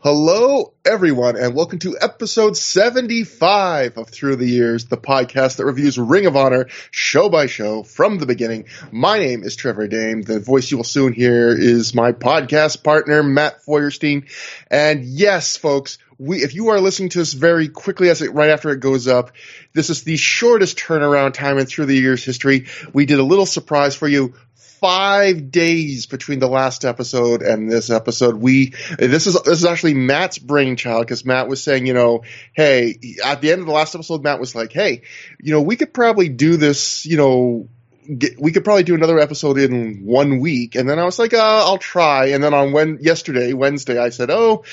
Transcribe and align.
Hello, 0.00 0.74
everyone, 0.84 1.36
and 1.36 1.56
welcome 1.56 1.80
to 1.80 1.98
episode 2.00 2.56
75 2.56 3.98
of 3.98 4.08
ThROH 4.08 4.38
The 4.38 4.46
Years, 4.46 4.84
the 4.84 4.96
podcast 4.96 5.56
that 5.56 5.64
reviews 5.64 5.98
Ring 5.98 6.26
of 6.26 6.36
Honor 6.36 6.68
show 6.92 7.28
by 7.28 7.46
show 7.46 7.82
from 7.82 8.18
the 8.18 8.26
beginning. 8.26 8.66
My 8.92 9.18
name 9.18 9.42
is 9.42 9.56
Trevor 9.56 9.88
Dame. 9.88 10.22
The 10.22 10.38
voice 10.38 10.70
you 10.70 10.76
will 10.76 10.84
soon 10.84 11.12
hear 11.12 11.48
is 11.48 11.96
my 11.96 12.12
podcast 12.12 12.84
partner, 12.84 13.24
Matt 13.24 13.64
Feuerstein. 13.64 14.28
And 14.70 15.02
yes, 15.02 15.56
folks, 15.56 15.98
we, 16.16 16.44
if 16.44 16.54
you 16.54 16.68
are 16.68 16.80
listening 16.80 17.08
to 17.08 17.18
this 17.18 17.32
very 17.32 17.68
quickly 17.68 18.08
as 18.08 18.22
it, 18.22 18.32
right 18.32 18.50
after 18.50 18.70
it 18.70 18.78
goes 18.78 19.08
up, 19.08 19.32
this 19.72 19.90
is 19.90 20.04
the 20.04 20.16
shortest 20.16 20.78
turnaround 20.78 21.34
time 21.34 21.58
in 21.58 21.66
ThROH 21.66 21.86
The 21.88 21.96
Years 21.96 22.24
history. 22.24 22.66
We 22.92 23.04
did 23.04 23.18
a 23.18 23.24
little 23.24 23.46
surprise 23.46 23.96
for 23.96 24.06
you 24.06 24.34
five 24.80 25.50
days 25.50 26.06
between 26.06 26.38
the 26.38 26.48
last 26.48 26.84
episode 26.84 27.42
and 27.42 27.70
this 27.70 27.90
episode. 27.90 28.36
We 28.36 28.74
this 28.98 29.26
is 29.26 29.34
this 29.42 29.58
is 29.58 29.64
actually 29.64 29.94
Matt's 29.94 30.38
brainchild 30.38 31.06
because 31.06 31.24
Matt 31.24 31.48
was 31.48 31.62
saying, 31.62 31.86
you 31.86 31.94
know, 31.94 32.22
hey, 32.52 32.98
at 33.24 33.40
the 33.40 33.52
end 33.52 33.60
of 33.60 33.66
the 33.66 33.72
last 33.72 33.94
episode, 33.94 34.22
Matt 34.22 34.40
was 34.40 34.54
like, 34.54 34.72
hey, 34.72 35.02
you 35.40 35.52
know, 35.52 35.62
we 35.62 35.76
could 35.76 35.92
probably 35.92 36.28
do 36.28 36.56
this, 36.56 37.06
you 37.06 37.16
know. 37.16 37.68
Get, 38.16 38.40
we 38.40 38.52
could 38.52 38.64
probably 38.64 38.84
do 38.84 38.94
another 38.94 39.18
episode 39.18 39.58
in 39.58 40.02
one 40.02 40.40
week, 40.40 40.76
and 40.76 40.88
then 40.88 40.98
I 40.98 41.04
was 41.04 41.18
like, 41.18 41.34
uh, 41.34 41.66
"I'll 41.66 41.76
try." 41.76 42.28
And 42.28 42.42
then 42.42 42.54
on 42.54 42.72
when 42.72 43.00
yesterday, 43.02 43.52
Wednesday, 43.52 43.98
I 43.98 44.08
said, 44.08 44.30
"Oh, 44.30 44.64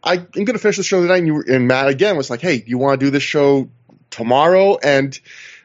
I, 0.00 0.14
am 0.14 0.28
going 0.32 0.46
to 0.46 0.60
finish 0.60 0.76
the 0.76 0.84
show 0.84 1.02
tonight." 1.02 1.18
And, 1.18 1.26
you, 1.26 1.42
and 1.48 1.66
Matt 1.66 1.88
again 1.88 2.16
was 2.16 2.30
like, 2.30 2.40
"Hey, 2.40 2.62
you 2.64 2.78
want 2.78 3.00
to 3.00 3.04
do 3.04 3.10
this 3.10 3.24
show 3.24 3.68
tomorrow?" 4.10 4.78
And 4.80 5.18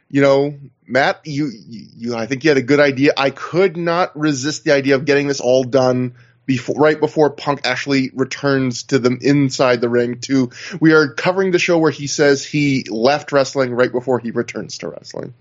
you 0.10 0.22
know, 0.22 0.58
Matt, 0.88 1.22
you, 1.26 1.52
you, 1.54 2.16
I 2.16 2.26
think 2.26 2.44
you 2.44 2.50
had 2.50 2.58
a 2.58 2.64
good 2.64 2.80
idea. 2.80 3.14
I 3.16 3.30
could 3.30 3.78
not 3.78 4.18
resist 4.18 4.64
the 4.64 4.72
idea 4.74 4.96
of 4.96 5.06
getting 5.06 5.28
this 5.28 5.40
all 5.40 5.64
done 5.64 6.16
before, 6.50 6.76
right 6.78 7.00
before 7.00 7.30
Punk 7.30 7.62
actually 7.64 8.10
returns 8.16 8.84
to 8.84 8.98
them 8.98 9.20
inside 9.22 9.82
the 9.82 9.90
ring. 9.90 10.20
To 10.22 10.50
we 10.80 10.94
are 10.94 11.14
covering 11.14 11.52
the 11.52 11.60
show 11.60 11.78
where 11.78 11.92
he 11.92 12.08
says 12.08 12.44
he 12.44 12.86
left 12.90 13.32
wrestling 13.32 13.72
right 13.72 13.92
before 13.92 14.18
he 14.18 14.32
returns 14.32 14.80
to 14.80 14.90
wrestling. 14.90 15.36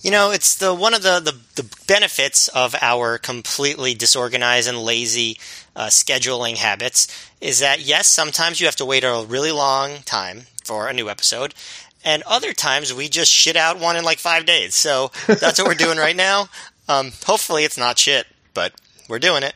You 0.00 0.10
know, 0.10 0.32
it's 0.32 0.56
the 0.56 0.74
one 0.74 0.94
of 0.94 1.02
the 1.02 1.20
the, 1.20 1.62
the 1.62 1.76
benefits 1.86 2.48
of 2.48 2.74
our 2.80 3.18
completely 3.18 3.94
disorganized 3.94 4.68
and 4.68 4.78
lazy 4.78 5.38
uh, 5.76 5.86
scheduling 5.86 6.56
habits 6.56 7.06
is 7.40 7.60
that 7.60 7.80
yes, 7.80 8.08
sometimes 8.08 8.58
you 8.58 8.66
have 8.66 8.76
to 8.76 8.84
wait 8.84 9.04
a 9.04 9.24
really 9.28 9.52
long 9.52 9.98
time 10.06 10.42
for 10.64 10.88
a 10.88 10.92
new 10.92 11.08
episode, 11.08 11.54
and 12.04 12.22
other 12.24 12.52
times 12.52 12.92
we 12.92 13.08
just 13.08 13.30
shit 13.32 13.56
out 13.56 13.78
one 13.78 13.96
in 13.96 14.04
like 14.04 14.18
five 14.18 14.46
days. 14.46 14.74
So 14.74 15.10
that's 15.26 15.58
what 15.58 15.68
we're 15.68 15.74
doing 15.74 15.98
right 15.98 16.16
now. 16.16 16.48
Um, 16.90 17.12
hopefully 17.26 17.64
it's 17.64 17.76
not 17.76 17.98
shit, 17.98 18.26
but 18.54 18.72
we're 19.10 19.18
doing 19.18 19.42
it. 19.42 19.52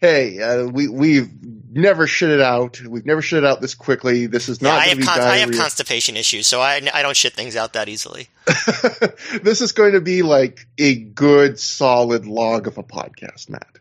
Hey, 0.00 0.40
uh, 0.40 0.64
we 0.64 0.88
we've 0.88 1.28
never 1.70 2.06
shit 2.06 2.30
it 2.30 2.40
out. 2.40 2.80
We've 2.80 3.04
never 3.04 3.20
shit 3.20 3.42
it 3.42 3.44
out 3.44 3.60
this 3.60 3.74
quickly. 3.74 4.26
This 4.26 4.48
is 4.48 4.62
not. 4.62 4.68
Yeah, 4.68 4.74
I, 4.76 4.86
have 4.86 5.00
con- 5.00 5.20
I 5.20 5.36
have 5.38 5.50
constipation 5.50 6.16
issues, 6.16 6.46
so 6.46 6.60
I 6.60 6.80
I 6.94 7.02
don't 7.02 7.16
shit 7.16 7.34
things 7.34 7.56
out 7.56 7.74
that 7.74 7.88
easily. 7.88 8.28
this 9.42 9.60
is 9.60 9.72
going 9.72 9.92
to 9.92 10.00
be 10.00 10.22
like 10.22 10.66
a 10.78 10.94
good 10.94 11.58
solid 11.58 12.26
log 12.26 12.66
of 12.66 12.78
a 12.78 12.82
podcast, 12.82 13.50
Matt. 13.50 13.78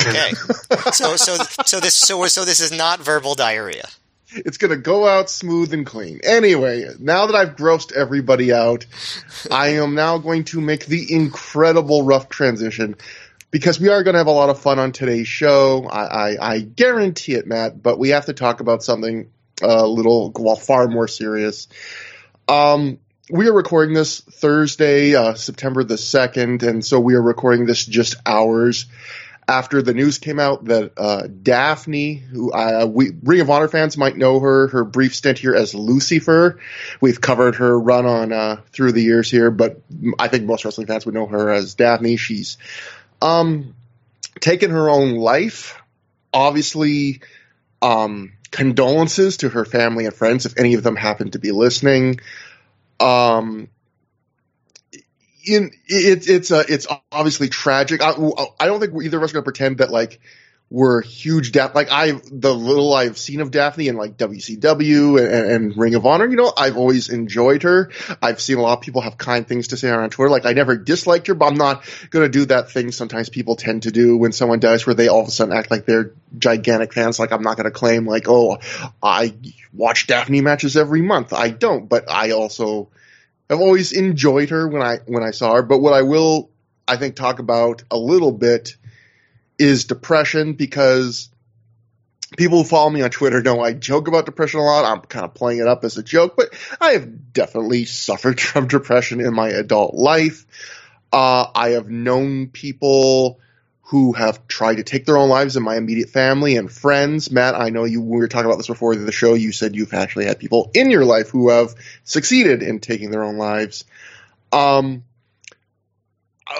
Okay. 0.00 0.32
so 0.92 1.16
so 1.16 1.36
so 1.66 1.80
this 1.80 1.94
so 1.94 2.24
so 2.26 2.44
this 2.44 2.60
is 2.60 2.72
not 2.72 3.00
verbal 3.00 3.34
diarrhea. 3.34 3.88
It's 4.34 4.58
going 4.58 4.70
to 4.70 4.76
go 4.76 5.06
out 5.06 5.30
smooth 5.30 5.72
and 5.72 5.86
clean. 5.86 6.20
Anyway, 6.24 6.88
now 6.98 7.26
that 7.26 7.34
I've 7.34 7.56
grossed 7.56 7.92
everybody 7.92 8.52
out, 8.52 8.86
I 9.50 9.74
am 9.74 9.94
now 9.94 10.18
going 10.18 10.44
to 10.44 10.60
make 10.60 10.86
the 10.86 11.12
incredible 11.12 12.02
rough 12.02 12.28
transition 12.28 12.96
because 13.50 13.78
we 13.78 13.88
are 13.88 14.02
going 14.02 14.14
to 14.14 14.18
have 14.18 14.26
a 14.26 14.32
lot 14.32 14.50
of 14.50 14.58
fun 14.58 14.78
on 14.78 14.92
today's 14.92 15.28
show. 15.28 15.86
I, 15.86 16.04
I, 16.06 16.52
I 16.54 16.60
guarantee 16.60 17.34
it, 17.34 17.46
Matt, 17.46 17.80
but 17.80 17.98
we 17.98 18.10
have 18.10 18.26
to 18.26 18.32
talk 18.32 18.60
about 18.60 18.82
something 18.82 19.30
a 19.62 19.86
little, 19.86 20.32
well, 20.34 20.56
far 20.56 20.88
more 20.88 21.06
serious. 21.06 21.68
Um, 22.48 22.98
we 23.30 23.48
are 23.48 23.54
recording 23.54 23.94
this 23.94 24.20
Thursday, 24.20 25.14
uh, 25.14 25.34
September 25.34 25.84
the 25.84 25.94
2nd, 25.94 26.62
and 26.62 26.84
so 26.84 27.00
we 27.00 27.14
are 27.14 27.22
recording 27.22 27.64
this 27.64 27.86
just 27.86 28.16
hours 28.26 28.86
after 29.46 29.82
the 29.82 29.94
news 29.94 30.18
came 30.18 30.40
out 30.40 30.64
that 30.66 30.92
uh, 30.96 31.26
Daffney, 31.26 32.14
who 32.14 32.52
uh, 32.52 32.86
we 32.86 33.12
Ring 33.22 33.40
of 33.40 33.50
Honor 33.50 33.68
fans 33.68 33.96
might 33.96 34.16
know 34.16 34.40
her, 34.40 34.68
her 34.68 34.84
brief 34.84 35.14
stint 35.14 35.38
here 35.38 35.54
as 35.54 35.74
Lucifer. 35.74 36.60
We've 37.00 37.20
covered 37.20 37.56
her 37.56 37.78
run 37.78 38.06
on 38.06 38.32
uh, 38.32 38.60
through 38.72 38.92
the 38.92 39.02
years 39.02 39.30
here, 39.30 39.50
but 39.50 39.80
I 40.18 40.28
think 40.28 40.44
most 40.44 40.64
wrestling 40.64 40.86
fans 40.86 41.04
would 41.06 41.14
know 41.14 41.26
her 41.26 41.50
as 41.50 41.74
Daffney. 41.74 42.16
She's 42.16 42.56
um, 43.20 43.74
taken 44.40 44.70
her 44.70 44.88
own 44.88 45.16
life. 45.16 45.80
Obviously, 46.32 47.20
um, 47.82 48.32
condolences 48.50 49.38
to 49.38 49.48
her 49.50 49.64
family 49.64 50.06
and 50.06 50.14
friends 50.14 50.46
if 50.46 50.58
any 50.58 50.74
of 50.74 50.82
them 50.82 50.96
happen 50.96 51.30
to 51.32 51.38
be 51.38 51.52
listening. 51.52 52.20
Um, 53.00 53.68
in 55.46 55.70
it, 55.86 56.28
it's 56.28 56.50
uh, 56.50 56.64
it's 56.68 56.86
obviously 57.12 57.48
tragic. 57.48 58.02
I, 58.02 58.14
I 58.60 58.66
don't 58.66 58.80
think 58.80 58.92
either 59.02 59.18
of 59.18 59.22
us 59.22 59.30
are 59.30 59.34
going 59.34 59.42
to 59.42 59.50
pretend 59.50 59.78
that 59.78 59.90
like 59.90 60.20
we're 60.70 61.02
huge 61.02 61.52
Daffney. 61.52 61.74
Like 61.74 61.92
I, 61.92 62.20
the 62.32 62.52
little 62.52 62.92
I've 62.92 63.18
seen 63.18 63.40
of 63.40 63.50
Daffney 63.50 63.86
in 63.88 63.96
like 63.96 64.16
WCW 64.16 65.20
and, 65.20 65.50
and, 65.50 65.76
Ring 65.76 65.94
of 65.94 66.04
Honor, 66.06 66.26
you 66.26 66.36
know, 66.36 66.52
I've 66.56 66.76
always 66.76 67.10
enjoyed 67.10 67.62
her. 67.62 67.92
I've 68.20 68.40
seen 68.40 68.58
a 68.58 68.62
lot 68.62 68.78
of 68.78 68.80
people 68.80 69.02
have 69.02 69.16
kind 69.16 69.46
things 69.46 69.68
to 69.68 69.76
say 69.76 69.90
on 69.90 70.10
Twitter. 70.10 70.30
Like 70.30 70.46
I 70.46 70.52
never 70.52 70.76
disliked 70.76 71.28
her, 71.28 71.34
but 71.34 71.46
I'm 71.46 71.54
not 71.54 71.84
going 72.10 72.24
to 72.24 72.28
do 72.28 72.46
that 72.46 72.72
thing 72.72 72.90
sometimes 72.90 73.28
people 73.28 73.56
tend 73.56 73.84
to 73.84 73.92
do 73.92 74.16
when 74.16 74.32
someone 74.32 74.58
dies, 74.58 74.86
where 74.86 74.94
they 74.94 75.08
all 75.08 75.20
of 75.20 75.28
a 75.28 75.30
sudden 75.30 75.54
act 75.54 75.70
like 75.70 75.86
they're 75.86 76.12
gigantic 76.38 76.92
fans. 76.92 77.18
Like 77.18 77.30
I'm 77.30 77.42
not 77.42 77.56
going 77.56 77.64
to 77.64 77.70
claim 77.70 78.06
like, 78.06 78.24
oh, 78.26 78.58
I 79.02 79.34
watch 79.72 80.06
Daffney 80.06 80.40
matches 80.40 80.76
every 80.76 81.02
month. 81.02 81.32
I 81.32 81.50
don't, 81.50 81.88
but 81.88 82.10
I 82.10 82.32
also 82.32 82.88
I've 83.50 83.60
always 83.60 83.92
enjoyed 83.92 84.50
her 84.50 84.66
when 84.68 84.82
I 84.82 84.98
when 85.06 85.22
I 85.22 85.30
saw 85.30 85.54
her, 85.54 85.62
but 85.62 85.78
what 85.78 85.92
I 85.92 86.02
will 86.02 86.50
I 86.86 86.96
think 86.96 87.16
talk 87.16 87.38
about 87.38 87.82
a 87.90 87.96
little 87.96 88.32
bit 88.32 88.76
is 89.58 89.84
depression 89.84 90.54
because 90.54 91.30
people 92.36 92.58
who 92.58 92.64
follow 92.64 92.90
me 92.90 93.02
on 93.02 93.10
Twitter 93.10 93.42
know 93.42 93.60
I 93.60 93.72
joke 93.72 94.08
about 94.08 94.26
depression 94.26 94.60
a 94.60 94.64
lot. 94.64 94.84
I'm 94.84 95.00
kind 95.02 95.24
of 95.24 95.34
playing 95.34 95.60
it 95.60 95.68
up 95.68 95.84
as 95.84 95.98
a 95.98 96.02
joke, 96.02 96.36
but 96.36 96.54
I 96.80 96.92
have 96.92 97.32
definitely 97.32 97.84
suffered 97.84 98.40
from 98.40 98.68
depression 98.68 99.20
in 99.20 99.34
my 99.34 99.48
adult 99.48 99.94
life. 99.94 100.46
Uh, 101.12 101.46
I 101.54 101.70
have 101.70 101.88
known 101.88 102.48
people 102.48 103.38
who 103.94 104.12
have 104.12 104.48
tried 104.48 104.74
to 104.78 104.82
take 104.82 105.06
their 105.06 105.16
own 105.16 105.28
lives 105.28 105.56
in 105.56 105.62
my 105.62 105.76
immediate 105.76 106.08
family 106.08 106.56
and 106.56 106.68
friends. 106.68 107.30
Matt, 107.30 107.54
I 107.54 107.68
know 107.68 107.84
you, 107.84 108.02
we 108.02 108.18
were 108.18 108.26
talking 108.26 108.46
about 108.46 108.56
this 108.56 108.66
before 108.66 108.96
the 108.96 109.12
show. 109.12 109.34
You 109.34 109.52
said 109.52 109.76
you've 109.76 109.94
actually 109.94 110.24
had 110.24 110.40
people 110.40 110.72
in 110.74 110.90
your 110.90 111.04
life 111.04 111.28
who 111.28 111.50
have 111.50 111.76
succeeded 112.02 112.64
in 112.64 112.80
taking 112.80 113.12
their 113.12 113.22
own 113.22 113.36
lives. 113.36 113.84
Um, 114.50 115.04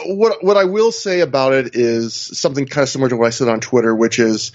what 0.07 0.45
what 0.45 0.57
I 0.57 0.63
will 0.63 0.93
say 0.93 1.23
about 1.23 1.55
it 1.55 1.75
is 1.75 2.15
something 2.15 2.67
kind 2.67 2.85
of 2.85 2.89
similar 2.89 3.09
to 3.09 3.17
what 3.17 3.27
I 3.27 3.31
said 3.31 3.49
on 3.49 3.59
Twitter, 3.59 3.93
which 3.93 4.21
is, 4.21 4.53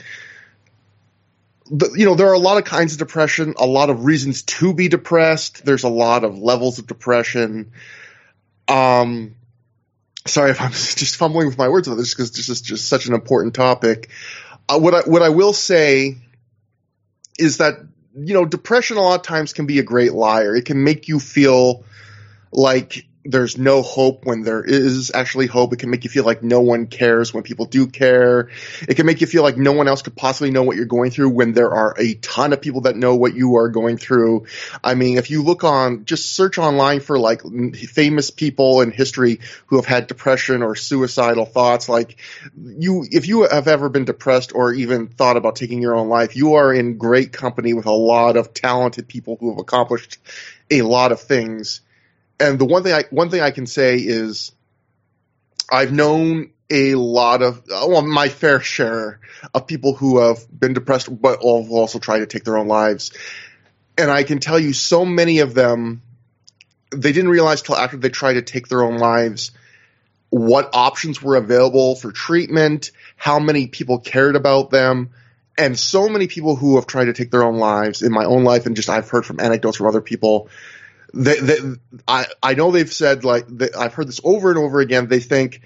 you 1.70 2.06
know, 2.06 2.16
there 2.16 2.30
are 2.30 2.34
a 2.34 2.40
lot 2.40 2.60
of 2.60 2.64
kinds 2.64 2.94
of 2.94 3.00
depression, 3.00 3.56
a 3.58 3.68
lot 3.68 3.90
of 3.90 4.06
reasons 4.06 4.44
to 4.44 4.74
be 4.74 4.88
depressed. 4.88 5.66
There's 5.66 5.84
a 5.84 5.90
lot 5.90 6.24
of 6.24 6.40
levels 6.40 6.80
of 6.80 6.88
depression. 6.88 7.74
Um, 8.70 9.36
sorry 10.26 10.52
if 10.52 10.62
I'm 10.62 10.72
just 10.72 11.16
fumbling 11.16 11.48
with 11.48 11.58
my 11.58 11.70
words 11.70 11.88
about 11.88 11.98
this 11.98 12.14
because 12.14 12.32
this 12.32 12.50
is 12.50 12.62
just 12.62 12.88
such 12.88 13.08
an 13.08 13.14
important 13.14 13.54
topic. 13.54 14.10
Uh, 14.68 14.80
what 14.80 14.94
I 14.94 15.02
what 15.02 15.22
I 15.22 15.30
will 15.30 15.54
say 15.54 16.18
is 17.38 17.58
that 17.58 17.76
you 18.16 18.34
know 18.34 18.46
depression 18.46 18.98
a 18.98 19.02
lot 19.02 19.16
of 19.16 19.26
times 19.26 19.54
can 19.54 19.66
be 19.66 19.80
a 19.80 19.84
great 19.84 20.14
liar. 20.14 20.56
It 20.56 20.66
can 20.66 20.84
make 20.84 21.08
you 21.08 21.20
feel 21.20 21.84
like 22.52 23.06
there's 23.26 23.58
no 23.58 23.82
hope 23.82 24.26
when 24.26 24.44
there 24.44 24.64
is 24.64 25.12
actually 25.14 25.48
hope. 25.48 25.74
It 25.74 25.80
can 25.80 25.90
make 25.90 26.06
you 26.06 26.10
feel 26.10 26.24
like 26.24 26.42
no 26.42 26.62
one 26.62 26.88
cares 26.88 27.34
when 27.34 27.44
people 27.44 27.66
do 27.66 27.88
care. 27.88 28.50
It 28.88 28.96
can 28.96 29.06
make 29.06 29.20
you 29.20 29.28
feel 29.28 29.44
like 29.44 29.58
no 29.58 29.74
one 29.74 29.90
else 29.90 30.02
could 30.02 30.16
possibly 30.16 30.52
know 30.52 30.64
what 30.64 30.78
you're 30.78 30.86
going 30.86 31.12
through 31.12 31.32
when 31.32 31.52
there 31.52 31.72
are 31.72 31.94
a 31.98 32.14
ton 32.16 32.54
of 32.54 32.62
people 32.62 32.82
that 32.82 32.96
know 32.96 33.16
what 33.16 33.36
you 33.36 33.58
are 33.58 33.68
going 33.68 33.98
through. 33.98 34.46
I 34.82 34.96
mean, 34.96 35.18
if 35.18 35.30
you 35.30 35.44
look 35.44 35.66
on, 35.66 36.06
just 36.06 36.34
search 36.34 36.58
online 36.58 37.02
for 37.02 37.20
like 37.20 37.42
famous 37.76 38.32
people 38.32 38.82
in 38.82 38.92
history 38.92 39.42
who 39.68 39.76
have 39.76 39.86
had 39.86 40.08
depression 40.08 40.64
or 40.64 40.76
suicidal 40.76 41.46
thoughts. 41.46 41.90
Like 41.90 42.18
you, 42.56 43.06
if 43.12 43.28
you 43.28 43.44
have 43.44 43.68
ever 43.68 43.90
been 43.90 44.06
depressed 44.06 44.56
or 44.56 44.74
even 44.74 45.08
thought 45.08 45.36
about 45.36 45.58
taking 45.58 45.82
your 45.82 45.96
own 45.96 46.08
life, 46.08 46.38
you 46.38 46.54
are 46.54 46.74
in 46.74 46.98
great 46.98 47.34
company 47.34 47.74
with 47.74 47.86
a 47.86 47.92
lot 47.92 48.38
of 48.38 48.54
talented 48.54 49.10
people 49.10 49.36
who 49.38 49.50
have 49.50 49.60
accomplished 49.60 50.20
a 50.72 50.84
lot 50.84 51.12
of 51.12 51.20
things 51.20 51.82
and 52.40 52.60
the 52.60 52.66
one 52.66 52.84
thing 52.84 52.94
I 52.94 53.04
one 53.10 53.30
thing 53.30 53.42
I 53.42 53.52
can 53.52 53.66
say 53.66 53.98
is 53.98 54.52
I've 55.72 55.92
known 55.92 56.52
a 56.70 56.96
lot 56.96 57.42
of 57.42 57.64
well 57.68 58.02
my 58.02 58.30
fair 58.30 58.60
share 58.60 59.20
of 59.54 59.68
people 59.68 59.94
who 59.94 60.20
have 60.20 60.40
been 60.58 60.74
depressed 60.74 61.10
but 61.22 61.40
also 61.40 62.00
tried 62.00 62.20
to 62.20 62.28
take 62.28 62.44
their 62.44 62.58
own 62.58 62.68
lives 62.68 63.12
and 63.98 64.10
I 64.10 64.24
can 64.24 64.40
tell 64.40 64.60
you 64.60 64.74
so 64.74 65.06
many 65.06 65.40
of 65.40 65.54
them 65.54 66.02
they 66.92 67.12
didn't 67.12 67.30
realize 67.30 67.62
till 67.62 67.76
after 67.76 67.98
they 67.98 68.10
tried 68.10 68.34
to 68.34 68.42
take 68.42 68.68
their 68.68 68.84
own 68.84 68.98
lives 68.98 69.52
what 70.30 70.70
options 70.74 71.22
were 71.22 71.36
available 71.36 71.96
for 71.96 72.12
treatment 72.12 72.92
how 73.16 73.40
many 73.40 73.68
people 73.68 74.00
cared 74.00 74.36
about 74.36 74.70
them 74.70 75.10
and 75.60 75.78
so 75.78 76.08
many 76.08 76.28
people 76.28 76.56
who 76.56 76.78
have 76.78 76.88
tried 76.88 77.06
to 77.06 77.14
take 77.14 77.32
their 77.32 77.44
own 77.44 77.58
lives 77.58 78.02
in 78.02 78.14
my 78.14 78.24
own 78.24 78.46
life, 78.46 78.66
and 78.66 78.78
just 78.78 78.90
I've 78.90 79.10
heard 79.10 79.26
from 79.26 79.42
anecdotes 79.42 79.76
from 79.76 79.88
other 79.88 80.00
people. 80.00 80.48
They, 81.14 81.58
I, 82.08 82.26
I 82.42 82.54
know 82.54 82.72
they've 82.72 82.92
said 82.92 83.24
like 83.24 83.46
they, 83.48 83.70
I've 83.78 83.94
heard 83.94 84.08
this 84.08 84.22
over 84.24 84.50
and 84.50 84.60
over 84.60 84.80
again. 84.80 85.08
They 85.08 85.20
think 85.20 85.62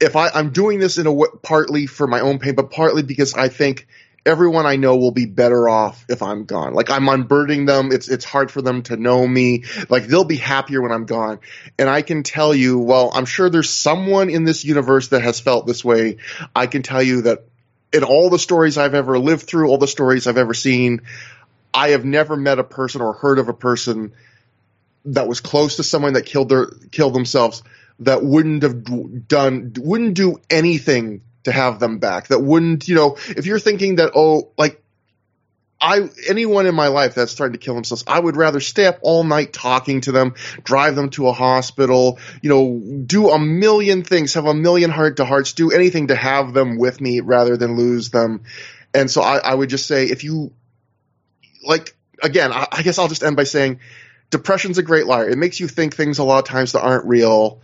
if 0.00 0.16
I, 0.16 0.28
I'm 0.28 0.50
doing 0.50 0.78
this 0.78 0.98
in 0.98 1.06
a 1.06 1.10
w- 1.10 1.38
partly 1.42 1.86
for 1.86 2.06
my 2.06 2.20
own 2.20 2.38
pain, 2.38 2.54
but 2.54 2.70
partly 2.70 3.02
because 3.02 3.34
I 3.34 3.48
think 3.48 3.86
everyone 4.26 4.66
I 4.66 4.76
know 4.76 4.96
will 4.96 5.10
be 5.10 5.26
better 5.26 5.68
off 5.68 6.04
if 6.08 6.22
I'm 6.22 6.44
gone. 6.44 6.74
Like 6.74 6.90
I'm 6.90 7.08
unburdening 7.08 7.66
them. 7.66 7.92
It's 7.92 8.08
it's 8.08 8.24
hard 8.24 8.50
for 8.50 8.62
them 8.62 8.82
to 8.84 8.96
know 8.96 9.26
me. 9.26 9.64
Like 9.88 10.06
they'll 10.06 10.24
be 10.24 10.36
happier 10.36 10.82
when 10.82 10.92
I'm 10.92 11.06
gone. 11.06 11.40
And 11.78 11.88
I 11.88 12.02
can 12.02 12.22
tell 12.22 12.54
you, 12.54 12.78
well, 12.78 13.10
I'm 13.14 13.26
sure 13.26 13.50
there's 13.50 13.70
someone 13.70 14.30
in 14.30 14.44
this 14.44 14.64
universe 14.64 15.08
that 15.08 15.22
has 15.22 15.40
felt 15.40 15.66
this 15.66 15.84
way. 15.84 16.18
I 16.54 16.66
can 16.66 16.82
tell 16.82 17.02
you 17.02 17.22
that 17.22 17.44
in 17.92 18.02
all 18.02 18.30
the 18.30 18.38
stories 18.38 18.78
I've 18.78 18.94
ever 18.94 19.18
lived 19.18 19.42
through, 19.42 19.68
all 19.68 19.78
the 19.78 19.86
stories 19.86 20.26
I've 20.26 20.38
ever 20.38 20.54
seen, 20.54 21.02
I 21.72 21.90
have 21.90 22.04
never 22.04 22.36
met 22.36 22.58
a 22.58 22.64
person 22.64 23.00
or 23.02 23.12
heard 23.12 23.38
of 23.38 23.48
a 23.48 23.54
person 23.54 24.12
that 25.06 25.28
was 25.28 25.40
close 25.40 25.76
to 25.76 25.82
someone 25.82 26.14
that 26.14 26.26
killed 26.26 26.48
their 26.48 26.66
killed 26.90 27.14
themselves 27.14 27.62
that 28.00 28.24
wouldn't 28.24 28.62
have 28.62 29.28
done 29.28 29.72
wouldn't 29.76 30.14
do 30.14 30.40
anything 30.50 31.22
to 31.44 31.52
have 31.52 31.78
them 31.78 31.98
back. 31.98 32.28
That 32.28 32.40
wouldn't, 32.40 32.88
you 32.88 32.94
know, 32.94 33.16
if 33.28 33.46
you're 33.46 33.58
thinking 33.58 33.96
that 33.96 34.12
oh, 34.14 34.50
like 34.58 34.82
I 35.80 36.08
anyone 36.28 36.66
in 36.66 36.74
my 36.74 36.88
life 36.88 37.14
that's 37.14 37.34
trying 37.34 37.52
to 37.52 37.58
kill 37.58 37.74
themselves, 37.74 38.04
I 38.06 38.18
would 38.18 38.36
rather 38.36 38.60
stay 38.60 38.86
up 38.86 38.98
all 39.02 39.22
night 39.22 39.52
talking 39.52 40.00
to 40.02 40.12
them, 40.12 40.34
drive 40.62 40.96
them 40.96 41.10
to 41.10 41.28
a 41.28 41.32
hospital, 41.32 42.18
you 42.42 42.50
know, 42.50 42.80
do 43.04 43.30
a 43.30 43.38
million 43.38 44.02
things, 44.02 44.34
have 44.34 44.46
a 44.46 44.54
million 44.54 44.90
heart 44.90 45.18
to 45.18 45.24
hearts, 45.24 45.52
do 45.52 45.70
anything 45.70 46.08
to 46.08 46.16
have 46.16 46.54
them 46.54 46.78
with 46.78 47.00
me 47.00 47.20
rather 47.20 47.56
than 47.56 47.76
lose 47.76 48.10
them. 48.10 48.44
And 48.94 49.10
so 49.10 49.20
I, 49.20 49.38
I 49.38 49.54
would 49.54 49.68
just 49.68 49.86
say 49.86 50.06
if 50.06 50.24
you 50.24 50.52
like 51.62 51.94
again, 52.22 52.52
I, 52.52 52.66
I 52.72 52.82
guess 52.82 52.98
I'll 52.98 53.08
just 53.08 53.22
end 53.22 53.36
by 53.36 53.44
saying 53.44 53.80
depression's 54.30 54.78
a 54.78 54.82
great 54.82 55.06
liar. 55.06 55.28
It 55.28 55.38
makes 55.38 55.60
you 55.60 55.68
think 55.68 55.94
things 55.94 56.18
a 56.18 56.24
lot 56.24 56.38
of 56.38 56.44
times 56.44 56.72
that 56.72 56.82
aren't 56.82 57.06
real 57.06 57.60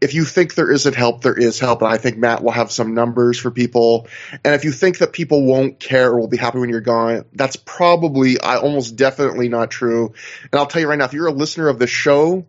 if 0.00 0.14
you 0.14 0.24
think 0.24 0.54
there 0.54 0.70
isn't 0.70 0.94
help, 0.94 1.22
there 1.22 1.38
is 1.38 1.58
help. 1.58 1.82
And 1.82 1.90
I 1.90 1.96
think 1.96 2.16
Matt 2.16 2.42
will 2.42 2.52
have 2.52 2.70
some 2.70 2.94
numbers 2.94 3.38
for 3.38 3.50
people. 3.50 4.06
And 4.44 4.54
if 4.54 4.64
you 4.64 4.72
think 4.72 4.98
that 4.98 5.12
people 5.12 5.44
won't 5.44 5.78
care 5.78 6.10
or 6.10 6.20
will 6.20 6.28
be 6.28 6.36
happy 6.36 6.58
when 6.58 6.68
you're 6.68 6.80
gone, 6.80 7.24
that's 7.32 7.56
probably, 7.56 8.40
I 8.40 8.56
almost 8.56 8.96
definitely 8.96 9.48
not 9.48 9.70
true. 9.70 10.12
And 10.42 10.54
I'll 10.54 10.66
tell 10.66 10.80
you 10.80 10.88
right 10.88 10.98
now, 10.98 11.04
if 11.04 11.12
you're 11.12 11.26
a 11.26 11.32
listener 11.32 11.68
of 11.68 11.78
the 11.78 11.86
show 11.86 12.46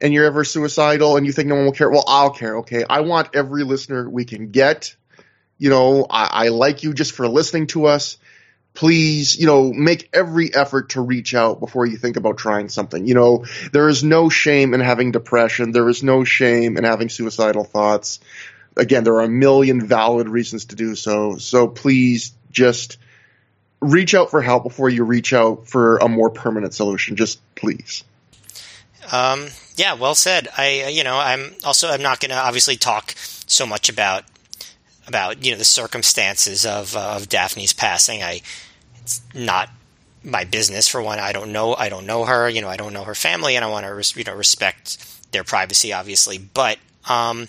and 0.00 0.12
you're 0.12 0.26
ever 0.26 0.44
suicidal 0.44 1.16
and 1.16 1.26
you 1.26 1.32
think 1.32 1.48
no 1.48 1.56
one 1.56 1.64
will 1.64 1.72
care, 1.72 1.90
well, 1.90 2.04
I'll 2.06 2.30
care. 2.30 2.58
Okay. 2.58 2.84
I 2.88 3.00
want 3.00 3.34
every 3.34 3.64
listener 3.64 4.08
we 4.08 4.24
can 4.24 4.50
get. 4.50 4.94
You 5.58 5.70
know, 5.70 6.06
I, 6.08 6.46
I 6.46 6.48
like 6.48 6.82
you 6.82 6.92
just 6.92 7.12
for 7.12 7.26
listening 7.28 7.66
to 7.68 7.86
us 7.86 8.18
please, 8.76 9.36
you 9.36 9.46
know, 9.46 9.72
make 9.72 10.08
every 10.12 10.54
effort 10.54 10.90
to 10.90 11.00
reach 11.00 11.34
out 11.34 11.58
before 11.58 11.86
you 11.86 11.96
think 11.96 12.16
about 12.16 12.36
trying 12.36 12.68
something. 12.68 13.06
You 13.06 13.14
know, 13.14 13.44
there 13.72 13.88
is 13.88 14.04
no 14.04 14.28
shame 14.28 14.74
in 14.74 14.80
having 14.80 15.10
depression. 15.10 15.72
There 15.72 15.88
is 15.88 16.02
no 16.02 16.22
shame 16.22 16.76
in 16.76 16.84
having 16.84 17.08
suicidal 17.08 17.64
thoughts. 17.64 18.20
Again, 18.76 19.02
there 19.02 19.14
are 19.14 19.22
a 19.22 19.28
million 19.28 19.86
valid 19.86 20.28
reasons 20.28 20.66
to 20.66 20.76
do 20.76 20.94
so. 20.94 21.38
So 21.38 21.66
please 21.66 22.32
just 22.52 22.98
reach 23.80 24.14
out 24.14 24.30
for 24.30 24.42
help 24.42 24.62
before 24.62 24.90
you 24.90 25.04
reach 25.04 25.32
out 25.32 25.66
for 25.66 25.96
a 25.96 26.08
more 26.08 26.30
permanent 26.30 26.74
solution. 26.74 27.16
Just 27.16 27.40
please. 27.54 28.04
Um, 29.10 29.46
yeah, 29.76 29.94
well 29.94 30.14
said. 30.14 30.48
I, 30.56 30.88
you 30.88 31.02
know, 31.02 31.16
I'm 31.16 31.54
also, 31.64 31.88
I'm 31.88 32.02
not 32.02 32.20
going 32.20 32.30
to 32.30 32.36
obviously 32.36 32.76
talk 32.76 33.14
so 33.16 33.66
much 33.66 33.88
about 33.88 34.24
about 35.06 35.44
you 35.44 35.52
know 35.52 35.58
the 35.58 35.64
circumstances 35.64 36.66
of 36.66 36.96
uh, 36.96 37.14
of 37.16 37.28
Daffney's 37.28 37.72
passing. 37.72 38.22
I 38.22 38.40
it's 39.02 39.20
not 39.34 39.70
my 40.24 40.44
business 40.44 40.88
for 40.88 41.00
one. 41.00 41.18
I 41.18 41.32
don't 41.32 41.52
know. 41.52 41.74
I 41.74 41.88
don't 41.88 42.06
know 42.06 42.24
her. 42.24 42.48
You 42.48 42.60
know, 42.60 42.68
I 42.68 42.76
don't 42.76 42.92
know 42.92 43.04
her 43.04 43.14
family, 43.14 43.56
and 43.56 43.64
I 43.64 43.68
want 43.68 43.86
to 43.86 44.18
you 44.18 44.24
know 44.24 44.34
respect 44.34 45.30
their 45.32 45.44
privacy, 45.44 45.92
obviously. 45.92 46.38
But 46.38 46.78
um, 47.08 47.48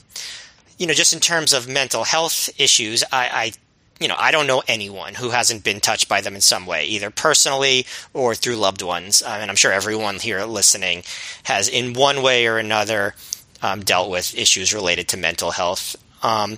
you 0.78 0.88
know, 0.88 0.94
just 0.94 1.14
in 1.14 1.20
terms 1.20 1.54
of 1.54 1.68
mental 1.68 2.04
health 2.04 2.50
issues, 2.60 3.04
I, 3.12 3.30
I 3.32 3.52
you 4.00 4.08
know, 4.08 4.16
I 4.18 4.32
don't 4.32 4.48
know 4.48 4.62
anyone 4.68 5.16
who 5.16 5.32
hasn't 5.32 5.64
been 5.64 5.80
touched 5.80 6.08
by 6.08 6.22
them 6.22 6.36
in 6.36 6.42
some 6.42 6.66
way, 6.66 6.86
either 6.86 7.10
personally 7.10 7.86
or 8.14 8.36
through 8.36 8.56
loved 8.56 8.82
ones. 8.82 9.24
Um, 9.24 9.42
and 9.42 9.50
I'm 9.50 9.56
sure 9.56 9.72
everyone 9.72 10.18
here 10.18 10.44
listening 10.46 11.04
has, 11.44 11.68
in 11.68 11.94
one 11.94 12.22
way 12.22 12.46
or 12.46 12.58
another, 12.58 13.16
um, 13.62 13.82
dealt 13.82 14.12
with 14.12 14.38
issues 14.38 14.74
related 14.74 15.08
to 15.10 15.18
mental 15.18 15.52
health. 15.52 15.96
Um, 16.22 16.58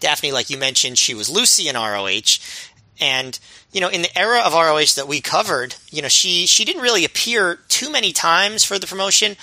Daffney, 0.00 0.30
like 0.30 0.48
you 0.48 0.58
mentioned, 0.58 0.96
she 0.96 1.12
was 1.12 1.28
Lucy 1.28 1.68
in 1.68 1.74
ROH, 1.74 2.38
and 3.00 3.38
you 3.72 3.80
know, 3.80 3.88
in 3.88 4.02
the 4.02 4.18
era 4.18 4.40
of 4.40 4.54
ROH 4.54 4.94
that 4.96 5.06
we 5.08 5.20
covered, 5.20 5.74
you 5.90 6.02
know, 6.02 6.08
she 6.08 6.46
she 6.46 6.64
didn't 6.64 6.82
really 6.82 7.04
appear 7.04 7.58
too 7.68 7.90
many 7.90 8.12
times 8.12 8.64
for 8.64 8.78
the 8.78 8.86
promotion. 8.86 9.36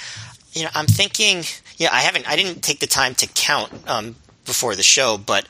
You 0.53 0.63
know, 0.63 0.69
I'm 0.73 0.87
thinking, 0.87 1.43
yeah, 1.77 1.89
I 1.91 1.99
haven't, 2.01 2.27
I 2.29 2.35
didn't 2.35 2.63
take 2.63 2.79
the 2.79 2.87
time 2.87 3.13
to 3.15 3.27
count 3.27 3.71
um, 3.87 4.15
before 4.45 4.75
the 4.75 4.83
show, 4.83 5.17
but 5.17 5.47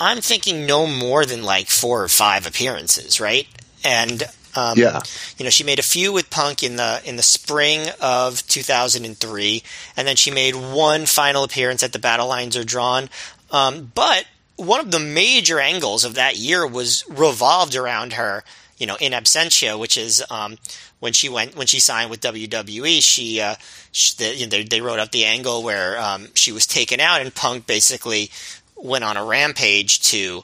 I'm 0.00 0.20
thinking 0.20 0.66
no 0.66 0.86
more 0.86 1.26
than 1.26 1.42
like 1.42 1.68
four 1.68 2.02
or 2.02 2.08
five 2.08 2.46
appearances, 2.46 3.20
right? 3.20 3.46
And 3.84 4.22
um, 4.56 4.78
yeah, 4.78 5.00
you 5.36 5.44
know, 5.44 5.50
she 5.50 5.62
made 5.62 5.78
a 5.78 5.82
few 5.82 6.12
with 6.12 6.30
Punk 6.30 6.62
in 6.62 6.76
the 6.76 7.00
in 7.04 7.16
the 7.16 7.22
spring 7.22 7.86
of 8.00 8.46
2003, 8.48 9.62
and 9.96 10.08
then 10.08 10.16
she 10.16 10.30
made 10.32 10.56
one 10.56 11.06
final 11.06 11.44
appearance 11.44 11.82
at 11.82 11.92
the 11.92 11.98
Battle 11.98 12.26
Lines 12.26 12.56
Are 12.56 12.64
Drawn. 12.64 13.08
Um, 13.50 13.92
but 13.94 14.24
one 14.58 14.80
of 14.80 14.90
the 14.90 14.98
major 14.98 15.60
angles 15.60 16.04
of 16.04 16.14
that 16.14 16.36
year 16.36 16.66
was 16.66 17.04
revolved 17.08 17.76
around 17.76 18.14
her, 18.14 18.42
you 18.76 18.86
know, 18.86 18.96
in 19.00 19.12
absentia, 19.12 19.78
which 19.78 19.96
is 19.96 20.22
um, 20.30 20.58
when 20.98 21.12
she 21.12 21.28
went 21.28 21.56
when 21.56 21.68
she 21.68 21.78
signed 21.80 22.10
with 22.10 22.20
WWE. 22.20 23.00
She, 23.00 23.40
uh, 23.40 23.54
she 23.92 24.16
the, 24.16 24.34
you 24.34 24.46
know, 24.46 24.50
they, 24.50 24.64
they, 24.64 24.80
wrote 24.80 24.98
up 24.98 25.12
the 25.12 25.24
angle 25.24 25.62
where 25.62 25.98
um, 25.98 26.28
she 26.34 26.50
was 26.50 26.66
taken 26.66 26.98
out, 26.98 27.20
and 27.20 27.32
Punk 27.32 27.66
basically 27.66 28.30
went 28.76 29.04
on 29.04 29.16
a 29.16 29.24
rampage 29.24 30.00
to 30.10 30.42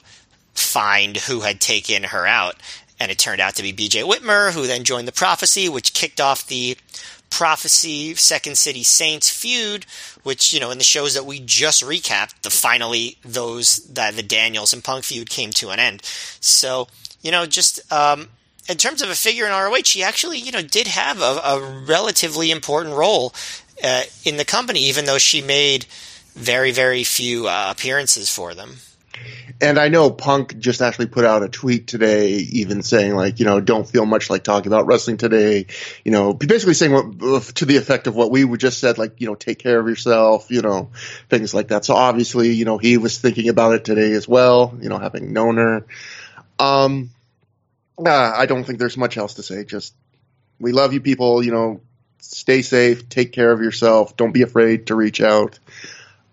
find 0.53 1.17
who 1.17 1.41
had 1.41 1.59
taken 1.59 2.03
her 2.03 2.25
out. 2.25 2.55
And 2.97 3.11
it 3.11 3.19
turned 3.19 3.41
out 3.41 3.55
to 3.55 3.63
be 3.63 3.73
BJ 3.73 4.09
Whitmer, 4.09 4.53
who 4.53 4.65
then 4.65 4.85
joined 4.85 5.09
the 5.09 5.11
Prophecy, 5.11 5.67
which 5.67 5.93
kicked 5.93 6.21
off 6.21 6.47
the 6.47 6.77
Prophecy 7.35 8.15
Second 8.15 8.57
City 8.57 8.81
Saints 8.81 9.29
feud, 9.29 9.85
which, 10.23 10.53
you 10.53 10.59
know, 10.61 10.71
in 10.71 10.77
the 10.77 10.85
shows 10.85 11.15
that 11.15 11.25
we 11.25 11.41
just 11.41 11.83
recapped, 11.83 12.41
the 12.43 12.49
finally 12.49 13.17
those, 13.25 13.85
that 13.87 14.15
the 14.15 14.23
Daniels 14.23 14.71
and 14.71 14.81
Punk 14.81 15.03
feud 15.03 15.29
came 15.29 15.51
to 15.51 15.71
an 15.71 15.77
end. 15.77 15.99
So, 16.39 16.87
you 17.21 17.31
know, 17.31 17.45
just, 17.45 17.91
um, 17.91 18.29
in 18.69 18.77
terms 18.77 19.01
of 19.01 19.09
a 19.09 19.15
figure 19.15 19.45
in 19.45 19.51
ROH, 19.51 19.83
she 19.83 20.01
actually, 20.01 20.37
you 20.37 20.53
know, 20.53 20.61
did 20.61 20.87
have 20.87 21.19
a, 21.19 21.41
a 21.43 21.83
relatively 21.85 22.51
important 22.51 22.95
role 22.95 23.33
uh, 23.83 24.03
in 24.23 24.37
the 24.37 24.45
company, 24.45 24.79
even 24.83 25.03
though 25.03 25.17
she 25.17 25.41
made 25.41 25.87
very, 26.35 26.71
very 26.71 27.03
few 27.03 27.49
uh, 27.49 27.67
appearances 27.69 28.29
for 28.29 28.53
them. 28.53 28.77
And 29.61 29.79
I 29.79 29.87
know 29.87 30.11
Punk 30.11 30.57
just 30.57 30.81
actually 30.81 31.07
put 31.07 31.23
out 31.23 31.43
a 31.43 31.47
tweet 31.47 31.87
today, 31.87 32.33
even 32.33 32.83
saying 32.83 33.15
like, 33.15 33.39
you 33.39 33.45
know, 33.45 33.61
don't 33.61 33.87
feel 33.87 34.05
much 34.05 34.29
like 34.29 34.43
talking 34.43 34.67
about 34.67 34.85
wrestling 34.85 35.17
today. 35.17 35.67
You 36.03 36.11
know, 36.11 36.33
basically 36.33 36.73
saying 36.73 36.91
what 36.91 37.43
to 37.55 37.65
the 37.65 37.77
effect 37.77 38.07
of 38.07 38.15
what 38.15 38.31
we 38.31 38.45
just 38.57 38.79
said, 38.79 38.97
like, 38.97 39.21
you 39.21 39.27
know, 39.27 39.35
take 39.35 39.59
care 39.59 39.79
of 39.79 39.87
yourself, 39.87 40.51
you 40.51 40.61
know, 40.61 40.89
things 41.29 41.53
like 41.53 41.69
that. 41.69 41.85
So 41.85 41.95
obviously, 41.95 42.51
you 42.51 42.65
know, 42.65 42.77
he 42.77 42.97
was 42.97 43.17
thinking 43.17 43.47
about 43.47 43.75
it 43.75 43.85
today 43.85 44.11
as 44.11 44.27
well, 44.27 44.77
you 44.81 44.89
know, 44.89 44.97
having 44.97 45.31
known 45.31 45.57
her. 45.57 45.85
Um, 46.59 47.11
uh, 47.97 48.33
I 48.35 48.45
don't 48.45 48.65
think 48.65 48.79
there's 48.79 48.97
much 48.97 49.17
else 49.17 49.35
to 49.35 49.43
say. 49.43 49.63
Just 49.63 49.93
we 50.59 50.73
love 50.73 50.93
you, 50.93 51.01
people. 51.01 51.43
You 51.43 51.51
know, 51.51 51.81
stay 52.19 52.61
safe, 52.61 53.07
take 53.07 53.31
care 53.31 53.51
of 53.51 53.61
yourself. 53.61 54.17
Don't 54.17 54.33
be 54.33 54.41
afraid 54.41 54.87
to 54.87 54.95
reach 54.95 55.21
out. 55.21 55.59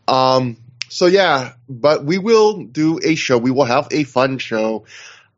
Um, 0.08 0.56
so 0.92 1.06
yeah, 1.06 1.54
but 1.68 2.04
we 2.04 2.18
will 2.18 2.64
do 2.64 3.00
a 3.02 3.14
show. 3.14 3.38
We 3.38 3.50
will 3.50 3.64
have 3.64 3.88
a 3.90 4.04
fun 4.04 4.38
show. 4.38 4.84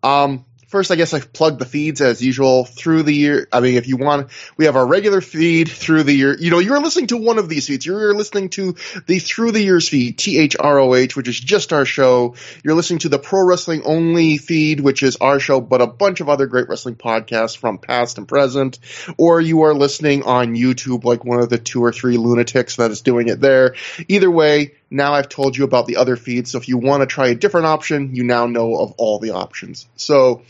Um, 0.02 0.44
first, 0.74 0.90
I 0.90 0.96
guess 0.96 1.14
I've 1.14 1.32
plugged 1.32 1.60
the 1.60 1.64
feeds 1.64 2.00
as 2.00 2.20
usual 2.20 2.64
through 2.64 3.04
the 3.04 3.14
year. 3.14 3.46
I 3.52 3.60
mean, 3.60 3.76
if 3.76 3.86
you 3.86 3.96
want, 3.96 4.32
we 4.56 4.64
have 4.64 4.74
our 4.74 4.84
regular 4.84 5.20
feed 5.20 5.70
through 5.70 6.02
the 6.02 6.12
year. 6.12 6.36
You 6.36 6.50
know, 6.50 6.58
you're 6.58 6.80
listening 6.80 7.06
to 7.08 7.16
one 7.16 7.38
of 7.38 7.48
these 7.48 7.68
feeds. 7.68 7.86
You're 7.86 8.12
listening 8.12 8.48
to 8.50 8.74
the 9.06 9.20
through 9.20 9.52
the 9.52 9.62
years 9.62 9.88
feed, 9.88 10.18
THROH, 10.18 11.14
which 11.14 11.28
is 11.28 11.38
just 11.38 11.72
our 11.72 11.84
show. 11.84 12.34
You're 12.64 12.74
listening 12.74 12.98
to 13.00 13.08
the 13.08 13.20
pro 13.20 13.44
wrestling 13.44 13.82
only 13.84 14.38
feed, 14.38 14.80
which 14.80 15.04
is 15.04 15.14
our 15.20 15.38
show, 15.38 15.60
but 15.60 15.80
a 15.80 15.86
bunch 15.86 16.20
of 16.20 16.28
other 16.28 16.48
great 16.48 16.68
wrestling 16.68 16.96
podcasts 16.96 17.56
from 17.56 17.78
past 17.78 18.18
and 18.18 18.26
present. 18.26 18.80
Or 19.16 19.40
you 19.40 19.62
are 19.62 19.74
listening 19.74 20.24
on 20.24 20.56
YouTube, 20.56 21.04
like 21.04 21.24
one 21.24 21.38
of 21.38 21.48
the 21.48 21.58
two 21.58 21.84
or 21.84 21.92
three 21.92 22.16
lunatics 22.16 22.74
that 22.76 22.90
is 22.90 23.02
doing 23.02 23.28
it 23.28 23.40
there. 23.40 23.76
Either 24.08 24.28
way, 24.28 24.72
now 24.90 25.12
I've 25.14 25.28
told 25.28 25.56
you 25.56 25.64
about 25.64 25.86
the 25.86 25.96
other 25.96 26.16
feeds. 26.16 26.52
So 26.52 26.58
if 26.58 26.68
you 26.68 26.78
want 26.78 27.02
to 27.02 27.06
try 27.06 27.28
a 27.28 27.34
different 27.34 27.66
option, 27.66 28.14
you 28.14 28.24
now 28.24 28.46
know 28.46 28.76
of 28.76 28.94
all 28.98 29.18
the 29.18 29.30
options. 29.30 29.88
So 29.96 30.42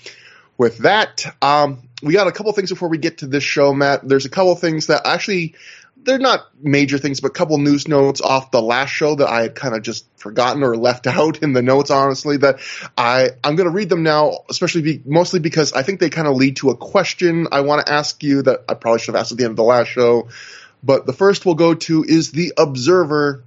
with 0.56 0.78
that, 0.78 1.24
um, 1.42 1.88
we 2.02 2.12
got 2.12 2.26
a 2.26 2.32
couple 2.32 2.52
things 2.52 2.70
before 2.70 2.88
we 2.88 2.98
get 2.98 3.18
to 3.18 3.26
this 3.26 3.44
show, 3.44 3.72
Matt. 3.72 4.06
There's 4.06 4.26
a 4.26 4.30
couple 4.30 4.54
things 4.56 4.88
that 4.88 5.06
actually 5.06 5.54
they're 6.04 6.18
not 6.18 6.46
major 6.60 6.98
things, 6.98 7.20
but 7.20 7.28
a 7.28 7.34
couple 7.34 7.56
news 7.58 7.88
notes 7.88 8.20
off 8.20 8.50
the 8.50 8.60
last 8.60 8.90
show 8.90 9.14
that 9.14 9.28
I 9.28 9.42
had 9.42 9.54
kind 9.54 9.74
of 9.74 9.82
just 9.82 10.06
forgotten 10.16 10.62
or 10.62 10.76
left 10.76 11.06
out 11.06 11.42
in 11.42 11.52
the 11.52 11.62
notes. 11.62 11.90
Honestly, 11.90 12.36
that 12.38 12.60
I 12.96 13.30
I'm 13.42 13.56
going 13.56 13.68
to 13.68 13.74
read 13.74 13.88
them 13.88 14.02
now, 14.02 14.38
especially 14.50 14.82
be, 14.82 15.02
mostly 15.04 15.40
because 15.40 15.72
I 15.72 15.82
think 15.82 16.00
they 16.00 16.10
kind 16.10 16.28
of 16.28 16.36
lead 16.36 16.56
to 16.56 16.70
a 16.70 16.76
question 16.76 17.48
I 17.50 17.62
want 17.62 17.86
to 17.86 17.92
ask 17.92 18.22
you 18.22 18.42
that 18.42 18.64
I 18.68 18.74
probably 18.74 19.00
should 19.00 19.14
have 19.14 19.22
asked 19.22 19.32
at 19.32 19.38
the 19.38 19.44
end 19.44 19.52
of 19.52 19.56
the 19.56 19.64
last 19.64 19.88
show. 19.88 20.28
But 20.82 21.06
the 21.06 21.14
first 21.14 21.46
we'll 21.46 21.54
go 21.54 21.74
to 21.74 22.04
is 22.04 22.30
the 22.30 22.52
Observer. 22.56 23.42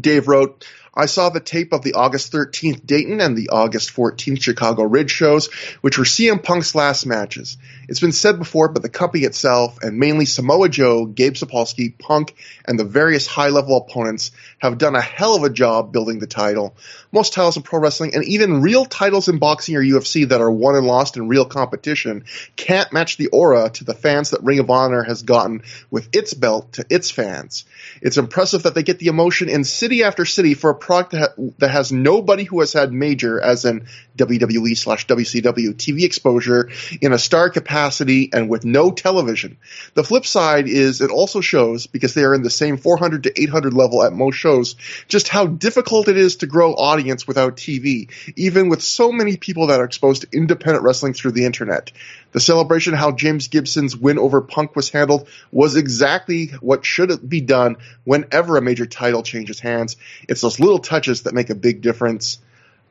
Dave 0.00 0.28
wrote, 0.28 0.64
I 0.94 1.06
saw 1.06 1.30
the 1.30 1.40
tape 1.40 1.72
of 1.72 1.82
the 1.82 1.94
August 1.94 2.32
13th 2.32 2.84
Dayton 2.84 3.22
and 3.22 3.34
the 3.34 3.48
August 3.48 3.96
14th 3.96 4.42
Chicago 4.42 4.82
Ridge 4.82 5.10
shows, 5.10 5.50
which 5.80 5.96
were 5.96 6.04
CM 6.04 6.42
Punk's 6.42 6.74
last 6.74 7.06
matches. 7.06 7.56
It's 7.88 8.00
been 8.00 8.12
said 8.12 8.38
before, 8.38 8.68
but 8.68 8.82
the 8.82 8.90
company 8.90 9.24
itself, 9.24 9.78
and 9.82 9.98
mainly 9.98 10.26
Samoa 10.26 10.68
Joe, 10.68 11.06
Gabe 11.06 11.32
Sapolsky, 11.32 11.98
Punk, 11.98 12.34
and 12.66 12.78
the 12.78 12.84
various 12.84 13.26
high 13.26 13.48
level 13.48 13.78
opponents 13.78 14.32
have 14.58 14.76
done 14.76 14.94
a 14.94 15.00
hell 15.00 15.34
of 15.34 15.44
a 15.44 15.50
job 15.50 15.92
building 15.92 16.18
the 16.18 16.26
title. 16.26 16.76
Most 17.10 17.32
titles 17.32 17.56
in 17.56 17.62
pro 17.62 17.80
wrestling, 17.80 18.14
and 18.14 18.24
even 18.24 18.60
real 18.60 18.84
titles 18.84 19.28
in 19.30 19.38
boxing 19.38 19.76
or 19.76 19.82
UFC 19.82 20.28
that 20.28 20.42
are 20.42 20.50
won 20.50 20.76
and 20.76 20.86
lost 20.86 21.16
in 21.16 21.26
real 21.26 21.46
competition, 21.46 22.24
can't 22.56 22.92
match 22.92 23.16
the 23.16 23.28
aura 23.28 23.70
to 23.70 23.84
the 23.84 23.94
fans 23.94 24.30
that 24.30 24.42
Ring 24.42 24.58
of 24.58 24.68
Honor 24.68 25.04
has 25.04 25.22
gotten 25.22 25.62
with 25.90 26.14
its 26.14 26.34
belt 26.34 26.74
to 26.74 26.84
its 26.90 27.10
fans. 27.10 27.64
It's 28.00 28.18
impressive 28.18 28.64
that 28.64 28.74
they 28.74 28.82
get 28.82 28.98
the 28.98 29.08
emotion 29.08 29.48
in 29.48 29.64
city 29.64 30.02
after 30.04 30.24
city 30.24 30.54
for 30.54 30.70
a 30.70 30.74
product 30.74 31.12
that, 31.12 31.18
ha- 31.20 31.42
that 31.58 31.70
has 31.70 31.92
nobody 31.92 32.44
who 32.44 32.60
has 32.60 32.72
had 32.72 32.92
major, 32.92 33.40
as 33.40 33.64
in 33.64 33.86
WWE 34.16 34.76
slash 34.76 35.06
WCW, 35.06 35.74
TV 35.74 36.04
exposure 36.04 36.70
in 37.00 37.12
a 37.12 37.18
star 37.18 37.50
capacity 37.50 38.30
and 38.32 38.48
with 38.48 38.64
no 38.64 38.90
television. 38.90 39.56
The 39.94 40.04
flip 40.04 40.26
side 40.26 40.68
is 40.68 41.00
it 41.00 41.10
also 41.10 41.40
shows, 41.40 41.86
because 41.86 42.14
they 42.14 42.24
are 42.24 42.34
in 42.34 42.42
the 42.42 42.50
same 42.50 42.76
400 42.76 43.24
to 43.24 43.42
800 43.42 43.74
level 43.74 44.02
at 44.02 44.12
most 44.12 44.36
shows, 44.36 44.76
just 45.08 45.28
how 45.28 45.46
difficult 45.46 46.08
it 46.08 46.16
is 46.16 46.36
to 46.36 46.46
grow 46.46 46.74
audience 46.74 47.26
without 47.26 47.56
TV, 47.56 48.10
even 48.36 48.68
with 48.68 48.82
so 48.82 49.12
many 49.12 49.36
people 49.36 49.68
that 49.68 49.80
are 49.80 49.84
exposed 49.84 50.22
to 50.22 50.28
independent 50.32 50.84
wrestling 50.84 51.14
through 51.14 51.32
the 51.32 51.44
internet. 51.44 51.92
The 52.32 52.40
celebration 52.40 52.94
how 52.94 53.12
James 53.12 53.48
Gibson's 53.48 53.96
win 53.96 54.18
over 54.18 54.40
Punk 54.40 54.74
was 54.74 54.88
handled 54.90 55.28
was 55.50 55.76
exactly 55.76 56.48
what 56.60 56.84
should 56.84 57.28
be 57.28 57.40
done 57.40 57.76
whenever 58.04 58.56
a 58.56 58.62
major 58.62 58.86
title 58.86 59.22
changes 59.22 59.60
hands. 59.60 59.96
It's 60.28 60.40
those 60.40 60.58
little 60.58 60.78
touches 60.78 61.22
that 61.22 61.34
make 61.34 61.50
a 61.50 61.54
big 61.54 61.82
difference. 61.82 62.38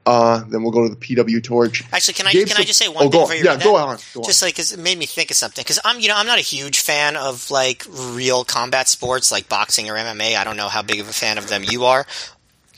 Uh, 0.04 0.44
then 0.50 0.64
we'll 0.64 0.72
go 0.72 0.88
to 0.88 0.90
the 0.90 0.96
PW 0.96 1.44
torch. 1.44 1.84
Actually, 1.92 2.16
can 2.16 2.28
I 2.28 2.32
can 2.32 2.58
I 2.58 2.64
just 2.64 2.80
say 2.80 2.88
one 2.88 3.06
oh, 3.06 3.10
thing 3.10 3.22
on. 3.22 3.38
you 3.38 3.44
Yeah, 3.44 3.58
go 3.64 3.76
on. 3.76 3.98
Go 4.16 4.22
on. 4.22 4.26
Just 4.26 4.42
like 4.42 4.56
'cause 4.56 4.72
it 4.72 4.80
made 4.80 4.98
me 4.98 5.06
think 5.06 5.30
of 5.30 5.38
something 5.38 5.62
because 5.62 5.80
I'm 5.86 6.00
you 6.00 6.08
know 6.08 6.16
I'm 6.16 6.26
not 6.26 6.40
a 6.40 6.44
huge 6.44 6.80
fan 6.80 7.16
of 7.16 7.52
like 7.52 7.86
real 7.88 8.44
combat 8.44 8.88
sports 8.88 9.32
like 9.32 9.48
boxing 9.48 9.90
or 9.92 9.96
MMA. 9.96 10.36
I 10.36 10.44
don't 10.44 10.58
know 10.58 10.70
how 10.70 10.82
big 10.82 11.00
of 11.00 11.08
a 11.08 11.14
fan 11.14 11.38
of 11.38 11.50
them 11.50 11.64
you 11.64 11.86
are, 11.86 12.08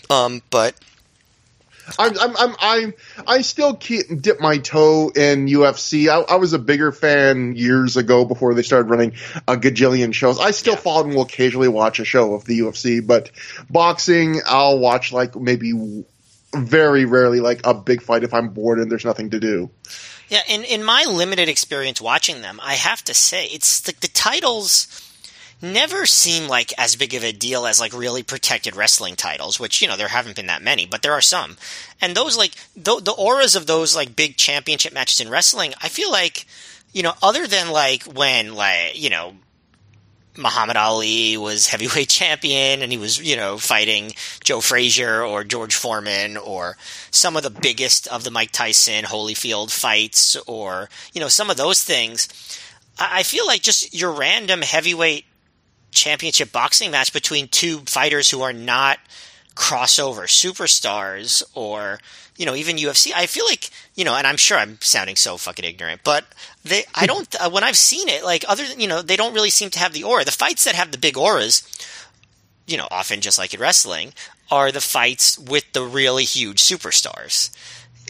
um, 0.09 0.41
but 0.49 0.75
I'm, 1.99 2.17
I'm, 2.19 2.35
I'm, 2.37 2.55
I'm, 2.59 2.93
I 3.27 3.41
still 3.41 3.75
keep, 3.75 4.21
dip 4.21 4.39
my 4.39 4.57
toe 4.57 5.09
in 5.09 5.47
UFC. 5.47 6.07
I, 6.07 6.33
I 6.33 6.35
was 6.37 6.53
a 6.53 6.59
bigger 6.59 6.91
fan 6.91 7.55
years 7.55 7.97
ago 7.97 8.25
before 8.25 8.53
they 8.53 8.61
started 8.61 8.89
running 8.89 9.13
a 9.47 9.55
gajillion 9.57 10.13
shows. 10.13 10.39
I 10.39 10.51
still 10.51 10.73
Yeah. 10.73 10.79
follow 10.79 11.03
and 11.05 11.15
will 11.15 11.23
occasionally 11.23 11.67
watch 11.67 11.99
a 11.99 12.05
show 12.05 12.33
of 12.35 12.45
the 12.45 12.59
UFC, 12.59 13.05
but 13.05 13.31
boxing, 13.69 14.39
I'll 14.45 14.79
watch 14.79 15.11
like 15.11 15.35
maybe 15.35 16.05
very 16.55 17.05
rarely 17.05 17.39
like 17.39 17.61
a 17.65 17.73
big 17.73 18.01
fight 18.01 18.23
if 18.23 18.33
I'm 18.33 18.49
bored 18.49 18.79
and 18.79 18.89
there's 18.91 19.05
nothing 19.05 19.31
to 19.31 19.39
do. 19.39 19.69
Yeah, 20.29 20.41
in 20.49 20.63
in 20.63 20.83
my 20.83 21.03
limited 21.07 21.49
experience 21.49 21.99
watching 22.01 22.41
them, 22.41 22.59
I 22.63 22.73
have 22.75 23.03
to 23.05 23.13
say 23.13 23.45
it's 23.47 23.85
like 23.87 23.99
the 23.99 24.07
titles 24.07 24.87
never 25.63 26.05
seem 26.05 26.47
like 26.47 26.73
as 26.77 26.95
big 26.95 27.13
of 27.13 27.23
a 27.23 27.31
deal 27.31 27.65
as 27.65 27.79
like 27.79 27.93
really 27.93 28.21
protected 28.21 28.75
wrestling 28.75 29.15
titles, 29.15 29.59
which 29.59 29.81
you 29.81 29.87
know 29.87 29.95
there 29.95 30.09
haven't 30.09 30.35
been 30.35 30.47
that 30.47 30.61
many, 30.61 30.85
but 30.85 31.01
there 31.01 31.13
are 31.13 31.21
some. 31.21 31.57
And 32.01 32.15
those 32.15 32.37
like 32.37 32.51
the, 32.75 32.99
the 32.99 33.13
auras 33.13 33.55
of 33.55 33.65
those 33.65 33.95
like 33.95 34.15
big 34.15 34.37
championship 34.37 34.93
matches 34.93 35.21
in 35.21 35.29
wrestling, 35.29 35.73
I 35.81 35.89
feel 35.89 36.11
like 36.11 36.45
you 36.91 37.01
know 37.01 37.13
other 37.23 37.47
than 37.47 37.71
like 37.71 38.03
when 38.03 38.53
like 38.53 39.01
you 39.01 39.09
know 39.09 39.35
Muhammad 40.37 40.77
Ali 40.77 41.37
was 41.37 41.67
heavyweight 41.67 42.09
champion 42.21 42.81
and 42.81 42.91
he 42.91 42.97
was, 42.97 43.21
you 43.21 43.35
know, 43.35 43.57
fighting 43.57 44.13
Joe 44.43 44.61
Frazier 44.61 45.23
or 45.23 45.43
George 45.43 45.75
Foreman 45.75 46.37
or 46.37 46.77
some 47.11 47.37
of 47.37 47.43
the 47.43 47.49
biggest 47.49 48.07
of 48.07 48.23
the 48.23 48.31
Mike 48.31 48.51
Tyson 48.51 49.05
Holyfield 49.05 49.71
fights 49.71 50.35
or, 50.47 50.89
you 51.13 51.21
know, 51.21 51.27
some 51.27 51.49
of 51.49 51.57
those 51.57 51.83
things. 51.83 52.27
I 52.99 53.19
I 53.19 53.23
feel 53.23 53.45
like 53.47 53.61
just 53.61 53.93
your 53.93 54.11
random 54.11 54.61
heavyweight 54.61 55.25
championship 55.93 56.51
boxing 56.51 56.91
match 56.91 57.13
between 57.13 57.47
two 57.47 57.79
fighters 57.79 58.29
who 58.29 58.41
are 58.41 58.53
not 58.53 58.99
crossover 59.55 60.23
superstars 60.23 61.43
or 61.53 61.99
you 62.37 62.45
know 62.45 62.55
even 62.55 62.77
UFC 62.77 63.11
I 63.15 63.27
feel 63.27 63.45
like 63.45 63.69
you 63.95 64.03
know 64.03 64.15
and 64.15 64.25
I'm 64.25 64.37
sure 64.37 64.57
I'm 64.57 64.79
sounding 64.81 65.15
so 65.15 65.37
fucking 65.37 65.65
ignorant 65.65 66.01
but 66.03 66.25
they 66.63 66.85
I 66.95 67.05
don't 67.05 67.33
when 67.51 67.63
I've 67.63 67.77
seen 67.77 68.09
it 68.09 68.23
like 68.23 68.43
other 68.47 68.67
than 68.67 68.79
you 68.79 68.87
know 68.87 69.01
they 69.01 69.15
don't 69.15 69.33
really 69.33 69.51
seem 69.51 69.69
to 69.71 69.79
have 69.79 69.93
the 69.93 70.03
aura. 70.03 70.25
The 70.25 70.31
fights 70.31 70.63
that 70.63 70.75
have 70.75 70.91
the 70.91 70.97
big 70.97 71.17
auras 71.17 71.61
you 72.65 72.77
know 72.77 72.87
often 72.89 73.21
just 73.21 73.37
like 73.37 73.53
in 73.53 73.59
wrestling 73.59 74.13
are 74.51 74.71
the 74.71 74.81
fights 74.81 75.37
with 75.39 75.71
the 75.73 75.83
really 75.83 76.23
huge 76.23 76.61
superstars. 76.61 77.49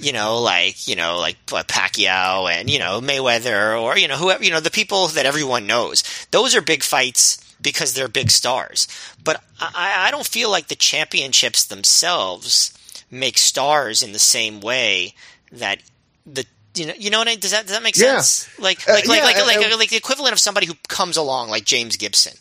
You 0.01 0.11
know, 0.11 0.41
like 0.41 0.87
you 0.87 0.95
know, 0.95 1.19
like 1.19 1.45
Pacquiao 1.45 2.51
and 2.51 2.69
you 2.69 2.79
know 2.79 2.99
Mayweather, 2.99 3.79
or 3.79 3.97
you 3.97 4.07
know 4.07 4.17
whoever, 4.17 4.43
you 4.43 4.49
know 4.49 4.59
the 4.59 4.71
people 4.71 5.07
that 5.09 5.25
everyone 5.25 5.67
knows. 5.67 6.03
Those 6.31 6.55
are 6.55 6.61
big 6.61 6.83
fights 6.83 7.42
because 7.63 7.93
they're 7.93 8.07
big 8.07 8.29
stars. 8.29 8.87
But 9.23 9.41
I, 9.59 10.07
I 10.07 10.11
don't 10.11 10.27
feel 10.27 10.51
like 10.51 10.67
the 10.67 10.75
championships 10.75 11.65
themselves 11.65 12.73
make 13.09 13.37
stars 13.37 14.03
in 14.03 14.11
the 14.11 14.19
same 14.19 14.59
way 14.61 15.15
that 15.51 15.79
the 16.25 16.45
you 16.75 16.87
know 16.87 16.93
you 16.97 17.09
know 17.09 17.19
what 17.19 17.27
I, 17.27 17.35
does 17.35 17.51
that 17.51 17.63
does 17.65 17.75
that 17.75 17.83
make 17.83 17.95
Yeah. 17.97 18.19
sense? 18.21 18.47
Like 18.59 18.87
Uh, 18.87 18.93
like 18.93 19.07
like 19.07 19.17
yeah, 19.19 19.23
like, 19.25 19.37
uh, 19.37 19.45
like, 19.45 19.71
uh, 19.73 19.77
like 19.77 19.89
the 19.89 19.97
equivalent 19.97 20.33
of 20.33 20.39
somebody 20.39 20.65
who 20.67 20.73
comes 20.87 21.17
along 21.17 21.49
like 21.49 21.65
James 21.65 21.97
Gibson. 21.97 22.33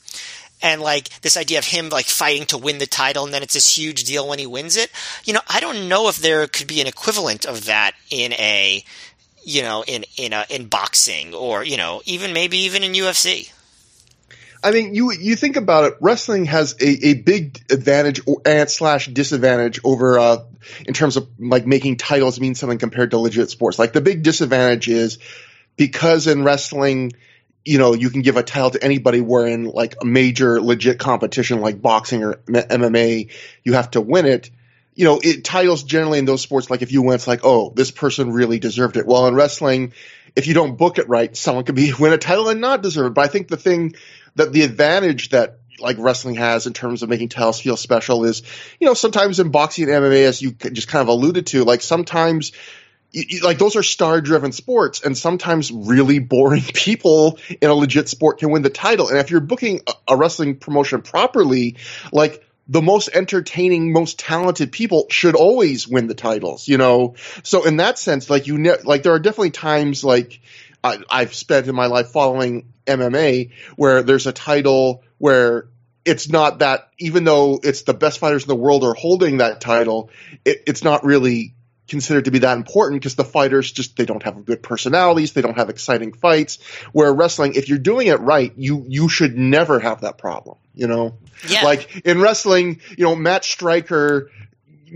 and 0.63 0.81
like 0.81 1.09
this 1.23 1.37
idea 1.37 1.59
of 1.59 1.65
him 1.67 1.89
like 1.89 2.07
fighting 2.07 2.47
to 2.47 2.57
win 2.57 2.79
the 2.79 2.87
title 2.87 3.25
and 3.25 3.35
then 3.35 3.43
it's 3.43 3.55
this 3.55 3.77
huge 3.77 4.05
deal 4.05 4.29
when 4.29 4.39
he 4.39 4.47
wins 4.47 4.77
it. 4.77 4.91
You 5.25 5.33
know, 5.35 5.41
I 5.49 5.59
don't 5.61 5.89
know 5.89 6.09
if 6.09 6.17
there 6.19 6.47
could 6.47 6.69
be 6.69 6.81
an 6.81 6.87
equivalent 6.87 7.45
of 7.45 7.65
that 7.67 7.93
in 8.11 8.33
a 8.35 8.85
you 9.45 9.63
know 9.63 9.83
in 9.87 10.05
in 10.17 10.33
a, 10.33 10.47
in 10.49 10.67
boxing 10.69 11.35
or 11.35 11.65
you 11.65 11.77
know 11.77 12.01
even 12.07 12.33
maybe 12.33 12.59
even 12.59 12.83
in 12.85 12.93
UFC. 12.93 13.51
I 14.65 14.71
mean, 14.71 14.95
you 14.95 15.13
you 15.13 15.35
think 15.35 15.57
about 15.57 15.85
it. 15.85 15.97
Wrestling 16.01 16.45
has 16.45 16.77
a, 16.81 17.07
a 17.09 17.15
big 17.15 17.61
advantage 17.71 18.21
or, 18.27 18.41
and 18.45 18.71
slash 18.71 19.07
disadvantage 19.07 19.81
over 19.83 20.19
uh, 20.19 20.45
in 20.87 20.95
terms 20.95 21.17
of 21.17 21.29
like 21.39 21.67
making 21.67 21.97
titles 21.97 22.39
mean 22.41 22.55
something 22.55 22.79
compared 22.79 23.11
to 23.11 23.19
legit 23.19 23.51
sports. 23.51 23.79
Like 23.79 23.93
the 23.93 24.01
big 24.01 24.23
disadvantage 24.23 24.89
is 24.89 25.19
because 25.77 26.29
in 26.29 26.45
wrestling, 26.45 27.13
you 27.65 27.79
know, 27.79 27.95
you 27.95 28.11
can 28.11 28.23
give 28.23 28.37
a 28.37 28.43
title 28.45 28.71
to 28.71 28.85
anybody. 28.85 29.21
Where 29.21 29.47
in 29.47 29.65
like 29.65 29.97
a 30.01 30.05
major 30.05 30.61
legit 30.61 30.99
competition 30.99 31.61
like 31.61 31.83
boxing 31.83 32.23
or 32.23 32.35
MMA, 32.35 33.31
you 33.65 33.73
have 33.73 33.91
to 33.93 34.01
win 34.01 34.27
it. 34.27 34.51
You 34.95 35.07
know, 35.07 35.21
it 35.23 35.43
titles 35.43 35.83
generally 35.83 36.19
in 36.19 36.27
those 36.27 36.43
sports, 36.43 36.69
like 36.69 36.83
if 36.83 36.93
you 36.93 37.03
win, 37.03 37.15
it's 37.15 37.27
like, 37.27 37.41
oh, 37.45 37.73
this 37.75 37.91
person 37.91 38.31
really 38.31 38.59
deserved 38.59 38.99
it. 38.99 39.07
Well, 39.07 39.27
in 39.27 39.35
wrestling, 39.35 39.95
if 40.37 40.47
you 40.47 40.53
don't 40.55 40.77
book 40.77 40.99
it 40.99 41.09
right, 41.09 41.35
someone 41.35 41.65
could 41.65 41.75
be 41.75 41.93
win 41.99 42.13
a 42.13 42.19
title 42.19 42.49
and 42.49 42.61
not 42.61 42.83
deserve 42.83 43.07
it. 43.07 43.15
But 43.15 43.25
I 43.25 43.29
think 43.29 43.49
the 43.49 43.57
thing 43.57 43.95
that 44.37 44.53
the 44.53 44.63
advantage 44.63 45.31
that 45.31 45.59
like 45.79 45.97
wrestling 45.99 46.37
has 46.37 46.67
in 46.67 46.73
terms 46.73 47.03
of 47.03 47.09
making 47.09 47.29
titles 47.29 47.61
feel 47.61 47.77
special 47.77 48.25
is, 48.25 48.43
you 48.79 48.87
know, 48.87 48.95
sometimes 48.95 49.41
in 49.41 49.51
boxing 49.51 49.91
and 49.91 50.05
MMA, 50.05 50.25
as 50.25 50.41
you 50.41 50.53
just 50.53 50.89
kind 50.89 51.03
of 51.03 51.09
alluded 51.09 51.47
to, 51.49 51.65
like 51.65 51.83
sometimes 51.83 52.53
like 53.43 53.59
those 53.59 53.77
are 53.77 53.83
star 53.83 54.21
driven 54.21 54.53
sports 54.53 55.03
and 55.03 55.17
sometimes 55.17 55.71
really 55.71 56.19
boring 56.19 56.63
people 56.75 57.39
in 57.61 57.69
a 57.69 57.75
legit 57.75 58.09
sport 58.09 58.39
can 58.39 58.51
win 58.51 58.63
the 58.63 58.71
title. 58.71 59.09
And 59.09 59.19
if 59.19 59.31
you're 59.31 59.41
booking 59.41 59.81
a 60.09 60.17
wrestling 60.17 60.57
promotion 60.57 61.03
properly, 61.03 61.77
like 62.13 62.45
the 62.69 62.81
most 62.81 63.11
entertaining, 63.13 63.93
most 63.93 64.19
talented 64.19 64.73
people 64.73 65.07
should 65.11 65.35
always 65.35 65.87
win 65.87 66.07
the 66.07 66.15
titles, 66.15 66.69
you 66.69 66.79
know? 66.79 67.17
So 67.43 67.65
in 67.65 67.79
that 67.79 67.99
sense, 67.99 68.31
like 68.31 68.47
you, 68.47 68.57
ne- 68.57 68.83
like 68.85 69.03
there 69.03 69.13
are 69.13 69.19
definitely 69.19 69.51
times 69.51 70.05
like 70.05 70.41
I, 70.83 70.99
I've 71.09 71.35
spent 71.35 71.69
in 71.69 71.75
my 71.75 71.87
life 71.87 72.09
following 72.09 72.73
MMA 72.87 73.53
where 73.77 74.03
there's 74.03 74.27
a 74.27 74.33
title 74.33 75.03
where 75.19 75.69
it's 76.05 76.29
not 76.29 76.59
that 76.61 76.89
even 76.99 77.25
though 77.25 77.61
it's 77.63 77.83
the 77.83 77.95
best 77.95 78.19
fighters 78.19 78.43
in 78.43 78.49
the 78.49 78.57
world 78.57 78.85
are 78.85 78.95
holding 78.95 79.39
that 79.39 79.61
title, 79.61 80.11
it, 80.45 80.65
it's 80.67 80.83
not 80.83 81.05
really 81.05 81.55
considered 81.89 82.25
to 82.25 82.31
be 82.31 82.39
that 82.39 82.57
important 82.57 83.01
because 83.01 83.17
the 83.17 83.25
fighters 83.25 83.71
just 83.71 83.97
they 83.97 84.07
don't 84.07 84.23
have 84.23 84.45
good 84.45 84.63
personalities, 84.63 85.33
they 85.33 85.43
don't 85.43 85.59
have 85.59 85.71
exciting 85.71 86.13
fights. 86.13 86.59
Where 86.93 87.13
wrestling, 87.13 87.55
if 87.55 87.69
you're 87.69 87.79
doing 87.79 88.09
it 88.09 88.21
right, 88.21 88.53
you 88.57 88.85
you 88.89 89.09
should 89.09 89.37
never 89.37 89.79
have 89.79 90.01
that 90.01 90.19
problem. 90.19 90.59
You 90.75 90.89
know, 90.89 91.19
yeah. 91.49 91.65
like 91.65 92.05
in 92.05 92.21
wrestling, 92.21 92.81
you 92.97 93.05
know, 93.05 93.15
Matt 93.15 93.45
Striker 93.45 94.31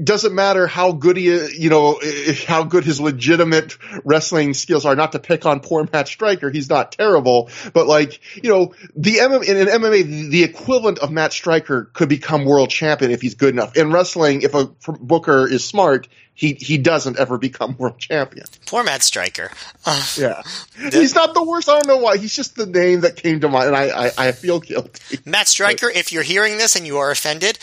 doesn't 0.02 0.34
matter 0.34 0.66
how 0.66 0.92
good 0.92 1.16
he, 1.16 1.24
you 1.58 1.70
know, 1.70 2.00
how 2.46 2.64
good 2.64 2.84
his 2.84 3.00
legitimate 3.00 3.76
wrestling 4.04 4.54
skills 4.54 4.84
are. 4.84 4.96
Not 4.96 5.12
to 5.12 5.18
pick 5.18 5.46
on 5.46 5.60
poor 5.60 5.88
Matt 5.92 6.08
Striker, 6.08 6.50
he's 6.50 6.68
not 6.68 6.92
terrible, 6.92 7.50
but 7.72 7.86
like, 7.86 8.20
you 8.42 8.50
know, 8.50 8.74
the 8.94 9.16
MMA 9.16 9.44
in 9.44 9.56
an 9.56 9.66
MMA, 9.66 10.30
the 10.30 10.44
equivalent 10.44 10.98
of 10.98 11.10
Matt 11.10 11.32
Striker 11.32 11.90
could 11.92 12.08
become 12.08 12.44
world 12.44 12.70
champion 12.70 13.10
if 13.10 13.20
he's 13.20 13.34
good 13.34 13.54
enough. 13.54 13.76
In 13.76 13.92
wrestling, 13.92 14.42
if 14.42 14.54
a 14.54 14.66
booker 15.00 15.46
is 15.48 15.64
smart, 15.64 16.08
he 16.36 16.52
he 16.52 16.78
doesn't 16.78 17.18
ever 17.18 17.38
become 17.38 17.76
world 17.78 17.98
champion. 17.98 18.46
Poor 18.66 18.84
Matt 18.84 19.02
Striker. 19.02 19.50
Uh, 19.84 20.06
yeah, 20.18 20.42
the, 20.78 20.90
he's 21.00 21.14
not 21.14 21.34
the 21.34 21.42
worst. 21.42 21.68
I 21.68 21.72
don't 21.72 21.88
know 21.88 21.96
why. 21.96 22.18
He's 22.18 22.36
just 22.36 22.54
the 22.54 22.66
name 22.66 23.00
that 23.00 23.16
came 23.16 23.40
to 23.40 23.48
mind, 23.48 23.68
and 23.68 23.76
I 23.76 24.06
I, 24.06 24.10
I 24.18 24.32
feel 24.32 24.60
guilty. 24.60 25.18
Matt 25.24 25.48
Striker, 25.48 25.90
if 25.90 26.12
you're 26.12 26.22
hearing 26.22 26.58
this 26.58 26.76
and 26.76 26.86
you 26.86 26.98
are 26.98 27.10
offended, 27.10 27.58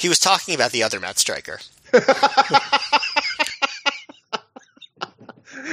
he 0.00 0.08
was 0.08 0.18
talking 0.18 0.54
about 0.54 0.72
the 0.72 0.82
other 0.82 0.98
Matt 0.98 1.18
Striker. 1.18 1.60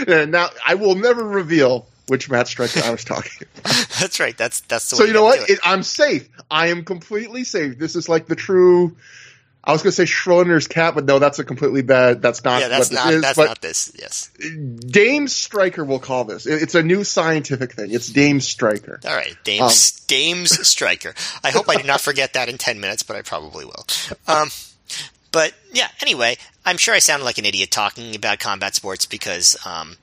now 0.08 0.50
I 0.66 0.76
will 0.76 0.96
never 0.96 1.24
reveal 1.24 1.88
which 2.08 2.30
Matt 2.30 2.48
Striker 2.48 2.82
I 2.84 2.92
was 2.92 3.06
talking 3.06 3.32
about. 3.42 3.88
that's 4.00 4.20
right. 4.20 4.38
That's 4.38 4.62
that's 4.62 4.90
the 4.90 4.96
one. 4.96 5.02
so. 5.02 5.08
you 5.08 5.14
know 5.14 5.24
what? 5.24 5.50
It, 5.50 5.60
I'm 5.64 5.84
safe. 5.84 6.28
I 6.52 6.68
am 6.68 6.84
completely 6.84 7.44
safe. 7.44 7.78
This 7.78 7.96
is 7.96 8.10
like 8.10 8.28
the 8.28 8.36
true. 8.36 8.98
I 9.68 9.74
was 9.74 9.84
going 9.84 9.92
to 9.92 9.96
say 9.96 10.06
Schrodinger's 10.06 10.66
cat, 10.66 10.96
but 10.96 11.04
no, 11.04 11.20
that's 11.20 11.40
a 11.40 11.44
completely 11.44 11.82
bad. 11.82 12.22
That's 12.22 12.42
not. 12.46 12.62
Yeah, 12.62 12.70
that's 12.70 12.90
not. 12.90 13.14
Is, 13.14 13.22
that's 13.22 13.38
not 13.38 13.60
this. 13.60 13.92
Yes. 14.00 14.30
Dame 14.80 15.28
Striker, 15.28 15.84
we'll 15.84 16.00
call 16.00 16.24
this. 16.24 16.46
It's 16.46 16.74
a 16.74 16.82
new 16.82 17.04
scientific 17.04 17.74
thing. 17.74 17.92
It's 17.92 18.08
Dame 18.08 18.40
Striker. 18.40 19.02
All 19.06 19.14
right, 19.14 19.36
Dame 19.44 19.64
um, 19.64 19.72
Dame's 20.08 20.66
Striker. 20.68 21.14
I 21.44 21.52
hope 21.52 21.68
I 21.68 21.76
did 21.76 21.86
not 21.86 22.00
forget 22.00 22.32
that 22.34 22.48
in 22.48 22.58
ten 22.58 22.80
minutes, 22.80 23.04
but 23.04 23.18
I 23.18 23.24
probably 23.24 23.66
will. 23.66 23.86
Um, 24.26 24.50
but 25.34 25.54
yeah, 25.74 25.90
anyway, 26.02 26.38
I'm 26.66 26.78
sure 26.78 26.94
I 26.94 27.00
sounded 27.00 27.26
like 27.26 27.38
an 27.38 27.46
idiot 27.46 27.70
talking 27.70 28.16
about 28.16 28.40
combat 28.40 28.74
sports 28.74 29.06
because 29.06 29.58
um, 29.66 29.98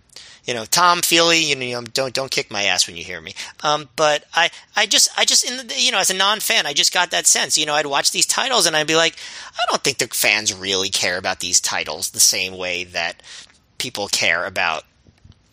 you 0.44 0.54
know, 0.54 0.64
Tom 0.64 1.00
Feely, 1.00 1.44
you 1.44 1.56
know, 1.56 1.82
don't 1.82 2.12
don't 2.12 2.30
kick 2.30 2.50
my 2.50 2.64
ass 2.64 2.86
when 2.86 2.96
you 2.96 3.04
hear 3.04 3.20
me. 3.20 3.34
Um, 3.62 3.88
but 3.96 4.24
I, 4.34 4.50
I 4.76 4.86
just, 4.86 5.08
I 5.18 5.24
just, 5.24 5.48
in 5.48 5.66
the, 5.66 5.74
you 5.76 5.90
know, 5.90 5.98
as 5.98 6.10
a 6.10 6.14
non-fan, 6.14 6.66
I 6.66 6.72
just 6.72 6.92
got 6.92 7.10
that 7.10 7.26
sense. 7.26 7.56
You 7.56 7.66
know, 7.66 7.74
I'd 7.74 7.86
watch 7.86 8.10
these 8.10 8.26
titles 8.26 8.66
and 8.66 8.76
I'd 8.76 8.86
be 8.86 8.96
like, 8.96 9.16
I 9.54 9.62
don't 9.70 9.82
think 9.82 9.98
the 9.98 10.06
fans 10.06 10.52
really 10.52 10.90
care 10.90 11.18
about 11.18 11.40
these 11.40 11.60
titles 11.60 12.10
the 12.10 12.20
same 12.20 12.56
way 12.56 12.84
that 12.84 13.22
people 13.78 14.08
care 14.08 14.44
about 14.44 14.84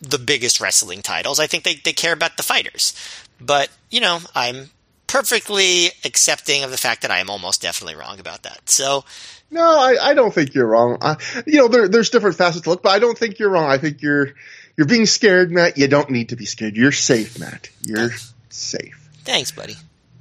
the 0.00 0.18
biggest 0.18 0.60
wrestling 0.60 1.00
titles. 1.00 1.40
I 1.40 1.46
think 1.46 1.64
they, 1.64 1.74
they 1.76 1.92
care 1.92 2.12
about 2.12 2.36
the 2.36 2.42
fighters. 2.42 2.94
But, 3.40 3.70
you 3.90 4.00
know, 4.00 4.20
I'm 4.34 4.70
perfectly 5.06 5.90
accepting 6.04 6.64
of 6.64 6.70
the 6.70 6.76
fact 6.76 7.02
that 7.02 7.10
I 7.10 7.18
am 7.18 7.30
almost 7.30 7.62
definitely 7.62 7.96
wrong 7.96 8.18
about 8.18 8.42
that. 8.44 8.68
So, 8.68 9.04
no, 9.50 9.62
I, 9.62 9.96
I 10.00 10.14
don't 10.14 10.32
think 10.32 10.54
you're 10.54 10.66
wrong. 10.66 10.96
I, 11.02 11.16
you 11.46 11.58
know, 11.58 11.68
there, 11.68 11.88
there's 11.88 12.10
different 12.10 12.36
facets 12.36 12.62
to 12.62 12.70
look, 12.70 12.82
but 12.82 12.92
I 12.92 12.98
don't 12.98 13.18
think 13.18 13.38
you're 13.38 13.50
wrong. 13.50 13.70
I 13.70 13.78
think 13.78 14.00
you're 14.00 14.32
you're 14.76 14.86
being 14.86 15.06
scared, 15.06 15.50
Matt. 15.50 15.78
You 15.78 15.88
don't 15.88 16.10
need 16.10 16.30
to 16.30 16.36
be 16.36 16.46
scared. 16.46 16.76
You're 16.76 16.92
safe, 16.92 17.38
Matt. 17.38 17.68
You're 17.82 18.10
safe. 18.48 19.08
Thanks, 19.24 19.52
buddy. 19.52 19.76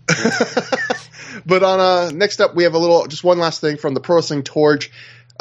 but 1.45 1.63
on 1.63 1.79
uh, 1.79 2.11
next 2.11 2.41
up, 2.41 2.55
we 2.55 2.63
have 2.63 2.73
a 2.73 2.77
little, 2.77 3.07
just 3.07 3.23
one 3.23 3.39
last 3.39 3.61
thing 3.61 3.77
from 3.77 3.93
the 3.93 4.01
Pro 4.01 4.17
Wrestling 4.17 4.43
Torch. 4.43 4.91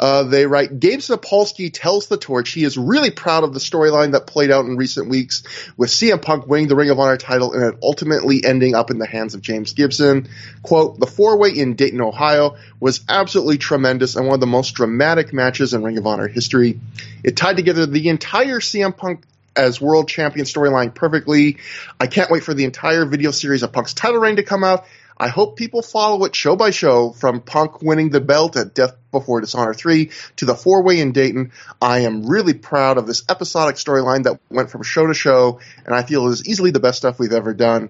Uh, 0.01 0.23
they 0.23 0.47
write, 0.47 0.79
Gabe 0.79 0.99
Sapolsky 0.99 1.69
tells 1.71 2.07
the 2.07 2.17
Torch 2.17 2.49
he 2.49 2.63
is 2.63 2.75
really 2.75 3.11
proud 3.11 3.43
of 3.43 3.53
the 3.53 3.59
storyline 3.59 4.13
that 4.13 4.25
played 4.25 4.49
out 4.49 4.65
in 4.65 4.75
recent 4.75 5.09
weeks 5.09 5.43
with 5.77 5.91
CM 5.91 6.19
Punk 6.19 6.47
winning 6.47 6.67
the 6.67 6.75
Ring 6.75 6.89
of 6.89 6.99
Honor 6.99 7.17
title 7.17 7.53
and 7.53 7.63
it 7.63 7.79
ultimately 7.83 8.43
ending 8.43 8.73
up 8.73 8.89
in 8.89 8.97
the 8.97 9.05
hands 9.05 9.35
of 9.35 9.41
James 9.41 9.73
Gibson. 9.73 10.27
Quote, 10.63 10.99
the 10.99 11.05
four-way 11.05 11.51
in 11.51 11.75
Dayton, 11.75 12.01
Ohio 12.01 12.55
was 12.79 13.01
absolutely 13.07 13.59
tremendous 13.59 14.15
and 14.15 14.25
one 14.25 14.33
of 14.33 14.39
the 14.39 14.47
most 14.47 14.71
dramatic 14.71 15.33
matches 15.33 15.75
in 15.75 15.83
Ring 15.83 15.99
of 15.99 16.07
Honor 16.07 16.27
history. 16.27 16.79
It 17.23 17.37
tied 17.37 17.57
together 17.57 17.85
the 17.85 18.09
entire 18.09 18.59
CM 18.59 18.97
Punk 18.97 19.23
as 19.55 19.79
world 19.79 20.07
champion 20.07 20.45
storyline 20.45 20.95
perfectly. 20.95 21.57
I 21.99 22.07
can't 22.07 22.31
wait 22.31 22.43
for 22.43 22.53
the 22.53 22.65
entire 22.65 23.05
video 23.05 23.31
series 23.31 23.63
of 23.63 23.71
Punk's 23.71 23.93
title 23.93 24.19
reign 24.19 24.37
to 24.37 24.43
come 24.43 24.63
out 24.63 24.85
I 25.17 25.27
hope 25.27 25.55
people 25.55 25.81
follow 25.81 26.23
it 26.25 26.35
show 26.35 26.55
by 26.55 26.71
show 26.71 27.11
from 27.11 27.41
Punk 27.41 27.81
winning 27.81 28.09
the 28.09 28.21
belt 28.21 28.55
at 28.57 28.73
Death 28.73 28.95
Before 29.11 29.41
Dishonor 29.41 29.73
3 29.73 30.09
to 30.37 30.45
the 30.45 30.55
four 30.55 30.83
way 30.83 30.99
in 30.99 31.11
Dayton. 31.11 31.51
I 31.81 31.99
am 31.99 32.25
really 32.25 32.53
proud 32.53 32.97
of 32.97 33.07
this 33.07 33.23
episodic 33.29 33.75
storyline 33.75 34.23
that 34.23 34.39
went 34.49 34.71
from 34.71 34.83
show 34.83 35.07
to 35.07 35.13
show, 35.13 35.59
and 35.85 35.93
I 35.93 36.03
feel 36.03 36.27
is 36.27 36.47
easily 36.47 36.71
the 36.71 36.79
best 36.79 36.97
stuff 36.97 37.19
we've 37.19 37.33
ever 37.33 37.53
done. 37.53 37.89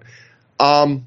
Um, 0.59 1.05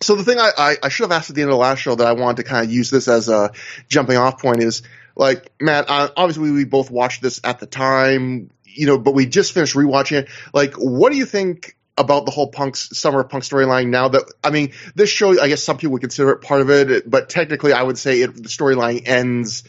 so 0.00 0.16
the 0.16 0.24
thing 0.24 0.38
I, 0.38 0.50
I, 0.56 0.76
I, 0.82 0.88
should 0.88 1.04
have 1.04 1.12
asked 1.12 1.30
at 1.30 1.36
the 1.36 1.42
end 1.42 1.50
of 1.50 1.54
the 1.54 1.60
last 1.60 1.78
show 1.78 1.94
that 1.94 2.06
I 2.06 2.12
wanted 2.12 2.38
to 2.38 2.48
kind 2.48 2.64
of 2.64 2.72
use 2.72 2.90
this 2.90 3.08
as 3.08 3.28
a 3.28 3.52
jumping 3.88 4.16
off 4.16 4.40
point 4.40 4.62
is 4.62 4.82
like 5.16 5.50
Matt. 5.60 5.86
Uh, 5.88 6.10
obviously, 6.16 6.50
we 6.50 6.64
both 6.64 6.90
watched 6.90 7.22
this 7.22 7.40
at 7.44 7.60
the 7.60 7.66
time, 7.66 8.50
you 8.64 8.86
know, 8.86 8.98
but 8.98 9.14
we 9.14 9.26
just 9.26 9.52
finished 9.52 9.74
rewatching 9.74 10.22
it. 10.22 10.28
Like, 10.52 10.74
what 10.74 11.12
do 11.12 11.18
you 11.18 11.26
think 11.26 11.76
about 11.96 12.24
the 12.24 12.30
whole 12.30 12.48
punk's 12.48 12.96
summer 12.98 13.22
punk 13.22 13.44
storyline 13.44 13.88
now 13.88 14.08
that 14.08 14.24
I 14.42 14.50
mean 14.50 14.72
this 14.94 15.10
show 15.10 15.40
I 15.40 15.48
guess 15.48 15.62
some 15.62 15.76
people 15.76 15.92
would 15.92 16.00
consider 16.00 16.30
it 16.30 16.42
part 16.42 16.60
of 16.60 16.70
it 16.70 17.08
but 17.08 17.28
technically 17.28 17.72
I 17.72 17.82
would 17.82 17.98
say 17.98 18.22
it, 18.22 18.34
the 18.34 18.48
storyline 18.48 19.06
ends 19.06 19.62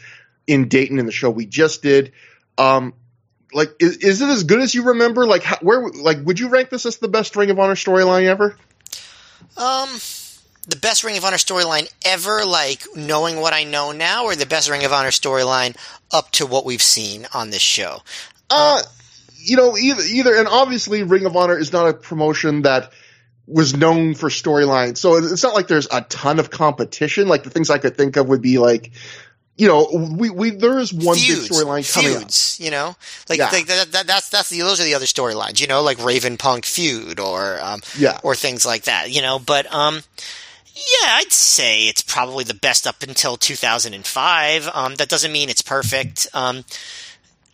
in 0.47 0.67
Dayton 0.67 0.97
in 0.99 1.05
the 1.05 1.11
show 1.11 1.29
we 1.29 1.45
just 1.45 1.83
did. 1.83 2.13
Um 2.57 2.93
like 3.53 3.73
is, 3.79 3.97
is 3.97 4.21
it 4.21 4.27
as 4.27 4.43
good 4.43 4.59
as 4.59 4.73
you 4.73 4.83
remember? 4.83 5.27
Like 5.27 5.43
how, 5.43 5.57
where 5.61 5.87
like 5.89 6.17
would 6.23 6.39
you 6.39 6.49
rank 6.49 6.69
this 6.69 6.85
as 6.85 6.97
the 6.97 7.07
best 7.07 7.35
Ring 7.35 7.51
of 7.51 7.59
Honor 7.59 7.75
storyline 7.75 8.25
ever? 8.25 8.57
Um 9.55 9.89
the 10.67 10.77
best 10.81 11.03
Ring 11.03 11.17
of 11.17 11.25
Honor 11.25 11.37
storyline 11.37 11.91
ever 12.03 12.43
like 12.43 12.83
knowing 12.95 13.39
what 13.39 13.53
I 13.53 13.65
know 13.65 13.91
now 13.91 14.25
or 14.25 14.35
the 14.35 14.47
best 14.47 14.67
Ring 14.67 14.83
of 14.83 14.91
Honor 14.91 15.09
storyline 15.09 15.77
up 16.11 16.31
to 16.31 16.47
what 16.47 16.65
we've 16.65 16.81
seen 16.81 17.27
on 17.35 17.51
this 17.51 17.61
show? 17.61 18.01
Uh 18.49 18.81
you 19.45 19.57
know, 19.57 19.77
either, 19.77 20.01
either, 20.01 20.35
and 20.35 20.47
obviously 20.47 21.03
Ring 21.03 21.25
of 21.25 21.35
Honor 21.35 21.57
is 21.57 21.71
not 21.71 21.87
a 21.87 21.93
promotion 21.93 22.63
that 22.63 22.91
was 23.47 23.75
known 23.75 24.15
for 24.15 24.29
storyline. 24.29 24.97
So 24.97 25.15
it's 25.15 25.43
not 25.43 25.53
like 25.53 25.67
there's 25.67 25.87
a 25.91 26.01
ton 26.01 26.39
of 26.39 26.49
competition. 26.49 27.27
Like 27.27 27.43
the 27.43 27.49
things 27.49 27.69
I 27.69 27.77
could 27.77 27.95
think 27.95 28.17
of 28.17 28.27
would 28.29 28.41
be 28.41 28.57
like, 28.57 28.91
you 29.57 29.67
know, 29.67 29.87
we, 30.17 30.29
we 30.29 30.49
there 30.51 30.79
is 30.79 30.91
one 30.91 31.15
Feuds, 31.15 31.47
big 31.47 31.57
storyline 31.57 31.93
coming 31.93 32.19
Feuds, 32.19 32.59
you 32.59 32.71
know, 32.71 32.95
like, 33.29 33.39
yeah. 33.39 33.49
like 33.49 33.67
that, 33.67 33.91
that, 33.91 34.07
that's 34.07 34.29
that's 34.29 34.49
the 34.49 34.59
those 34.59 34.81
are 34.81 34.83
the 34.83 34.95
other 34.95 35.05
storylines, 35.05 35.61
you 35.61 35.67
know, 35.67 35.81
like 35.81 36.03
Raven 36.03 36.37
Punk 36.37 36.65
feud 36.65 37.19
or 37.19 37.59
um, 37.61 37.79
yeah, 37.97 38.19
or 38.23 38.35
things 38.35 38.65
like 38.65 38.83
that, 38.83 39.11
you 39.11 39.21
know. 39.21 39.39
But 39.39 39.71
um, 39.73 40.01
Yeah, 40.75 41.07
I'd 41.11 41.31
say 41.31 41.83
it's 41.83 42.01
probably 42.01 42.43
the 42.43 42.53
best 42.53 42.85
up 42.85 43.01
until 43.01 43.37
2005. 43.37 44.69
Um, 44.73 44.95
that 44.95 45.07
doesn't 45.07 45.31
mean 45.31 45.47
it's 45.47 45.61
perfect. 45.61 46.27
Um, 46.33 46.65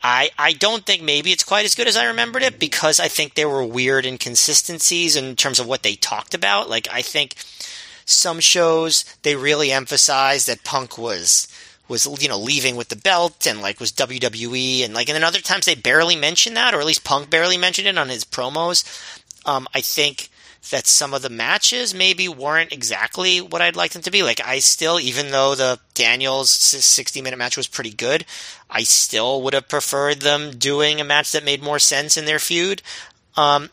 I 0.03 0.31
I 0.37 0.53
don't 0.53 0.85
think 0.85 1.01
maybe 1.01 1.31
it's 1.31 1.43
quite 1.43 1.65
as 1.65 1.75
good 1.75 1.87
as 1.87 1.95
I 1.95 2.05
remembered 2.05 2.43
it 2.43 2.59
because 2.59 2.99
I 2.99 3.07
think 3.07 3.33
there 3.33 3.49
were 3.49 3.63
weird 3.63 4.05
inconsistencies 4.05 5.15
in 5.15 5.35
terms 5.35 5.59
of 5.59 5.67
what 5.67 5.83
they 5.83 5.95
talked 5.95 6.33
about. 6.33 6.69
Like 6.69 6.87
I 6.91 7.01
think 7.01 7.35
some 8.05 8.39
shows 8.39 9.05
they 9.21 9.35
really 9.35 9.71
emphasized 9.71 10.47
that 10.47 10.63
Punk 10.63 10.97
was 10.97 11.47
was 11.87 12.07
you 12.21 12.29
know 12.29 12.39
leaving 12.39 12.75
with 12.75 12.89
the 12.89 12.95
belt 12.95 13.45
and 13.45 13.61
like 13.61 13.79
was 13.79 13.91
WWE 13.91 14.83
and 14.83 14.93
like 14.93 15.09
and 15.09 15.15
then 15.15 15.23
other 15.23 15.41
times 15.41 15.65
they 15.65 15.75
barely 15.75 16.15
mentioned 16.15 16.57
that 16.57 16.73
or 16.73 16.79
at 16.79 16.85
least 16.85 17.03
Punk 17.03 17.29
barely 17.29 17.57
mentioned 17.57 17.87
it 17.87 17.97
on 17.97 18.09
his 18.09 18.25
promos. 18.25 18.83
Um, 19.45 19.67
I 19.73 19.81
think 19.81 20.29
that 20.69 20.85
some 20.85 21.13
of 21.13 21.21
the 21.23 21.29
matches 21.29 21.93
maybe 21.93 22.29
weren't 22.29 22.71
exactly 22.71 23.39
what 23.39 23.61
I'd 23.61 23.75
like 23.75 23.91
them 23.91 24.03
to 24.03 24.11
be. 24.11 24.21
Like 24.21 24.39
I 24.45 24.59
still, 24.59 24.99
even 24.99 25.31
though 25.31 25.55
the 25.55 25.79
Daniels 25.95 26.51
60 26.51 27.21
minute 27.21 27.37
match 27.37 27.57
was 27.57 27.67
pretty 27.67 27.91
good, 27.91 28.25
I 28.69 28.83
still 28.83 29.41
would 29.41 29.53
have 29.53 29.67
preferred 29.67 30.21
them 30.21 30.51
doing 30.51 31.01
a 31.01 31.05
match 31.05 31.31
that 31.31 31.43
made 31.43 31.63
more 31.63 31.79
sense 31.79 32.15
in 32.15 32.25
their 32.25 32.39
feud. 32.39 32.83
Um, 33.35 33.69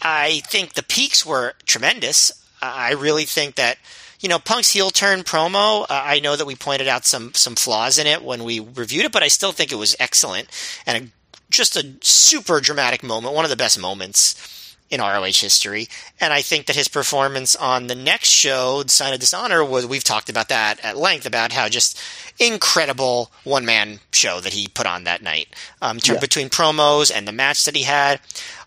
I 0.00 0.40
think 0.46 0.72
the 0.72 0.82
peaks 0.82 1.26
were 1.26 1.54
tremendous. 1.66 2.32
I 2.62 2.92
really 2.92 3.26
think 3.26 3.56
that 3.56 3.76
you 4.20 4.28
know 4.28 4.38
Punk's 4.38 4.70
heel 4.72 4.90
turn 4.90 5.20
promo. 5.20 5.82
Uh, 5.82 5.86
I 5.90 6.20
know 6.20 6.34
that 6.34 6.46
we 6.46 6.56
pointed 6.56 6.88
out 6.88 7.04
some 7.04 7.34
some 7.34 7.56
flaws 7.56 7.98
in 7.98 8.06
it 8.06 8.24
when 8.24 8.42
we 8.42 8.58
reviewed 8.58 9.04
it, 9.04 9.12
but 9.12 9.22
I 9.22 9.28
still 9.28 9.52
think 9.52 9.70
it 9.70 9.76
was 9.76 9.96
excellent 10.00 10.48
and 10.86 11.04
a, 11.04 11.08
just 11.50 11.76
a 11.76 11.94
super 12.00 12.60
dramatic 12.60 13.02
moment, 13.02 13.34
one 13.34 13.44
of 13.44 13.50
the 13.50 13.56
best 13.56 13.78
moments 13.78 14.59
in 14.90 15.00
ROH 15.00 15.24
history. 15.24 15.88
And 16.20 16.32
I 16.32 16.42
think 16.42 16.66
that 16.66 16.76
his 16.76 16.88
performance 16.88 17.54
on 17.54 17.86
the 17.86 17.94
next 17.94 18.28
show, 18.28 18.82
Sign 18.86 19.14
of 19.14 19.20
Dishonor, 19.20 19.64
was 19.64 19.86
we've 19.86 20.04
talked 20.04 20.28
about 20.28 20.48
that 20.48 20.84
at 20.84 20.96
length 20.96 21.26
about 21.26 21.52
how 21.52 21.68
just 21.68 21.98
incredible 22.38 23.30
one 23.44 23.64
man 23.64 24.00
show 24.12 24.40
that 24.40 24.52
he 24.52 24.66
put 24.66 24.86
on 24.86 25.04
that 25.04 25.22
night. 25.22 25.48
Um, 25.80 25.98
yeah. 26.04 26.18
between 26.18 26.48
promos 26.48 27.12
and 27.14 27.26
the 27.26 27.32
match 27.32 27.64
that 27.64 27.76
he 27.76 27.84
had, 27.84 28.20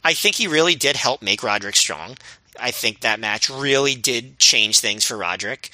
I 0.04 0.14
think 0.14 0.36
he 0.36 0.48
really 0.48 0.76
did 0.76 0.96
help 0.96 1.22
make 1.22 1.44
Roderick 1.44 1.76
strong. 1.76 2.18
I 2.60 2.72
think 2.72 3.02
that 3.02 3.20
match 3.20 3.50
really 3.50 3.96
did 3.96 4.40
change 4.40 4.80
things 4.80 5.04
for 5.04 5.18
Roderick. 5.18 5.72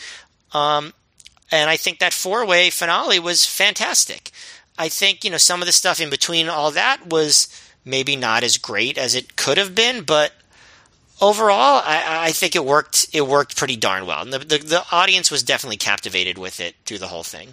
Um, 0.54 0.94
and 1.52 1.70
I 1.70 1.78
think 1.78 2.00
that 2.00 2.14
four 2.14 2.46
way 2.46 2.70
finale 2.70 3.20
was 3.20 3.46
fantastic. 3.46 4.32
I 4.78 4.88
think, 4.88 5.24
you 5.24 5.30
know, 5.30 5.38
some 5.38 5.62
of 5.62 5.66
the 5.66 5.74
stuff 5.74 6.00
in 6.00 6.10
between 6.10 6.48
all 6.48 6.72
that 6.72 7.08
was 7.08 7.50
maybe 7.90 8.16
not 8.16 8.44
as 8.44 8.58
great 8.58 8.98
as 8.98 9.16
it 9.16 9.36
could 9.36 9.58
have 9.58 9.76
been, 9.76 10.04
but 10.04 10.32
overall, 11.22 11.82
I, 11.84 12.28
I, 12.28 12.32
think 12.32 12.56
it 12.56 12.66
worked. 12.66 13.10
It 13.14 13.26
worked 13.26 13.58
pretty 13.58 13.76
darn 13.76 14.06
well, 14.06 14.22
and 14.22 14.32
the, 14.32 14.40
the, 14.40 14.58
the 14.58 14.86
audience 14.92 15.32
was 15.32 15.44
definitely 15.44 15.78
captivated 15.78 16.38
with 16.38 16.60
it 16.60 16.76
through 16.86 17.00
the 17.00 17.08
whole 17.08 17.24
thing. 17.24 17.50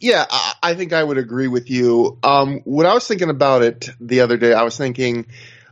Yeah, 0.00 0.26
I 0.62 0.74
think 0.74 0.92
I 0.92 1.02
would 1.02 1.18
agree 1.18 1.48
with 1.48 1.70
you. 1.70 2.18
Um, 2.22 2.60
when 2.64 2.86
I 2.86 2.94
was 2.94 3.08
thinking 3.08 3.30
about 3.30 3.62
it 3.62 3.88
the 4.00 4.20
other 4.20 4.36
day, 4.36 4.52
I 4.52 4.62
was 4.62 4.76
thinking 4.76 5.26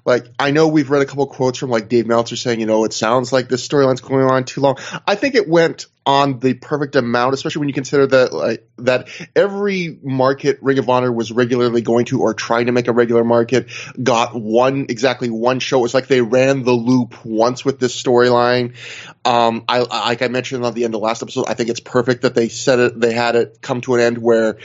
like 0.05 0.27
I 0.39 0.51
know 0.51 0.67
we've 0.67 0.91
read 0.91 1.03
a 1.03 1.07
couple 1.07 1.27
quotes 1.29 1.59
from 1.59 1.71
like 1.71 1.89
Dave 1.89 2.07
Meltzer 2.07 2.35
saying, 2.35 2.59
you 2.59 2.67
know, 2.67 2.85
it 2.85 2.93
sounds 2.93 3.33
like 3.33 3.49
this 3.49 3.67
storyline's 3.67 4.01
going 4.01 4.25
on 4.25 4.45
too 4.45 4.61
long. 4.61 4.79
I 5.07 5.15
think 5.15 5.37
it 5.37 5.49
went 5.49 5.87
on 6.07 6.39
the 6.39 6.55
perfect 6.55 6.95
amount, 6.95 7.35
especially 7.35 7.59
when 7.61 7.69
you 7.69 7.75
consider 7.75 8.07
that 8.07 8.33
like 8.33 8.69
that 8.79 9.09
every 9.35 9.99
market 10.03 10.59
Ring 10.63 10.79
of 10.79 10.89
Honor 10.89 11.11
was 11.11 11.33
regularly 11.33 11.83
going 11.83 12.05
to 12.07 12.21
or 12.21 12.33
trying 12.33 12.67
to 12.67 12.73
make 12.73 12.87
a 12.87 12.93
regular 12.93 13.25
market 13.25 13.69
got 14.01 14.35
one 14.35 14.87
exactly 14.89 15.31
one 15.31 15.59
show. 15.59 15.81
It 15.81 15.83
was 15.83 15.95
like 15.95 16.07
they 16.07 16.21
ran 16.21 16.63
the 16.63 16.73
loop 16.73 17.25
once 17.25 17.65
with 17.65 17.81
this 17.81 18.01
storyline. 18.01 18.77
Um, 19.25 19.65
I 19.69 19.81
like 19.81 20.23
I 20.23 20.29
mentioned 20.29 20.65
on 20.65 20.75
the 20.75 20.85
end 20.85 20.95
of 20.95 21.01
last 21.01 21.23
episode, 21.23 21.47
I 21.49 21.55
think 21.55 21.71
it's 21.71 21.81
perfect 21.81 22.23
that 22.23 22.37
they 22.37 22.49
said 22.49 22.79
it. 22.79 23.01
They 23.01 23.13
had 23.13 23.35
it 23.35 23.59
come 23.61 23.81
to 23.83 23.97
an 23.97 24.01
end 24.01 24.19
where 24.19 24.59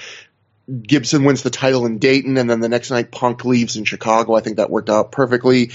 Gibson 0.79 1.23
wins 1.23 1.41
the 1.41 1.49
title 1.49 1.87
in 1.87 1.97
Dayton, 1.97 2.37
and 2.37 2.47
then 2.47 2.59
the 2.59 2.69
next 2.69 2.91
night 2.91 3.11
Punk 3.11 3.43
leaves 3.45 3.77
in 3.77 3.83
Chicago. 3.83 4.35
I 4.35 4.41
think 4.41 4.57
that 4.57 4.69
worked 4.69 4.91
out 4.91 5.11
perfectly. 5.11 5.71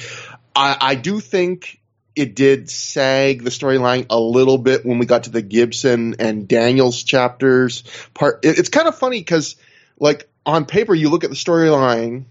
I, 0.55 0.77
I 0.81 0.95
do 0.95 1.19
think 1.19 1.81
it 2.17 2.35
did 2.35 2.71
sag 2.71 3.45
the 3.45 3.51
storyline 3.51 4.07
a 4.09 4.19
little 4.19 4.57
bit 4.57 4.87
when 4.87 4.99
we 4.99 5.07
got 5.07 5.25
to 5.25 5.31
the 5.31 5.43
Gibson 5.43 6.17
and 6.19 6.49
Daniels 6.49 7.05
chapters. 7.05 7.85
Part 8.15 8.45
it, 8.45 8.59
it's 8.59 8.71
kind 8.71 8.89
of 8.89 8.99
funny 8.99 9.21
because, 9.21 9.57
like 10.01 10.29
on 10.45 10.65
paper, 10.65 10.95
you 10.95 11.11
look 11.11 11.25
at 11.25 11.31
the 11.31 11.37
storyline 11.37 12.25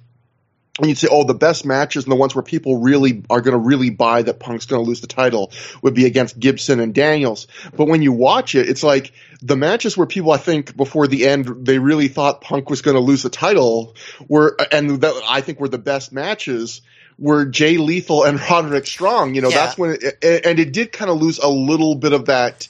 and 0.78 0.90
you'd 0.90 0.98
say, 0.98 1.08
oh, 1.10 1.24
the 1.24 1.34
best 1.34 1.66
matches 1.66 2.04
and 2.04 2.12
the 2.12 2.18
ones 2.18 2.36
where 2.36 2.44
people 2.44 2.82
really 2.82 3.24
are 3.30 3.40
going 3.40 3.54
to 3.54 3.60
really 3.60 3.92
buy 3.92 4.24
that 4.24 4.40
Punk's 4.40 4.66
going 4.66 4.84
to 4.84 4.88
lose 4.88 5.00
the 5.00 5.08
title 5.08 5.52
would 5.82 5.94
be 5.94 6.06
against 6.06 6.38
Gibson 6.38 6.82
and 6.82 6.94
Daniels. 6.94 7.48
But 7.78 7.88
when 7.88 8.02
you 8.02 8.12
watch 8.12 8.56
it, 8.56 8.68
it's 8.68 8.84
like 8.84 9.14
the 9.42 9.56
matches 9.56 9.96
where 9.96 10.08
people, 10.08 10.32
I 10.32 10.38
think, 10.38 10.76
before 10.76 11.08
the 11.08 11.28
end, 11.28 11.66
they 11.66 11.80
really 11.80 12.10
thought 12.10 12.42
Punk 12.42 12.70
was 12.70 12.82
going 12.82 12.96
to 12.96 13.02
lose 13.02 13.24
the 13.24 13.30
title 13.30 13.96
were, 14.28 14.58
and 14.72 15.02
that 15.02 15.24
I 15.30 15.40
think 15.42 15.62
were 15.62 15.70
the 15.70 15.78
best 15.78 16.12
matches 16.12 16.82
were 17.18 17.46
Jay 17.46 17.78
Lethal 17.78 18.24
and 18.24 18.40
Roderick 18.50 18.88
Strong. 18.88 19.36
You 19.36 19.42
know, 19.42 19.50
yeah. 19.50 19.56
that's 19.56 19.78
when, 19.78 19.98
it, 20.02 20.46
and 20.46 20.60
it 20.60 20.74
did 20.74 20.92
kind 20.92 21.10
of 21.10 21.22
lose 21.22 21.40
a 21.40 21.50
little 21.50 21.96
bit 21.96 22.14
of 22.14 22.26
that 22.26 22.68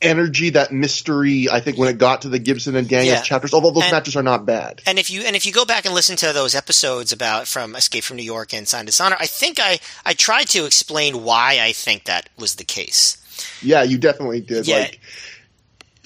energy, 0.00 0.50
that 0.50 0.72
mystery. 0.72 1.48
I 1.50 1.60
think 1.60 1.78
when 1.78 1.88
it 1.88 1.98
got 1.98 2.22
to 2.22 2.28
the 2.28 2.38
Gibson 2.38 2.76
and 2.76 2.88
Daniels 2.88 3.18
yeah. 3.18 3.22
chapters, 3.22 3.52
although 3.54 3.70
those 3.70 3.84
and, 3.84 3.92
matches 3.92 4.16
are 4.16 4.22
not 4.22 4.46
bad. 4.46 4.82
And 4.86 4.98
if 4.98 5.10
you 5.10 5.22
and 5.22 5.34
if 5.34 5.46
you 5.46 5.52
go 5.52 5.64
back 5.64 5.84
and 5.84 5.94
listen 5.94 6.16
to 6.16 6.32
those 6.32 6.54
episodes 6.54 7.12
about 7.12 7.46
from 7.46 7.74
Escape 7.74 8.04
from 8.04 8.16
New 8.16 8.22
York 8.22 8.54
and 8.54 8.66
Sign 8.66 8.84
Dishonor, 8.84 9.16
I 9.18 9.26
think 9.26 9.58
I 9.60 9.78
I 10.04 10.14
tried 10.14 10.48
to 10.48 10.64
explain 10.64 11.24
why 11.24 11.58
I 11.60 11.72
think 11.72 12.04
that 12.04 12.28
was 12.38 12.56
the 12.56 12.64
case. 12.64 13.16
Yeah, 13.62 13.82
you 13.82 13.98
definitely 13.98 14.40
did. 14.40 14.66
Yeah. 14.66 14.78
Like, 14.78 15.00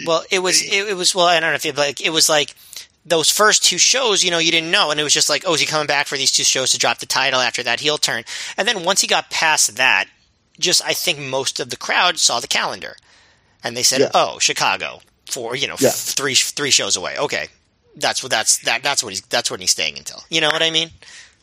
well, 0.07 0.25
it 0.31 0.41
was 0.41 0.63
eh. 0.63 0.69
it, 0.73 0.89
it 0.91 0.95
was 0.95 1.15
well. 1.15 1.27
I 1.27 1.41
don't 1.41 1.51
know 1.51 1.57
if 1.57 1.67
it 1.67 1.77
like 1.77 2.01
it 2.01 2.11
was 2.11 2.29
like 2.29 2.55
those 3.05 3.31
first 3.31 3.65
two 3.65 3.79
shows, 3.79 4.23
you 4.23 4.31
know, 4.31 4.39
you 4.39 4.51
didn't 4.53 4.71
know. 4.71 4.91
And 4.91 5.01
it 5.01 5.03
was 5.03 5.13
just 5.13 5.29
like, 5.29 5.45
oh, 5.47 5.55
is 5.55 5.61
he 5.61 5.67
coming 5.67 5.87
back 5.87 6.07
for 6.07 6.17
these 6.17 6.31
two 6.31 6.45
shows 6.45 6.71
to 6.71 6.79
drop 6.79 6.99
the 6.99 7.07
title 7.07 7.41
after 7.41 7.63
that 7.63 7.81
heel 7.81 7.99
turn? 7.99 8.25
And 8.57 8.67
then 8.67 8.85
once 8.85 9.01
he 9.01 9.07
got 9.07 9.31
past 9.31 9.77
that, 9.77 10.07
just 10.59 10.85
I 10.85 10.93
think 10.93 11.19
most 11.19 11.61
of 11.61 11.71
the 11.71 11.77
crowd 11.77 12.19
saw 12.19 12.41
the 12.41 12.47
calendar 12.47 12.97
and 13.65 13.77
they 13.77 13.83
said, 13.83 14.01
yeah. 14.01 14.11
"Oh, 14.15 14.39
Chicago 14.39 15.01
for 15.27 15.57
you 15.57 15.67
know 15.67 15.77
yeah. 15.81 15.89
f- 15.89 15.95
three 15.95 16.35
three 16.35 16.71
shows 16.71 16.97
away." 16.97 17.17
Okay, 17.19 17.49
that's 17.97 18.23
what 18.23 18.31
that's 18.31 18.59
that 18.59 18.83
that's 18.83 19.03
what 19.03 19.11
he's 19.11 19.23
that's 19.23 19.51
what 19.51 19.61
he's 19.61 19.71
staying 19.71 19.99
until. 19.99 20.23
You 20.31 20.41
know 20.41 20.49
what 20.49 20.63
I 20.63 20.71
mean? 20.71 20.91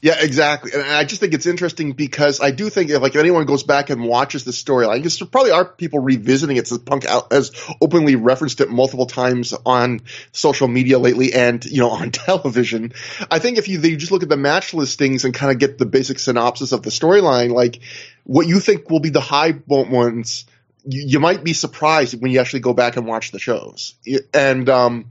Yeah, 0.02 0.16
exactly. 0.18 0.72
And 0.74 0.82
I 0.82 1.04
just 1.04 1.20
think 1.20 1.34
it's 1.34 1.46
interesting 1.46 1.92
because 1.92 2.40
I 2.40 2.52
do 2.52 2.70
think 2.70 2.90
if 2.90 3.02
like 3.02 3.16
if 3.16 3.20
anyone 3.20 3.46
goes 3.46 3.64
back 3.64 3.90
and 3.90 4.06
watches 4.06 4.46
the 4.46 4.52
storyline, 4.52 4.98
because 4.98 5.20
there 5.20 5.28
probably 5.28 5.52
are 5.52 5.66
people 5.66 6.00
revisiting 6.00 6.56
it. 6.56 6.68
Since 6.68 6.84
Punk 6.84 7.04
has 7.04 7.52
openly 7.82 8.16
referenced 8.16 8.62
it 8.62 8.70
multiple 8.70 9.08
times 9.08 9.54
on 9.66 10.02
social 10.32 10.70
media 10.70 11.00
lately, 11.00 11.34
and 11.34 11.64
you 11.66 11.80
know 11.80 11.90
on 11.90 12.12
television. 12.12 12.94
I 13.30 13.40
think 13.40 13.58
if 13.58 13.68
you, 13.68 13.80
you 13.82 13.98
just 13.98 14.14
look 14.14 14.24
at 14.24 14.30
the 14.30 14.38
match 14.38 14.74
listings 14.74 15.26
and 15.26 15.34
kind 15.34 15.52
of 15.52 15.60
get 15.60 15.78
the 15.78 15.86
basic 15.86 16.20
synopsis 16.20 16.72
of 16.72 16.82
the 16.82 16.92
storyline, 16.92 17.52
like 17.52 17.82
what 18.24 18.48
you 18.48 18.62
think 18.62 18.90
will 18.90 19.02
be 19.02 19.10
the 19.10 19.20
high 19.20 19.52
ones 19.68 20.46
you, 20.86 21.04
you, 21.08 21.20
might 21.20 21.44
be 21.44 21.54
surprised 21.54 22.20
when 22.22 22.32
you 22.32 22.40
actually 22.40 22.62
go 22.62 22.74
back 22.74 22.96
and 22.96 23.06
watch 23.06 23.32
the 23.32 23.40
shows. 23.40 23.96
And 24.34 24.70
um, 24.70 25.06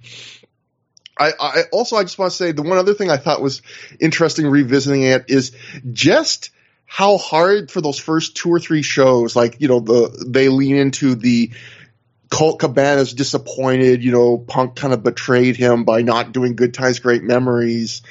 I, 1.18 1.32
I 1.38 1.62
also 1.72 1.96
I 1.96 2.02
just 2.02 2.18
want 2.18 2.32
to 2.32 2.36
say 2.36 2.52
the 2.52 2.62
one 2.62 2.78
other 2.78 2.94
thing 2.94 3.10
I 3.10 3.16
thought 3.16 3.42
was 3.42 3.62
interesting 4.00 4.46
revisiting 4.46 5.02
it 5.02 5.26
is 5.28 5.52
just 5.92 6.50
how 6.86 7.18
hard 7.18 7.70
for 7.70 7.80
those 7.80 7.98
first 7.98 8.36
two 8.36 8.50
or 8.50 8.60
three 8.60 8.82
shows, 8.82 9.36
like 9.36 9.60
you 9.60 9.68
know 9.68 9.80
the 9.80 10.24
they 10.26 10.48
lean 10.48 10.76
into 10.76 11.14
the 11.14 11.50
Colt 12.30 12.58
Cabana's 12.58 13.14
disappointed, 13.14 14.04
you 14.04 14.12
know, 14.12 14.36
Punk 14.36 14.76
kind 14.76 14.92
of 14.92 15.02
betrayed 15.02 15.56
him 15.56 15.84
by 15.84 16.02
not 16.02 16.32
doing 16.32 16.56
Good 16.56 16.74
Times, 16.74 16.98
Great 16.98 17.22
Memories. 17.22 18.02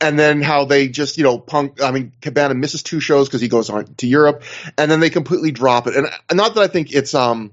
And 0.00 0.16
then 0.18 0.40
how 0.40 0.66
they 0.66 0.88
just, 0.88 1.18
you 1.18 1.24
know, 1.24 1.38
Punk, 1.38 1.82
I 1.82 1.90
mean, 1.90 2.12
Cabana 2.20 2.54
misses 2.54 2.84
two 2.84 3.00
shows 3.00 3.28
because 3.28 3.40
he 3.40 3.48
goes 3.48 3.68
on 3.68 3.86
to 3.96 4.06
Europe 4.06 4.44
and 4.78 4.88
then 4.88 5.00
they 5.00 5.10
completely 5.10 5.50
drop 5.50 5.88
it. 5.88 5.96
And 5.96 6.08
not 6.32 6.54
that 6.54 6.60
I 6.60 6.68
think 6.68 6.92
it's, 6.92 7.12
um, 7.14 7.52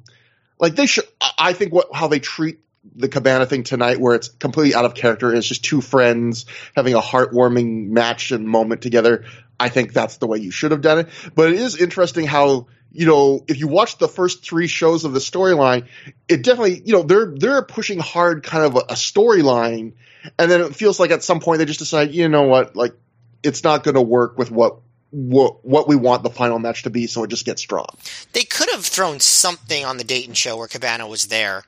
like 0.59 0.75
they 0.75 0.85
should, 0.85 1.05
I 1.39 1.53
think 1.53 1.73
what, 1.73 1.87
how 1.93 2.07
they 2.07 2.19
treat 2.19 2.59
the 2.95 3.07
Cabana 3.07 3.45
thing 3.45 3.63
tonight 3.63 3.99
where 3.99 4.15
it's 4.15 4.27
completely 4.27 4.75
out 4.75 4.85
of 4.85 4.93
character. 4.93 5.33
It's 5.33 5.47
just 5.47 5.63
two 5.63 5.81
friends 5.81 6.45
having 6.75 6.93
a 6.93 7.01
heartwarming 7.01 7.87
match 7.89 8.31
and 8.31 8.47
moment 8.47 8.81
together. 8.81 9.25
I 9.59 9.69
think 9.69 9.93
that's 9.93 10.17
the 10.17 10.27
way 10.27 10.39
you 10.39 10.51
should 10.51 10.71
have 10.71 10.81
done 10.81 10.99
it. 10.99 11.09
But 11.35 11.53
it 11.53 11.59
is 11.59 11.79
interesting 11.79 12.25
how 12.25 12.67
you 12.93 13.07
know, 13.07 13.43
if 13.47 13.57
you 13.57 13.67
watch 13.67 13.97
the 13.97 14.07
first 14.07 14.45
three 14.45 14.67
shows 14.67 15.03
of 15.03 15.13
the 15.13 15.19
storyline, 15.19 15.87
it 16.27 16.43
definitely, 16.43 16.81
you 16.85 16.93
know, 16.93 17.01
they're 17.01 17.33
they're 17.35 17.63
pushing 17.63 17.97
hard 17.97 18.43
kind 18.43 18.63
of 18.63 18.75
a, 18.75 18.79
a 18.79 18.93
storyline, 18.93 19.93
and 20.37 20.51
then 20.51 20.61
it 20.61 20.75
feels 20.75 20.99
like 20.99 21.09
at 21.09 21.23
some 21.23 21.39
point 21.39 21.57
they 21.57 21.65
just 21.65 21.79
decide, 21.79 22.13
you 22.13 22.29
know 22.29 22.43
what, 22.43 22.75
like 22.75 22.93
it's 23.41 23.63
not 23.63 23.83
going 23.83 23.95
to 23.95 24.01
work 24.01 24.37
with 24.37 24.51
what 24.51 24.77
what 25.09 25.65
what 25.65 25.87
we 25.87 25.95
want 25.95 26.21
the 26.21 26.29
final 26.29 26.59
match 26.59 26.83
to 26.83 26.91
be, 26.91 27.07
so 27.07 27.23
it 27.23 27.31
just 27.31 27.45
gets 27.45 27.63
dropped. 27.63 28.27
They 28.33 28.43
could 28.43 28.69
have 28.71 28.85
thrown 28.85 29.19
something 29.19 29.83
on 29.83 29.97
the 29.97 30.03
Dayton 30.03 30.35
show 30.35 30.55
where 30.55 30.67
Cabana 30.67 31.07
was 31.07 31.25
there. 31.25 31.63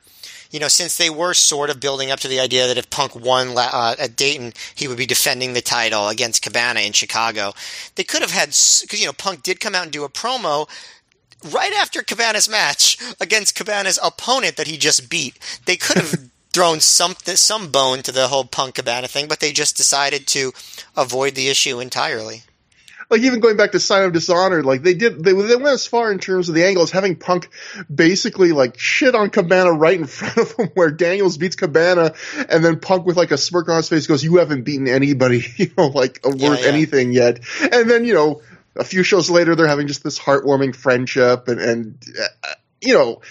You 0.50 0.60
know, 0.60 0.68
since 0.68 0.96
they 0.96 1.10
were 1.10 1.34
sort 1.34 1.70
of 1.70 1.80
building 1.80 2.10
up 2.10 2.20
to 2.20 2.28
the 2.28 2.40
idea 2.40 2.66
that 2.66 2.78
if 2.78 2.90
Punk 2.90 3.14
won 3.14 3.56
uh, 3.56 3.96
at 3.98 4.16
Dayton, 4.16 4.52
he 4.74 4.88
would 4.88 4.98
be 4.98 5.06
defending 5.06 5.52
the 5.52 5.60
title 5.60 6.08
against 6.08 6.42
Cabana 6.42 6.80
in 6.80 6.92
Chicago. 6.92 7.52
They 7.94 8.04
could 8.04 8.22
have 8.22 8.30
had, 8.30 8.48
because, 8.48 9.00
you 9.00 9.06
know, 9.06 9.12
Punk 9.12 9.42
did 9.42 9.60
come 9.60 9.74
out 9.74 9.84
and 9.84 9.92
do 9.92 10.04
a 10.04 10.08
promo 10.08 10.68
right 11.44 11.72
after 11.72 12.02
Cabana's 12.02 12.48
match 12.48 12.98
against 13.20 13.54
Cabana's 13.54 13.98
opponent 14.02 14.56
that 14.56 14.66
he 14.66 14.76
just 14.76 15.10
beat, 15.10 15.38
they 15.66 15.76
could 15.76 15.96
have 15.96 16.14
thrown 16.52 16.80
some 16.80 17.14
some 17.24 17.70
bone 17.70 18.02
to 18.02 18.12
the 18.12 18.28
whole 18.28 18.44
Punk 18.44 18.76
Cabana 18.76 19.08
thing, 19.08 19.28
but 19.28 19.40
they 19.40 19.52
just 19.52 19.76
decided 19.76 20.26
to 20.28 20.52
avoid 20.96 21.34
the 21.34 21.48
issue 21.48 21.80
entirely. 21.80 22.42
Like 23.08 23.20
even 23.20 23.40
going 23.40 23.56
back 23.56 23.72
to 23.72 23.80
Sign 23.80 24.04
of 24.04 24.12
Dishonor, 24.12 24.62
like 24.62 24.82
they 24.82 24.94
did, 24.94 25.22
they, 25.22 25.32
they 25.32 25.56
went 25.56 25.68
as 25.68 25.86
far 25.86 26.10
in 26.10 26.18
terms 26.18 26.48
of 26.48 26.54
the 26.54 26.64
angles, 26.64 26.90
having 26.90 27.16
Punk 27.16 27.48
basically 27.92 28.52
like 28.52 28.78
shit 28.78 29.14
on 29.14 29.30
Cabana 29.30 29.72
right 29.72 29.98
in 29.98 30.06
front 30.06 30.36
of 30.38 30.52
him, 30.52 30.70
where 30.74 30.90
Daniels 30.90 31.38
beats 31.38 31.56
Cabana, 31.56 32.14
and 32.48 32.64
then 32.64 32.80
Punk 32.80 33.06
with 33.06 33.16
like 33.16 33.30
a 33.30 33.38
smirk 33.38 33.68
on 33.68 33.76
his 33.76 33.88
face 33.88 34.06
goes, 34.06 34.24
"You 34.24 34.36
haven't 34.36 34.62
beaten 34.62 34.88
anybody, 34.88 35.44
you 35.56 35.70
know, 35.78 35.86
like 35.88 36.20
worth 36.24 36.40
yeah, 36.40 36.54
yeah. 36.54 36.66
anything 36.66 37.12
yet," 37.12 37.40
and 37.60 37.88
then 37.88 38.04
you 38.04 38.14
know 38.14 38.42
a 38.74 38.84
few 38.84 39.02
shows 39.02 39.30
later, 39.30 39.54
they're 39.54 39.66
having 39.66 39.86
just 39.86 40.04
this 40.04 40.18
heartwarming 40.18 40.74
friendship, 40.74 41.48
and 41.48 41.60
and 41.60 42.02
uh, 42.20 42.54
you 42.80 42.94
know, 42.94 43.22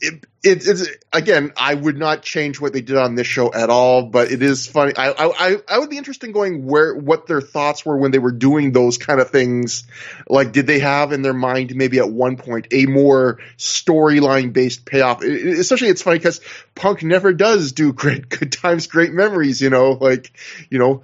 it, 0.00 0.24
it, 0.42 0.66
it's 0.66 0.88
again, 1.12 1.52
I 1.56 1.74
would 1.74 1.96
not 1.96 2.22
change 2.22 2.60
what 2.60 2.72
they 2.72 2.80
did 2.80 2.96
on 2.96 3.14
this 3.14 3.26
show 3.26 3.52
at 3.52 3.70
all, 3.70 4.06
but 4.06 4.30
it 4.30 4.42
is 4.42 4.66
funny. 4.66 4.92
I, 4.96 5.12
I 5.12 5.56
I 5.68 5.78
would 5.78 5.90
be 5.90 5.96
interested 5.96 6.26
in 6.26 6.32
going 6.32 6.66
where 6.66 6.94
what 6.94 7.26
their 7.26 7.40
thoughts 7.40 7.84
were 7.84 7.96
when 7.96 8.10
they 8.10 8.18
were 8.18 8.32
doing 8.32 8.72
those 8.72 8.98
kind 8.98 9.20
of 9.20 9.30
things. 9.30 9.84
Like, 10.28 10.52
did 10.52 10.66
they 10.66 10.80
have 10.80 11.12
in 11.12 11.22
their 11.22 11.34
mind 11.34 11.74
maybe 11.74 11.98
at 11.98 12.10
one 12.10 12.36
point 12.36 12.68
a 12.72 12.86
more 12.86 13.38
storyline 13.56 14.52
based 14.52 14.84
payoff? 14.84 15.22
It, 15.22 15.58
especially, 15.58 15.88
it's 15.88 16.02
funny 16.02 16.18
because 16.18 16.40
Punk 16.74 17.02
never 17.02 17.32
does 17.32 17.72
do 17.72 17.92
great 17.92 18.28
good 18.28 18.52
times, 18.52 18.86
great 18.86 19.12
memories. 19.12 19.60
You 19.60 19.70
know, 19.70 19.92
like 19.92 20.32
you 20.70 20.78
know, 20.78 21.02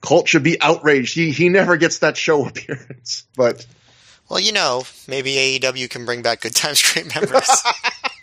Colt 0.00 0.28
should 0.28 0.42
be 0.42 0.60
outraged. 0.60 1.14
He 1.14 1.32
he 1.32 1.48
never 1.48 1.76
gets 1.76 1.98
that 1.98 2.16
show 2.16 2.46
appearance. 2.48 3.26
But 3.36 3.66
well, 4.30 4.40
you 4.40 4.52
know, 4.52 4.84
maybe 5.08 5.34
AEW 5.34 5.90
can 5.90 6.04
bring 6.06 6.22
back 6.22 6.42
good 6.42 6.54
times, 6.54 6.80
great 6.80 7.12
memories. 7.14 7.50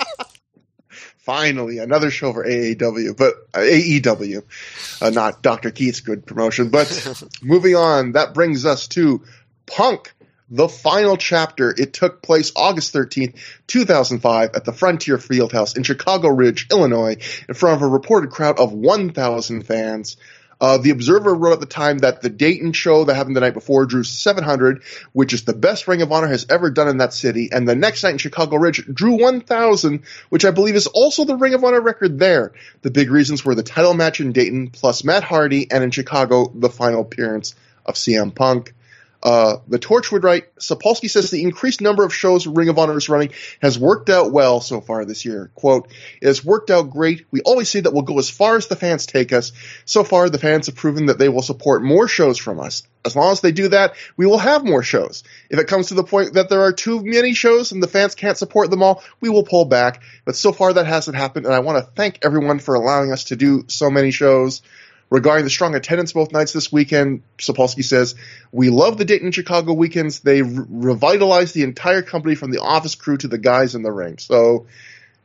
Finally, 1.27 1.79
another 1.79 2.09
show 2.09 2.31
for 2.31 2.45
AAW, 2.45 3.17
but 3.17 3.33
uh, 3.53 3.59
AEW, 3.59 4.43
uh, 5.01 5.09
not 5.09 5.41
Dr. 5.41 5.71
Keith's 5.71 5.99
good 5.99 6.25
promotion. 6.25 6.69
But 6.69 7.21
moving 7.43 7.75
on, 7.75 8.13
that 8.13 8.33
brings 8.33 8.65
us 8.65 8.87
to 8.87 9.25
Punk, 9.65 10.13
the 10.49 10.69
final 10.69 11.17
chapter. 11.17 11.75
It 11.77 11.91
took 11.91 12.21
place 12.21 12.53
August 12.55 12.93
13th, 12.93 13.35
2005 13.67 14.51
at 14.55 14.63
the 14.63 14.71
Frontier 14.71 15.17
Fieldhouse 15.17 15.75
in 15.75 15.83
Chicago 15.83 16.29
Ridge, 16.29 16.67
Illinois, 16.71 17.17
in 17.49 17.55
front 17.55 17.75
of 17.75 17.81
a 17.81 17.91
reported 17.91 18.31
crowd 18.31 18.57
of 18.57 18.71
1,000 18.71 19.63
fans. 19.63 20.15
Uh, 20.59 20.77
the 20.77 20.89
Observer 20.89 21.33
wrote 21.33 21.53
at 21.53 21.59
the 21.59 21.65
time 21.65 21.99
that 21.99 22.21
the 22.21 22.29
Dayton 22.29 22.73
show 22.73 23.03
that 23.03 23.15
happened 23.15 23.35
the 23.35 23.41
night 23.41 23.53
before 23.53 23.85
drew 23.85 24.03
700, 24.03 24.81
which 25.13 25.33
is 25.33 25.43
the 25.43 25.53
best 25.53 25.87
Ring 25.87 26.01
of 26.01 26.11
Honor 26.11 26.27
has 26.27 26.45
ever 26.49 26.71
done 26.71 26.87
in 26.87 26.97
that 26.97 27.13
city. 27.13 27.49
And 27.51 27.67
the 27.67 27.75
next 27.75 28.03
night 28.03 28.13
in 28.13 28.17
Chicago 28.17 28.57
Ridge 28.57 28.83
drew 28.85 29.21
1,000, 29.21 30.03
which 30.29 30.45
I 30.45 30.51
believe 30.51 30.75
is 30.75 30.87
also 30.87 31.25
the 31.25 31.35
Ring 31.35 31.53
of 31.53 31.63
Honor 31.63 31.81
record 31.81 32.17
there. 32.17 32.53
The 32.81 32.91
big 32.91 33.11
reasons 33.11 33.45
were 33.45 33.55
the 33.55 33.63
title 33.63 33.93
match 33.93 34.19
in 34.19 34.31
Dayton, 34.31 34.69
plus 34.71 35.03
Matt 35.03 35.23
Hardy, 35.23 35.69
and 35.69 35.83
in 35.83 35.91
Chicago, 35.91 36.51
the 36.53 36.69
final 36.69 37.01
appearance 37.01 37.55
of 37.85 37.95
CM 37.95 38.33
Punk. 38.33 38.73
Uh, 39.27 39.59
the 39.67 39.77
Torchwood 39.77 40.23
write, 40.23 40.55
Sapolsky 40.55 41.09
says 41.09 41.29
the 41.29 41.43
increased 41.43 41.81
number 41.81 42.05
of 42.05 42.13
shows 42.13 42.47
Ring 42.47 42.69
of 42.69 42.79
Honor 42.79 42.95
is 42.95 43.09
running 43.09 43.33
has 43.61 43.77
worked 43.77 44.09
out 44.09 44.31
well 44.31 44.61
so 44.61 44.79
far 44.79 45.03
this 45.03 45.25
year. 45.25 45.51
Quote, 45.53 45.91
it 46.21 46.27
has 46.27 46.45
worked 46.45 46.69
out 46.69 46.91
great. 46.91 47.25
We 47.29 47.41
always 47.41 47.67
say 47.67 47.81
that 47.81 47.91
we'll 47.91 48.03
go 48.03 48.19
as 48.19 48.29
far 48.29 48.55
as 48.55 48.67
the 48.67 48.77
fans 48.77 49.05
take 49.05 49.33
us. 49.33 49.51
So 49.83 50.05
far, 50.05 50.29
the 50.29 50.37
fans 50.37 50.67
have 50.67 50.77
proven 50.77 51.07
that 51.07 51.19
they 51.19 51.27
will 51.27 51.41
support 51.41 51.83
more 51.83 52.07
shows 52.07 52.37
from 52.37 52.61
us. 52.61 52.83
As 53.03 53.17
long 53.17 53.33
as 53.33 53.41
they 53.41 53.51
do 53.51 53.67
that, 53.67 53.95
we 54.15 54.25
will 54.25 54.37
have 54.37 54.63
more 54.63 54.81
shows. 54.81 55.25
If 55.49 55.59
it 55.59 55.67
comes 55.67 55.87
to 55.87 55.95
the 55.95 56.05
point 56.05 56.35
that 56.35 56.47
there 56.47 56.61
are 56.61 56.71
too 56.71 57.03
many 57.03 57.33
shows 57.33 57.73
and 57.73 57.83
the 57.83 57.89
fans 57.89 58.15
can't 58.15 58.37
support 58.37 58.69
them 58.69 58.81
all, 58.81 59.03
we 59.19 59.27
will 59.27 59.43
pull 59.43 59.65
back. 59.65 60.03
But 60.23 60.37
so 60.37 60.53
far 60.53 60.71
that 60.71 60.85
hasn't 60.85 61.17
happened, 61.17 61.47
and 61.47 61.53
I 61.53 61.59
want 61.59 61.83
to 61.83 61.91
thank 61.91 62.19
everyone 62.23 62.59
for 62.59 62.75
allowing 62.75 63.11
us 63.11 63.25
to 63.25 63.35
do 63.35 63.65
so 63.67 63.89
many 63.89 64.11
shows. 64.11 64.61
Regarding 65.09 65.45
the 65.45 65.49
strong 65.49 65.73
attendance 65.73 66.11
both 66.11 66.33
nights 66.33 66.51
this 66.51 66.71
weekend, 66.71 67.21
Sapolsky 67.37 67.83
says, 67.83 68.15
We 68.51 68.69
love 68.69 68.97
the 68.97 69.05
Dayton 69.05 69.31
Chicago 69.31 69.71
weekends. 69.73 70.19
They 70.19 70.41
re- 70.41 70.65
revitalized 70.67 71.53
the 71.53 71.63
entire 71.63 72.01
company 72.01 72.35
from 72.35 72.51
the 72.51 72.61
office 72.61 72.95
crew 72.95 73.17
to 73.17 73.27
the 73.29 73.37
guys 73.37 73.73
in 73.73 73.83
the 73.83 73.91
ring. 73.91 74.17
So, 74.17 74.65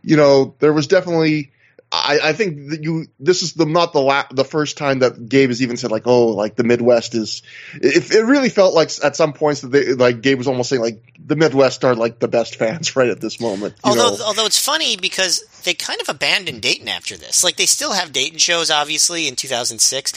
you 0.03 0.16
know, 0.16 0.55
there 0.61 0.73
was 0.73 0.87
definitely 0.87 1.51
I, 1.94 2.20
I, 2.22 2.33
think 2.33 2.70
that 2.70 2.83
you 2.83 3.07
this 3.20 3.42
is 3.42 3.52
the 3.52 3.66
not 3.66 3.92
the 3.92 4.00
la- 4.00 4.24
the 4.31 4.46
first 4.46 4.78
time 4.78 5.00
that 5.00 5.28
Gabe 5.28 5.50
has 5.50 5.61
even 5.61 5.76
said 5.76 5.90
like 5.90 6.07
oh 6.07 6.28
like 6.28 6.57
the 6.57 6.64
Midwest 6.64 7.14
is 7.14 7.42
it, 7.74 8.11
it 8.11 8.24
really 8.24 8.48
felt 8.48 8.74
like 8.74 8.90
at 9.05 9.14
some 9.14 9.35
points 9.35 9.61
that 9.61 9.68
they 9.68 9.92
like 9.92 10.22
Gabe 10.22 10.38
was 10.38 10.48
almost 10.48 10.70
saying 10.70 10.81
like 10.81 11.02
the 11.18 11.37
Midwest 11.37 11.85
are 11.85 11.94
like 11.94 12.18
the 12.18 12.28
best 12.28 12.57
fans 12.57 12.96
right 12.96 13.11
at 13.11 13.20
this 13.20 13.40
moment. 13.40 13.74
although 13.85 14.16
know? 14.16 14.24
although 14.24 14.46
it's 14.46 14.59
funny 14.59 14.96
because 14.96 15.44
they 15.64 15.74
kind 15.74 16.00
of 16.00 16.09
abandoned 16.09 16.62
Dayton 16.62 16.88
after 16.88 17.16
this. 17.16 17.44
Like 17.44 17.57
they 17.57 17.66
still 17.66 17.92
have 17.92 18.11
Dayton 18.11 18.38
shows 18.38 18.70
obviously 18.70 19.28
in 19.28 19.37
2006. 19.37 20.12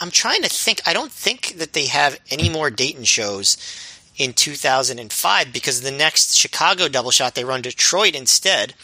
I'm 0.00 0.10
trying 0.10 0.42
to 0.42 0.48
think. 0.48 0.80
I 0.86 0.92
don't 0.92 1.12
think 1.12 1.58
that 1.58 1.72
they 1.72 1.86
have 1.86 2.18
any 2.30 2.48
more 2.48 2.70
Dayton 2.70 3.04
shows 3.04 3.56
in 4.16 4.32
2005 4.34 5.52
because 5.52 5.80
the 5.80 5.90
next 5.90 6.36
Chicago 6.36 6.86
double 6.86 7.10
shot 7.10 7.34
they 7.34 7.44
run 7.44 7.62
Detroit 7.62 8.14
instead. 8.14 8.74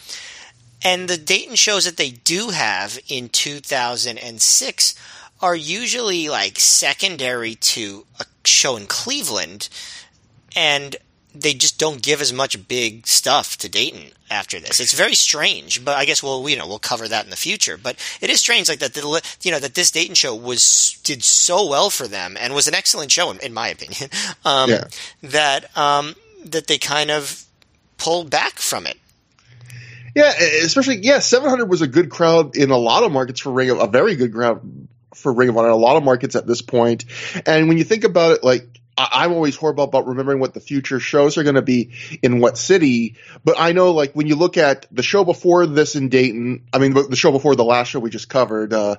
And 0.83 1.09
the 1.09 1.17
Dayton 1.17 1.55
shows 1.55 1.85
that 1.85 1.97
they 1.97 2.09
do 2.09 2.49
have 2.49 2.99
in 3.07 3.29
2006 3.29 4.95
are 5.41 5.55
usually 5.55 6.29
like 6.29 6.59
secondary 6.59 7.55
to 7.55 8.05
a 8.19 8.25
show 8.45 8.75
in 8.75 8.85
Cleveland. 8.87 9.69
And 10.55 10.95
they 11.33 11.53
just 11.53 11.77
don't 11.77 12.01
give 12.01 12.21
as 12.21 12.33
much 12.33 12.67
big 12.67 13.05
stuff 13.05 13.57
to 13.57 13.69
Dayton 13.69 14.11
after 14.31 14.59
this. 14.59 14.79
It's 14.79 14.93
very 14.93 15.13
strange, 15.13 15.83
but 15.85 15.95
I 15.95 16.05
guess 16.05 16.23
we'll 16.23 16.47
you 16.49 16.57
know 16.57 16.67
we'll 16.67 16.79
cover 16.79 17.07
that 17.07 17.23
in 17.23 17.29
the 17.29 17.35
future. 17.35 17.77
But 17.77 17.97
it 18.19 18.29
is 18.29 18.39
strange 18.39 18.67
like 18.67 18.79
that 18.79 18.93
the 18.93 19.21
you 19.43 19.51
know 19.51 19.59
that 19.59 19.75
this 19.75 19.91
Dayton 19.91 20.15
show 20.15 20.35
was 20.35 20.99
did 21.03 21.23
so 21.23 21.67
well 21.67 21.89
for 21.89 22.07
them 22.07 22.35
and 22.39 22.53
was 22.53 22.67
an 22.67 22.73
excellent 22.73 23.11
show 23.11 23.29
in, 23.31 23.39
in 23.39 23.53
my 23.53 23.67
opinion. 23.67 24.09
Um, 24.45 24.69
yeah. 24.69 24.85
That 25.21 25.77
um, 25.77 26.15
that 26.45 26.67
they 26.67 26.77
kind 26.77 27.11
of 27.11 27.43
pulled 27.97 28.29
back 28.29 28.59
from 28.59 28.85
it 28.85 28.97
yeah, 30.19 30.63
especially 30.63 30.99
yeah, 31.01 31.19
700 31.19 31.65
was 31.65 31.81
a 31.81 31.87
good 31.87 32.09
crowd 32.09 32.55
in 32.55 32.71
a 32.71 32.77
lot 32.77 33.03
of 33.03 33.11
markets 33.11 33.39
for 33.39 33.51
Ring 33.51 33.69
of 33.69 33.79
a 33.79 33.87
very 33.87 34.15
good 34.15 34.33
crowd 34.33 34.87
for 35.13 35.33
Ring 35.33 35.49
of 35.49 35.57
Honor. 35.57 35.67
In 35.67 35.73
a 35.73 35.77
lot 35.77 35.97
of 35.97 36.03
markets 36.03 36.35
at 36.35 36.45
this 36.45 36.61
point, 36.61 37.05
and 37.45 37.67
when 37.67 37.77
you 37.77 37.83
think 37.83 38.03
about 38.03 38.33
it, 38.33 38.43
like 38.43 38.79
I'm 38.99 39.31
always 39.31 39.55
horrible 39.55 39.85
about 39.85 40.07
remembering 40.07 40.39
what 40.39 40.53
the 40.53 40.59
future 40.59 40.99
shows 40.99 41.37
are 41.37 41.43
going 41.43 41.55
to 41.55 41.61
be 41.61 41.91
in 42.21 42.39
what 42.39 42.57
city. 42.57 43.15
But 43.45 43.55
I 43.57 43.71
know, 43.71 43.91
like, 43.91 44.13
when 44.13 44.27
you 44.27 44.35
look 44.35 44.57
at 44.57 44.87
the 44.91 45.03
show 45.03 45.23
before 45.23 45.65
this 45.65 45.95
in 45.95 46.09
Dayton, 46.09 46.65
I 46.73 46.79
mean, 46.79 46.93
the 46.93 47.15
show 47.15 47.31
before 47.31 47.55
the 47.55 47.63
last 47.63 47.89
show 47.89 47.99
we 47.99 48.09
just 48.09 48.27
covered, 48.27 48.73
uh, 48.73 48.97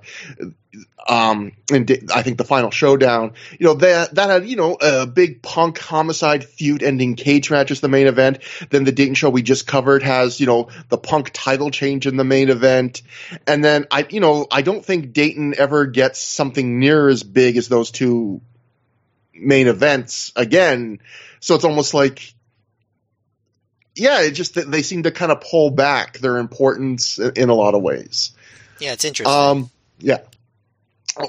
um, 1.08 1.52
and 1.70 2.10
I 2.14 2.22
think 2.22 2.38
the 2.38 2.44
final 2.44 2.70
showdown, 2.70 3.32
you 3.58 3.66
know, 3.66 3.74
that, 3.74 4.14
that 4.14 4.30
had, 4.30 4.48
you 4.48 4.56
know, 4.56 4.76
a 4.80 5.06
big 5.06 5.42
punk 5.42 5.78
homicide 5.78 6.44
feud 6.44 6.82
ending 6.82 7.16
cage 7.16 7.50
match 7.50 7.70
as 7.70 7.80
the 7.80 7.88
main 7.88 8.06
event. 8.06 8.38
Then 8.70 8.84
the 8.84 8.92
Dayton 8.92 9.14
show 9.14 9.28
we 9.28 9.42
just 9.42 9.66
covered 9.66 10.02
has, 10.02 10.40
you 10.40 10.46
know, 10.46 10.68
the 10.88 10.98
punk 10.98 11.30
title 11.32 11.70
change 11.70 12.06
in 12.06 12.16
the 12.16 12.24
main 12.24 12.48
event. 12.48 13.02
And 13.46 13.64
then 13.64 13.86
I, 13.90 14.06
you 14.08 14.20
know, 14.20 14.46
I 14.50 14.62
don't 14.62 14.84
think 14.84 15.12
Dayton 15.12 15.54
ever 15.58 15.86
gets 15.86 16.20
something 16.20 16.78
near 16.78 17.08
as 17.08 17.22
big 17.22 17.56
as 17.56 17.68
those 17.68 17.90
two 17.90 18.40
main 19.40 19.66
events 19.66 20.32
again. 20.36 21.00
So 21.40 21.54
it's 21.54 21.64
almost 21.64 21.94
like, 21.94 22.34
yeah, 23.94 24.22
it 24.22 24.32
just 24.32 24.54
they 24.54 24.82
seem 24.82 25.04
to 25.04 25.10
kind 25.10 25.32
of 25.32 25.40
pull 25.40 25.70
back 25.70 26.18
their 26.18 26.38
importance 26.38 27.18
in 27.18 27.48
a 27.48 27.54
lot 27.54 27.74
of 27.74 27.82
ways. 27.82 28.32
Yeah, 28.78 28.92
it's 28.92 29.04
interesting. 29.04 29.34
Um, 29.34 29.70
yeah. 29.98 30.18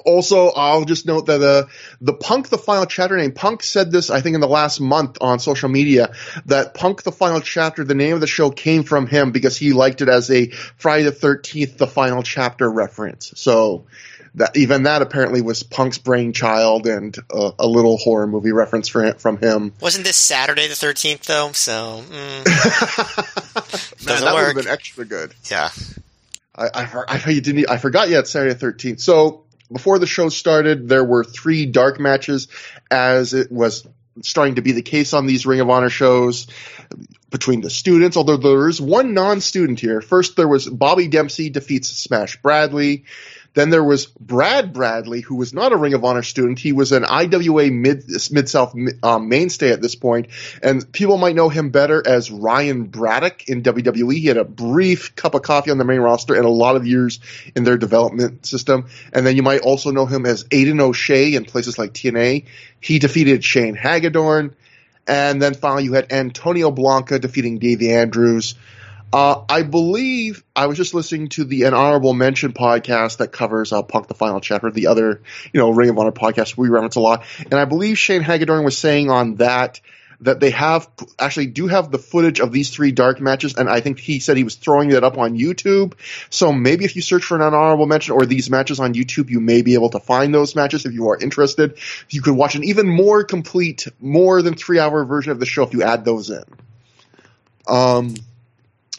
Also, 0.06 0.50
I'll 0.50 0.86
just 0.86 1.06
note 1.06 1.26
that 1.26 1.42
uh, 1.42 1.68
the 2.00 2.14
Punk 2.14 2.50
the 2.50 2.58
Final 2.58 2.86
Chapter 2.86 3.18
name, 3.18 3.32
Punk 3.32 3.64
said 3.64 3.92
this, 3.92 4.10
I 4.10 4.22
think, 4.22 4.36
in 4.36 4.42
the 4.42 4.48
last 4.48 4.80
month 4.80 5.18
on 5.22 5.40
social 5.40 5.70
media, 5.70 6.14
that 6.46 6.76
Punk 6.76 7.04
the 7.04 7.12
Final 7.12 7.42
Chapter, 7.42 7.84
the 7.84 7.96
name 7.96 8.14
of 8.14 8.22
the 8.22 8.28
show 8.28 8.52
came 8.52 8.84
from 8.84 9.08
him 9.08 9.32
because 9.32 9.58
he 9.58 9.74
liked 9.74 10.02
it 10.02 10.08
as 10.08 10.30
a 10.30 10.52
Friday 10.78 11.04
the 11.04 11.12
13th, 11.12 11.78
the 11.78 11.88
Final 11.88 12.22
Chapter 12.22 12.70
reference. 12.70 13.34
So 13.36 13.86
that 14.36 14.56
even 14.56 14.84
that 14.84 15.02
apparently 15.02 15.42
was 15.42 15.64
Punk's 15.64 15.98
brainchild 15.98 16.88
and 16.88 17.18
a, 17.30 17.52
a 17.60 17.68
little 17.68 17.98
horror 17.98 18.28
movie 18.28 18.52
reference 18.52 18.88
for, 18.88 19.14
from 19.14 19.38
him. 19.38 19.74
Wasn't 19.82 20.06
this 20.06 20.16
Saturday 20.16 20.68
the 20.68 20.76
thirteenth 20.76 21.24
though? 21.24 21.52
So 21.52 22.04
mm, 22.08 22.46
Man, 24.06 24.22
that 24.22 24.34
would 24.34 24.46
have 24.46 24.56
been 24.56 24.68
extra 24.68 25.06
good. 25.06 25.34
Yeah, 25.50 25.70
I 26.56 26.66
I, 26.74 26.84
I, 27.08 27.22
I 27.26 27.40
didn't 27.40 27.70
I 27.70 27.78
forgot 27.78 28.10
yet 28.10 28.28
Saturday 28.28 28.54
the 28.54 28.60
thirteenth. 28.60 29.02
So 29.02 29.44
before 29.72 30.00
the 30.00 30.08
show 30.08 30.30
started, 30.30 30.88
there 30.88 31.04
were 31.04 31.24
three 31.24 31.66
dark 31.66 32.00
matches, 32.00 32.48
as 32.90 33.34
it 33.34 33.52
was 33.52 33.88
starting 34.22 34.56
to 34.56 34.62
be 34.62 34.74
the 34.74 34.82
case 34.82 35.14
on 35.14 35.26
these 35.26 35.46
Ring 35.46 35.62
of 35.62 35.70
Honor 35.70 35.90
shows 35.90 36.48
between 37.30 37.62
the 37.62 37.70
students, 37.70 38.18
although 38.18 38.38
there 38.38 38.68
is 38.68 38.82
one 38.82 39.14
non-student 39.14 39.80
here. 39.80 40.02
First, 40.02 40.36
there 40.36 40.48
was 40.48 40.68
Bobby 40.68 41.08
Dempsey 41.08 41.50
defeats 41.50 41.90
Smash 41.90 42.42
Bradley. 42.42 43.06
Then 43.54 43.70
there 43.70 43.84
was 43.84 44.06
Brad 44.06 44.72
Bradley, 44.72 45.20
who 45.20 45.36
was 45.36 45.54
not 45.54 45.74
a 45.74 45.78
Ring 45.78 45.94
of 45.94 46.06
Honor 46.06 46.24
student. 46.24 46.60
He 46.60 46.72
was 46.72 46.94
an 46.94 47.04
IWA 47.04 47.70
Mid 47.70 48.50
South 48.50 48.74
um, 49.04 49.28
mainstay 49.28 49.72
at 49.72 49.82
this 49.82 49.96
point, 49.96 50.28
and 50.64 50.90
people 50.92 51.18
might 51.18 51.36
know 51.36 51.50
him 51.50 51.70
better 51.70 52.02
as 52.06 52.32
Ryan 52.32 52.84
Braddock 52.84 53.50
in 53.50 53.62
WWE. 53.62 54.14
He 54.14 54.28
had 54.28 54.38
a 54.38 54.46
brief 54.46 55.16
cup 55.16 55.36
of 55.36 55.42
coffee 55.42 55.72
on 55.72 55.78
the 55.78 55.84
main 55.84 56.00
roster 56.00 56.36
and 56.36 56.46
a 56.46 56.50
lot 56.50 56.78
of 56.78 56.88
years 56.88 57.20
in 57.56 57.66
their 57.66 57.78
development 57.78 58.46
system. 58.46 58.88
And 59.12 59.28
then 59.28 59.36
you 59.36 59.44
might 59.44 59.62
also 59.62 59.92
know 59.92 60.06
him 60.06 60.26
as 60.26 60.46
Aiden 60.46 60.80
O'Shea 60.80 61.36
in 61.36 61.44
places 61.44 61.78
like 61.78 61.94
TNA. 61.94 62.46
He 62.80 63.00
defeated 63.00 63.44
Shane 63.44 63.76
Hagadorn. 63.76 64.54
And 65.08 65.42
then 65.42 65.56
finally, 65.56 65.84
you 65.84 65.94
had 65.94 66.12
Antonio 66.12 66.72
Blanca 66.72 67.20
defeating 67.20 67.60
Davey 67.60 67.92
Andrews. 67.92 68.56
Uh, 69.14 69.44
I 69.50 69.64
believe 69.64 70.44
I 70.56 70.68
was 70.68 70.78
just 70.78 70.94
listening 70.94 71.30
to 71.30 71.44
the 71.44 71.64
An 71.64 71.74
Honorable 71.74 72.14
Mention 72.14 72.54
podcast 72.54 73.18
that 73.18 73.34
covers 73.34 73.74
uh, 73.74 73.84
Punk 73.84 74.08
the 74.08 74.14
Final 74.14 74.40
Chapter, 74.40 74.72
the 74.72 74.88
other, 74.88 75.22
you 75.52 75.60
know, 75.60 75.72
Ring 75.72 75.90
of 75.90 75.98
Honor 75.98 76.12
podcast 76.12 76.56
we 76.56 76.70
reference 76.70 76.96
a 76.96 77.02
lot. 77.02 77.26
And 77.40 77.56
I 77.56 77.66
believe 77.66 77.98
Shane 77.98 78.24
Hagadorn 78.24 78.64
was 78.64 78.78
saying 78.78 79.10
on 79.10 79.36
that 79.36 79.82
that 80.22 80.40
they 80.40 80.52
have 80.52 80.88
actually 81.20 81.48
do 81.48 81.68
have 81.68 81.92
the 81.92 81.98
footage 81.98 82.40
of 82.40 82.52
these 82.52 82.70
three 82.70 82.92
dark 82.92 83.20
matches, 83.20 83.56
and 83.56 83.68
I 83.68 83.82
think 83.82 84.00
he 84.00 84.20
said 84.20 84.38
he 84.38 84.44
was 84.44 84.56
throwing 84.56 84.92
it 84.92 85.04
up 85.04 85.18
on 85.18 85.38
YouTube. 85.38 85.94
So 86.30 86.54
maybe 86.54 86.86
if 86.86 86.96
you 86.96 87.02
search 87.02 87.24
for 87.24 87.36
an 87.36 87.42
honorable 87.42 87.88
mention 87.88 88.14
or 88.14 88.26
these 88.26 88.50
matches 88.50 88.80
on 88.80 88.94
YouTube, 88.94 89.30
you 89.30 89.40
may 89.40 89.64
be 89.64 89.74
able 89.74 89.90
to 89.90 90.00
find 90.00 90.34
those 90.34 90.56
matches 90.56 90.86
if 90.86 90.94
you 90.94 91.10
are 91.10 91.18
interested. 91.18 91.80
You 92.10 92.22
could 92.22 92.36
watch 92.36 92.56
an 92.56 92.64
even 92.64 92.88
more 92.88 93.24
complete, 93.24 93.88
more 94.00 94.42
than 94.42 94.54
three 94.54 94.80
hour 94.80 95.04
version 95.06 95.32
of 95.32 95.40
the 95.40 95.48
show 95.48 95.64
if 95.64 95.74
you 95.74 95.82
add 95.84 96.06
those 96.06 96.30
in. 96.30 96.44
Um, 97.68 98.16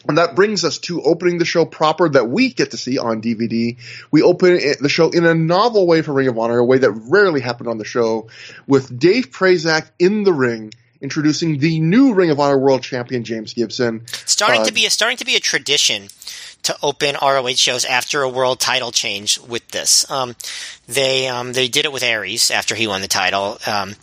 and 0.07 0.17
that 0.17 0.35
brings 0.35 0.63
us 0.63 0.79
to 0.79 1.01
opening 1.01 1.37
the 1.37 1.45
show 1.45 1.65
proper 1.65 2.09
that 2.09 2.27
we 2.29 2.53
get 2.53 2.71
to 2.71 2.77
see 2.77 2.97
on 2.97 3.21
DVD. 3.21 3.77
We 4.11 4.21
open 4.21 4.59
the 4.79 4.89
show 4.89 5.09
in 5.09 5.25
a 5.25 5.33
novel 5.33 5.87
way 5.87 6.01
for 6.01 6.13
Ring 6.13 6.27
of 6.27 6.37
Honor, 6.37 6.59
a 6.59 6.65
way 6.65 6.79
that 6.79 6.91
rarely 6.91 7.41
happened 7.41 7.69
on 7.69 7.77
the 7.77 7.85
show, 7.85 8.27
with 8.67 8.97
Dave 8.97 9.31
Prazak 9.31 9.89
in 9.99 10.23
the 10.23 10.33
ring 10.33 10.73
introducing 11.01 11.59
the 11.59 11.81
new 11.81 12.13
Ring 12.13 12.31
of 12.31 12.39
Honor 12.39 12.57
World 12.57 12.81
Champion 12.81 13.25
James 13.25 13.53
Gibson. 13.53 14.07
Starting 14.07 14.61
uh, 14.61 14.65
to 14.65 14.73
be 14.73 14.85
a 14.85 14.89
starting 14.89 15.17
to 15.17 15.25
be 15.25 15.35
a 15.35 15.39
tradition 15.39 16.07
to 16.63 16.75
open 16.81 17.15
ROH 17.21 17.55
shows 17.55 17.85
after 17.85 18.23
a 18.23 18.29
world 18.29 18.59
title 18.59 18.91
change 18.91 19.39
with 19.39 19.67
this. 19.69 20.09
Um, 20.09 20.35
they 20.87 21.27
um, 21.27 21.53
they 21.53 21.67
did 21.67 21.85
it 21.85 21.91
with 21.91 22.03
Aries 22.03 22.49
after 22.49 22.73
he 22.73 22.87
won 22.87 23.01
the 23.01 23.07
title. 23.07 23.59
Um, 23.67 23.95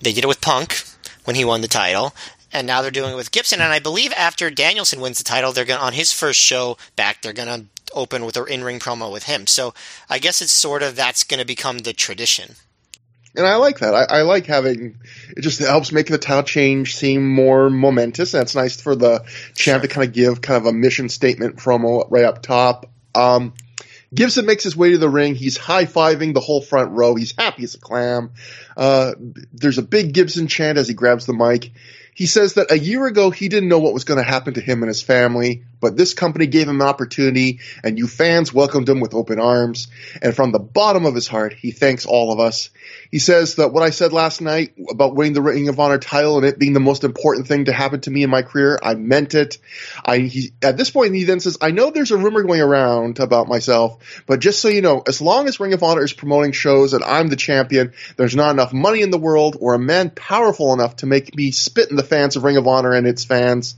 they 0.00 0.12
did 0.12 0.24
it 0.24 0.28
with 0.28 0.40
Punk 0.40 0.84
when 1.24 1.34
he 1.34 1.44
won 1.44 1.62
the 1.62 1.68
title. 1.68 2.14
And 2.52 2.66
now 2.66 2.82
they're 2.82 2.90
doing 2.90 3.12
it 3.12 3.16
with 3.16 3.32
Gibson, 3.32 3.60
and 3.60 3.72
I 3.72 3.78
believe 3.78 4.12
after 4.12 4.50
Danielson 4.50 5.00
wins 5.00 5.18
the 5.18 5.24
title, 5.24 5.52
they're 5.52 5.64
going 5.64 5.80
on 5.80 5.94
his 5.94 6.12
first 6.12 6.38
show 6.38 6.76
back. 6.96 7.22
They're 7.22 7.32
going 7.32 7.48
to 7.48 7.66
open 7.94 8.24
with 8.24 8.36
an 8.36 8.48
in-ring 8.48 8.78
promo 8.78 9.10
with 9.10 9.24
him. 9.24 9.46
So 9.46 9.74
I 10.10 10.18
guess 10.18 10.42
it's 10.42 10.52
sort 10.52 10.82
of 10.82 10.96
that's 10.96 11.24
going 11.24 11.40
to 11.40 11.46
become 11.46 11.78
the 11.78 11.92
tradition 11.92 12.56
and 13.34 13.46
I 13.46 13.56
like 13.56 13.78
that. 13.78 13.94
I, 13.94 14.18
I, 14.18 14.22
like 14.22 14.46
having 14.46 14.96
it. 15.34 15.40
Just 15.40 15.60
helps 15.60 15.92
make 15.92 16.06
the 16.06 16.18
title 16.18 16.42
change 16.42 16.96
seem 16.96 17.28
more 17.28 17.70
momentous, 17.70 18.34
and 18.34 18.42
it's 18.42 18.54
nice 18.54 18.80
for 18.80 18.94
the 18.94 19.20
champ 19.54 19.56
sure. 19.56 19.80
to 19.80 19.88
kind 19.88 20.06
of 20.06 20.14
give 20.14 20.40
kind 20.42 20.58
of 20.58 20.66
a 20.66 20.72
mission 20.72 21.08
statement 21.08 21.56
promo 21.56 22.06
right 22.10 22.24
up 22.24 22.42
top. 22.42 22.90
Um, 23.14 23.54
Gibson 24.14 24.44
makes 24.44 24.64
his 24.64 24.76
way 24.76 24.90
to 24.90 24.98
the 24.98 25.08
ring. 25.08 25.34
He's 25.34 25.56
high 25.56 25.86
fiving 25.86 26.34
the 26.34 26.40
whole 26.40 26.60
front 26.60 26.92
row. 26.92 27.14
He's 27.14 27.34
happy 27.36 27.64
as 27.64 27.74
a 27.74 27.78
clam. 27.78 28.32
Uh, 28.76 29.14
there's 29.52 29.78
a 29.78 29.82
big 29.82 30.12
Gibson 30.12 30.46
chant 30.48 30.76
as 30.76 30.86
he 30.86 30.94
grabs 30.94 31.24
the 31.24 31.32
mic. 31.32 31.72
He 32.14 32.26
says 32.26 32.54
that 32.54 32.70
a 32.70 32.78
year 32.78 33.06
ago 33.06 33.30
he 33.30 33.48
didn't 33.48 33.68
know 33.68 33.78
what 33.78 33.94
was 33.94 34.04
going 34.04 34.18
to 34.22 34.30
happen 34.30 34.54
to 34.54 34.60
him 34.60 34.82
and 34.82 34.88
his 34.88 35.02
family, 35.02 35.64
but 35.82 35.96
this 35.96 36.14
company 36.14 36.46
gave 36.46 36.68
him 36.68 36.80
an 36.80 36.86
opportunity, 36.86 37.58
and 37.82 37.98
you 37.98 38.06
fans 38.06 38.54
welcomed 38.54 38.88
him 38.88 39.00
with 39.00 39.14
open 39.14 39.40
arms. 39.40 39.88
And 40.22 40.34
from 40.34 40.52
the 40.52 40.60
bottom 40.60 41.04
of 41.04 41.14
his 41.14 41.26
heart, 41.26 41.52
he 41.52 41.72
thanks 41.72 42.06
all 42.06 42.32
of 42.32 42.38
us. 42.38 42.70
He 43.10 43.18
says 43.18 43.56
that 43.56 43.72
what 43.72 43.82
I 43.82 43.90
said 43.90 44.12
last 44.12 44.40
night 44.40 44.74
about 44.88 45.14
winning 45.16 45.32
the 45.34 45.42
Ring 45.42 45.68
of 45.68 45.80
Honor 45.80 45.98
title 45.98 46.38
and 46.38 46.46
it 46.46 46.58
being 46.58 46.72
the 46.72 46.80
most 46.80 47.04
important 47.04 47.48
thing 47.48 47.66
to 47.66 47.72
happen 47.72 48.00
to 48.02 48.10
me 48.10 48.22
in 48.22 48.30
my 48.30 48.42
career, 48.42 48.78
I 48.82 48.94
meant 48.94 49.34
it. 49.34 49.58
I 50.04 50.18
he, 50.18 50.52
at 50.62 50.76
this 50.76 50.90
point 50.90 51.14
he 51.14 51.24
then 51.24 51.40
says, 51.40 51.58
I 51.60 51.72
know 51.72 51.90
there's 51.90 52.12
a 52.12 52.16
rumor 52.16 52.42
going 52.42 52.60
around 52.60 53.18
about 53.18 53.48
myself, 53.48 54.22
but 54.26 54.40
just 54.40 54.60
so 54.60 54.68
you 54.68 54.82
know, 54.82 55.02
as 55.06 55.20
long 55.20 55.48
as 55.48 55.58
Ring 55.58 55.72
of 55.72 55.82
Honor 55.82 56.04
is 56.04 56.12
promoting 56.12 56.52
shows 56.52 56.94
and 56.94 57.02
I'm 57.02 57.28
the 57.28 57.36
champion, 57.36 57.92
there's 58.16 58.36
not 58.36 58.52
enough 58.52 58.72
money 58.72 59.02
in 59.02 59.10
the 59.10 59.18
world 59.18 59.56
or 59.60 59.74
a 59.74 59.78
man 59.80 60.10
powerful 60.10 60.72
enough 60.72 60.96
to 60.96 61.06
make 61.06 61.36
me 61.36 61.50
spit 61.50 61.90
in 61.90 61.96
the 61.96 62.04
fans 62.04 62.36
of 62.36 62.44
Ring 62.44 62.56
of 62.56 62.68
Honor 62.68 62.92
and 62.92 63.06
its 63.06 63.24
fans. 63.24 63.74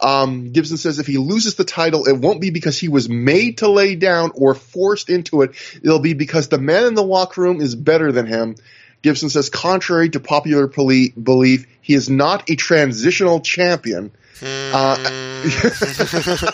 Um, 0.00 0.52
Gibson 0.52 0.76
says 0.76 0.98
if 0.98 1.06
he 1.06 1.18
loses 1.18 1.54
the 1.54 1.64
title, 1.64 2.06
it 2.06 2.18
won't 2.18 2.40
be 2.40 2.50
because 2.50 2.78
he 2.78 2.88
was 2.88 3.08
made 3.08 3.58
to 3.58 3.68
lay 3.70 3.94
down 3.94 4.32
or 4.34 4.54
forced 4.54 5.08
into 5.08 5.42
it. 5.42 5.52
It'll 5.82 6.00
be 6.00 6.14
because 6.14 6.48
the 6.48 6.58
man 6.58 6.86
in 6.86 6.94
the 6.94 7.02
locker 7.02 7.40
room 7.40 7.60
is 7.60 7.74
better 7.74 8.12
than 8.12 8.26
him. 8.26 8.56
Gibson 9.02 9.28
says, 9.28 9.50
contrary 9.50 10.08
to 10.10 10.20
popular 10.20 10.66
belief, 10.66 11.66
he 11.82 11.94
is 11.94 12.08
not 12.08 12.50
a 12.50 12.56
transitional 12.56 13.40
champion. 13.40 14.10
Uh, 14.42 14.96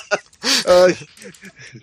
uh, 0.66 0.90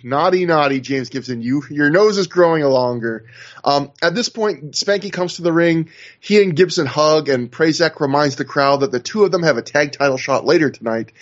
naughty, 0.02 0.46
naughty, 0.46 0.80
James 0.80 1.08
Gibson. 1.08 1.42
You, 1.42 1.62
your 1.70 1.90
nose 1.90 2.18
is 2.18 2.26
growing 2.26 2.62
longer. 2.64 3.26
Um, 3.64 3.90
at 4.02 4.14
this 4.14 4.28
point, 4.28 4.72
Spanky 4.72 5.12
comes 5.12 5.36
to 5.36 5.42
the 5.42 5.52
ring. 5.52 5.90
He 6.20 6.42
and 6.42 6.54
Gibson 6.54 6.86
hug, 6.86 7.28
and 7.28 7.50
Prazak 7.50 8.00
reminds 8.00 8.36
the 8.36 8.44
crowd 8.44 8.80
that 8.80 8.92
the 8.92 9.00
two 9.00 9.24
of 9.24 9.32
them 9.32 9.42
have 9.42 9.56
a 9.56 9.62
tag 9.62 9.92
title 9.92 10.18
shot 10.18 10.44
later 10.44 10.70
tonight. 10.70 11.12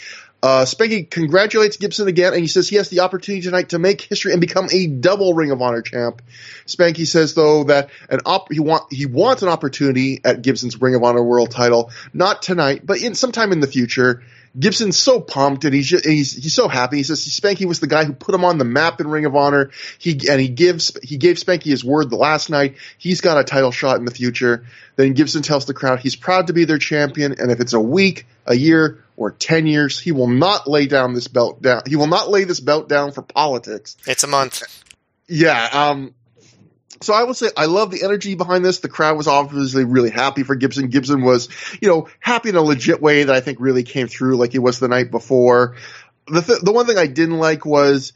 Uh, 0.46 0.64
Spanky 0.64 1.10
congratulates 1.10 1.76
Gibson 1.76 2.06
again, 2.06 2.32
and 2.32 2.40
he 2.40 2.46
says 2.46 2.68
he 2.68 2.76
has 2.76 2.88
the 2.88 3.00
opportunity 3.00 3.42
tonight 3.42 3.70
to 3.70 3.80
make 3.80 4.00
history 4.00 4.30
and 4.30 4.40
become 4.40 4.68
a 4.70 4.86
double 4.86 5.34
Ring 5.34 5.50
of 5.50 5.60
Honor 5.60 5.82
champ. 5.82 6.22
Spanky 6.66 7.04
says 7.04 7.34
though 7.34 7.64
that 7.64 7.90
an 8.08 8.20
op- 8.24 8.52
he 8.52 8.60
want 8.60 8.92
he 8.92 9.06
wants 9.06 9.42
an 9.42 9.48
opportunity 9.48 10.20
at 10.24 10.42
Gibson's 10.42 10.80
Ring 10.80 10.94
of 10.94 11.02
Honor 11.02 11.24
World 11.24 11.50
Title, 11.50 11.90
not 12.12 12.42
tonight, 12.42 12.82
but 12.86 13.02
in 13.02 13.16
sometime 13.16 13.50
in 13.50 13.58
the 13.58 13.66
future. 13.66 14.22
Gibson's 14.58 14.96
so 14.96 15.20
pumped 15.20 15.64
and 15.64 15.74
he's 15.74 15.86
just, 15.86 16.04
he's 16.04 16.32
he's 16.32 16.54
so 16.54 16.68
happy. 16.68 16.96
He 16.96 17.02
says 17.02 17.24
Spanky 17.26 17.66
was 17.66 17.80
the 17.80 17.86
guy 17.86 18.04
who 18.04 18.12
put 18.12 18.34
him 18.34 18.44
on 18.44 18.58
the 18.58 18.64
map 18.64 19.00
in 19.00 19.08
Ring 19.08 19.26
of 19.26 19.36
Honor. 19.36 19.70
He 19.98 20.12
and 20.30 20.40
he 20.40 20.48
gives 20.48 20.96
he 21.02 21.16
gave 21.16 21.36
Spanky 21.36 21.64
his 21.64 21.84
word 21.84 22.10
the 22.10 22.16
last 22.16 22.50
night. 22.50 22.76
He's 22.98 23.20
got 23.20 23.38
a 23.38 23.44
title 23.44 23.72
shot 23.72 23.98
in 23.98 24.04
the 24.04 24.14
future. 24.14 24.64
Then 24.96 25.12
Gibson 25.12 25.42
tells 25.42 25.66
the 25.66 25.74
crowd 25.74 26.00
he's 26.00 26.16
proud 26.16 26.46
to 26.46 26.52
be 26.52 26.64
their 26.64 26.78
champion, 26.78 27.36
and 27.38 27.50
if 27.50 27.60
it's 27.60 27.74
a 27.74 27.80
week, 27.80 28.26
a 28.46 28.54
year, 28.54 29.04
or 29.16 29.30
10 29.30 29.66
years. 29.66 29.98
He 29.98 30.12
will 30.12 30.28
not 30.28 30.68
lay 30.68 30.86
down 30.86 31.14
this 31.14 31.28
belt 31.28 31.62
down. 31.62 31.82
He 31.86 31.96
will 31.96 32.06
not 32.06 32.30
lay 32.30 32.44
this 32.44 32.60
belt 32.60 32.88
down 32.88 33.12
for 33.12 33.22
politics. 33.22 33.96
It's 34.06 34.24
a 34.24 34.26
month. 34.26 34.62
Yeah. 35.26 35.68
Um, 35.72 36.14
so 37.00 37.14
I 37.14 37.24
will 37.24 37.34
say 37.34 37.48
I 37.56 37.66
love 37.66 37.90
the 37.90 38.02
energy 38.02 38.34
behind 38.34 38.64
this. 38.64 38.80
The 38.80 38.88
crowd 38.88 39.16
was 39.16 39.28
obviously 39.28 39.84
really 39.84 40.10
happy 40.10 40.42
for 40.42 40.54
Gibson. 40.54 40.88
Gibson 40.88 41.22
was, 41.22 41.48
you 41.80 41.88
know, 41.88 42.08
happy 42.20 42.50
in 42.50 42.56
a 42.56 42.62
legit 42.62 43.00
way 43.00 43.24
that 43.24 43.34
I 43.34 43.40
think 43.40 43.58
really 43.60 43.82
came 43.82 44.08
through 44.08 44.36
like 44.36 44.52
he 44.52 44.58
was 44.58 44.78
the 44.78 44.88
night 44.88 45.10
before. 45.10 45.76
The 46.28 46.42
th- 46.42 46.60
the 46.60 46.72
one 46.72 46.86
thing 46.86 46.98
I 46.98 47.06
didn't 47.06 47.38
like 47.38 47.64
was 47.64 48.12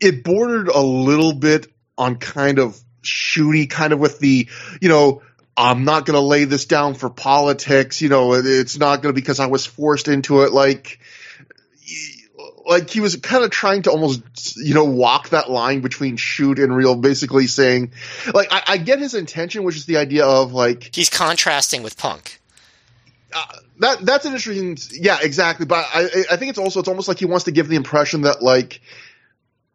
it 0.00 0.24
bordered 0.24 0.68
a 0.68 0.80
little 0.80 1.32
bit 1.32 1.66
on 1.96 2.16
kind 2.16 2.58
of 2.58 2.80
shooty, 3.02 3.68
kind 3.68 3.92
of 3.92 3.98
with 3.98 4.18
the, 4.18 4.48
you 4.80 4.88
know, 4.88 5.22
I'm 5.56 5.84
not 5.84 6.06
going 6.06 6.14
to 6.14 6.20
lay 6.20 6.44
this 6.44 6.64
down 6.64 6.94
for 6.94 7.10
politics. 7.10 8.00
You 8.00 8.08
know, 8.08 8.32
it's 8.34 8.78
not 8.78 9.02
going 9.02 9.14
to 9.14 9.20
because 9.20 9.38
I 9.38 9.46
was 9.46 9.66
forced 9.66 10.08
into 10.08 10.42
it. 10.42 10.52
Like, 10.52 10.98
like 12.66 12.90
he 12.90 13.00
was 13.00 13.16
kind 13.16 13.44
of 13.44 13.50
trying 13.50 13.82
to 13.82 13.90
almost, 13.90 14.56
you 14.56 14.74
know, 14.74 14.84
walk 14.84 15.30
that 15.30 15.50
line 15.50 15.80
between 15.80 16.16
shoot 16.16 16.58
and 16.58 16.74
real, 16.74 16.94
basically 16.94 17.46
saying, 17.46 17.92
like, 18.32 18.52
I, 18.52 18.62
I 18.68 18.76
get 18.76 18.98
his 18.98 19.14
intention, 19.14 19.64
which 19.64 19.76
is 19.76 19.86
the 19.86 19.96
idea 19.96 20.24
of 20.24 20.52
like 20.52 20.94
he's 20.94 21.10
contrasting 21.10 21.82
with 21.82 21.96
Punk. 21.96 22.40
Uh, 23.34 23.44
that 23.80 24.04
that's 24.04 24.26
an 24.26 24.34
interesting, 24.34 24.76
yeah, 24.92 25.18
exactly. 25.22 25.66
But 25.66 25.86
I 25.92 26.24
I 26.30 26.36
think 26.36 26.50
it's 26.50 26.58
also 26.58 26.80
it's 26.80 26.88
almost 26.88 27.08
like 27.08 27.18
he 27.18 27.24
wants 27.24 27.44
to 27.44 27.52
give 27.52 27.68
the 27.68 27.76
impression 27.76 28.22
that 28.22 28.42
like 28.42 28.80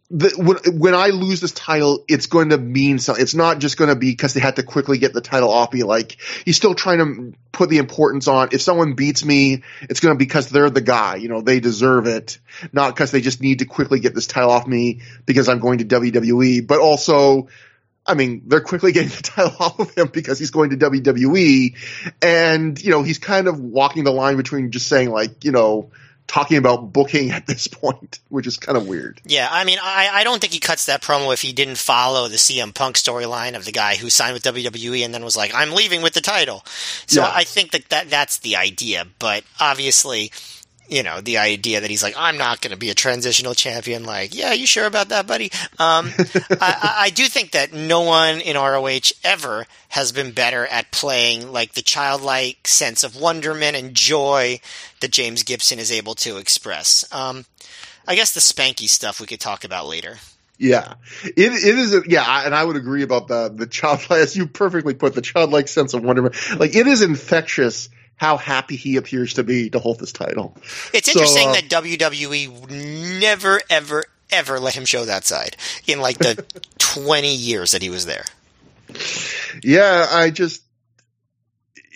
the, 0.09 0.33
when, 0.37 0.79
when 0.79 0.95
I 0.95 1.07
lose 1.07 1.41
this 1.41 1.51
title, 1.51 2.05
it's 2.07 2.27
going 2.27 2.49
to 2.49 2.57
mean 2.57 2.97
something. 2.97 3.21
It's 3.21 3.35
not 3.35 3.59
just 3.59 3.77
going 3.77 3.89
to 3.89 3.95
be 3.95 4.11
because 4.11 4.33
they 4.33 4.39
had 4.39 4.55
to 4.55 4.63
quickly 4.63 4.99
get 4.99 5.13
the 5.13 5.19
title 5.19 5.49
off 5.49 5.73
me. 5.73 5.83
Like 5.83 6.17
he's 6.45 6.55
still 6.55 6.75
trying 6.75 6.99
to 6.99 7.37
put 7.51 7.69
the 7.69 7.77
importance 7.77 8.27
on. 8.29 8.49
If 8.53 8.61
someone 8.61 8.93
beats 8.93 9.25
me, 9.25 9.63
it's 9.81 9.99
going 9.99 10.15
to 10.15 10.17
be 10.17 10.23
because 10.23 10.49
they're 10.49 10.69
the 10.69 10.81
guy. 10.81 11.15
You 11.17 11.27
know, 11.27 11.41
they 11.41 11.59
deserve 11.59 12.07
it, 12.07 12.39
not 12.71 12.95
because 12.95 13.11
they 13.11 13.19
just 13.19 13.41
need 13.41 13.59
to 13.59 13.65
quickly 13.65 13.99
get 13.99 14.15
this 14.15 14.27
title 14.27 14.51
off 14.51 14.65
me 14.65 15.01
because 15.25 15.49
I'm 15.49 15.59
going 15.59 15.79
to 15.79 15.85
WWE. 15.85 16.65
But 16.65 16.79
also, 16.79 17.49
I 18.05 18.13
mean, 18.13 18.43
they're 18.45 18.61
quickly 18.61 18.91
getting 18.93 19.09
the 19.09 19.23
title 19.23 19.55
off 19.59 19.79
of 19.79 19.93
him 19.93 20.07
because 20.07 20.39
he's 20.39 20.51
going 20.51 20.69
to 20.69 20.77
WWE, 20.77 21.75
and 22.21 22.81
you 22.81 22.91
know, 22.91 23.03
he's 23.03 23.19
kind 23.19 23.49
of 23.49 23.59
walking 23.59 24.05
the 24.05 24.11
line 24.11 24.37
between 24.37 24.71
just 24.71 24.87
saying 24.87 25.09
like, 25.09 25.43
you 25.43 25.51
know 25.51 25.91
talking 26.27 26.57
about 26.57 26.93
booking 26.93 27.31
at 27.31 27.47
this 27.47 27.67
point, 27.67 28.19
which 28.29 28.47
is 28.47 28.57
kind 28.57 28.77
of 28.77 28.87
weird. 28.87 29.21
Yeah, 29.25 29.47
I 29.49 29.63
mean, 29.63 29.79
I, 29.81 30.09
I 30.11 30.23
don't 30.23 30.39
think 30.39 30.53
he 30.53 30.59
cuts 30.59 30.85
that 30.85 31.01
promo 31.01 31.33
if 31.33 31.41
he 31.41 31.53
didn't 31.53 31.77
follow 31.77 32.27
the 32.27 32.35
CM 32.35 32.73
Punk 32.73 32.97
storyline 32.97 33.55
of 33.55 33.65
the 33.65 33.71
guy 33.71 33.95
who 33.95 34.09
signed 34.09 34.33
with 34.33 34.43
WWE 34.43 35.03
and 35.03 35.13
then 35.13 35.23
was 35.23 35.37
like, 35.37 35.51
"I'm 35.53 35.71
leaving 35.71 36.01
with 36.01 36.13
the 36.13 36.21
title." 36.21 36.63
So 37.07 37.21
yeah. 37.21 37.31
I 37.33 37.43
think 37.43 37.71
that, 37.71 37.89
that 37.89 38.09
that's 38.09 38.39
the 38.39 38.55
idea, 38.55 39.05
but 39.19 39.43
obviously. 39.59 40.31
You 40.89 41.03
know, 41.03 41.21
the 41.21 41.37
idea 41.37 41.81
that 41.81 41.89
he's 41.89 42.03
like, 42.03 42.15
I'm 42.17 42.37
not 42.37 42.61
going 42.61 42.71
to 42.71 42.77
be 42.77 42.89
a 42.89 42.93
transitional 42.93 43.53
champion. 43.53 44.05
Like, 44.05 44.33
yeah, 44.35 44.53
you 44.53 44.65
sure 44.65 44.85
about 44.85 45.09
that, 45.09 45.27
buddy? 45.27 45.51
Um, 45.77 46.11
I, 46.61 46.95
I, 46.99 47.09
do 47.09 47.25
think 47.25 47.51
that 47.51 47.73
no 47.73 48.01
one 48.01 48.39
in 48.39 48.55
ROH 48.55 49.11
ever 49.23 49.65
has 49.89 50.11
been 50.11 50.31
better 50.31 50.65
at 50.67 50.91
playing 50.91 51.51
like 51.51 51.73
the 51.73 51.81
childlike 51.81 52.67
sense 52.67 53.03
of 53.03 53.19
wonderment 53.19 53.75
and 53.75 53.93
joy 53.93 54.59
that 55.01 55.11
James 55.11 55.43
Gibson 55.43 55.79
is 55.79 55.91
able 55.91 56.15
to 56.15 56.37
express. 56.37 57.05
Um, 57.13 57.45
I 58.07 58.15
guess 58.15 58.33
the 58.33 58.39
spanky 58.39 58.87
stuff 58.87 59.19
we 59.19 59.27
could 59.27 59.41
talk 59.41 59.63
about 59.63 59.87
later. 59.87 60.17
Yeah, 60.59 60.95
it 61.23 61.37
it 61.37 61.77
is. 61.77 61.93
A, 61.93 62.01
yeah, 62.07 62.43
and 62.43 62.55
I 62.55 62.63
would 62.63 62.77
agree 62.77 63.03
about 63.03 63.27
the 63.27 63.49
the 63.49 63.67
childlike, 63.67 64.21
as 64.21 64.35
you 64.35 64.47
perfectly 64.47 64.95
put, 64.95 65.13
the 65.13 65.21
childlike 65.21 65.67
sense 65.67 65.93
of 65.93 66.03
wonderment. 66.03 66.35
Like 66.57 66.75
it 66.75 66.87
is 66.87 67.03
infectious 67.03 67.89
how 68.17 68.35
happy 68.37 68.75
he 68.75 68.97
appears 68.97 69.35
to 69.35 69.43
be 69.43 69.69
to 69.69 69.79
hold 69.79 69.99
this 69.99 70.11
title. 70.11 70.55
It's 70.93 71.11
so, 71.11 71.19
interesting 71.19 71.49
uh, 71.49 71.53
that 71.53 71.69
WWE 71.69 73.19
never, 73.19 73.61
ever, 73.69 74.03
ever 74.31 74.59
let 74.59 74.75
him 74.75 74.85
show 74.85 75.05
that 75.05 75.23
side 75.23 75.55
in 75.85 76.01
like 76.01 76.17
the 76.17 76.43
20 76.79 77.33
years 77.33 77.71
that 77.71 77.81
he 77.81 77.89
was 77.89 78.05
there. 78.05 78.25
Yeah, 79.63 80.07
I 80.11 80.31
just 80.31 80.63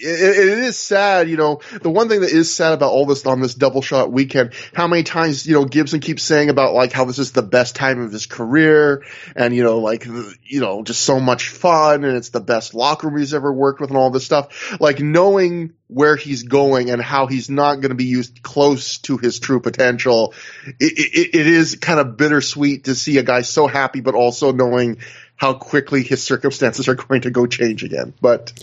it, 0.02 0.50
it 0.50 0.60
is 0.60 0.78
sad, 0.78 1.30
you 1.30 1.38
know. 1.38 1.62
The 1.82 1.90
one 1.90 2.10
thing 2.10 2.22
that 2.22 2.32
is 2.32 2.54
sad 2.54 2.74
about 2.74 2.92
all 2.92 3.06
this 3.06 3.26
on 3.26 3.42
this 3.42 3.56
double 3.56 3.82
shot 3.82 4.12
weekend, 4.12 4.54
how 4.74 4.88
many 4.88 5.04
times 5.04 5.46
you 5.46 5.54
know 5.54 5.66
Gibson 5.66 6.00
keeps 6.00 6.24
saying 6.24 6.50
about 6.50 6.74
like 6.74 6.92
how 6.92 7.06
this 7.06 7.20
is 7.20 7.32
the 7.32 7.42
best 7.42 7.76
time 7.76 8.02
of 8.02 8.12
his 8.12 8.26
career, 8.26 9.04
and 9.36 9.56
you 9.56 9.64
know 9.64 9.80
like 9.80 10.06
you 10.06 10.60
know 10.60 10.84
just 10.84 11.02
so 11.02 11.20
much 11.20 11.50
fun, 11.50 12.04
and 12.04 12.18
it's 12.18 12.30
the 12.30 12.42
best 12.42 12.74
locker 12.74 13.08
room 13.08 13.20
he's 13.20 13.34
ever 13.34 13.52
worked 13.52 13.80
with, 13.80 13.90
and 13.90 13.98
all 13.98 14.12
this 14.12 14.26
stuff. 14.26 14.80
Like 14.80 15.00
knowing 15.00 15.74
where 15.88 16.16
he's 16.16 16.44
going 16.44 16.90
and 16.90 17.02
how 17.02 17.28
he's 17.28 17.50
not 17.50 17.76
going 17.76 17.90
to 17.90 17.96
be 17.96 18.06
used 18.06 18.42
close 18.42 19.00
to 19.00 19.18
his 19.18 19.40
true 19.40 19.60
potential, 19.60 20.34
it, 20.80 20.94
it, 20.98 21.36
it 21.36 21.48
is 21.48 21.76
kind 21.76 22.00
of 22.00 22.16
bittersweet 22.16 22.86
to 22.86 22.96
see 22.96 23.18
a 23.18 23.24
guy 23.24 23.42
so 23.42 23.68
happy, 23.68 24.00
but 24.00 24.16
also 24.16 24.54
knowing 24.54 24.98
how 25.36 25.54
quickly 25.54 26.04
his 26.04 26.24
circumstances 26.24 26.88
are 26.88 26.96
going 27.08 27.22
to 27.22 27.32
go 27.32 27.46
change 27.46 27.84
again. 27.84 28.14
But 28.22 28.54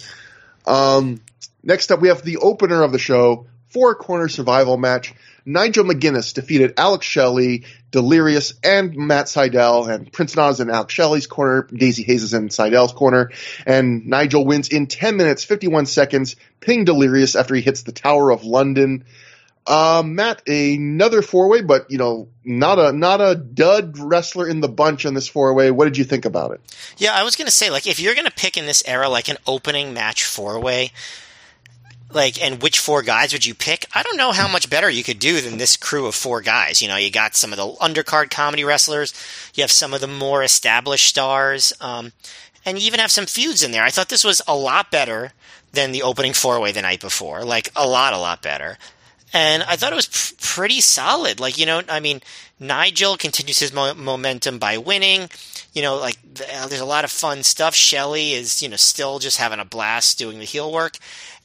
um, 0.66 1.20
next 1.62 1.90
up, 1.90 2.00
we 2.00 2.09
have 2.09 2.22
the 2.22 2.38
opener 2.38 2.82
of 2.82 2.92
the 2.92 2.98
show, 2.98 3.46
four 3.68 3.94
corner 3.94 4.28
survival 4.28 4.76
match. 4.76 5.14
Nigel 5.44 5.84
McGuinness 5.84 6.34
defeated 6.34 6.74
Alex 6.76 7.06
Shelley, 7.06 7.64
Delirious, 7.90 8.54
and 8.62 8.94
Matt 8.94 9.26
Sydal, 9.26 9.88
and 9.88 10.12
Prince 10.12 10.36
Nana's 10.36 10.61
in 10.61 10.68
Alex 10.68 10.92
Shelley's 10.92 11.26
corner, 11.26 11.66
Daisy 11.72 12.02
Haze 12.02 12.22
is 12.22 12.34
in 12.34 12.50
Sydal's 12.50 12.92
corner, 12.92 13.30
and 13.64 14.06
Nigel 14.06 14.44
wins 14.44 14.68
in 14.68 14.88
10 14.88 15.16
minutes, 15.16 15.44
51 15.44 15.86
seconds, 15.86 16.36
pinning 16.61 16.84
Delirious 16.84 17.34
after 17.34 17.54
he 17.54 17.62
hits 17.62 17.82
the 17.82 17.92
Tower 17.92 18.30
of 18.30 18.44
London. 18.44 19.04
Uh, 19.66 20.02
Matt, 20.04 20.48
another 20.48 21.20
four 21.20 21.48
way, 21.48 21.61
but 21.61 21.90
you 21.90 21.98
know, 21.98 22.28
not 22.42 22.78
a 22.78 22.90
not 22.90 23.20
a 23.20 23.34
dud 23.34 23.98
wrestler 23.98 24.48
in 24.48 24.61
the 24.61 24.68
bunch 24.68 25.04
on 25.04 25.12
this 25.12 25.28
four 25.28 25.52
way. 25.52 25.70
What 25.70 25.84
did 25.84 25.98
you 25.98 26.04
think 26.04 26.24
about 26.24 26.52
it? 26.52 26.61
Yeah, 26.96 27.12
I 27.14 27.22
was 27.22 27.36
gonna 27.36 27.50
say, 27.50 27.68
like, 27.68 27.86
if 27.86 28.00
you're 28.00 28.14
gonna 28.14 28.30
pick 28.30 28.56
in 28.56 28.64
this 28.64 28.82
era, 28.86 29.11
like 29.11 29.28
an 29.28 29.36
opening 29.46 29.92
match 29.92 30.24
four 30.24 30.59
way, 30.59 30.92
like, 32.12 32.42
and 32.42 32.62
which 32.62 32.78
four 32.78 33.02
guys 33.02 33.32
would 33.32 33.44
you 33.44 33.54
pick? 33.54 33.86
I 33.94 34.02
don't 34.02 34.16
know 34.16 34.32
how 34.32 34.48
much 34.48 34.70
better 34.70 34.88
you 34.88 35.04
could 35.04 35.18
do 35.18 35.40
than 35.40 35.59
this 35.59 35.76
crew 35.76 36.06
of 36.06 36.14
four 36.14 36.40
guys. 36.40 36.80
You 36.80 36.88
know, 36.88 36.96
you 36.96 37.11
got 37.11 37.36
some 37.36 37.52
of 37.52 37.59
the 37.59 37.66
undercard 37.80 38.30
comedy 38.30 38.64
wrestlers, 38.64 39.12
you 39.54 39.62
have 39.62 39.72
some 39.72 39.92
of 39.92 40.00
the 40.00 40.06
more 40.06 40.42
established 40.42 41.06
stars, 41.06 41.72
um, 41.80 42.12
and 42.64 42.78
you 42.78 42.86
even 42.86 43.00
have 43.00 43.11
some 43.11 43.26
feuds 43.26 43.62
in 43.62 43.72
there. 43.72 43.84
I 43.84 43.90
thought 43.90 44.09
this 44.09 44.24
was 44.24 44.42
a 44.46 44.56
lot 44.56 44.90
better 44.90 45.32
than 45.72 45.92
the 45.92 46.02
opening 46.02 46.32
four 46.32 46.59
way 46.61 46.72
the 46.72 46.82
night 46.82 47.00
before, 47.00 47.44
like 47.44 47.70
a 47.76 47.86
lot, 47.86 48.12
a 48.14 48.18
lot 48.18 48.42
better 48.42 48.78
and 49.32 49.62
I 49.62 49.76
thought 49.76 49.92
it 49.92 49.96
was 49.96 50.06
pr- 50.06 50.61
pretty 50.61 50.80
solid. 50.80 51.40
Like 51.40 51.59
you 51.59 51.66
know, 51.66 51.82
I 51.88 52.00
mean, 52.00 52.20
Nigel 52.59 53.16
continues 53.16 53.59
his 53.59 53.72
mo- 53.72 53.94
momentum 53.94 54.59
by 54.59 54.78
winning. 54.78 55.28
You 55.72 55.82
know, 55.82 55.96
like 55.96 56.18
there's 56.34 56.80
a 56.80 56.86
lot 56.86 57.04
of 57.04 57.10
fun 57.10 57.42
stuff. 57.42 57.74
Shelley 57.74 58.32
is 58.32 58.62
you 58.62 58.68
know 58.68 58.76
still 58.76 59.18
just 59.18 59.36
having 59.36 59.60
a 59.60 59.64
blast 59.64 60.18
doing 60.18 60.38
the 60.38 60.44
heel 60.44 60.72
work, 60.72 60.98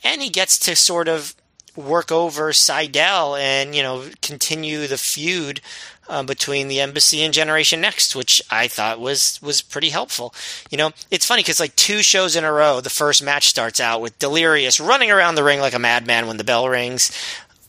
and 0.03 0.21
he 0.21 0.29
gets 0.29 0.57
to 0.59 0.75
sort 0.75 1.07
of 1.07 1.35
work 1.75 2.11
over 2.11 2.51
Sydal 2.51 3.39
and 3.39 3.75
you 3.75 3.83
know 3.83 4.05
continue 4.21 4.87
the 4.87 4.97
feud 4.97 5.61
uh, 6.07 6.23
between 6.23 6.67
the 6.67 6.79
embassy 6.81 7.21
and 7.23 7.33
Generation 7.33 7.81
Next, 7.81 8.15
which 8.15 8.41
I 8.49 8.67
thought 8.67 8.99
was 8.99 9.41
was 9.41 9.61
pretty 9.61 9.89
helpful. 9.89 10.33
You 10.69 10.77
know, 10.77 10.91
it's 11.11 11.25
funny 11.25 11.41
because 11.41 11.59
like 11.59 11.75
two 11.75 12.01
shows 12.03 12.35
in 12.35 12.43
a 12.43 12.51
row, 12.51 12.81
the 12.81 12.89
first 12.89 13.23
match 13.23 13.47
starts 13.47 13.79
out 13.79 14.01
with 14.01 14.19
Delirious 14.19 14.79
running 14.79 15.11
around 15.11 15.35
the 15.35 15.43
ring 15.43 15.59
like 15.59 15.73
a 15.73 15.79
madman 15.79 16.27
when 16.27 16.37
the 16.37 16.43
bell 16.43 16.67
rings. 16.67 17.11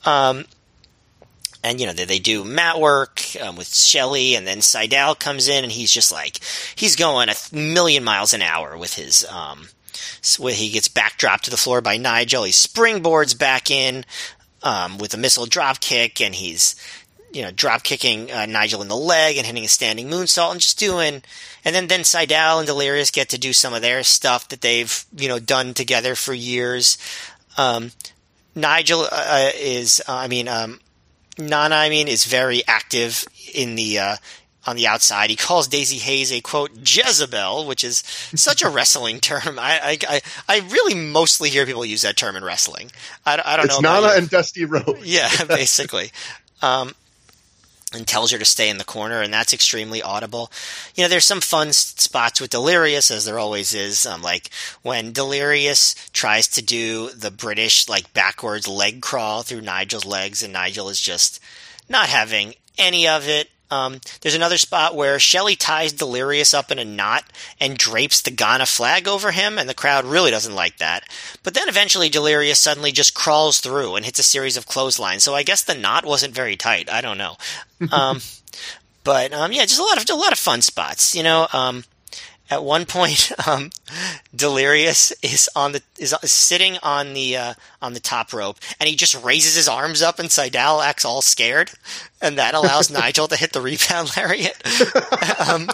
Um, 0.05 0.45
and 1.65 1.81
you 1.81 1.87
know 1.87 1.93
they, 1.93 2.05
they 2.05 2.19
do 2.19 2.45
mat 2.45 2.79
work 2.79 3.23
um, 3.43 3.57
with 3.57 3.75
Shelley, 3.75 4.37
and 4.37 4.47
then 4.47 4.59
Sydal 4.59 5.19
comes 5.19 5.49
in, 5.49 5.65
and 5.65 5.73
he's 5.73 5.91
just 5.91 6.13
like 6.13 6.39
he's 6.77 6.95
going 6.95 7.29
a 7.29 7.35
million 7.53 8.05
miles 8.05 8.33
an 8.33 8.43
hour 8.43 8.77
with 8.77 8.95
his 8.95 9.27
um, 9.27 9.69
he 10.23 10.71
gets 10.71 10.89
backdropped 10.89 11.43
to 11.43 11.51
the 11.51 11.57
floor 11.57 11.81
by 11.81 11.97
Nigel. 11.97 12.45
He 12.45 12.53
springboards 12.53 13.39
back 13.39 13.71
in 13.71 14.05
um, 14.63 14.99
with 14.99 15.15
a 15.15 15.19
missile 15.19 15.47
drop 15.47 15.81
kick, 15.81 16.21
and 16.21 16.35
he's 16.35 16.77
you 17.33 17.43
know 17.43 17.51
drop 17.51 17.83
kicking 17.83 18.31
uh, 18.31 18.47
Nigel 18.47 18.83
in 18.83 18.89
the 18.89 18.97
leg 18.97 19.37
and 19.37 19.47
hitting 19.47 19.65
a 19.65 19.69
standing 19.69 20.09
moonsault, 20.09 20.53
and 20.53 20.61
just 20.61 20.79
doing. 20.79 21.23
And 21.65 21.75
then 21.75 21.89
then 21.89 22.01
Sydal 22.01 22.59
and 22.59 22.67
Delirious 22.67 23.11
get 23.11 23.31
to 23.31 23.39
do 23.39 23.55
some 23.55 23.73
of 23.73 23.83
their 23.83 24.03
stuff 24.03 24.49
that 24.49 24.61
they've 24.61 25.05
you 25.17 25.29
know 25.29 25.39
done 25.39 25.75
together 25.75 26.15
for 26.15 26.35
years. 26.35 26.99
Um, 27.57 27.93
Nigel 28.55 29.03
uh, 29.03 29.09
uh, 29.13 29.51
is, 29.57 30.03
uh, 30.07 30.15
I 30.15 30.29
mean, 30.29 30.49
um, 30.49 30.81
Nana, 31.39 31.75
I 31.75 31.89
mean, 31.89 32.09
is 32.09 32.25
very 32.25 32.63
active 32.67 33.27
in 33.53 33.75
the 33.75 33.99
uh, 33.99 34.17
on 34.67 34.77
the 34.77 34.87
outside. 34.87 35.31
He 35.31 35.37
calls 35.37 35.69
Daisy 35.69 35.99
Haze 35.99 36.33
a 36.33 36.41
quote 36.41 36.71
Jezebel, 36.77 37.67
which 37.67 37.85
is 37.85 37.99
such 38.35 38.63
a 38.63 38.69
wrestling 38.69 39.21
term. 39.21 39.59
I, 39.59 39.99
I, 40.09 40.21
I 40.49 40.59
really 40.71 40.95
mostly 40.95 41.51
hear 41.51 41.67
people 41.67 41.85
use 41.85 42.03
that 42.03 42.17
term 42.17 42.37
in 42.37 42.45
wrestling. 42.45 42.91
I, 43.27 43.41
I 43.45 43.57
don't 43.57 43.67
know. 43.67 43.75
it's 43.75 43.83
know. 43.83 44.01
Nana 44.01 44.15
and 44.17 44.31
Dusty 44.31 44.65
Rhodes. 44.65 45.05
Yeah, 45.05 45.31
basically. 45.49 46.13
Um, 46.63 46.95
and 47.95 48.07
tells 48.07 48.31
her 48.31 48.39
to 48.39 48.45
stay 48.45 48.69
in 48.69 48.79
the 48.79 48.85
corner, 48.85 49.21
and 49.21 49.33
that's 49.33 49.53
extremely 49.53 50.03
audible. 50.03 50.51
You 50.95 51.05
know, 51.05 51.09
there's 51.09 51.25
some 51.25 51.41
fun 51.41 51.73
spots 51.73 52.41
with 52.41 52.51
Delirious, 52.51 53.11
as 53.11 53.25
there 53.25 53.39
always 53.39 53.75
is. 53.75 54.07
Um, 54.07 54.23
like 54.23 54.51
when 54.83 55.13
Delirious 55.13 55.95
tries 56.13 56.49
to 56.49 56.63
do 56.63 57.11
the 57.11 57.31
British 57.31 57.89
like 57.89 58.13
backwards 58.13 58.69
leg 58.69 59.01
crawl 59.01 59.43
through 59.43 59.63
Nigel's 59.63 60.05
legs, 60.05 60.43
and 60.43 60.53
Nigel 60.53 60.89
is 60.89 61.01
just 61.01 61.41
not 61.89 62.09
having 62.09 62.55
any 62.79 63.07
of 63.07 63.29
it. 63.29 63.51
Um, 63.71 64.01
there's 64.21 64.35
another 64.35 64.59
spot 64.59 64.95
where 64.95 65.19
Shelley 65.19 65.57
ties 65.57 65.93
Delirious 65.93 66.55
up 66.55 66.71
in 66.71 66.79
a 66.79 66.85
knot 66.85 67.25
and 67.59 67.77
drapes 67.77 68.21
the 68.21 68.31
Ghana 68.31 68.67
flag 68.67 69.09
over 69.09 69.33
him, 69.33 69.59
and 69.59 69.69
the 69.69 69.75
crowd 69.75 70.05
really 70.05 70.31
doesn't 70.31 70.55
like 70.55 70.79
that. 70.79 71.05
But 71.43 71.55
then 71.55 71.69
eventually 71.69 72.09
Delirious 72.09 72.59
suddenly 72.59 72.93
just 72.93 73.15
crawls 73.15 73.59
through 73.61 73.97
and 73.97 74.05
hits 74.05 74.19
a 74.19 74.23
series 74.23 74.57
of 74.57 74.67
clotheslines. 74.67 75.25
So 75.25 75.35
I 75.35 75.43
guess 75.43 75.63
the 75.63 75.75
knot 75.75 76.05
wasn't 76.05 76.35
very 76.35 76.57
tight. 76.57 76.91
I 76.91 77.01
don't 77.01 77.19
know. 77.19 77.37
Um, 77.91 78.21
but 79.05 79.33
um, 79.33 79.53
yeah, 79.53 79.63
just 79.63 79.81
a 79.81 79.85
lot 79.85 79.99
of 79.99 80.09
a 80.09 80.19
lot 80.19 80.33
of 80.33 80.39
fun 80.39 80.63
spots. 80.63 81.15
You 81.15 81.23
know, 81.23 81.49
um, 81.53 81.85
at 82.51 82.63
one 82.63 82.85
point, 82.85 83.33
um, 83.49 83.71
Delirious 84.35 85.13
is 85.23 85.49
on 85.57 85.73
the 85.73 85.83
is 85.99 86.15
sitting 86.25 86.79
on 86.83 87.15
the 87.15 87.37
uh, 87.37 87.55
on 87.81 87.95
the 87.95 88.01
top 88.01 88.33
rope, 88.33 88.59
and 88.79 88.89
he 88.89 88.97
just 88.97 89.23
raises 89.25 89.57
his 89.57 89.69
arms 89.69 90.03
up, 90.03 90.19
and 90.19 90.29
Sydal 90.29 90.85
acts 90.85 91.05
all 91.05 91.23
scared, 91.23 91.71
and 92.21 92.39
that 92.39 92.55
allows 92.55 92.91
Nigel 92.93 93.29
to 93.29 93.37
hit 93.37 93.53
the 93.53 93.61
rebound 93.61 94.13
lariat. 94.17 94.57
um, 95.49 95.71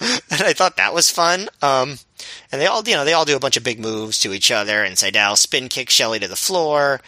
and 0.00 0.42
I 0.42 0.52
thought 0.52 0.76
that 0.76 0.94
was 0.94 1.10
fun. 1.10 1.48
Um, 1.60 1.98
and 2.52 2.60
they 2.60 2.66
all, 2.66 2.82
you 2.86 2.94
know, 2.94 3.04
they 3.04 3.12
all 3.12 3.24
do 3.24 3.36
a 3.36 3.40
bunch 3.40 3.56
of 3.56 3.64
big 3.64 3.80
moves 3.80 4.20
to 4.20 4.32
each 4.32 4.50
other, 4.50 4.82
and 4.82 4.96
Sydal 4.96 5.36
spin 5.36 5.68
kicks 5.68 5.94
Shelley 5.94 6.18
to 6.18 6.28
the 6.28 6.36
floor, 6.36 7.00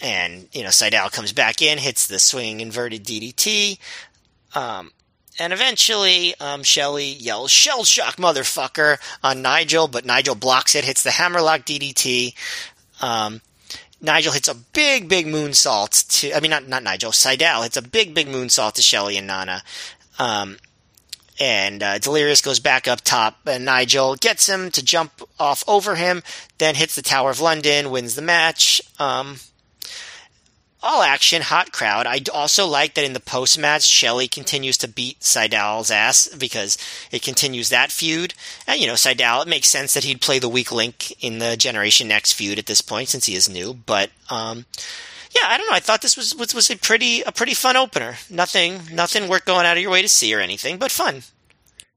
and 0.00 0.48
you 0.52 0.62
know, 0.62 0.68
Sydal 0.70 1.12
comes 1.12 1.32
back 1.32 1.62
in, 1.62 1.78
hits 1.78 2.06
the 2.06 2.18
swinging 2.18 2.60
inverted 2.60 3.04
DDT. 3.04 3.78
Um, 4.54 4.90
and 5.38 5.52
eventually, 5.52 6.34
um, 6.40 6.62
Shelley 6.62 7.12
yells, 7.12 7.50
Shell 7.50 7.84
shock, 7.84 8.16
motherfucker, 8.16 8.98
on 9.22 9.42
Nigel, 9.42 9.88
but 9.88 10.04
Nigel 10.04 10.34
blocks 10.34 10.74
it, 10.74 10.84
hits 10.84 11.02
the 11.02 11.10
hammerlock 11.10 11.62
DDT. 11.62 12.34
Um, 13.02 13.40
Nigel 14.00 14.32
hits 14.32 14.48
a 14.48 14.54
big, 14.54 15.08
big 15.08 15.26
moonsault 15.26 16.20
to, 16.20 16.34
I 16.34 16.40
mean, 16.40 16.50
not, 16.50 16.68
not 16.68 16.82
Nigel, 16.82 17.12
Sydal 17.12 17.62
hits 17.62 17.76
a 17.76 17.82
big, 17.82 18.14
big 18.14 18.28
moonsault 18.28 18.74
to 18.74 18.82
Shelley 18.82 19.16
and 19.16 19.26
Nana. 19.26 19.62
Um, 20.18 20.56
and 21.38 21.82
uh, 21.82 21.98
Delirious 21.98 22.40
goes 22.40 22.60
back 22.60 22.88
up 22.88 23.02
top, 23.02 23.38
and 23.46 23.64
Nigel 23.64 24.16
gets 24.16 24.48
him 24.48 24.70
to 24.70 24.82
jump 24.82 25.22
off 25.38 25.62
over 25.68 25.96
him, 25.96 26.22
then 26.58 26.74
hits 26.74 26.94
the 26.94 27.02
Tower 27.02 27.30
of 27.30 27.40
London, 27.40 27.90
wins 27.90 28.14
the 28.14 28.22
match. 28.22 28.80
Um, 28.98 29.36
all 30.82 31.02
action, 31.02 31.42
hot 31.42 31.72
crowd. 31.72 32.06
I 32.06 32.20
also 32.32 32.66
like 32.66 32.94
that 32.94 33.04
in 33.04 33.12
the 33.12 33.20
post 33.20 33.58
match, 33.58 33.82
Shelley 33.82 34.28
continues 34.28 34.76
to 34.78 34.88
beat 34.88 35.20
Sydal's 35.20 35.90
ass 35.90 36.28
because 36.28 36.78
it 37.10 37.22
continues 37.22 37.70
that 37.70 37.90
feud. 37.90 38.34
And, 38.66 38.80
you 38.80 38.86
know, 38.86 38.94
Sydal, 38.94 39.42
it 39.42 39.48
makes 39.48 39.68
sense 39.68 39.94
that 39.94 40.04
he'd 40.04 40.20
play 40.20 40.38
the 40.38 40.48
weak 40.48 40.70
link 40.70 41.22
in 41.22 41.38
the 41.38 41.56
Generation 41.56 42.08
Next 42.08 42.34
feud 42.34 42.58
at 42.58 42.66
this 42.66 42.80
point 42.80 43.08
since 43.08 43.26
he 43.26 43.34
is 43.34 43.48
new. 43.48 43.74
But, 43.74 44.10
um, 44.30 44.66
yeah, 45.34 45.48
I 45.48 45.58
don't 45.58 45.68
know. 45.68 45.76
I 45.76 45.80
thought 45.80 46.02
this 46.02 46.16
was 46.16 46.34
was, 46.34 46.54
was 46.54 46.70
a 46.70 46.76
pretty 46.76 47.22
a 47.22 47.32
pretty 47.32 47.54
fun 47.54 47.76
opener. 47.76 48.16
Nothing 48.30 48.80
nothing 48.92 49.28
worth 49.28 49.44
going 49.44 49.66
out 49.66 49.76
of 49.76 49.82
your 49.82 49.90
way 49.90 50.02
to 50.02 50.08
see 50.08 50.34
or 50.34 50.40
anything, 50.40 50.78
but 50.78 50.90
fun. 50.90 51.22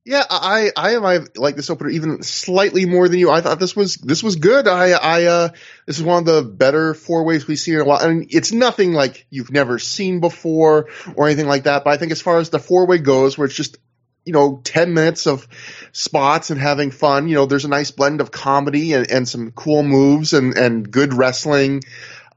Yeah, 0.09 0.23
I 0.27 0.71
I 0.75 0.95
I 0.95 1.19
like 1.35 1.55
this 1.55 1.69
opener 1.69 1.91
even 1.91 2.23
slightly 2.23 2.87
more 2.87 3.07
than 3.07 3.19
you. 3.19 3.29
I 3.29 3.41
thought 3.41 3.59
this 3.59 3.75
was 3.75 3.93
this 3.97 4.23
was 4.23 4.37
good. 4.37 4.67
I 4.67 4.89
I 4.93 5.25
uh 5.25 5.49
this 5.85 5.99
is 5.99 6.03
one 6.03 6.17
of 6.17 6.25
the 6.25 6.41
better 6.41 6.95
four 6.95 7.25
ways 7.25 7.47
we've 7.47 7.59
seen 7.59 7.75
in 7.75 7.81
a 7.81 7.85
while. 7.85 7.99
I 8.01 8.07
mean, 8.07 8.27
it's 8.31 8.51
nothing 8.51 8.91
like 8.93 9.27
you've 9.29 9.51
never 9.51 9.77
seen 9.77 10.19
before 10.19 10.89
or 11.15 11.27
anything 11.27 11.45
like 11.45 11.65
that. 11.65 11.83
But 11.83 11.91
I 11.91 11.97
think 11.97 12.11
as 12.11 12.23
far 12.23 12.39
as 12.39 12.49
the 12.49 12.57
four 12.57 12.87
way 12.87 12.97
goes, 12.97 13.37
where 13.37 13.45
it's 13.45 13.53
just 13.53 13.77
you 14.25 14.33
know, 14.33 14.61
10 14.63 14.95
minutes 14.95 15.27
of 15.27 15.47
spots 15.91 16.49
and 16.49 16.59
having 16.59 16.89
fun. 16.89 17.27
You 17.27 17.35
know, 17.35 17.45
there's 17.45 17.65
a 17.65 17.69
nice 17.69 17.91
blend 17.91 18.19
of 18.19 18.31
comedy 18.31 18.93
and, 18.93 19.09
and 19.09 19.27
some 19.27 19.51
cool 19.51 19.83
moves 19.83 20.33
and, 20.33 20.57
and 20.57 20.89
good 20.89 21.13
wrestling. 21.13 21.81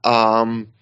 Um, 0.03 0.72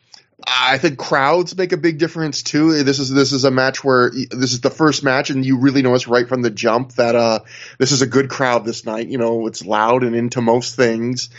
I 0.48 0.78
think 0.78 0.98
crowds 0.98 1.56
make 1.56 1.72
a 1.72 1.78
big 1.78 1.98
difference 1.98 2.44
too. 2.44 2.84
This 2.84 3.00
is 3.00 3.10
this 3.10 3.32
is 3.32 3.44
a 3.44 3.52
match 3.52 3.84
where 3.84 4.10
this 4.10 4.54
is 4.54 4.62
the 4.62 4.70
first 4.70 5.04
match, 5.04 5.30
and 5.30 5.46
you 5.46 5.60
really 5.60 5.82
notice 5.82 6.08
right 6.08 6.28
from 6.28 6.42
the 6.42 6.50
jump 6.50 6.94
that 6.94 7.16
uh, 7.16 7.40
this 7.78 7.92
is 7.92 8.02
a 8.02 8.08
good 8.08 8.30
crowd 8.30 8.66
this 8.66 8.86
night. 8.86 9.08
You 9.08 9.18
know, 9.18 9.48
it's 9.48 9.66
loud 9.66 10.04
and 10.04 10.16
into 10.16 10.42
most 10.42 10.76
things. 10.76 11.30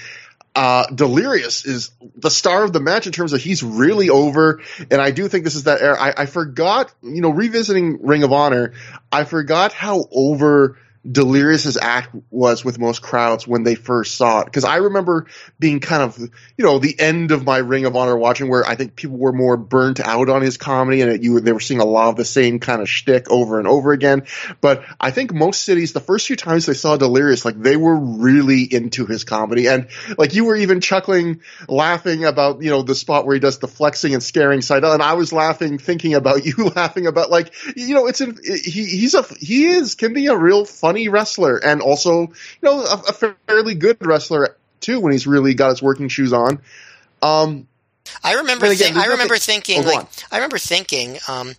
Uh, 0.54 0.86
Delirious 0.94 1.64
is 1.64 1.92
the 2.16 2.30
star 2.30 2.62
of 2.62 2.74
the 2.74 2.80
match 2.80 3.06
in 3.06 3.12
terms 3.12 3.32
of 3.32 3.40
he's 3.40 3.62
really 3.62 4.10
over, 4.10 4.60
and 4.90 5.00
I 5.00 5.10
do 5.10 5.26
think 5.26 5.44
this 5.44 5.54
is 5.54 5.64
that 5.64 5.80
era. 5.80 5.96
I, 5.98 6.22
I 6.22 6.26
forgot, 6.26 6.92
you 7.02 7.22
know, 7.22 7.30
revisiting 7.30 8.06
Ring 8.06 8.22
of 8.22 8.32
Honor, 8.32 8.74
I 9.10 9.24
forgot 9.24 9.72
how 9.72 10.04
over 10.12 10.76
Delirious's 11.10 11.76
act 11.76 12.14
was 12.30 12.64
with 12.64 12.78
most 12.78 13.02
crowds 13.02 13.46
when 13.46 13.64
they 13.64 13.74
first 13.74 14.14
saw 14.14 14.40
it. 14.40 14.44
Because 14.44 14.64
I 14.64 14.76
remember 14.76 15.26
being 15.58 15.80
kind 15.80 16.02
of, 16.02 16.16
you 16.16 16.64
know, 16.64 16.78
the 16.78 16.98
end 16.98 17.32
of 17.32 17.44
my 17.44 17.58
Ring 17.58 17.86
of 17.86 17.96
Honor 17.96 18.16
watching 18.16 18.48
where 18.48 18.64
I 18.64 18.76
think 18.76 18.94
people 18.94 19.16
were 19.16 19.32
more 19.32 19.56
burnt 19.56 19.98
out 19.98 20.28
on 20.28 20.42
his 20.42 20.58
comedy 20.58 21.00
and 21.00 21.10
it, 21.10 21.22
you 21.22 21.40
they 21.40 21.52
were 21.52 21.60
seeing 21.60 21.80
a 21.80 21.84
lot 21.84 22.10
of 22.10 22.16
the 22.16 22.24
same 22.24 22.60
kind 22.60 22.80
of 22.80 22.88
shtick 22.88 23.28
over 23.30 23.58
and 23.58 23.66
over 23.66 23.92
again. 23.92 24.26
But 24.60 24.84
I 25.00 25.10
think 25.10 25.34
most 25.34 25.62
cities, 25.62 25.92
the 25.92 26.00
first 26.00 26.28
few 26.28 26.36
times 26.36 26.66
they 26.66 26.74
saw 26.74 26.96
Delirious, 26.96 27.44
like 27.44 27.60
they 27.60 27.76
were 27.76 27.96
really 27.96 28.62
into 28.62 29.04
his 29.04 29.24
comedy. 29.24 29.66
And 29.66 29.88
like 30.16 30.34
you 30.34 30.44
were 30.44 30.56
even 30.56 30.80
chuckling, 30.80 31.40
laughing 31.68 32.24
about, 32.24 32.62
you 32.62 32.70
know, 32.70 32.82
the 32.82 32.94
spot 32.94 33.26
where 33.26 33.34
he 33.34 33.40
does 33.40 33.58
the 33.58 33.66
flexing 33.66 34.14
and 34.14 34.22
scaring 34.22 34.62
side. 34.62 34.84
And 34.84 35.02
I 35.02 35.14
was 35.14 35.32
laughing, 35.32 35.78
thinking 35.78 36.14
about 36.14 36.46
you 36.46 36.70
laughing 36.76 37.08
about 37.08 37.28
like, 37.28 37.52
you 37.76 37.94
know, 37.94 38.06
it's, 38.06 38.20
in, 38.20 38.38
he, 38.44 38.84
he's 38.84 39.14
a, 39.14 39.24
he 39.40 39.66
is, 39.66 39.96
can 39.96 40.12
be 40.12 40.28
a 40.28 40.36
real 40.36 40.64
fun 40.64 40.91
funny 40.92 41.08
wrestler 41.08 41.56
and 41.56 41.80
also, 41.80 42.20
you 42.20 42.28
know, 42.62 42.82
a, 42.82 43.02
a 43.08 43.34
fairly 43.46 43.74
good 43.74 44.04
wrestler 44.04 44.56
too 44.80 45.00
when 45.00 45.12
he's 45.12 45.26
really 45.26 45.54
got 45.54 45.70
his 45.70 45.82
working 45.82 46.08
shoes 46.08 46.32
on. 46.32 46.60
Um, 47.22 47.66
I 48.22 48.34
remember. 48.34 48.66
Again, 48.66 48.96
I 48.96 49.06
remember 49.06 49.36
thinking. 49.36 49.84
Oh, 49.84 49.88
like, 49.88 50.06
I 50.30 50.36
remember 50.36 50.58
thinking 50.58 51.18
um, 51.28 51.54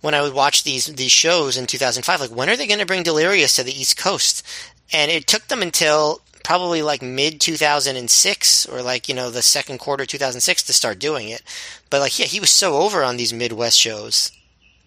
when 0.00 0.14
I 0.14 0.22
would 0.22 0.34
watch 0.34 0.64
these 0.64 0.86
these 0.86 1.12
shows 1.12 1.56
in 1.56 1.66
2005. 1.66 2.20
Like, 2.20 2.30
when 2.30 2.48
are 2.48 2.56
they 2.56 2.66
going 2.66 2.80
to 2.80 2.86
bring 2.86 3.02
Delirious 3.02 3.56
to 3.56 3.62
the 3.62 3.78
East 3.78 3.96
Coast? 3.96 4.44
And 4.92 5.10
it 5.10 5.26
took 5.26 5.48
them 5.48 5.62
until 5.62 6.20
probably 6.44 6.82
like 6.82 7.02
mid 7.02 7.40
2006 7.40 8.66
or 8.66 8.82
like 8.82 9.08
you 9.08 9.14
know 9.14 9.30
the 9.30 9.42
second 9.42 9.78
quarter 9.78 10.04
2006 10.04 10.62
to 10.64 10.72
start 10.72 10.98
doing 10.98 11.28
it. 11.28 11.42
But 11.90 12.00
like, 12.00 12.18
yeah, 12.18 12.26
he 12.26 12.40
was 12.40 12.50
so 12.50 12.78
over 12.78 13.02
on 13.04 13.16
these 13.16 13.32
Midwest 13.32 13.78
shows. 13.78 14.32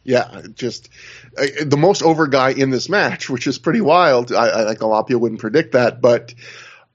Yeah, 0.03 0.41
just 0.55 0.89
the 1.35 1.77
most 1.77 2.01
over 2.01 2.27
guy 2.27 2.51
in 2.51 2.69
this 2.69 2.89
match, 2.89 3.29
which 3.29 3.47
is 3.47 3.57
pretty 3.57 3.81
wild. 3.81 4.31
I, 4.31 4.63
I 4.63 4.67
think 4.67 4.81
a 4.81 4.87
lot 4.87 4.99
of 4.99 5.07
people 5.07 5.21
wouldn't 5.21 5.41
predict 5.41 5.73
that, 5.73 6.01
but 6.01 6.33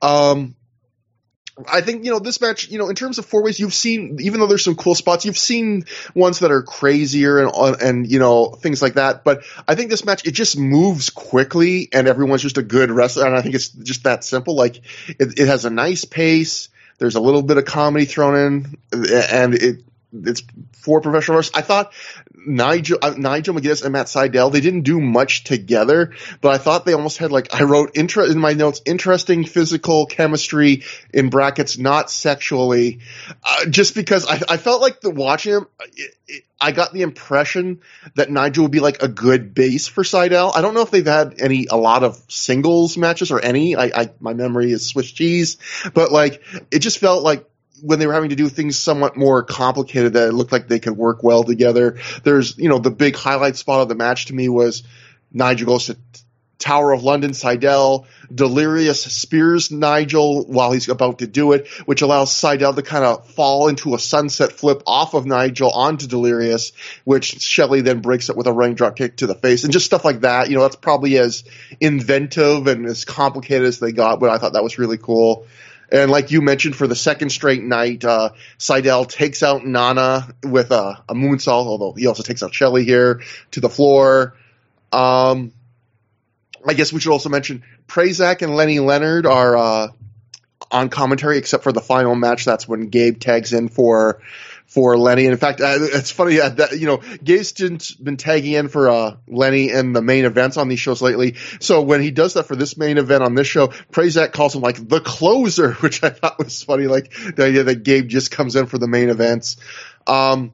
um, 0.03 0.55
I 1.68 1.80
think 1.80 2.05
you 2.05 2.11
know 2.11 2.18
this 2.18 2.41
match. 2.41 2.68
You 2.68 2.78
know, 2.78 2.88
in 2.88 2.95
terms 2.95 3.18
of 3.18 3.26
four 3.26 3.43
ways, 3.43 3.59
you've 3.59 3.74
seen 3.74 4.18
even 4.20 4.41
though 4.41 4.47
there's 4.47 4.64
some 4.64 4.76
cool 4.76 4.95
spots, 4.95 5.24
you've 5.24 5.38
seen 5.38 5.84
ones 6.14 6.41
that 6.41 6.51
are 6.51 6.62
crazier 6.62 7.41
and 7.41 7.51
uh, 7.55 7.76
and 7.80 8.11
you 8.11 8.18
know 8.18 8.51
things 8.51 8.80
like 8.80 8.95
that. 8.95 9.24
But 9.24 9.45
I 9.66 9.74
think 9.74 9.91
this 9.91 10.05
match 10.05 10.26
it 10.26 10.32
just 10.32 10.59
moves 10.59 11.11
quickly, 11.11 11.88
and 11.93 12.09
everyone's 12.09 12.43
just 12.43 12.59
a 12.59 12.62
good 12.62 12.91
wrestler. 12.91 13.26
And 13.26 13.36
I 13.36 13.43
think 13.43 13.55
it's 13.55 13.68
just 13.68 14.05
that 14.05 14.24
simple. 14.24 14.55
Like 14.55 14.76
it, 15.09 15.38
it 15.38 15.49
has 15.49 15.64
a 15.64 15.70
nice 15.70 16.05
pace. 16.05 16.68
There's 16.99 17.16
a 17.16 17.20
little 17.20 17.43
bit 17.43 17.57
of 17.57 17.64
comedy 17.64 18.05
thrown 18.05 18.36
in, 18.36 18.78
and 18.93 19.55
it 19.55 19.84
it's 20.12 20.42
four 20.72 21.00
professional 21.00 21.36
wrestlers. 21.36 21.58
I 21.58 21.62
thought 21.62 21.92
Nigel 22.34 22.98
uh, 23.02 23.14
Nigel 23.16 23.54
McGuinness 23.54 23.84
and 23.84 23.92
Matt 23.92 24.06
Sydal 24.06 24.52
they 24.52 24.61
didn't 24.61 24.82
do 24.82 25.00
much 25.00 25.44
together, 25.44 26.14
but 26.40 26.52
I 26.52 26.58
thought 26.58 26.84
they 26.84 26.94
almost 26.94 27.18
had 27.18 27.32
like 27.32 27.54
I 27.54 27.64
wrote 27.64 27.96
inter- 27.96 28.30
in 28.30 28.38
my 28.38 28.52
notes 28.52 28.80
interesting 28.86 29.44
physical 29.44 30.06
chemistry 30.06 30.84
in 31.12 31.30
brackets 31.30 31.78
not 31.78 32.11
sexually, 32.11 33.00
uh, 33.44 33.66
just 33.66 33.94
because 33.94 34.26
I, 34.26 34.40
I 34.48 34.56
felt 34.56 34.80
like 34.80 35.00
the 35.00 35.11
watching 35.11 35.54
him. 35.54 35.66
It, 35.96 36.14
it, 36.26 36.44
I 36.62 36.72
got 36.72 36.92
the 36.92 37.02
impression 37.02 37.80
that 38.16 38.30
Nigel 38.30 38.64
would 38.64 38.72
be 38.72 38.80
like 38.80 39.02
a 39.02 39.08
good 39.08 39.54
base 39.54 39.88
for 39.88 40.02
Sydal. 40.02 40.54
I 40.54 40.61
don't 40.61 40.74
know 40.74 40.82
if 40.82 40.90
they've 40.90 41.06
had 41.06 41.40
any 41.40 41.66
a 41.70 41.76
lot 41.76 42.04
of 42.04 42.22
singles 42.28 42.98
matches 42.98 43.30
or 43.30 43.40
any. 43.40 43.76
I, 43.76 43.84
I 43.94 44.11
my 44.20 44.34
memory 44.34 44.70
is 44.70 44.86
Swiss 44.86 45.11
cheese, 45.11 45.56
but 45.94 46.12
like 46.12 46.42
it 46.70 46.80
just 46.80 46.98
felt 46.98 47.22
like 47.22 47.49
when 47.83 47.99
they 47.99 48.07
were 48.07 48.12
having 48.12 48.31
to 48.31 48.37
do 48.37 48.49
things 48.49 48.78
somewhat 48.78 49.16
more 49.16 49.43
complicated 49.43 50.14
that 50.14 50.28
it 50.28 50.33
looked 50.33 50.53
like 50.53 50.68
they 50.68 50.78
could 50.78 50.97
work 50.97 51.22
well 51.22 51.45
together. 51.45 51.99
There's, 52.24 52.57
you 52.59 52.68
know, 52.68 52.78
the 52.78 52.91
big 52.91 53.16
highlight 53.16 53.57
spot 53.57 53.83
of 53.83 53.89
the 53.89 53.95
match 53.95 54.26
to 54.26 54.35
me 54.35 54.49
was 54.49 54.83
Nigel 55.33 55.66
goes 55.66 55.87
to 55.87 55.97
Tower 56.61 56.93
of 56.93 57.03
London, 57.03 57.31
Sydal, 57.31 58.05
Delirious 58.33 59.03
spears 59.03 59.70
Nigel 59.70 60.45
while 60.45 60.72
he's 60.72 60.89
about 60.89 61.18
to 61.20 61.26
do 61.26 61.53
it, 61.53 61.66
which 61.87 62.03
allows 62.03 62.31
Sydal 62.31 62.76
to 62.76 62.83
kind 62.83 63.05
of 63.05 63.26
fall 63.28 63.68
into 63.68 63.95
a 63.95 63.99
sunset 63.99 64.53
flip 64.53 64.83
off 64.87 65.14
of 65.14 65.24
Nigel 65.24 65.70
onto 65.70 66.07
Delirious, 66.07 66.72
which 67.05 67.41
Shelley 67.41 67.81
then 67.81 68.01
breaks 68.01 68.28
it 68.28 68.37
with 68.37 68.47
a 68.47 68.53
raindrop 68.53 68.95
kick 68.95 69.16
to 69.16 69.26
the 69.26 69.35
face 69.35 69.64
and 69.64 69.72
just 69.72 69.87
stuff 69.87 70.05
like 70.05 70.20
that. 70.20 70.51
You 70.51 70.57
know, 70.57 70.62
that's 70.62 70.76
probably 70.76 71.18
as 71.18 71.45
inventive 71.81 72.66
and 72.66 72.87
as 72.87 73.07
complicated 73.07 73.66
as 73.66 73.81
they 73.81 73.93
got, 73.93 74.20
but 74.20 74.28
I 74.28 74.37
thought 74.37 74.53
that 74.53 74.62
was 74.62 74.78
really 74.78 74.99
cool. 74.99 75.47
And 75.93 76.11
like 76.11 76.30
you 76.30 76.41
mentioned, 76.41 76.76
for 76.76 76.86
the 76.86 76.95
second 76.95 77.30
straight 77.30 77.62
night, 77.62 78.05
uh, 78.05 78.30
Sydal 78.59 79.09
takes 79.09 79.43
out 79.43 79.64
Nana 79.64 80.28
with 80.45 80.70
a, 80.70 81.03
a 81.09 81.14
moonsault, 81.14 81.66
although 81.66 81.93
he 81.93 82.07
also 82.07 82.22
takes 82.22 82.43
out 82.43 82.55
Shelley 82.55 82.84
here 82.84 83.22
to 83.53 83.61
the 83.61 83.68
floor. 83.68 84.36
Um, 84.93 85.53
I 86.66 86.74
guess 86.74 86.93
we 86.93 87.01
should 87.01 87.12
also 87.12 87.28
mention 87.28 87.64
Prazak 87.88 88.43
and 88.43 88.55
Lenny 88.55 88.78
Leonard 88.78 89.26
are 89.26 89.57
uh, 89.57 89.88
on 90.70 90.88
commentary, 90.91 91.38
except 91.38 91.64
for 91.64 91.72
the 91.72 91.80
final 91.80 92.14
match. 92.14 92.45
That's 92.45 92.68
when 92.68 92.88
Gabe 92.88 93.18
tags 93.18 93.53
in 93.53 93.68
for 93.68 94.20
for 94.70 94.96
Lenny. 94.96 95.24
And 95.24 95.32
in 95.32 95.38
fact, 95.38 95.60
uh, 95.60 95.76
it's 95.78 96.12
funny 96.12 96.40
uh, 96.40 96.48
that 96.48 96.78
you 96.78 96.86
know 96.86 96.98
Gabe's 97.22 97.52
been 97.94 98.16
tagging 98.16 98.52
in 98.52 98.68
for 98.68 98.88
uh, 98.88 99.16
Lenny 99.26 99.70
in 99.70 99.92
the 99.92 100.00
main 100.00 100.24
events 100.24 100.56
on 100.56 100.68
these 100.68 100.78
shows 100.78 101.02
lately. 101.02 101.34
So 101.58 101.82
when 101.82 102.00
he 102.00 102.12
does 102.12 102.34
that 102.34 102.44
for 102.44 102.54
this 102.54 102.76
main 102.76 102.96
event 102.96 103.24
on 103.24 103.34
this 103.34 103.48
show, 103.48 103.66
Prazak 103.66 104.32
calls 104.32 104.54
him 104.54 104.62
like 104.62 104.88
the 104.88 105.00
closer, 105.00 105.72
which 105.80 106.02
I 106.04 106.10
thought 106.10 106.38
was 106.38 106.62
funny. 106.62 106.86
Like 106.86 107.12
the 107.12 107.44
idea 107.44 107.64
that 107.64 107.82
Gabe 107.82 108.08
just 108.08 108.30
comes 108.30 108.54
in 108.54 108.66
for 108.66 108.78
the 108.78 108.88
main 108.88 109.10
events. 109.10 109.56
Um, 110.06 110.52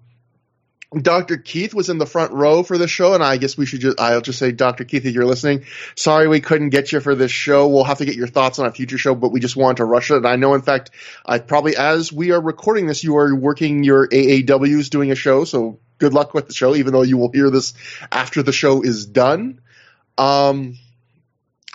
Dr. 0.95 1.37
Keith 1.37 1.74
was 1.74 1.89
in 1.89 1.99
the 1.99 2.07
front 2.07 2.32
row 2.32 2.62
for 2.62 2.78
the 2.78 2.87
show, 2.87 3.14
and 3.14 3.22
I 3.22 3.39
guess 3.39 3.59
we 3.59 3.66
should 3.66 3.80
just, 3.80 4.01
I'll 4.01 4.20
just 4.20 4.39
say, 4.39 4.53
Dr. 4.53 4.84
Keith, 4.84 5.05
if 5.05 5.14
you're 5.14 5.24
listening, 5.24 5.64
sorry 5.97 6.28
we 6.28 6.41
couldn't 6.41 6.70
get 6.70 6.93
you 6.93 7.01
for 7.01 7.14
this 7.14 7.32
show. 7.32 7.66
We'll 7.66 7.84
have 7.84 7.99
to 7.99 8.05
get 8.05 8.14
your 8.14 8.28
thoughts 8.28 8.59
on 8.59 8.66
a 8.66 8.72
future 8.72 8.97
show, 8.97 9.14
but 9.14 9.32
we 9.32 9.41
just 9.41 9.57
wanted 9.57 9.78
to 9.78 9.84
rush 9.84 10.11
it. 10.11 10.18
And 10.18 10.26
I 10.26 10.37
know, 10.37 10.55
in 10.55 10.62
fact, 10.62 10.91
I 11.24 11.41
probably, 11.41 11.76
as 11.76 12.12
we 12.12 12.30
are 12.30 12.41
recording 12.41 12.87
this, 12.87 13.03
you 13.03 13.16
are 13.16 13.34
working 13.34 13.82
your 13.82 14.07
AAWs 14.07 14.89
doing 14.89 15.11
a 15.11 15.16
show, 15.16 15.45
so 15.45 15.80
good 15.99 16.14
luck 16.14 16.34
with 16.34 16.47
the 16.47 16.55
show, 16.55 16.76
even 16.76 16.93
though 16.93 17.03
you 17.03 17.18
will 17.18 17.32
hear 17.32 17.51
this 17.51 17.74
after 18.12 18.43
the 18.43 18.53
show 18.53 18.82
is 18.82 19.07
done. 19.07 19.61
Um, 20.16 20.78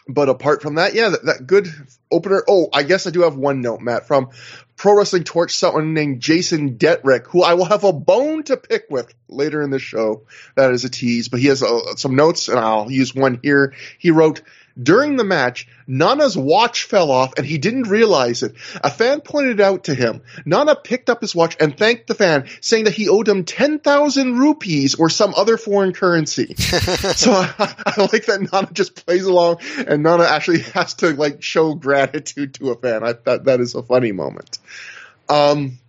but 0.07 0.29
apart 0.29 0.61
from 0.61 0.75
that, 0.75 0.93
yeah, 0.93 1.09
that, 1.09 1.25
that, 1.25 1.47
good 1.47 1.67
opener. 2.11 2.43
Oh, 2.47 2.69
I 2.73 2.83
guess 2.83 3.07
I 3.07 3.11
do 3.11 3.21
have 3.21 3.35
one 3.35 3.61
note, 3.61 3.81
Matt, 3.81 4.07
from 4.07 4.29
Pro 4.81 4.97
Wrestling 4.97 5.25
Torch, 5.25 5.55
someone 5.55 5.93
named 5.93 6.21
Jason 6.21 6.79
Detrick, 6.79 7.27
who 7.27 7.43
I 7.43 7.53
will 7.53 7.65
have 7.65 7.83
a 7.83 7.93
bone 7.93 8.41
to 8.45 8.57
pick 8.57 8.85
with 8.89 9.13
later 9.29 9.61
in 9.61 9.69
the 9.69 9.77
show. 9.77 10.25
That 10.55 10.71
is 10.71 10.83
a 10.83 10.89
tease, 10.89 11.27
but 11.27 11.39
he 11.39 11.49
has 11.49 11.61
uh, 11.61 11.95
some 11.97 12.15
notes, 12.15 12.47
and 12.47 12.57
I'll 12.57 12.89
use 12.89 13.13
one 13.13 13.39
here. 13.43 13.75
He 13.99 14.09
wrote, 14.09 14.41
during 14.81 15.15
the 15.15 15.23
match, 15.23 15.67
Nana's 15.87 16.37
watch 16.37 16.83
fell 16.83 17.11
off 17.11 17.33
and 17.37 17.45
he 17.45 17.57
didn't 17.57 17.89
realize 17.89 18.43
it. 18.43 18.55
A 18.83 18.89
fan 18.89 19.21
pointed 19.21 19.59
out 19.59 19.85
to 19.85 19.95
him. 19.95 20.21
Nana 20.45 20.75
picked 20.75 21.09
up 21.09 21.21
his 21.21 21.35
watch 21.35 21.57
and 21.59 21.77
thanked 21.77 22.07
the 22.07 22.15
fan, 22.15 22.47
saying 22.61 22.85
that 22.85 22.93
he 22.93 23.09
owed 23.09 23.27
him 23.27 23.43
10,000 23.43 24.39
rupees 24.39 24.95
or 24.95 25.09
some 25.09 25.33
other 25.35 25.57
foreign 25.57 25.93
currency. 25.93 26.55
so 26.55 27.31
I, 27.31 27.53
I, 27.85 28.01
like 28.11 28.25
that 28.25 28.47
Nana 28.51 28.69
just 28.71 29.05
plays 29.05 29.25
along 29.25 29.57
and 29.87 30.03
Nana 30.03 30.23
actually 30.23 30.61
has 30.61 30.93
to 30.95 31.11
like 31.11 31.43
show 31.43 31.73
gratitude 31.73 32.53
to 32.55 32.71
a 32.71 32.75
fan. 32.75 33.03
I 33.03 33.13
thought 33.13 33.45
that 33.45 33.59
is 33.59 33.75
a 33.75 33.83
funny 33.83 34.11
moment. 34.11 34.59
Um, 35.29 35.79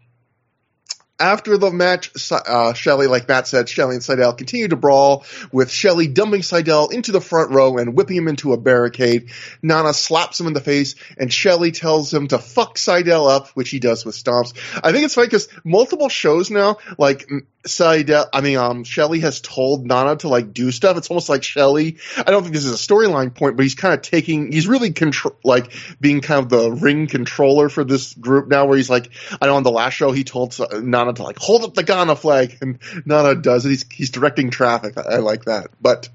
after 1.22 1.56
the 1.56 1.70
match, 1.70 2.10
uh, 2.32 2.72
Shelley, 2.72 3.06
like 3.06 3.28
Matt 3.28 3.46
said, 3.46 3.68
Shelley 3.68 3.94
and 3.94 4.02
Sydal 4.02 4.36
continue 4.36 4.68
to 4.68 4.76
brawl, 4.76 5.24
with 5.52 5.70
Shelley 5.70 6.08
dumping 6.08 6.40
Sydal 6.40 6.92
into 6.92 7.12
the 7.12 7.20
front 7.20 7.52
row 7.52 7.78
and 7.78 7.94
whipping 7.96 8.16
him 8.16 8.28
into 8.28 8.52
a 8.52 8.56
barricade. 8.56 9.30
Nana 9.62 9.94
slaps 9.94 10.40
him 10.40 10.48
in 10.48 10.52
the 10.52 10.60
face, 10.60 10.96
and 11.16 11.32
Shelley 11.32 11.70
tells 11.70 12.12
him 12.12 12.26
to 12.28 12.38
fuck 12.38 12.76
Sydal 12.76 13.30
up, 13.30 13.48
which 13.50 13.70
he 13.70 13.78
does 13.78 14.04
with 14.04 14.16
stomps. 14.16 14.52
I 14.82 14.90
think 14.90 15.04
it's 15.04 15.14
funny 15.14 15.28
because 15.28 15.48
multiple 15.64 16.08
shows 16.08 16.50
now, 16.50 16.78
like 16.98 17.30
Sydal, 17.64 18.28
I 18.32 18.40
mean, 18.40 18.58
um, 18.58 18.84
Shelley 18.84 19.20
has 19.20 19.40
told 19.40 19.86
Nana 19.86 20.16
to 20.16 20.28
like 20.28 20.52
do 20.52 20.70
stuff. 20.72 20.96
It's 20.96 21.10
almost 21.10 21.28
like 21.28 21.42
Shelley 21.42 21.98
I 22.16 22.30
don't 22.30 22.42
think 22.42 22.54
this 22.54 22.64
is 22.64 22.72
a 22.72 22.92
storyline 22.92 23.34
point, 23.34 23.56
but 23.56 23.62
he's 23.62 23.74
kind 23.74 23.94
of 23.94 24.02
taking, 24.02 24.52
he's 24.52 24.66
really 24.66 24.92
control, 24.92 25.36
like 25.44 25.72
being 26.00 26.20
kind 26.20 26.42
of 26.42 26.48
the 26.48 26.70
ring 26.70 27.06
controller 27.06 27.68
for 27.68 27.84
this 27.84 28.14
group 28.14 28.48
now, 28.48 28.66
where 28.66 28.76
he's 28.76 28.90
like, 28.90 29.10
I 29.40 29.46
know 29.46 29.56
on 29.56 29.62
the 29.62 29.70
last 29.70 29.94
show 29.94 30.12
he 30.12 30.24
told 30.24 30.58
Nana 30.72 31.12
to 31.14 31.22
like 31.22 31.38
hold 31.38 31.64
up 31.64 31.74
the 31.74 31.82
Ghana 31.82 32.16
flag, 32.16 32.58
and 32.60 32.78
Nana 33.04 33.34
does 33.34 33.64
it. 33.66 33.70
He's 33.70 33.84
he's 33.90 34.10
directing 34.10 34.50
traffic. 34.50 34.96
I, 34.98 35.14
I 35.14 35.16
like 35.18 35.44
that. 35.44 35.70
But 35.80 36.08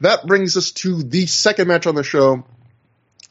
that 0.00 0.26
brings 0.26 0.56
us 0.56 0.72
to 0.72 1.02
the 1.02 1.26
second 1.26 1.68
match 1.68 1.86
on 1.86 1.94
the 1.94 2.02
show. 2.02 2.44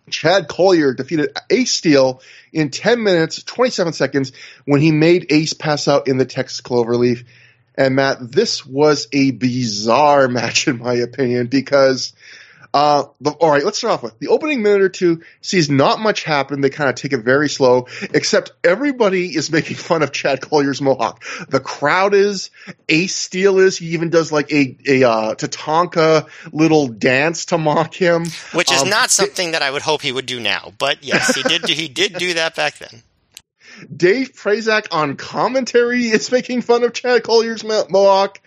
Chad 0.09 0.47
Collyer 0.47 0.95
defeated 0.95 1.37
Ace 1.49 1.73
Steel 1.73 2.21
in 2.51 2.69
10 2.69 3.03
minutes, 3.03 3.43
27 3.43 3.93
seconds 3.93 4.31
when 4.65 4.81
he 4.81 4.91
made 4.91 5.31
Ace 5.31 5.53
pass 5.53 5.87
out 5.87 6.07
in 6.07 6.17
the 6.17 6.25
Texas 6.25 6.61
Cloverleaf. 6.61 7.25
And 7.75 7.95
Matt, 7.95 8.17
this 8.19 8.65
was 8.65 9.07
a 9.13 9.31
bizarre 9.31 10.27
match 10.29 10.67
in 10.67 10.79
my 10.79 10.95
opinion 10.95 11.47
because 11.47 12.13
uh, 12.73 13.05
the, 13.21 13.31
all 13.31 13.49
right, 13.49 13.63
let's 13.63 13.79
start 13.79 13.93
off 13.93 14.03
with 14.03 14.19
the 14.19 14.27
opening 14.27 14.61
minute 14.61 14.81
or 14.81 14.89
two 14.89 15.23
sees 15.41 15.69
not 15.69 15.99
much 15.99 16.23
happen. 16.23 16.61
They 16.61 16.69
kind 16.69 16.89
of 16.89 16.95
take 16.95 17.13
it 17.13 17.23
very 17.23 17.49
slow, 17.49 17.87
except 18.13 18.51
everybody 18.63 19.35
is 19.35 19.51
making 19.51 19.75
fun 19.77 20.03
of 20.03 20.11
Chad 20.11 20.41
Collyer's 20.41 20.81
mohawk. 20.81 21.23
The 21.49 21.59
crowd 21.59 22.13
is, 22.13 22.51
Ace 22.87 23.15
Steel 23.15 23.57
is, 23.57 23.77
he 23.77 23.87
even 23.87 24.09
does 24.09 24.31
like 24.31 24.51
a, 24.51 24.77
a, 24.87 25.03
uh, 25.03 25.35
Tatanka 25.35 26.27
little 26.51 26.87
dance 26.87 27.45
to 27.45 27.57
mock 27.57 27.93
him. 27.93 28.25
Which 28.53 28.71
is 28.71 28.83
um, 28.83 28.89
not 28.89 29.09
something 29.09 29.49
it, 29.49 29.51
that 29.53 29.61
I 29.61 29.71
would 29.71 29.81
hope 29.81 30.01
he 30.01 30.11
would 30.11 30.27
do 30.27 30.39
now, 30.39 30.71
but 30.77 31.03
yes, 31.03 31.35
he 31.35 31.43
did, 31.43 31.67
he 31.67 31.87
did 31.87 32.13
do 32.13 32.35
that 32.35 32.55
back 32.55 32.77
then. 32.77 33.01
Dave 33.95 34.33
Prazak 34.33 34.87
on 34.91 35.15
commentary 35.15 36.05
is 36.05 36.31
making 36.31 36.61
fun 36.61 36.83
of 36.83 36.93
Chad 36.93 37.23
Collyer's 37.23 37.63
mohawk. 37.63 38.39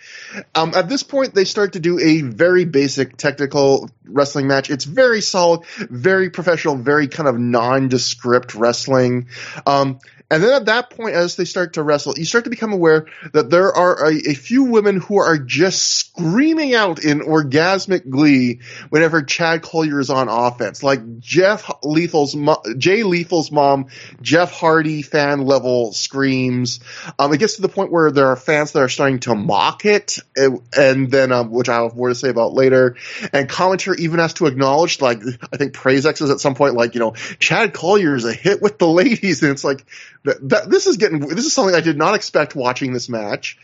Um, 0.54 0.72
at 0.74 0.88
this 0.88 1.02
point, 1.02 1.34
they 1.34 1.44
start 1.44 1.74
to 1.74 1.80
do 1.80 1.98
a 1.98 2.22
very 2.22 2.64
basic 2.64 3.16
technical 3.16 3.90
wrestling 4.04 4.46
match. 4.46 4.70
It's 4.70 4.84
very 4.84 5.20
solid, 5.20 5.64
very 5.78 6.30
professional, 6.30 6.76
very 6.76 7.08
kind 7.08 7.28
of 7.28 7.38
nondescript 7.38 8.54
wrestling. 8.54 9.28
Um, 9.66 9.98
and 10.32 10.42
then 10.42 10.54
at 10.54 10.64
that 10.64 10.88
point, 10.88 11.14
as 11.14 11.36
they 11.36 11.44
start 11.44 11.74
to 11.74 11.82
wrestle, 11.82 12.14
you 12.16 12.24
start 12.24 12.44
to 12.44 12.50
become 12.50 12.72
aware 12.72 13.04
that 13.34 13.50
there 13.50 13.70
are 13.70 14.10
a, 14.10 14.30
a, 14.30 14.34
few 14.34 14.64
women 14.64 14.96
who 14.96 15.18
are 15.18 15.36
just 15.36 15.82
screaming 15.82 16.74
out 16.74 17.04
in 17.04 17.20
orgasmic 17.20 18.08
glee 18.08 18.60
whenever 18.88 19.20
Chad 19.20 19.60
Collyer 19.60 20.00
is 20.00 20.08
on 20.08 20.30
offense. 20.30 20.82
Like 20.82 21.18
Jeff 21.18 21.70
Lethal's, 21.82 22.32
Jay 22.78 23.02
Lethal's 23.02 23.52
mom, 23.52 23.88
Jeff 24.22 24.52
Hardy 24.52 25.02
fan 25.02 25.44
level 25.44 25.92
screams. 25.92 26.80
Um, 27.18 27.34
it 27.34 27.38
gets 27.38 27.56
to 27.56 27.62
the 27.62 27.68
point 27.68 27.92
where 27.92 28.10
there 28.10 28.28
are 28.28 28.36
fans 28.36 28.72
that 28.72 28.80
are 28.80 28.88
starting 28.88 29.20
to 29.20 29.34
mock 29.34 29.84
it, 29.84 30.18
and, 30.34 31.10
then, 31.10 31.30
um, 31.30 31.50
which 31.50 31.68
I 31.68 31.82
have 31.82 31.94
more 31.94 32.08
to 32.08 32.14
say 32.14 32.30
about 32.30 32.54
later. 32.54 32.96
And 33.34 33.50
commentary 33.50 33.98
even 33.98 34.18
has 34.18 34.32
to 34.34 34.46
acknowledge, 34.46 35.02
like, 35.02 35.20
I 35.52 35.58
think 35.58 35.74
Prazak's 35.74 36.22
is 36.22 36.30
at 36.30 36.40
some 36.40 36.54
point, 36.54 36.72
like, 36.72 36.94
you 36.94 37.00
know, 37.00 37.12
Chad 37.38 37.74
Collyer 37.74 38.16
is 38.16 38.24
a 38.24 38.32
hit 38.32 38.62
with 38.62 38.78
the 38.78 38.88
ladies. 38.88 39.42
And 39.42 39.52
it's 39.52 39.62
like, 39.62 39.84
that, 40.24 40.70
this 40.70 40.86
is 40.86 40.96
getting 40.96 41.20
this 41.20 41.44
is 41.44 41.52
something 41.52 41.74
I 41.74 41.80
did 41.80 41.98
not 41.98 42.14
expect 42.14 42.54
watching 42.54 42.92
this 42.92 43.08
match. 43.08 43.58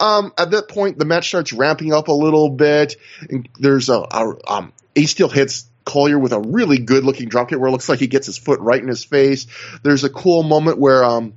Um, 0.00 0.32
at 0.38 0.50
that 0.52 0.68
point, 0.68 0.98
the 0.98 1.04
match 1.04 1.28
starts 1.28 1.52
ramping 1.52 1.92
up 1.92 2.08
a 2.08 2.12
little 2.12 2.50
bit. 2.50 2.96
And 3.28 3.48
there's 3.58 3.88
a, 3.88 3.98
a 3.98 4.34
um, 4.46 4.72
Ace 4.96 5.10
Steel 5.10 5.28
hits 5.28 5.68
Collyer 5.84 6.18
with 6.18 6.32
a 6.32 6.40
really 6.40 6.78
good 6.78 7.04
looking 7.04 7.28
dropkick 7.28 7.58
where 7.58 7.68
it 7.68 7.72
looks 7.72 7.88
like 7.88 7.98
he 7.98 8.06
gets 8.06 8.26
his 8.26 8.38
foot 8.38 8.60
right 8.60 8.80
in 8.80 8.88
his 8.88 9.04
face. 9.04 9.46
There's 9.82 10.04
a 10.04 10.10
cool 10.10 10.42
moment 10.42 10.78
where 10.78 11.04
um, 11.04 11.34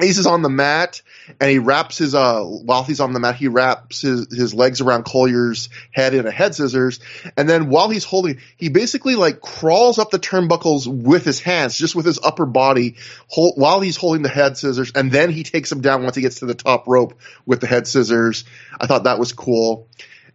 Ace 0.00 0.18
is 0.18 0.26
on 0.26 0.42
the 0.42 0.50
mat 0.50 1.02
and 1.40 1.50
he 1.50 1.58
wraps 1.58 1.98
his 1.98 2.14
uh 2.14 2.42
while 2.42 2.82
he's 2.82 3.00
on 3.00 3.12
the 3.12 3.20
mat 3.20 3.36
he 3.36 3.48
wraps 3.48 4.02
his 4.02 4.34
his 4.34 4.54
legs 4.54 4.80
around 4.80 5.04
Collyer's 5.04 5.68
head 5.92 6.14
in 6.14 6.26
a 6.26 6.30
head 6.30 6.54
scissors 6.54 7.00
and 7.36 7.48
then 7.48 7.68
while 7.68 7.88
he's 7.88 8.04
holding 8.04 8.38
he 8.56 8.68
basically 8.68 9.14
like 9.16 9.40
crawls 9.40 9.98
up 9.98 10.10
the 10.10 10.18
turnbuckles 10.18 10.86
with 10.86 11.24
his 11.24 11.40
hands 11.40 11.76
just 11.76 11.94
with 11.94 12.04
his 12.04 12.18
upper 12.22 12.46
body 12.46 12.96
hold, 13.28 13.54
while 13.56 13.80
he's 13.80 13.96
holding 13.96 14.22
the 14.22 14.28
head 14.28 14.56
scissors 14.56 14.92
and 14.94 15.10
then 15.10 15.30
he 15.30 15.42
takes 15.42 15.70
him 15.72 15.80
down 15.80 16.02
once 16.02 16.16
he 16.16 16.22
gets 16.22 16.40
to 16.40 16.46
the 16.46 16.54
top 16.54 16.86
rope 16.86 17.18
with 17.44 17.60
the 17.60 17.66
head 17.66 17.86
scissors. 17.86 18.44
I 18.78 18.86
thought 18.86 19.04
that 19.04 19.18
was 19.18 19.32
cool. 19.32 19.88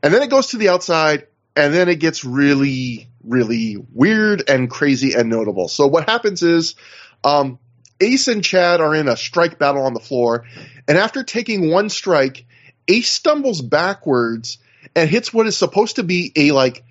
And 0.03 0.13
then 0.13 0.23
it 0.23 0.29
goes 0.29 0.47
to 0.47 0.57
the 0.57 0.69
outside 0.69 1.27
and 1.55 1.73
then 1.73 1.89
it 1.89 1.99
gets 1.99 2.25
really 2.25 3.07
really 3.23 3.77
weird 3.93 4.49
and 4.49 4.69
crazy 4.69 5.13
and 5.13 5.29
notable. 5.29 5.67
So 5.67 5.87
what 5.87 6.09
happens 6.09 6.41
is 6.41 6.75
um 7.23 7.59
Ace 8.01 8.27
and 8.27 8.43
Chad 8.43 8.81
are 8.81 8.95
in 8.95 9.07
a 9.07 9.15
strike 9.15 9.59
battle 9.59 9.83
on 9.83 9.93
the 9.93 9.99
floor, 9.99 10.45
and 10.87 10.97
after 10.97 11.23
taking 11.23 11.69
one 11.69 11.89
strike, 11.89 12.45
Ace 12.87 13.09
stumbles 13.09 13.61
backwards 13.61 14.57
and 14.95 15.09
hits 15.09 15.33
what 15.33 15.47
is 15.47 15.57
supposed 15.57 15.97
to 15.97 16.03
be 16.03 16.31
a 16.35 16.51
like 16.51 16.83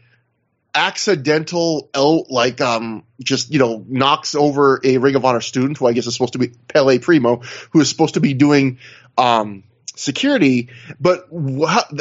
accidental 0.75 1.91
like 2.31 2.61
um 2.61 3.03
just 3.21 3.53
you 3.53 3.59
know 3.59 3.85
knocks 3.89 4.35
over 4.37 4.81
a 4.85 4.99
Ring 4.99 5.17
of 5.17 5.25
Honor 5.25 5.41
student 5.41 5.79
who 5.79 5.87
I 5.87 5.93
guess 5.93 6.07
is 6.07 6.15
supposed 6.15 6.35
to 6.35 6.39
be 6.39 6.53
Pele 6.69 6.99
Primo 7.01 7.43
who 7.71 7.81
is 7.81 7.89
supposed 7.89 8.15
to 8.15 8.21
be 8.21 8.35
doing 8.35 8.79
um 9.19 9.65
security, 10.01 10.71
but 10.99 11.29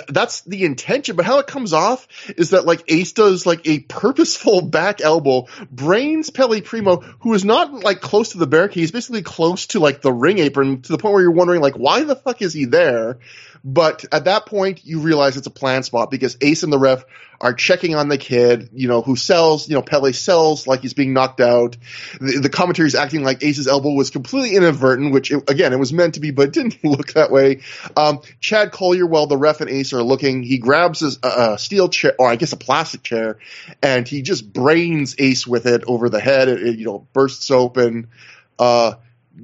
that's 0.08 0.42
the 0.42 0.64
intention. 0.64 1.16
But 1.16 1.26
how 1.26 1.40
it 1.40 1.48
comes 1.48 1.74
off 1.74 2.08
is 2.30 2.52
that 2.52 2.66
like 2.66 2.84
Ace 2.88 3.12
does 3.12 3.46
like 3.46 3.68
a 3.68 3.80
purposeful 3.80 4.62
back 4.62 5.02
elbow, 5.02 5.48
brains 5.70 6.30
Pele 6.30 6.62
Primo, 6.62 7.02
who 7.20 7.34
is 7.34 7.44
not 7.44 7.74
like 7.74 8.02
close 8.02 8.30
to 8.30 8.38
the 8.38 8.48
barricade. 8.48 8.82
He's 8.82 8.92
basically 8.92 9.22
close 9.22 9.68
to 9.68 9.80
like 9.80 10.02
the 10.02 10.14
ring 10.14 10.40
apron 10.40 10.82
to 10.84 10.92
the 10.92 10.98
point 10.98 11.14
where 11.14 11.22
you're 11.22 11.32
wondering 11.32 11.62
like 11.62 11.76
why 11.76 12.04
the 12.04 12.16
fuck 12.16 12.42
is 12.42 12.54
he 12.54 12.66
there? 12.66 13.20
But 13.64 14.06
at 14.12 14.26
that 14.26 14.46
point, 14.46 14.86
you 14.86 15.00
realize 15.00 15.38
it's 15.38 15.48
a 15.48 15.52
plan 15.52 15.84
spot 15.84 16.12
because 16.12 16.38
Ace 16.42 16.64
and 16.64 16.72
the 16.72 16.80
ref 16.80 17.04
are 17.42 17.54
checking 17.54 17.96
on 17.96 18.10
the 18.10 18.18
kid, 18.18 18.70
you 18.74 18.88
know, 18.88 19.02
who 19.02 19.16
sells, 19.16 19.70
you 19.70 19.76
know, 19.76 19.82
Pele 19.82 20.12
sells 20.12 20.68
like 20.68 20.82
he's 20.82 20.94
being 20.94 21.14
knocked 21.14 21.40
out. 21.40 21.78
The, 22.20 22.40
the 22.40 22.50
commentary 22.50 22.88
is 22.88 22.96
acting 22.96 23.24
like 23.24 23.44
Ace's 23.44 23.68
elbow 23.68 23.92
was 23.92 24.10
completely 24.10 24.56
inadvertent, 24.56 25.14
which 25.14 25.32
it, 25.32 25.50
again, 25.50 25.72
it 25.72 25.80
was 25.80 25.94
meant 25.94 26.16
to 26.16 26.20
be, 26.20 26.32
but 26.32 26.52
didn't 26.52 26.78
look 26.84 27.14
that 27.14 27.32
way. 27.32 27.62
Um, 27.96 28.22
Chad 28.42 28.72
Collyer, 28.72 29.08
while 29.08 29.28
the 29.28 29.38
ref 29.38 29.62
and 29.62 29.70
Ace 29.70 29.94
are 29.94 30.04
looking, 30.04 30.44
he 30.44 30.58
grabs 30.58 31.00
his, 31.00 31.20
steel 31.58 31.90
chair, 31.90 32.14
or 32.20 32.30
I 32.30 32.36
guess 32.36 32.52
a 32.52 32.58
plastic 32.58 33.04
chair, 33.04 33.38
and 33.82 34.08
he 34.08 34.22
just 34.22 34.52
brains 34.52 35.16
Ace 35.18 35.48
with 35.48 35.66
it 35.66 35.84
over 35.88 36.10
the 36.10 36.20
head. 36.20 36.50
It, 36.50 36.62
it 36.62 36.78
you 36.78 36.86
know, 36.86 37.08
bursts 37.14 37.52
open. 37.52 38.10
Uh, 38.58 38.96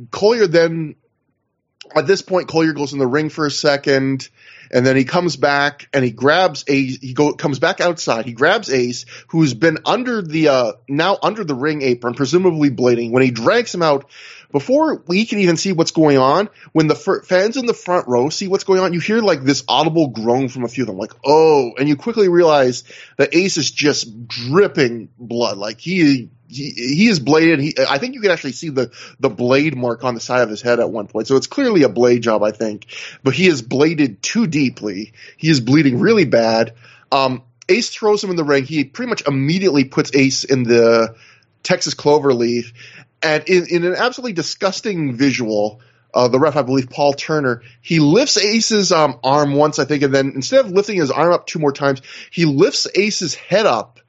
Collyer 0.09 0.47
then 0.47 0.95
at 1.93 2.07
this 2.07 2.21
point, 2.21 2.47
Collyer 2.47 2.75
goes 2.75 2.93
in 2.93 2.99
the 2.99 3.07
ring 3.07 3.29
for 3.29 3.45
a 3.45 3.51
second, 3.51 4.27
and 4.71 4.85
then 4.85 4.95
he 4.95 5.05
comes 5.05 5.37
back 5.37 5.87
and 5.93 6.03
he 6.03 6.11
grabs 6.11 6.63
Ace. 6.67 6.97
He 6.99 7.13
go 7.13 7.33
comes 7.33 7.59
back 7.59 7.81
outside. 7.81 8.25
He 8.25 8.33
grabs 8.33 8.69
Ace, 8.69 9.05
who's 9.27 9.53
been 9.53 9.79
under 9.85 10.21
the 10.21 10.47
uh, 10.47 10.71
now 10.89 11.17
under 11.21 11.43
the 11.43 11.55
ring 11.55 11.81
apron, 11.81 12.15
presumably 12.15 12.69
bleeding. 12.69 13.11
When 13.11 13.23
he 13.23 13.31
drags 13.31 13.73
him 13.73 13.81
out, 13.81 14.09
before 14.51 15.03
we 15.07 15.25
can 15.25 15.39
even 15.39 15.57
see 15.57 15.73
what's 15.73 15.91
going 15.91 16.17
on, 16.17 16.49
when 16.71 16.87
the 16.87 16.95
fans 16.95 17.57
in 17.57 17.65
the 17.65 17.73
front 17.73 18.07
row 18.07 18.29
see 18.29 18.47
what's 18.47 18.63
going 18.63 18.79
on, 18.79 18.93
you 18.93 18.99
hear 18.99 19.21
like 19.21 19.43
this 19.43 19.63
audible 19.67 20.07
groan 20.07 20.47
from 20.47 20.63
a 20.63 20.67
few 20.67 20.83
of 20.83 20.87
them, 20.87 20.97
like 20.97 21.13
"oh," 21.25 21.73
and 21.77 21.87
you 21.87 21.95
quickly 21.95 22.29
realize 22.29 22.83
that 23.17 23.35
Ace 23.35 23.57
is 23.57 23.69
just 23.69 24.27
dripping 24.27 25.09
blood. 25.17 25.57
Like 25.57 25.79
he 25.79 26.29
he, 26.63 27.07
is 27.07 27.19
bladed. 27.19 27.59
He, 27.59 27.75
I 27.89 27.97
think 27.97 28.15
you 28.15 28.21
can 28.21 28.31
actually 28.31 28.53
see 28.53 28.69
the, 28.69 28.91
the 29.19 29.29
blade 29.29 29.75
mark 29.75 30.03
on 30.03 30.13
the 30.13 30.19
side 30.19 30.41
of 30.41 30.49
his 30.49 30.61
head 30.61 30.79
at 30.79 30.89
one 30.89 31.07
point. 31.07 31.27
So 31.27 31.35
it's 31.35 31.47
clearly 31.47 31.83
a 31.83 31.89
blade 31.89 32.23
job, 32.23 32.43
I 32.43 32.51
think. 32.51 32.87
But 33.23 33.33
he 33.33 33.47
is 33.47 33.61
bladed 33.61 34.21
too 34.21 34.47
deeply. 34.47 35.13
He 35.37 35.49
is 35.49 35.59
bleeding 35.59 35.99
really 35.99 36.25
bad. 36.25 36.73
Um, 37.11 37.43
Ace 37.69 37.89
throws 37.89 38.23
him 38.23 38.29
in 38.29 38.35
the 38.35 38.43
ring. 38.43 38.63
He 38.63 38.83
pretty 38.83 39.09
much 39.09 39.23
immediately 39.27 39.85
puts 39.85 40.15
Ace 40.15 40.43
in 40.43 40.63
the 40.63 41.15
Texas 41.63 41.93
Cloverleaf. 41.93 42.73
And 43.21 43.43
in, 43.47 43.67
in 43.69 43.85
an 43.85 43.95
absolutely 43.95 44.33
disgusting 44.33 45.15
visual, 45.15 45.81
uh, 46.13 46.29
the 46.29 46.39
ref, 46.39 46.55
I 46.55 46.61
believe, 46.61 46.89
Paul 46.89 47.13
Turner, 47.13 47.63
he 47.81 47.99
lifts 47.99 48.37
Ace's 48.37 48.91
um, 48.91 49.19
arm 49.23 49.53
once, 49.53 49.79
I 49.79 49.85
think, 49.85 50.03
and 50.03 50.13
then 50.13 50.31
instead 50.35 50.63
of 50.63 50.71
lifting 50.71 50.97
his 50.97 51.11
arm 51.11 51.33
up 51.33 51.45
two 51.45 51.59
more 51.59 51.73
times, 51.73 52.01
he 52.31 52.45
lifts 52.45 52.87
Ace's 52.95 53.35
head 53.35 53.65
up 53.65 53.99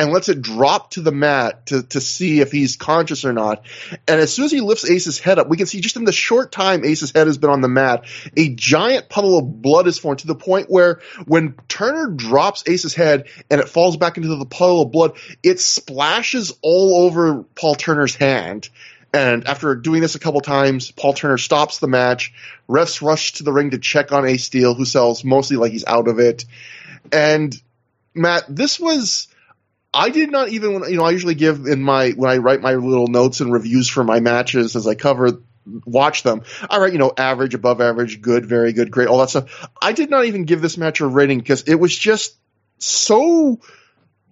and 0.00 0.12
lets 0.12 0.30
it 0.30 0.40
drop 0.40 0.92
to 0.92 1.02
the 1.02 1.12
mat 1.12 1.66
to, 1.66 1.82
to 1.82 2.00
see 2.00 2.40
if 2.40 2.50
he's 2.50 2.76
conscious 2.76 3.26
or 3.26 3.34
not. 3.34 3.66
And 4.08 4.18
as 4.18 4.32
soon 4.32 4.46
as 4.46 4.50
he 4.50 4.62
lifts 4.62 4.88
Ace's 4.88 5.18
head 5.18 5.38
up, 5.38 5.48
we 5.48 5.58
can 5.58 5.66
see 5.66 5.82
just 5.82 5.96
in 5.96 6.04
the 6.04 6.12
short 6.12 6.50
time 6.50 6.86
Ace's 6.86 7.12
head 7.12 7.26
has 7.26 7.36
been 7.36 7.50
on 7.50 7.60
the 7.60 7.68
mat, 7.68 8.06
a 8.34 8.48
giant 8.54 9.10
puddle 9.10 9.36
of 9.36 9.60
blood 9.60 9.86
is 9.86 9.98
formed 9.98 10.20
to 10.20 10.26
the 10.26 10.34
point 10.34 10.70
where 10.70 11.00
when 11.26 11.54
Turner 11.68 12.06
drops 12.06 12.64
Ace's 12.66 12.94
head 12.94 13.28
and 13.50 13.60
it 13.60 13.68
falls 13.68 13.98
back 13.98 14.16
into 14.16 14.34
the 14.34 14.46
puddle 14.46 14.80
of 14.80 14.90
blood, 14.90 15.18
it 15.42 15.60
splashes 15.60 16.56
all 16.62 17.04
over 17.04 17.42
Paul 17.54 17.74
Turner's 17.74 18.14
hand. 18.14 18.70
And 19.12 19.46
after 19.46 19.74
doing 19.74 20.00
this 20.00 20.14
a 20.14 20.20
couple 20.20 20.40
times, 20.40 20.92
Paul 20.92 21.12
Turner 21.12 21.36
stops 21.36 21.78
the 21.78 21.88
match. 21.88 22.32
Refs 22.70 23.02
rush 23.02 23.34
to 23.34 23.42
the 23.42 23.52
ring 23.52 23.72
to 23.72 23.78
check 23.78 24.12
on 24.12 24.24
Ace 24.24 24.44
Steel, 24.44 24.74
who 24.74 24.86
sells 24.86 25.24
mostly 25.24 25.58
like 25.58 25.72
he's 25.72 25.84
out 25.84 26.08
of 26.08 26.20
it. 26.20 26.46
And 27.12 27.54
Matt, 28.14 28.44
this 28.48 28.80
was 28.80 29.28
I 29.92 30.10
did 30.10 30.30
not 30.30 30.48
even 30.50 30.82
you 30.88 30.96
know 30.96 31.04
I 31.04 31.10
usually 31.10 31.34
give 31.34 31.66
in 31.66 31.82
my 31.82 32.10
when 32.10 32.30
I 32.30 32.38
write 32.38 32.60
my 32.60 32.74
little 32.74 33.08
notes 33.08 33.40
and 33.40 33.52
reviews 33.52 33.88
for 33.88 34.04
my 34.04 34.20
matches 34.20 34.76
as 34.76 34.86
I 34.86 34.94
cover 34.94 35.42
watch 35.84 36.22
them. 36.22 36.42
I 36.68 36.78
write 36.78 36.92
you 36.92 36.98
know 36.98 37.12
average, 37.16 37.54
above 37.54 37.80
average, 37.80 38.20
good, 38.20 38.46
very 38.46 38.72
good, 38.72 38.90
great, 38.90 39.08
all 39.08 39.18
that 39.18 39.30
stuff. 39.30 39.68
I 39.80 39.92
did 39.92 40.10
not 40.10 40.24
even 40.24 40.44
give 40.44 40.62
this 40.62 40.78
match 40.78 41.00
a 41.00 41.06
rating 41.06 41.38
because 41.38 41.62
it 41.62 41.74
was 41.74 41.96
just 41.96 42.36
so 42.78 43.60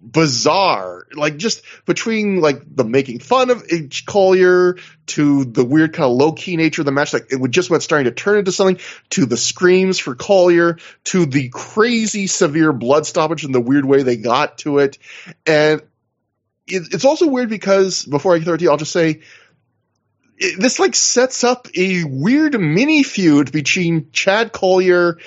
bizarre. 0.01 1.05
Like 1.13 1.37
just 1.37 1.63
between 1.85 2.41
like 2.41 2.63
the 2.75 2.83
making 2.83 3.19
fun 3.19 3.49
of 3.49 3.63
H. 3.69 4.05
Collyer 4.05 4.79
to 5.07 5.45
the 5.45 5.63
weird 5.63 5.93
kind 5.93 6.09
of 6.09 6.15
low 6.15 6.31
key 6.31 6.55
nature 6.55 6.81
of 6.81 6.85
the 6.85 6.91
match, 6.91 7.13
like 7.13 7.31
it 7.31 7.39
would 7.39 7.51
just 7.51 7.69
went 7.69 7.83
starting 7.83 8.05
to 8.05 8.11
turn 8.11 8.39
into 8.39 8.51
something 8.51 8.79
to 9.11 9.25
the 9.25 9.37
screams 9.37 9.99
for 9.99 10.15
Collyer 10.15 10.79
to 11.05 11.25
the 11.25 11.49
crazy 11.49 12.27
severe 12.27 12.73
blood 12.73 13.05
stoppage 13.05 13.43
and 13.43 13.53
the 13.53 13.61
weird 13.61 13.85
way 13.85 14.03
they 14.03 14.17
got 14.17 14.59
to 14.59 14.79
it. 14.79 14.97
And 15.45 15.81
it, 16.67 16.93
it's 16.93 17.05
also 17.05 17.27
weird 17.27 17.49
because 17.49 18.05
before 18.05 18.33
I 18.35 18.37
it 18.37 18.43
to 18.43 18.57
you, 18.59 18.71
I'll 18.71 18.77
just 18.77 18.91
say 18.91 19.21
this 20.57 20.79
like 20.79 20.95
sets 20.95 21.43
up 21.43 21.67
a 21.75 22.03
weird 22.05 22.59
mini 22.59 23.03
feud 23.03 23.51
between 23.51 24.11
Chad 24.11 24.53
Collyer 24.53 25.19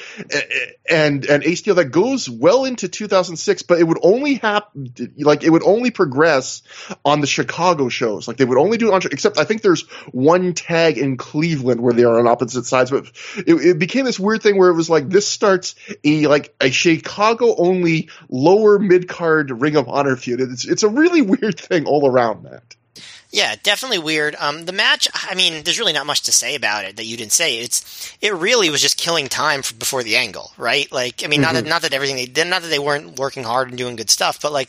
and 0.88 1.26
and 1.26 1.44
Ace 1.44 1.60
Steel 1.60 1.74
that 1.74 1.86
goes 1.86 2.30
well 2.30 2.64
into 2.64 2.88
2006, 2.88 3.62
but 3.62 3.78
it 3.78 3.84
would 3.84 3.98
only 4.02 4.34
happen 4.34 4.92
like 5.18 5.44
it 5.44 5.50
would 5.50 5.62
only 5.64 5.90
progress 5.90 6.62
on 7.04 7.20
the 7.20 7.26
Chicago 7.26 7.90
shows. 7.90 8.26
Like 8.26 8.38
they 8.38 8.46
would 8.46 8.58
only 8.58 8.78
do 8.78 8.88
it 8.88 8.94
on 8.94 9.02
except 9.10 9.38
I 9.38 9.44
think 9.44 9.60
there's 9.60 9.82
one 10.12 10.54
tag 10.54 10.96
in 10.96 11.18
Cleveland 11.18 11.80
where 11.80 11.92
they 11.92 12.04
are 12.04 12.18
on 12.18 12.26
opposite 12.26 12.64
sides, 12.64 12.90
but 12.90 13.06
it, 13.36 13.54
it 13.54 13.78
became 13.78 14.06
this 14.06 14.18
weird 14.18 14.42
thing 14.42 14.56
where 14.56 14.70
it 14.70 14.74
was 14.74 14.88
like 14.88 15.10
this 15.10 15.28
starts 15.28 15.74
a 16.04 16.26
like 16.26 16.54
a 16.58 16.70
Chicago 16.70 17.54
only 17.56 18.08
lower 18.30 18.78
mid 18.78 19.08
card 19.08 19.50
Ring 19.50 19.76
of 19.76 19.88
Honor 19.88 20.16
feud. 20.16 20.40
It's 20.40 20.66
it's 20.66 20.84
a 20.84 20.88
really 20.88 21.20
weird 21.22 21.60
thing 21.60 21.84
all 21.84 22.08
around 22.08 22.44
that. 22.44 22.76
Yeah, 23.32 23.54
definitely 23.62 23.98
weird. 23.98 24.36
Um, 24.38 24.66
the 24.66 24.72
match, 24.72 25.08
I 25.14 25.34
mean, 25.34 25.64
there's 25.64 25.78
really 25.78 25.94
not 25.94 26.04
much 26.04 26.20
to 26.22 26.32
say 26.32 26.54
about 26.54 26.84
it 26.84 26.96
that 26.96 27.06
you 27.06 27.16
didn't 27.16 27.32
say. 27.32 27.58
It's 27.60 28.14
it 28.20 28.34
really 28.34 28.68
was 28.68 28.82
just 28.82 28.98
killing 28.98 29.28
time 29.28 29.62
for, 29.62 29.74
before 29.74 30.02
the 30.02 30.16
angle, 30.16 30.52
right? 30.58 30.90
Like, 30.92 31.24
I 31.24 31.28
mean, 31.28 31.40
mm-hmm. 31.40 31.54
not 31.54 31.54
that 31.54 31.66
not 31.66 31.82
that 31.82 31.94
everything 31.94 32.16
they 32.16 32.26
did, 32.26 32.46
not 32.46 32.60
that 32.60 32.68
they 32.68 32.78
weren't 32.78 33.18
working 33.18 33.42
hard 33.42 33.70
and 33.70 33.78
doing 33.78 33.96
good 33.96 34.10
stuff, 34.10 34.38
but 34.42 34.52
like 34.52 34.68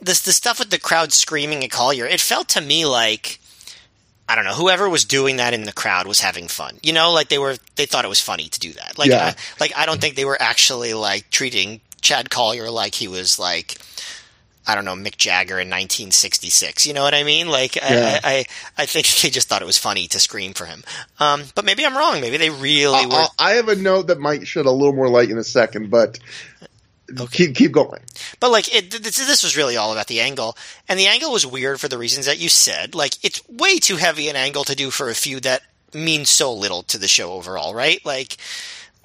this 0.00 0.20
the 0.20 0.32
stuff 0.32 0.58
with 0.58 0.68
the 0.68 0.78
crowd 0.78 1.14
screaming 1.14 1.64
at 1.64 1.70
Collyer, 1.70 2.08
it 2.08 2.20
felt 2.20 2.50
to 2.50 2.60
me 2.60 2.84
like 2.84 3.40
I 4.28 4.34
don't 4.34 4.44
know, 4.44 4.54
whoever 4.54 4.90
was 4.90 5.06
doing 5.06 5.36
that 5.36 5.54
in 5.54 5.64
the 5.64 5.72
crowd 5.72 6.06
was 6.06 6.20
having 6.20 6.48
fun. 6.48 6.78
You 6.82 6.92
know, 6.92 7.12
like 7.12 7.28
they 7.28 7.38
were 7.38 7.56
they 7.76 7.86
thought 7.86 8.04
it 8.04 8.08
was 8.08 8.20
funny 8.20 8.48
to 8.48 8.60
do 8.60 8.74
that. 8.74 8.98
Like, 8.98 9.08
yeah. 9.08 9.32
I, 9.34 9.34
like 9.58 9.72
I 9.74 9.86
don't 9.86 10.02
think 10.02 10.16
they 10.16 10.26
were 10.26 10.40
actually 10.40 10.92
like 10.92 11.30
treating 11.30 11.80
Chad 12.02 12.28
Collyer 12.28 12.70
like 12.70 12.94
he 12.94 13.08
was 13.08 13.38
like 13.38 13.78
I 14.66 14.74
don't 14.74 14.84
know 14.84 14.94
Mick 14.94 15.16
Jagger 15.16 15.54
in 15.54 15.68
1966. 15.68 16.86
You 16.86 16.94
know 16.94 17.02
what 17.02 17.14
I 17.14 17.22
mean? 17.22 17.48
Like 17.48 17.76
yeah. 17.76 18.20
I, 18.22 18.30
I, 18.30 18.44
I 18.78 18.86
think 18.86 19.06
they 19.22 19.30
just 19.30 19.48
thought 19.48 19.62
it 19.62 19.66
was 19.66 19.78
funny 19.78 20.06
to 20.08 20.18
scream 20.18 20.52
for 20.52 20.64
him. 20.64 20.82
Um, 21.20 21.44
but 21.54 21.64
maybe 21.64 21.86
I'm 21.86 21.96
wrong. 21.96 22.20
Maybe 22.20 22.36
they 22.36 22.50
really 22.50 23.04
uh, 23.04 23.08
were. 23.08 23.26
I 23.38 23.52
have 23.52 23.68
a 23.68 23.76
note 23.76 24.08
that 24.08 24.18
might 24.18 24.46
shed 24.46 24.66
a 24.66 24.70
little 24.70 24.94
more 24.94 25.08
light 25.08 25.30
in 25.30 25.38
a 25.38 25.44
second, 25.44 25.90
but 25.90 26.18
okay. 27.10 27.46
keep 27.46 27.56
keep 27.56 27.72
going. 27.72 28.00
But 28.40 28.50
like 28.50 28.74
it, 28.74 28.90
this, 28.90 29.18
this 29.18 29.42
was 29.42 29.56
really 29.56 29.76
all 29.76 29.92
about 29.92 30.08
the 30.08 30.20
angle, 30.20 30.56
and 30.88 30.98
the 30.98 31.06
angle 31.06 31.32
was 31.32 31.46
weird 31.46 31.80
for 31.80 31.88
the 31.88 31.98
reasons 31.98 32.26
that 32.26 32.38
you 32.38 32.48
said. 32.48 32.94
Like 32.94 33.24
it's 33.24 33.46
way 33.48 33.78
too 33.78 33.96
heavy 33.96 34.28
an 34.28 34.36
angle 34.36 34.64
to 34.64 34.74
do 34.74 34.90
for 34.90 35.08
a 35.08 35.14
feud 35.14 35.44
that 35.44 35.62
means 35.94 36.30
so 36.30 36.52
little 36.52 36.82
to 36.84 36.98
the 36.98 37.08
show 37.08 37.32
overall, 37.32 37.74
right? 37.74 38.04
Like 38.04 38.36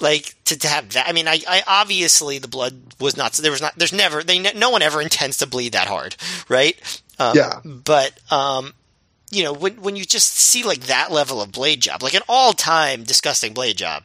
like 0.01 0.35
to, 0.45 0.57
to 0.57 0.67
have 0.67 0.89
that. 0.93 1.07
I 1.07 1.11
mean, 1.11 1.27
I, 1.27 1.41
I 1.47 1.63
obviously 1.67 2.37
the 2.39 2.47
blood 2.47 2.95
was 2.99 3.15
not. 3.15 3.33
There 3.33 3.51
was 3.51 3.61
not. 3.61 3.75
There's 3.75 3.93
never. 3.93 4.23
They 4.23 4.39
no 4.39 4.69
one 4.69 4.81
ever 4.81 5.01
intends 5.01 5.37
to 5.37 5.47
bleed 5.47 5.73
that 5.73 5.87
hard, 5.87 6.15
right? 6.49 6.75
Um, 7.19 7.37
yeah. 7.37 7.59
But 7.63 8.13
um, 8.31 8.73
you 9.31 9.43
know, 9.43 9.53
when 9.53 9.81
when 9.81 9.95
you 9.95 10.05
just 10.05 10.35
see 10.35 10.63
like 10.63 10.81
that 10.81 11.11
level 11.11 11.41
of 11.41 11.51
blade 11.51 11.81
job, 11.81 12.03
like 12.03 12.13
an 12.13 12.23
all 12.27 12.53
time 12.53 13.03
disgusting 13.03 13.53
blade 13.53 13.77
job, 13.77 14.03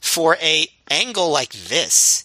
for 0.00 0.36
a 0.42 0.68
angle 0.90 1.30
like 1.30 1.52
this, 1.52 2.24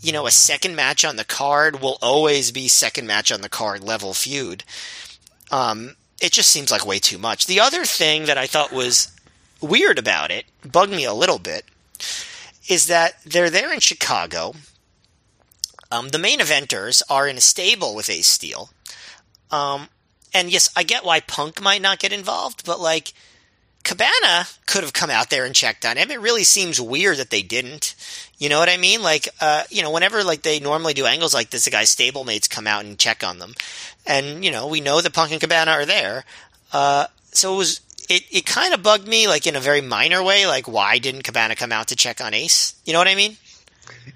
you 0.00 0.12
know, 0.12 0.26
a 0.26 0.30
second 0.30 0.76
match 0.76 1.04
on 1.04 1.16
the 1.16 1.24
card 1.24 1.80
will 1.80 1.98
always 2.02 2.52
be 2.52 2.68
second 2.68 3.06
match 3.06 3.32
on 3.32 3.40
the 3.40 3.48
card 3.48 3.82
level 3.82 4.14
feud. 4.14 4.64
Um, 5.50 5.96
it 6.20 6.32
just 6.32 6.50
seems 6.50 6.70
like 6.70 6.86
way 6.86 6.98
too 6.98 7.18
much. 7.18 7.46
The 7.46 7.60
other 7.60 7.84
thing 7.84 8.26
that 8.26 8.38
I 8.38 8.46
thought 8.46 8.72
was 8.72 9.10
weird 9.60 9.98
about 9.98 10.30
it, 10.30 10.44
bugged 10.70 10.92
me 10.92 11.04
a 11.04 11.14
little 11.14 11.38
bit, 11.38 11.64
is 12.70 12.86
that 12.86 13.20
they're 13.26 13.50
there 13.50 13.72
in 13.72 13.80
Chicago. 13.80 14.54
Um, 15.90 16.10
the 16.10 16.18
main 16.18 16.38
eventers 16.38 17.02
are 17.10 17.26
in 17.26 17.36
a 17.36 17.40
stable 17.40 17.96
with 17.96 18.08
Ace 18.08 18.28
Steel. 18.28 18.70
Um, 19.50 19.88
and 20.32 20.50
yes, 20.50 20.70
I 20.76 20.84
get 20.84 21.04
why 21.04 21.18
Punk 21.18 21.60
might 21.60 21.82
not 21.82 21.98
get 21.98 22.12
involved, 22.12 22.64
but 22.64 22.78
like 22.78 23.12
Cabana 23.82 24.46
could 24.66 24.84
have 24.84 24.92
come 24.92 25.10
out 25.10 25.30
there 25.30 25.44
and 25.44 25.52
checked 25.52 25.84
on 25.84 25.96
him. 25.96 26.12
It 26.12 26.20
really 26.20 26.44
seems 26.44 26.80
weird 26.80 27.16
that 27.16 27.30
they 27.30 27.42
didn't. 27.42 27.96
You 28.38 28.48
know 28.48 28.60
what 28.60 28.68
I 28.68 28.76
mean? 28.76 29.02
Like, 29.02 29.28
uh, 29.40 29.64
you 29.68 29.82
know, 29.82 29.90
whenever 29.90 30.22
like 30.22 30.42
they 30.42 30.60
normally 30.60 30.94
do 30.94 31.06
angles 31.06 31.34
like 31.34 31.50
this, 31.50 31.64
the 31.64 31.72
guy's 31.72 31.94
stablemates 31.94 32.48
come 32.48 32.68
out 32.68 32.84
and 32.84 32.96
check 32.96 33.24
on 33.24 33.40
them, 33.40 33.54
and 34.06 34.44
you 34.44 34.52
know, 34.52 34.68
we 34.68 34.80
know 34.80 35.00
that 35.00 35.12
Punk 35.12 35.32
and 35.32 35.40
Cabana 35.40 35.72
are 35.72 35.86
there. 35.86 36.24
Uh, 36.72 37.06
so 37.32 37.54
it 37.54 37.56
was 37.56 37.80
it, 38.10 38.24
it 38.30 38.46
kind 38.46 38.74
of 38.74 38.82
bugged 38.82 39.06
me, 39.06 39.28
like 39.28 39.46
in 39.46 39.56
a 39.56 39.60
very 39.60 39.80
minor 39.80 40.22
way. 40.22 40.46
Like, 40.46 40.66
why 40.66 40.98
didn't 40.98 41.22
Cabana 41.22 41.54
come 41.54 41.72
out 41.72 41.88
to 41.88 41.96
check 41.96 42.20
on 42.20 42.34
Ace? 42.34 42.74
You 42.84 42.92
know 42.92 42.98
what 42.98 43.08
I 43.08 43.14
mean? 43.14 43.36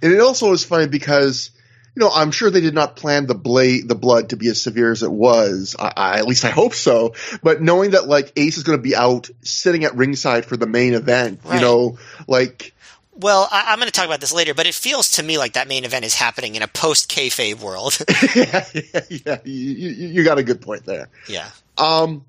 And 0.02 0.12
it 0.12 0.20
also 0.20 0.50
was 0.50 0.64
funny 0.64 0.88
because, 0.88 1.50
you 1.94 2.00
know, 2.00 2.10
I'm 2.12 2.32
sure 2.32 2.50
they 2.50 2.60
did 2.60 2.74
not 2.74 2.96
plan 2.96 3.26
the 3.26 3.34
blade, 3.34 3.88
the 3.88 3.94
blood 3.94 4.30
to 4.30 4.36
be 4.36 4.48
as 4.48 4.60
severe 4.60 4.90
as 4.90 5.02
it 5.02 5.10
was. 5.10 5.76
I, 5.78 5.92
I, 5.96 6.18
at 6.18 6.26
least 6.26 6.44
I 6.44 6.50
hope 6.50 6.74
so. 6.74 7.14
But 7.42 7.62
knowing 7.62 7.92
that 7.92 8.08
like 8.08 8.32
Ace 8.36 8.56
is 8.56 8.64
going 8.64 8.78
to 8.78 8.82
be 8.82 8.96
out 8.96 9.30
sitting 9.42 9.84
at 9.84 9.94
ringside 9.94 10.44
for 10.44 10.56
the 10.56 10.66
main 10.66 10.94
event, 10.94 11.40
right. 11.44 11.54
you 11.54 11.60
know, 11.60 11.98
like. 12.26 12.72
Well, 13.16 13.48
I, 13.48 13.72
am 13.72 13.78
going 13.78 13.86
to 13.86 13.92
talk 13.92 14.06
about 14.06 14.20
this 14.20 14.32
later, 14.32 14.54
but 14.54 14.66
it 14.66 14.74
feels 14.74 15.12
to 15.12 15.22
me 15.22 15.38
like 15.38 15.52
that 15.52 15.68
main 15.68 15.84
event 15.84 16.04
is 16.04 16.14
happening 16.14 16.56
in 16.56 16.62
a 16.62 16.66
post 16.66 17.08
kayfabe 17.08 17.60
world. 17.60 17.96
yeah, 18.34 18.64
yeah, 18.74 19.00
yeah. 19.08 19.38
You, 19.44 19.70
you, 19.70 20.06
you 20.08 20.24
got 20.24 20.38
a 20.38 20.42
good 20.42 20.60
point 20.60 20.84
there. 20.84 21.08
Yeah. 21.28 21.48
Um, 21.78 22.24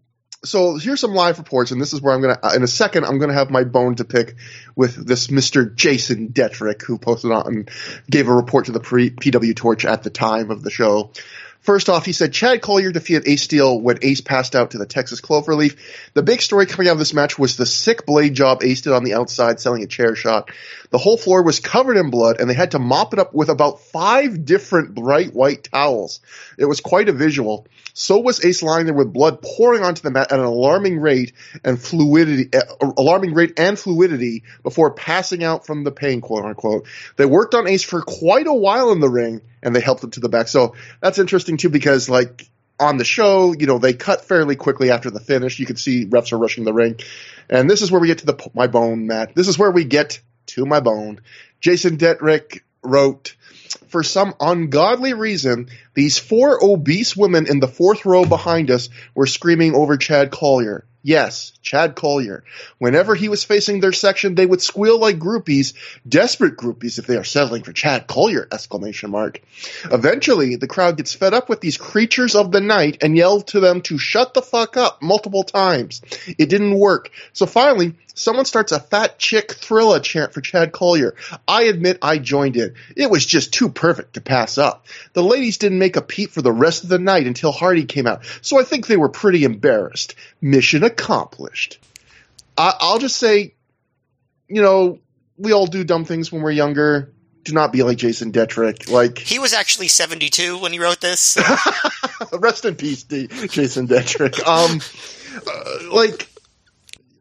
so 0.46 0.78
here's 0.78 1.00
some 1.00 1.14
live 1.14 1.38
reports, 1.38 1.72
and 1.72 1.82
this 1.82 1.94
is 1.94 2.02
where 2.02 2.14
I'm 2.14 2.22
gonna. 2.22 2.40
Uh, 2.42 2.54
in 2.56 2.64
a 2.64 2.68
second, 2.68 3.06
I'm 3.06 3.20
gonna 3.20 3.34
have 3.34 3.50
my 3.50 3.64
bone 3.64 3.96
to 3.96 4.06
pick 4.06 4.36
with 4.76 4.96
this 4.96 5.28
Mr. 5.28 5.74
Jason 5.74 6.30
Detrick, 6.30 6.82
who 6.82 6.98
posted 6.98 7.32
on 7.32 7.48
and 7.48 7.70
gave 8.10 8.28
a 8.28 8.34
report 8.34 8.66
to 8.66 8.72
the 8.72 8.80
pre- 8.80 9.12
PW 9.12 9.56
Torch 9.56 9.86
at 9.86 10.04
the 10.04 10.10
time 10.10 10.52
of 10.52 10.64
the 10.64 10.72
show. 10.72 11.12
First 11.66 11.90
off, 11.90 12.06
he 12.06 12.12
said 12.12 12.32
Chad 12.32 12.62
Collyer 12.62 12.94
defeated 12.94 13.28
Ace 13.28 13.42
Steel 13.42 13.82
when 13.82 13.98
Ace 14.04 14.22
passed 14.22 14.56
out 14.56 14.72
to 14.72 14.78
the 14.78 14.86
Texas 14.86 15.20
Cloverleaf. 15.20 15.76
The 16.14 16.22
big 16.22 16.44
story 16.44 16.68
coming 16.68 16.90
out 16.90 16.94
of 16.94 17.00
this 17.00 17.16
match 17.16 17.40
was 17.40 17.58
the 17.58 17.66
sick 17.66 18.06
blade 18.06 18.36
job 18.36 18.64
Ace 18.64 18.82
did 18.82 18.94
on 18.94 19.04
the 19.04 19.16
outside 19.16 19.60
selling 19.60 19.82
a 19.82 19.88
chair 19.88 20.16
shot. 20.16 20.52
The 20.96 21.00
whole 21.00 21.18
floor 21.18 21.44
was 21.44 21.60
covered 21.60 21.98
in 21.98 22.10
blood 22.10 22.40
and 22.40 22.50
they 22.50 22.54
had 22.54 22.72
to 22.72 22.80
mop 22.80 23.12
it 23.12 23.20
up 23.20 23.34
with 23.34 23.50
about 23.50 23.82
five 23.82 24.46
different 24.46 24.96
bright 24.96 25.34
white 25.34 25.66
towels. 25.66 26.22
It 26.58 26.64
was 26.64 26.80
quite 26.80 27.10
a 27.10 27.12
visual. 27.12 27.68
So 27.94 28.22
was 28.22 28.46
Ace 28.46 28.64
lying 28.64 28.86
there 28.86 28.96
with 28.96 29.12
blood 29.12 29.42
pouring 29.42 29.84
onto 29.84 30.02
the 30.02 30.10
mat 30.10 30.32
at 30.32 30.40
an 30.40 30.46
alarming 30.46 31.02
rate 31.02 31.34
and 31.66 31.78
fluidity, 31.78 32.50
uh, 32.58 32.94
alarming 32.96 33.34
rate 33.34 33.60
and 33.60 33.78
fluidity 33.78 34.44
before 34.64 34.92
passing 34.92 35.44
out 35.44 35.66
from 35.66 35.84
the 35.84 35.92
pain, 35.92 36.22
quote 36.22 36.46
unquote. 36.46 36.88
They 37.18 37.26
worked 37.26 37.56
on 37.56 37.68
Ace 37.68 37.84
for 37.84 38.02
quite 38.02 38.48
a 38.48 38.54
while 38.54 38.94
in 38.94 39.02
the 39.02 39.10
ring 39.10 39.42
and 39.62 39.76
they 39.76 39.82
helped 39.82 40.02
him 40.02 40.12
to 40.12 40.22
the 40.22 40.30
back. 40.30 40.48
So 40.48 40.76
that's 41.02 41.20
interesting 41.20 41.58
too 41.58 41.68
because 41.68 42.08
like 42.08 42.50
on 42.80 42.96
the 42.96 43.04
show, 43.04 43.52
you 43.52 43.68
know, 43.68 43.80
they 43.80 43.92
cut 43.92 44.24
fairly 44.24 44.56
quickly 44.56 44.92
after 44.92 45.12
the 45.12 45.20
finish. 45.20 45.60
You 45.60 45.66
can 45.66 45.76
see 45.76 46.06
refs 46.06 46.32
are 46.32 46.38
rushing 46.38 46.64
the 46.64 46.72
ring. 46.72 47.02
And 47.50 47.70
this 47.70 47.82
is 47.82 47.92
where 47.92 48.00
we 48.00 48.08
get 48.08 48.20
to 48.20 48.28
the 48.28 48.50
my 48.54 48.68
bone, 48.68 49.08
Matt. 49.08 49.36
This 49.36 49.50
is 49.50 49.60
where 49.60 49.72
we 49.72 49.84
get 49.84 50.22
to 50.48 50.66
my 50.66 50.80
bone. 50.80 51.22
Jason 51.60 51.98
Detrick 51.98 52.62
wrote, 52.84 53.36
for 53.88 54.04
some 54.04 54.36
ungodly 54.40 55.14
reason, 55.14 55.70
these 55.94 56.18
four 56.18 56.64
obese 56.64 57.16
women 57.16 57.48
in 57.48 57.60
the 57.60 57.68
fourth 57.68 58.06
row 58.06 58.26
behind 58.26 58.70
us 58.72 58.90
were 59.14 59.26
screaming 59.26 59.74
over 59.76 59.98
Chad 59.98 60.32
Collyer. 60.32 60.84
Yes, 61.02 61.54
Chad 61.62 61.96
Collyer. 61.96 62.42
Whenever 62.80 63.14
he 63.14 63.30
was 63.30 63.44
facing 63.44 63.80
their 63.80 63.94
section, 63.94 64.34
they 64.34 64.46
would 64.46 64.62
squeal 64.62 65.00
like 65.00 65.20
groupies, 65.20 65.76
desperate 66.10 66.58
groupies 66.58 66.98
if 66.98 67.06
they 67.06 67.16
are 67.16 67.24
settling 67.24 67.62
for 67.62 67.74
Chad 67.74 68.08
Collyer, 68.08 68.48
exclamation 68.52 69.12
mark. 69.12 69.40
Eventually, 69.92 70.56
the 70.56 70.66
crowd 70.66 70.98
gets 70.98 71.14
fed 71.14 71.36
up 71.36 71.48
with 71.48 71.62
these 71.62 71.78
creatures 71.78 72.34
of 72.34 72.52
the 72.52 72.60
night 72.60 72.98
and 73.04 73.16
yelled 73.16 73.46
to 73.50 73.60
them 73.60 73.82
to 73.82 74.00
shut 74.00 74.34
the 74.34 74.42
fuck 74.42 74.78
up 74.78 75.04
multiple 75.04 75.44
times. 75.44 76.02
It 76.40 76.50
didn't 76.50 76.74
work. 76.74 77.12
So 77.34 77.46
finally, 77.46 77.94
Someone 78.16 78.46
starts 78.46 78.72
a 78.72 78.80
fat 78.80 79.20
chick 79.20 79.52
thriller 79.54 80.00
chant 80.00 80.34
for 80.34 80.42
Chad 80.42 80.72
Collyer. 80.72 81.14
I 81.48 81.64
admit 81.64 82.00
I 82.02 82.18
joined 82.18 82.56
in. 82.58 82.74
It 82.96 83.10
was 83.12 83.26
just 83.26 83.54
too 83.54 83.70
perfect 83.70 84.14
to 84.14 84.22
pass 84.22 84.58
up. 84.58 84.86
The 85.14 85.22
ladies 85.22 85.58
didn't 85.58 85.80
make 85.80 85.98
a 85.98 86.02
peep 86.02 86.32
for 86.32 86.42
the 86.42 86.52
rest 86.52 86.84
of 86.84 86.90
the 86.90 86.98
night 86.98 87.28
until 87.28 87.52
Hardy 87.52 87.86
came 87.86 88.08
out, 88.08 88.26
so 88.42 88.60
I 88.60 88.64
think 88.64 88.88
they 88.88 88.98
were 88.98 89.10
pretty 89.10 89.44
embarrassed. 89.44 90.16
Mission 90.42 90.84
accomplished. 90.84 91.78
I- 92.58 92.74
I'll 92.80 93.00
just 93.00 93.18
say, 93.18 93.54
you 94.48 94.62
know, 94.62 95.00
we 95.38 95.52
all 95.54 95.68
do 95.68 95.84
dumb 95.84 96.06
things 96.06 96.32
when 96.32 96.42
we're 96.42 96.52
younger. 96.52 97.12
Do 97.44 97.52
not 97.54 97.72
be 97.74 97.84
like 97.84 97.98
Jason 97.98 98.32
Detrick. 98.32 98.90
Like 98.90 99.18
He 99.20 99.38
was 99.40 99.54
actually 99.54 99.90
72 99.90 100.58
when 100.58 100.72
he 100.72 100.80
wrote 100.80 101.02
this. 101.02 101.20
so- 101.20 101.44
Rest 102.40 102.64
in 102.66 102.76
peace, 102.76 103.04
D- 103.04 103.28
Jason 103.28 103.88
Detrick. 103.88 104.40
Um, 104.48 104.80
uh, 105.46 105.94
like, 105.94 106.30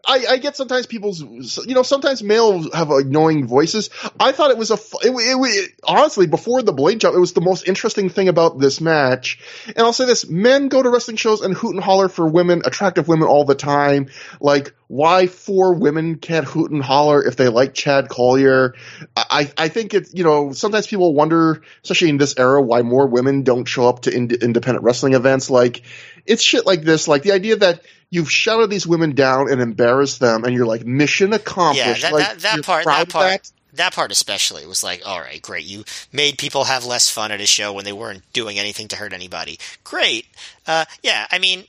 I, 0.07 0.27
I 0.31 0.37
get 0.39 0.57
sometimes 0.57 0.87
people's, 0.87 1.21
you 1.67 1.75
know, 1.75 1.83
sometimes 1.83 2.23
males 2.23 2.69
have 2.73 2.91
annoying 2.91 3.47
voices. 3.47 3.91
I 4.19 4.33
thought 4.33 4.51
it 4.51 4.59
was 4.59 4.71
a, 4.71 4.75
it, 4.75 5.11
it, 5.11 5.37
it, 5.41 5.75
honestly, 5.85 6.27
before 6.27 6.63
the 6.63 6.73
blade 6.73 7.01
jump, 7.01 7.15
it 7.15 7.21
was 7.21 7.33
the 7.33 7.41
most 7.41 7.69
interesting 7.69 8.09
thing 8.09 8.29
about 8.29 8.59
this 8.59 8.81
match. 8.81 9.39
And 9.69 9.79
I'll 9.79 9.93
say 9.93 10.07
this, 10.07 10.29
men 10.29 10.69
go 10.69 10.83
to 10.83 10.91
wrestling 10.91 11.17
shows 11.17 11.41
and 11.41 11.55
hoot 11.55 11.75
and 11.75 11.83
holler 11.83 12.09
for 12.09 12.29
women, 12.29 12.63
attractive 12.65 13.09
women 13.09 13.29
all 13.29 13.45
the 13.45 13.55
time. 13.55 14.09
Like, 14.41 14.75
why 14.87 15.27
four 15.27 15.75
women 15.75 16.17
can't 16.17 16.45
hoot 16.45 16.71
and 16.71 16.83
holler 16.83 17.25
if 17.25 17.37
they 17.37 17.49
like 17.49 17.75
Chad 17.75 18.09
Collyer? 18.09 18.75
I, 19.17 19.51
I 19.57 19.69
think 19.69 19.95
it's, 19.95 20.15
you 20.15 20.25
know, 20.25 20.53
sometimes 20.53 20.87
people 20.87 21.15
wonder, 21.15 21.63
especially 21.83 22.11
in 22.11 22.19
this 22.19 22.35
era, 22.39 22.61
why 22.61 22.83
more 22.83 23.07
women 23.07 23.43
don't 23.43 23.67
show 23.67 23.89
up 23.89 24.03
to 24.03 24.15
ind- 24.15 24.33
independent 24.33 24.85
wrestling 24.85 25.15
events. 25.15 25.51
Like, 25.51 25.83
it's 26.27 26.43
shit 26.43 26.67
like 26.67 26.83
this. 26.83 27.09
Like 27.09 27.23
the 27.23 27.33
idea 27.33 27.57
that 27.57 27.83
you've 28.11 28.31
shouted 28.31 28.71
these 28.71 28.87
women 28.87 29.15
down 29.15 29.51
and 29.51 29.61
embarrassed 29.61 30.21
them, 30.21 30.45
and 30.45 30.55
you're 30.55 30.67
like, 30.67 30.87
mission 30.87 31.31
yeah, 31.31 31.37
accomplished. 31.37 32.03
that, 32.03 32.13
like, 32.13 32.27
that, 32.27 32.39
that 32.41 32.65
part, 32.65 32.85
that 32.85 33.09
part, 33.09 33.43
that? 33.43 33.53
that 33.75 33.95
part 33.95 34.13
especially 34.13 34.67
was 34.67 34.83
like, 34.83 35.03
all 35.05 35.21
right, 35.21 35.43
great. 35.43 35.65
You 35.65 35.85
made 36.13 36.39
people 36.39 36.65
have 36.65 36.85
less 36.85 37.11
fun 37.11 37.33
at 37.33 37.41
a 37.41 37.47
show 37.47 37.73
when 37.73 37.85
they 37.85 37.93
weren't 37.93 38.23
doing 38.33 38.59
anything 38.59 38.89
to 38.89 38.97
hurt 38.97 39.13
anybody. 39.13 39.59
Great. 39.83 40.27
Uh, 40.67 40.85
yeah, 41.03 41.27
I 41.31 41.39
mean, 41.39 41.65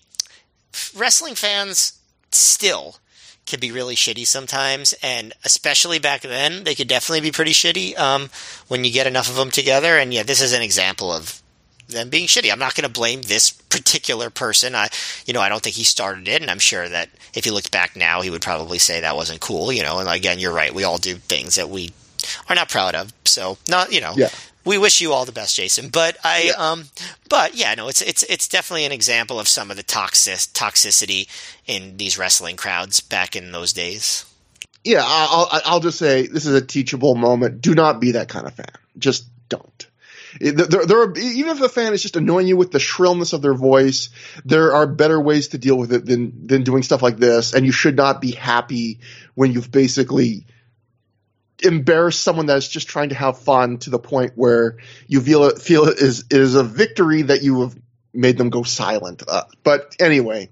wrestling 0.95 1.35
fans 1.35 1.99
still 2.31 2.97
can 3.45 3.59
be 3.59 3.71
really 3.71 3.95
shitty 3.95 4.25
sometimes, 4.25 4.93
and 5.03 5.33
especially 5.43 5.99
back 5.99 6.21
then, 6.21 6.63
they 6.63 6.75
could 6.75 6.87
definitely 6.87 7.21
be 7.21 7.31
pretty 7.31 7.51
shitty 7.51 7.97
um, 7.97 8.29
when 8.67 8.83
you 8.83 8.91
get 8.91 9.07
enough 9.07 9.29
of 9.29 9.35
them 9.35 9.51
together. 9.51 9.97
And 9.97 10.13
yeah, 10.13 10.23
this 10.23 10.41
is 10.41 10.53
an 10.53 10.61
example 10.61 11.11
of 11.11 11.41
them 11.87 12.09
being 12.09 12.27
shitty. 12.27 12.51
I'm 12.51 12.59
not 12.59 12.75
going 12.75 12.87
to 12.87 12.93
blame 12.93 13.21
this 13.21 13.51
particular 13.51 14.29
person. 14.29 14.75
I, 14.75 14.89
you 15.25 15.33
know, 15.33 15.41
I 15.41 15.49
don't 15.49 15.61
think 15.61 15.75
he 15.75 15.83
started 15.83 16.27
it, 16.27 16.41
and 16.41 16.49
I'm 16.51 16.59
sure 16.59 16.87
that 16.87 17.09
if 17.33 17.45
he 17.45 17.51
looked 17.51 17.71
back 17.71 17.95
now, 17.95 18.21
he 18.21 18.29
would 18.29 18.41
probably 18.41 18.79
say 18.79 19.01
that 19.01 19.15
wasn't 19.15 19.39
cool. 19.41 19.71
You 19.71 19.83
know, 19.83 19.99
and 19.99 20.09
again, 20.09 20.39
you're 20.39 20.53
right. 20.53 20.73
We 20.73 20.83
all 20.83 20.97
do 20.97 21.15
things 21.15 21.55
that 21.55 21.69
we 21.69 21.91
are 22.49 22.55
not 22.55 22.69
proud 22.69 22.95
of. 22.95 23.13
So, 23.25 23.57
not 23.69 23.91
you 23.91 24.01
know, 24.01 24.13
Yeah. 24.15 24.29
we 24.63 24.77
wish 24.77 25.01
you 25.01 25.13
all 25.13 25.25
the 25.25 25.31
best, 25.31 25.55
Jason. 25.55 25.89
But 25.89 26.17
I, 26.23 26.43
Yeah. 26.55 26.71
um, 26.71 26.85
but 27.29 27.55
yeah, 27.55 27.75
no, 27.75 27.87
it's 27.87 28.01
it's 28.01 28.23
it's 28.23 28.47
definitely 28.47 28.85
an 28.85 28.91
example 28.91 29.39
of 29.39 29.47
some 29.47 29.69
of 29.71 29.77
the 29.77 29.83
toxic 29.83 30.35
toxicity 30.53 31.27
in 31.67 31.97
these 31.97 32.17
wrestling 32.17 32.55
crowds 32.55 32.99
back 32.99 33.35
in 33.35 33.51
those 33.51 33.73
days. 33.73 34.25
Yeah, 34.83 35.03
I'll, 35.03 35.47
I'll 35.51 35.61
I'll 35.65 35.79
just 35.79 35.97
say 35.97 36.27
this 36.27 36.45
is 36.45 36.53
a 36.53 36.61
teachable 36.65 37.15
moment. 37.15 37.61
Do 37.61 37.73
not 37.75 37.99
be 37.99 38.11
that 38.11 38.29
kind 38.29 38.45
of 38.47 38.53
fan. 38.53 38.67
Just 38.97 39.25
don't. 39.49 39.87
Are, 40.41 41.17
even 41.17 41.51
if 41.51 41.59
the 41.59 41.69
fan 41.69 41.93
is 41.93 42.01
just 42.01 42.15
annoying 42.15 42.47
you 42.47 42.57
with 42.57 42.71
the 42.71 42.79
shrillness 42.79 43.33
of 43.33 43.41
their 43.41 43.53
voice, 43.53 44.09
there 44.43 44.73
are 44.73 44.87
better 44.87 45.19
ways 45.19 45.49
to 45.49 45.57
deal 45.57 45.77
with 45.77 45.93
it 45.93 46.05
than 46.05 46.47
than 46.47 46.63
doing 46.63 46.83
stuff 46.83 47.01
like 47.01 47.17
this. 47.17 47.53
And 47.53 47.65
you 47.65 47.71
should 47.71 47.95
not 47.95 48.21
be 48.21 48.31
happy 48.31 48.99
when 49.33 49.51
you've 49.51 49.71
basically 49.71 50.45
embarrassed 51.63 52.21
someone 52.21 52.47
that's 52.47 52.67
just 52.67 52.87
trying 52.87 53.09
to 53.09 53.15
have 53.15 53.39
fun 53.39 53.77
to 53.79 53.89
the 53.89 53.99
point 53.99 54.33
where 54.35 54.77
you 55.07 55.21
feel 55.21 55.45
it 55.45 55.61
feel 55.61 55.85
it 55.85 55.99
is 55.99 56.25
is 56.29 56.55
a 56.55 56.63
victory 56.63 57.23
that 57.23 57.43
you 57.43 57.61
have 57.61 57.75
made 58.13 58.37
them 58.37 58.49
go 58.49 58.63
silent. 58.63 59.23
Uh, 59.27 59.43
but 59.63 59.95
anyway. 59.99 60.49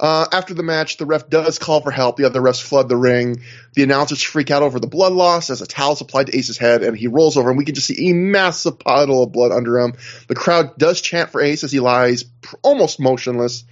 Uh, 0.00 0.26
after 0.30 0.54
the 0.54 0.62
match, 0.62 0.96
the 0.96 1.06
ref 1.06 1.28
does 1.28 1.58
call 1.58 1.80
for 1.80 1.90
help. 1.90 2.16
The 2.16 2.24
other 2.24 2.40
refs 2.40 2.62
flood 2.62 2.88
the 2.88 2.96
ring. 2.96 3.42
The 3.74 3.82
announcers 3.82 4.22
freak 4.22 4.50
out 4.50 4.62
over 4.62 4.78
the 4.78 4.86
blood 4.86 5.12
loss 5.12 5.50
as 5.50 5.60
a 5.60 5.66
towel 5.66 5.94
is 5.94 6.00
applied 6.00 6.28
to 6.28 6.36
Ace's 6.36 6.58
head, 6.58 6.82
and 6.82 6.96
he 6.96 7.08
rolls 7.08 7.36
over, 7.36 7.48
and 7.48 7.58
we 7.58 7.64
can 7.64 7.74
just 7.74 7.88
see 7.88 8.10
a 8.10 8.14
massive 8.14 8.78
puddle 8.78 9.24
of 9.24 9.32
blood 9.32 9.50
under 9.50 9.78
him. 9.78 9.94
The 10.28 10.36
crowd 10.36 10.78
does 10.78 11.00
chant 11.00 11.30
for 11.30 11.40
Ace 11.40 11.64
as 11.64 11.72
he 11.72 11.80
lies 11.80 12.24
almost 12.62 13.00
motionless. 13.00 13.64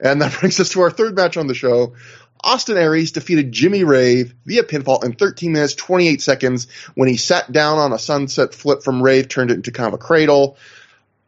And 0.00 0.22
that 0.22 0.32
brings 0.40 0.58
us 0.58 0.70
to 0.70 0.80
our 0.80 0.90
third 0.90 1.14
match 1.14 1.36
on 1.36 1.48
the 1.48 1.54
show. 1.54 1.94
Austin 2.42 2.76
Aries 2.76 3.12
defeated 3.12 3.52
Jimmy 3.52 3.84
Rave 3.84 4.34
via 4.46 4.62
pinfall 4.62 5.04
in 5.04 5.12
13 5.12 5.52
minutes 5.52 5.74
28 5.74 6.22
seconds 6.22 6.68
when 6.94 7.08
he 7.08 7.16
sat 7.16 7.50
down 7.50 7.78
on 7.78 7.92
a 7.92 7.98
sunset 7.98 8.54
flip 8.54 8.82
from 8.82 9.02
Rave, 9.02 9.28
turned 9.28 9.50
it 9.50 9.54
into 9.54 9.72
kind 9.72 9.88
of 9.88 9.94
a 9.94 9.98
cradle. 9.98 10.56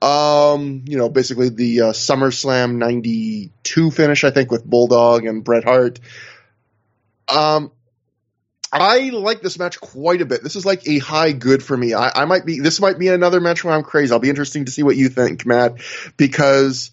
Um, 0.03 0.85
you 0.87 0.97
know, 0.97 1.09
basically 1.09 1.51
the 1.51 1.81
uh, 1.83 1.93
SummerSlam 1.93 2.77
92 2.77 3.91
finish, 3.91 4.25
I 4.25 4.31
think, 4.31 4.51
with 4.51 4.65
Bulldog 4.65 5.27
and 5.27 5.45
Bret 5.45 5.65
Hart. 5.65 6.01
Um, 7.29 7.71
I 8.73 9.11
like 9.11 9.43
this 9.43 9.59
match 9.59 9.81
quite 9.81 10.23
a 10.23 10.27
bit. 10.27 10.43
This 10.43 10.57
is 10.57 10.65
like 10.65 10.87
a 10.87 10.99
high 10.99 11.33
good 11.33 11.63
for 11.63 11.77
me. 11.77 11.93
I, 11.93 12.23
I 12.23 12.25
might 12.25 12.47
be, 12.47 12.61
this 12.61 12.81
might 12.81 12.99
be 12.99 13.09
another 13.09 13.41
match 13.41 13.65
where 13.65 13.75
I'm 13.75 13.83
crazy. 13.83 14.13
I'll 14.13 14.21
be 14.21 14.31
interesting 14.31 14.65
to 14.65 14.71
see 14.71 14.83
what 14.83 14.97
you 14.97 15.09
think, 15.09 15.45
Matt, 15.45 15.75
because 16.17 16.93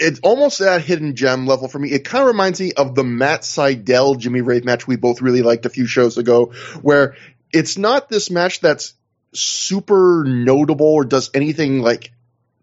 it's 0.00 0.20
almost 0.20 0.60
at 0.62 0.82
hidden 0.82 1.14
gem 1.14 1.46
level 1.46 1.68
for 1.68 1.78
me. 1.78 1.92
It 1.92 2.04
kind 2.04 2.22
of 2.22 2.28
reminds 2.28 2.58
me 2.58 2.72
of 2.72 2.94
the 2.94 3.04
Matt 3.04 3.42
Sydal 3.42 4.18
Jimmy 4.18 4.40
Rave 4.40 4.64
match 4.64 4.86
we 4.86 4.96
both 4.96 5.20
really 5.20 5.42
liked 5.42 5.66
a 5.66 5.70
few 5.70 5.86
shows 5.86 6.16
ago, 6.16 6.52
where 6.80 7.16
it's 7.52 7.76
not 7.76 8.08
this 8.08 8.30
match 8.30 8.60
that's 8.60 8.94
super 9.34 10.24
notable 10.26 10.86
or 10.86 11.04
does 11.04 11.30
anything 11.34 11.82
like 11.82 12.12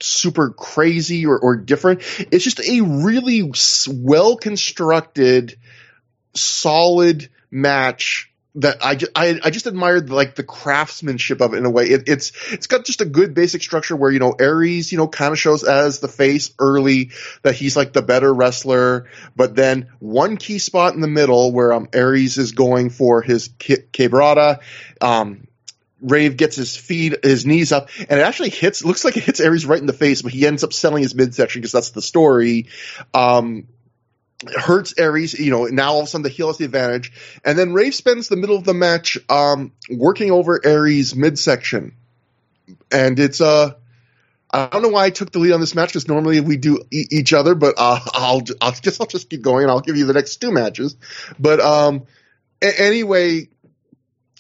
super 0.02 0.52
crazy 0.52 1.26
or, 1.26 1.40
or 1.40 1.56
different. 1.56 2.02
It's 2.32 2.44
just 2.44 2.60
a 2.60 2.82
really 2.82 3.52
well 3.90 4.38
constructed, 4.38 5.58
solid 6.34 7.30
match 7.50 8.32
that 8.58 8.84
I, 8.84 8.96
ju- 8.96 9.08
I, 9.16 9.40
I 9.44 9.50
just 9.52 9.68
admired 9.68 10.10
like 10.10 10.36
the 10.36 10.44
craftsmanship 10.44 11.42
of 11.42 11.54
it 11.54 11.58
in 11.58 11.66
a 11.66 11.70
way. 11.70 11.86
It, 11.86 12.10
it's 12.10 12.32
it's 12.52 12.66
got 12.66 12.86
just 12.86 13.02
a 13.02 13.06
good 13.06 13.36
basic 13.36 13.62
structure 13.62 13.96
where 13.96 14.12
you 14.12 14.20
know 14.20 14.32
Aries 14.32 14.92
you 14.92 14.98
know 14.98 15.08
kind 15.08 15.32
of 15.32 15.40
shows 15.40 15.64
as 15.64 16.00
the 16.00 16.08
face 16.08 16.52
early 16.58 17.12
that 17.44 17.56
he's 17.56 17.78
like 17.78 17.94
the 17.94 18.02
better 18.02 18.34
wrestler, 18.34 19.06
but 19.36 19.56
then 19.56 19.90
one 20.00 20.38
key 20.38 20.58
spot 20.58 20.96
in 20.96 21.02
the 21.02 21.08
middle 21.08 21.52
where 21.52 21.72
um 21.72 21.88
Aries 21.94 22.38
is 22.38 22.52
going 22.52 22.90
for 22.90 23.22
his 23.22 23.50
ki- 23.60 23.86
quebrada, 23.94 24.60
um 25.02 25.47
Rave 26.02 26.38
gets 26.38 26.56
his 26.56 26.76
feet, 26.76 27.24
his 27.24 27.46
knees 27.46 27.72
up, 27.72 27.90
and 27.98 28.20
it 28.20 28.24
actually 28.24 28.50
hits. 28.50 28.84
Looks 28.84 29.04
like 29.04 29.18
it 29.18 29.24
hits 29.24 29.40
Aries 29.40 29.66
right 29.66 29.80
in 29.80 29.88
the 29.88 29.94
face, 29.94 30.22
but 30.22 30.32
he 30.32 30.46
ends 30.46 30.64
up 30.64 30.74
selling 30.74 31.04
his 31.04 31.16
midsection 31.16 31.62
because 31.62 31.72
that's 31.72 31.90
the 31.92 32.02
story. 32.02 32.68
Um, 33.14 33.68
hurts 34.56 34.94
Aries, 34.98 35.34
you 35.34 35.50
know. 35.52 35.66
Now 35.66 35.94
all 35.94 36.02
of 36.02 36.06
a 36.06 36.08
sudden 36.08 36.24
the 36.24 36.30
heel 36.30 36.48
has 36.48 36.58
the 36.58 36.66
advantage, 36.66 37.40
and 37.44 37.58
then 37.58 37.74
Rave 37.74 37.96
spends 37.96 38.28
the 38.28 38.36
middle 38.36 38.56
of 38.58 38.64
the 38.64 38.74
match 38.74 39.18
um, 39.30 39.72
working 39.90 40.32
over 40.32 40.64
Aries' 40.64 41.16
midsection, 41.16 41.94
and 42.92 43.20
it's 43.20 43.42
uh. 43.42 43.74
I 44.50 44.68
don't 44.68 44.82
know 44.82 44.88
why 44.88 45.04
I 45.04 45.10
took 45.10 45.30
the 45.34 45.40
lead 45.40 45.52
on 45.52 45.60
this 45.60 45.76
match 45.76 45.90
because 45.90 46.08
normally 46.08 46.40
we 46.40 46.56
do 46.56 46.82
e- 46.90 47.06
each 47.12 47.34
other, 47.34 47.54
but 47.54 47.76
uh, 47.78 48.00
I'll 48.14 48.42
I'll 48.62 48.72
guess 48.72 49.00
I'll 49.02 49.06
just 49.06 49.30
keep 49.30 49.42
going 49.42 49.64
and 49.64 49.72
I'll 49.72 49.82
give 49.82 49.98
you 49.98 50.06
the 50.06 50.14
next 50.14 50.38
two 50.38 50.54
matches. 50.54 50.96
But 51.38 51.60
um, 51.60 52.06
a- 52.62 52.82
anyway, 52.82 53.50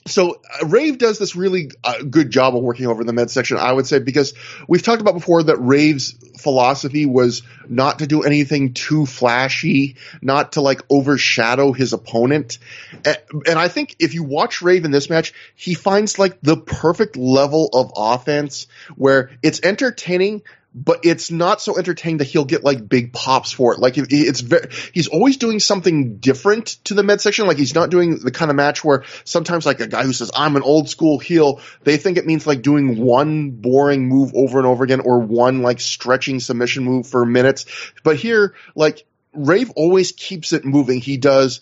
so 0.07 0.41
uh, 0.61 0.65
Rave 0.65 0.97
does 0.97 1.19
this 1.19 1.35
really 1.35 1.71
uh, 1.83 2.03
good 2.03 2.29
job 2.29 2.55
of 2.55 2.63
working 2.63 2.87
over 2.87 3.03
the 3.03 3.13
midsection, 3.13 3.57
I 3.57 3.71
would 3.71 3.87
say, 3.87 3.99
because 3.99 4.33
we've 4.67 4.81
talked 4.81 5.01
about 5.01 5.13
before 5.13 5.43
that 5.43 5.57
Rave's 5.57 6.13
philosophy 6.37 7.05
was 7.05 7.43
not 7.67 7.99
to 7.99 8.07
do 8.07 8.23
anything 8.23 8.73
too 8.73 9.05
flashy, 9.05 9.95
not 10.21 10.53
to 10.53 10.61
like 10.61 10.81
overshadow 10.89 11.73
his 11.73 11.93
opponent. 11.93 12.59
And, 13.05 13.17
and 13.47 13.59
I 13.59 13.67
think 13.67 13.95
if 13.99 14.13
you 14.13 14.23
watch 14.23 14.61
Rave 14.61 14.85
in 14.85 14.91
this 14.91 15.09
match, 15.09 15.33
he 15.55 15.73
finds 15.73 16.17
like 16.17 16.39
the 16.41 16.57
perfect 16.57 17.17
level 17.17 17.69
of 17.73 17.91
offense 17.95 18.67
where 18.95 19.31
it's 19.43 19.61
entertaining, 19.63 20.41
but 20.73 21.05
it's 21.05 21.31
not 21.31 21.59
so 21.61 21.77
entertaining 21.77 22.17
that 22.17 22.25
he'll 22.25 22.45
get 22.45 22.63
like 22.63 22.87
big 22.87 23.11
pops 23.11 23.51
for 23.51 23.73
it. 23.73 23.79
Like 23.79 23.95
it's 23.97 24.41
very, 24.41 24.69
he's 24.93 25.07
always 25.07 25.37
doing 25.37 25.59
something 25.59 26.17
different 26.17 26.67
to 26.85 26.93
the 26.93 27.03
midsection. 27.03 27.47
Like 27.47 27.57
he's 27.57 27.73
not 27.73 27.89
doing 27.89 28.19
the 28.19 28.31
kind 28.31 28.51
of 28.51 28.57
match 28.57 28.83
where 28.83 29.03
sometimes 29.23 29.65
like 29.65 29.79
a 29.79 29.87
guy 29.87 30.03
who 30.03 30.13
says, 30.13 30.31
I'm 30.35 30.55
an 30.55 30.61
old 30.61 30.89
school 30.89 31.17
heel, 31.17 31.61
they 31.83 31.97
think 31.97 32.17
it 32.17 32.27
means 32.27 32.45
like 32.45 32.61
doing 32.61 32.99
one 32.99 33.51
boring 33.51 34.07
move 34.07 34.33
over 34.35 34.59
and 34.59 34.67
over 34.67 34.83
again 34.83 34.99
or 34.99 35.19
one 35.19 35.63
like 35.63 35.79
stretching 35.79 36.39
submission 36.39 36.83
move 36.83 37.07
for 37.07 37.25
minutes. 37.25 37.65
But 38.03 38.17
here, 38.17 38.53
like 38.75 39.05
Rave 39.33 39.71
always 39.75 40.11
keeps 40.11 40.53
it 40.53 40.65
moving. 40.65 40.99
He 41.01 41.17
does 41.17 41.61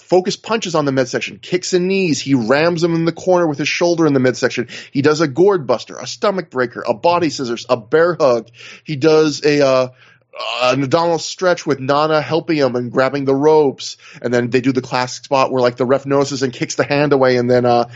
focus 0.00 0.36
punches 0.36 0.74
on 0.74 0.84
the 0.84 0.92
midsection, 0.92 1.38
kicks 1.38 1.72
and 1.72 1.88
knees. 1.88 2.20
He 2.20 2.34
rams 2.34 2.82
him 2.82 2.94
in 2.94 3.04
the 3.04 3.12
corner 3.12 3.46
with 3.46 3.58
his 3.58 3.68
shoulder 3.68 4.06
in 4.06 4.12
the 4.12 4.20
midsection. 4.20 4.68
He 4.90 5.02
does 5.02 5.20
a 5.20 5.28
gourd 5.28 5.66
buster, 5.66 5.96
a 5.96 6.06
stomach 6.06 6.50
breaker, 6.50 6.84
a 6.86 6.94
body 6.94 7.30
scissors, 7.30 7.66
a 7.68 7.76
bear 7.76 8.14
hug. 8.14 8.48
He 8.84 8.96
does 8.96 9.44
a 9.44 9.66
uh, 9.66 9.88
uh, 10.34 10.72
an 10.74 10.82
abdominal 10.82 11.18
stretch 11.18 11.66
with 11.66 11.78
Nana 11.78 12.22
helping 12.22 12.56
him 12.56 12.74
and 12.74 12.90
grabbing 12.90 13.26
the 13.26 13.34
ropes, 13.34 13.98
and 14.22 14.32
then 14.32 14.48
they 14.48 14.62
do 14.62 14.72
the 14.72 14.80
classic 14.80 15.26
spot 15.26 15.52
where 15.52 15.60
like 15.60 15.76
the 15.76 15.84
ref 15.84 16.06
notices 16.06 16.42
and 16.42 16.54
kicks 16.54 16.74
the 16.74 16.84
hand 16.84 17.12
away, 17.12 17.36
and 17.36 17.50
then 17.50 17.66
uh, 17.66 17.90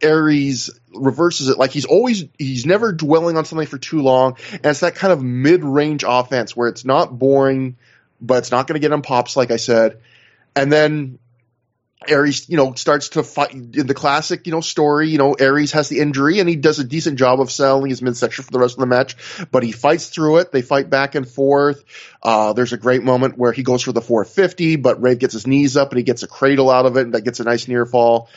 Aries 0.00 0.70
reverses 0.94 1.48
it. 1.48 1.58
Like 1.58 1.72
he's 1.72 1.84
always 1.84 2.24
he's 2.38 2.64
never 2.64 2.92
dwelling 2.92 3.36
on 3.36 3.44
something 3.44 3.66
for 3.66 3.76
too 3.76 4.00
long, 4.00 4.36
and 4.50 4.64
it's 4.64 4.80
that 4.80 4.94
kind 4.94 5.12
of 5.12 5.22
mid 5.22 5.62
range 5.62 6.04
offense 6.06 6.56
where 6.56 6.68
it's 6.68 6.86
not 6.86 7.18
boring, 7.18 7.76
but 8.18 8.38
it's 8.38 8.50
not 8.50 8.66
going 8.66 8.80
to 8.80 8.80
get 8.80 8.92
him 8.92 9.02
pops, 9.02 9.36
like 9.36 9.50
I 9.50 9.56
said, 9.56 10.00
and 10.56 10.72
then 10.72 11.18
Aries, 12.08 12.48
you 12.48 12.56
know, 12.56 12.74
starts 12.74 13.10
to 13.10 13.22
fight 13.22 13.52
in 13.52 13.86
the 13.86 13.94
classic, 13.94 14.46
you 14.46 14.52
know, 14.52 14.60
story. 14.60 15.08
You 15.08 15.18
know, 15.18 15.32
Aries 15.34 15.72
has 15.72 15.88
the 15.88 16.00
injury 16.00 16.40
and 16.40 16.48
he 16.48 16.56
does 16.56 16.78
a 16.78 16.84
decent 16.84 17.18
job 17.18 17.40
of 17.40 17.50
selling 17.50 17.90
his 17.90 18.02
midsection 18.02 18.44
for 18.44 18.50
the 18.50 18.58
rest 18.58 18.74
of 18.74 18.80
the 18.80 18.86
match, 18.86 19.16
but 19.50 19.62
he 19.62 19.72
fights 19.72 20.08
through 20.08 20.38
it. 20.38 20.52
They 20.52 20.62
fight 20.62 20.90
back 20.90 21.14
and 21.14 21.28
forth. 21.28 21.84
Uh, 22.22 22.52
there's 22.52 22.72
a 22.72 22.76
great 22.76 23.02
moment 23.02 23.38
where 23.38 23.52
he 23.52 23.62
goes 23.62 23.82
for 23.82 23.92
the 23.92 24.00
450, 24.00 24.76
but 24.76 25.02
Rave 25.02 25.18
gets 25.18 25.34
his 25.34 25.46
knees 25.46 25.76
up 25.76 25.90
and 25.90 25.98
he 25.98 26.04
gets 26.04 26.22
a 26.22 26.28
cradle 26.28 26.70
out 26.70 26.86
of 26.86 26.96
it 26.96 27.02
and 27.02 27.14
that 27.14 27.24
gets 27.24 27.40
a 27.40 27.44
nice 27.44 27.68
near 27.68 27.86
fall. 27.86 28.28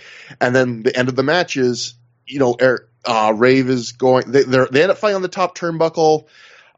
And 0.41 0.55
then 0.55 0.83
the 0.83 0.95
end 0.95 1.09
of 1.09 1.15
the 1.15 1.23
match 1.23 1.57
is, 1.57 1.95
you 2.25 2.39
know, 2.39 2.57
uh, 3.05 3.33
Rave 3.35 3.69
is 3.69 3.93
going, 3.93 4.31
they, 4.31 4.43
they 4.43 4.83
end 4.83 4.91
up 4.91 4.97
fighting 4.97 5.15
on 5.15 5.21
the 5.21 5.27
top 5.27 5.57
turnbuckle. 5.57 6.25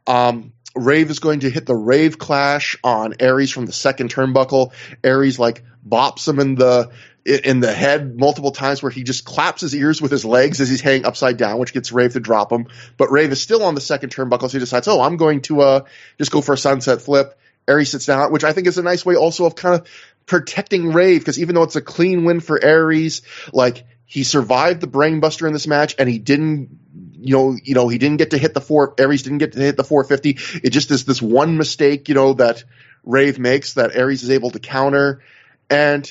Um, 0.06 0.52
Rave 0.74 1.10
is 1.10 1.18
going 1.18 1.40
to 1.40 1.50
hit 1.50 1.66
the 1.66 1.74
Rave 1.74 2.18
Clash 2.18 2.76
on 2.84 3.14
Aries 3.18 3.50
from 3.50 3.66
the 3.66 3.72
second 3.72 4.14
turnbuckle. 4.14 4.72
Aries 5.02 5.38
like 5.38 5.64
bops 5.86 6.28
him 6.28 6.38
in 6.38 6.54
the 6.54 6.90
in 7.24 7.60
the 7.60 7.72
head 7.72 8.18
multiple 8.18 8.50
times 8.50 8.82
where 8.82 8.90
he 8.90 9.02
just 9.02 9.24
claps 9.24 9.60
his 9.60 9.74
ears 9.74 10.00
with 10.00 10.10
his 10.10 10.24
legs 10.24 10.60
as 10.60 10.70
he's 10.70 10.80
hanging 10.80 11.04
upside 11.04 11.36
down, 11.36 11.58
which 11.58 11.74
gets 11.74 11.92
Rave 11.92 12.14
to 12.14 12.20
drop 12.20 12.50
him. 12.50 12.66
But 12.96 13.10
Rave 13.10 13.30
is 13.30 13.42
still 13.42 13.62
on 13.62 13.74
the 13.74 13.80
second 13.80 14.10
turnbuckle, 14.10 14.50
so 14.50 14.52
he 14.52 14.58
decides, 14.58 14.88
oh, 14.88 15.02
I'm 15.02 15.16
going 15.16 15.42
to 15.42 15.60
uh, 15.60 15.84
just 16.16 16.30
go 16.30 16.40
for 16.40 16.54
a 16.54 16.58
sunset 16.58 17.02
flip. 17.02 17.38
Aries 17.68 17.90
sits 17.90 18.06
down, 18.06 18.32
which 18.32 18.42
I 18.42 18.52
think 18.52 18.66
is 18.66 18.78
a 18.78 18.82
nice 18.82 19.04
way 19.04 19.16
also 19.16 19.44
of 19.44 19.54
kind 19.54 19.74
of 19.74 19.88
protecting 20.26 20.92
Rave 20.92 21.20
because 21.20 21.38
even 21.38 21.54
though 21.54 21.62
it's 21.62 21.76
a 21.76 21.82
clean 21.82 22.24
win 22.24 22.40
for 22.40 22.62
Aries, 22.62 23.22
like 23.52 23.84
he 24.06 24.24
survived 24.24 24.80
the 24.80 24.88
brainbuster 24.88 25.46
in 25.46 25.52
this 25.52 25.66
match 25.66 25.94
and 25.98 26.08
he 26.08 26.18
didn't 26.18 26.78
you 27.22 27.36
know, 27.36 27.56
you 27.62 27.74
know, 27.74 27.88
he 27.88 27.98
didn't 27.98 28.16
get 28.16 28.30
to 28.30 28.38
hit 28.38 28.54
the 28.54 28.62
four. 28.62 28.94
Aries 28.98 29.22
didn't 29.22 29.38
get 29.38 29.52
to 29.52 29.58
hit 29.58 29.76
the 29.76 29.84
450. 29.84 30.60
It 30.64 30.70
just 30.70 30.90
is 30.90 31.04
this 31.04 31.20
one 31.20 31.58
mistake, 31.58 32.08
you 32.08 32.14
know, 32.14 32.32
that 32.34 32.64
Rave 33.04 33.38
makes 33.38 33.74
that 33.74 33.94
Aries 33.94 34.22
is 34.22 34.30
able 34.30 34.50
to 34.50 34.58
counter. 34.58 35.22
And 35.70 36.10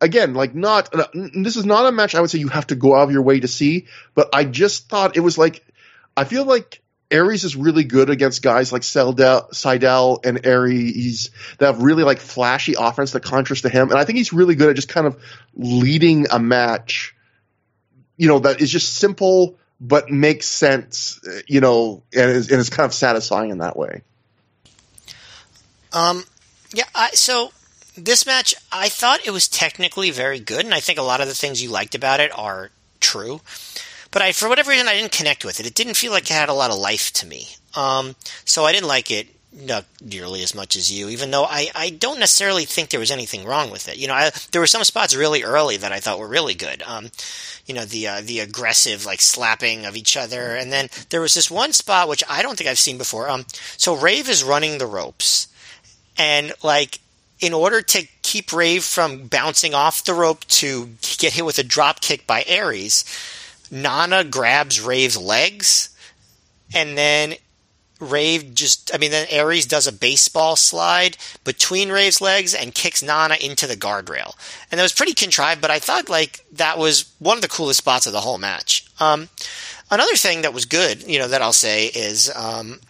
again, 0.00 0.34
like 0.34 0.54
not 0.54 0.94
this 1.12 1.56
is 1.56 1.66
not 1.66 1.86
a 1.86 1.92
match 1.92 2.14
I 2.14 2.20
would 2.20 2.30
say 2.30 2.38
you 2.38 2.48
have 2.48 2.68
to 2.68 2.76
go 2.76 2.94
out 2.94 3.02
of 3.02 3.10
your 3.10 3.22
way 3.22 3.40
to 3.40 3.48
see, 3.48 3.86
but 4.14 4.30
I 4.32 4.44
just 4.44 4.88
thought 4.88 5.16
it 5.16 5.20
was 5.20 5.36
like 5.36 5.64
I 6.16 6.24
feel 6.24 6.44
like 6.44 6.80
Aries 7.10 7.42
is 7.42 7.56
really 7.56 7.82
good 7.82 8.08
against 8.08 8.40
guys 8.40 8.72
like 8.72 8.82
Sydal, 8.82 9.50
Sydal 9.50 10.24
and 10.24 10.46
Aries 10.46 11.30
that 11.58 11.66
have 11.66 11.82
really 11.82 12.04
like 12.04 12.20
flashy 12.20 12.74
offense 12.78 13.12
that 13.12 13.24
contrast 13.24 13.62
to 13.62 13.68
him, 13.68 13.90
and 13.90 13.98
I 13.98 14.04
think 14.04 14.16
he's 14.16 14.32
really 14.32 14.54
good 14.54 14.70
at 14.70 14.76
just 14.76 14.88
kind 14.88 15.06
of 15.06 15.20
leading 15.54 16.26
a 16.30 16.38
match. 16.38 17.14
You 18.16 18.28
know 18.28 18.38
that 18.40 18.60
is 18.60 18.70
just 18.70 18.94
simple 18.94 19.58
but 19.80 20.10
makes 20.10 20.46
sense, 20.46 21.20
you 21.46 21.60
know, 21.60 22.02
and 22.12 22.30
is, 22.30 22.50
and 22.50 22.60
is 22.60 22.68
kind 22.68 22.84
of 22.84 22.92
satisfying 22.92 23.48
in 23.50 23.58
that 23.58 23.76
way. 23.76 24.02
Um, 25.92 26.22
yeah, 26.74 26.84
I, 26.94 27.10
so 27.12 27.50
this 28.04 28.26
match, 28.26 28.54
I 28.72 28.88
thought 28.88 29.26
it 29.26 29.30
was 29.30 29.48
technically 29.48 30.10
very 30.10 30.40
good, 30.40 30.64
and 30.64 30.74
I 30.74 30.80
think 30.80 30.98
a 30.98 31.02
lot 31.02 31.20
of 31.20 31.28
the 31.28 31.34
things 31.34 31.62
you 31.62 31.70
liked 31.70 31.94
about 31.94 32.20
it 32.20 32.36
are 32.36 32.70
true. 33.00 33.40
But 34.10 34.22
I, 34.22 34.32
for 34.32 34.48
whatever 34.48 34.70
reason, 34.70 34.88
I 34.88 34.94
didn't 34.94 35.12
connect 35.12 35.44
with 35.44 35.60
it. 35.60 35.66
It 35.66 35.74
didn't 35.74 35.96
feel 35.96 36.12
like 36.12 36.24
it 36.30 36.34
had 36.34 36.48
a 36.48 36.54
lot 36.54 36.70
of 36.70 36.78
life 36.78 37.12
to 37.14 37.26
me. 37.26 37.48
Um, 37.76 38.16
so 38.44 38.64
I 38.64 38.72
didn't 38.72 38.88
like 38.88 39.10
it 39.10 39.28
not 39.52 39.84
nearly 40.00 40.42
as 40.42 40.54
much 40.54 40.76
as 40.76 40.92
you, 40.92 41.08
even 41.08 41.30
though 41.30 41.44
I, 41.44 41.68
I 41.74 41.90
don't 41.90 42.20
necessarily 42.20 42.64
think 42.64 42.90
there 42.90 43.00
was 43.00 43.10
anything 43.10 43.44
wrong 43.44 43.70
with 43.70 43.88
it. 43.88 43.98
You 43.98 44.06
know, 44.06 44.14
I, 44.14 44.30
there 44.52 44.60
were 44.60 44.66
some 44.66 44.84
spots 44.84 45.14
really 45.14 45.42
early 45.42 45.76
that 45.76 45.92
I 45.92 45.98
thought 45.98 46.20
were 46.20 46.28
really 46.28 46.54
good. 46.54 46.82
Um, 46.86 47.10
you 47.66 47.74
know, 47.74 47.84
the 47.84 48.06
uh, 48.06 48.20
the 48.22 48.40
aggressive 48.40 49.06
like 49.06 49.20
slapping 49.20 49.86
of 49.86 49.96
each 49.96 50.16
other, 50.16 50.54
and 50.54 50.72
then 50.72 50.88
there 51.10 51.20
was 51.20 51.34
this 51.34 51.50
one 51.50 51.72
spot 51.72 52.08
which 52.08 52.24
I 52.28 52.42
don't 52.42 52.56
think 52.56 52.70
I've 52.70 52.78
seen 52.78 52.98
before. 52.98 53.28
Um, 53.28 53.44
so 53.76 53.96
Rave 53.96 54.28
is 54.28 54.44
running 54.44 54.78
the 54.78 54.86
ropes, 54.86 55.48
and 56.16 56.52
like 56.62 57.00
in 57.40 57.52
order 57.52 57.80
to 57.80 58.06
keep 58.22 58.52
Rave 58.52 58.84
from 58.84 59.26
bouncing 59.26 59.74
off 59.74 60.04
the 60.04 60.14
rope 60.14 60.44
to 60.46 60.90
get 61.18 61.32
hit 61.32 61.44
with 61.44 61.58
a 61.58 61.62
drop 61.62 62.00
kick 62.00 62.26
by 62.26 62.44
Aries, 62.46 63.04
Nana 63.70 64.24
grabs 64.24 64.80
Rave's 64.80 65.16
legs, 65.16 65.90
and 66.74 66.96
then 66.96 67.34
Rave 68.00 68.54
just, 68.54 68.94
I 68.94 68.98
mean, 68.98 69.10
then 69.10 69.26
Aries 69.30 69.66
does 69.66 69.86
a 69.86 69.92
baseball 69.92 70.56
slide 70.56 71.16
between 71.44 71.90
Rave's 71.90 72.20
legs 72.20 72.54
and 72.54 72.74
kicks 72.74 73.02
Nana 73.02 73.36
into 73.40 73.66
the 73.66 73.76
guardrail. 73.76 74.34
And 74.70 74.78
that 74.78 74.82
was 74.82 74.92
pretty 74.92 75.12
contrived, 75.12 75.60
but 75.60 75.70
I 75.70 75.78
thought 75.78 76.08
like 76.08 76.44
that 76.52 76.78
was 76.78 77.12
one 77.18 77.36
of 77.36 77.42
the 77.42 77.48
coolest 77.48 77.78
spots 77.78 78.06
of 78.06 78.12
the 78.12 78.20
whole 78.20 78.38
match. 78.38 78.86
Um, 79.00 79.28
another 79.90 80.16
thing 80.16 80.42
that 80.42 80.54
was 80.54 80.64
good, 80.64 81.02
you 81.02 81.18
know, 81.18 81.28
that 81.28 81.42
I'll 81.42 81.52
say 81.52 81.86
is, 81.86 82.34
um, 82.34 82.80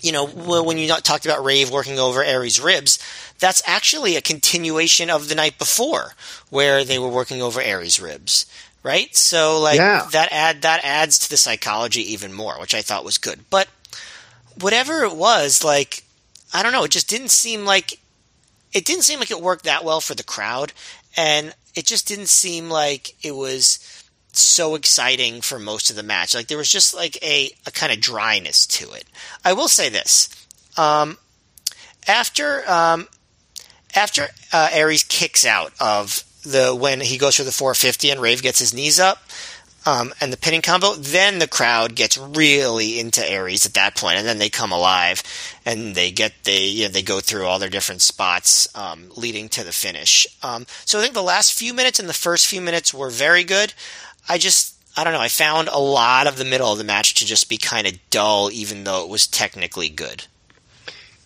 you 0.00 0.12
know, 0.12 0.26
when 0.26 0.78
you 0.78 0.88
talked 0.88 1.24
about 1.24 1.44
Rave 1.44 1.70
working 1.70 1.98
over 1.98 2.22
Aries' 2.22 2.60
ribs, 2.60 2.98
that's 3.38 3.62
actually 3.66 4.16
a 4.16 4.22
continuation 4.22 5.10
of 5.10 5.28
the 5.28 5.34
night 5.34 5.58
before 5.58 6.14
where 6.50 6.84
they 6.84 6.98
were 6.98 7.08
working 7.08 7.40
over 7.40 7.60
Aries' 7.60 8.00
ribs 8.00 8.46
right? 8.82 9.14
So 9.14 9.60
like 9.60 9.76
yeah. 9.76 10.06
that 10.12 10.28
add 10.32 10.62
that 10.62 10.80
adds 10.84 11.18
to 11.20 11.30
the 11.30 11.36
psychology 11.36 12.12
even 12.12 12.32
more, 12.32 12.58
which 12.60 12.74
I 12.74 12.82
thought 12.82 13.04
was 13.04 13.18
good. 13.18 13.40
But 13.50 13.68
whatever 14.60 15.04
it 15.04 15.14
was, 15.14 15.64
like 15.64 16.04
I 16.52 16.62
don't 16.62 16.72
know, 16.72 16.84
it 16.84 16.90
just 16.90 17.08
didn't 17.08 17.30
seem 17.30 17.64
like 17.64 17.98
it 18.72 18.84
didn't 18.84 19.02
seem 19.02 19.18
like 19.18 19.30
it 19.30 19.40
worked 19.40 19.64
that 19.64 19.84
well 19.84 20.00
for 20.00 20.14
the 20.14 20.24
crowd, 20.24 20.72
and 21.16 21.54
it 21.74 21.86
just 21.86 22.06
didn't 22.08 22.28
seem 22.28 22.70
like 22.70 23.14
it 23.24 23.34
was 23.34 23.78
so 24.32 24.74
exciting 24.74 25.40
for 25.40 25.58
most 25.58 25.90
of 25.90 25.96
the 25.96 26.02
match. 26.02 26.34
Like 26.34 26.48
there 26.48 26.58
was 26.58 26.70
just 26.70 26.94
like 26.94 27.22
a, 27.22 27.50
a 27.66 27.70
kind 27.70 27.92
of 27.92 28.00
dryness 28.00 28.66
to 28.66 28.92
it. 28.92 29.04
I 29.44 29.52
will 29.52 29.68
say 29.68 29.88
this: 29.88 30.28
um, 30.76 31.18
after 32.06 32.68
um, 32.70 33.08
after 33.98 34.28
uh, 34.52 34.70
Aries 34.72 35.02
kicks 35.02 35.44
out 35.44 35.72
of 35.80 36.24
the 36.44 36.74
when 36.74 37.00
he 37.00 37.18
goes 37.18 37.36
for 37.36 37.42
the 37.42 37.52
450 37.52 38.10
and 38.10 38.20
Rave 38.20 38.42
gets 38.42 38.60
his 38.60 38.72
knees 38.72 38.98
up, 38.98 39.18
um, 39.84 40.12
and 40.20 40.32
the 40.32 40.36
pinning 40.36 40.62
combo, 40.62 40.94
then 40.94 41.38
the 41.38 41.48
crowd 41.48 41.94
gets 41.94 42.16
really 42.18 43.00
into 43.00 43.26
Aries 43.28 43.66
at 43.66 43.74
that 43.74 43.96
point, 43.96 44.18
and 44.18 44.26
then 44.26 44.38
they 44.38 44.48
come 44.48 44.72
alive 44.72 45.22
and 45.64 45.94
they 45.94 46.10
get 46.10 46.32
they 46.44 46.66
you 46.66 46.84
know, 46.84 46.90
they 46.90 47.02
go 47.02 47.20
through 47.20 47.46
all 47.46 47.58
their 47.58 47.68
different 47.68 48.00
spots 48.00 48.68
um, 48.76 49.10
leading 49.16 49.48
to 49.50 49.64
the 49.64 49.72
finish. 49.72 50.26
Um, 50.42 50.66
so 50.84 50.98
I 50.98 51.02
think 51.02 51.14
the 51.14 51.22
last 51.22 51.54
few 51.54 51.74
minutes 51.74 51.98
and 51.98 52.08
the 52.08 52.14
first 52.14 52.46
few 52.46 52.60
minutes 52.60 52.94
were 52.94 53.10
very 53.10 53.44
good. 53.44 53.74
I 54.28 54.38
just 54.38 54.76
I 54.96 55.04
don't 55.04 55.12
know. 55.12 55.20
I 55.20 55.28
found 55.28 55.68
a 55.68 55.78
lot 55.78 56.26
of 56.26 56.38
the 56.38 56.44
middle 56.44 56.70
of 56.70 56.78
the 56.78 56.84
match 56.84 57.14
to 57.14 57.26
just 57.26 57.48
be 57.48 57.56
kind 57.56 57.86
of 57.86 57.98
dull, 58.10 58.50
even 58.50 58.84
though 58.84 59.04
it 59.04 59.10
was 59.10 59.26
technically 59.26 59.88
good 59.88 60.26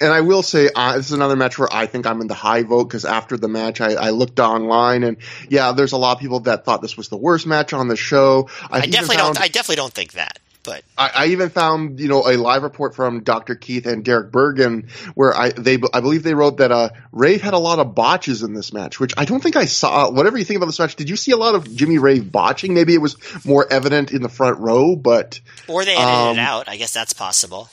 and 0.02 0.12
I 0.12 0.20
will 0.20 0.42
say 0.42 0.68
uh, 0.74 0.96
this 0.96 1.06
is 1.06 1.12
another 1.12 1.36
match 1.36 1.58
where 1.58 1.68
I 1.72 1.86
think 1.86 2.06
I'm 2.06 2.20
in 2.20 2.26
the 2.26 2.34
high 2.34 2.62
vote 2.62 2.84
because 2.84 3.04
after 3.04 3.36
the 3.36 3.48
match 3.48 3.80
I, 3.80 3.94
I, 3.94 4.10
looked 4.10 4.40
online 4.40 5.04
and 5.04 5.16
yeah, 5.48 5.72
there's 5.72 5.92
a 5.92 5.96
lot 5.96 6.12
of 6.12 6.20
people 6.20 6.40
that 6.40 6.64
thought 6.64 6.82
this 6.82 6.96
was 6.96 7.08
the 7.08 7.16
worst 7.16 7.46
match 7.46 7.72
on 7.72 7.88
the 7.88 7.96
show. 7.96 8.48
I, 8.70 8.78
I 8.78 8.86
definitely 8.86 9.16
found, 9.16 9.36
don't. 9.36 9.44
I 9.44 9.48
definitely 9.48 9.76
don't 9.76 9.92
think 9.92 10.12
that. 10.12 10.38
But 10.64 10.84
I, 10.96 11.10
I, 11.14 11.26
even 11.28 11.50
found 11.50 11.98
you 11.98 12.06
know 12.06 12.28
a 12.28 12.36
live 12.36 12.62
report 12.62 12.94
from 12.94 13.24
Dr. 13.24 13.56
Keith 13.56 13.84
and 13.86 14.04
Derek 14.04 14.30
Burgan 14.30 14.88
where 15.14 15.36
I 15.36 15.48
they 15.50 15.78
I 15.92 16.00
believe 16.00 16.22
they 16.22 16.34
wrote 16.34 16.58
that 16.58 16.70
uh, 16.70 16.90
Rave 17.10 17.42
had 17.42 17.54
a 17.54 17.58
lot 17.58 17.80
of 17.80 17.96
botches 17.96 18.44
in 18.44 18.54
this 18.54 18.72
match, 18.72 19.00
which 19.00 19.12
I 19.16 19.24
don't 19.24 19.42
think 19.42 19.56
I 19.56 19.64
saw. 19.64 20.10
Whatever 20.10 20.38
you 20.38 20.44
think 20.44 20.58
about 20.58 20.66
this 20.66 20.78
match, 20.78 20.94
did 20.94 21.10
you 21.10 21.16
see 21.16 21.32
a 21.32 21.36
lot 21.36 21.56
of 21.56 21.74
Jimmy 21.74 21.98
Rave 21.98 22.30
botching? 22.30 22.74
Maybe 22.74 22.94
it 22.94 23.00
was 23.00 23.16
more 23.44 23.66
evident 23.68 24.12
in 24.12 24.22
the 24.22 24.28
front 24.28 24.60
row, 24.60 24.94
but 24.94 25.40
or 25.66 25.84
they 25.84 25.96
edited 25.96 26.08
um, 26.08 26.38
it 26.38 26.40
out. 26.40 26.68
I 26.68 26.76
guess 26.76 26.94
that's 26.94 27.12
possible. 27.12 27.68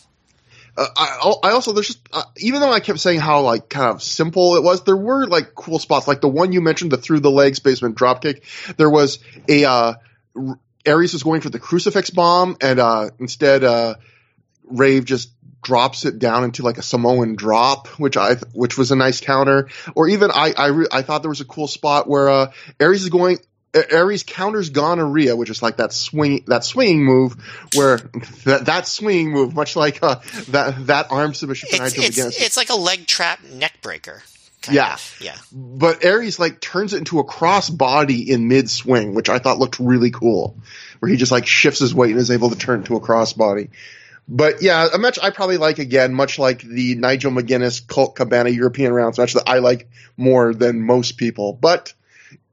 Uh, 0.80 0.88
I, 0.96 1.50
I, 1.50 1.52
also 1.52 1.74
there's 1.74 1.88
just 1.88 2.08
uh, 2.14 2.24
even 2.38 2.62
though 2.62 2.72
I 2.72 2.80
kept 2.80 3.00
saying 3.00 3.20
how 3.20 3.42
like 3.42 3.68
kind 3.68 3.94
of 3.94 4.02
simple 4.02 4.56
it 4.56 4.64
was, 4.64 4.86
there 4.86 4.96
were 4.96 5.28
like 5.28 5.54
cool 5.54 5.78
spots. 5.78 6.08
Like 6.08 6.22
the 6.22 6.30
one 6.30 6.54
you 6.54 6.62
mentioned, 6.62 6.92
the 6.92 6.98
through 6.98 7.20
the 7.20 7.32
legs 7.32 7.60
basement 7.60 7.98
dropkick. 7.98 8.44
There 8.78 8.90
was 8.90 9.20
a 9.50 9.66
uh, 9.66 9.94
Aries 10.86 11.12
was 11.12 11.24
going 11.24 11.42
for 11.42 11.50
the 11.50 11.60
crucifix 11.60 12.12
bomb, 12.12 12.56
and 12.62 12.80
uh, 12.80 13.10
instead 13.20 13.66
uh, 13.66 13.96
Rave 14.64 15.04
just 15.04 15.32
drops 15.62 16.06
it 16.06 16.18
down 16.18 16.46
into 16.46 16.64
like 16.64 16.78
a 16.78 16.82
Samoan 16.82 17.36
drop, 17.36 17.88
which 18.00 18.16
I 18.16 18.36
which 18.54 18.78
was 18.78 18.92
a 18.92 18.96
nice 18.96 19.20
counter. 19.20 19.68
Or 19.96 20.08
even 20.08 20.32
I 20.32 20.54
I, 20.58 20.68
re- 20.68 20.88
I 20.94 21.02
thought 21.02 21.24
there 21.24 21.30
was 21.30 21.42
a 21.42 21.46
cool 21.46 21.68
spot 21.68 22.08
where 22.08 22.30
uh, 22.30 22.52
Aries 22.80 23.04
is 23.04 23.10
going 23.10 23.40
Aries 23.74 24.24
counters 24.24 24.70
gonorrhea, 24.72 25.36
which 25.36 25.50
is 25.50 25.62
like 25.62 25.78
that 25.78 25.94
swing 25.94 26.44
that 26.48 26.64
swinging 26.64 27.06
move 27.06 27.36
where 27.76 27.98
that 28.46 28.66
that 28.66 28.88
swinging 28.88 29.32
move, 29.32 29.54
much 29.54 29.76
like 29.76 30.02
uh, 30.02 30.20
that 30.50 30.88
that 30.88 31.12
arm 31.12 31.34
submission 31.34 31.70
it's, 31.72 31.96
it's, 31.96 32.18
against. 32.18 32.42
It's 32.42 32.58
like 32.58 32.70
a 32.70 32.76
leg 32.76 33.06
trap 33.06 33.44
neck 33.44 33.74
breaker. 33.82 34.24
yeah, 34.72 34.94
of. 34.94 35.20
yeah. 35.22 35.38
But 35.52 36.04
Aries 36.04 36.40
like 36.40 36.60
turns 36.60 36.94
it 36.94 36.98
into 36.98 37.20
a 37.20 37.24
cross 37.24 37.70
body 37.70 38.32
in 38.32 38.48
mid 38.48 38.70
swing, 38.70 39.14
which 39.14 39.30
I 39.30 39.38
thought 39.38 39.60
looked 39.60 39.80
really 39.80 40.10
cool, 40.10 40.58
where 40.98 41.12
he 41.12 41.16
just 41.16 41.32
like 41.32 41.46
shifts 41.46 41.80
his 41.80 41.94
weight 41.94 42.12
and 42.12 42.20
is 42.20 42.32
able 42.32 42.50
to 42.50 42.58
turn 42.58 42.84
to 42.86 42.96
a 42.96 43.00
cross 43.00 43.34
body. 43.34 43.70
But 44.28 44.62
yeah, 44.62 44.88
a 44.92 44.98
match 44.98 45.20
I 45.22 45.30
probably 45.30 45.58
like 45.58 45.78
again, 45.78 46.14
much 46.14 46.40
like 46.40 46.62
the 46.62 46.96
Nigel 46.96 47.32
McGuinness 47.32 47.86
Colt 47.88 48.16
Cabana 48.16 48.50
European 48.50 48.94
rounds 48.94 49.20
match 49.20 49.34
that 49.34 49.48
I 49.48 49.60
like 49.60 49.90
more 50.18 50.54
than 50.54 50.82
most 50.82 51.18
people. 51.18 51.54
But 51.54 51.94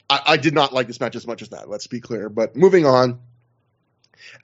I, 0.09 0.21
I 0.27 0.37
did 0.37 0.55
not 0.55 0.73
like 0.73 0.87
this 0.87 1.01
match 1.01 1.17
as 1.17 1.27
much 1.27 1.43
as 1.43 1.51
that. 1.51 1.69
Let's 1.69 1.87
be 1.87 2.01
clear. 2.01 2.29
But 2.29 2.57
moving 2.57 2.87
on. 2.87 3.21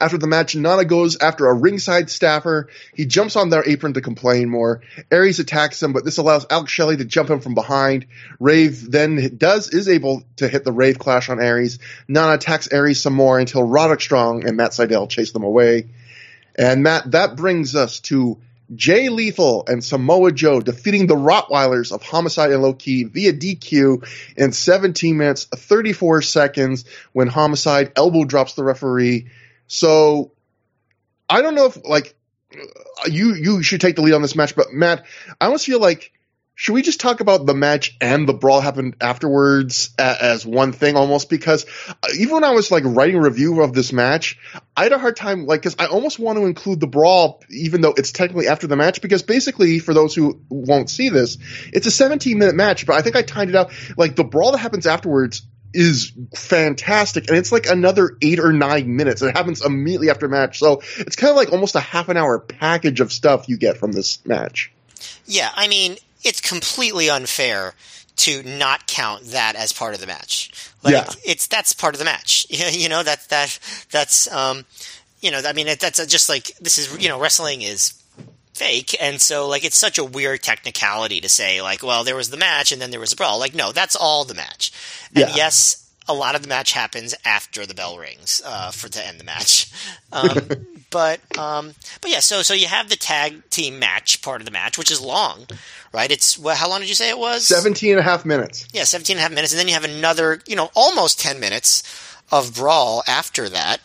After 0.01 0.19
the 0.19 0.27
match, 0.27 0.55
Nana 0.55 0.85
goes 0.85 1.17
after 1.19 1.47
a 1.47 1.55
ringside 1.55 2.11
staffer. 2.11 2.69
He 2.95 3.07
jumps 3.07 3.37
on 3.37 3.51
their 3.51 3.69
apron 3.69 3.95
to 3.95 4.01
complain 4.01 4.49
more. 4.49 4.83
Aries 5.11 5.39
attacks 5.39 5.83
him, 5.83 5.93
but 5.93 6.05
this 6.05 6.19
allows 6.19 6.47
Alex 6.51 6.71
Shelley 6.71 6.97
to 6.99 7.05
jump 7.05 7.31
him 7.31 7.41
from 7.41 7.55
behind. 7.55 8.07
Rave 8.39 8.91
then 8.91 9.37
does 9.37 9.71
is 9.71 9.89
able 9.89 10.25
to 10.37 10.49
hit 10.49 10.65
the 10.65 10.73
Rave 10.73 10.99
Clash 10.99 11.29
on 11.29 11.41
Aries. 11.41 11.79
Nana 12.07 12.35
attacks 12.35 12.69
Aries 12.71 13.03
some 13.03 13.15
more 13.15 13.39
until 13.39 13.63
Roderick 13.65 14.01
Strong 14.01 14.47
and 14.47 14.57
Matt 14.57 14.73
Sydal 14.73 15.09
chase 15.09 15.33
them 15.33 15.45
away. 15.45 15.89
And 16.55 16.83
Matt, 16.83 17.11
that 17.13 17.37
brings 17.37 17.75
us 17.75 18.01
to 18.01 18.39
Jay 18.75 19.09
Lethal 19.09 19.65
and 19.67 19.85
Samoa 19.85 20.33
Joe 20.33 20.61
defeating 20.61 21.07
the 21.07 21.15
Rottweilers 21.15 21.93
of 21.93 22.03
Homicide 22.03 22.51
and 22.51 22.63
Low 22.63 22.75
Ki 22.75 23.05
via 23.05 23.33
DQ 23.33 24.07
in 24.37 24.53
17 24.53 25.17
minutes 25.17 25.45
34 25.45 26.23
seconds 26.23 26.85
when 27.13 27.29
Homicide 27.29 27.93
elbow 27.97 28.25
drops 28.25 28.55
the 28.55 28.65
referee. 28.65 29.29
So 29.67 30.33
I 31.29 31.43
don't 31.43 31.55
know 31.55 31.67
if 31.67 31.85
like 31.85 32.15
uh, 32.55 33.09
you 33.09 33.35
you 33.35 33.63
should 33.63 33.81
take 33.81 33.97
the 33.97 34.03
lead 34.03 34.15
on 34.15 34.23
this 34.23 34.37
match, 34.37 34.55
but 34.55 34.73
Matt, 34.73 35.05
I 35.41 35.47
almost 35.47 35.67
feel 35.67 35.81
like 35.81 36.13
should 36.55 36.75
we 36.75 36.83
just 36.83 37.01
talk 37.01 37.21
about 37.21 37.47
the 37.47 37.55
match 37.55 37.97
and 38.01 38.29
the 38.29 38.35
brawl 38.35 38.61
happened 38.61 38.97
afterwards 39.01 39.91
as 39.99 40.45
one 40.45 40.73
thing 40.73 40.97
almost 40.97 41.31
because 41.31 41.65
uh, 41.89 42.09
even 42.19 42.35
when 42.35 42.45
I 42.45 42.51
was 42.51 42.71
like 42.71 42.85
writing 42.85 43.17
a 43.17 43.21
review 43.21 43.63
of 43.63 43.73
this 43.73 43.93
match, 43.93 44.39
I 44.77 44.83
had 44.85 44.93
a 44.93 44.99
hard 44.99 45.17
time 45.17 45.47
like 45.47 45.63
because 45.63 45.77
I 45.79 45.87
almost 45.87 46.19
want 46.19 46.39
to 46.39 46.45
include 46.45 46.81
the 46.81 46.87
brawl 46.87 47.43
even 47.49 47.81
though 47.81 47.95
it's 47.97 48.13
technically 48.13 48.49
after 48.49 48.67
the 48.67 48.77
match 48.77 49.01
because 49.01 49.23
basically 49.23 49.79
for 49.79 49.95
those 49.95 50.15
who 50.15 50.41
won't 50.51 50.91
see 50.91 51.09
this, 51.09 51.39
it's 51.73 51.87
a 51.87 51.91
17 51.91 52.39
minute 52.39 52.55
match, 52.55 52.87
but 52.87 52.97
I 52.97 53.03
think 53.03 53.17
I 53.17 53.23
timed 53.23 53.51
it 53.51 53.57
out 53.57 53.73
like 53.97 54.15
the 54.15 54.25
brawl 54.25 54.53
that 54.53 54.59
happens 54.59 54.87
afterwards 54.87 55.43
is 55.73 56.13
fantastic 56.37 57.29
and 57.29 57.39
it's 57.39 57.51
like 57.51 57.67
another 57.67 58.19
eight 58.21 58.39
or 58.39 58.53
nine 58.53 58.95
minutes. 58.95 59.23
It 59.23 59.35
happens 59.35 59.65
immediately 59.65 60.11
after 60.11 60.29
match, 60.29 60.59
so 60.59 60.83
it's 60.99 61.17
kind 61.17 61.31
of 61.31 61.37
like 61.37 61.51
almost 61.51 61.77
a 61.77 61.81
half 61.81 62.11
an 62.11 62.19
hour 62.19 62.39
package 62.39 63.01
of 63.01 63.11
stuff 63.11 63.49
you 63.49 63.57
get 63.57 63.79
from 63.79 63.93
this 63.93 64.25
match. 64.27 64.71
Yeah, 65.25 65.51
I 65.55 65.69
mean 65.69 65.97
it's 66.25 66.41
completely 66.41 67.09
unfair 67.11 67.75
to 68.15 68.43
not 68.43 68.87
count 68.87 69.25
that 69.27 69.57
as 69.57 69.73
part 69.73 69.95
of 69.95 70.01
the 70.01 70.07
match. 70.07 70.51
Like 70.83 70.93
Yeah. 70.95 71.09
it's 71.25 71.47
that's 71.47 71.73
part 71.73 71.95
of 71.95 71.99
the 71.99 72.05
match. 72.05 72.47
you 72.51 72.89
know 72.89 73.03
that 73.03 73.29
that 73.31 73.59
that's 73.91 74.31
um 74.33 74.65
you 75.21 75.31
know 75.31 75.41
I 75.45 75.53
mean 75.53 75.69
it, 75.69 75.81
that's 75.81 76.05
just 76.07 76.29
like 76.29 76.57
this 76.61 76.79
is 76.79 77.03
you 77.03 77.09
know 77.09 77.19
wrestling 77.19 77.63
is 77.63 77.95
fake 78.55 78.95
and 79.01 79.19
so 79.19 79.49
like 79.49 79.65
it's 79.65 79.77
such 79.79 79.97
a 79.97 80.05
weird 80.05 80.43
technicality 80.43 81.23
to 81.23 81.29
say 81.29 81.63
like 81.63 81.83
well 81.83 82.05
there 82.05 82.15
was 82.15 82.29
the 82.29 82.37
match 82.37 82.71
and 82.71 82.83
then 82.83 82.91
there 82.91 83.01
was 83.01 83.15
a 83.15 83.17
brawl 83.17 83.39
like 83.39 83.55
no 83.55 83.73
that's 83.73 83.97
all 83.97 84.25
the 84.27 84.35
match 84.35 84.71
and 85.15 85.27
Yeah. 85.31 85.35
yes 85.35 85.82
a 86.09 86.15
lot 86.15 86.35
of 86.35 86.43
the 86.43 86.49
match 86.49 86.73
happens 86.73 87.15
after 87.25 87.65
the 87.67 87.75
bell 87.75 87.97
rings 87.99 88.43
uh, 88.45 88.71
for 88.71 88.89
to 88.89 89.07
end 89.07 89.19
the 89.21 89.25
match. 89.25 89.71
Um, 90.13 90.51
but 90.91 91.21
um, 91.39 91.73
but 92.03 92.11
yeah 92.11 92.21
so 92.21 92.43
so 92.43 92.53
you 92.53 92.67
have 92.67 92.91
the 92.91 92.97
tag 92.97 93.49
team 93.49 93.79
match 93.79 94.21
part 94.21 94.43
of 94.43 94.45
the 94.45 94.51
match 94.51 94.77
which 94.77 94.91
is 94.91 95.01
long 95.01 95.47
right? 95.91 96.11
It's 96.11 96.39
well, 96.39 96.55
how 96.55 96.69
long 96.69 96.81
did 96.81 96.91
you 96.91 96.95
say 96.95 97.09
it 97.09 97.19
was? 97.19 97.47
17 97.47 97.93
and 97.93 98.01
a 98.01 98.03
half 98.03 98.27
minutes. 98.27 98.69
yeah 98.75 98.85
17 98.85 99.15
and 99.17 99.19
a 99.21 99.23
half 99.23 99.33
minutes 99.33 99.53
and 99.55 99.59
then 99.59 99.69
you 99.69 99.73
have 99.75 99.85
another 99.85 100.41
you 100.47 100.55
know 100.55 100.71
almost 100.75 101.19
10 101.19 101.41
minutes 101.41 101.83
of 102.31 102.55
brawl 102.55 103.03
after 103.09 103.49
that 103.49 103.81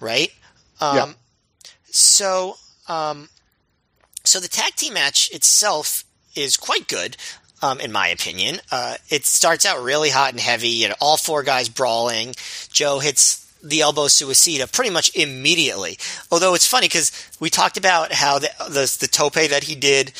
right? 0.00 0.30
Um, 0.82 0.96
Yeah. 0.96 1.12
so 1.90 2.56
um, 2.88 3.30
so 4.24 4.38
the 4.38 4.48
tag 4.48 4.74
team 4.76 4.92
match 4.94 5.30
itself 5.32 6.04
is 6.34 6.56
quite 6.58 6.88
good 6.88 7.16
um, 7.62 7.80
in 7.80 7.92
my 7.92 8.08
opinion. 8.08 8.60
Uh, 8.70 8.96
it 9.08 9.24
starts 9.24 9.66
out 9.66 9.82
really 9.82 10.10
hot 10.10 10.32
and 10.32 10.40
heavy. 10.40 10.68
You 10.68 10.88
know, 10.88 10.94
all 11.00 11.16
four 11.16 11.42
guys 11.42 11.68
brawling. 11.68 12.34
Joe 12.72 12.98
hits 12.98 13.46
the 13.62 13.82
elbow 13.82 14.06
suicida 14.06 14.70
pretty 14.72 14.90
much 14.90 15.14
immediately. 15.14 15.98
Although 16.30 16.54
it's 16.54 16.66
funny 16.66 16.86
because 16.86 17.12
we 17.40 17.50
talked 17.50 17.76
about 17.76 18.12
how 18.12 18.38
the, 18.38 18.50
the, 18.68 18.96
the 19.00 19.08
tope 19.08 19.34
that 19.34 19.64
he 19.64 19.74
did 19.74 20.12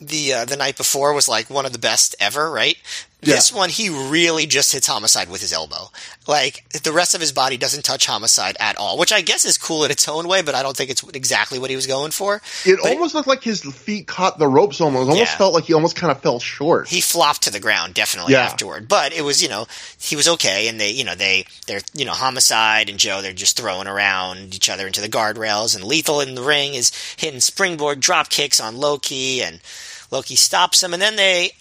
the 0.00 0.32
uh, 0.32 0.44
the 0.44 0.56
night 0.56 0.76
before 0.76 1.14
was 1.14 1.28
like 1.28 1.48
one 1.48 1.64
of 1.64 1.72
the 1.72 1.78
best 1.78 2.14
ever, 2.20 2.50
right? 2.50 2.76
This 3.22 3.52
one 3.52 3.70
he 3.70 3.88
really 3.88 4.46
just 4.46 4.72
hits 4.72 4.86
homicide 4.86 5.28
with 5.28 5.40
his 5.40 5.52
elbow. 5.52 5.90
Like 6.28 6.64
the 6.84 6.92
rest 6.92 7.14
of 7.14 7.20
his 7.20 7.32
body 7.32 7.56
doesn't 7.56 7.84
touch 7.84 8.06
homicide 8.06 8.56
at 8.60 8.76
all, 8.76 8.98
which 8.98 9.12
I 9.12 9.20
guess 9.20 9.44
is 9.44 9.58
cool 9.58 9.84
in 9.84 9.90
its 9.90 10.06
own 10.06 10.28
way, 10.28 10.42
but 10.42 10.54
I 10.54 10.62
don't 10.62 10.76
think 10.76 10.90
it's 10.90 11.02
exactly 11.08 11.58
what 11.58 11.70
he 11.70 11.74
was 11.76 11.86
going 11.88 12.12
for. 12.12 12.40
It 12.64 12.78
But 12.80 12.92
almost 12.92 13.14
looked 13.16 13.26
like 13.26 13.42
his 13.42 13.62
feet 13.62 14.06
caught 14.06 14.38
the 14.38 14.46
ropes 14.46 14.80
almost. 14.80 15.08
It 15.08 15.12
almost 15.12 15.32
Yeah. 15.32 15.38
felt 15.38 15.54
like 15.54 15.64
he 15.64 15.72
almost 15.72 15.96
kind 15.96 16.12
of 16.12 16.20
fell 16.20 16.38
short. 16.38 16.88
he 16.88 17.00
flopped 17.00 17.42
to 17.42 17.50
the 17.50 17.58
ground 17.58 17.94
definitely 17.94 18.34
Yeah. 18.34 18.42
afterward 18.44 18.86
but 18.86 19.12
it 19.12 19.22
was 19.22 19.42
you 19.42 19.48
know 19.48 19.66
he 19.98 20.14
was 20.14 20.28
okay 20.28 20.68
and 20.68 20.78
they 20.80 20.90
you 20.90 21.02
know 21.02 21.14
they 21.16 21.46
they're 21.66 21.80
you 21.94 22.04
know 22.04 22.12
homicide 22.12 22.88
and 22.90 22.98
joe 22.98 23.22
they're 23.22 23.32
just 23.32 23.56
throwing 23.56 23.88
around 23.88 24.54
each 24.54 24.68
other 24.68 24.86
into 24.86 25.00
the 25.00 25.08
guardrails 25.08 25.74
and 25.74 25.82
lethal 25.84 26.20
in 26.20 26.34
the 26.34 26.42
ring 26.42 26.74
is 26.74 26.92
hitting 27.16 27.40
springboard 27.40 27.98
drop 28.00 28.28
kicks 28.28 28.60
on 28.60 28.76
Low 28.76 28.98
Ki 28.98 29.42
and 29.42 29.60
Low 30.10 30.22
Ki 30.22 30.36
stops 30.36 30.82
him 30.82 30.92
and 30.92 31.02
then 31.02 31.16
they 31.16 31.52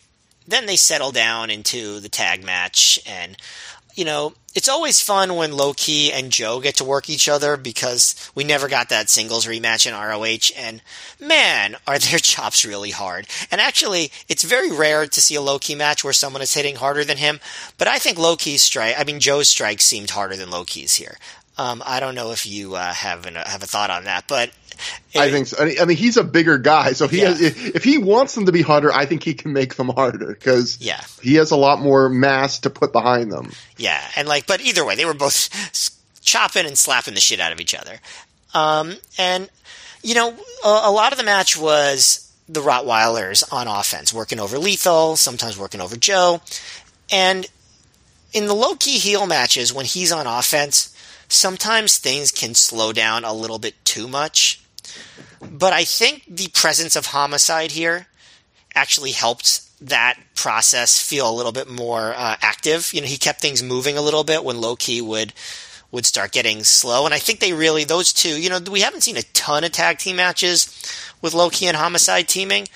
then 0.48 0.66
they 0.66 0.76
settle 0.76 1.12
down 1.12 1.50
into 1.50 2.00
the 2.00 2.10
tag 2.10 2.44
match 2.44 3.00
and 3.06 3.38
you 3.96 4.06
know 4.06 4.34
it's 4.56 4.70
always 4.70 5.02
fun 5.02 5.36
when 5.36 5.52
Low 5.52 5.74
Ki 5.74 6.14
and 6.14 6.32
Joe 6.32 6.62
get 6.62 6.76
to 6.76 6.86
work 6.86 7.10
each 7.10 7.28
other 7.28 7.58
because 7.58 8.32
we 8.34 8.46
never 8.46 8.70
got 8.70 8.88
that 8.88 9.10
singles 9.10 9.46
rematch 9.46 9.86
in 9.86 9.94
ROH 9.94 10.58
and 10.58 10.82
man 11.20 11.76
are 11.86 12.00
their 12.00 12.20
chops 12.20 12.64
really 12.66 12.92
hard. 12.92 13.28
And 13.52 13.60
actually 13.60 14.12
it's 14.30 14.44
very 14.44 14.72
rare 14.72 15.06
to 15.06 15.22
see 15.22 15.36
a 15.36 15.42
Low 15.42 15.60
Ki 15.60 15.76
match 15.76 16.04
where 16.04 16.14
someone 16.14 16.42
is 16.42 16.54
hitting 16.54 16.78
harder 16.78 17.04
than 17.04 17.18
him, 17.18 17.42
but 17.78 17.90
I 17.90 18.00
think 18.00 18.18
Low 18.18 18.38
Ki's 18.38 18.62
strike 18.62 18.96
I 18.98 19.04
mean 19.04 19.20
Joe's 19.20 19.50
strike 19.50 19.82
seemed 19.82 20.12
harder 20.12 20.38
than 20.38 20.50
Low 20.50 20.64
Ki's 20.64 20.96
here. 20.96 21.18
Um, 21.58 21.82
I 21.86 22.00
don't 22.00 22.16
know 22.16 22.32
if 22.32 22.46
you 22.46 22.76
uh, 22.76 22.94
have 22.94 23.26
an, 23.26 23.36
have 23.36 23.64
a 23.64 23.66
thought 23.66 23.90
on 23.90 24.04
that, 24.06 24.26
but 24.28 24.52
I 25.16 25.32
think 25.32 25.48
so. 25.48 25.58
I 25.64 25.86
mean- 25.86 25.96
he's 25.96 26.18
a 26.18 26.24
bigger 26.24 26.58
guy, 26.58 26.92
so 26.94 27.08
he 27.08 27.22
Yeah. 27.22 27.30
has, 27.30 27.40
if, 27.42 27.76
if 27.78 27.84
he 27.84 27.98
wants 27.98 28.36
them 28.36 28.46
to 28.48 28.52
be 28.52 28.62
harder, 28.62 28.92
I 28.92 29.06
think 29.06 29.24
he 29.24 29.34
can 29.34 29.54
make 29.54 29.76
them 29.76 29.88
harder 29.90 30.28
because 30.28 30.78
Yeah. 30.82 31.02
he 31.22 31.36
has 31.36 31.52
a 31.52 31.56
lot 31.56 31.80
more 31.80 32.10
mass 32.10 32.60
to 32.60 32.70
put 32.70 32.92
behind 32.92 33.32
them. 33.32 33.52
Yeah, 33.78 34.02
and 34.18 34.28
like, 34.28 34.48
but 34.48 34.60
either 34.62 34.84
way, 34.86 34.96
they 34.96 35.06
were 35.06 35.14
both 35.14 35.50
chopping 36.22 36.66
and 36.66 36.78
slapping 36.78 37.14
the 37.14 37.22
shit 37.22 37.40
out 37.40 37.54
of 37.54 37.62
each 37.62 37.74
other. 37.74 38.00
Um, 38.54 38.96
and 39.18 39.50
you 40.04 40.14
know, 40.14 40.36
a, 40.64 40.68
a 40.84 40.92
lot 40.92 41.14
of 41.14 41.18
the 41.18 41.24
match 41.24 41.58
was 41.58 42.32
the 42.48 42.60
Rottweilers 42.62 43.44
on 43.52 43.68
offense, 43.68 44.14
working 44.14 44.40
over 44.40 44.60
Lethal, 44.60 45.16
sometimes 45.16 45.58
working 45.58 45.82
over 45.82 45.96
Joe, 45.96 46.42
and 47.12 47.48
in 48.34 48.46
the 48.48 48.54
Low 48.54 48.76
Ki 48.76 48.98
heel 49.00 49.26
matches 49.26 49.74
when 49.74 49.86
he's 49.86 50.12
on 50.12 50.28
offense, 50.28 50.95
sometimes 51.28 51.98
things 51.98 52.32
can 52.32 52.56
slow 52.56 52.94
down 52.94 53.24
a 53.24 53.34
little 53.34 53.60
bit 53.60 53.76
too 53.86 54.08
much. 54.08 54.62
But 55.42 55.74
I 55.74 55.84
think 55.84 56.24
the 56.28 56.48
presence 56.50 56.96
of 56.96 57.08
homicide 57.08 57.72
here 57.72 58.08
actually 58.74 59.12
helped 59.12 59.62
that 59.82 60.18
process 60.36 61.02
feel 61.02 61.30
a 61.30 61.34
little 61.36 61.52
bit 61.52 61.70
more 61.70 62.14
uh, 62.16 62.38
active. 62.42 62.94
You 62.94 63.02
know, 63.02 63.08
he 63.08 63.18
kept 63.18 63.42
things 63.42 63.62
moving 63.62 63.98
a 63.98 64.02
little 64.02 64.24
bit 64.24 64.44
when 64.44 64.62
Low 64.62 64.76
Ki 64.76 65.02
would 65.02 65.34
would 65.92 66.06
start 66.06 66.32
getting 66.32 66.64
slow, 66.64 67.06
and 67.06 67.14
I 67.14 67.20
think 67.20 67.40
they 67.40 67.54
really 67.54 67.84
those 67.84 68.12
two. 68.12 68.42
You 68.42 68.50
know, 68.50 68.60
we 68.60 68.82
haven't 68.82 69.02
seen 69.02 69.18
a 69.18 69.22
ton 69.34 69.64
of 69.64 69.72
tag 69.72 69.98
team 69.98 70.18
matches 70.18 70.68
with 71.22 71.34
Low 71.34 71.50
Ki 71.50 71.68
and 71.68 71.78
Homicide 71.78 72.28
teaming, 72.28 72.68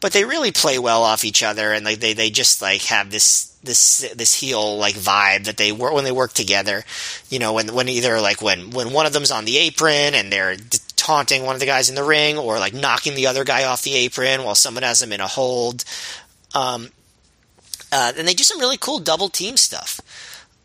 but 0.00 0.12
they 0.12 0.24
really 0.24 0.52
play 0.52 0.78
well 0.78 1.02
off 1.02 1.24
each 1.24 1.42
other, 1.42 1.72
and 1.72 1.86
they 1.86 1.94
they 1.94 2.30
just 2.30 2.62
like 2.62 2.82
have 2.82 3.10
this 3.10 3.56
this 3.62 4.10
this 4.14 4.34
heel 4.34 4.78
like 4.78 4.94
vibe 4.94 5.44
that 5.44 5.56
they 5.56 5.72
work 5.72 5.92
when 5.92 6.04
they 6.04 6.12
work 6.12 6.32
together. 6.32 6.84
You 7.28 7.38
know, 7.38 7.52
when 7.52 7.74
when 7.74 7.88
either 7.88 8.20
like 8.20 8.40
when 8.40 8.70
when 8.70 8.92
one 8.92 9.06
of 9.06 9.12
them's 9.12 9.30
on 9.30 9.44
the 9.44 9.58
apron 9.58 10.14
and 10.14 10.32
they're 10.32 10.56
taunting 10.96 11.44
one 11.44 11.54
of 11.54 11.60
the 11.60 11.66
guys 11.66 11.88
in 11.88 11.94
the 11.94 12.04
ring, 12.04 12.38
or 12.38 12.58
like 12.58 12.74
knocking 12.74 13.14
the 13.14 13.26
other 13.26 13.44
guy 13.44 13.64
off 13.64 13.82
the 13.82 13.94
apron 13.94 14.44
while 14.44 14.54
someone 14.54 14.82
has 14.82 15.00
them 15.00 15.12
in 15.12 15.20
a 15.20 15.26
hold. 15.26 15.84
Um, 16.54 16.90
uh, 17.90 18.12
and 18.16 18.28
they 18.28 18.34
do 18.34 18.44
some 18.44 18.58
really 18.58 18.76
cool 18.76 18.98
double 18.98 19.28
team 19.28 19.56
stuff. 19.56 20.00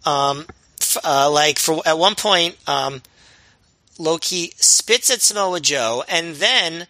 Um, 0.05 0.45
f- 0.81 0.97
uh, 1.03 1.31
like 1.31 1.59
for 1.59 1.81
at 1.85 1.97
one 1.97 2.15
point, 2.15 2.57
um, 2.67 3.01
Low 3.97 4.17
Ki 4.17 4.53
spits 4.57 5.09
at 5.09 5.21
Samoa 5.21 5.59
Joe, 5.59 6.03
and 6.09 6.35
then 6.35 6.87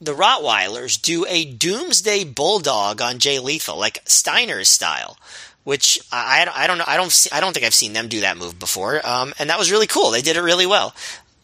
the 0.00 0.14
Rottweilers 0.14 1.00
do 1.00 1.24
a 1.28 1.44
Doomsday 1.44 2.24
Bulldog 2.24 3.00
on 3.00 3.18
Jay 3.18 3.38
Lethal, 3.38 3.78
like 3.78 4.02
Steiner's 4.04 4.68
style. 4.68 5.18
Which 5.64 5.98
I, 6.12 6.46
I, 6.54 6.68
don't 6.68 6.78
know 6.78 6.84
I 6.86 6.96
don't 6.96 7.10
see, 7.10 7.28
I 7.32 7.40
don't 7.40 7.52
think 7.52 7.66
I've 7.66 7.74
seen 7.74 7.92
them 7.92 8.06
do 8.06 8.20
that 8.20 8.36
move 8.36 8.56
before, 8.56 9.04
um, 9.04 9.34
and 9.36 9.50
that 9.50 9.58
was 9.58 9.72
really 9.72 9.88
cool. 9.88 10.12
They 10.12 10.22
did 10.22 10.36
it 10.36 10.42
really 10.42 10.64
well. 10.64 10.94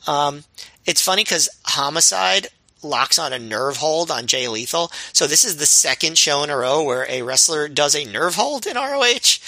Um, 0.06 0.44
it's 0.86 1.00
funny 1.00 1.24
because 1.24 1.48
Homicide 1.64 2.46
locks 2.84 3.18
on 3.18 3.32
a 3.32 3.38
nerve 3.38 3.78
hold 3.78 4.10
on 4.10 4.26
Jay 4.26 4.48
Lethal. 4.48 4.92
So 5.12 5.26
this 5.26 5.44
is 5.44 5.56
the 5.56 5.66
second 5.66 6.18
show 6.18 6.42
in 6.42 6.50
a 6.50 6.56
row 6.56 6.82
where 6.82 7.06
a 7.08 7.22
wrestler 7.22 7.68
does 7.68 7.94
a 7.94 8.04
nerve 8.04 8.34
hold 8.34 8.66
in 8.66 8.76
ROH. 8.76 9.38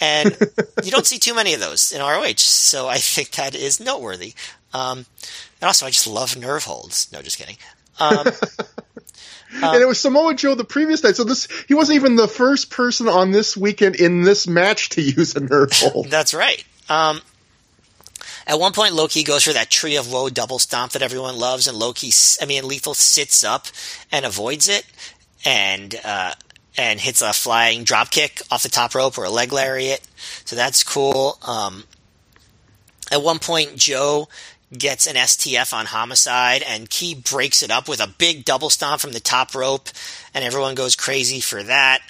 and 0.00 0.36
you 0.84 0.90
don't 0.90 1.06
see 1.06 1.18
too 1.18 1.34
many 1.34 1.54
of 1.54 1.60
those 1.60 1.92
in 1.92 2.00
ROH. 2.00 2.38
So 2.38 2.88
I 2.88 2.98
think 2.98 3.32
that 3.32 3.54
is 3.54 3.80
noteworthy. 3.80 4.34
Um, 4.74 5.06
and 5.60 5.66
also, 5.66 5.86
I 5.86 5.90
just 5.90 6.06
love 6.06 6.36
nerve 6.36 6.64
holds. 6.64 7.12
No, 7.12 7.22
just 7.22 7.38
kidding. 7.38 7.56
Um, 8.00 8.26
and 9.62 9.82
it 9.82 9.86
was 9.86 10.00
Samoa 10.00 10.34
Joe 10.34 10.54
the 10.54 10.64
previous 10.64 11.02
night, 11.02 11.16
so 11.16 11.24
this 11.24 11.48
he 11.68 11.74
wasn't 11.74 11.96
even 11.96 12.16
the 12.16 12.28
first 12.28 12.70
person 12.70 13.08
on 13.08 13.30
this 13.30 13.56
weekend 13.56 13.96
in 13.96 14.22
this 14.22 14.46
match 14.46 14.90
to 14.90 15.02
use 15.02 15.36
a 15.36 15.40
nerve 15.40 15.70
hold. 15.74 16.10
That's 16.10 16.34
right. 16.34 16.64
Um, 16.88 17.20
at 18.46 18.58
one 18.58 18.72
point, 18.72 18.94
Low 18.94 19.08
Ki 19.08 19.22
goes 19.22 19.44
for 19.44 19.52
that 19.52 19.70
Tree 19.70 19.96
of 19.96 20.12
Woe 20.12 20.28
double 20.28 20.58
stomp 20.58 20.92
that 20.92 21.02
everyone 21.02 21.38
loves, 21.38 21.68
and 21.68 21.76
Low 21.76 21.92
Ki, 21.92 22.12
I 22.40 22.46
mean, 22.46 22.66
Lethal 22.66 22.94
sits 22.94 23.44
up 23.44 23.66
and 24.10 24.24
avoids 24.24 24.68
it, 24.68 24.84
and 25.44 25.94
uh, 26.04 26.32
and 26.76 27.00
hits 27.00 27.22
a 27.22 27.32
flying 27.32 27.84
drop 27.84 28.10
kick 28.10 28.42
off 28.50 28.62
the 28.62 28.68
top 28.68 28.94
rope 28.94 29.18
or 29.18 29.24
a 29.24 29.30
leg 29.30 29.52
lariat. 29.52 30.00
So 30.44 30.56
that's 30.56 30.82
cool. 30.82 31.38
Um, 31.42 31.84
at 33.10 33.22
one 33.22 33.38
point, 33.38 33.76
Joe 33.76 34.28
gets 34.76 35.06
an 35.06 35.16
STF 35.16 35.72
on 35.72 35.86
Homicide, 35.86 36.62
and 36.62 36.88
Ki 36.88 37.14
breaks 37.14 37.62
it 37.62 37.70
up 37.70 37.88
with 37.88 38.00
a 38.00 38.06
big 38.18 38.44
double 38.44 38.70
stomp 38.70 39.00
from 39.00 39.12
the 39.12 39.20
top 39.20 39.54
rope, 39.54 39.88
and 40.34 40.44
everyone 40.44 40.74
goes 40.74 40.96
crazy 40.96 41.40
for 41.40 41.62
that. 41.62 42.00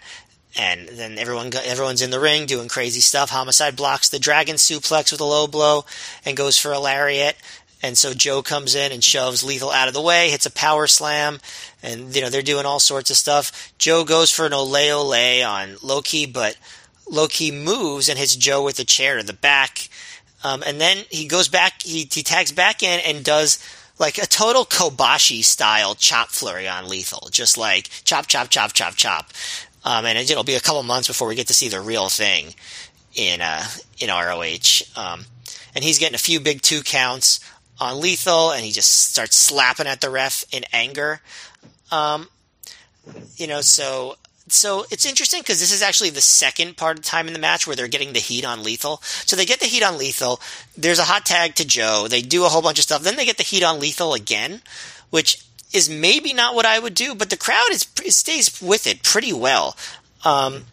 And 0.56 0.88
then 0.88 1.16
everyone 1.18 1.50
everyone's 1.64 2.02
in 2.02 2.10
the 2.10 2.20
ring 2.20 2.44
doing 2.44 2.68
crazy 2.68 3.00
stuff. 3.00 3.30
Homicide 3.30 3.74
blocks 3.74 4.10
the 4.10 4.18
dragon 4.18 4.56
suplex 4.56 5.10
with 5.10 5.20
a 5.22 5.24
low 5.24 5.46
blow 5.46 5.86
and 6.26 6.36
goes 6.36 6.58
for 6.58 6.72
a 6.72 6.78
lariat. 6.78 7.36
And 7.82 7.98
so 7.98 8.14
Joe 8.14 8.42
comes 8.42 8.74
in 8.74 8.92
and 8.92 9.02
shoves 9.02 9.42
Lethal 9.42 9.70
out 9.70 9.88
of 9.88 9.94
the 9.94 10.02
way, 10.02 10.30
hits 10.30 10.46
a 10.46 10.52
power 10.52 10.86
slam, 10.86 11.40
and 11.82 12.14
you 12.14 12.20
know 12.20 12.28
they're 12.28 12.42
doing 12.42 12.66
all 12.66 12.80
sorts 12.80 13.10
of 13.10 13.16
stuff. 13.16 13.72
Joe 13.78 14.04
goes 14.04 14.30
for 14.30 14.46
an 14.46 14.52
ole 14.52 14.76
ole 14.76 15.42
on 15.42 15.76
Low 15.82 16.02
Ki, 16.02 16.26
but 16.26 16.56
Low 17.10 17.26
Ki 17.26 17.50
moves 17.50 18.08
and 18.08 18.18
hits 18.18 18.36
Joe 18.36 18.62
with 18.62 18.78
a 18.78 18.84
chair 18.84 19.18
to 19.18 19.26
the 19.26 19.32
back. 19.32 19.88
Um, 20.44 20.62
and 20.66 20.80
then 20.80 21.04
he 21.10 21.26
goes 21.26 21.48
back, 21.48 21.82
he, 21.82 22.08
he 22.10 22.22
tags 22.22 22.52
back 22.52 22.82
in 22.82 23.00
and 23.00 23.24
does 23.24 23.58
like 23.98 24.18
a 24.18 24.26
total 24.26 24.64
Kobashi 24.64 25.44
style 25.44 25.94
chop 25.94 26.30
flurry 26.30 26.68
on 26.68 26.88
Lethal. 26.88 27.28
Just 27.30 27.56
like 27.56 27.88
chop, 28.04 28.26
chop, 28.26 28.48
chop, 28.48 28.72
chop, 28.72 28.94
chop. 28.96 29.30
Um, 29.84 30.04
and 30.04 30.18
it'll 30.18 30.44
be 30.44 30.54
a 30.54 30.60
couple 30.60 30.82
months 30.82 31.08
before 31.08 31.28
we 31.28 31.34
get 31.34 31.48
to 31.48 31.54
see 31.54 31.68
the 31.68 31.80
real 31.80 32.08
thing 32.08 32.54
in 33.14 33.40
uh, 33.40 33.64
in 33.98 34.08
ROH. 34.08 34.82
Um, 34.96 35.24
and 35.74 35.82
he's 35.82 35.98
getting 35.98 36.14
a 36.14 36.18
few 36.18 36.40
big 36.40 36.62
two 36.62 36.82
counts 36.82 37.40
on 37.80 38.00
Lethal, 38.00 38.52
and 38.52 38.64
he 38.64 38.70
just 38.70 39.10
starts 39.10 39.36
slapping 39.36 39.86
at 39.86 40.00
the 40.00 40.10
ref 40.10 40.44
in 40.52 40.64
anger. 40.72 41.20
Um, 41.90 42.28
you 43.36 43.46
know, 43.46 43.60
so 43.60 44.16
so 44.52 44.86
it's 44.90 45.06
interesting 45.06 45.40
because 45.40 45.60
this 45.60 45.72
is 45.72 45.82
actually 45.82 46.10
the 46.10 46.20
second 46.20 46.76
part 46.76 46.98
of 46.98 47.04
time 47.04 47.26
in 47.26 47.32
the 47.32 47.38
match 47.38 47.66
where 47.66 47.76
they're 47.76 47.88
getting 47.88 48.12
the 48.12 48.18
heat 48.18 48.44
on 48.44 48.62
Lethal. 48.62 48.98
So 49.02 49.36
they 49.36 49.46
get 49.46 49.60
the 49.60 49.66
heat 49.66 49.82
on 49.82 49.98
Lethal. 49.98 50.40
There's 50.76 50.98
a 50.98 51.04
hot 51.04 51.24
tag 51.26 51.54
to 51.56 51.64
Joe. 51.64 52.06
They 52.08 52.22
do 52.22 52.44
a 52.44 52.48
whole 52.48 52.62
bunch 52.62 52.78
of 52.78 52.84
stuff. 52.84 53.02
Then 53.02 53.16
they 53.16 53.24
get 53.24 53.36
the 53.36 53.42
heat 53.42 53.62
on 53.62 53.80
Lethal 53.80 54.14
again, 54.14 54.62
which 55.10 55.44
is 55.72 55.88
maybe 55.88 56.32
not 56.32 56.54
what 56.54 56.66
I 56.66 56.78
would 56.78 56.94
do, 56.94 57.14
but 57.14 57.30
the 57.30 57.36
crowd 57.36 57.68
is 57.70 57.86
stays 58.14 58.60
with 58.60 58.86
it 58.86 59.02
pretty 59.02 59.32
well. 59.32 59.76
Um, 60.24 60.64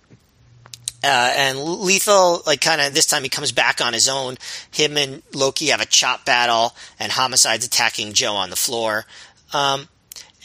uh, 1.03 1.33
and 1.35 1.59
Lethal, 1.59 2.41
like, 2.45 2.59
kind 2.59 2.81
of 2.81 2.93
this 2.93 3.05
time 3.05 3.23
he 3.23 3.29
comes 3.29 3.53
back 3.53 3.79
on 3.79 3.93
his 3.93 4.09
own. 4.09 4.37
Him 4.71 4.97
and 4.97 5.23
Low 5.33 5.51
Ki 5.51 5.67
have 5.67 5.79
a 5.79 5.85
chop 5.85 6.25
battle, 6.25 6.75
and 6.99 7.11
Homicide's 7.11 7.65
attacking 7.65 8.13
Joe 8.13 8.35
on 8.35 8.49
the 8.49 8.57
floor. 8.57 9.05
Um, 9.53 9.87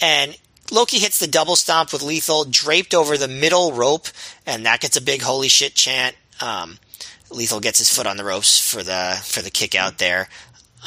and 0.01 0.36
Low 0.70 0.86
Ki 0.86 0.99
hits 0.99 1.19
the 1.19 1.27
double 1.27 1.57
stomp 1.57 1.93
with 1.93 2.03
Lethal 2.03 2.45
draped 2.45 2.95
over 2.95 3.16
the 3.16 3.28
middle 3.28 3.73
rope, 3.73 4.09
and 4.47 4.65
that 4.65 4.81
gets 4.81 4.97
a 4.97 5.03
big 5.03 5.23
holy 5.23 5.49
shit 5.49 5.74
chant. 5.74 6.16
Um, 6.41 6.78
Lethal 7.31 7.61
gets 7.61 7.78
his 7.78 7.93
foot 7.93 8.07
on 8.07 8.16
the 8.16 8.24
ropes 8.24 8.59
for 8.59 8.82
the 8.82 9.20
for 9.23 9.43
the 9.43 9.51
kick 9.51 9.74
out 9.74 9.99
there, 9.99 10.28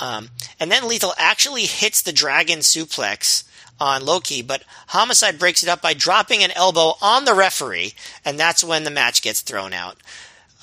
um, 0.02 0.30
and 0.60 0.72
then 0.72 0.88
Lethal 0.88 1.14
actually 1.18 1.66
hits 1.66 2.02
the 2.02 2.12
dragon 2.12 2.60
suplex 2.60 3.44
on 3.80 4.06
Low 4.06 4.20
Ki, 4.20 4.42
but 4.42 4.64
Homicide 4.88 5.40
breaks 5.40 5.64
it 5.64 5.70
up 5.70 5.82
by 5.82 5.94
dropping 5.94 6.44
an 6.44 6.52
elbow 6.56 6.94
on 7.02 7.26
the 7.26 7.34
referee, 7.34 7.94
and 8.26 8.40
that's 8.40 8.64
when 8.64 8.84
the 8.84 8.92
match 8.92 9.22
gets 9.22 9.42
thrown 9.42 9.74
out. 9.74 9.98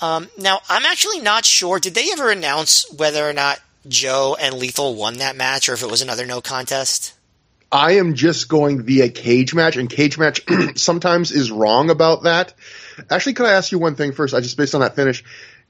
Um, 0.03 0.29
now, 0.37 0.61
I'm 0.69 0.85
actually 0.85 1.21
not 1.21 1.45
sure. 1.45 1.79
Did 1.79 1.95
they 1.95 2.11
ever 2.11 2.31
announce 2.31 2.91
whether 2.93 3.29
or 3.29 3.33
not 3.33 3.61
Joe 3.87 4.37
and 4.41 4.55
Lethal 4.55 4.95
won 4.95 5.19
that 5.19 5.37
match, 5.37 5.69
or 5.69 5.75
if 5.75 5.83
it 5.83 5.91
was 5.91 6.03
another 6.03 6.27
no 6.27 6.41
contest? 6.41 7.15
I 7.75 7.95
am 7.95 8.15
just 8.15 8.49
going 8.49 8.85
via 8.85 9.09
Cagematch, 9.09 9.77
and 9.77 9.91
Cagematch 9.91 10.79
sometimes 10.79 11.33
is 11.33 11.51
wrong 11.51 11.91
about 11.91 12.23
that. 12.23 12.55
Actually, 13.11 13.35
could 13.35 13.47
I 13.47 13.55
ask 13.55 13.73
you 13.73 13.81
one 13.81 13.97
thing 13.97 14.13
first? 14.13 14.33
I 14.33 14.41
just 14.41 14.57
based 14.57 14.77
on 14.77 14.81
that 14.83 14.95
finish. 14.95 15.25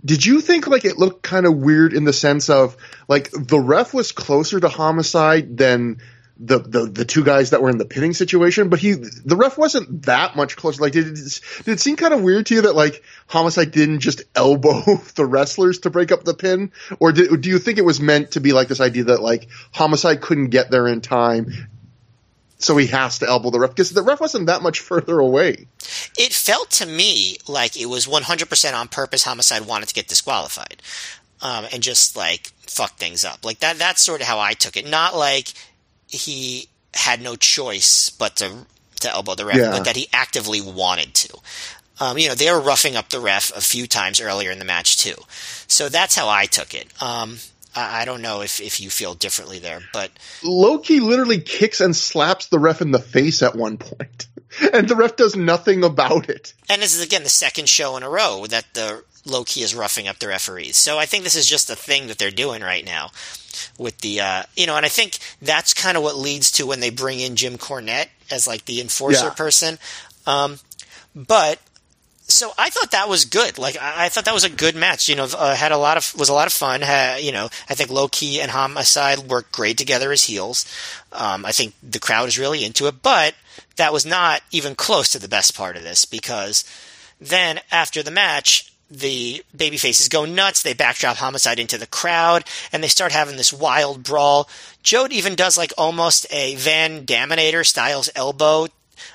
Did 0.05 0.27
you 0.27 0.43
think 0.43 0.67
like 0.67 0.85
it 0.85 0.99
looked 0.99 1.23
kind 1.23 1.47
of 1.47 1.57
weird 1.57 1.95
in 1.95 2.05
the 2.05 2.13
sense 2.13 2.51
of 2.51 2.77
like 3.09 3.31
the 3.31 3.59
ref 3.59 3.95
was 3.95 4.13
closer 4.13 4.61
to 4.61 4.69
homicide 4.69 5.57
than 5.57 6.03
the, 6.37 6.59
the 6.59 6.87
the 6.87 7.05
two 7.05 7.25
guys 7.25 7.51
that 7.51 7.63
were 7.63 7.71
in 7.71 7.79
the 7.79 7.85
pinning 7.85 8.13
situation, 8.13 8.69
but 8.69 8.81
he 8.81 8.93
the 8.93 9.37
ref 9.37 9.57
wasn't 9.57 10.03
that 10.03 10.35
much 10.37 10.57
closer. 10.57 10.83
Like, 10.83 10.93
did 10.93 11.07
it, 11.07 11.41
did 11.65 11.73
it 11.73 11.81
seem 11.81 11.97
kind 11.97 12.13
of 12.13 12.23
weird 12.23 12.47
to 12.47 12.57
you 12.57 12.63
that 12.63 12.75
like 12.75 13.03
Homicide 13.29 13.71
didn't 13.71 14.01
just 14.01 14.25
elbow 14.35 14.83
the 15.15 15.25
wrestlers 15.25 15.79
to 15.81 15.91
break 15.91 16.13
up 16.13 16.25
the 16.25 16.35
pin, 16.35 16.73
or 16.99 17.13
did, 17.13 17.41
do 17.41 17.49
you 17.49 17.59
think 17.59 17.79
it 17.79 17.85
was 17.85 18.01
meant 18.01 18.33
to 18.33 18.41
be 18.41 18.53
like 18.53 18.69
this 18.69 18.81
idea 18.81 19.05
that 19.05 19.23
like 19.23 19.49
Homicide 19.73 20.21
couldn't 20.21 20.49
get 20.49 20.71
there 20.71 20.89
in 20.89 21.01
time, 21.01 21.53
so 22.65 22.77
he 22.77 22.87
has 22.89 23.19
to 23.19 23.29
elbow 23.29 23.51
the 23.51 23.61
ref 23.61 23.71
because 23.71 23.91
the 23.91 24.03
ref 24.03 24.21
wasn't 24.21 24.47
that 24.47 24.63
much 24.63 24.81
further 24.81 25.19
away. 25.19 25.67
It 26.19 26.33
felt 26.33 26.71
to 26.73 26.87
me 26.87 27.37
like 27.47 27.79
it 27.79 27.87
was 27.87 28.07
100% 28.07 28.75
on 28.75 28.89
purpose. 28.89 29.25
Homicide 29.25 29.67
wanted 29.67 29.89
to 29.89 29.95
get 29.95 30.09
disqualified, 30.09 30.83
um, 31.43 31.67
and 31.73 31.83
just 31.83 32.17
like 32.17 32.53
fuck 32.67 32.97
things 32.97 33.25
up. 33.25 33.45
Like 33.45 33.61
that. 33.61 33.79
That's 33.79 34.03
sort 34.03 34.23
of 34.23 34.27
how 34.27 34.41
I 34.41 34.55
took 34.55 34.77
it. 34.77 34.89
Not 34.89 35.15
like 35.15 35.49
he 36.09 36.69
had 36.95 37.21
no 37.21 37.37
choice 37.37 38.09
but 38.11 38.37
to 38.37 38.67
to 39.01 39.11
elbow 39.11 39.35
the 39.35 39.45
ref, 39.45 39.57
yeah. 39.57 39.71
but 39.71 39.85
that 39.85 39.97
he 39.97 40.09
actively 40.13 40.61
wanted 40.61 41.13
to. 41.15 41.39
Um, 42.01 42.19
you 42.19 42.29
know, 42.29 42.35
they 42.35 42.51
were 42.51 42.61
roughing 42.61 42.97
up 42.97 43.11
the 43.11 43.21
ref 43.21 43.55
a 43.57 43.61
few 43.61 43.87
times 43.87 44.21
earlier 44.21 44.51
in 44.51 44.59
the 44.59 44.65
match 44.65 44.97
too. 44.97 45.15
So 45.69 45.89
that's 45.89 46.17
how 46.17 46.29
I 46.29 46.47
took 46.47 46.75
it. 46.75 46.89
Um, 47.01 47.37
I 47.77 48.05
don't 48.05 48.23
know 48.23 48.43
if, 48.43 48.61
if 48.61 48.81
you 48.81 48.91
feel 48.91 49.15
differently 49.15 49.59
there, 49.59 49.81
but 49.93 50.11
Low 50.43 50.79
Ki 50.79 51.01
literally 51.01 51.41
kicks 51.41 51.81
and 51.81 51.95
slaps 51.95 52.47
the 52.47 52.59
ref 52.59 52.81
in 52.81 52.93
the 52.93 52.99
face 52.99 53.43
at 53.43 53.57
one 53.57 53.79
point, 53.79 54.27
and 54.73 54.89
the 54.89 54.97
ref 54.97 55.17
does 55.17 55.37
nothing 55.37 55.85
about 55.85 56.29
it. 56.29 56.55
And 56.69 56.81
this 56.83 56.95
is 56.95 57.03
again 57.03 57.23
the 57.23 57.29
second 57.29 57.69
show 57.69 57.97
in 57.97 58.03
a 58.03 58.11
row 58.11 58.47
that 58.47 58.67
the 58.75 59.05
Low 59.27 59.45
Ki 59.45 59.63
is 59.63 59.75
roughing 59.75 60.07
up 60.07 60.19
the 60.19 60.29
referees. 60.29 60.77
So 60.77 60.99
I 60.99 61.07
think 61.07 61.25
this 61.25 61.35
is 61.35 61.47
just 61.47 61.71
a 61.71 61.77
thing 61.77 62.09
that 62.09 62.19
they're 62.19 62.31
doing 62.31 62.63
right 62.63 62.85
now 62.85 63.11
with 63.79 63.99
the 63.99 64.21
uh, 64.21 64.43
you 64.57 64.67
know, 64.67 64.77
and 64.77 64.87
I 64.87 64.91
think 64.91 65.19
that's 65.41 65.75
kind 65.75 65.97
of 65.97 66.03
what 66.03 66.17
leads 66.17 66.51
to 66.53 66.67
when 66.67 66.81
they 66.81 66.91
bring 66.91 67.21
in 67.21 67.37
Jim 67.37 67.59
Cornette 67.59 68.09
as 68.31 68.47
like 68.47 68.65
the 68.67 68.81
enforcer 68.81 69.27
yeah. 69.27 69.35
person. 69.35 69.79
Um, 70.27 70.59
but 71.15 71.59
so 72.35 72.53
I 72.59 72.71
thought 72.71 72.91
that 72.91 73.09
was 73.09 73.25
good. 73.25 73.59
Like 73.59 73.81
I, 73.81 74.07
I 74.07 74.09
thought 74.09 74.25
that 74.25 74.35
was 74.35 74.45
a 74.45 74.51
good 74.51 74.75
match. 74.75 75.09
You 75.09 75.17
know, 75.17 75.29
uh, 75.37 75.55
had 75.55 75.73
a 75.73 75.79
lot 75.79 75.97
of 75.97 76.15
was 76.19 76.29
a 76.29 76.35
lot 76.35 76.47
of 76.47 76.53
fun. 76.53 76.83
Had, 76.83 77.21
you 77.21 77.33
know, 77.33 77.49
I 77.69 77.75
think 77.75 77.91
Low 77.91 78.09
Ki 78.09 78.41
and 78.41 78.51
Homicide 78.51 79.19
worked 79.21 79.53
great 79.53 79.79
together 79.79 80.13
as 80.13 80.25
heels. 80.25 80.67
Um, 81.13 81.45
I 81.47 81.53
think 81.53 81.75
the 81.83 82.01
crowd 82.01 82.29
is 82.29 82.39
really 82.39 82.65
into 82.65 82.87
it, 82.87 83.03
but 83.03 83.35
that 83.77 83.93
was 83.93 84.05
not 84.05 84.43
even 84.51 84.75
close 84.75 85.11
to 85.11 85.19
the 85.19 85.29
best 85.29 85.57
part 85.57 85.77
of 85.77 85.83
this 85.83 86.05
because 86.05 86.65
then 87.21 87.61
after 87.71 88.03
the 88.03 88.11
match, 88.11 88.73
the 88.91 89.45
baby 89.57 89.77
faces 89.77 90.09
go 90.09 90.25
nuts. 90.25 90.63
They 90.63 90.75
backdrop 90.75 91.17
Homicide 91.17 91.59
into 91.59 91.79
the 91.79 91.87
crowd, 91.87 92.45
and 92.73 92.83
they 92.83 92.89
start 92.89 93.13
having 93.13 93.37
this 93.37 93.53
wild 93.53 94.03
brawl. 94.03 94.49
Joe 94.83 95.07
even 95.11 95.35
does 95.35 95.57
like 95.57 95.73
almost 95.79 96.27
a 96.31 96.55
Van 96.57 97.07
Daminator 97.07 97.65
styles 97.65 98.11
elbow 98.15 98.69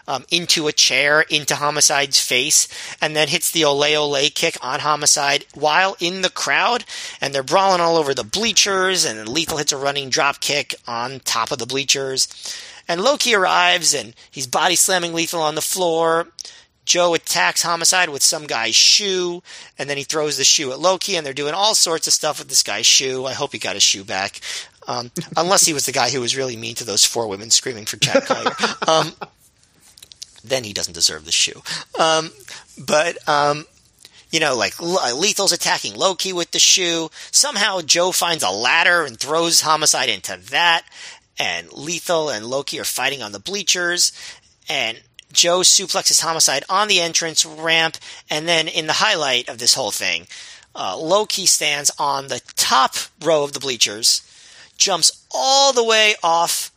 um, 0.08 0.26
into 0.32 0.68
a 0.68 0.72
chair 0.72 1.22
into 1.22 1.56
Homicide's 1.56 2.20
face, 2.20 2.68
and 3.02 3.16
then 3.16 3.28
hits 3.28 3.52
the 3.52 3.66
ole 3.66 3.84
ole 3.84 4.30
kick 4.34 4.58
on 4.62 4.80
Homicide 4.82 5.46
while 5.54 5.96
in 6.00 6.22
the 6.22 6.30
crowd, 6.30 6.86
and 7.22 7.34
they're 7.34 7.44
brawling 7.44 7.82
all 7.82 7.98
over 7.98 8.14
the 8.14 8.24
bleachers, 8.24 9.06
and 9.06 9.28
Lethal 9.28 9.58
hits 9.58 9.72
a 9.72 9.78
running 9.78 10.10
drop 10.10 10.40
kick 10.40 10.76
on 10.88 11.20
top 11.22 11.52
of 11.52 11.60
the 11.60 11.66
bleachers. 11.66 12.28
And 12.88 13.02
Low 13.02 13.18
Ki 13.18 13.36
arrives, 13.36 13.94
and 13.94 14.16
he's 14.32 14.48
body 14.48 14.76
slamming 14.76 15.14
Lethal 15.14 15.42
on 15.42 15.56
the 15.56 15.62
floor. 15.62 16.28
Joe 16.86 17.14
attacks 17.14 17.62
Homicide 17.62 18.10
with 18.10 18.24
some 18.24 18.48
guy's 18.48 18.74
shoe, 18.74 19.44
and 19.78 19.88
then 19.88 19.98
he 19.98 20.04
throws 20.04 20.38
the 20.38 20.44
shoe 20.44 20.72
at 20.72 20.80
Low 20.80 20.98
Ki, 20.98 21.16
and 21.16 21.24
they're 21.24 21.34
doing 21.34 21.54
all 21.54 21.76
sorts 21.76 22.08
of 22.08 22.14
stuff 22.14 22.40
with 22.40 22.50
this 22.50 22.64
guy's 22.64 22.88
shoe. 22.88 23.26
I 23.26 23.34
hope 23.34 23.52
he 23.52 23.60
got 23.60 23.76
his 23.76 23.84
shoe 23.84 24.04
back. 24.04 24.42
Um, 24.88 25.12
unless 25.38 25.68
he 25.68 25.74
was 25.74 25.86
the 25.86 25.92
guy 25.92 26.10
who 26.10 26.20
was 26.20 26.36
really 26.36 26.58
mean 26.58 26.74
to 26.76 26.84
those 26.84 27.06
four 27.06 27.28
women 27.28 27.52
screaming 27.52 27.86
for 27.86 27.98
Chad 27.98 28.24
Collyer. 28.24 28.56
Um, 28.90 29.14
then 30.44 30.64
he 30.64 30.74
doesn't 30.74 30.94
deserve 30.94 31.26
the 31.26 31.32
shoe. 31.32 31.62
Um, 32.00 32.32
but, 32.78 33.18
um, 33.28 33.66
you 34.32 34.40
know, 34.40 34.56
like 34.56 34.74
Lethal's 34.80 35.52
attacking 35.52 35.96
Low 35.96 36.16
Ki 36.16 36.34
with 36.34 36.52
the 36.52 36.60
shoe. 36.60 37.10
Somehow 37.32 37.82
Joe 37.82 38.12
finds 38.12 38.44
a 38.44 38.52
ladder 38.52 39.04
and 39.04 39.20
throws 39.20 39.62
Homicide 39.62 40.10
into 40.10 40.38
that. 40.52 40.84
And 41.38 41.72
Lethal 41.72 42.30
and 42.30 42.46
Low 42.46 42.64
Ki 42.64 42.80
are 42.80 42.86
fighting 42.86 43.22
on 43.22 43.32
the 43.32 43.40
bleachers. 43.40 44.12
And 44.68 45.02
Joe 45.32 45.60
suplexes 45.60 46.22
Homicide 46.22 46.64
on 46.70 46.88
the 46.88 47.02
entrance 47.02 47.46
ramp, 47.46 47.98
and 48.30 48.48
then 48.48 48.68
in 48.68 48.88
the 48.88 48.94
highlight 48.94 49.48
of 49.48 49.60
this 49.60 49.76
whole 49.76 49.92
thing, 49.92 50.28
uh, 50.76 50.98
Low 50.98 51.26
Ki 51.26 51.46
stands 51.46 51.92
on 52.00 52.28
the 52.28 52.42
top 52.56 52.96
row 53.24 53.44
of 53.44 53.54
the 53.54 53.60
bleachers, 53.60 54.22
jumps 54.78 55.26
all 55.32 55.72
the 55.72 55.84
way 55.84 56.16
off 56.24 56.72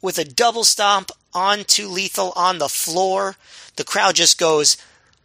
with 0.00 0.18
a 0.18 0.24
double 0.24 0.64
stomp 0.64 1.10
onto 1.34 1.86
Lethal 1.88 2.32
on 2.36 2.58
the 2.58 2.68
floor. 2.68 3.36
The 3.76 3.84
crowd 3.84 4.16
just 4.16 4.38
goes 4.38 4.76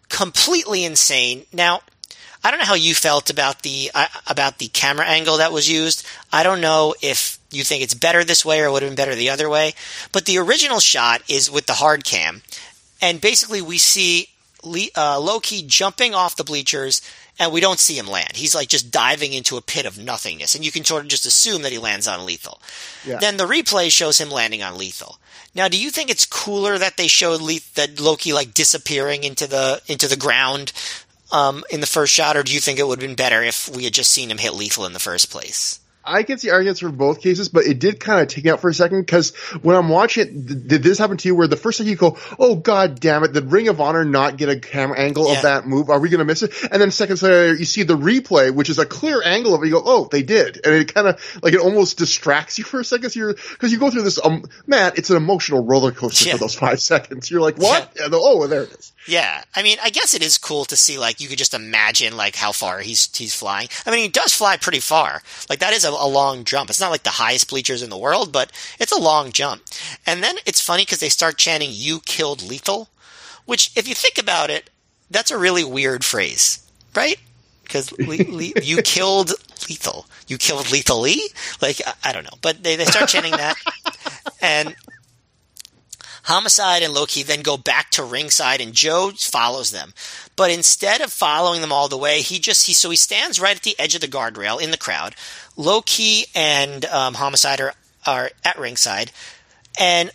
completely 0.10 0.86
insane. 0.86 1.46
Now, 1.52 1.82
I 2.44 2.52
don't 2.52 2.60
know 2.60 2.66
how 2.66 2.74
you 2.76 2.94
felt 2.94 3.30
about 3.30 3.62
the 3.62 3.90
uh, 3.96 4.08
about 4.28 4.58
the 4.58 4.68
camera 4.68 5.06
angle 5.06 5.38
that 5.38 5.54
was 5.54 5.70
used. 5.70 6.06
I 6.32 6.44
don't 6.44 6.62
know 6.62 6.94
if 7.02 7.40
you 7.52 7.64
think 7.64 7.84
it's 7.84 7.94
better 7.94 8.24
this 8.24 8.44
way 8.44 8.60
or 8.60 8.72
would 8.72 8.84
have 8.84 8.92
been 8.92 8.98
better 8.98 9.16
the 9.16 9.30
other 9.30 9.50
way. 9.50 9.74
But 10.12 10.26
the 10.26 10.38
original 10.40 10.80
shot 10.80 11.22
is 11.30 11.50
with 11.50 11.68
the 11.68 11.74
hard 11.74 12.04
cam, 12.04 12.42
and 13.02 13.22
basically 13.22 13.62
we 13.62 13.78
see 13.78 14.30
uh, 14.96 15.20
Low 15.20 15.40
Ki 15.40 15.64
jumping 15.66 16.14
off 16.14 16.36
the 16.36 16.44
bleachers, 16.44 17.02
and 17.40 17.52
we 17.52 17.62
don't 17.62 17.80
see 17.80 17.98
him 17.98 18.08
land. 18.08 18.36
He's 18.36 18.56
like 18.56 18.68
just 18.68 18.92
diving 18.92 19.32
into 19.32 19.56
a 19.56 19.62
pit 19.62 19.86
of 19.86 19.98
nothingness, 19.98 20.54
and 20.54 20.66
you 20.66 20.72
can 20.72 20.84
sort 20.84 21.04
of 21.04 21.10
just 21.10 21.26
assume 21.26 21.62
that 21.62 21.72
he 21.72 21.78
lands 21.78 22.08
on 22.08 22.26
Lethal. 22.26 22.62
Yeah. 23.06 23.20
Then 23.20 23.38
the 23.38 23.48
replay 23.48 23.90
shows 23.90 24.20
him 24.20 24.30
landing 24.30 24.64
on 24.64 24.78
Lethal. 24.78 25.18
Now, 25.56 25.68
do 25.68 25.80
you 25.80 25.92
think 25.92 26.10
it's 26.10 26.26
cooler 26.26 26.78
that 26.78 26.98
they 26.98 27.08
showed 27.08 27.42
Le- 27.42 27.60
that 27.76 28.00
Low 28.00 28.16
Ki 28.16 28.34
like 28.34 28.54
disappearing 28.54 29.24
into 29.24 29.48
the 29.48 29.82
into 29.88 30.08
the 30.08 30.18
ground 30.18 30.74
um, 31.32 31.64
in 31.70 31.80
the 31.80 31.88
first 31.88 32.14
shot, 32.14 32.36
or 32.36 32.44
do 32.44 32.54
you 32.54 32.60
think 32.60 32.80
it 32.80 32.88
would 32.88 33.02
have 33.02 33.08
been 33.08 33.16
better 33.16 33.44
if 33.44 33.70
we 33.70 33.84
had 33.84 33.94
just 33.94 34.12
seen 34.12 34.32
him 34.32 34.38
hit 34.38 34.54
lethal 34.54 34.86
in 34.86 34.94
the 34.94 35.00
first 35.00 35.30
place? 35.30 35.80
I 36.06 36.24
can 36.24 36.38
see 36.38 36.50
arguments 36.50 36.82
for 36.82 36.90
both 36.90 37.22
cases, 37.22 37.50
but 37.50 37.66
it 37.66 37.80
did 37.80 38.00
kind 38.00 38.22
of 38.22 38.28
take 38.28 38.44
me 38.44 38.52
out 38.52 38.60
for 38.60 38.70
a 38.70 38.74
second 38.74 39.02
because 39.02 39.36
when 39.62 39.76
I'm 39.76 39.90
watching 39.90 40.28
it, 40.28 40.68
did 40.68 40.84
this 40.84 40.98
happen 40.98 41.18
to 41.18 41.28
you 41.28 41.36
where 41.36 41.48
the 41.48 41.56
first 41.58 41.78
thing 41.78 41.88
you 41.88 41.96
go, 41.96 42.18
oh 42.38 42.56
god 42.56 43.00
damn 43.00 43.24
it, 43.24 43.34
did 43.34 43.52
Ring 43.52 43.68
of 43.68 43.80
Honor 43.80 44.06
not 44.06 44.38
get 44.38 44.50
a 44.50 44.60
camera 44.60 45.00
angle 45.00 45.28
yeah. 45.28 45.36
of 45.38 45.42
that 45.44 45.68
move? 45.68 45.90
Are 45.90 46.00
we 46.00 46.10
going 46.10 46.20
to 46.20 46.26
miss 46.26 46.44
it? 46.44 46.54
And 46.72 46.82
then 46.82 46.92
seconds 46.92 47.24
later, 47.24 47.54
you 47.54 47.66
see 47.66 47.84
the 47.84 47.98
replay, 47.98 48.54
which 48.54 48.70
is 48.70 48.80
a 48.80 48.86
clear 48.86 49.22
angle 49.24 49.56
of 49.56 49.64
it. 49.64 49.68
You 49.68 49.74
go, 49.74 49.84
oh, 49.86 50.08
they 50.12 50.24
did, 50.24 50.66
and 50.66 50.76
it 50.76 50.94
kind 50.94 51.08
of 51.08 51.40
like 51.42 51.54
it 51.54 51.60
almost 51.60 51.98
distracts 51.98 52.58
you 52.58 52.64
for 52.64 52.80
a 52.80 52.86
second. 52.86 53.10
So 53.12 53.20
you're, 53.20 53.34
because 53.34 53.72
you 53.72 53.80
go 53.80 53.90
through 53.90 54.04
this, 54.04 54.20
um, 54.24 54.44
man, 54.68 54.94
it's 54.96 55.10
an 55.10 55.18
emotional 55.18 55.66
roller 55.66 55.92
coaster 55.92 56.28
yeah. 56.28 56.34
for 56.34 56.40
those 56.40 56.56
five 56.56 56.82
seconds. 56.82 57.30
You're 57.30 57.42
like, 57.42 57.58
what? 57.58 57.92
Yeah. 57.96 58.06
And 58.06 58.14
oh, 58.16 58.48
there 58.48 58.64
it 58.64 58.72
is. 58.72 58.93
Yeah, 59.06 59.44
I 59.54 59.64
mean, 59.64 59.78
I 59.84 59.90
guess 59.90 60.14
it 60.14 60.24
is 60.24 60.38
cool 60.38 60.64
to 60.66 60.78
see 60.78 60.98
like 60.98 61.20
you 61.20 61.28
could 61.28 61.38
just 61.38 61.54
imagine 61.54 62.16
like 62.16 62.36
how 62.36 62.52
far 62.54 62.80
he's 62.80 63.16
he's 63.16 63.34
flying. 63.34 63.68
I 63.86 63.92
mean, 63.92 64.00
he 64.00 64.08
does 64.08 64.34
fly 64.34 64.56
pretty 64.56 64.80
far. 64.80 65.22
Like 65.50 65.60
that 65.60 65.74
is 65.74 65.84
a, 65.84 65.90
a 65.90 66.08
long 66.08 66.46
jump. 66.46 66.70
It's 66.70 66.80
not 66.80 66.92
like 66.92 67.04
the 67.04 67.10
highest 67.10 67.50
bleachers 67.50 67.82
in 67.82 67.90
the 67.90 67.98
world, 67.98 68.32
but 68.32 68.52
it's 68.80 68.94
a 68.94 69.00
long 69.02 69.32
jump. 69.32 69.64
And 70.06 70.24
then 70.24 70.36
it's 70.46 70.62
funny 70.62 70.84
because 70.84 71.00
they 71.00 71.10
start 71.10 71.38
chanting 71.38 71.70
"You 71.74 72.00
killed 72.00 72.44
Lethal," 72.44 72.90
which, 73.46 73.72
if 73.76 73.88
you 73.90 73.96
think 73.96 74.18
about 74.18 74.50
it, 74.50 74.70
that's 75.12 75.32
a 75.32 75.38
really 75.38 75.66
weird 75.66 76.06
phrase, 76.06 76.66
right? 76.96 77.20
Because 77.64 77.92
le- 77.94 78.24
le- 78.32 78.54
you 78.64 78.82
killed 78.84 79.32
Lethal, 79.68 80.06
you 80.28 80.38
killed 80.38 80.72
Lethal 80.72 81.02
Lee. 81.02 81.30
Like 81.62 81.82
I, 81.86 81.94
I 82.10 82.14
don't 82.14 82.24
know, 82.24 82.38
but 82.42 82.64
they 82.64 82.78
they 82.78 82.86
start 82.86 83.10
chanting 83.10 83.34
that, 83.34 83.58
and 84.42 84.76
Homicide 86.24 86.84
and 86.84 86.94
Low 86.94 87.06
Ki 87.06 87.24
then 87.24 87.42
go 87.42 87.58
back 87.58 87.90
to 87.92 88.04
ringside 88.04 88.62
and 88.62 88.74
Joe 88.74 89.12
follows 89.16 89.72
them. 89.72 89.94
But 90.36 90.52
instead 90.52 91.02
of 91.02 91.12
following 91.12 91.62
them 91.62 91.72
all 91.72 91.88
the 91.88 91.98
way, 91.98 92.22
he 92.22 92.40
just, 92.40 92.68
he, 92.68 92.74
so 92.74 92.90
he 92.90 92.96
stands 92.96 93.40
right 93.40 93.56
at 93.56 93.64
the 93.64 93.78
edge 93.80 93.96
of 93.96 94.02
the 94.02 94.08
guardrail 94.08 94.62
in 94.62 94.72
the 94.72 94.78
crowd. 94.78 95.16
Low 95.58 95.82
Ki 95.82 96.26
and 96.34 96.86
um, 96.86 97.16
Homicide 97.16 97.62
are, 97.62 97.74
are 98.06 98.32
at 98.44 98.58
ringside. 98.58 99.12
And 99.80 100.12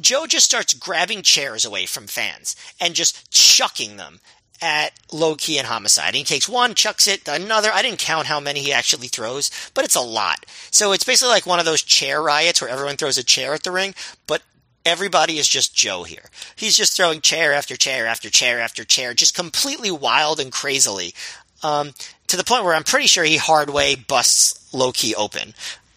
Joe 0.00 0.26
just 0.26 0.46
starts 0.46 0.74
grabbing 0.74 1.22
chairs 1.22 1.64
away 1.64 1.86
from 1.86 2.06
fans 2.06 2.56
and 2.80 2.94
just 2.94 3.30
chucking 3.30 3.96
them 3.96 4.20
at 4.60 4.92
Low 5.12 5.34
Ki 5.34 5.58
and 5.58 5.66
homicide. 5.66 6.08
And 6.08 6.16
he 6.16 6.24
takes 6.24 6.48
one, 6.48 6.74
chucks 6.74 7.08
it, 7.08 7.26
another. 7.26 7.70
I 7.72 7.82
didn't 7.82 7.98
count 7.98 8.28
how 8.28 8.38
many 8.38 8.60
he 8.60 8.72
actually 8.72 9.08
throws, 9.08 9.50
but 9.74 9.84
it's 9.84 9.96
a 9.96 10.00
lot. 10.00 10.46
So 10.70 10.92
it's 10.92 11.04
basically 11.04 11.32
like 11.32 11.46
one 11.46 11.58
of 11.58 11.64
those 11.64 11.82
chair 11.82 12.22
riots 12.22 12.60
where 12.60 12.70
everyone 12.70 12.96
throws 12.96 13.18
a 13.18 13.24
chair 13.24 13.54
at 13.54 13.64
the 13.64 13.72
ring, 13.72 13.94
but 14.26 14.42
Everybody 14.84 15.38
is 15.38 15.48
just 15.48 15.74
Joe 15.74 16.02
here. 16.02 16.24
He's 16.56 16.76
just 16.76 16.96
throwing 16.96 17.20
chair 17.20 17.52
after 17.52 17.76
chair 17.76 18.06
after 18.06 18.30
chair 18.30 18.60
after 18.60 18.84
chair, 18.84 19.14
just 19.14 19.34
completely 19.34 19.90
wild 19.90 20.40
and 20.40 20.50
crazily, 20.50 21.14
um, 21.62 21.92
to 22.26 22.36
the 22.36 22.44
point 22.44 22.64
where 22.64 22.74
I'm 22.74 22.82
pretty 22.82 23.06
sure 23.06 23.24
he 23.24 23.36
hardway 23.36 23.94
busts 23.94 24.72
Low 24.74 24.92
Ki 24.92 25.14
open. 25.14 25.54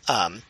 Um, 0.07 0.43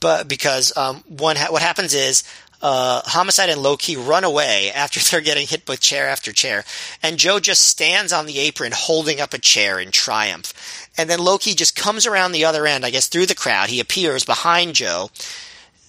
but 0.00 0.28
because 0.28 0.76
um, 0.76 1.02
one 1.08 1.36
ha- 1.36 1.50
what 1.50 1.62
happens 1.62 1.94
is 1.94 2.22
uh, 2.62 3.00
Homicide 3.04 3.48
and 3.48 3.62
Low 3.62 3.76
Ki 3.76 3.96
run 3.96 4.24
away 4.24 4.70
after 4.70 5.00
they're 5.10 5.20
getting 5.20 5.46
hit 5.46 5.66
with 5.68 5.80
chair 5.80 6.06
after 6.06 6.32
chair, 6.32 6.64
and 7.02 7.18
Joe 7.18 7.40
just 7.40 7.66
stands 7.66 8.12
on 8.12 8.26
the 8.26 8.38
apron 8.38 8.72
holding 8.74 9.20
up 9.20 9.32
a 9.32 9.38
chair 9.38 9.80
in 9.80 9.90
triumph. 9.90 10.88
And 10.98 11.08
then 11.08 11.18
Low 11.18 11.38
Ki 11.38 11.54
just 11.54 11.76
comes 11.76 12.06
around 12.06 12.32
the 12.32 12.44
other 12.44 12.66
end, 12.66 12.84
I 12.84 12.90
guess 12.90 13.08
through 13.08 13.26
the 13.26 13.34
crowd. 13.34 13.70
He 13.70 13.80
appears 13.80 14.24
behind 14.24 14.74
Joe. 14.74 15.10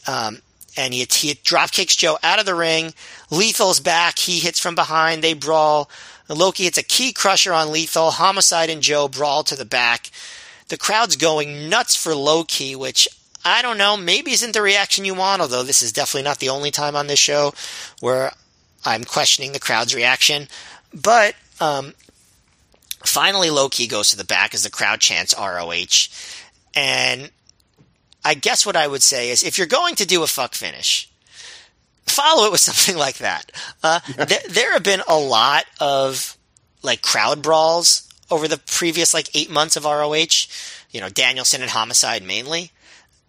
Um, 0.07 0.39
and 0.77 0.93
he, 0.93 1.05
he 1.11 1.33
drop 1.43 1.71
kicks 1.71 1.95
Joe 1.95 2.17
out 2.23 2.39
of 2.39 2.45
the 2.45 2.55
ring. 2.55 2.93
Lethal's 3.29 3.79
back. 3.79 4.19
He 4.19 4.39
hits 4.39 4.59
from 4.59 4.75
behind. 4.75 5.23
They 5.23 5.33
brawl. 5.33 5.89
Low 6.29 6.51
Ki 6.51 6.63
hits 6.63 6.77
a 6.77 6.83
Ki 6.83 7.13
Krusher 7.13 7.55
on 7.55 7.71
Lethal. 7.71 8.11
Homicide 8.11 8.69
and 8.69 8.81
Joe 8.81 9.07
brawl 9.07 9.43
to 9.43 9.55
the 9.55 9.65
back. 9.65 10.09
The 10.69 10.77
crowd's 10.77 11.17
going 11.17 11.69
nuts 11.69 11.95
for 11.95 12.15
Low 12.15 12.43
Ki, 12.43 12.75
which 12.75 13.07
I 13.43 13.61
don't 13.61 13.77
know, 13.77 13.97
maybe 13.97 14.31
isn't 14.31 14.53
the 14.53 14.61
reaction 14.61 15.03
you 15.03 15.15
want, 15.15 15.41
although 15.41 15.63
this 15.63 15.81
is 15.81 15.91
definitely 15.91 16.23
not 16.23 16.39
the 16.39 16.49
only 16.49 16.71
time 16.71 16.95
on 16.95 17.07
this 17.07 17.19
show 17.19 17.53
where 17.99 18.31
I'm 18.85 19.03
questioning 19.03 19.51
the 19.51 19.59
crowd's 19.59 19.95
reaction. 19.95 20.47
But 20.93 21.35
um, 21.59 21.93
finally, 23.03 23.49
Low 23.49 23.67
Ki 23.67 23.87
goes 23.87 24.09
to 24.11 24.17
the 24.17 24.23
back 24.23 24.53
as 24.53 24.63
the 24.63 24.69
crowd 24.69 24.99
chants 24.99 25.33
ROH. 25.37 26.07
And 26.73 27.31
I 28.23 28.33
guess 28.33 28.65
what 28.65 28.75
I 28.75 28.87
would 28.87 29.03
say 29.03 29.29
is 29.29 29.43
if 29.43 29.57
you're 29.57 29.67
going 29.67 29.95
to 29.95 30.05
do 30.05 30.23
a 30.23 30.27
fuck 30.27 30.53
finish, 30.53 31.09
follow 32.05 32.45
it 32.45 32.51
with 32.51 32.61
something 32.69 32.97
like 32.97 33.17
that. 33.17 33.51
Uh, 33.83 33.99
th- 33.99 34.45
there 34.45 34.73
have 34.73 34.83
been 34.83 35.01
a 35.07 35.17
lot 35.17 35.65
of 35.79 36.37
like 36.83 37.01
crowd 37.01 37.41
brawls 37.41 38.07
over 38.29 38.47
the 38.47 38.57
previous 38.57 39.13
like 39.13 39.35
eight 39.35 39.49
months 39.49 39.75
of 39.75 39.85
ROH. 39.85 40.47
You 40.91 41.01
know, 41.01 41.09
Danielson 41.09 41.61
and 41.61 41.71
Homicide 41.71 42.23
mainly. 42.23 42.71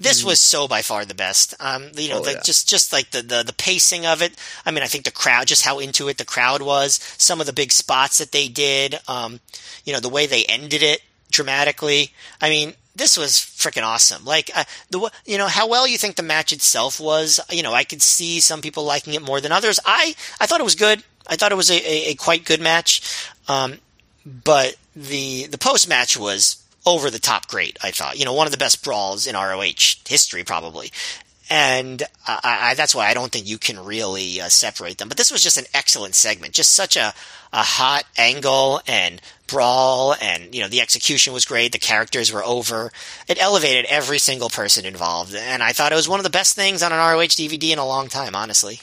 This 0.00 0.22
mm. 0.22 0.26
was 0.26 0.40
so 0.40 0.66
by 0.66 0.82
far 0.82 1.04
the 1.04 1.14
best. 1.14 1.54
Um, 1.60 1.90
you 1.94 2.08
know, 2.08 2.18
oh, 2.18 2.24
the, 2.24 2.32
yeah. 2.32 2.40
just 2.44 2.68
just 2.68 2.92
like 2.92 3.10
the, 3.10 3.22
the 3.22 3.42
the 3.44 3.52
pacing 3.52 4.04
of 4.04 4.20
it. 4.20 4.36
I 4.66 4.72
mean, 4.72 4.82
I 4.82 4.86
think 4.86 5.04
the 5.04 5.12
crowd, 5.12 5.46
just 5.46 5.64
how 5.64 5.78
into 5.78 6.08
it 6.08 6.18
the 6.18 6.24
crowd 6.24 6.60
was. 6.60 6.94
Some 7.18 7.40
of 7.40 7.46
the 7.46 7.52
big 7.52 7.70
spots 7.70 8.18
that 8.18 8.32
they 8.32 8.48
did. 8.48 8.98
Um, 9.06 9.40
you 9.84 9.92
know, 9.92 10.00
the 10.00 10.08
way 10.08 10.26
they 10.26 10.44
ended 10.44 10.82
it 10.82 11.02
dramatically. 11.30 12.12
I 12.40 12.50
mean, 12.50 12.74
this 12.94 13.16
was 13.16 13.32
freaking 13.32 13.84
awesome. 13.84 14.24
Like 14.24 14.50
uh, 14.54 14.64
the 14.90 15.10
you 15.24 15.38
know 15.38 15.46
how 15.46 15.68
well 15.68 15.86
you 15.86 15.98
think 15.98 16.16
the 16.16 16.22
match 16.22 16.52
itself 16.52 17.00
was. 17.00 17.40
You 17.50 17.62
know, 17.62 17.72
I 17.72 17.84
could 17.84 18.02
see 18.02 18.40
some 18.40 18.60
people 18.60 18.84
liking 18.84 19.14
it 19.14 19.22
more 19.22 19.40
than 19.40 19.52
others. 19.52 19.80
I 19.84 20.14
I 20.40 20.46
thought 20.46 20.60
it 20.60 20.64
was 20.64 20.74
good. 20.74 21.02
I 21.26 21.36
thought 21.36 21.52
it 21.52 21.56
was 21.56 21.70
a, 21.70 21.76
a, 21.76 22.10
a 22.10 22.14
quite 22.14 22.44
good 22.44 22.60
match. 22.60 23.26
Um, 23.48 23.78
but 24.26 24.76
the 24.94 25.46
the 25.46 25.58
post 25.58 25.88
match 25.88 26.16
was 26.16 26.62
over 26.84 27.10
the 27.10 27.18
top 27.18 27.48
great. 27.48 27.78
I 27.82 27.90
thought 27.90 28.18
you 28.18 28.24
know 28.24 28.34
one 28.34 28.46
of 28.46 28.52
the 28.52 28.58
best 28.58 28.84
brawls 28.84 29.26
in 29.26 29.34
ROH 29.34 30.02
history 30.06 30.44
probably. 30.44 30.90
And 31.50 32.02
I, 32.26 32.70
I, 32.70 32.74
that's 32.74 32.94
why 32.94 33.08
I 33.08 33.14
don't 33.14 33.30
think 33.30 33.46
you 33.46 33.58
can 33.58 33.84
really 33.84 34.40
uh, 34.40 34.48
separate 34.48 34.96
them. 34.96 35.08
But 35.08 35.18
this 35.18 35.30
was 35.30 35.42
just 35.42 35.58
an 35.58 35.66
excellent 35.74 36.14
segment, 36.14 36.54
just 36.54 36.70
such 36.70 36.96
a, 36.96 37.12
a 37.52 37.62
hot 37.62 38.04
angle 38.16 38.80
and 38.86 39.20
brawl 39.52 40.16
and 40.20 40.54
you 40.54 40.62
know 40.62 40.68
the 40.68 40.80
execution 40.80 41.32
was 41.32 41.44
great 41.44 41.72
the 41.72 41.78
characters 41.78 42.32
were 42.32 42.42
over. 42.42 42.90
It 43.28 43.40
elevated 43.40 43.84
every 43.84 44.18
single 44.18 44.48
person 44.48 44.86
involved 44.86 45.34
and 45.34 45.62
i 45.62 45.72
thought 45.72 45.92
it 45.92 45.96
was 45.96 46.08
one 46.08 46.18
of 46.18 46.24
the 46.24 46.30
best 46.30 46.56
things 46.56 46.82
on 46.82 46.92
an 46.92 46.98
roh 46.98 47.18
dvd 47.18 47.70
in 47.70 47.78
a 47.78 47.86
long 47.86 48.08
time 48.08 48.34
honestly. 48.34 48.80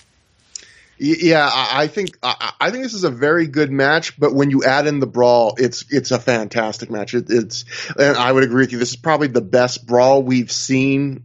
Yeah 1.00 1.50
i 1.52 1.88
think 1.88 2.18
i 2.22 2.70
think 2.70 2.84
this 2.84 2.94
is 2.94 3.04
a 3.04 3.10
very 3.10 3.48
good 3.48 3.72
match 3.72 4.20
but 4.20 4.34
when 4.34 4.52
you 4.52 4.64
add 4.64 4.86
in 4.86 5.00
the 5.00 5.08
brawl 5.08 5.56
it's 5.58 5.86
it's 5.90 6.12
a 6.12 6.20
fantastic 6.20 6.92
match. 6.92 7.14
It, 7.14 7.26
it's 7.30 7.66
and 7.98 8.16
i 8.18 8.32
would 8.32 8.44
agree 8.44 8.64
with 8.64 8.72
you 8.72 8.78
this 8.78 8.92
is 8.92 8.98
probably 8.98 9.28
the 9.28 9.42
best 9.42 9.88
brawl 9.88 10.22
we've 10.22 10.52
seen 10.52 11.24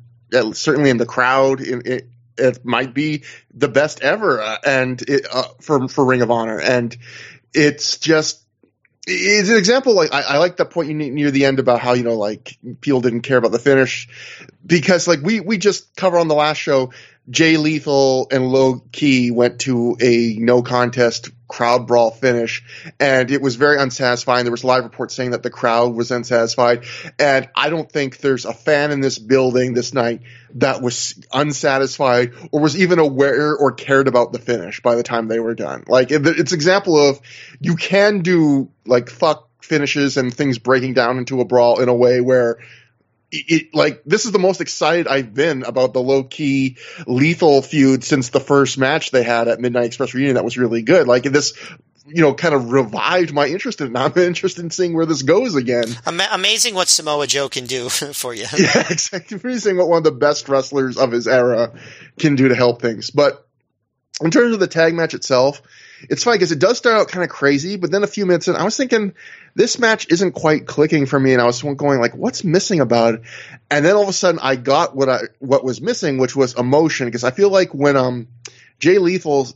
certainly 0.53 0.91
in 0.91 0.97
the 0.97 1.07
crowd 1.07 1.61
it, 1.61 1.87
it, 1.87 2.09
it 2.39 2.65
might 2.65 2.95
be 2.95 3.25
the 3.53 3.69
best 3.69 4.01
ever 4.03 4.41
uh, 4.41 4.59
and 4.65 5.03
it, 5.03 5.27
uh, 5.31 5.45
for 5.61 5.89
for 5.89 6.05
ring 6.05 6.23
of 6.23 6.31
honor 6.31 6.61
and 6.61 6.97
it's 7.53 7.99
just 7.99 8.44
it's 9.07 9.51
an 9.51 9.57
example 9.57 9.95
like 9.95 10.13
I, 10.13 10.23
I 10.23 10.39
like 10.39 10.57
the 10.57 10.65
point 10.65 10.89
you 10.89 10.95
near 10.95 11.31
the 11.31 11.45
end 11.45 11.59
about 11.59 11.81
how 11.81 11.93
you 11.93 12.05
know 12.05 12.17
like 12.17 12.59
people 12.81 13.01
didn't 13.01 13.23
care 13.23 13.37
about 13.37 13.53
the 13.53 13.59
finish 13.59 14.09
because 14.65 15.07
like 15.07 15.21
we 15.21 15.41
we 15.41 15.59
just 15.59 15.95
cover 15.97 16.19
on 16.19 16.29
the 16.29 16.35
last 16.35 16.59
show 16.59 16.93
Jay 17.31 17.57
Lethal 17.57 18.29
and 18.31 18.47
Low 18.47 18.83
Ki 18.93 19.31
went 19.31 19.61
to 19.61 19.97
a 20.01 20.37
no 20.39 20.63
contest 20.63 21.31
crowd 21.49 21.87
brawl 21.87 22.11
finish, 22.11 22.65
and 22.99 23.31
it 23.31 23.41
was 23.41 23.57
very 23.57 23.79
unsatisfying. 23.79 24.45
There 24.45 24.51
was 24.51 24.65
live 24.65 24.85
reports 24.85 25.15
saying 25.15 25.31
that 25.31 25.43
the 25.43 25.51
crowd 25.51 25.95
was 25.95 26.11
unsatisfied, 26.11 26.85
and 27.19 27.49
I 27.55 27.71
don't 27.71 27.91
think 27.91 28.19
there's 28.19 28.45
a 28.45 28.53
fan 28.53 28.91
in 28.91 29.01
this 29.01 29.19
building 29.19 29.73
this 29.73 29.95
night 29.95 30.23
that 30.57 30.83
was 30.83 31.15
unsatisfied 31.33 32.33
or 32.51 32.61
was 32.61 32.77
even 32.77 32.99
aware 32.99 33.57
or 33.57 33.73
cared 33.73 34.09
about 34.09 34.33
the 34.33 34.39
finish 34.39 34.81
by 34.81 34.95
the 34.97 35.03
time 35.03 35.29
they 35.29 35.41
were 35.41 35.55
done. 35.55 35.85
Like 35.87 36.09
it's 36.11 36.53
example 36.53 37.09
of 37.09 37.21
you 37.61 37.77
can 37.77 38.21
do 38.21 38.71
like 38.85 39.09
fuck 39.09 39.49
finishes 39.63 40.17
and 40.19 40.33
things 40.33 40.59
breaking 40.59 40.93
down 40.93 41.19
into 41.19 41.41
a 41.41 41.45
brawl 41.45 41.81
in 41.81 41.89
a 41.89 41.95
way 41.95 42.21
where 42.21 42.59
it, 43.35 43.75
like 43.75 44.03
this 44.05 44.25
is 44.25 44.33
the 44.33 44.39
most 44.39 44.61
excited 44.61 45.09
I've 45.09 45.35
been 45.35 45.65
about 45.65 45.93
the 45.93 46.01
Low 46.01 46.25
Ki 46.25 46.77
lethal 47.07 47.63
feud 47.63 48.05
since 48.05 48.31
the 48.31 48.41
first 48.41 48.79
match 48.79 49.11
they 49.11 49.23
had 49.23 49.49
at 49.49 49.61
Midnight 49.61 49.87
Express 49.87 50.15
Reunion. 50.15 50.37
That 50.37 50.45
was 50.45 50.57
really 50.57 50.83
good. 50.83 51.07
Like 51.07 51.25
this, 51.25 51.55
you 52.07 52.23
know, 52.23 52.35
kind 52.35 52.55
of 52.55 52.71
revived 52.71 53.33
my 53.33 53.47
interest 53.47 53.81
in 53.81 53.95
it. 53.95 53.99
I'm 53.99 54.13
interested 54.17 54.63
in 54.63 54.71
seeing 54.71 54.95
where 54.95 55.07
this 55.07 55.23
goes 55.23 55.55
again. 55.55 55.87
amazing 56.07 56.75
what 56.75 56.89
Samoa 56.89 57.27
Joe 57.27 57.49
can 57.49 57.67
do 57.67 57.89
for 58.13 58.35
you. 58.35 58.47
Yeah, 58.59 58.87
exactly. 58.91 59.39
Amazing 59.43 59.77
what 59.77 59.89
one 59.89 59.99
of 59.99 60.05
the 60.05 60.13
best 60.13 60.49
wrestlers 60.49 60.97
of 60.97 61.13
his 61.13 61.27
era 61.27 61.73
can 62.19 62.37
do 62.37 62.49
to 62.49 62.55
help 62.55 62.81
things. 62.81 63.11
But 63.11 63.47
in 64.23 64.31
terms 64.31 64.55
of 64.55 64.61
the 64.61 64.67
tag 64.67 64.95
match 64.95 65.15
itself, 65.15 65.61
it's 66.11 66.25
funny 66.25 66.37
because 66.37 66.53
it 66.53 66.59
does 66.59 66.79
start 66.79 67.01
out 67.01 67.09
kind 67.09 67.25
of 67.25 67.31
crazy, 67.31 67.77
but 67.77 67.91
then 67.91 68.03
a 68.03 68.09
few 68.09 68.27
minutes 68.27 68.49
in, 68.49 68.57
I 68.57 68.65
was 68.65 68.77
thinking 68.77 69.15
this 69.55 69.79
match 69.79 70.07
isn't 70.11 70.33
quite 70.33 70.67
clicking 70.67 71.07
for 71.07 71.19
me, 71.19 71.33
and 71.33 71.41
I 71.41 71.45
was 71.45 71.63
going 71.63 72.01
like, 72.01 72.15
what's 72.15 72.45
missing 72.45 72.81
about 72.81 73.15
it? 73.15 73.23
And 73.71 73.85
then 73.85 73.97
all 73.97 74.03
of 74.03 74.09
a 74.09 74.13
sudden, 74.13 74.41
I 74.43 74.57
got 74.57 74.95
what 74.95 75.09
I 75.09 75.21
what 75.39 75.65
was 75.65 75.81
missing, 75.81 76.19
which 76.19 76.37
was 76.37 76.55
emotion, 76.55 77.07
because 77.07 77.25
I 77.25 77.31
feel 77.31 77.51
like 77.51 77.75
when 77.75 77.97
um 77.97 78.29
Jay 78.79 78.99
Lethal 78.99 79.47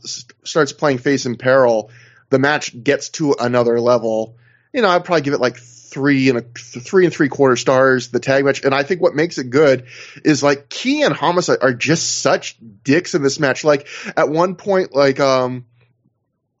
starts 0.43 0.73
playing 0.73 0.99
Face 0.99 1.25
in 1.25 1.37
Peril, 1.37 1.91
the 2.29 2.39
match 2.39 2.81
gets 2.83 3.09
to 3.09 3.35
another 3.39 3.79
level. 3.79 4.35
You 4.73 4.81
know, 4.81 4.89
I'd 4.89 5.05
probably 5.05 5.21
give 5.21 5.33
it 5.33 5.41
like 5.41 5.57
three 5.57 6.29
and 6.29 6.37
a 6.37 6.41
three 6.41 7.05
and 7.05 7.13
three 7.13 7.29
quarter 7.29 7.55
stars 7.55 8.09
the 8.09 8.19
tag 8.19 8.45
match 8.45 8.63
and 8.63 8.75
i 8.75 8.83
think 8.83 9.01
what 9.01 9.15
makes 9.15 9.39
it 9.39 9.49
good 9.49 9.87
is 10.23 10.43
like 10.43 10.69
Ki 10.69 11.01
and 11.01 11.15
homicide 11.15 11.57
are 11.61 11.73
just 11.73 12.21
such 12.21 12.57
dicks 12.83 13.15
in 13.15 13.23
this 13.23 13.39
match 13.39 13.63
like 13.63 13.87
at 14.15 14.29
one 14.29 14.53
point 14.55 14.93
like 14.93 15.19
um 15.19 15.65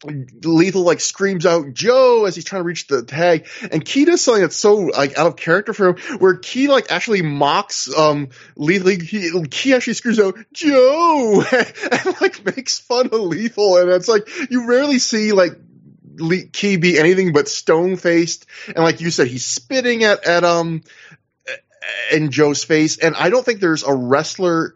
Lethal 0.05 0.83
like 0.83 1.01
screams 1.01 1.45
out 1.45 1.73
Joe 1.73 2.25
as 2.25 2.35
he's 2.35 2.45
trying 2.45 2.61
to 2.61 2.65
reach 2.65 2.87
the 2.87 3.03
tag, 3.03 3.47
and 3.69 3.83
Ki 3.83 4.05
does 4.05 4.21
something 4.21 4.43
that's 4.43 4.55
so 4.55 4.75
like 4.75 5.17
out 5.17 5.27
of 5.27 5.35
character 5.35 5.73
for 5.73 5.89
him, 5.89 6.19
where 6.19 6.35
Ki 6.35 6.69
like 6.69 6.89
actually 6.91 7.21
mocks 7.21 7.93
um 7.93 8.29
Lethal. 8.55 8.91
He, 8.91 9.31
Ki 9.49 9.73
actually 9.73 9.95
screams 9.95 10.19
out 10.19 10.37
Joe! 10.53 11.43
and 11.51 12.21
like 12.21 12.45
makes 12.45 12.79
fun 12.79 13.07
of 13.07 13.19
Lethal, 13.19 13.77
and 13.77 13.89
it's 13.89 14.07
like 14.07 14.29
you 14.49 14.67
rarely 14.67 14.99
see 14.99 15.33
like 15.33 15.53
Ki 16.53 16.77
be 16.77 16.97
anything 16.97 17.33
but 17.33 17.49
stone 17.49 17.97
faced, 17.97 18.45
and 18.67 18.77
like 18.77 19.01
you 19.01 19.11
said, 19.11 19.27
he's 19.27 19.45
spitting 19.45 20.05
at 20.05 20.25
at 20.25 20.45
um 20.45 20.81
in 22.11 22.31
Joe's 22.31 22.63
face, 22.63 22.97
and 22.97 23.15
I 23.15 23.29
don't 23.29 23.45
think 23.45 23.59
there's 23.59 23.83
a 23.83 23.93
wrestler 23.93 24.75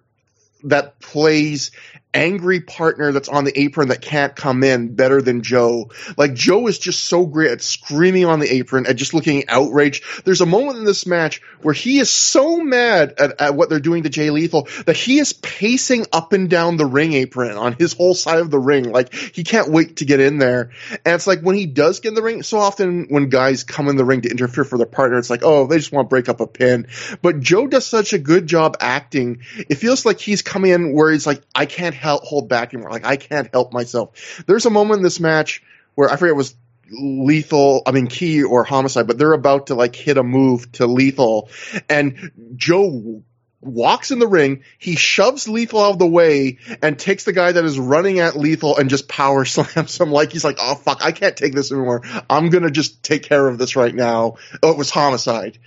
that 0.63 0.99
plays 0.99 1.71
angry 2.13 2.61
partner 2.61 3.11
that's 3.11 3.29
on 3.29 3.43
the 3.43 3.59
apron 3.59 3.89
that 3.89 4.01
can't 4.01 4.35
come 4.35 4.63
in 4.63 4.95
better 4.95 5.21
than 5.21 5.41
Joe. 5.41 5.91
Like 6.17 6.33
Joe 6.33 6.67
is 6.67 6.79
just 6.79 7.05
so 7.05 7.25
great 7.25 7.51
at 7.51 7.61
screaming 7.61 8.25
on 8.25 8.39
the 8.39 8.53
apron 8.53 8.85
and 8.85 8.97
just 8.97 9.13
looking 9.13 9.47
outraged. 9.47 10.03
There's 10.25 10.41
a 10.41 10.45
moment 10.45 10.77
in 10.77 10.85
this 10.85 11.05
match 11.05 11.41
where 11.61 11.73
he 11.73 11.99
is 11.99 12.09
so 12.09 12.57
mad 12.59 13.15
at, 13.17 13.41
at 13.41 13.55
what 13.55 13.69
they're 13.69 13.79
doing 13.79 14.03
to 14.03 14.09
Jay 14.09 14.29
Lethal 14.29 14.67
that 14.85 14.97
he 14.97 15.19
is 15.19 15.33
pacing 15.33 16.05
up 16.11 16.33
and 16.33 16.49
down 16.49 16.77
the 16.77 16.85
ring 16.85 17.13
apron 17.13 17.57
on 17.57 17.73
his 17.73 17.93
whole 17.93 18.13
side 18.13 18.39
of 18.39 18.51
the 18.51 18.59
ring. 18.59 18.91
Like 18.91 19.13
he 19.13 19.43
can't 19.43 19.71
wait 19.71 19.97
to 19.97 20.05
get 20.05 20.19
in 20.19 20.37
there. 20.37 20.71
And 21.05 21.15
it's 21.15 21.27
like 21.27 21.41
when 21.41 21.55
he 21.55 21.65
does 21.65 21.99
get 21.99 22.09
in 22.09 22.15
the 22.15 22.21
ring, 22.21 22.43
so 22.43 22.59
often 22.59 23.07
when 23.09 23.29
guys 23.29 23.63
come 23.63 23.87
in 23.87 23.97
the 23.97 24.05
ring 24.05 24.21
to 24.21 24.29
interfere 24.29 24.63
for 24.63 24.77
their 24.77 24.85
partner, 24.87 25.17
it's 25.17 25.29
like, 25.29 25.43
oh, 25.43 25.67
they 25.67 25.77
just 25.77 25.91
want 25.91 26.07
to 26.07 26.09
break 26.09 26.29
up 26.29 26.39
a 26.39 26.47
pin. 26.47 26.87
But 27.21 27.39
Joe 27.39 27.67
does 27.67 27.85
such 27.87 28.13
a 28.13 28.17
good 28.19 28.47
job 28.47 28.77
acting. 28.79 29.41
It 29.57 29.75
feels 29.75 30.05
like 30.05 30.19
he's 30.19 30.41
coming 30.41 30.71
in 30.71 30.93
where 30.93 31.11
he's 31.11 31.27
like, 31.27 31.41
I 31.55 31.65
can't 31.65 31.95
help 32.03 32.23
hold 32.23 32.49
back 32.49 32.73
anymore. 32.73 32.91
Like 32.91 33.05
I 33.05 33.17
can't 33.17 33.49
help 33.51 33.73
myself. 33.73 34.43
There's 34.45 34.65
a 34.65 34.69
moment 34.69 34.99
in 34.99 35.03
this 35.03 35.19
match 35.19 35.63
where 35.95 36.09
I 36.09 36.15
forget 36.15 36.29
it 36.29 36.37
was 36.37 36.55
lethal, 36.91 37.81
I 37.85 37.91
mean 37.91 38.07
Ki 38.07 38.43
or 38.43 38.63
homicide, 38.63 39.07
but 39.07 39.17
they're 39.17 39.33
about 39.33 39.67
to 39.67 39.75
like 39.75 39.95
hit 39.95 40.17
a 40.17 40.23
move 40.23 40.71
to 40.73 40.87
lethal 40.87 41.49
and 41.89 42.31
Joe 42.55 43.23
walks 43.63 44.11
in 44.11 44.19
the 44.19 44.27
ring, 44.27 44.63
he 44.77 44.95
shoves 44.95 45.47
Lethal 45.47 45.81
out 45.81 45.91
of 45.91 45.99
the 45.99 46.07
way 46.07 46.57
and 46.81 46.97
takes 46.97 47.23
the 47.23 47.33
guy 47.33 47.51
that 47.51 47.63
is 47.63 47.79
running 47.79 48.19
at 48.19 48.35
Lethal 48.35 48.77
and 48.77 48.89
just 48.89 49.07
power 49.07 49.45
slams 49.45 49.99
him 49.99 50.11
like 50.11 50.31
he's 50.31 50.43
like, 50.43 50.57
oh 50.59 50.75
fuck, 50.75 51.03
I 51.03 51.11
can't 51.11 51.37
take 51.37 51.53
this 51.53 51.71
anymore. 51.71 52.01
I'm 52.29 52.49
gonna 52.49 52.71
just 52.71 53.03
take 53.03 53.23
care 53.23 53.47
of 53.47 53.57
this 53.57 53.75
right 53.75 53.93
now. 53.93 54.35
Oh, 54.61 54.71
it 54.71 54.77
was 54.77 54.89
homicide. 54.89 55.57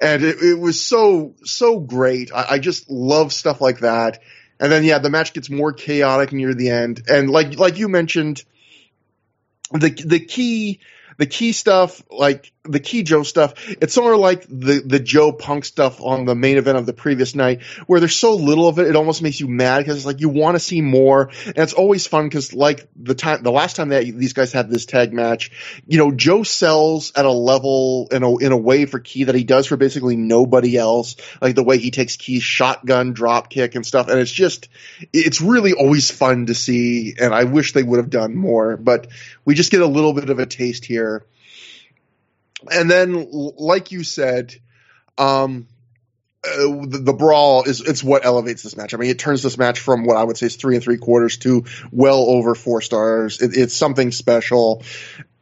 And 0.00 0.22
it, 0.22 0.42
it 0.42 0.58
was 0.58 0.84
so, 0.84 1.34
so 1.44 1.78
great. 1.78 2.32
I, 2.34 2.46
I 2.50 2.58
just 2.58 2.90
love 2.90 3.32
stuff 3.32 3.60
like 3.60 3.80
that. 3.80 4.20
And 4.58 4.72
then 4.72 4.84
yeah, 4.84 4.98
the 4.98 5.10
match 5.10 5.32
gets 5.32 5.50
more 5.50 5.72
chaotic 5.72 6.32
near 6.32 6.54
the 6.54 6.70
end. 6.70 7.02
And 7.08 7.28
like 7.30 7.58
like 7.58 7.78
you 7.78 7.88
mentioned, 7.88 8.42
the 9.72 9.90
the 9.90 10.20
Ki 10.20 10.80
the 11.18 11.26
Ki 11.26 11.52
stuff, 11.52 12.02
like 12.10 12.52
the 12.64 12.80
Ki 12.80 13.02
Joe 13.02 13.22
stuff, 13.22 13.54
it's 13.80 13.94
sort 13.94 14.14
of 14.14 14.20
like 14.20 14.42
the 14.48 14.82
the 14.84 14.98
Joe 14.98 15.32
Punk 15.32 15.64
stuff 15.64 16.00
on 16.00 16.24
the 16.24 16.34
main 16.34 16.56
event 16.58 16.78
of 16.78 16.86
the 16.86 16.92
previous 16.92 17.34
night, 17.34 17.62
where 17.86 18.00
there's 18.00 18.16
so 18.16 18.34
little 18.34 18.68
of 18.68 18.78
it, 18.78 18.88
it 18.88 18.96
almost 18.96 19.22
makes 19.22 19.40
you 19.40 19.48
mad 19.48 19.78
because 19.78 19.96
it's 19.96 20.06
like 20.06 20.20
you 20.20 20.28
want 20.28 20.56
to 20.56 20.60
see 20.60 20.80
more, 20.80 21.30
and 21.46 21.58
it's 21.58 21.72
always 21.72 22.06
fun 22.06 22.26
because 22.26 22.52
like 22.52 22.88
the 22.96 23.14
time 23.14 23.42
the 23.42 23.52
last 23.52 23.76
time 23.76 23.90
that 23.90 24.04
these 24.04 24.32
guys 24.32 24.52
had 24.52 24.68
this 24.68 24.86
tag 24.86 25.12
match, 25.12 25.50
you 25.86 25.98
know, 25.98 26.10
Joe 26.10 26.42
sells 26.42 27.12
at 27.14 27.24
a 27.24 27.32
level 27.32 28.08
in 28.10 28.22
a 28.22 28.36
in 28.38 28.52
a 28.52 28.56
way 28.56 28.86
for 28.86 28.98
Ki 28.98 29.24
that 29.24 29.34
he 29.34 29.44
does 29.44 29.66
for 29.66 29.76
basically 29.76 30.16
nobody 30.16 30.76
else, 30.76 31.16
like 31.40 31.54
the 31.54 31.64
way 31.64 31.78
he 31.78 31.90
takes 31.90 32.16
Ki's 32.16 32.42
shotgun 32.42 33.12
drop 33.12 33.48
kick 33.48 33.74
and 33.74 33.86
stuff, 33.86 34.08
and 34.08 34.20
it's 34.20 34.32
just 34.32 34.68
it's 35.12 35.40
really 35.40 35.72
always 35.72 36.10
fun 36.10 36.46
to 36.46 36.54
see, 36.54 37.14
and 37.18 37.34
I 37.34 37.44
wish 37.44 37.72
they 37.72 37.82
would 37.82 37.98
have 37.98 38.10
done 38.10 38.34
more, 38.34 38.76
but 38.76 39.06
we 39.44 39.54
just 39.54 39.70
get 39.70 39.80
a 39.80 39.86
little 39.86 40.12
bit 40.12 40.28
of 40.28 40.38
a 40.38 40.46
taste 40.46 40.84
here 40.84 41.05
and 42.70 42.90
then, 42.90 43.28
like 43.30 43.92
you 43.92 44.02
said, 44.02 44.54
um, 45.18 45.68
uh, 46.46 46.86
the, 46.86 47.00
the, 47.02 47.12
brawl 47.12 47.64
is 47.64 47.80
it's 47.80 48.04
what 48.04 48.24
elevates 48.24 48.62
this 48.62 48.76
match. 48.76 48.94
I 48.94 48.98
mean, 48.98 49.10
it 49.10 49.18
turns 49.18 49.42
this 49.42 49.58
match 49.58 49.80
from 49.80 50.04
what 50.04 50.16
I 50.16 50.22
would 50.22 50.36
say 50.36 50.46
is 50.46 50.56
three 50.56 50.76
and 50.76 50.84
three 50.84 50.98
quarters 50.98 51.38
to 51.38 51.64
well 51.90 52.18
over 52.18 52.54
four 52.54 52.80
stars. 52.80 53.40
It, 53.40 53.56
it's 53.56 53.74
something 53.74 54.12
special. 54.12 54.82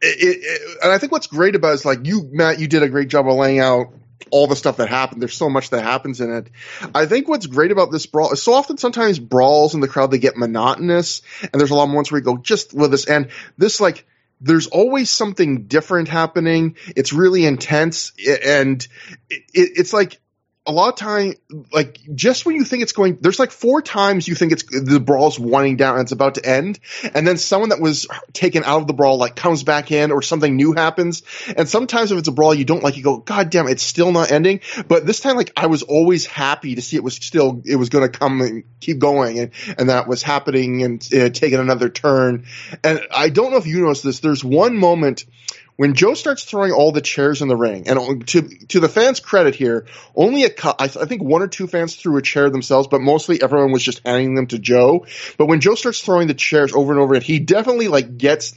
It, 0.01 0.37
it, 0.43 0.77
and 0.83 0.91
I 0.91 0.97
think 0.97 1.11
what's 1.11 1.27
great 1.27 1.55
about 1.55 1.71
it 1.71 1.75
is 1.75 1.85
like 1.85 2.05
you, 2.05 2.27
Matt, 2.31 2.59
you 2.59 2.67
did 2.67 2.83
a 2.83 2.89
great 2.89 3.09
job 3.09 3.27
of 3.27 3.35
laying 3.35 3.59
out 3.59 3.93
all 4.31 4.47
the 4.47 4.55
stuff 4.55 4.77
that 4.77 4.89
happened. 4.89 5.21
There's 5.21 5.37
so 5.37 5.49
much 5.49 5.69
that 5.69 5.83
happens 5.83 6.21
in 6.21 6.31
it. 6.31 6.49
I 6.93 7.05
think 7.05 7.27
what's 7.27 7.45
great 7.45 7.71
about 7.71 7.91
this 7.91 8.05
brawl 8.05 8.31
is 8.31 8.41
so 8.41 8.53
often 8.53 8.77
sometimes 8.77 9.19
brawls 9.19 9.75
in 9.75 9.81
the 9.81 9.87
crowd 9.87 10.11
they 10.11 10.17
get 10.17 10.37
monotonous, 10.37 11.21
and 11.41 11.59
there's 11.59 11.71
a 11.71 11.75
lot 11.75 11.83
of 11.83 11.89
moments 11.89 12.11
where 12.11 12.19
you 12.19 12.25
go 12.25 12.37
just 12.37 12.73
with 12.73 12.91
this 12.91 13.05
and 13.05 13.29
this 13.57 13.79
like 13.79 14.07
there's 14.45 14.67
always 14.67 15.09
something 15.09 15.63
different 15.63 16.07
happening. 16.07 16.75
It's 16.95 17.11
really 17.13 17.45
intense, 17.45 18.13
and 18.45 18.87
it, 19.29 19.43
it's 19.53 19.91
like 19.91 20.21
a 20.67 20.71
lot 20.71 20.89
of 20.89 20.95
time, 20.95 21.35
like 21.71 21.99
just 22.15 22.45
when 22.45 22.55
you 22.55 22.63
think 22.63 22.81
it's 22.81 22.91
going, 22.91 23.19
there's 23.21 23.39
like 23.39 23.51
four 23.51 23.81
times 23.81 24.27
you 24.27 24.33
think 24.33 24.51
it's 24.51 24.63
the 24.63 24.99
brawl's 24.99 25.39
winding 25.39 25.77
down 25.77 25.95
and 25.95 26.03
it's 26.03 26.11
about 26.11 26.35
to 26.35 26.45
end, 26.45 26.79
and 27.13 27.27
then 27.27 27.37
someone 27.37 27.69
that 27.69 27.79
was 27.79 28.07
taken 28.33 28.63
out 28.63 28.81
of 28.81 28.87
the 28.87 28.93
brawl 28.93 29.17
like 29.17 29.35
comes 29.35 29.63
back 29.63 29.91
in 29.91 30.11
or 30.11 30.21
something 30.21 30.55
new 30.55 30.73
happens. 30.73 31.23
And 31.55 31.69
sometimes 31.69 32.11
if 32.11 32.17
it's 32.17 32.27
a 32.27 32.31
brawl 32.31 32.53
you 32.53 32.65
don't 32.65 32.83
like, 32.83 32.97
you 32.97 33.03
go, 33.03 33.17
God 33.17 33.49
damn, 33.49 33.67
it's 33.67 33.83
still 33.83 34.11
not 34.11 34.31
ending. 34.31 34.61
But 34.87 35.05
this 35.05 35.19
time, 35.19 35.35
like 35.35 35.51
I 35.55 35.67
was 35.67 35.83
always 35.83 36.25
happy 36.25 36.75
to 36.75 36.81
see 36.81 36.97
it 36.97 37.03
was 37.03 37.15
still, 37.15 37.61
it 37.65 37.75
was 37.75 37.89
going 37.89 38.09
to 38.09 38.17
come 38.17 38.41
and 38.41 38.63
keep 38.79 38.99
going, 38.99 39.39
and 39.39 39.51
and 39.77 39.89
that 39.89 40.07
was 40.07 40.23
happening 40.23 40.83
and 40.83 41.07
uh, 41.13 41.29
taking 41.29 41.59
another 41.59 41.89
turn. 41.89 42.45
And 42.83 43.01
I 43.11 43.29
don't 43.29 43.51
know 43.51 43.57
if 43.57 43.67
you 43.67 43.81
noticed 43.81 44.03
this. 44.03 44.19
There's 44.19 44.43
one 44.43 44.77
moment 44.77 45.25
when 45.77 45.93
Joe 45.93 46.13
starts 46.13 46.43
throwing 46.43 46.71
all 46.71 46.91
the 46.91 47.01
chairs 47.01 47.41
in 47.41 47.47
the 47.47 47.55
ring, 47.55 47.87
and 47.87 48.27
to 48.27 48.41
to 48.67 48.79
the 48.79 48.89
fans' 48.89 49.19
credit 49.19 49.55
here, 49.55 49.85
only 50.15 50.43
a 50.43 50.49
I, 50.63 50.85
I 50.85 50.87
think 50.87 51.21
one 51.21 51.41
or 51.41 51.47
two 51.47 51.67
fans 51.67 51.95
threw 51.95 52.17
a 52.17 52.21
chair 52.21 52.49
themselves, 52.49 52.87
but 52.87 53.01
mostly 53.01 53.41
everyone 53.41 53.71
was 53.71 53.83
just 53.83 54.01
handing 54.05 54.35
them 54.35 54.47
to 54.47 54.59
Joe. 54.59 55.05
But 55.37 55.47
when 55.47 55.61
Joe 55.61 55.75
starts 55.75 56.01
throwing 56.01 56.27
the 56.27 56.33
chairs 56.33 56.73
over 56.73 56.93
and 56.93 57.01
over 57.01 57.15
again, 57.15 57.25
he 57.25 57.39
definitely 57.39 57.87
like 57.87 58.17
gets 58.17 58.53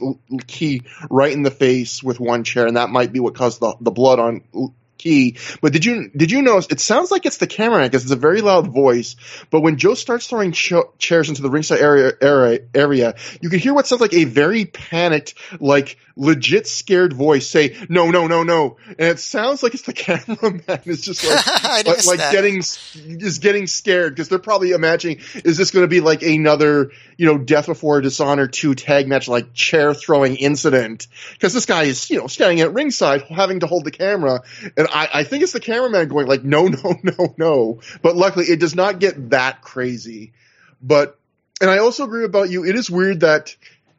Ki 0.47 0.81
right 1.09 1.33
in 1.33 1.43
the 1.43 1.51
face 1.51 2.01
with 2.01 2.19
one 2.19 2.43
chair, 2.43 2.67
and 2.67 2.77
that 2.77 2.89
might 2.89 3.11
be 3.11 3.19
what 3.19 3.35
caused 3.35 3.59
the 3.59 3.75
the 3.81 3.91
blood 3.91 4.19
on 4.19 4.73
Ki. 4.99 5.37
But 5.61 5.73
did 5.73 5.85
you 5.85 6.11
did 6.15 6.29
you 6.29 6.43
notice? 6.43 6.67
It 6.69 6.79
sounds 6.79 7.09
like 7.09 7.25
it's 7.25 7.37
the 7.37 7.47
cameraman 7.47 7.87
because 7.87 8.03
it's 8.03 8.11
a 8.11 8.17
very 8.17 8.41
loud 8.41 8.67
voice. 8.67 9.15
But 9.49 9.61
when 9.61 9.77
Joe 9.77 9.95
starts 9.95 10.27
throwing 10.27 10.51
ch- 10.51 10.73
chairs 10.99 11.29
into 11.29 11.41
the 11.41 11.49
ringside 11.49 11.79
area, 11.79 12.11
area 12.21 12.59
area, 12.75 13.15
you 13.41 13.49
can 13.49 13.59
hear 13.59 13.73
what 13.73 13.87
sounds 13.87 14.01
like 14.01 14.13
a 14.13 14.25
very 14.25 14.65
panicked, 14.65 15.33
like 15.59 15.97
legit 16.19 16.67
scared 16.67 17.13
voice 17.13 17.49
say, 17.49 17.75
"No, 17.87 18.11
no, 18.11 18.27
no, 18.27 18.43
no," 18.43 18.77
and 18.87 19.07
it 19.07 19.19
sounds 19.19 19.63
like 19.63 19.73
it's 19.73 19.83
the 19.83 19.93
cameraman 19.99 20.81
is 20.85 21.01
just 21.01 21.25
like 21.25 21.85
like, 21.85 22.05
like 22.05 22.31
getting 22.31 22.57
is 22.57 23.39
getting 23.39 23.67
scared 23.67 24.13
because 24.13 24.29
they're 24.29 24.37
probably 24.37 24.71
imagining 24.71 25.21
is 25.45 25.57
this 25.57 25.71
going 25.71 25.83
to 25.83 25.87
be 25.87 26.01
like 26.01 26.21
another 26.21 26.91
you 27.17 27.25
know 27.25 27.37
Death 27.37 27.67
Before 27.67 28.01
Dishonor 28.01 28.47
two 28.47 28.75
tag 28.75 29.07
match 29.07 29.27
like 29.27 29.53
chair 29.53 29.93
throwing 29.93 30.35
incident 30.35 31.07
because 31.33 31.53
this 31.53 31.65
guy 31.65 31.83
is 31.83 32.09
you 32.09 32.19
know 32.19 32.27
standing 32.27 32.59
at 32.59 32.73
ringside 32.73 33.21
having 33.23 33.61
to 33.61 33.67
hold 33.67 33.85
the 33.85 33.91
camera 33.91 34.41
and 34.77 34.88
I, 34.91 35.09
I 35.13 35.23
think 35.23 35.43
it's 35.43 35.51
the 35.53 35.59
cameraman 35.59 36.07
going 36.07 36.27
like 36.27 36.43
no 36.43 36.67
no 36.67 36.99
no 37.03 37.35
no. 37.37 37.81
But 38.01 38.15
luckily 38.15 38.45
it 38.45 38.59
does 38.59 38.75
not 38.75 38.99
get 38.99 39.31
that 39.31 39.61
crazy. 39.61 40.33
But 40.81 41.17
and 41.61 41.69
I 41.69 41.79
also 41.79 42.05
agree 42.05 42.25
about 42.25 42.49
you. 42.49 42.65
It 42.65 42.75
is 42.75 42.89
weird 42.89 43.21
that 43.21 43.55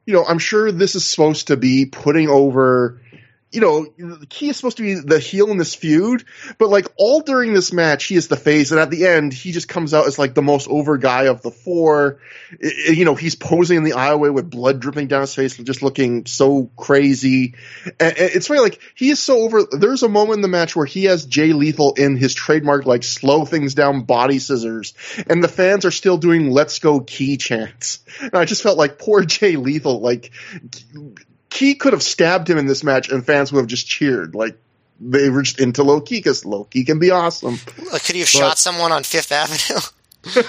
you 0.06 0.14
know, 0.14 0.24
I'm 0.24 0.38
sure 0.38 0.72
this 0.72 0.94
is 0.96 1.08
supposed 1.08 1.48
to 1.48 1.56
be 1.56 1.86
putting 1.86 2.28
over 2.28 3.00
you 3.52 3.60
know, 3.60 4.16
Ki 4.28 4.50
is 4.50 4.56
supposed 4.56 4.76
to 4.76 4.82
be 4.82 4.94
the 4.94 5.18
heel 5.18 5.50
in 5.50 5.56
this 5.56 5.74
feud, 5.74 6.24
but 6.58 6.68
like 6.68 6.86
all 6.96 7.20
during 7.20 7.52
this 7.52 7.72
match, 7.72 8.04
he 8.04 8.14
is 8.14 8.28
the 8.28 8.36
face, 8.36 8.70
and 8.70 8.78
at 8.78 8.90
the 8.90 9.06
end, 9.06 9.32
he 9.32 9.50
just 9.50 9.68
comes 9.68 9.92
out 9.92 10.06
as 10.06 10.18
like 10.18 10.34
the 10.34 10.42
most 10.42 10.68
over 10.68 10.96
guy 10.98 11.24
of 11.24 11.42
the 11.42 11.50
four. 11.50 12.20
It, 12.60 12.96
you 12.96 13.04
know, 13.04 13.16
he's 13.16 13.34
posing 13.34 13.78
in 13.78 13.82
the 13.82 13.92
aisleway 13.92 14.32
with 14.32 14.50
blood 14.50 14.78
dripping 14.78 15.08
down 15.08 15.22
his 15.22 15.34
face, 15.34 15.56
just 15.56 15.82
looking 15.82 16.26
so 16.26 16.70
crazy. 16.76 17.54
And 17.98 18.14
it's 18.16 18.46
funny, 18.46 18.60
like 18.60 18.80
he 18.94 19.10
is 19.10 19.18
so 19.18 19.38
over. 19.40 19.64
There's 19.64 20.04
a 20.04 20.08
moment 20.08 20.36
in 20.36 20.42
the 20.42 20.48
match 20.48 20.76
where 20.76 20.86
he 20.86 21.04
has 21.04 21.26
Jay 21.26 21.52
Lethal 21.52 21.94
in 21.94 22.16
his 22.16 22.34
trademark 22.34 22.86
like 22.86 23.02
slow 23.02 23.44
things 23.44 23.74
down 23.74 24.02
body 24.02 24.38
scissors, 24.38 24.94
and 25.28 25.42
the 25.42 25.48
fans 25.48 25.84
are 25.84 25.90
still 25.90 26.18
doing 26.18 26.50
"Let's 26.50 26.78
go 26.78 27.00
Ki" 27.00 27.36
chants. 27.36 27.98
And 28.20 28.34
I 28.34 28.44
just 28.44 28.62
felt 28.62 28.78
like 28.78 28.98
poor 28.98 29.24
Jay 29.24 29.56
Lethal, 29.56 30.00
like 30.00 30.30
Ki 31.50 31.74
could 31.74 31.92
have 31.92 32.02
stabbed 32.02 32.48
him 32.48 32.58
in 32.58 32.66
this 32.66 32.82
match, 32.82 33.10
and 33.10 33.24
fans 33.24 33.52
would 33.52 33.60
have 33.60 33.68
just 33.68 33.86
cheered. 33.86 34.34
Like 34.34 34.56
they 35.00 35.28
were 35.30 35.42
just 35.42 35.60
into 35.60 35.82
Low 35.82 36.00
Ki 36.00 36.18
because 36.18 36.44
Low 36.44 36.64
Ki 36.64 36.84
can 36.84 36.98
be 36.98 37.10
awesome. 37.10 37.58
Could 37.58 38.14
he 38.14 38.20
have 38.20 38.26
but, 38.26 38.38
shot 38.38 38.58
someone 38.58 38.92
on 38.92 39.02
Fifth 39.02 39.32
Avenue? 39.32 39.80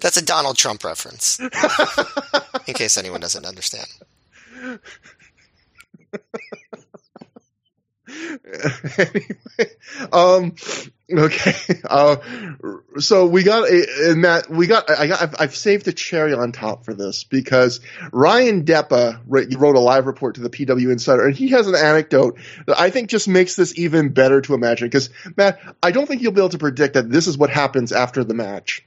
That's 0.00 0.16
a 0.16 0.24
Donald 0.24 0.56
Trump 0.56 0.82
reference, 0.82 1.38
in 1.40 2.74
case 2.74 2.96
anyone 2.96 3.20
doesn't 3.20 3.44
understand. 3.44 3.86
anyway, 8.98 9.72
um, 10.12 10.54
okay. 11.10 11.54
Uh, 11.90 12.16
so 12.98 13.26
we 13.26 13.42
got 13.42 13.68
a, 13.68 14.14
Matt, 14.14 14.48
we 14.48 14.66
got, 14.68 14.88
I 14.90 15.08
got, 15.08 15.22
I've, 15.22 15.34
I've, 15.38 15.56
saved 15.56 15.88
a 15.88 15.92
cherry 15.92 16.34
on 16.34 16.52
top 16.52 16.84
for 16.84 16.94
this 16.94 17.24
because 17.24 17.80
Ryan 18.12 18.64
Deppa 18.64 19.20
wrote 19.26 19.76
a 19.76 19.80
live 19.80 20.06
report 20.06 20.36
to 20.36 20.40
the 20.40 20.50
PW 20.50 20.92
Insider 20.92 21.26
and 21.26 21.34
he 21.34 21.48
has 21.48 21.66
an 21.66 21.74
anecdote 21.74 22.38
that 22.66 22.78
I 22.78 22.90
think 22.90 23.10
just 23.10 23.26
makes 23.26 23.56
this 23.56 23.76
even 23.76 24.10
better 24.10 24.40
to 24.42 24.54
imagine 24.54 24.86
because 24.86 25.10
Matt, 25.36 25.60
I 25.82 25.90
don't 25.90 26.06
think 26.06 26.22
you'll 26.22 26.32
be 26.32 26.40
able 26.40 26.50
to 26.50 26.58
predict 26.58 26.94
that 26.94 27.10
this 27.10 27.26
is 27.26 27.36
what 27.36 27.50
happens 27.50 27.90
after 27.92 28.22
the 28.22 28.34
match. 28.34 28.86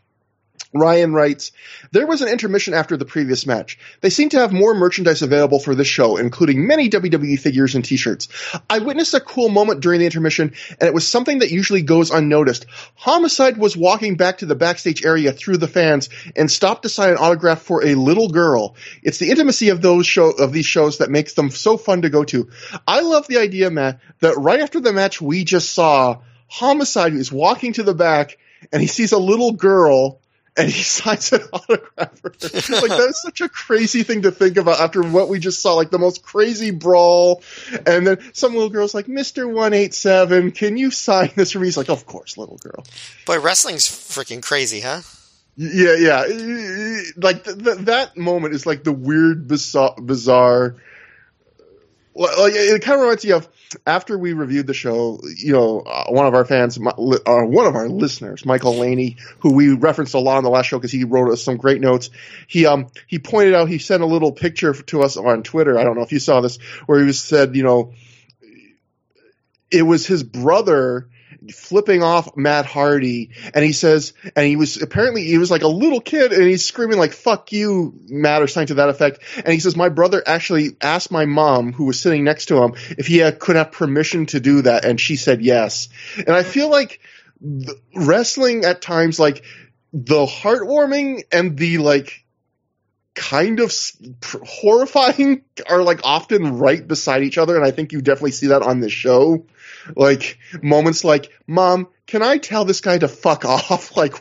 Ryan 0.73 1.13
writes, 1.13 1.51
There 1.91 2.07
was 2.07 2.21
an 2.21 2.29
intermission 2.29 2.73
after 2.73 2.97
the 2.97 3.05
previous 3.05 3.45
match. 3.45 3.77
They 4.01 4.09
seem 4.09 4.29
to 4.29 4.39
have 4.39 4.51
more 4.51 4.73
merchandise 4.73 5.21
available 5.21 5.59
for 5.59 5.75
this 5.75 5.87
show, 5.87 6.17
including 6.17 6.65
many 6.65 6.89
WWE 6.89 7.39
figures 7.39 7.75
and 7.75 7.85
t-shirts. 7.85 8.27
I 8.69 8.79
witnessed 8.79 9.13
a 9.13 9.19
cool 9.19 9.49
moment 9.49 9.81
during 9.81 9.99
the 9.99 10.05
intermission, 10.05 10.53
and 10.79 10.87
it 10.87 10.93
was 10.93 11.07
something 11.07 11.39
that 11.39 11.51
usually 11.51 11.83
goes 11.83 12.09
unnoticed. 12.09 12.65
Homicide 12.95 13.57
was 13.57 13.77
walking 13.77 14.15
back 14.15 14.39
to 14.39 14.45
the 14.45 14.55
backstage 14.55 15.05
area 15.05 15.31
through 15.31 15.57
the 15.57 15.67
fans 15.67 16.09
and 16.35 16.49
stopped 16.49 16.83
to 16.83 16.89
sign 16.89 17.11
an 17.11 17.17
autograph 17.17 17.61
for 17.61 17.85
a 17.85 17.95
little 17.95 18.29
girl. 18.29 18.75
It's 19.03 19.19
the 19.19 19.29
intimacy 19.29 19.69
of 19.69 19.81
those 19.81 20.07
show 20.07 20.31
of 20.31 20.53
these 20.53 20.65
shows 20.65 20.97
that 20.97 21.11
makes 21.11 21.33
them 21.33 21.51
so 21.51 21.77
fun 21.77 22.01
to 22.01 22.09
go 22.09 22.23
to. 22.25 22.49
I 22.87 23.01
love 23.01 23.27
the 23.27 23.37
idea, 23.37 23.69
Matt, 23.69 23.99
that 24.21 24.37
right 24.37 24.59
after 24.59 24.79
the 24.79 24.93
match 24.93 25.21
we 25.21 25.43
just 25.43 25.73
saw, 25.73 26.21
Homicide 26.47 27.13
is 27.13 27.31
walking 27.31 27.73
to 27.73 27.83
the 27.83 27.93
back 27.93 28.37
and 28.71 28.81
he 28.81 28.87
sees 28.87 29.11
a 29.11 29.17
little 29.17 29.51
girl 29.51 30.19
and 30.55 30.69
he 30.69 30.83
signs 30.83 31.33
an 31.33 31.41
autograph 31.51 32.17
for 32.19 32.29
her. 32.29 32.81
like 32.81 32.89
that's 32.89 33.21
such 33.21 33.41
a 33.41 33.49
crazy 33.49 34.03
thing 34.03 34.23
to 34.23 34.31
think 34.31 34.57
about 34.57 34.79
after 34.79 35.01
what 35.03 35.29
we 35.29 35.39
just 35.39 35.61
saw, 35.61 35.73
like 35.73 35.89
the 35.89 35.99
most 35.99 36.23
crazy 36.23 36.71
brawl, 36.71 37.41
and 37.85 38.05
then 38.05 38.17
some 38.33 38.53
little 38.53 38.69
girl's 38.69 38.93
like, 38.93 39.07
"Mister 39.07 39.47
One 39.47 39.73
Eight 39.73 39.93
Seven, 39.93 40.51
can 40.51 40.77
you 40.77 40.91
sign 40.91 41.31
this 41.35 41.51
for 41.51 41.59
me?" 41.59 41.67
He's 41.67 41.77
like, 41.77 41.89
"Of 41.89 42.05
course, 42.05 42.37
little 42.37 42.57
girl." 42.57 42.83
Boy, 43.25 43.39
wrestling's 43.39 43.87
freaking 43.87 44.41
crazy, 44.41 44.81
huh? 44.81 45.01
Yeah, 45.55 45.95
yeah. 45.95 46.25
Like 47.15 47.43
th- 47.43 47.57
th- 47.63 47.77
that 47.79 48.17
moment 48.17 48.55
is 48.55 48.65
like 48.65 48.83
the 48.83 48.91
weird, 48.91 49.47
bizarre, 49.47 49.95
bizarre. 50.01 50.75
Like 52.15 52.53
it 52.55 52.81
kind 52.81 52.95
of 52.95 53.01
reminds 53.01 53.25
you 53.25 53.35
of 53.35 53.47
after 53.85 54.17
we 54.17 54.33
reviewed 54.33 54.67
the 54.67 54.73
show, 54.73 55.19
you 55.37 55.53
know, 55.53 55.81
uh, 55.81 56.05
one 56.09 56.25
of 56.25 56.33
our 56.33 56.45
fans, 56.45 56.77
uh, 56.77 56.91
one 56.95 57.65
of 57.65 57.75
our 57.75 57.87
listeners, 57.89 58.45
Michael 58.45 58.75
Laney, 58.75 59.17
who 59.39 59.53
we 59.53 59.73
referenced 59.73 60.13
a 60.13 60.19
lot 60.19 60.37
on 60.37 60.43
the 60.43 60.49
last 60.49 60.67
show 60.67 60.77
because 60.77 60.91
he 60.91 61.03
wrote 61.03 61.31
us 61.31 61.43
some 61.43 61.57
great 61.57 61.81
notes. 61.81 62.09
He 62.47 62.65
um 62.65 62.87
he 63.07 63.19
pointed 63.19 63.53
out 63.53 63.69
he 63.69 63.79
sent 63.79 64.03
a 64.03 64.07
little 64.07 64.31
picture 64.31 64.73
to 64.73 65.01
us 65.01 65.17
on 65.17 65.43
Twitter. 65.43 65.77
I 65.77 65.83
don't 65.83 65.95
know 65.95 66.03
if 66.03 66.11
you 66.11 66.19
saw 66.19 66.41
this, 66.41 66.57
where 66.85 66.99
he 66.99 67.05
was 67.05 67.19
said, 67.19 67.55
you 67.55 67.63
know, 67.63 67.93
it 69.71 69.83
was 69.83 70.05
his 70.05 70.23
brother 70.23 71.09
flipping 71.51 72.03
off 72.03 72.35
Matt 72.37 72.65
Hardy, 72.65 73.31
and 73.53 73.63
he 73.63 73.73
says, 73.73 74.13
and 74.35 74.45
he 74.45 74.55
was 74.55 74.81
apparently 74.81 75.23
he 75.23 75.37
was 75.37 75.51
like 75.51 75.63
a 75.63 75.67
little 75.67 76.01
kid, 76.01 76.31
and 76.31 76.43
he's 76.43 76.65
screaming 76.65 76.97
like 76.97 77.13
"fuck 77.13 77.51
you, 77.51 77.93
Matt" 78.07 78.41
or 78.41 78.47
something 78.47 78.67
to 78.67 78.73
that 78.75 78.89
effect. 78.89 79.19
And 79.37 79.53
he 79.53 79.59
says, 79.59 79.75
my 79.75 79.89
brother 79.89 80.23
actually 80.25 80.77
asked 80.81 81.11
my 81.11 81.25
mom, 81.25 81.73
who 81.73 81.85
was 81.85 81.99
sitting 81.99 82.23
next 82.23 82.47
to 82.47 82.61
him, 82.61 82.73
if 82.97 83.07
he 83.07 83.17
had, 83.17 83.39
could 83.39 83.55
have 83.55 83.71
permission 83.71 84.25
to 84.27 84.39
do 84.39 84.61
that, 84.63 84.85
and 84.85 84.99
she 84.99 85.15
said 85.15 85.41
yes. 85.41 85.89
And 86.17 86.31
I 86.31 86.43
feel 86.43 86.69
like 86.69 86.99
wrestling 87.95 88.65
at 88.65 88.81
times, 88.81 89.19
like 89.19 89.43
the 89.91 90.25
heartwarming 90.25 91.23
and 91.31 91.57
the 91.57 91.77
like 91.77 92.22
kind 93.15 93.59
of 93.59 93.73
horrifying 94.43 95.43
are 95.69 95.83
like 95.83 95.99
often 96.03 96.57
right 96.57 96.87
beside 96.87 97.23
each 97.23 97.37
other 97.37 97.55
and 97.55 97.63
i 97.63 97.69
think 97.69 97.91
you 97.91 98.01
definitely 98.01 98.31
see 98.31 98.47
that 98.47 98.63
on 98.63 98.79
this 98.79 98.91
show 98.91 99.45
like 99.95 100.37
moments 100.61 101.03
like, 101.03 101.31
"Mom, 101.47 101.87
can 102.07 102.21
I 102.21 102.37
tell 102.37 102.65
this 102.65 102.81
guy 102.81 102.97
to 102.97 103.07
fuck 103.07 103.45
off?" 103.45 103.95
Like, 103.97 104.15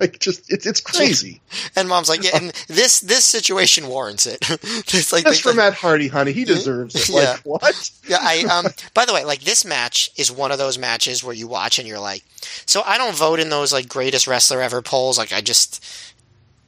like 0.00 0.18
just 0.18 0.52
it's 0.52 0.66
it's 0.66 0.80
crazy. 0.96 1.40
And 1.76 1.88
mom's 1.88 2.08
like, 2.08 2.22
"Yeah, 2.24 2.36
and 2.36 2.50
this 2.68 3.00
this 3.00 3.24
situation 3.24 3.88
warrants 3.88 4.26
it." 4.26 4.38
it's 4.40 5.12
like 5.12 5.24
just 5.24 5.42
for 5.42 5.54
Matt 5.54 5.74
Hardy, 5.74 6.08
honey, 6.08 6.32
he 6.32 6.44
deserves 6.44 6.94
it. 6.94 7.12
Like 7.12 7.24
yeah. 7.24 7.36
what? 7.44 7.90
yeah, 8.08 8.18
I 8.20 8.44
um. 8.44 8.66
By 8.94 9.04
the 9.04 9.14
way, 9.14 9.24
like 9.24 9.40
this 9.40 9.64
match 9.64 10.10
is 10.16 10.30
one 10.30 10.52
of 10.52 10.58
those 10.58 10.78
matches 10.78 11.24
where 11.24 11.34
you 11.34 11.48
watch 11.48 11.78
and 11.78 11.88
you're 11.88 12.00
like, 12.00 12.24
so 12.66 12.82
I 12.82 12.98
don't 12.98 13.14
vote 13.14 13.40
in 13.40 13.50
those 13.50 13.72
like 13.72 13.88
greatest 13.88 14.26
wrestler 14.26 14.62
ever 14.62 14.82
polls. 14.82 15.18
Like 15.18 15.32
I 15.32 15.40
just 15.40 15.84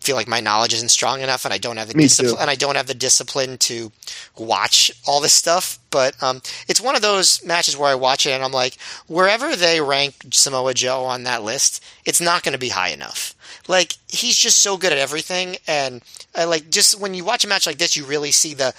feel 0.01 0.17
like 0.17 0.29
my 0.29 0.41
knowledge 0.41 0.73
isn't 0.75 0.89
strong 0.89 1.21
enough 1.21 1.45
and 1.45 1.53
I 1.53 1.59
don't 1.59 1.77
have 1.77 1.89
the 1.89 1.95
discipline 2.09 2.41
and 2.41 2.51
I 2.51 2.55
don't 2.55 2.77
have 2.77 2.87
the 2.87 2.95
discipline 2.95 3.59
to 3.59 3.93
watch 4.37 4.91
all 5.07 5.21
this 5.21 5.33
stuff. 5.33 5.79
But 5.91 6.21
um, 6.23 6.41
it's 6.69 6.81
one 6.81 6.97
of 6.97 7.03
those 7.03 7.45
matches 7.45 7.77
where 7.77 7.91
I 7.91 7.95
watch 7.95 8.27
it 8.27 8.31
and 8.31 8.43
I'm 8.43 8.53
like, 8.53 8.77
wherever 9.07 9.55
they 9.55 9.81
rank 9.81 10.15
Samoa 10.31 10.75
Joe 10.75 11.05
on 11.05 11.25
that 11.25 11.43
list, 11.43 11.85
it's 12.05 12.21
not 12.21 12.43
going 12.43 12.53
to 12.53 12.59
be 12.59 12.71
high 12.71 12.89
enough. 12.89 13.35
Like 13.69 13.95
he's 14.09 14.37
just 14.37 14.59
so 14.59 14.77
good 14.77 14.93
at 14.93 14.99
everything, 14.99 15.57
and 15.67 16.03
I 16.35 16.45
like 16.45 16.71
just 16.71 16.99
when 16.99 17.15
you 17.15 17.25
watch 17.25 17.45
a 17.45 17.49
match 17.49 17.67
like 17.67 17.79
this, 17.79 17.97
you 17.97 18.05
really 18.05 18.31
see 18.33 18.55
the 18.55 18.75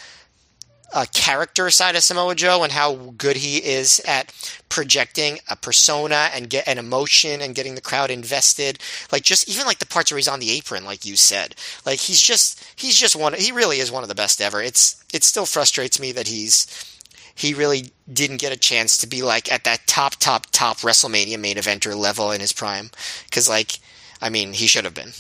uh, 0.94 1.06
character 1.14 1.70
side 1.70 1.96
of 1.96 2.04
Samoa 2.04 2.36
Joe 2.36 2.64
and 2.64 2.72
how 2.72 2.96
good 3.18 3.38
he 3.38 3.58
is 3.58 4.02
at 4.06 4.34
projecting 4.70 5.40
a 5.50 5.56
persona 5.56 6.30
and 6.34 6.50
get 6.50 6.68
an 6.68 6.78
emotion 6.78 7.42
and 7.42 7.56
getting 7.56 7.76
the 7.76 7.82
crowd 7.82 8.12
invested. 8.12 8.80
Like 9.12 9.24
just 9.24 9.50
even 9.50 9.66
like 9.66 9.80
the 9.80 9.86
parts 9.86 10.12
where 10.12 10.18
he's 10.18 10.28
on 10.28 10.40
the 10.40 10.52
apron, 10.52 10.86
like 10.86 11.06
you 11.06 11.16
said, 11.16 11.56
like 11.86 12.00
he's 12.00 12.22
just 12.22 12.64
he's 12.76 12.96
just 12.96 13.16
one. 13.16 13.34
He 13.34 13.52
really 13.52 13.80
is 13.80 13.92
one 13.92 14.04
of 14.04 14.10
the 14.10 14.16
best 14.16 14.42
ever. 14.42 14.62
It's 14.62 15.04
it 15.14 15.24
still 15.24 15.46
frustrates 15.46 16.00
me 16.00 16.12
that 16.12 16.28
he's 16.28 16.68
he 17.34 17.54
really 17.54 17.92
didn't 18.12 18.42
get 18.42 18.54
a 18.54 18.58
chance 18.58 18.98
to 18.98 19.08
be 19.08 19.22
like 19.22 19.52
at 19.52 19.64
that 19.64 19.88
top 19.88 20.16
top 20.16 20.48
top 20.52 20.78
WrestleMania 20.78 21.40
main 21.40 21.58
eventer 21.58 21.96
level 21.96 22.32
in 22.32 22.42
his 22.42 22.54
prime 22.54 22.92
because 23.26 23.48
like 23.48 23.80
I 24.22 24.30
mean 24.30 24.54
he 24.54 24.68
should 24.68 24.86
have 24.86 24.94
been. 24.94 25.12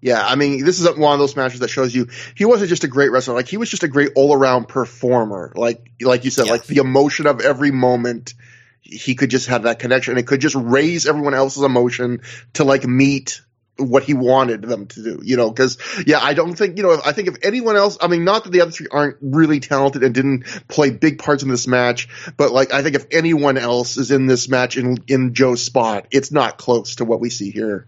Yeah, 0.00 0.24
I 0.24 0.34
mean, 0.36 0.64
this 0.64 0.78
is 0.78 0.96
one 0.96 1.12
of 1.12 1.18
those 1.18 1.36
matches 1.36 1.60
that 1.60 1.68
shows 1.68 1.94
you 1.94 2.08
he 2.34 2.44
wasn't 2.44 2.68
just 2.68 2.84
a 2.84 2.88
great 2.88 3.10
wrestler; 3.10 3.34
like 3.34 3.48
he 3.48 3.56
was 3.56 3.70
just 3.70 3.82
a 3.82 3.88
great 3.88 4.10
all-around 4.14 4.68
performer. 4.68 5.52
Like, 5.56 5.90
like 6.00 6.24
you 6.24 6.30
said, 6.30 6.46
yeah. 6.46 6.52
like 6.52 6.64
the 6.64 6.78
emotion 6.78 7.26
of 7.26 7.40
every 7.40 7.70
moment, 7.70 8.34
he 8.82 9.14
could 9.14 9.30
just 9.30 9.48
have 9.48 9.62
that 9.64 9.78
connection, 9.78 10.12
and 10.12 10.20
it 10.20 10.26
could 10.26 10.40
just 10.40 10.54
raise 10.54 11.06
everyone 11.06 11.34
else's 11.34 11.62
emotion 11.62 12.20
to 12.54 12.64
like 12.64 12.84
meet 12.84 13.40
what 13.78 14.02
he 14.02 14.14
wanted 14.14 14.62
them 14.62 14.86
to 14.86 15.02
do, 15.02 15.20
you 15.22 15.36
know, 15.36 15.50
because 15.50 15.78
yeah, 16.06 16.18
I 16.18 16.34
don't 16.34 16.54
think, 16.54 16.76
you 16.76 16.82
know, 16.82 16.98
I 17.04 17.12
think 17.12 17.28
if 17.28 17.36
anyone 17.42 17.76
else, 17.76 17.98
I 18.00 18.08
mean, 18.08 18.24
not 18.24 18.44
that 18.44 18.50
the 18.50 18.62
other 18.62 18.70
three 18.70 18.86
aren't 18.90 19.16
really 19.20 19.60
talented 19.60 20.02
and 20.02 20.14
didn't 20.14 20.44
play 20.68 20.90
big 20.90 21.18
parts 21.18 21.42
in 21.42 21.50
this 21.50 21.66
match, 21.66 22.08
but 22.36 22.52
like, 22.52 22.72
I 22.72 22.82
think 22.82 22.96
if 22.96 23.06
anyone 23.10 23.58
else 23.58 23.96
is 23.98 24.10
in 24.10 24.26
this 24.26 24.48
match 24.48 24.76
in, 24.76 24.98
in 25.08 25.34
Joe's 25.34 25.62
spot, 25.62 26.06
it's 26.10 26.32
not 26.32 26.56
close 26.56 26.96
to 26.96 27.04
what 27.04 27.20
we 27.20 27.28
see 27.28 27.50
here. 27.50 27.86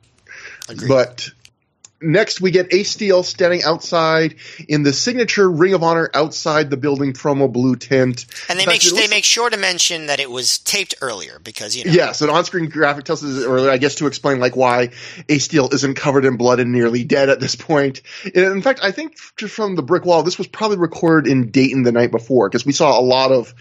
Agreed. 0.69 0.89
But 0.89 1.31
Next, 2.01 2.41
we 2.41 2.53
get 2.53 2.73
Ace 2.73 2.91
Steel 2.91 3.25
standing 3.25 3.65
outside 3.65 4.37
in 4.69 4.85
the 4.85 4.93
signature 4.93 5.51
Ring 5.51 5.75
of 5.75 5.83
Honor 5.83 6.09
outside 6.15 6.71
the 6.71 6.77
building 6.77 7.13
promo 7.13 7.53
blue 7.53 7.75
tent. 7.75 8.27
And 8.49 8.59
they 8.59 8.67
make 8.67 8.83
they 8.83 9.09
make 9.09 9.25
sure 9.25 9.51
to 9.51 9.57
mention 9.57 10.07
that 10.07 10.21
it 10.21 10.31
was 10.31 10.59
taped 10.59 10.95
earlier 11.01 11.41
because 11.41 11.77
you 11.77 11.85
know. 11.85 11.91
Yes, 11.91 12.23
an 12.23 12.31
on-screen 12.31 12.69
graphic 12.69 13.05
tells 13.05 13.25
us 13.25 13.45
earlier, 13.45 13.71
I 13.71 13.79
guess, 13.79 13.97
to 13.97 14.07
explain 14.07 14.39
like 14.39 14.55
why 14.55 14.91
Ace 15.29 15.45
Steel 15.45 15.69
isn't 15.73 15.95
covered 15.95 16.25
in 16.25 16.37
blood 16.37 16.61
and 16.61 16.71
nearly 16.71 17.03
dead 17.03 17.31
at 17.31 17.41
this 17.41 17.57
point. 17.57 18.03
In 18.33 18.63
fact, 18.63 18.81
I 18.83 18.93
think 18.93 19.17
just 19.37 19.55
from 19.55 19.75
the 19.75 19.83
brick 19.83 20.05
wall, 20.05 20.23
this 20.23 20.39
was 20.39 20.47
probably 20.47 20.77
recorded 20.77 21.31
in 21.31 21.51
Dayton 21.51 21.83
the 21.83 21.93
night 21.93 22.13
before 22.13 22.49
because 22.49 22.65
we 22.65 22.73
saw 22.73 22.99
a 22.99 23.03
lot 23.03 23.33
of 23.33 23.55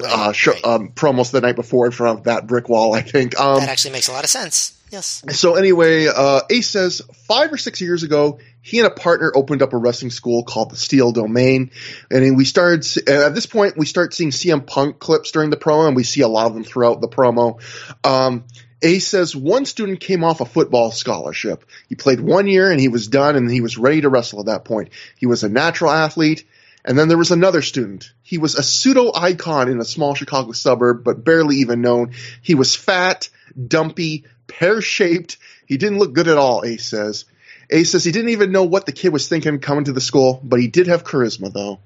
uh, 0.00 0.32
right. 0.46 0.64
um, 0.64 0.88
promos 0.88 1.30
the 1.30 1.40
night 1.40 1.56
before 1.56 1.86
in 1.86 1.92
front 1.92 2.18
of 2.18 2.24
that 2.24 2.48
brick 2.48 2.68
wall. 2.68 2.94
I 2.94 3.02
think 3.02 3.38
um, 3.38 3.60
that 3.60 3.68
actually 3.68 3.92
makes 3.92 4.08
a 4.08 4.12
lot 4.12 4.24
of 4.24 4.30
sense. 4.30 4.72
Yes. 4.94 5.24
So 5.32 5.56
anyway, 5.56 6.06
uh, 6.06 6.42
Ace 6.50 6.70
says 6.70 7.02
five 7.26 7.52
or 7.52 7.56
six 7.56 7.80
years 7.80 8.04
ago, 8.04 8.38
he 8.62 8.78
and 8.78 8.86
a 8.86 8.90
partner 8.90 9.32
opened 9.34 9.60
up 9.60 9.72
a 9.72 9.76
wrestling 9.76 10.12
school 10.12 10.44
called 10.44 10.70
the 10.70 10.76
Steel 10.76 11.10
Domain, 11.10 11.72
and 12.12 12.36
we 12.36 12.44
started. 12.44 12.86
At 13.08 13.34
this 13.34 13.46
point, 13.46 13.76
we 13.76 13.86
start 13.86 14.14
seeing 14.14 14.30
CM 14.30 14.64
Punk 14.64 15.00
clips 15.00 15.32
during 15.32 15.50
the 15.50 15.56
promo, 15.56 15.88
and 15.88 15.96
we 15.96 16.04
see 16.04 16.20
a 16.20 16.28
lot 16.28 16.46
of 16.46 16.54
them 16.54 16.62
throughout 16.62 17.00
the 17.00 17.08
promo. 17.08 17.60
Um, 18.04 18.44
Ace 18.82 19.08
says 19.08 19.34
one 19.34 19.64
student 19.64 19.98
came 19.98 20.22
off 20.22 20.40
a 20.40 20.44
football 20.44 20.92
scholarship. 20.92 21.64
He 21.88 21.96
played 21.96 22.20
one 22.20 22.46
year 22.46 22.70
and 22.70 22.78
he 22.78 22.88
was 22.88 23.08
done 23.08 23.34
and 23.34 23.50
he 23.50 23.62
was 23.62 23.78
ready 23.78 24.02
to 24.02 24.10
wrestle 24.10 24.40
at 24.40 24.46
that 24.46 24.64
point. 24.64 24.90
He 25.16 25.26
was 25.26 25.42
a 25.42 25.48
natural 25.48 25.90
athlete. 25.90 26.44
And 26.84 26.98
then 26.98 27.08
there 27.08 27.16
was 27.16 27.30
another 27.30 27.62
student. 27.62 28.12
He 28.22 28.36
was 28.36 28.56
a 28.56 28.62
pseudo 28.62 29.10
icon 29.14 29.70
in 29.70 29.80
a 29.80 29.86
small 29.86 30.14
Chicago 30.14 30.52
suburb, 30.52 31.02
but 31.02 31.24
barely 31.24 31.56
even 31.56 31.80
known. 31.80 32.12
He 32.42 32.54
was 32.54 32.76
fat, 32.76 33.30
dumpy, 33.66 34.24
pear 34.46 34.80
shaped. 34.80 35.38
He 35.66 35.76
didn't 35.76 35.98
look 35.98 36.12
good 36.12 36.28
at 36.28 36.38
all, 36.38 36.64
Ace 36.64 36.86
says. 36.86 37.24
Ace 37.70 37.90
says 37.90 38.04
he 38.04 38.12
didn't 38.12 38.30
even 38.30 38.52
know 38.52 38.64
what 38.64 38.86
the 38.86 38.92
kid 38.92 39.12
was 39.12 39.28
thinking 39.28 39.58
coming 39.58 39.84
to 39.84 39.92
the 39.92 40.00
school, 40.00 40.40
but 40.42 40.60
he 40.60 40.68
did 40.68 40.86
have 40.86 41.04
charisma 41.04 41.52
though. 41.52 41.80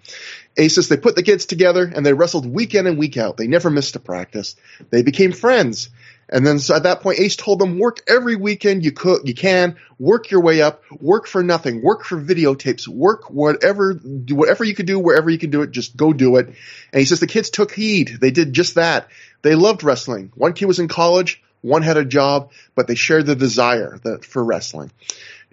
Ace 0.57 0.75
says 0.75 0.89
they 0.89 0.97
put 0.97 1.15
the 1.15 1.23
kids 1.23 1.47
together 1.47 1.85
and 1.85 2.05
they 2.05 2.13
wrestled 2.13 2.47
week 2.47 2.75
in 2.75 2.87
and 2.87 2.99
week 2.99 3.17
out. 3.17 3.37
They 3.37 3.47
never 3.47 3.71
missed 3.71 3.97
a 3.97 4.01
practice. 4.01 4.57
They 4.91 5.03
became 5.03 5.33
friends. 5.33 5.91
And 6.31 6.47
then 6.47 6.59
so 6.59 6.75
at 6.75 6.83
that 6.83 7.01
point, 7.01 7.21
Ace 7.21 7.37
told 7.37 7.59
them, 7.59 7.79
work 7.79 8.01
every 8.07 8.37
weekend 8.37 8.85
you 8.85 8.93
could, 8.93 9.27
you 9.27 9.35
can, 9.35 9.77
work 9.99 10.31
your 10.31 10.43
way 10.43 10.61
up, 10.61 10.83
work 11.01 11.27
for 11.27 11.43
nothing, 11.43 11.83
work 11.83 12.05
for 12.05 12.21
videotapes, 12.21 12.87
work 12.87 13.31
whatever, 13.31 13.95
whatever 13.95 14.65
you 14.65 14.75
could 14.75 14.87
do, 14.87 14.99
wherever 14.99 15.31
you 15.31 15.39
can 15.39 15.51
do 15.51 15.63
it, 15.63 15.71
just 15.71 15.97
go 15.97 16.13
do 16.13 16.37
it. 16.37 16.47
And 16.49 17.01
he 17.01 17.07
says 17.07 17.21
the 17.21 17.27
kids 17.27 17.49
took 17.49 17.73
heed. 17.73 18.19
They 18.21 18.31
did 18.31 18.53
just 18.53 18.75
that. 18.75 19.09
They 19.41 19.55
loved 19.55 19.85
wrestling. 19.85 20.33
One 20.35 20.53
kid 20.53 20.67
was 20.67 20.81
in 20.81 20.89
college. 20.89 21.43
One 21.61 21.83
had 21.83 21.97
a 21.97 22.05
job, 22.05 22.51
but 22.75 22.87
they 22.87 22.95
shared 22.95 23.27
the 23.27 23.37
desire 23.37 23.99
that, 24.05 24.25
for 24.25 24.43
wrestling. 24.43 24.91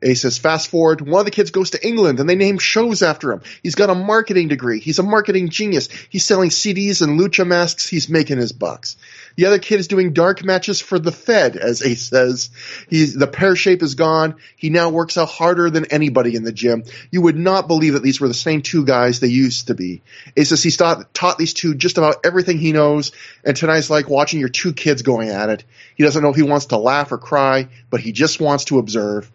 He 0.03 0.15
says, 0.15 0.37
fast 0.37 0.67
forward, 0.67 1.01
one 1.01 1.19
of 1.21 1.25
the 1.25 1.31
kids 1.31 1.51
goes 1.51 1.71
to 1.71 1.85
England 1.85 2.19
and 2.19 2.29
they 2.29 2.35
name 2.35 2.59
shows 2.59 3.01
after 3.01 3.31
him. 3.31 3.41
He's 3.63 3.75
got 3.75 3.89
a 3.89 3.95
marketing 3.95 4.49
degree. 4.49 4.79
He's 4.79 4.99
a 4.99 5.03
marketing 5.03 5.49
genius. 5.49 5.87
He's 6.09 6.25
selling 6.25 6.49
CDs 6.49 7.01
and 7.01 7.19
lucha 7.19 7.47
masks. 7.47 7.87
He's 7.87 8.09
making 8.09 8.37
his 8.37 8.51
bucks. 8.51 8.97
The 9.35 9.45
other 9.45 9.59
kid 9.59 9.79
is 9.79 9.87
doing 9.87 10.13
dark 10.13 10.43
matches 10.43 10.79
for 10.79 10.97
the 10.97 11.11
Fed, 11.11 11.57
as 11.57 11.83
Ace 11.83 12.09
says. 12.09 12.49
He's, 12.89 13.13
the 13.13 13.27
pear 13.27 13.55
shape 13.55 13.83
is 13.83 13.95
gone. 13.95 14.35
He 14.55 14.69
now 14.69 14.89
works 14.89 15.17
out 15.17 15.29
harder 15.29 15.69
than 15.69 15.85
anybody 15.85 16.35
in 16.35 16.43
the 16.43 16.51
gym. 16.51 16.83
You 17.11 17.21
would 17.21 17.37
not 17.37 17.67
believe 17.67 17.93
that 17.93 18.03
these 18.03 18.21
were 18.21 18.27
the 18.27 18.33
same 18.33 18.61
two 18.61 18.85
guys 18.85 19.19
they 19.19 19.27
used 19.27 19.67
to 19.67 19.73
be. 19.73 20.01
Ace 20.37 20.49
says 20.49 20.63
he's 20.63 20.77
taught, 20.77 21.13
taught 21.13 21.37
these 21.37 21.53
two 21.53 21.75
just 21.75 21.97
about 21.97 22.25
everything 22.25 22.57
he 22.57 22.71
knows, 22.71 23.11
and 23.43 23.57
tonight's 23.57 23.89
like 23.89 24.09
watching 24.09 24.39
your 24.39 24.49
two 24.49 24.73
kids 24.73 25.01
going 25.01 25.29
at 25.29 25.49
it. 25.49 25.63
He 25.95 26.03
doesn't 26.03 26.21
know 26.21 26.29
if 26.29 26.35
he 26.35 26.43
wants 26.43 26.67
to 26.67 26.77
laugh 26.77 27.11
or 27.11 27.17
cry, 27.17 27.67
but 27.89 27.99
he 27.99 28.11
just 28.11 28.39
wants 28.39 28.65
to 28.65 28.79
observe 28.79 29.29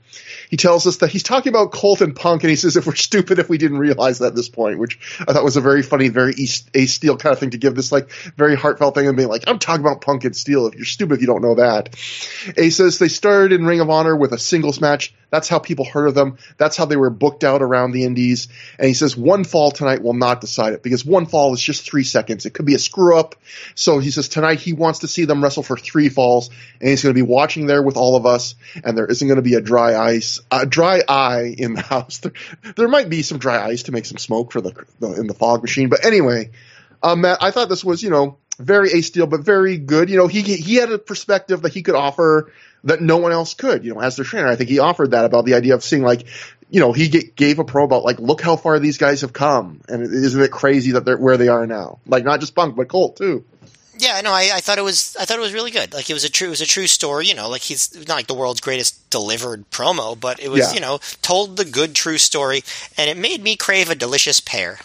he 0.49 0.57
tells 0.57 0.87
us 0.87 0.99
that 0.99 1.11
he's 1.11 1.23
talking 1.23 1.51
about 1.51 1.73
Colt 1.73 2.01
and 2.01 2.15
Punk, 2.15 2.43
and 2.43 2.51
he 2.51 2.57
says 2.57 2.77
if 2.77 2.87
we're 2.87 2.95
stupid 2.95 3.39
if 3.39 3.49
we 3.49 3.59
didn't 3.59 3.79
realize 3.79 4.19
that 4.19 4.29
at 4.29 4.35
this 4.35 4.49
point, 4.49 4.79
which 4.79 4.99
I 5.21 5.33
thought 5.33 5.45
was 5.45 5.57
a 5.57 5.61
very 5.61 5.83
funny, 5.83 6.09
very 6.09 6.35
Ace 6.75 6.93
Steel 6.93 7.17
kind 7.17 7.33
of 7.33 7.39
thing 7.39 7.51
to 7.51 7.59
give 7.59 7.75
this 7.75 7.93
like 7.93 8.11
very 8.37 8.57
heartfelt 8.57 8.95
thing 8.95 9.07
and 9.07 9.17
being 9.17 9.29
like, 9.29 9.45
I'm 9.47 9.59
talking 9.59 9.85
about 9.85 10.01
Punk 10.01 10.25
and 10.25 10.37
Steel. 10.37 10.67
If 10.67 10.75
you're 10.75 10.85
stupid 10.85 11.15
if 11.15 11.21
you 11.21 11.27
don't 11.27 11.43
know 11.43 11.55
that. 11.57 11.95
Ace 12.57 12.77
says 12.77 12.99
they 12.99 13.09
started 13.09 13.53
in 13.53 13.65
Ring 13.65 13.81
of 13.81 13.91
Honor 13.91 14.17
with 14.17 14.33
a 14.33 14.39
singles 14.39 14.81
match 14.81 15.15
that's 15.31 15.49
how 15.49 15.59
people 15.59 15.85
heard 15.85 16.09
of 16.09 16.15
them. 16.15 16.39
That's 16.57 16.77
how 16.77 16.85
they 16.85 16.97
were 16.97 17.11
booked 17.11 17.45
out 17.45 17.63
around 17.63 17.93
the 17.93 18.05
indies. 18.05 18.49
And 18.79 18.89
he 18.89 18.95
says 18.95 19.17
one 19.17 19.45
fall 19.45 19.71
tonight 19.71 20.03
will 20.03 20.15
not 20.15 20.41
decide 20.41 20.73
it 20.73 20.83
because 20.83 21.05
one 21.05 21.27
fall 21.27 21.55
is 21.55 21.61
just 21.61 21.89
three 21.89 22.05
seconds. 22.05 22.47
It 22.47 22.55
could 22.55 22.67
be 22.67 22.75
a 22.75 22.79
screw 22.79 23.17
up. 23.17 23.37
So 23.75 23.99
he 23.99 24.11
says 24.11 24.29
tonight 24.29 24.61
he 24.61 24.73
wants 24.73 25.01
to 25.01 25.09
see 25.09 25.25
them 25.25 25.43
wrestle 25.43 25.63
for 25.63 25.77
three 25.77 26.09
falls 26.09 26.51
and 26.81 26.91
he's 26.91 27.03
going 27.03 27.15
to 27.15 27.19
be 27.19 27.27
watching 27.27 27.67
there 27.67 27.83
with 27.83 27.97
all 27.97 28.17
of 28.17 28.27
us 28.27 28.55
and 28.85 28.97
there 28.97 29.07
isn't 29.07 29.27
going 29.27 29.37
to 29.37 29.43
be 29.43 29.55
a 29.55 29.61
dry 29.61 29.97
ice, 29.97 30.41
a 30.51 30.67
dry 30.67 31.03
eye 31.09 31.55
in 31.57 31.75
the 31.75 31.83
house. 31.91 32.19
There, 32.19 32.33
there 32.77 32.89
might 32.89 33.09
be 33.09 33.23
some 33.23 33.39
dry 33.39 33.65
ice 33.65 33.85
to 33.85 33.93
make 33.93 34.07
some 34.07 34.19
smoke 34.19 34.53
for 34.53 34.61
the, 34.61 34.85
the 34.99 35.13
in 35.21 35.27
the 35.27 35.35
fog 35.35 35.63
machine. 35.63 35.89
But 35.89 36.05
anyway, 36.05 36.51
um, 37.03 37.23
Matt, 37.23 37.39
I 37.43 37.51
thought 37.51 37.69
this 37.69 37.85
was, 37.85 38.03
you 38.03 38.11
know, 38.11 38.37
very 38.59 38.93
Ace 38.93 39.07
Steel, 39.07 39.27
but 39.27 39.41
very 39.41 39.79
good. 39.79 40.11
You 40.11 40.19
know, 40.19 40.27
he 40.27 40.43
he 40.43 40.75
had 40.77 40.93
a 40.93 40.99
perspective 40.99 41.63
that 41.63 41.73
he 41.73 41.83
could 41.83 41.95
offer 41.95 42.53
that 42.85 43.01
no 43.01 43.19
one 43.19 43.33
else 43.33 43.55
could. 43.55 43.85
You 43.85 43.95
know, 43.95 44.01
as 44.01 44.17
their 44.17 44.25
trainer, 44.25 44.49
I 44.49 44.57
think 44.57 44.71
he 44.71 44.79
offered 44.79 45.13
that 45.13 45.25
about 45.25 45.45
the 45.45 45.55
idea 45.55 45.75
of 45.75 45.85
seeing 45.85 46.03
like, 46.03 46.27
you 46.71 46.81
know, 46.81 46.93
he 46.93 47.09
get, 47.09 47.37
gave 47.37 47.59
a 47.59 47.65
pro 47.65 47.85
about 47.85 48.05
like, 48.05 48.19
look 48.19 48.41
how 48.41 48.57
far 48.57 48.79
these 48.79 48.99
guys 48.99 49.23
have 49.23 49.33
come, 49.33 49.81
and 49.89 50.03
isn't 50.03 50.41
it 50.41 50.51
crazy 50.51 50.93
that 50.93 51.05
they're 51.05 51.19
where 51.19 51.37
they 51.37 51.49
are 51.49 51.67
now? 51.67 51.99
Like 52.07 52.25
not 52.25 52.41
just 52.41 52.55
Punk, 52.55 52.77
but 52.77 52.89
Colt 52.89 53.17
too. 53.17 53.45
Yeah, 54.01 54.21
no, 54.23 54.33
I, 54.33 54.51
I 54.55 54.61
thought 54.61 54.79
it 54.79 54.85
was 54.85 55.17
I 55.21 55.25
thought 55.25 55.37
it 55.37 55.43
was 55.43 55.53
really 55.53 55.71
good. 55.71 55.93
Like 55.93 56.09
it 56.09 56.15
was 56.15 56.25
a 56.25 56.31
true 56.31 56.49
it 56.49 56.51
was 56.51 56.61
a 56.61 56.67
true 56.67 56.87
story. 56.87 57.27
You 57.27 57.35
know, 57.35 57.49
like 57.49 57.61
he's 57.61 57.95
not 58.09 58.15
like 58.15 58.27
the 58.27 58.35
world's 58.35 58.61
greatest 58.61 59.11
delivered 59.11 59.71
promo, 59.71 60.19
but 60.19 60.41
it 60.41 60.49
was 60.49 60.69
yeah. 60.69 60.73
you 60.73 60.81
know 60.81 61.01
told 61.23 61.57
the 61.57 61.65
good 61.65 61.95
true 61.95 62.19
story, 62.19 62.63
and 62.97 63.11
it 63.11 63.17
made 63.17 63.43
me 63.43 63.57
crave 63.57 63.91
a 63.91 63.95
delicious 63.95 64.41
pear. 64.41 64.79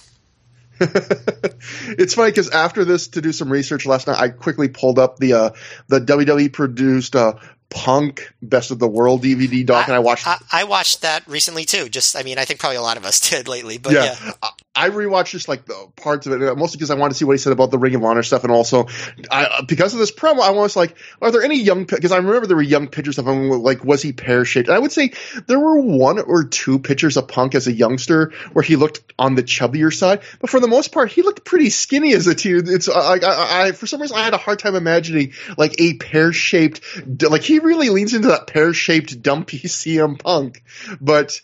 it's 0.82 2.14
funny 2.16 2.32
because 2.32 2.50
after 2.50 2.84
this, 2.84 3.08
to 3.10 3.22
do 3.22 3.32
some 3.32 3.50
research 3.50 3.86
last 3.86 4.08
night, 4.08 4.20
I 4.20 4.28
quickly 4.28 4.68
pulled 4.68 5.00
up 5.00 5.18
the 5.18 5.34
uh, 5.34 5.50
the 5.88 6.02
WWE 6.02 6.52
produced 6.52 7.16
uh, 7.16 7.36
Punk 7.76 8.34
Best 8.42 8.72
of 8.72 8.80
the 8.80 8.88
World 8.88 9.22
DVD 9.22 9.66
doc, 9.66 9.84
I, 9.84 9.88
and 9.88 9.96
I 9.96 10.00
watched. 10.00 10.26
I, 10.26 10.38
I, 10.50 10.64
watched 10.64 11.02
that 11.02 11.28
recently 11.28 11.66
too. 11.66 11.90
Just, 11.90 12.16
I 12.16 12.24
mean, 12.24 12.40
I 12.40 12.46
think 12.46 12.62
probably 12.62 12.78
a 12.78 12.82
lot 12.82 12.96
of 12.96 13.04
us 13.04 13.20
did 13.30 13.50
lately, 13.50 13.78
but 13.78 13.92
yeah. 13.92 14.16
yeah. 14.24 14.32
Uh, 14.42 14.50
I 14.76 14.90
rewatched 14.90 15.30
just 15.30 15.48
like 15.48 15.66
the 15.66 15.88
parts 15.96 16.28
of 16.28 16.42
it, 16.42 16.58
mostly 16.58 16.78
because 16.78 16.92
I 16.92 16.96
wanted 16.96 17.14
to 17.14 17.18
see 17.18 17.26
what 17.26 17.34
he 17.34 17.38
said 17.38 17.54
about 17.54 17.72
the 17.72 17.78
Ring 17.78 17.96
of 17.96 18.04
Honor 18.04 18.24
stuff, 18.24 18.44
and 18.44 18.52
also 18.52 18.88
I, 19.32 19.64
because 19.68 19.94
of 19.94 20.00
this 20.00 20.12
promo, 20.12 20.42
I 20.42 20.52
was 20.52 20.76
like, 20.76 20.96
are 21.22 21.32
there 21.32 21.44
any 21.44 21.62
young? 21.62 21.86
Because 21.86 22.12
I 22.12 22.18
remember 22.18 22.48
there 22.48 22.58
were 22.58 22.62
young 22.62 22.88
pictures 22.88 23.18
of 23.18 23.28
him, 23.28 23.50
like 23.50 23.86
was 23.86 24.02
he 24.02 24.12
pear 24.12 24.44
shaped? 24.44 24.68
And 24.68 24.76
I 24.76 24.80
would 24.80 24.92
say 24.92 25.14
there 25.48 25.60
were 25.60 25.80
one 25.80 26.20
or 26.20 26.44
two 26.44 26.80
pictures 26.80 27.16
of 27.16 27.28
Punk 27.28 27.56
as 27.56 27.68
a 27.68 27.72
youngster 27.72 28.34
where 28.52 28.64
he 28.64 28.76
looked 28.76 29.14
on 29.18 29.36
the 29.36 29.44
chubbier 29.44 29.94
side, 29.94 30.22
but 30.40 30.50
for 30.50 30.60
the 30.60 30.68
most 30.68 30.92
part, 30.92 31.12
he 31.12 31.22
looked 31.22 31.46
pretty 31.46 31.70
skinny 31.70 32.14
as 32.14 32.28
a 32.28 32.36
teen. 32.36 32.64
It's 32.68 32.88
like 32.88 33.24
I, 33.24 33.68
I, 33.68 33.72
for 33.72 33.88
some 33.88 34.02
reason 34.02 34.18
I 34.18 34.24
had 34.24 34.34
a 34.34 34.38
hard 34.38 34.60
time 34.60 34.76
imagining 34.76 35.34
like 35.58 35.80
a 35.80 35.94
pear 35.94 36.34
shaped, 36.34 36.82
like 37.24 37.44
he 37.44 37.60
really 37.60 37.90
leans 37.90 38.14
into 38.14 38.30
that 38.30 38.48
pear 38.48 38.74
shaped 38.74 39.22
dumpy 39.22 39.60
CM 39.76 40.22
Punk, 40.22 40.64
but 41.00 41.40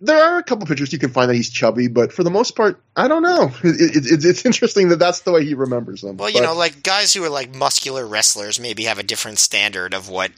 there 0.00 0.22
are 0.22 0.38
a 0.38 0.42
couple 0.42 0.66
pictures 0.66 0.92
you 0.92 0.98
can 0.98 1.10
find 1.10 1.30
that 1.30 1.34
he's 1.34 1.50
chubby, 1.50 1.88
but 1.88 2.12
for 2.12 2.22
the 2.22 2.30
most 2.30 2.56
part, 2.56 2.80
I 2.94 3.08
don't 3.08 3.22
know. 3.22 3.52
It, 3.66 4.06
it, 4.06 4.24
it's 4.24 4.46
interesting 4.46 4.88
that 4.88 4.98
that's 4.98 5.20
the 5.20 5.32
way 5.32 5.44
he 5.44 5.54
remembers 5.54 6.00
them. 6.00 6.16
Well, 6.16 6.30
you 6.30 6.40
know, 6.40 6.54
like 6.54 6.82
guys 6.82 7.12
who 7.12 7.22
are 7.24 7.28
like 7.28 7.54
muscular 7.54 8.06
wrestlers 8.06 8.58
maybe 8.58 8.84
have 8.84 8.98
a 8.98 9.02
different 9.02 9.38
standard 9.38 9.92
of 9.92 10.08
what 10.08 10.30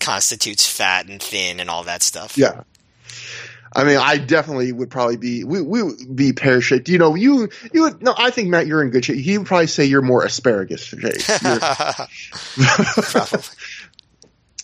constitutes 0.00 0.66
fat 0.66 1.08
and 1.08 1.22
thin 1.22 1.60
and 1.60 1.70
all 1.70 1.84
that 1.84 2.02
stuff. 2.02 2.36
Yeah. 2.36 2.62
I 3.74 3.84
mean, 3.84 3.98
I 3.98 4.18
definitely 4.18 4.72
would 4.72 4.90
probably 4.90 5.16
be 5.16 5.44
we, 5.44 5.62
we 5.62 5.82
would 5.82 6.16
be 6.16 6.32
pear 6.32 6.60
shaped. 6.60 6.88
You 6.88 6.98
know, 6.98 7.14
you 7.14 7.48
you 7.72 7.82
would, 7.82 8.02
no. 8.02 8.14
I 8.16 8.30
think 8.30 8.48
Matt, 8.48 8.66
you're 8.66 8.82
in 8.82 8.90
good 8.90 9.04
shape. 9.04 9.18
He 9.18 9.38
would 9.38 9.46
probably 9.46 9.68
say 9.68 9.84
you're 9.84 10.02
more 10.02 10.24
asparagus 10.24 10.82
shaped. 10.82 11.30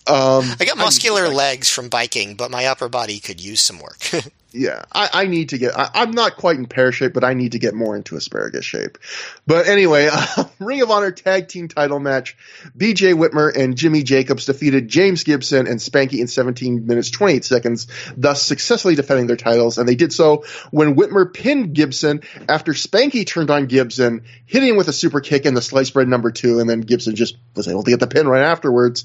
Um, 0.09 0.45
I 0.61 0.65
got 0.65 0.77
muscular 0.77 1.29
legs 1.29 1.71
from 1.71 1.89
biking, 1.89 2.35
but 2.37 2.51
my 2.51 2.67
upper 2.67 2.89
body 2.89 3.19
could 3.19 3.41
use 3.41 3.61
some 3.61 3.81
work. 3.81 3.99
yeah, 4.53 4.85
I, 4.93 5.11
I 5.13 5.27
need 5.27 5.51
to 5.51 5.59
get. 5.59 5.77
I, 5.77 6.03
am 6.03 6.13
not 6.13 6.37
quite 6.37 6.57
in 6.57 6.67
pear 6.67 6.93
shape, 6.93 7.13
but 7.13 7.25
I 7.25 7.35
need 7.35 7.53
to 7.53 7.59
get 7.59 7.75
more 7.75 7.97
into 7.97 8.17
asparagus 8.17 8.65
shape. 8.65 8.99
But 9.47 9.67
anyway, 9.67 10.09
uh, 10.11 10.45
Ring 10.59 10.83
of 10.83 10.91
Honor 10.91 11.11
Tag 11.11 11.49
Team 11.49 11.69
Title 11.69 11.99
match: 11.99 12.37
B.J. 12.77 13.13
Whitmer 13.13 13.55
and 13.55 13.77
Jimmy 13.77 14.03
Jacobs 14.03 14.47
defeated 14.47 14.89
James 14.89 15.25
Gibson 15.25 15.67
and 15.67 15.79
Spanky 15.79 16.21
in 16.21 16.29
17 16.29 16.87
minutes 16.87 17.11
28 17.11 17.45
seconds, 17.45 17.87
thus 18.17 18.43
successfully 18.43 18.95
defending 18.95 19.27
their 19.27 19.37
titles. 19.37 19.79
And 19.79 19.89
they 19.89 19.97
did 19.97 20.13
so 20.13 20.45
when 20.71 20.95
Whitmer 20.95 21.33
pinned 21.33 21.75
Gibson 21.75 22.23
after 22.49 22.73
Spanky 22.73 23.27
turned 23.27 23.51
on 23.51 23.67
Gibson, 23.67 24.25
hitting 24.47 24.71
him 24.71 24.77
with 24.77 24.89
a 24.89 24.93
super 24.93 25.21
kick 25.21 25.45
and 25.45 25.57
the 25.57 25.63
slice 25.63 25.91
bread 25.91 26.09
number 26.09 26.31
two, 26.31 26.61
and 26.61 26.71
then 26.71 26.81
Gibson 26.81 27.15
just 27.15 27.37
was 27.55 27.69
able 27.69 27.83
to 27.83 27.91
get 27.91 28.01
the 28.01 28.07
pin 28.07 28.27
right 28.29 28.43
afterwards. 28.43 29.05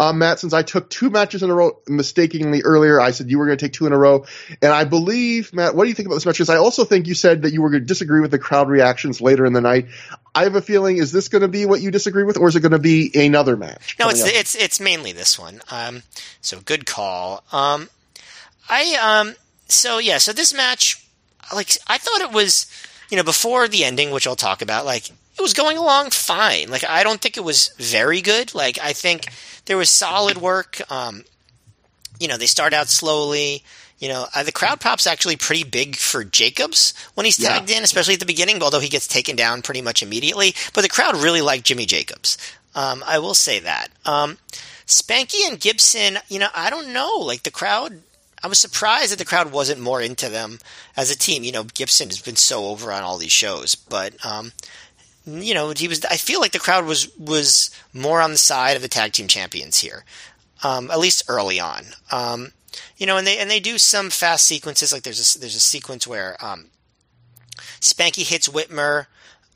Uh, 0.00 0.14
Matt, 0.14 0.38
since 0.38 0.54
I 0.54 0.62
took 0.62 0.88
two 0.88 1.10
matches 1.10 1.42
in 1.42 1.50
a 1.50 1.54
row 1.54 1.78
mistakenly 1.86 2.62
earlier, 2.62 2.98
I 2.98 3.10
said 3.10 3.30
you 3.30 3.38
were 3.38 3.44
going 3.44 3.58
to 3.58 3.62
take 3.62 3.74
two 3.74 3.84
in 3.84 3.92
a 3.92 3.98
row, 3.98 4.24
and 4.62 4.72
I 4.72 4.84
believe 4.84 5.52
Matt. 5.52 5.76
What 5.76 5.84
do 5.84 5.90
you 5.90 5.94
think 5.94 6.06
about 6.06 6.14
this 6.14 6.24
match? 6.24 6.36
Because 6.36 6.48
I 6.48 6.56
also 6.56 6.86
think 6.86 7.06
you 7.06 7.14
said 7.14 7.42
that 7.42 7.52
you 7.52 7.60
were 7.60 7.68
going 7.68 7.82
to 7.82 7.86
disagree 7.86 8.22
with 8.22 8.30
the 8.30 8.38
crowd 8.38 8.70
reactions 8.70 9.20
later 9.20 9.44
in 9.44 9.52
the 9.52 9.60
night. 9.60 9.88
I 10.34 10.44
have 10.44 10.54
a 10.54 10.62
feeling 10.62 10.96
is 10.96 11.12
this 11.12 11.28
going 11.28 11.42
to 11.42 11.48
be 11.48 11.66
what 11.66 11.82
you 11.82 11.90
disagree 11.90 12.24
with, 12.24 12.38
or 12.38 12.48
is 12.48 12.56
it 12.56 12.60
going 12.60 12.72
to 12.72 12.78
be 12.78 13.10
another 13.14 13.58
match? 13.58 13.96
No, 13.98 14.08
it's 14.08 14.22
up? 14.22 14.30
it's 14.32 14.54
it's 14.54 14.80
mainly 14.80 15.12
this 15.12 15.38
one. 15.38 15.60
Um, 15.70 16.02
so 16.40 16.60
good 16.60 16.86
call. 16.86 17.44
Um, 17.52 17.90
I 18.70 18.94
um, 19.02 19.34
so 19.68 19.98
yeah, 19.98 20.16
so 20.16 20.32
this 20.32 20.54
match, 20.54 21.06
like 21.54 21.76
I 21.88 21.98
thought 21.98 22.22
it 22.22 22.32
was, 22.32 22.64
you 23.10 23.18
know, 23.18 23.22
before 23.22 23.68
the 23.68 23.84
ending, 23.84 24.12
which 24.12 24.26
I'll 24.26 24.34
talk 24.34 24.62
about, 24.62 24.86
like 24.86 25.10
it 25.40 25.42
was 25.42 25.54
going 25.54 25.78
along 25.78 26.10
fine. 26.10 26.70
Like 26.70 26.84
I 26.84 27.02
don't 27.02 27.20
think 27.20 27.36
it 27.36 27.44
was 27.44 27.70
very 27.78 28.20
good. 28.20 28.54
Like 28.54 28.78
I 28.78 28.92
think 28.92 29.32
there 29.64 29.78
was 29.78 29.88
solid 29.88 30.36
work. 30.36 30.80
Um, 30.90 31.24
you 32.18 32.28
know, 32.28 32.36
they 32.36 32.46
start 32.46 32.74
out 32.74 32.88
slowly. 32.88 33.64
You 33.98 34.08
know, 34.08 34.26
uh, 34.34 34.42
the 34.42 34.52
crowd 34.52 34.80
pop's 34.80 35.06
actually 35.06 35.36
pretty 35.36 35.64
big 35.64 35.96
for 35.96 36.24
Jacobs 36.24 36.94
when 37.14 37.24
he's 37.24 37.36
tagged 37.36 37.70
yeah. 37.70 37.78
in, 37.78 37.84
especially 37.84 38.14
at 38.14 38.20
the 38.20 38.26
beginning, 38.26 38.62
although 38.62 38.80
he 38.80 38.88
gets 38.88 39.06
taken 39.06 39.36
down 39.36 39.62
pretty 39.62 39.82
much 39.82 40.02
immediately. 40.02 40.54
But 40.74 40.82
the 40.82 40.88
crowd 40.88 41.16
really 41.16 41.42
liked 41.42 41.64
Jimmy 41.64 41.86
Jacobs. 41.86 42.36
Um, 42.74 43.02
I 43.06 43.18
will 43.18 43.34
say 43.34 43.60
that. 43.60 43.88
Um, 44.04 44.38
Spanky 44.86 45.46
and 45.48 45.58
Gibson, 45.58 46.18
you 46.28 46.38
know, 46.38 46.48
I 46.54 46.68
don't 46.68 46.92
know. 46.92 47.18
Like 47.18 47.42
the 47.42 47.50
crowd, 47.50 48.02
I 48.42 48.48
was 48.48 48.58
surprised 48.58 49.12
that 49.12 49.18
the 49.18 49.24
crowd 49.24 49.52
wasn't 49.52 49.80
more 49.80 50.00
into 50.02 50.28
them 50.28 50.58
as 50.96 51.10
a 51.10 51.18
team. 51.18 51.44
You 51.44 51.52
know, 51.52 51.64
Gibson 51.64 52.08
has 52.08 52.20
been 52.20 52.36
so 52.36 52.66
over 52.66 52.92
on 52.92 53.02
all 53.02 53.18
these 53.18 53.32
shows, 53.32 53.74
but 53.74 54.14
um, 54.24 54.52
you 55.38 55.54
know, 55.54 55.72
he 55.76 55.88
was. 55.88 56.04
I 56.04 56.16
feel 56.16 56.40
like 56.40 56.52
the 56.52 56.58
crowd 56.58 56.84
was 56.84 57.16
was 57.18 57.70
more 57.92 58.20
on 58.20 58.32
the 58.32 58.38
side 58.38 58.76
of 58.76 58.82
the 58.82 58.88
tag 58.88 59.12
team 59.12 59.28
champions 59.28 59.78
here, 59.78 60.04
um, 60.62 60.90
at 60.90 60.98
least 60.98 61.24
early 61.28 61.60
on. 61.60 61.84
Um, 62.10 62.52
you 62.96 63.06
know, 63.06 63.16
and 63.16 63.26
they 63.26 63.38
and 63.38 63.50
they 63.50 63.60
do 63.60 63.78
some 63.78 64.10
fast 64.10 64.46
sequences. 64.46 64.92
Like 64.92 65.02
there's 65.02 65.36
a 65.36 65.38
there's 65.38 65.56
a 65.56 65.60
sequence 65.60 66.06
where 66.06 66.36
um, 66.44 66.66
Spanky 67.80 68.28
hits 68.28 68.48
Whitmer. 68.48 69.06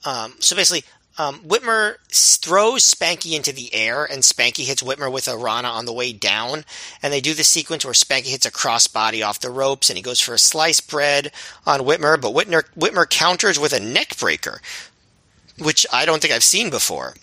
Um, 0.04 0.34
so 0.38 0.54
basically, 0.54 0.84
um, 1.16 1.40
Whitmer 1.40 1.96
throws 2.10 2.82
Spanky 2.82 3.36
into 3.36 3.52
the 3.52 3.72
air, 3.72 4.04
and 4.04 4.22
Spanky 4.22 4.66
hits 4.66 4.82
Whitmer 4.82 5.10
with 5.10 5.28
a 5.28 5.36
Rana 5.36 5.68
on 5.68 5.86
the 5.86 5.92
way 5.92 6.12
down. 6.12 6.64
And 7.02 7.12
they 7.12 7.20
do 7.20 7.34
the 7.34 7.44
sequence 7.44 7.84
where 7.84 7.94
Spanky 7.94 8.26
hits 8.26 8.46
a 8.46 8.50
crossbody 8.50 9.26
off 9.26 9.40
the 9.40 9.50
ropes, 9.50 9.88
and 9.88 9.96
he 9.96 10.02
goes 10.02 10.20
for 10.20 10.34
a 10.34 10.38
slice 10.38 10.80
bread 10.80 11.30
on 11.66 11.80
Whitmer, 11.80 12.20
but 12.20 12.32
Whitmer, 12.32 12.64
Whitmer 12.76 13.08
counters 13.08 13.58
with 13.60 13.72
a 13.72 13.80
neck 13.80 14.18
breaker 14.18 14.60
which 15.58 15.86
I 15.92 16.04
don't 16.04 16.20
think 16.20 16.32
I've 16.32 16.44
seen 16.44 16.70
before. 16.70 17.14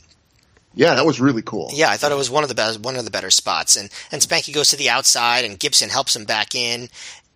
Yeah, 0.74 0.96
that 0.96 1.06
was 1.06 1.20
really 1.20 1.42
cool. 1.42 1.70
Yeah, 1.74 1.90
I 1.90 1.98
thought 1.98 2.14
it 2.14 2.18
was 2.18 2.30
one 2.30 2.44
of 2.44 2.50
the 2.50 2.56
best, 2.56 2.80
one 2.80 2.96
of 2.96 3.04
the 3.04 3.12
better 3.12 3.30
spots. 3.30 3.76
And 3.76 3.90
and 4.12 4.22
Spanky 4.22 4.54
goes 4.54 4.70
to 4.70 4.78
the 4.78 4.90
outside, 4.90 5.44
and 5.44 5.60
Gibson 5.60 5.90
helps 5.90 6.16
him 6.16 6.26
back 6.26 6.56
in. 6.56 6.90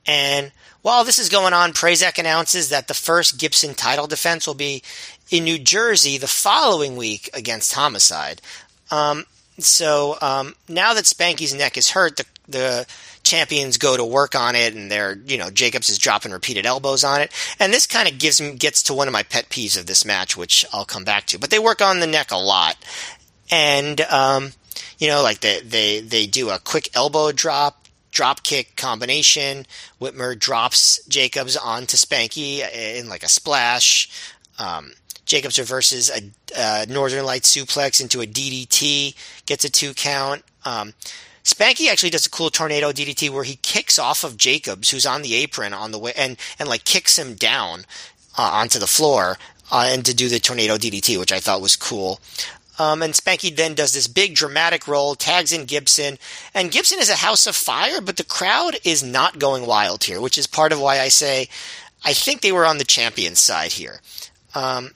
And 0.06 0.52
while 0.82 1.04
this 1.04 1.20
is 1.20 1.30
going 1.30 1.54
on, 1.54 1.74
Prazak 1.74 2.18
announces 2.18 2.70
that 2.70 2.88
the 2.88 2.94
first 2.94 3.40
Gibson 3.40 3.74
title 3.74 4.08
defense 4.08 4.48
will 4.48 4.54
be 4.54 4.84
in 5.32 5.44
New 5.44 5.60
Jersey 5.60 6.18
the 6.18 6.28
following 6.28 6.96
week 6.96 7.30
against 7.34 7.74
Homicide. 7.74 8.42
Um, 8.92 9.26
so 9.58 10.18
um, 10.22 10.56
now 10.70 10.94
that 10.94 11.06
Spanky's 11.06 11.54
neck 11.54 11.78
is 11.78 11.92
hurt, 11.92 12.18
the 12.18 12.26
the 12.48 12.86
champions 13.26 13.77
go 13.77 13.97
to 13.97 14.06
work 14.06 14.35
on 14.35 14.56
it 14.56 14.73
and 14.73 14.89
they're, 14.89 15.18
you 15.26 15.38
know, 15.38 15.49
Jacobs 15.49 15.89
is 15.89 15.97
dropping 15.97 16.31
repeated 16.31 16.65
elbows 16.65 17.03
on 17.03 17.19
it. 17.19 17.34
And 17.60 17.73
this 17.73 17.88
kind 17.88 18.07
of 18.07 18.19
gives 18.19 18.39
me, 18.39 18.53
gets 18.53 18.84
to 18.84 18.93
one 18.93 19.07
of 19.07 19.11
my 19.11 19.23
pet 19.23 19.49
peeves 19.49 19.77
of 19.77 19.88
this 19.88 20.06
match, 20.06 20.38
which 20.38 20.65
I'll 20.72 20.85
come 20.85 21.03
back 21.03 21.26
to. 21.27 21.39
But 21.39 21.49
they 21.49 21.60
work 21.60 21.81
on 21.81 21.99
the 21.99 22.07
neck 22.07 22.31
a 22.31 22.38
lot. 22.38 22.77
And, 23.52 23.99
um, 24.02 24.52
you 24.99 25.07
know, 25.07 25.22
like 25.22 25.41
they, 25.41 25.60
they, 25.61 25.99
they 25.99 26.27
do 26.27 26.49
a 26.49 26.60
quick 26.60 26.89
elbow 26.95 27.31
drop, 27.31 27.88
drop 28.11 28.43
kick 28.43 28.76
combination. 28.76 29.65
Whitmer 29.99 30.38
drops 30.38 31.03
Jacobs 31.07 31.57
onto 31.57 31.97
Spanky 31.97 32.60
in 32.73 33.10
like 33.10 33.23
a 33.23 33.27
splash. 33.27 34.10
Um, 34.57 34.93
Jacobs 35.26 35.57
reverses 35.57 36.11
a, 36.11 36.31
a 36.56 36.85
Northern 36.85 37.26
Light 37.26 37.41
suplex 37.41 37.99
into 37.99 38.22
a 38.22 38.27
DDT, 38.27 39.15
gets 39.47 39.65
a 39.65 39.69
two 39.69 39.93
count. 39.95 40.43
Um, 40.64 40.93
Spanky 41.46 41.90
actually 41.90 42.10
does 42.10 42.26
a 42.26 42.30
cool 42.30 42.50
tornado 42.50 42.92
DDT 42.92 43.30
where 43.30 43.44
he 43.44 43.58
kicks 43.58 44.00
off 44.00 44.24
of 44.24 44.36
Jacobs, 44.36 44.90
who's 44.90 45.06
on 45.06 45.22
the 45.22 45.36
apron 45.36 45.74
on 45.74 45.92
the 45.92 46.00
way, 46.00 46.12
and 46.18 46.38
and 46.60 46.68
like 46.68 46.84
kicks 46.84 47.18
him 47.18 47.36
down 47.36 47.86
uh, 48.38 48.50
onto 48.54 48.80
the 48.80 48.88
floor, 48.88 49.38
uh, 49.72 49.88
and 49.92 50.04
to 50.06 50.16
do 50.16 50.28
the 50.28 50.40
tornado 50.40 50.76
DDT, 50.76 51.20
which 51.20 51.32
I 51.32 51.40
thought 51.40 51.62
was 51.62 51.76
cool. 51.76 52.20
Um, 52.78 53.02
and 53.02 53.14
Spanky 53.14 53.56
then 53.56 53.74
does 53.74 53.94
this 53.94 54.08
big 54.08 54.36
dramatic 54.36 54.86
roll, 54.86 55.16
tags 55.16 55.54
in 55.54 55.66
Gibson, 55.66 56.18
and 56.54 56.72
Gibson 56.72 57.00
is 57.00 57.10
a 57.10 57.16
house 57.16 57.48
of 57.48 57.56
fire, 57.56 58.02
but 58.02 58.18
the 58.18 58.26
crowd 58.26 58.78
is 58.84 59.02
not 59.02 59.40
going 59.40 59.66
wild 59.66 60.04
here, 60.04 60.20
which 60.20 60.38
is 60.38 60.48
part 60.48 60.74
of 60.74 60.82
why 60.82 61.00
I 61.00 61.08
say 61.08 61.48
I 62.04 62.14
think 62.14 62.42
they 62.42 62.52
were 62.52 62.66
on 62.66 62.80
the 62.80 62.84
champions 62.84 63.40
side 63.40 63.72
here. 63.72 64.02
Um, 64.54 64.92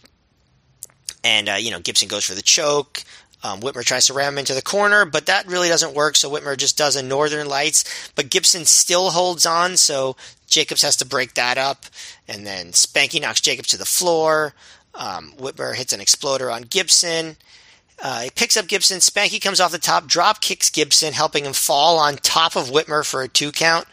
and 1.24 1.50
uh, 1.50 1.54
you 1.54 1.72
know, 1.72 1.80
Gibson 1.80 2.08
goes 2.08 2.26
for 2.26 2.36
the 2.36 2.42
choke. 2.42 3.04
Um, 3.42 3.62
Whitmer 3.62 3.86
tries 3.86 4.08
to 4.08 4.14
ram 4.14 4.34
him 4.34 4.40
into 4.40 4.54
the 4.54 4.62
corner, 4.62 5.06
but 5.06 5.28
that 5.28 5.48
really 5.48 5.70
doesn't 5.70 5.94
work. 5.94 6.16
So 6.16 6.30
Whitmer 6.30 6.58
just 6.58 6.78
does 6.78 6.96
a 6.96 7.04
Northern 7.04 7.48
Lights, 7.48 8.12
but 8.16 8.30
Gibson 8.30 8.66
still 8.66 9.12
holds 9.12 9.46
on. 9.46 9.78
So 9.78 10.18
Jacobs 10.48 10.82
has 10.82 10.98
to 10.98 11.06
break 11.06 11.36
that 11.36 11.58
up, 11.58 11.86
and 12.28 12.46
then 12.46 12.68
Spanky 12.68 13.22
knocks 13.22 13.42
Jacobs 13.42 13.70
to 13.70 13.78
the 13.78 13.86
floor. 13.86 14.54
Um, 14.96 15.34
Whitmer 15.38 15.76
hits 15.76 15.94
an 15.94 16.02
exploder 16.02 16.52
on 16.52 16.64
Gibson. 16.64 17.38
Uh, 18.02 18.22
he 18.22 18.30
picks 18.30 18.58
up 18.58 18.68
Gibson. 18.68 19.00
Spanky 19.00 19.42
comes 19.42 19.60
off 19.60 19.72
the 19.72 19.78
top, 19.78 20.08
drop 20.08 20.42
kicks 20.42 20.70
Gibson, 20.70 21.14
helping 21.14 21.46
him 21.46 21.54
fall 21.54 21.98
on 21.98 22.16
top 22.16 22.56
of 22.56 22.70
Whitmer 22.70 23.06
for 23.06 23.22
a 23.22 23.28
two 23.28 23.52
count. 23.52 23.88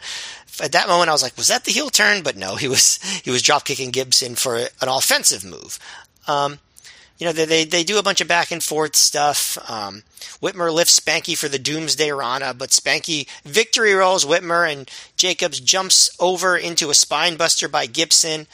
At 0.61 0.71
that 0.71 0.87
moment, 0.87 1.09
I 1.09 1.13
was 1.13 1.21
like, 1.21 1.37
"Was 1.37 1.49
that 1.49 1.65
the 1.65 1.71
heel 1.71 1.89
turn?" 1.89 2.23
But 2.23 2.35
no, 2.35 2.55
he 2.55 2.67
was 2.67 2.97
he 3.23 3.31
was 3.31 3.41
drop 3.41 3.65
kicking 3.65 3.91
Gibson 3.91 4.35
for 4.35 4.55
an 4.57 4.67
offensive 4.81 5.45
move. 5.45 5.77
Um, 6.27 6.59
you 7.17 7.25
know, 7.25 7.33
they, 7.33 7.45
they, 7.45 7.63
they 7.65 7.83
do 7.83 7.97
a 7.97 8.03
bunch 8.03 8.21
of 8.21 8.27
back 8.27 8.51
and 8.51 8.63
forth 8.63 8.95
stuff. 8.95 9.57
Um, 9.69 10.03
Whitmer 10.41 10.73
lifts 10.73 10.99
Spanky 10.99 11.37
for 11.37 11.47
the 11.47 11.59
Doomsday 11.59 12.11
Rana, 12.11 12.53
but 12.53 12.69
Spanky 12.69 13.27
victory 13.43 13.93
rolls 13.93 14.25
Whitmer 14.25 14.71
and 14.71 14.89
Jacobs 15.15 15.59
jumps 15.59 16.15
over 16.19 16.55
into 16.55 16.89
a 16.89 16.93
spinebuster 16.93 17.71
by 17.71 17.87
Gibson. 17.87 18.47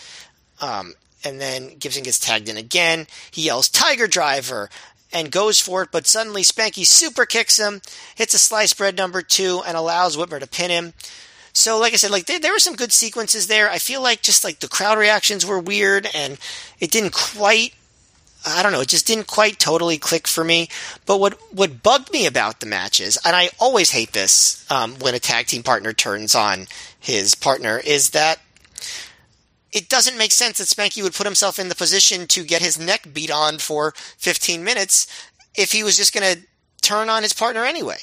Um, 0.62 0.94
and 1.26 1.42
then 1.42 1.78
Gibson 1.78 2.04
gets 2.04 2.20
tagged 2.20 2.50
in 2.50 2.58
again. 2.58 3.08
He 3.32 3.44
yells 3.44 3.70
Tiger 3.70 4.08
Driver 4.08 4.70
and 5.12 5.32
goes 5.32 5.60
for 5.60 5.84
it, 5.84 5.90
but 5.92 6.08
suddenly 6.08 6.42
Spanky 6.42 6.86
super 6.86 7.26
kicks 7.26 7.60
him, 7.60 7.82
hits 8.16 8.34
a 8.34 8.40
slice 8.40 8.74
bread 8.74 8.98
number 8.98 9.22
two, 9.22 9.62
and 9.66 9.78
allows 9.78 10.18
Whitmer 10.18 10.40
to 10.40 10.48
pin 10.48 10.72
him. 10.72 10.94
So, 11.54 11.78
like 11.78 11.94
I 11.94 11.98
said, 11.98 12.10
like 12.10 12.26
there, 12.26 12.40
there 12.40 12.52
were 12.52 12.60
some 12.60 12.76
good 12.76 12.92
sequences 12.92 13.46
there. 13.48 13.70
I 13.70 13.78
feel 13.78 14.02
like 14.02 14.24
just 14.24 14.44
like 14.44 14.60
the 14.60 14.68
crowd 14.68 14.98
reactions 14.98 15.46
were 15.46 15.60
weird, 15.60 16.08
and 16.16 16.40
it 16.80 16.90
didn't 16.90 17.14
quite 17.14 17.74
I 18.46 18.62
don't 18.62 18.72
know, 18.72 18.82
it 18.82 18.90
just 18.90 19.08
didn't 19.08 19.28
quite 19.28 19.60
totally 19.60 19.98
click 19.98 20.28
for 20.28 20.44
me. 20.44 20.68
But 21.06 21.20
what 21.20 21.40
what 21.52 21.84
bugged 21.84 22.12
me 22.12 22.26
about 22.26 22.60
the 22.60 22.66
matches, 22.66 23.18
and 23.26 23.36
I 23.36 23.50
always 23.60 23.92
hate 23.92 24.14
this 24.14 24.70
um, 24.72 24.96
when 25.00 25.16
a 25.16 25.20
tag 25.20 25.48
team 25.48 25.64
partner 25.64 25.94
turns 25.94 26.36
on 26.36 26.68
his 27.00 27.36
partner, 27.36 27.80
is 27.84 28.12
that 28.12 28.40
it 29.72 29.90
doesn't 29.90 30.18
make 30.18 30.32
sense 30.32 30.60
that 30.60 30.68
Spanky 30.68 31.02
would 31.02 31.14
put 31.14 31.26
himself 31.26 31.58
in 31.58 31.70
the 31.70 31.76
position 31.76 32.28
to 32.28 32.44
get 32.44 32.62
his 32.62 32.80
neck 32.80 33.08
beat 33.12 33.32
on 33.32 33.58
for 33.58 33.94
15 34.18 34.64
minutes 34.64 35.08
if 35.56 35.72
he 35.72 35.84
was 35.84 35.98
just 35.98 36.14
going 36.14 36.36
to 36.36 36.42
turn 36.82 37.10
on 37.10 37.24
his 37.24 37.34
partner 37.34 37.64
anyway 37.64 37.98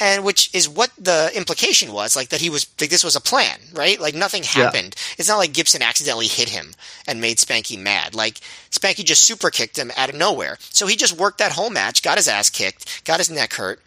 and 0.00 0.24
which 0.24 0.52
is 0.54 0.66
what 0.68 0.90
the 0.98 1.30
implication 1.34 1.92
was, 1.92 2.16
like 2.16 2.30
that 2.30 2.40
he 2.40 2.48
was 2.48 2.66
like 2.80 2.88
this 2.88 3.04
was 3.04 3.14
a 3.14 3.20
plan, 3.20 3.58
right? 3.74 4.00
Like 4.00 4.14
nothing 4.14 4.42
happened. 4.42 4.96
Yeah. 4.96 5.14
It's 5.18 5.28
not 5.28 5.36
like 5.36 5.52
Gibson 5.52 5.82
accidentally 5.82 6.26
hit 6.26 6.48
him 6.48 6.72
and 7.06 7.20
made 7.20 7.36
Spanky 7.36 7.78
mad. 7.78 8.14
Like 8.14 8.40
Spanky 8.70 9.04
just 9.04 9.22
super 9.22 9.50
kicked 9.50 9.78
him 9.78 9.92
out 9.96 10.08
of 10.08 10.14
nowhere. 10.14 10.56
So 10.60 10.86
he 10.86 10.96
just 10.96 11.18
worked 11.18 11.38
that 11.38 11.52
whole 11.52 11.70
match, 11.70 12.02
got 12.02 12.16
his 12.16 12.28
ass 12.28 12.48
kicked, 12.48 13.04
got 13.04 13.18
his 13.18 13.30
neck 13.30 13.52
hurt, 13.54 13.82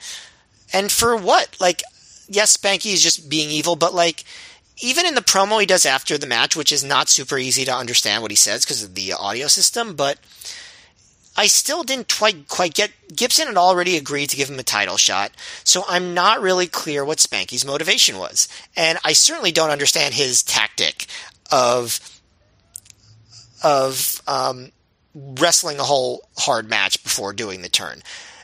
and 0.71 0.91
for 0.91 1.17
what? 1.17 1.57
Like, 1.59 1.81
yes, 2.29 2.55
Spanky 2.55 2.93
is 2.93 3.01
just 3.01 3.29
being 3.29 3.49
evil, 3.49 3.75
but 3.75 3.93
like. 3.93 4.23
Even 4.81 5.05
in 5.05 5.13
the 5.13 5.21
promo 5.21 5.59
he 5.59 5.67
does 5.67 5.85
after 5.85 6.17
the 6.17 6.25
match, 6.25 6.55
which 6.55 6.71
is 6.71 6.83
not 6.83 7.07
super 7.07 7.37
easy 7.37 7.63
to 7.63 7.73
understand 7.73 8.23
what 8.23 8.31
he 8.31 8.35
says 8.35 8.65
because 8.65 8.83
of 8.83 8.95
the 8.95 9.13
audio 9.13 9.45
system, 9.45 9.95
but 9.95 10.17
I 11.35 11.47
still 11.47 11.83
didn't 11.83 12.15
quite 12.15 12.47
quite 12.47 12.73
get 12.73 12.91
Gibson 13.15 13.47
had 13.47 13.57
already 13.57 13.97
agreed 13.97 14.29
to 14.29 14.37
give 14.37 14.49
him 14.49 14.59
a 14.59 14.63
title 14.63 14.97
shot, 14.97 15.31
so 15.63 15.83
I'm 15.87 16.13
not 16.13 16.41
really 16.41 16.67
clear 16.67 17.03
what 17.03 17.17
Spanky's 17.17 17.65
motivation 17.65 18.17
was, 18.17 18.47
and 18.75 18.99
I 19.03 19.13
certainly 19.13 19.51
don't 19.51 19.71
understand 19.71 20.13
his 20.13 20.43
tactic 20.43 21.07
of 21.51 21.99
of 23.63 24.21
um, 24.27 24.71
wrestling 25.15 25.79
a 25.79 25.83
whole 25.83 26.27
hard 26.37 26.69
match 26.69 27.01
before 27.03 27.33
doing 27.33 27.61
the 27.61 27.69
turn. 27.69 28.01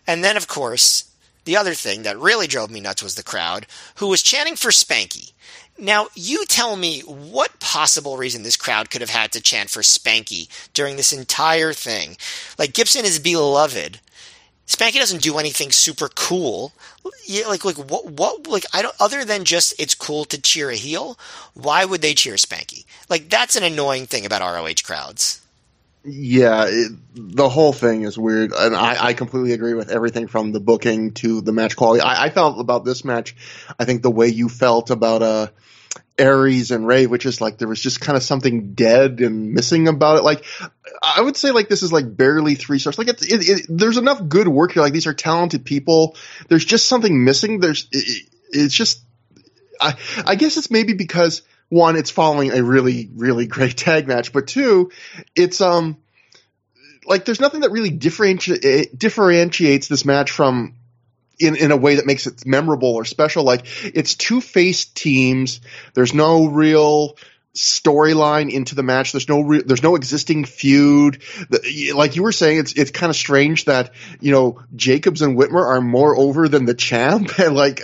And 0.08 0.24
then, 0.24 0.38
of 0.38 0.48
course, 0.48 1.12
the 1.46 1.58
other 1.58 1.74
thing 1.74 2.04
that 2.04 2.18
really 2.18 2.48
drove 2.48 2.72
me 2.72 2.80
nuts 2.80 3.04
was 3.04 3.16
the 3.16 3.24
crowd, 3.24 3.68
who 3.96 4.08
was 4.08 4.24
chanting 4.24 4.56
for 4.56 4.70
Spanky. 4.70 5.34
Now, 5.80 6.08
you 6.14 6.46
tell 6.46 6.76
me 6.76 7.02
what 7.02 7.60
possible 7.62 8.18
reason 8.18 8.44
this 8.44 8.58
crowd 8.58 8.90
could 8.90 9.00
have 9.02 9.10
had 9.10 9.32
to 9.32 9.42
chant 9.42 9.70
for 9.70 9.82
Spanky 9.82 10.50
during 10.74 10.98
this 10.98 11.14
entire 11.14 11.72
thing. 11.72 12.18
Like, 12.58 12.74
Gibson 12.74 13.06
is 13.06 13.18
beloved. 13.18 14.00
Spanky 14.68 14.96
doesn't 14.96 15.24
do 15.24 15.38
anything 15.38 15.72
super 15.72 16.10
cool. 16.10 16.74
Yeah, 17.26 17.48
like, 17.48 17.64
like 17.64 17.78
what, 17.78 18.06
what, 18.06 18.46
like, 18.46 18.66
I 18.74 18.82
don't, 18.82 18.96
other 19.00 19.24
than 19.24 19.46
just 19.46 19.74
it's 19.80 19.96
cool 19.96 20.26
to 20.26 20.42
cheer 20.42 20.70
a 20.70 20.76
heel, 20.76 21.18
why 21.54 21.86
would 21.86 22.02
they 22.02 22.14
cheer 22.14 22.36
Spanky? 22.36 22.86
Like, 23.08 23.30
that's 23.30 23.56
an 23.56 23.64
annoying 23.64 24.06
thing 24.06 24.26
about 24.26 24.42
ROH 24.42 24.84
crowds. 24.84 25.42
Yeah, 26.04 26.66
it, 26.68 26.92
the 27.14 27.50
whole 27.50 27.74
thing 27.74 28.04
is 28.04 28.18
weird, 28.18 28.54
and 28.54 28.76
I, 28.76 29.08
I, 29.08 29.14
completely 29.14 29.52
agree 29.52 29.74
with 29.74 29.90
everything 29.90 30.28
from 30.28 30.54
the 30.54 30.62
booking 30.62 31.12
to 31.16 31.42
the 31.42 31.52
match 31.52 31.76
quality. 31.76 32.02
I, 32.02 32.26
I, 32.26 32.30
felt 32.30 32.58
about 32.58 32.86
this 32.86 33.04
match, 33.04 33.36
I 33.78 33.84
think 33.84 34.02
the 34.02 34.10
way 34.10 34.28
you 34.28 34.48
felt 34.48 34.92
about 34.92 35.22
uh, 35.22 35.48
Aries 36.20 36.72
and 36.72 36.86
Ray, 36.86 37.08
which 37.08 37.26
is 37.26 37.42
like 37.42 37.58
there 37.58 37.68
was 37.68 37.82
just 37.82 38.02
kind 38.02 38.18
of 38.18 38.24
something 38.24 38.74
dead 38.74 39.22
and 39.22 39.54
missing 39.54 39.88
about 39.88 40.18
it. 40.18 40.24
Like 40.24 40.46
I 41.02 41.22
would 41.22 41.38
say, 41.38 41.52
like 41.52 41.70
this 41.70 41.82
is 41.82 41.94
like 41.94 42.16
barely 42.16 42.56
three 42.56 42.80
stars. 42.80 42.98
Like 42.98 43.08
it's 43.08 43.26
it, 43.26 43.50
it, 43.50 43.66
there's 43.70 43.98
enough 43.98 44.28
good 44.28 44.48
work 44.48 44.74
here. 44.74 44.84
Like 44.84 44.94
these 44.94 45.08
are 45.08 45.14
talented 45.14 45.66
people. 45.66 46.16
There's 46.48 46.66
just 46.66 46.88
something 46.88 47.24
missing. 47.24 47.60
There's 47.60 47.88
it's 47.92 48.74
just 48.74 49.02
I 49.80 49.96
I 50.26 50.36
guess 50.36 50.58
it's 50.58 50.70
maybe 50.70 50.94
because 50.94 51.42
one, 51.70 51.96
it's 51.96 52.10
following 52.10 52.52
a 52.52 52.64
really, 52.64 53.10
really 53.16 53.48
great 53.48 53.78
tag 53.78 54.08
match, 54.08 54.34
but 54.34 54.48
two, 54.48 54.92
it's 55.36 55.62
um 55.62 55.98
like 57.06 57.26
there's 57.26 57.40
nothing 57.40 57.62
that 57.62 57.72
really 57.72 57.92
differenti- 57.92 58.98
differentiates 58.98 59.88
this 59.88 60.06
match 60.06 60.32
from 60.32 60.76
in, 61.40 61.56
in 61.56 61.72
a 61.72 61.78
way 61.78 61.96
that 61.96 62.06
makes 62.06 62.28
it 62.28 62.46
memorable 62.46 62.96
or 62.96 63.06
special. 63.06 63.44
Like 63.44 63.66
it's 63.84 64.16
two 64.16 64.42
faced 64.42 64.96
teams. 64.96 65.62
There's 65.94 66.14
no 66.14 66.48
real 66.48 67.18
storyline 67.56 68.52
into 68.52 68.76
the 68.76 68.84
match. 68.84 69.12
There's 69.12 69.28
no 69.28 69.42
re- 69.42 69.64
there's 69.64 69.84
no 69.84 69.96
existing 69.96 70.46
feud. 70.46 71.22
Like 71.94 72.16
you 72.16 72.24
were 72.24 72.32
saying, 72.32 72.60
it's 72.60 72.74
it's 72.74 72.92
kind 72.92 73.10
of 73.10 73.16
strange 73.16 73.66
that 73.66 73.94
you 74.20 74.32
know 74.32 74.62
Jacobs 74.76 75.22
and 75.22 75.38
Whitmer 75.38 75.66
are 75.66 75.82
more 75.82 76.16
over 76.16 76.48
than 76.48 76.66
the 76.66 76.74
champ, 76.74 77.38
and 77.40 77.56
like 77.56 77.82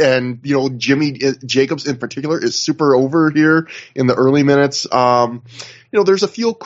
and 0.00 0.40
you 0.42 0.56
know 0.56 0.68
Jimmy 0.68 1.18
uh, 1.24 1.32
Jacobs 1.44 1.86
in 1.86 1.96
particular 1.96 2.42
is 2.42 2.56
super 2.56 2.94
over 2.94 3.30
here 3.30 3.68
in 3.94 4.06
the 4.06 4.14
early 4.14 4.42
minutes. 4.42 4.92
Um, 4.92 5.42
you 5.92 5.98
know, 5.98 6.04
there's 6.04 6.22
a 6.22 6.28
few 6.28 6.58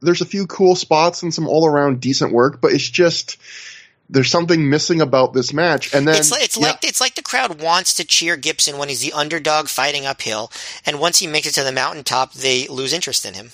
there's 0.00 0.20
a 0.20 0.26
few 0.26 0.46
cool 0.46 0.76
spots 0.76 1.22
and 1.22 1.32
some 1.32 1.48
all 1.48 1.66
around 1.66 2.00
decent 2.00 2.32
work, 2.32 2.60
but 2.60 2.72
it's 2.72 2.88
just 2.88 3.36
there's 4.10 4.30
something 4.30 4.68
missing 4.68 5.00
about 5.00 5.32
this 5.32 5.52
match. 5.52 5.94
And 5.94 6.06
then 6.06 6.16
it's 6.16 6.30
like, 6.30 6.44
it's 6.44 6.58
yeah. 6.58 6.66
like 6.66 6.84
it's 6.84 7.00
like 7.00 7.14
the 7.14 7.22
crowd 7.22 7.62
wants 7.62 7.94
to 7.94 8.04
cheer 8.04 8.36
Gibson 8.36 8.76
when 8.76 8.88
he's 8.88 9.00
the 9.00 9.12
underdog 9.12 9.68
fighting 9.68 10.04
uphill, 10.04 10.50
and 10.84 10.98
once 10.98 11.18
he 11.18 11.26
makes 11.26 11.46
it 11.46 11.54
to 11.54 11.62
the 11.62 11.72
mountaintop, 11.72 12.34
they 12.34 12.66
lose 12.68 12.92
interest 12.92 13.24
in 13.24 13.34
him. 13.34 13.50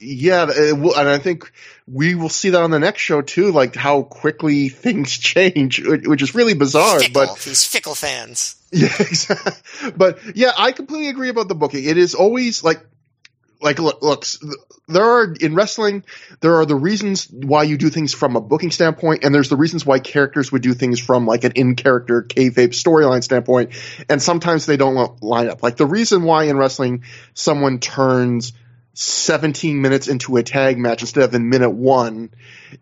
Yeah, 0.00 0.72
will, 0.72 0.96
and 0.96 1.08
I 1.08 1.18
think 1.18 1.52
we 1.88 2.14
will 2.14 2.28
see 2.28 2.50
that 2.50 2.62
on 2.62 2.70
the 2.70 2.78
next 2.78 3.00
show 3.00 3.20
too, 3.20 3.50
like 3.50 3.74
how 3.74 4.02
quickly 4.02 4.68
things 4.68 5.16
change, 5.16 5.80
which 5.86 6.22
is 6.22 6.34
really 6.34 6.54
bizarre. 6.54 7.00
Fickle, 7.00 7.26
but 7.26 7.38
these 7.40 7.64
fickle 7.64 7.94
fans. 7.94 8.54
Yeah, 8.70 8.92
exactly. 9.00 9.90
But 9.96 10.36
yeah, 10.36 10.52
I 10.54 10.72
completely 10.72 11.08
agree 11.08 11.30
about 11.30 11.48
the 11.48 11.54
booking. 11.54 11.84
It 11.84 11.96
is 11.96 12.14
always 12.14 12.62
like, 12.62 12.84
like 13.60 13.78
look, 13.78 14.24
there 14.88 15.04
are 15.04 15.34
in 15.40 15.54
wrestling, 15.54 16.04
there 16.40 16.56
are 16.56 16.66
the 16.66 16.76
reasons 16.76 17.28
why 17.30 17.64
you 17.64 17.76
do 17.76 17.90
things 17.90 18.14
from 18.14 18.36
a 18.36 18.40
booking 18.40 18.70
standpoint, 18.70 19.24
and 19.24 19.34
there's 19.34 19.48
the 19.48 19.56
reasons 19.56 19.84
why 19.84 19.98
characters 19.98 20.52
would 20.52 20.62
do 20.62 20.74
things 20.74 21.00
from 21.00 21.26
like 21.26 21.44
an 21.44 21.52
in-character 21.52 22.22
kayfabe 22.22 22.70
storyline 22.70 23.22
standpoint, 23.22 23.72
and 24.08 24.22
sometimes 24.22 24.66
they 24.66 24.76
don't 24.76 25.22
line 25.22 25.48
up. 25.48 25.62
Like 25.62 25.76
the 25.76 25.86
reason 25.86 26.22
why 26.22 26.44
in 26.44 26.56
wrestling 26.56 27.04
someone 27.34 27.80
turns 27.80 28.52
17 29.00 29.80
minutes 29.80 30.08
into 30.08 30.36
a 30.38 30.42
tag 30.42 30.76
match 30.76 31.02
instead 31.02 31.22
of 31.22 31.32
in 31.32 31.48
minute 31.48 31.70
one 31.70 32.30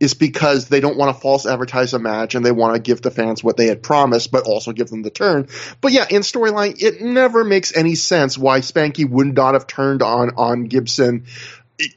is 0.01 0.15
because 0.15 0.67
they 0.67 0.81
don't 0.81 0.97
want 0.97 1.15
to 1.15 1.21
false 1.21 1.45
advertise 1.45 1.93
a 1.93 1.99
match 1.99 2.35
and 2.35 2.43
they 2.43 2.53
want 2.53 2.75
to 2.75 2.81
give 2.81 3.03
the 3.03 3.11
fans 3.11 3.45
what 3.45 3.59
they 3.59 3.67
had 3.67 3.83
promised, 3.83 4.33
but 4.33 4.45
also 4.45 4.73
give 4.73 4.89
them 4.89 5.03
the 5.03 5.11
turn. 5.11 5.47
But 5.83 5.93
yeah, 5.93 6.07
in 6.09 6.23
storyline, 6.23 6.83
it 6.83 7.03
never 7.03 7.45
makes 7.45 7.77
any 7.77 7.97
sense 7.97 8.39
why 8.39 8.61
Spanky 8.61 9.07
would 9.07 9.35
not 9.35 9.53
have 9.53 9.67
turned 9.67 10.03
on, 10.03 10.31
on 10.39 10.65
Gibson, 10.65 11.27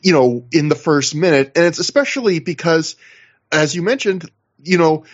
you 0.02 0.12
know, 0.12 0.46
in 0.52 0.68
the 0.68 0.76
first 0.76 1.16
minute. 1.16 1.54
And 1.56 1.64
it's 1.64 1.80
especially 1.80 2.40
because, 2.40 2.98
as 3.54 3.74
you 3.74 3.84
mentioned, 3.84 4.30
you 4.62 4.78
know, 4.78 5.06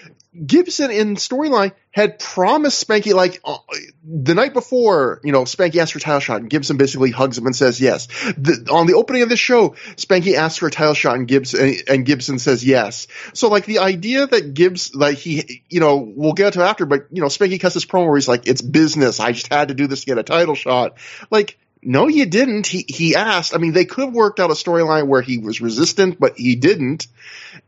Gibson 0.44 0.90
in 0.90 1.16
storyline 1.16 1.74
had 1.96 2.20
promised 2.20 2.86
Spanky 2.86 3.14
like 3.14 3.40
uh, 3.46 3.58
the 4.04 4.36
night 4.36 4.52
before, 4.52 5.22
you 5.24 5.32
know, 5.32 5.44
Spanky 5.44 5.78
asked 5.78 5.94
for 5.94 6.00
a 6.00 6.02
title 6.02 6.20
shot 6.20 6.42
and 6.42 6.50
Gibson 6.50 6.76
basically 6.76 7.10
hugs 7.10 7.38
him 7.38 7.46
and 7.46 7.56
says 7.56 7.80
yes. 7.80 8.08
The, 8.38 8.68
on 8.70 8.86
the 8.86 8.96
opening 8.96 9.22
of 9.22 9.30
the 9.30 9.38
show, 9.38 9.70
Spanky 9.96 10.34
asks 10.34 10.58
for 10.58 10.68
a 10.68 10.72
title 10.72 10.94
shot 10.94 11.16
and 11.16 11.26
Gibson 11.26 11.74
and 11.88 12.06
Gibson 12.06 12.38
says 12.38 12.66
yes. 12.66 13.08
So 13.32 13.48
like 13.48 13.66
the 13.66 13.80
idea 13.80 14.28
that 14.28 14.54
Gibbs 14.54 14.94
like 14.94 15.20
he, 15.20 15.64
you 15.70 15.80
know, 15.80 15.96
we'll 15.96 16.34
get 16.34 16.52
to 16.54 16.64
after, 16.64 16.86
but 16.86 17.06
you 17.12 17.22
know, 17.22 17.28
Spanky 17.28 17.62
cuts 17.62 17.76
this 17.76 17.86
promo 17.86 18.08
where 18.08 18.18
he's 18.18 18.28
like, 18.28 18.46
"It's 18.46 18.62
business. 18.62 19.22
I 19.22 19.32
just 19.32 19.48
had 19.48 19.70
to 19.70 19.74
do 19.74 19.88
this 19.88 20.02
to 20.02 20.06
get 20.06 20.18
a 20.18 20.24
title 20.24 20.56
shot." 20.56 20.98
Like 21.32 21.58
no, 21.86 22.08
you 22.08 22.26
didn't. 22.26 22.68
He 22.68 22.84
he 22.88 23.16
asked. 23.16 23.54
I 23.56 23.60
mean, 23.60 23.74
they 23.74 23.86
could 23.86 24.06
have 24.06 24.14
worked 24.14 24.40
out 24.40 24.50
a 24.50 24.56
storyline 24.56 25.08
where 25.08 25.22
he 25.22 25.38
was 25.38 25.62
resistant, 25.62 26.20
but 26.20 26.36
he 26.36 26.56
didn't. 26.56 27.08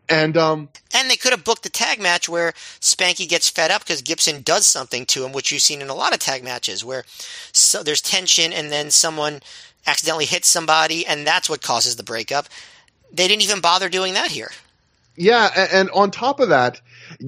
And 0.10 0.36
um, 0.36 0.70
and 0.94 1.10
they 1.10 1.16
could 1.16 1.32
have 1.32 1.44
booked 1.44 1.66
a 1.66 1.70
tag 1.70 2.02
match 2.02 2.28
where 2.28 2.54
Spanky 2.82 3.30
gets 3.30 3.50
fed 3.50 3.72
up 3.72 3.84
because 3.84 4.02
Gibson 4.02 4.42
does 4.42 4.66
something 4.66 5.06
to 5.08 5.24
him, 5.24 5.34
which 5.34 5.52
you've 5.52 5.62
seen 5.62 5.82
in 5.82 5.90
a 5.90 5.96
lot 5.96 6.14
of 6.14 6.20
tag 6.20 6.44
matches 6.44 6.84
where 6.84 7.04
so 7.52 7.84
there's 7.84 8.02
tension 8.02 8.52
and 8.52 8.72
then 8.72 8.90
someone 8.90 9.42
accidentally 9.86 10.26
hits 10.26 10.48
somebody, 10.48 11.06
and 11.06 11.26
that's 11.26 11.50
what 11.50 11.62
causes 11.62 11.96
the 11.96 12.04
breakup. 12.04 12.48
They 13.14 13.28
didn't 13.28 13.44
even 13.44 13.62
bother 13.62 13.88
doing 13.88 14.14
that 14.16 14.32
here. 14.32 14.50
Yeah, 15.16 15.68
and 15.72 15.90
on 15.92 16.12
top 16.12 16.40
of 16.40 16.50
that, 16.50 16.82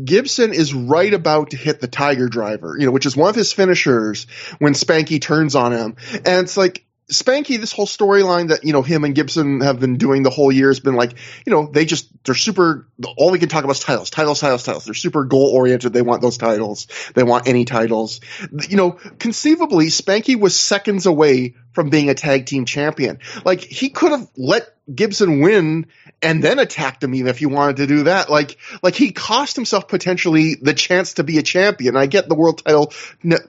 Gibson 0.03 0.53
is 0.53 0.73
right 0.73 1.13
about 1.13 1.51
to 1.51 1.57
hit 1.57 1.81
the 1.81 1.87
Tiger 1.87 2.27
Driver, 2.27 2.75
you 2.77 2.85
know, 2.85 2.91
which 2.91 3.05
is 3.05 3.15
one 3.15 3.29
of 3.29 3.35
his 3.35 3.51
finishers 3.51 4.27
when 4.59 4.73
Spanky 4.73 5.21
turns 5.21 5.55
on 5.55 5.71
him. 5.71 5.95
And 6.13 6.45
it's 6.45 6.57
like, 6.57 6.85
Spanky, 7.11 7.59
this 7.59 7.71
whole 7.71 7.87
storyline 7.87 8.49
that, 8.49 8.63
you 8.63 8.71
know, 8.71 8.83
him 8.83 9.03
and 9.03 9.15
Gibson 9.15 9.61
have 9.61 9.79
been 9.79 9.97
doing 9.97 10.21
the 10.21 10.29
whole 10.29 10.51
year 10.51 10.67
has 10.67 10.79
been 10.79 10.93
like, 10.93 11.13
you 11.43 11.51
know, 11.51 11.65
they 11.65 11.85
just, 11.85 12.07
they're 12.23 12.35
super, 12.35 12.87
all 13.17 13.31
we 13.31 13.39
can 13.39 13.49
talk 13.49 13.63
about 13.63 13.77
is 13.77 13.79
titles, 13.79 14.11
titles, 14.11 14.39
titles, 14.39 14.63
titles. 14.63 14.85
They're 14.85 14.93
super 14.93 15.23
goal 15.23 15.47
oriented. 15.47 15.91
They 15.91 16.03
want 16.03 16.21
those 16.21 16.37
titles. 16.37 16.85
They 17.15 17.23
want 17.23 17.47
any 17.47 17.65
titles. 17.65 18.21
You 18.69 18.77
know, 18.77 18.91
conceivably, 18.91 19.87
Spanky 19.87 20.39
was 20.39 20.55
seconds 20.55 21.07
away 21.07 21.55
from 21.79 21.89
being 21.89 22.09
a 22.09 22.13
tag 22.13 22.45
team 22.45 22.65
champion. 22.65 23.19
Like, 23.45 23.61
he 23.61 23.87
could 23.87 24.11
have 24.11 24.27
let 24.35 24.67
Gibson 24.93 25.39
win 25.39 25.85
and 26.21 26.43
then 26.43 26.59
attacked 26.59 27.01
him 27.01 27.15
even 27.15 27.29
if 27.29 27.37
he 27.37 27.45
wanted 27.45 27.77
to 27.77 27.87
do 27.87 28.03
that. 28.03 28.29
Like, 28.29 28.57
like 28.83 28.95
he 28.95 29.13
cost 29.13 29.55
himself 29.55 29.87
potentially 29.87 30.55
the 30.55 30.73
chance 30.73 31.13
to 31.13 31.23
be 31.23 31.37
a 31.37 31.41
champion. 31.41 31.95
I 31.95 32.07
get 32.07 32.27
the 32.27 32.35
world 32.35 32.65
title 32.65 32.91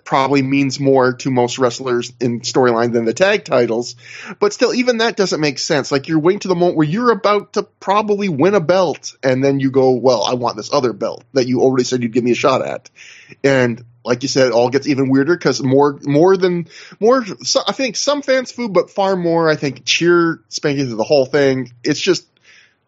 probably 0.05 0.43
means 0.43 0.78
more 0.78 1.15
to 1.15 1.31
most 1.32 1.59
wrestlers 1.59 2.12
in 2.20 2.43
storyline 2.43 2.93
than 2.93 3.05
the 3.05 3.15
tag 3.15 3.44
titles, 3.44 3.97
but 4.39 4.52
still, 4.52 4.73
even 4.73 4.98
that 4.98 5.16
doesn't 5.16 5.40
make 5.40 5.59
sense. 5.59 5.90
Like 5.90 6.07
you're 6.07 6.20
waiting 6.20 6.40
to 6.40 6.48
the 6.48 6.55
moment 6.55 6.77
where 6.77 6.86
you're 6.86 7.11
about 7.11 7.55
to 7.55 7.65
probably 7.65 8.28
win 8.28 8.55
a 8.55 8.61
belt 8.61 9.16
and 9.24 9.43
then 9.43 9.59
you 9.59 9.73
go, 9.73 9.94
well, 9.94 10.23
I 10.23 10.35
want 10.35 10.57
this 10.57 10.73
other 10.73 10.93
belt 10.93 11.24
that 11.32 11.48
you 11.48 11.62
already 11.62 11.82
said 11.82 12.05
you'd 12.05 12.12
give 12.12 12.23
me 12.23 12.31
a 12.31 12.36
shot 12.36 12.65
at. 12.65 12.90
And 13.43 13.85
like 14.05 14.22
you 14.22 14.28
said, 14.28 14.48
it 14.48 14.52
all 14.52 14.70
gets 14.70 14.86
even 14.86 15.10
weirder 15.10 15.36
because 15.36 15.62
more, 15.62 15.98
more 16.02 16.36
than 16.36 16.68
more. 16.98 17.24
So 17.43 17.60
I 17.66 17.72
think 17.72 17.97
some 17.97 18.22
fans 18.22 18.51
food, 18.52 18.72
but 18.72 18.90
far 18.90 19.16
more. 19.16 19.48
I 19.48 19.56
think 19.56 19.85
cheer 19.85 20.40
Spanky 20.48 20.78
to 20.78 20.97
the 20.97 21.05
whole 21.05 21.27
thing. 21.27 21.72
It's 21.85 22.01
just 22.01 22.27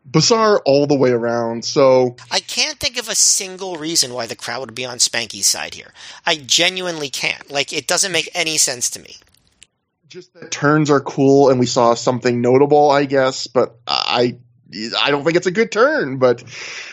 bizarre 0.05 0.61
all 0.65 0.87
the 0.87 0.97
way 0.97 1.11
around. 1.11 1.65
So 1.65 2.17
I 2.31 2.41
can't 2.41 2.79
think 2.79 2.99
of 2.99 3.09
a 3.09 3.15
single 3.15 3.77
reason 3.77 4.13
why 4.15 4.27
the 4.27 4.37
crowd 4.37 4.61
would 4.61 4.75
be 4.75 4.85
on 4.85 4.99
Spanky's 4.99 5.47
side 5.47 5.75
here. 5.75 5.93
I 6.27 6.37
genuinely 6.37 7.09
can't. 7.09 7.51
Like 7.51 7.73
it 7.73 7.87
doesn't 7.87 8.13
make 8.13 8.29
any 8.35 8.59
sense 8.59 8.91
to 8.91 9.01
me. 9.01 9.17
Just 10.09 10.35
that 10.35 10.51
turns 10.51 10.91
are 10.91 11.01
cool, 11.01 11.49
and 11.49 11.59
we 11.59 11.67
saw 11.67 11.95
something 11.95 12.43
notable, 12.43 12.91
I 12.91 13.07
guess. 13.07 13.47
But 13.47 13.77
I, 13.87 14.37
I 14.99 15.11
don't 15.11 15.25
think 15.25 15.37
it's 15.37 15.47
a 15.47 15.53
good 15.53 15.73
turn. 15.73 16.19
But 16.19 16.45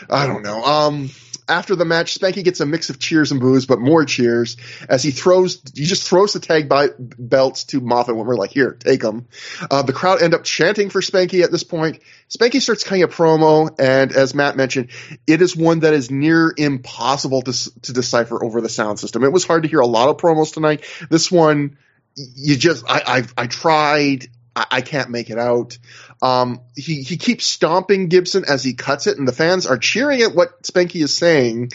I 0.08 0.26
don't 0.26 0.42
know. 0.42 0.62
Um, 0.64 1.10
after 1.50 1.74
the 1.76 1.84
match, 1.84 2.18
Spanky 2.18 2.44
gets 2.44 2.60
a 2.60 2.66
mix 2.66 2.88
of 2.88 2.98
cheers 2.98 3.32
and 3.32 3.40
boos, 3.40 3.66
but 3.66 3.80
more 3.80 4.04
cheers 4.04 4.56
as 4.88 5.02
he 5.02 5.10
throws, 5.10 5.60
he 5.74 5.84
just 5.84 6.08
throws 6.08 6.32
the 6.32 6.40
tag 6.40 6.68
by, 6.68 6.88
belts 6.98 7.64
to 7.64 7.80
Moffat 7.80 8.16
when 8.16 8.26
we're 8.26 8.36
like, 8.36 8.52
here, 8.52 8.72
take 8.72 9.00
them. 9.00 9.26
Uh, 9.70 9.82
the 9.82 9.92
crowd 9.92 10.22
end 10.22 10.32
up 10.32 10.44
chanting 10.44 10.88
for 10.88 11.00
Spanky 11.00 11.42
at 11.42 11.50
this 11.50 11.64
point. 11.64 12.00
Spanky 12.28 12.60
starts 12.60 12.84
cutting 12.84 13.02
a 13.02 13.08
promo, 13.08 13.74
and 13.78 14.12
as 14.12 14.34
Matt 14.34 14.56
mentioned, 14.56 14.90
it 15.26 15.42
is 15.42 15.56
one 15.56 15.80
that 15.80 15.92
is 15.92 16.10
near 16.10 16.54
impossible 16.56 17.42
to, 17.42 17.80
to 17.82 17.92
decipher 17.92 18.42
over 18.42 18.60
the 18.60 18.68
sound 18.68 19.00
system. 19.00 19.24
It 19.24 19.32
was 19.32 19.44
hard 19.44 19.64
to 19.64 19.68
hear 19.68 19.80
a 19.80 19.86
lot 19.86 20.08
of 20.08 20.16
promos 20.16 20.54
tonight. 20.54 20.84
This 21.10 21.30
one, 21.30 21.76
you 22.14 22.56
just, 22.56 22.84
I, 22.88 23.02
I, 23.36 23.42
I 23.42 23.46
tried, 23.48 24.28
I, 24.54 24.66
I 24.70 24.80
can't 24.80 25.10
make 25.10 25.30
it 25.30 25.38
out. 25.38 25.78
Um, 26.22 26.60
he, 26.76 27.02
he 27.02 27.16
keeps 27.16 27.46
stomping 27.46 28.08
Gibson 28.08 28.44
as 28.46 28.62
he 28.62 28.74
cuts 28.74 29.06
it, 29.06 29.16
and 29.16 29.26
the 29.26 29.32
fans 29.32 29.66
are 29.66 29.78
cheering 29.78 30.20
at 30.20 30.34
what 30.34 30.62
Spanky 30.64 31.02
is 31.02 31.16
saying. 31.16 31.70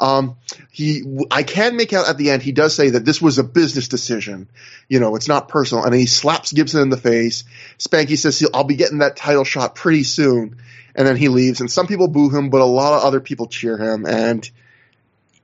Um, 0.00 0.36
he, 0.70 1.02
I 1.30 1.42
can 1.42 1.76
make 1.76 1.92
out 1.92 2.08
at 2.08 2.16
the 2.16 2.30
end, 2.30 2.42
he 2.42 2.52
does 2.52 2.74
say 2.74 2.90
that 2.90 3.04
this 3.04 3.20
was 3.20 3.38
a 3.38 3.44
business 3.44 3.88
decision. 3.88 4.48
You 4.88 5.00
know, 5.00 5.16
it's 5.16 5.28
not 5.28 5.48
personal. 5.48 5.84
And 5.84 5.94
he 5.94 6.06
slaps 6.06 6.52
Gibson 6.52 6.80
in 6.80 6.88
the 6.88 6.96
face. 6.96 7.44
Spanky 7.78 8.16
says, 8.16 8.42
I'll 8.54 8.64
be 8.64 8.76
getting 8.76 8.98
that 8.98 9.16
title 9.16 9.44
shot 9.44 9.74
pretty 9.74 10.04
soon. 10.04 10.56
And 10.94 11.06
then 11.06 11.16
he 11.16 11.28
leaves, 11.28 11.60
and 11.60 11.70
some 11.70 11.86
people 11.86 12.08
boo 12.08 12.30
him, 12.30 12.50
but 12.50 12.62
a 12.62 12.64
lot 12.64 12.94
of 12.94 13.04
other 13.04 13.20
people 13.20 13.46
cheer 13.46 13.76
him. 13.76 14.06
And 14.06 14.50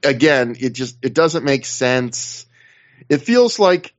again, 0.02 0.56
it 0.58 0.70
just, 0.70 0.96
it 1.02 1.14
doesn't 1.14 1.44
make 1.44 1.66
sense. 1.66 2.46
It 3.08 3.18
feels 3.18 3.58
like, 3.58 3.94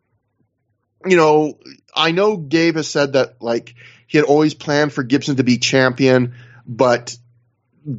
you 1.06 1.16
know, 1.16 1.58
I 1.96 2.12
know 2.12 2.38
Gabe 2.38 2.76
has 2.76 2.90
said 2.90 3.14
that, 3.14 3.42
like, 3.42 3.76
he 4.08 4.18
had 4.18 4.26
always 4.26 4.54
planned 4.54 4.94
for 4.94 5.04
Gibson 5.04 5.36
to 5.36 5.44
be 5.44 5.58
champion, 5.58 6.34
but 6.66 7.16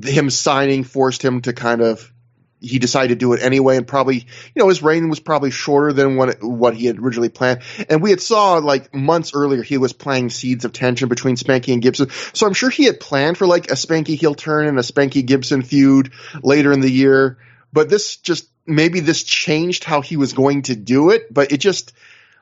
him 0.02 0.30
signing 0.30 0.84
forced 0.84 1.22
him 1.22 1.42
to 1.42 1.52
kind 1.52 1.80
of 1.80 2.12
he 2.60 2.80
decided 2.80 3.08
to 3.10 3.14
do 3.14 3.32
it 3.34 3.40
anyway 3.40 3.76
and 3.76 3.86
probably 3.86 4.16
you 4.16 4.56
know 4.56 4.68
his 4.68 4.82
reign 4.82 5.08
was 5.08 5.20
probably 5.20 5.50
shorter 5.50 5.92
than 5.92 6.16
what 6.16 6.42
what 6.42 6.74
he 6.74 6.86
had 6.86 6.98
originally 6.98 7.28
planned. 7.28 7.60
And 7.88 8.02
we 8.02 8.10
had 8.10 8.20
saw 8.20 8.54
like 8.54 8.92
months 8.92 9.32
earlier 9.34 9.62
he 9.62 9.78
was 9.78 9.92
playing 9.92 10.30
seeds 10.30 10.64
of 10.64 10.72
tension 10.72 11.08
between 11.08 11.36
Spanky 11.36 11.72
and 11.72 11.80
Gibson. 11.80 12.10
So 12.32 12.46
I'm 12.46 12.54
sure 12.54 12.68
he 12.68 12.84
had 12.84 13.00
planned 13.00 13.38
for 13.38 13.46
like 13.46 13.70
a 13.70 13.74
Spanky 13.74 14.18
heel 14.18 14.34
turn 14.34 14.66
and 14.66 14.78
a 14.78 14.82
Spanky 14.82 15.24
Gibson 15.24 15.62
feud 15.62 16.12
later 16.42 16.72
in 16.72 16.80
the 16.80 16.90
year 16.90 17.38
but 17.72 17.88
this 17.88 18.16
just 18.16 18.48
maybe 18.66 19.00
this 19.00 19.22
changed 19.22 19.84
how 19.84 20.00
he 20.00 20.16
was 20.16 20.32
going 20.32 20.62
to 20.62 20.76
do 20.76 21.10
it 21.10 21.32
but 21.32 21.52
it 21.52 21.58
just 21.58 21.92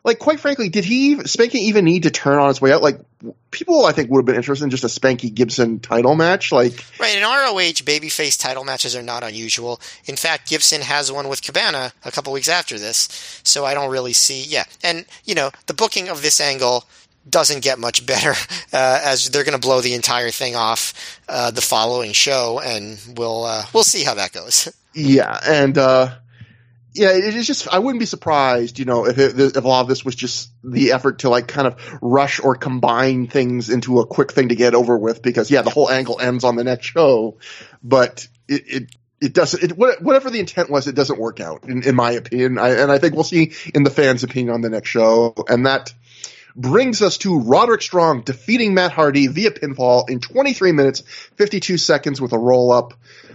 like 0.06 0.20
quite 0.20 0.38
frankly, 0.38 0.68
did 0.68 0.84
he 0.84 1.16
Spanky 1.16 1.56
even 1.56 1.84
need 1.84 2.04
to 2.04 2.10
turn 2.10 2.38
on 2.38 2.46
his 2.46 2.60
way 2.60 2.72
out? 2.72 2.80
Like 2.80 3.00
people, 3.50 3.84
I 3.84 3.90
think 3.90 4.08
would 4.08 4.20
have 4.20 4.24
been 4.24 4.36
interested 4.36 4.64
in 4.64 4.70
just 4.70 4.84
a 4.84 4.86
Spanky 4.86 5.34
Gibson 5.34 5.80
title 5.80 6.14
match. 6.14 6.52
Like 6.52 6.84
right 7.00 7.16
in 7.16 7.24
ROH, 7.24 7.82
babyface 7.82 8.40
title 8.40 8.62
matches 8.62 8.94
are 8.94 9.02
not 9.02 9.24
unusual. 9.24 9.80
In 10.04 10.14
fact, 10.14 10.48
Gibson 10.48 10.80
has 10.80 11.10
one 11.10 11.28
with 11.28 11.42
Cabana 11.42 11.92
a 12.04 12.12
couple 12.12 12.32
weeks 12.32 12.48
after 12.48 12.78
this, 12.78 13.40
so 13.42 13.64
I 13.64 13.74
don't 13.74 13.90
really 13.90 14.12
see. 14.12 14.44
Yeah, 14.44 14.64
and 14.84 15.06
you 15.24 15.34
know 15.34 15.50
the 15.66 15.74
booking 15.74 16.08
of 16.08 16.22
this 16.22 16.40
angle 16.40 16.84
doesn't 17.28 17.64
get 17.64 17.80
much 17.80 18.06
better 18.06 18.30
uh, 18.72 19.00
as 19.02 19.28
they're 19.30 19.42
going 19.42 19.60
to 19.60 19.66
blow 19.66 19.80
the 19.80 19.94
entire 19.94 20.30
thing 20.30 20.54
off 20.54 21.20
uh, 21.28 21.50
the 21.50 21.60
following 21.60 22.12
show, 22.12 22.60
and 22.60 22.96
we'll 23.16 23.42
uh, 23.42 23.64
we'll 23.74 23.82
see 23.82 24.04
how 24.04 24.14
that 24.14 24.32
goes. 24.32 24.72
Yeah, 24.98 25.38
and 25.46 25.76
uh, 25.76 26.14
yeah, 26.96 27.10
it 27.10 27.34
is 27.34 27.46
just. 27.46 27.68
I 27.68 27.78
wouldn't 27.78 28.00
be 28.00 28.06
surprised, 28.06 28.78
you 28.78 28.86
know, 28.86 29.06
if, 29.06 29.18
it, 29.18 29.38
if 29.38 29.56
a 29.56 29.68
lot 29.68 29.82
of 29.82 29.88
this 29.88 30.04
was 30.04 30.14
just 30.14 30.50
the 30.64 30.92
effort 30.92 31.20
to 31.20 31.28
like 31.28 31.46
kind 31.46 31.66
of 31.66 31.98
rush 32.00 32.40
or 32.40 32.54
combine 32.54 33.26
things 33.26 33.68
into 33.68 34.00
a 34.00 34.06
quick 34.06 34.32
thing 34.32 34.48
to 34.48 34.56
get 34.56 34.74
over 34.74 34.96
with. 34.96 35.22
Because 35.22 35.50
yeah, 35.50 35.62
the 35.62 35.70
whole 35.70 35.90
angle 35.90 36.20
ends 36.20 36.42
on 36.42 36.56
the 36.56 36.64
next 36.64 36.86
show, 36.86 37.38
but 37.82 38.26
it 38.48 38.62
it, 38.66 38.96
it 39.20 39.32
doesn't. 39.34 39.62
It, 39.62 39.72
whatever 39.76 40.30
the 40.30 40.40
intent 40.40 40.70
was, 40.70 40.86
it 40.86 40.94
doesn't 40.94 41.18
work 41.18 41.40
out, 41.40 41.64
in, 41.64 41.82
in 41.82 41.94
my 41.94 42.12
opinion. 42.12 42.58
I, 42.58 42.70
and 42.70 42.90
I 42.90 42.98
think 42.98 43.14
we'll 43.14 43.24
see 43.24 43.52
in 43.74 43.82
the 43.82 43.90
fans' 43.90 44.24
opinion 44.24 44.54
on 44.54 44.60
the 44.62 44.70
next 44.70 44.88
show, 44.88 45.34
and 45.48 45.66
that 45.66 45.92
brings 46.56 47.02
us 47.02 47.18
to 47.18 47.40
Roderick 47.40 47.82
Strong 47.82 48.22
defeating 48.22 48.72
Matt 48.72 48.92
Hardy 48.92 49.26
via 49.26 49.50
pinfall 49.50 50.08
in 50.08 50.20
23 50.20 50.72
minutes 50.72 51.02
52 51.36 51.76
seconds 51.76 52.20
with 52.20 52.32
a 52.32 52.38
roll 52.38 52.72
up. 52.72 52.94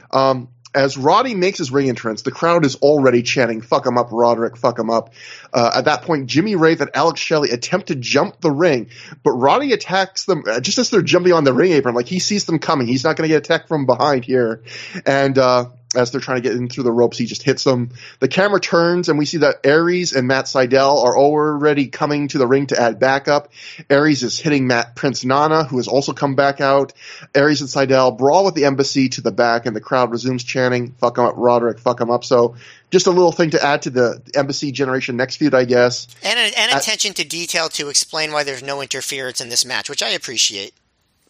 Um, 0.09 0.49
as 0.73 0.97
Roddy 0.97 1.35
makes 1.35 1.57
his 1.57 1.71
ring 1.71 1.89
entrance, 1.89 2.21
the 2.21 2.31
crowd 2.31 2.65
is 2.65 2.75
already 2.77 3.23
chanting, 3.23 3.61
fuck 3.61 3.85
him 3.85 3.97
up, 3.97 4.09
Roderick, 4.11 4.57
fuck 4.57 4.79
him 4.79 4.89
up. 4.89 5.13
Uh, 5.53 5.71
at 5.75 5.85
that 5.85 6.03
point, 6.03 6.27
Jimmy 6.27 6.55
Rave 6.55 6.81
and 6.81 6.91
Alex 6.93 7.19
Shelley 7.19 7.49
attempt 7.49 7.87
to 7.87 7.95
jump 7.95 8.39
the 8.39 8.51
ring, 8.51 8.89
but 9.23 9.31
Roddy 9.31 9.73
attacks 9.73 10.25
them 10.25 10.43
uh, 10.47 10.59
just 10.59 10.77
as 10.77 10.89
they're 10.89 11.01
jumping 11.01 11.33
on 11.33 11.43
the 11.43 11.53
ring 11.53 11.73
apron. 11.73 11.95
Like 11.95 12.07
he 12.07 12.19
sees 12.19 12.45
them 12.45 12.59
coming. 12.59 12.87
He's 12.87 13.03
not 13.03 13.17
going 13.17 13.27
to 13.27 13.33
get 13.33 13.39
attacked 13.39 13.67
from 13.67 13.85
behind 13.85 14.25
here. 14.25 14.63
And, 15.05 15.37
uh, 15.37 15.69
as 15.95 16.11
they're 16.11 16.21
trying 16.21 16.41
to 16.41 16.41
get 16.41 16.57
in 16.57 16.69
through 16.69 16.83
the 16.83 16.91
ropes, 16.91 17.17
he 17.17 17.25
just 17.25 17.43
hits 17.43 17.63
them. 17.63 17.89
The 18.19 18.27
camera 18.27 18.59
turns 18.59 19.09
and 19.09 19.19
we 19.19 19.25
see 19.25 19.37
that 19.37 19.65
Aries 19.65 20.13
and 20.13 20.27
Matt 20.27 20.45
Sydal 20.45 21.03
are 21.03 21.17
already 21.17 21.87
coming 21.87 22.27
to 22.29 22.37
the 22.37 22.47
ring 22.47 22.67
to 22.67 22.79
add 22.79 22.99
backup. 22.99 23.51
Aries 23.89 24.23
is 24.23 24.39
hitting 24.39 24.67
Matt 24.67 24.95
Prince 24.95 25.25
Nana, 25.25 25.63
who 25.63 25.77
has 25.77 25.87
also 25.87 26.13
come 26.13 26.35
back 26.35 26.61
out. 26.61 26.93
Aries 27.35 27.61
and 27.61 27.69
Sydal 27.69 28.17
brawl 28.17 28.45
with 28.45 28.55
the 28.55 28.65
embassy 28.65 29.09
to 29.09 29.21
the 29.21 29.31
back 29.31 29.65
and 29.65 29.75
the 29.75 29.81
crowd 29.81 30.11
resumes 30.11 30.43
chanting, 30.43 30.91
fuck 30.93 31.17
him 31.17 31.25
up, 31.25 31.35
Roderick, 31.37 31.79
fuck 31.79 31.99
him 31.99 32.09
up. 32.09 32.23
So 32.23 32.55
just 32.89 33.07
a 33.07 33.11
little 33.11 33.31
thing 33.31 33.51
to 33.51 33.63
add 33.63 33.83
to 33.83 33.89
the 33.89 34.21
embassy 34.35 34.71
generation 34.71 35.17
next 35.17 35.37
feud, 35.37 35.53
I 35.53 35.65
guess. 35.65 36.07
And, 36.23 36.37
and 36.55 36.73
uh, 36.73 36.77
attention 36.77 37.13
to 37.15 37.25
detail 37.25 37.69
to 37.69 37.89
explain 37.89 38.31
why 38.31 38.43
there's 38.43 38.63
no 38.63 38.81
interference 38.81 39.41
in 39.41 39.49
this 39.49 39.65
match, 39.65 39.89
which 39.89 40.03
I 40.03 40.09
appreciate. 40.09 40.73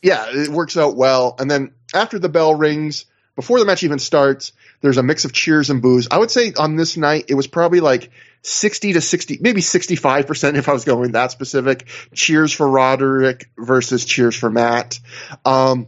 Yeah, 0.01 0.25
it 0.29 0.49
works 0.49 0.77
out 0.77 0.95
well. 0.95 1.35
And 1.37 1.49
then 1.49 1.73
after 1.93 2.17
the 2.17 2.29
bell 2.29 2.55
rings, 2.55 3.05
before 3.35 3.59
the 3.59 3.65
match 3.65 3.83
even 3.83 3.99
starts, 3.99 4.53
there's 4.81 4.97
a 4.97 5.03
mix 5.03 5.25
of 5.25 5.33
cheers 5.33 5.69
and 5.69 5.81
boos. 5.81 6.07
I 6.11 6.17
would 6.17 6.31
say 6.31 6.53
on 6.57 6.75
this 6.75 6.97
night, 6.97 7.25
it 7.29 7.35
was 7.35 7.47
probably 7.47 7.79
like 7.79 8.11
60 8.41 8.93
to 8.93 9.01
60, 9.01 9.39
maybe 9.41 9.61
65% 9.61 10.55
if 10.55 10.67
I 10.67 10.73
was 10.73 10.85
going 10.85 11.11
that 11.13 11.31
specific. 11.31 11.87
Cheers 12.13 12.51
for 12.51 12.67
Roderick 12.67 13.49
versus 13.57 14.05
cheers 14.05 14.35
for 14.35 14.49
Matt. 14.49 14.99
Um, 15.45 15.87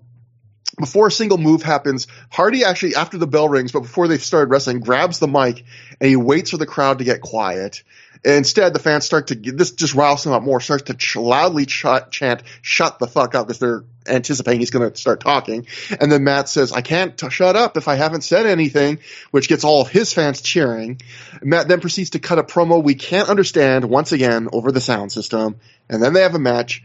before 0.80 1.08
a 1.08 1.12
single 1.12 1.38
move 1.38 1.62
happens, 1.62 2.08
Hardy 2.32 2.64
actually, 2.64 2.96
after 2.96 3.18
the 3.18 3.28
bell 3.28 3.48
rings, 3.48 3.72
but 3.72 3.82
before 3.82 4.08
they 4.08 4.18
started 4.18 4.50
wrestling, 4.50 4.80
grabs 4.80 5.20
the 5.20 5.28
mic 5.28 5.64
and 6.00 6.10
he 6.10 6.16
waits 6.16 6.52
for 6.52 6.58
the 6.58 6.66
crowd 6.66 7.00
to 7.00 7.04
get 7.04 7.22
quiet. 7.22 7.84
Instead, 8.26 8.74
the 8.74 8.80
fans 8.80 9.06
start 9.06 9.28
to 9.28 9.36
this 9.36 9.72
just 9.72 9.96
riles 9.96 10.24
them 10.24 10.32
up 10.32 10.44
more. 10.44 10.62
Starts 10.62 10.84
to 10.84 10.94
ch- 10.94 11.18
loudly 11.18 11.66
ch- 11.66 11.86
chant, 12.10 12.44
"Shut 12.62 12.98
the 13.00 13.08
fuck 13.08 13.36
up!" 13.36 13.48
because 13.48 13.60
they're 13.60 13.84
anticipating 14.08 14.60
he's 14.60 14.72
going 14.72 14.90
to 14.90 14.98
start 14.98 15.20
talking. 15.20 15.68
And 16.00 16.10
then 16.12 16.24
Matt 16.24 16.48
says, 16.48 16.72
"I 16.72 16.82
can't 16.82 17.18
t- 17.18 17.30
shut 17.30 17.58
up 17.58 17.76
if 17.76 17.90
I 17.90 17.96
haven't 17.96 18.24
said 18.24 18.46
anything," 18.46 19.00
which 19.32 19.50
gets 19.50 19.66
all 19.66 19.82
of 19.82 19.90
his 19.90 20.14
fans 20.14 20.42
cheering. 20.42 21.02
Matt 21.42 21.68
then 21.68 21.82
proceeds 21.82 22.12
to 22.12 22.20
cut 22.20 22.40
a 22.40 22.44
promo 22.44 22.82
we 22.82 22.96
can't 22.96 23.30
understand 23.30 23.86
once 23.86 24.14
again 24.14 24.48
over 24.54 24.72
the 24.72 24.82
sound 24.82 25.12
system, 25.12 25.58
and 25.90 26.02
then 26.02 26.14
they 26.14 26.22
have 26.22 26.36
a 26.36 26.40
match. 26.40 26.82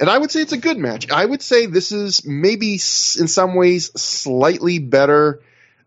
And 0.00 0.08
I 0.10 0.18
would 0.18 0.30
say 0.30 0.40
it's 0.40 0.52
a 0.52 0.58
good 0.58 0.78
match. 0.78 1.10
I 1.10 1.24
would 1.24 1.42
say 1.42 1.66
this 1.66 1.92
is 1.92 2.24
maybe 2.24 2.72
in 2.72 3.28
some 3.28 3.54
ways 3.54 3.92
slightly 4.00 4.78
better 4.78 5.40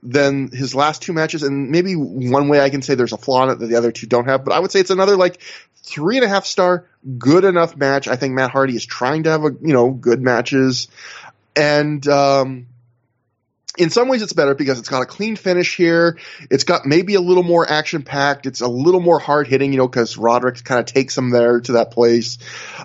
than 0.04 0.50
his 0.52 0.76
last 0.76 1.02
two 1.02 1.14
matches. 1.14 1.44
And 1.44 1.70
maybe 1.70 1.94
one 1.94 2.50
way 2.50 2.60
I 2.60 2.70
can 2.70 2.82
say 2.82 2.96
there's 2.96 3.14
a 3.14 3.18
flaw 3.18 3.44
in 3.44 3.50
it 3.50 3.60
that 3.60 3.68
the 3.68 3.76
other 3.76 3.92
two 3.92 4.08
don't 4.08 4.26
have, 4.26 4.44
but 4.44 4.54
I 4.54 4.60
would 4.60 4.72
say 4.72 4.80
it's 4.80 4.90
another 4.90 5.16
like 5.16 5.42
three 5.78 6.18
and 6.18 6.26
a 6.26 6.30
half 6.30 6.46
star, 6.46 6.86
good 7.18 7.44
enough 7.46 7.76
match. 7.76 8.08
I 8.08 8.16
think 8.16 8.34
Matt 8.34 8.52
Hardy 8.52 8.76
is 8.76 8.86
trying 8.86 9.24
to 9.24 9.32
have 9.32 9.44
a, 9.44 9.52
you 9.62 9.74
know, 9.74 9.92
good 9.92 10.22
matches. 10.22 10.88
And, 11.56 12.06
um, 12.08 12.68
in 13.78 13.90
some 13.90 14.08
ways 14.08 14.22
it's 14.22 14.34
better 14.34 14.54
because 14.54 14.78
it's 14.78 14.90
got 14.90 15.02
a 15.02 15.06
clean 15.06 15.36
finish 15.36 15.76
here. 15.76 16.20
It's 16.52 16.64
got 16.64 16.86
maybe 16.86 17.16
a 17.16 17.22
little 17.22 17.44
more 17.44 17.68
action 17.68 18.04
packed. 18.04 18.46
It's 18.46 18.62
a 18.62 18.68
little 18.68 19.00
more 19.00 19.18
hard 19.20 19.48
hitting, 19.48 19.72
you 19.72 19.78
know, 19.78 19.88
because 19.88 20.16
Roderick 20.18 20.64
kind 20.64 20.80
of 20.80 20.86
takes 20.86 21.18
him 21.18 21.32
there 21.32 21.60
to 21.62 21.72
that 21.74 21.90
place. 21.90 22.38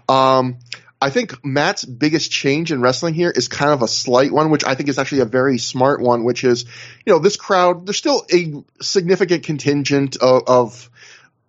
Um, 0.09 0.57
I 1.01 1.11
think 1.11 1.45
Matt's 1.45 1.85
biggest 1.85 2.31
change 2.31 2.73
in 2.73 2.81
wrestling 2.81 3.15
here 3.15 3.31
is 3.31 3.47
kind 3.47 3.73
of 3.73 3.83
a 3.83 3.89
slight 3.89 4.33
one, 4.33 4.51
which 4.51 4.65
I 4.65 4.75
think 4.75 4.89
is 4.89 4.99
actually 4.99 5.21
a 5.21 5.27
very 5.27 5.59
smart 5.59 6.01
one, 6.01 6.25
which 6.25 6.43
is, 6.43 6.65
you 7.07 7.13
know, 7.13 7.21
this 7.21 7.37
crowd, 7.37 7.87
there's 7.87 7.97
still 7.97 8.27
a 8.33 8.65
significant 8.83 9.45
contingent 9.45 10.17
of, 10.17 10.43
of, 10.49 10.91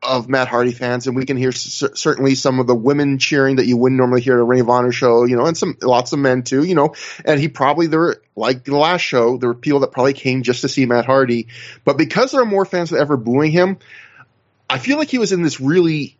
of 0.03 0.29
Matt 0.29 0.49
Hardy 0.49 0.71
fans, 0.71 1.07
and 1.07 1.15
we 1.15 1.25
can 1.25 1.35
hear 1.35 1.51
c- 1.51 1.87
certainly 1.95 2.35
some 2.35 2.59
of 2.59 2.67
the 2.67 2.75
women 2.75 3.17
cheering 3.17 3.55
that 3.55 3.65
you 3.65 3.75
wouldn't 3.75 3.97
normally 3.97 4.21
hear 4.21 4.35
at 4.35 4.39
a 4.39 4.43
Ring 4.43 4.61
of 4.61 4.69
Honor 4.69 4.91
show, 4.91 5.25
you 5.25 5.35
know, 5.35 5.45
and 5.45 5.57
some 5.57 5.77
lots 5.81 6.13
of 6.13 6.19
men 6.19 6.43
too, 6.43 6.63
you 6.63 6.75
know. 6.75 6.93
And 7.25 7.39
he 7.39 7.47
probably 7.47 7.87
there 7.87 7.99
were 7.99 8.21
like 8.35 8.63
the 8.63 8.77
last 8.77 9.01
show, 9.01 9.37
there 9.37 9.49
were 9.49 9.55
people 9.55 9.79
that 9.79 9.91
probably 9.91 10.13
came 10.13 10.43
just 10.43 10.61
to 10.61 10.69
see 10.69 10.85
Matt 10.85 11.05
Hardy, 11.05 11.47
but 11.85 11.97
because 11.97 12.31
there 12.31 12.41
are 12.41 12.45
more 12.45 12.65
fans 12.65 12.91
than 12.91 13.01
ever 13.01 13.17
booing 13.17 13.51
him, 13.51 13.79
I 14.69 14.77
feel 14.77 14.97
like 14.97 15.09
he 15.09 15.17
was 15.17 15.31
in 15.31 15.41
this 15.41 15.59
really 15.59 16.18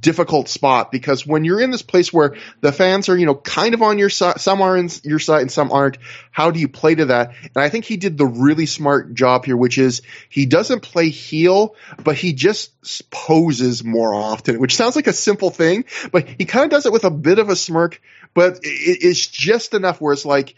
difficult 0.00 0.48
spot 0.48 0.90
because 0.90 1.26
when 1.26 1.44
you're 1.44 1.60
in 1.60 1.70
this 1.70 1.82
place 1.82 2.12
where 2.12 2.36
the 2.60 2.72
fans 2.72 3.08
are, 3.08 3.16
you 3.16 3.26
know, 3.26 3.34
kind 3.34 3.74
of 3.74 3.82
on 3.82 3.98
your 3.98 4.10
side, 4.10 4.40
some 4.40 4.60
are 4.60 4.76
in 4.76 4.88
your 5.04 5.20
side 5.20 5.42
and 5.42 5.52
some 5.52 5.70
aren't, 5.70 5.98
how 6.30 6.50
do 6.50 6.58
you 6.58 6.68
play 6.68 6.94
to 6.94 7.06
that? 7.06 7.34
And 7.42 7.56
I 7.56 7.68
think 7.68 7.84
he 7.84 7.96
did 7.96 8.18
the 8.18 8.26
really 8.26 8.66
smart 8.66 9.14
job 9.14 9.44
here, 9.44 9.56
which 9.56 9.78
is 9.78 10.02
he 10.28 10.46
doesn't 10.46 10.80
play 10.80 11.10
heel, 11.10 11.76
but 12.02 12.16
he 12.16 12.32
just 12.32 13.10
poses 13.10 13.84
more 13.84 14.14
often, 14.14 14.58
which 14.58 14.76
sounds 14.76 14.96
like 14.96 15.06
a 15.06 15.12
simple 15.12 15.50
thing, 15.50 15.84
but 16.10 16.26
he 16.26 16.44
kind 16.44 16.64
of 16.64 16.70
does 16.70 16.86
it 16.86 16.92
with 16.92 17.04
a 17.04 17.10
bit 17.10 17.38
of 17.38 17.48
a 17.48 17.56
smirk, 17.56 18.00
but 18.34 18.58
it's 18.62 19.26
just 19.26 19.74
enough 19.74 20.00
where 20.00 20.12
it's 20.12 20.24
like, 20.24 20.56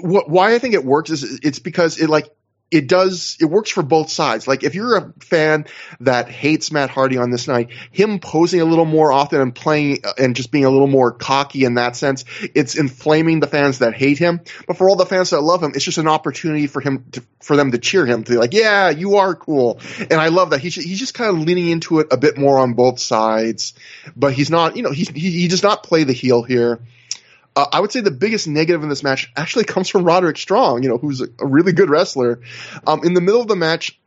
why 0.00 0.54
I 0.54 0.58
think 0.58 0.74
it 0.74 0.84
works 0.84 1.10
is 1.10 1.40
it's 1.42 1.58
because 1.58 1.98
it 1.98 2.10
like 2.10 2.30
it 2.70 2.88
does 2.88 3.36
it 3.40 3.44
works 3.44 3.70
for 3.70 3.82
both 3.82 4.10
sides. 4.10 4.48
Like 4.48 4.64
if 4.64 4.74
you're 4.74 4.96
a 4.96 5.12
fan 5.20 5.66
that 6.00 6.28
hates 6.28 6.72
Matt 6.72 6.90
Hardy 6.90 7.16
on 7.16 7.30
this 7.30 7.46
night, 7.46 7.70
him 7.92 8.18
posing 8.18 8.60
a 8.60 8.64
little 8.64 8.84
more 8.84 9.12
often 9.12 9.40
and 9.40 9.54
playing 9.54 10.00
uh, 10.04 10.12
and 10.18 10.34
just 10.34 10.50
being 10.50 10.64
a 10.64 10.70
little 10.70 10.88
more 10.88 11.12
cocky 11.12 11.64
in 11.64 11.74
that 11.74 11.94
sense, 11.94 12.24
it's 12.54 12.76
inflaming 12.76 13.38
the 13.38 13.46
fans 13.46 13.78
that 13.78 13.94
hate 13.94 14.18
him. 14.18 14.40
But 14.66 14.76
for 14.76 14.88
all 14.88 14.96
the 14.96 15.06
fans 15.06 15.30
that 15.30 15.40
love 15.40 15.62
him, 15.62 15.72
it's 15.74 15.84
just 15.84 15.98
an 15.98 16.08
opportunity 16.08 16.66
for 16.66 16.80
him 16.80 17.04
to 17.12 17.22
for 17.40 17.54
them 17.54 17.70
to 17.70 17.78
cheer 17.78 18.04
him 18.04 18.24
to 18.24 18.32
be 18.32 18.38
like, 18.38 18.52
yeah, 18.52 18.90
you 18.90 19.16
are 19.16 19.36
cool. 19.36 19.78
And 20.00 20.14
I 20.14 20.28
love 20.28 20.50
that 20.50 20.60
he's 20.60 20.74
he's 20.74 20.98
just 20.98 21.14
kind 21.14 21.30
of 21.30 21.42
leaning 21.42 21.68
into 21.68 22.00
it 22.00 22.08
a 22.10 22.16
bit 22.16 22.36
more 22.36 22.58
on 22.58 22.74
both 22.74 22.98
sides, 22.98 23.74
but 24.16 24.32
he's 24.32 24.50
not, 24.50 24.76
you 24.76 24.82
know, 24.82 24.90
he, 24.90 25.04
he 25.04 25.46
does 25.46 25.62
not 25.62 25.84
play 25.84 26.02
the 26.02 26.12
heel 26.12 26.42
here. 26.42 26.80
Uh, 27.56 27.66
I 27.72 27.80
would 27.80 27.90
say 27.90 28.00
the 28.00 28.10
biggest 28.10 28.46
negative 28.46 28.82
in 28.82 28.88
this 28.88 29.02
match 29.02 29.32
actually 29.34 29.64
comes 29.74 29.88
from 29.88 30.04
Roderick 30.04 30.36
Strong, 30.36 30.82
you 30.82 30.90
know, 30.90 30.98
who's 30.98 31.22
a, 31.22 31.28
really 31.40 31.72
good 31.72 31.90
wrestler. 31.90 32.40
Um, 32.86 33.02
in 33.02 33.14
the 33.14 33.22
middle 33.22 33.40
of 33.40 33.48
the 33.48 33.56
match, 33.56 33.98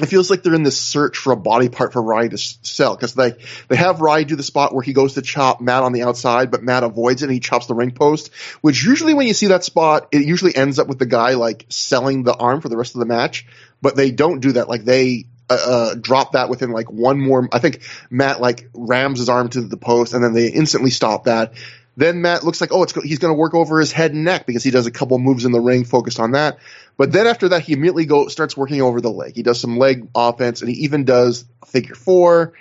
it 0.00 0.06
feels 0.06 0.30
like 0.30 0.42
they're 0.42 0.54
in 0.54 0.62
this 0.62 0.80
search 0.80 1.18
for 1.18 1.32
a 1.32 1.36
body 1.36 1.68
part 1.68 1.92
for 1.92 2.00
Roddy 2.00 2.30
to 2.30 2.38
sell 2.38 2.96
because 2.96 3.14
they 3.14 3.34
they 3.68 3.76
have 3.76 4.00
Roddy 4.00 4.24
do 4.24 4.36
the 4.36 4.42
spot 4.42 4.72
where 4.72 4.82
he 4.82 4.92
goes 4.92 5.14
to 5.14 5.22
chop 5.22 5.60
Matt 5.60 5.82
on 5.82 5.92
the 5.92 6.04
outside, 6.04 6.50
but 6.50 6.62
Matt 6.62 6.84
avoids 6.84 7.22
it 7.22 7.26
and 7.26 7.34
he 7.34 7.40
chops 7.40 7.66
the 7.66 7.74
ring 7.74 7.90
post. 7.90 8.32
Which 8.62 8.82
usually 8.82 9.12
when 9.12 9.26
you 9.26 9.34
see 9.34 9.48
that 9.48 9.64
spot, 9.64 10.08
it 10.12 10.24
usually 10.24 10.56
ends 10.56 10.78
up 10.78 10.86
with 10.86 10.98
the 10.98 11.06
guy 11.06 11.34
like 11.34 11.66
selling 11.68 12.22
the 12.22 12.34
arm 12.34 12.60
for 12.60 12.68
the 12.68 12.76
rest 12.76 12.94
of 12.94 13.00
the 13.00 13.06
match. 13.06 13.46
But 13.82 13.96
they 13.96 14.10
don't 14.10 14.40
do 14.40 14.52
that. 14.52 14.68
Like 14.68 14.84
they 14.84 15.26
uh, 15.50 15.54
uh, 15.54 15.94
drop 15.96 16.32
that 16.32 16.48
within 16.48 16.70
like 16.70 16.90
one 16.90 17.20
more. 17.20 17.48
I 17.52 17.58
think 17.58 17.82
Matt 18.08 18.40
like 18.40 18.70
rams 18.72 19.18
his 19.18 19.28
arm 19.28 19.48
to 19.50 19.60
the 19.60 19.76
post 19.76 20.14
and 20.14 20.22
then 20.22 20.32
they 20.32 20.48
instantly 20.48 20.90
stop 20.90 21.24
that. 21.24 21.54
Then 21.96 22.22
Matt 22.22 22.44
looks 22.44 22.60
like, 22.60 22.72
oh, 22.72 22.86
he's 23.02 23.18
going 23.18 23.34
to 23.34 23.38
work 23.38 23.54
over 23.54 23.78
his 23.80 23.92
head 23.92 24.12
and 24.12 24.24
neck 24.24 24.46
because 24.46 24.62
he 24.62 24.70
does 24.70 24.86
a 24.86 24.90
couple 24.90 25.18
moves 25.18 25.44
in 25.44 25.52
the 25.52 25.60
ring 25.60 25.84
focused 25.84 26.20
on 26.20 26.32
that. 26.32 26.58
But 26.96 27.12
then 27.12 27.26
after 27.26 27.50
that, 27.50 27.62
he 27.62 27.72
immediately 27.72 28.06
go 28.06 28.28
starts 28.28 28.56
working 28.56 28.80
over 28.80 29.00
the 29.00 29.10
leg. 29.10 29.34
He 29.34 29.42
does 29.42 29.60
some 29.60 29.76
leg 29.76 30.08
offense 30.14 30.60
and 30.60 30.70
he 30.70 30.84
even 30.84 31.04
does 31.04 31.44
figure 31.66 31.94
four. 31.94 32.52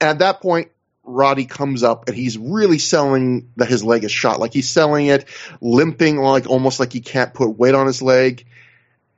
And 0.00 0.10
at 0.10 0.18
that 0.20 0.40
point, 0.40 0.70
Roddy 1.02 1.44
comes 1.44 1.82
up 1.82 2.08
and 2.08 2.16
he's 2.16 2.38
really 2.38 2.78
selling 2.78 3.50
that 3.56 3.68
his 3.68 3.84
leg 3.84 4.04
is 4.04 4.12
shot. 4.12 4.40
Like 4.40 4.52
he's 4.52 4.68
selling 4.68 5.06
it, 5.06 5.26
limping 5.60 6.18
like 6.18 6.48
almost 6.48 6.80
like 6.80 6.92
he 6.92 7.00
can't 7.00 7.34
put 7.34 7.58
weight 7.58 7.74
on 7.74 7.86
his 7.86 8.00
leg. 8.00 8.46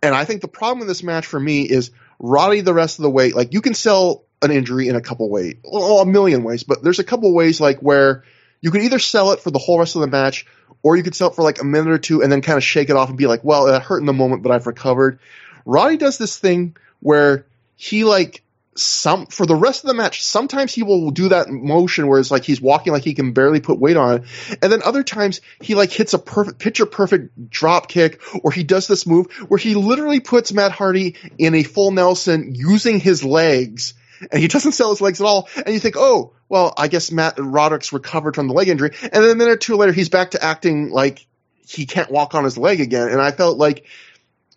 And 0.02 0.14
I 0.14 0.24
think 0.24 0.40
the 0.40 0.48
problem 0.48 0.80
with 0.80 0.89
this 0.89 1.02
match 1.02 1.26
for 1.26 1.39
me 1.39 1.62
is 1.62 1.90
Roddy 2.18 2.60
the 2.60 2.74
rest 2.74 2.98
of 2.98 3.05
the 3.05 3.10
way. 3.10 3.32
Like 3.32 3.52
you 3.52 3.60
can 3.60 3.74
sell 3.74 4.24
an 4.40 4.51
injury 4.51 4.89
in 4.89 4.97
a 4.97 5.01
couple 5.01 5.28
ways, 5.30 5.56
well, 5.62 6.01
a 6.01 6.06
million 6.06 6.43
ways, 6.43 6.64
but 6.64 6.82
there's 6.82 6.98
a 6.98 7.05
couple 7.05 7.32
ways 7.32 7.60
like 7.60 7.78
where 7.78 8.24
you 8.62 8.70
could 8.70 8.82
either 8.82 8.98
sell 8.98 9.32
it 9.32 9.40
for 9.40 9.51
the 9.51 9.59
whole 9.59 9.78
rest 9.78 9.97
of 9.97 10.01
the 10.01 10.06
match, 10.06 10.47
or 10.82 10.97
you 10.97 11.02
could 11.02 11.14
sell 11.14 11.28
it 11.28 11.34
for 11.34 11.43
like 11.43 11.60
a 11.60 11.64
minute 11.64 11.93
or 11.93 11.98
two 11.98 12.22
and 12.22 12.32
then 12.32 12.40
kind 12.40 12.56
of 12.56 12.64
shake 12.64 12.89
it 12.89 12.97
off 12.97 13.10
and 13.10 13.18
be 13.18 13.26
like, 13.26 13.44
well, 13.44 13.66
it 13.66 13.82
hurt 13.82 14.01
in 14.01 14.06
the 14.06 14.12
moment, 14.12 14.43
but 14.43 14.52
I've 14.52 14.66
recovered. 14.66 15.18
Roddy 15.66 15.97
does 15.97 16.16
this 16.16 16.39
thing 16.39 16.76
where 17.01 17.47
he 17.76 18.05
like 18.05 18.43
some 18.74 19.26
for 19.26 19.44
the 19.44 19.55
rest 19.55 19.84
of 19.84 19.89
the 19.89 19.94
match, 19.94 20.24
sometimes 20.24 20.72
he 20.72 20.82
will 20.82 21.10
do 21.10 21.28
that 21.28 21.51
motion 21.51 22.06
where 22.06 22.18
it's 22.18 22.30
like 22.30 22.44
he's 22.44 22.60
walking 22.60 22.93
like 22.93 23.05
he 23.05 23.14
can 23.14 23.32
barely 23.32 23.60
put 23.60 23.78
weight 23.78 23.97
on 23.97 24.16
it. 24.16 24.59
And 24.62 24.72
then 24.72 24.82
other 24.82 25.02
times 25.02 25.40
he 25.60 25.74
like 25.74 25.90
hits 25.90 26.14
a 26.14 26.18
perfect 26.18 26.59
picture 26.59 26.86
perfect 26.86 27.51
drop 27.51 27.89
kick 27.89 28.22
or 28.43 28.51
he 28.51 28.64
does 28.64 28.86
this 28.86 29.06
move 29.06 29.30
where 29.48 29.59
he 29.59 29.74
literally 29.74 30.20
puts 30.20 30.52
Matt 30.52 30.72
Hardy 30.72 31.16
in 31.39 31.55
a 31.55 31.62
full 31.62 31.90
Nelson 31.90 32.55
using 32.55 32.98
his 32.98 33.22
legs 33.22 33.94
and 34.30 34.40
he 34.40 34.48
doesn't 34.48 34.72
sell 34.72 34.90
his 34.90 35.01
legs 35.01 35.20
at 35.20 35.26
all. 35.26 35.48
And 35.56 35.68
you 35.68 35.80
think, 35.80 35.97
oh, 35.98 36.32
well, 36.53 36.74
I 36.77 36.89
guess 36.89 37.11
Matt 37.11 37.37
Roderick's 37.39 37.95
recovered 37.95 38.35
from 38.35 38.47
the 38.47 38.53
leg 38.53 38.69
injury. 38.69 38.91
And 39.01 39.24
then 39.24 39.31
a 39.31 39.35
minute 39.35 39.53
or 39.53 39.57
two 39.57 39.77
later, 39.77 39.91
he's 39.91 40.11
back 40.11 40.33
to 40.33 40.45
acting 40.45 40.91
like 40.91 41.27
he 41.66 41.87
can't 41.87 42.11
walk 42.11 42.35
on 42.35 42.45
his 42.45 42.59
leg 42.59 42.83
again. 42.83 43.09
And 43.09 43.23
I 43.23 43.31
felt 43.31 43.57
like, 43.57 43.87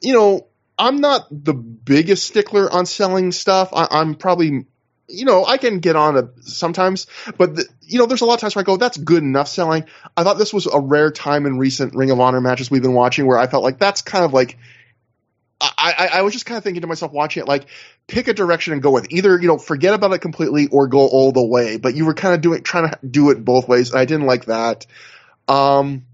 you 0.02 0.12
know, 0.12 0.46
I'm 0.78 0.98
not 0.98 1.28
the 1.32 1.54
biggest 1.54 2.28
stickler 2.28 2.70
on 2.70 2.86
selling 2.86 3.32
stuff. 3.32 3.70
I, 3.72 4.02
am 4.02 4.16
probably, 4.16 4.66
you 5.08 5.24
know, 5.24 5.46
I 5.46 5.58
can 5.58 5.80
get 5.80 5.96
on 5.96 6.18
a, 6.18 6.30
sometimes, 6.42 7.08
but 7.38 7.56
the, 7.56 7.66
you 7.84 7.98
know, 7.98 8.08
there's 8.08 8.20
a 8.20 8.26
lot 8.26 8.34
of 8.34 8.42
times 8.42 8.58
where 8.58 8.64
I 8.64 8.66
go, 8.66 8.76
that's 8.76 8.98
good 8.98 9.24
enough 9.24 9.48
selling. 9.48 9.86
I 10.18 10.26
thought 10.26 10.38
this 10.38 10.54
was 10.54 10.66
a 10.66 10.82
rare 10.82 11.12
time 11.12 11.46
in 11.46 11.60
recent 11.60 11.96
Ring 11.96 12.12
of 12.12 12.20
Honor 12.20 12.42
matches 12.42 12.70
we've 12.70 12.82
been 12.82 12.94
watching 12.94 13.26
where 13.26 13.38
I 13.38 13.48
felt 13.48 13.64
like 13.64 13.80
that's 13.80 14.02
kind 14.02 14.26
of 14.26 14.34
like 14.34 14.58
I, 15.78 16.10
I, 16.14 16.22
was 16.22 16.34
just 16.34 16.46
kind 16.46 16.58
of 16.58 16.64
thinking 16.64 16.82
to 16.82 16.88
myself 16.88 17.12
watching 17.12 17.42
it, 17.42 17.48
like, 17.48 17.66
pick 18.08 18.28
a 18.28 18.34
direction 18.34 18.74
and 18.74 18.82
go 18.82 18.92
with 18.92 19.12
either, 19.12 19.40
you 19.40 19.48
know, 19.48 19.58
forget 19.58 19.94
about 19.94 20.14
it 20.14 20.20
completely 20.20 20.68
or 20.68 20.88
go 20.88 21.00
all 21.00 21.32
the 21.32 21.46
way. 21.46 21.78
But 21.78 21.96
you 21.96 22.06
were 22.06 22.14
kind 22.14 22.34
of 22.34 22.42
doing, 22.42 22.64
trying 22.64 22.90
to 22.90 23.00
do 23.06 23.32
it 23.32 23.44
both 23.44 23.68
ways. 23.68 23.92
And 23.92 24.00
I 24.00 24.06
didn't 24.06 24.28
like 24.28 24.46
that. 24.46 24.86
Um, 25.48 26.06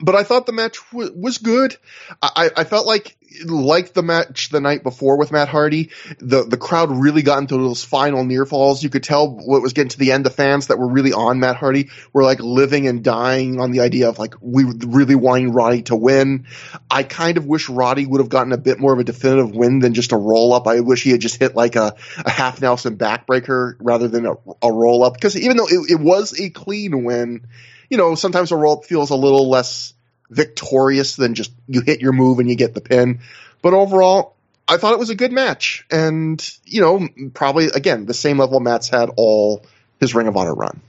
but 0.00 0.14
I 0.14 0.22
thought 0.22 0.46
the 0.46 0.52
match 0.52 0.78
w- 0.92 1.12
was 1.14 1.38
good. 1.38 1.76
I, 2.22 2.50
I 2.56 2.64
felt 2.64 2.86
like 2.86 3.16
like 3.44 3.92
the 3.92 4.02
match 4.02 4.48
the 4.50 4.60
night 4.60 4.82
before 4.82 5.18
with 5.18 5.32
Matt 5.32 5.48
Hardy, 5.48 5.90
the 6.18 6.44
the 6.44 6.56
crowd 6.56 6.90
really 6.90 7.22
got 7.22 7.38
into 7.38 7.56
those 7.56 7.84
final 7.84 8.24
near 8.24 8.46
falls. 8.46 8.82
You 8.82 8.90
could 8.90 9.02
tell 9.02 9.28
what 9.28 9.62
was 9.62 9.72
getting 9.72 9.90
to 9.90 9.98
the 9.98 10.12
end. 10.12 10.24
The 10.24 10.30
fans 10.30 10.68
that 10.68 10.78
were 10.78 10.88
really 10.88 11.12
on 11.12 11.40
Matt 11.40 11.56
Hardy 11.56 11.90
were 12.12 12.22
like 12.22 12.40
living 12.40 12.86
and 12.86 13.02
dying 13.02 13.60
on 13.60 13.70
the 13.70 13.80
idea 13.80 14.08
of 14.08 14.18
like 14.18 14.34
we 14.40 14.64
really 14.64 15.14
wanting 15.14 15.52
Roddy 15.52 15.82
to 15.82 15.96
win. 15.96 16.46
I 16.90 17.02
kind 17.02 17.36
of 17.36 17.46
wish 17.46 17.68
Roddy 17.68 18.06
would 18.06 18.20
have 18.20 18.28
gotten 18.30 18.52
a 18.52 18.58
bit 18.58 18.78
more 18.78 18.92
of 18.92 18.98
a 18.98 19.04
definitive 19.04 19.54
win 19.54 19.80
than 19.80 19.94
just 19.94 20.12
a 20.12 20.16
roll 20.16 20.52
up. 20.52 20.66
I 20.66 20.80
wish 20.80 21.02
he 21.02 21.10
had 21.10 21.20
just 21.20 21.38
hit 21.38 21.54
like 21.54 21.76
a, 21.76 21.94
a 22.24 22.30
half 22.30 22.60
Nelson 22.60 22.96
backbreaker 22.96 23.74
rather 23.80 24.08
than 24.08 24.26
a, 24.26 24.34
a 24.62 24.72
roll 24.72 25.04
up 25.04 25.14
because 25.14 25.36
even 25.36 25.56
though 25.56 25.68
it, 25.68 25.90
it 25.90 26.00
was 26.00 26.38
a 26.38 26.50
clean 26.50 27.04
win, 27.04 27.46
you 27.90 27.96
know 27.96 28.14
sometimes 28.14 28.52
a 28.52 28.56
roll 28.56 28.78
up 28.78 28.84
feels 28.84 29.10
a 29.10 29.16
little 29.16 29.48
less 29.48 29.94
victorious 30.30 31.16
than 31.16 31.34
just 31.34 31.52
you 31.66 31.80
hit 31.80 32.00
your 32.00 32.12
move 32.12 32.38
and 32.38 32.48
you 32.48 32.56
get 32.56 32.74
the 32.74 32.80
pin. 32.80 33.20
But 33.62 33.74
overall, 33.74 34.34
I 34.66 34.76
thought 34.76 34.92
it 34.92 34.98
was 34.98 35.10
a 35.10 35.14
good 35.14 35.32
match. 35.32 35.86
And, 35.90 36.46
you 36.64 36.80
know, 36.80 37.08
probably, 37.32 37.66
again, 37.66 38.06
the 38.06 38.14
same 38.14 38.38
level 38.38 38.60
Matt's 38.60 38.88
had 38.88 39.10
all 39.16 39.64
his 39.98 40.14
Ring 40.14 40.28
of 40.28 40.36
Honor 40.36 40.54
run. 40.54 40.80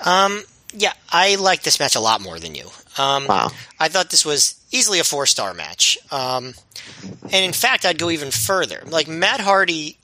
Um, 0.00 0.42
yeah, 0.72 0.92
I 1.10 1.34
like 1.34 1.62
this 1.62 1.80
match 1.80 1.96
a 1.96 2.00
lot 2.00 2.20
more 2.20 2.38
than 2.38 2.54
you. 2.54 2.68
Um, 2.98 3.26
wow. 3.26 3.50
I 3.78 3.88
thought 3.88 4.10
this 4.10 4.24
was 4.24 4.60
easily 4.70 5.00
a 5.00 5.04
four 5.04 5.26
star 5.26 5.54
match. 5.54 5.98
Um, 6.10 6.54
and 7.24 7.44
in 7.44 7.52
fact, 7.52 7.84
I'd 7.84 7.98
go 7.98 8.10
even 8.10 8.30
further. 8.30 8.82
Like, 8.86 9.08
Matt 9.08 9.40
Hardy 9.40 9.98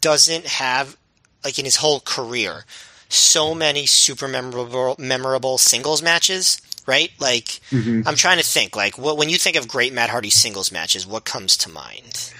doesn't 0.00 0.46
have, 0.46 0.96
like, 1.42 1.58
in 1.58 1.64
his 1.64 1.76
whole 1.76 2.00
career, 2.00 2.64
so 3.08 3.54
many 3.54 3.86
super 3.86 4.28
memorable, 4.28 4.96
memorable 4.98 5.58
singles 5.58 6.02
matches 6.02 6.60
right? 6.86 7.10
Like, 7.18 7.46
mm-hmm. 7.70 8.02
I'm 8.06 8.16
trying 8.16 8.38
to 8.38 8.44
think. 8.44 8.76
Like, 8.76 8.98
what, 8.98 9.16
when 9.16 9.28
you 9.28 9.38
think 9.38 9.56
of 9.56 9.68
great 9.68 9.92
Matt 9.92 10.10
Hardy 10.10 10.30
singles 10.30 10.72
matches, 10.72 11.06
what 11.06 11.24
comes 11.24 11.56
to 11.58 11.70
mind? 11.70 12.32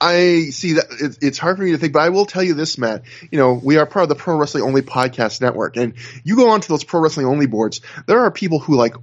I 0.00 0.46
see 0.50 0.74
that 0.74 0.86
it, 0.90 1.18
it's 1.20 1.38
hard 1.38 1.58
for 1.58 1.62
me 1.62 1.72
to 1.72 1.78
think, 1.78 1.92
but 1.92 2.00
I 2.00 2.08
will 2.08 2.24
tell 2.24 2.42
you 2.42 2.54
this, 2.54 2.78
Matt. 2.78 3.02
You 3.30 3.38
know, 3.38 3.60
we 3.62 3.76
are 3.76 3.86
part 3.86 4.04
of 4.04 4.08
the 4.08 4.14
Pro 4.14 4.36
Wrestling 4.36 4.64
Only 4.64 4.82
podcast 4.82 5.40
network, 5.40 5.76
and 5.76 5.94
you 6.24 6.36
go 6.36 6.50
onto 6.50 6.68
those 6.68 6.84
Pro 6.84 7.00
Wrestling 7.00 7.26
Only 7.26 7.46
boards. 7.46 7.82
There 8.06 8.20
are 8.20 8.30
people 8.30 8.60
who 8.60 8.76
like 8.76 8.94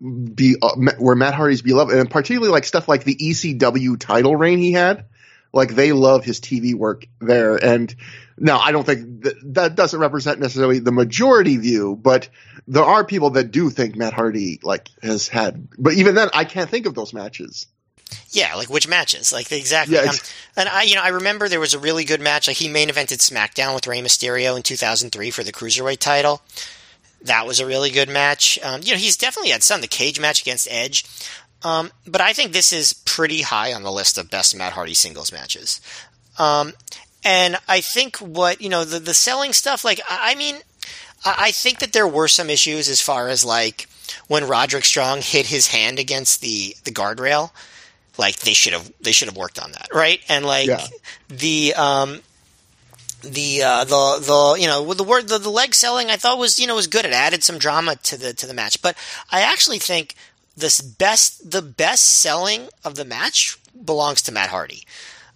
be 0.00 0.56
uh, 0.60 0.76
where 0.98 1.16
Matt 1.16 1.34
Hardy's 1.34 1.62
beloved, 1.62 1.94
and 1.94 2.10
particularly 2.10 2.52
like 2.52 2.64
stuff 2.64 2.88
like 2.88 3.04
the 3.04 3.16
ECW 3.16 3.98
title 3.98 4.36
reign 4.36 4.58
he 4.58 4.72
had. 4.72 5.06
Like 5.52 5.74
they 5.74 5.92
love 5.92 6.24
his 6.24 6.40
TV 6.40 6.74
work 6.74 7.06
there, 7.20 7.56
and 7.56 7.94
now 8.40 8.58
I 8.58 8.72
don't 8.72 8.84
think 8.84 9.22
that, 9.22 9.54
that 9.54 9.74
doesn't 9.74 9.98
represent 9.98 10.40
necessarily 10.40 10.78
the 10.78 10.92
majority 10.92 11.56
view, 11.56 11.96
but 11.96 12.28
there 12.66 12.84
are 12.84 13.04
people 13.04 13.30
that 13.30 13.50
do 13.50 13.70
think 13.70 13.96
Matt 13.96 14.12
Hardy 14.12 14.60
like 14.62 14.88
has 15.02 15.28
had. 15.28 15.68
But 15.78 15.94
even 15.94 16.14
then, 16.14 16.28
I 16.34 16.44
can't 16.44 16.68
think 16.70 16.86
of 16.86 16.94
those 16.94 17.12
matches. 17.12 17.66
Yeah, 18.30 18.54
like 18.54 18.68
which 18.68 18.88
matches? 18.88 19.32
Like 19.32 19.50
exactly. 19.52 19.96
Yeah, 19.96 20.02
um, 20.02 20.16
and 20.56 20.68
I, 20.68 20.82
you 20.82 20.94
know, 20.94 21.02
I 21.02 21.08
remember 21.08 21.48
there 21.48 21.60
was 21.60 21.74
a 21.74 21.78
really 21.78 22.04
good 22.04 22.20
match. 22.20 22.48
Like 22.48 22.56
he 22.56 22.68
main 22.68 22.88
evented 22.88 23.18
SmackDown 23.18 23.74
with 23.74 23.86
Rey 23.86 24.00
Mysterio 24.00 24.56
in 24.56 24.62
2003 24.62 25.30
for 25.30 25.42
the 25.42 25.52
cruiserweight 25.52 25.98
title. 25.98 26.42
That 27.22 27.46
was 27.46 27.60
a 27.60 27.66
really 27.66 27.90
good 27.90 28.08
match. 28.08 28.58
Um, 28.62 28.80
you 28.82 28.92
know, 28.92 28.98
he's 28.98 29.16
definitely 29.16 29.50
had 29.50 29.62
some. 29.62 29.80
The 29.80 29.88
cage 29.88 30.20
match 30.20 30.40
against 30.40 30.68
Edge. 30.70 31.04
Um, 31.64 31.90
but 32.06 32.20
I 32.20 32.32
think 32.32 32.52
this 32.52 32.72
is 32.72 32.92
pretty 32.92 33.42
high 33.42 33.72
on 33.72 33.82
the 33.82 33.90
list 33.90 34.16
of 34.16 34.30
best 34.30 34.56
Matt 34.56 34.74
Hardy 34.74 34.94
singles 34.94 35.32
matches. 35.32 35.80
Um, 36.38 36.72
and 37.28 37.58
I 37.68 37.82
think 37.82 38.16
what, 38.16 38.62
you 38.62 38.70
know, 38.70 38.86
the, 38.86 38.98
the 38.98 39.12
selling 39.12 39.52
stuff, 39.52 39.84
like, 39.84 40.00
I 40.08 40.34
mean, 40.34 40.56
I 41.26 41.50
think 41.50 41.80
that 41.80 41.92
there 41.92 42.08
were 42.08 42.26
some 42.26 42.48
issues 42.48 42.88
as 42.88 43.02
far 43.02 43.28
as 43.28 43.44
like 43.44 43.86
when 44.28 44.48
Roderick 44.48 44.86
Strong 44.86 45.20
hit 45.20 45.44
his 45.44 45.66
hand 45.66 45.98
against 45.98 46.40
the, 46.40 46.74
the 46.84 46.90
guardrail. 46.90 47.50
Like 48.16 48.38
they 48.38 48.54
should 48.54 48.72
have 48.72 48.90
they 49.00 49.12
should 49.12 49.28
have 49.28 49.36
worked 49.36 49.62
on 49.62 49.70
that, 49.72 49.88
right? 49.94 50.20
And 50.28 50.44
like 50.44 50.66
yeah. 50.66 50.84
the 51.28 51.74
um 51.74 52.20
the 53.22 53.62
uh, 53.62 53.84
the 53.84 54.18
the 54.26 54.60
you 54.60 54.66
know 54.66 54.92
the 54.92 55.04
word 55.04 55.28
the, 55.28 55.38
the 55.38 55.50
leg 55.50 55.72
selling 55.72 56.10
I 56.10 56.16
thought 56.16 56.36
was 56.36 56.58
you 56.58 56.66
know 56.66 56.74
was 56.74 56.88
good. 56.88 57.04
It 57.04 57.12
added 57.12 57.44
some 57.44 57.58
drama 57.58 57.94
to 57.94 58.16
the 58.16 58.32
to 58.32 58.46
the 58.48 58.54
match, 58.54 58.82
but 58.82 58.96
I 59.30 59.42
actually 59.42 59.78
think 59.78 60.16
this 60.56 60.80
best 60.80 61.48
the 61.48 61.62
best 61.62 62.06
selling 62.06 62.70
of 62.84 62.96
the 62.96 63.04
match 63.04 63.56
belongs 63.84 64.20
to 64.22 64.32
Matt 64.32 64.48
Hardy. 64.48 64.82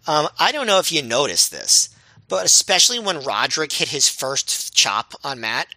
Um, 0.06 0.28
I 0.38 0.52
don't 0.52 0.66
know 0.66 0.78
if 0.78 0.92
you 0.92 1.02
noticed 1.02 1.50
this, 1.50 1.88
but 2.28 2.44
especially 2.44 2.98
when 2.98 3.22
Roderick 3.22 3.72
hit 3.72 3.88
his 3.88 4.08
first 4.08 4.74
chop 4.74 5.14
on 5.22 5.40
Matt, 5.40 5.68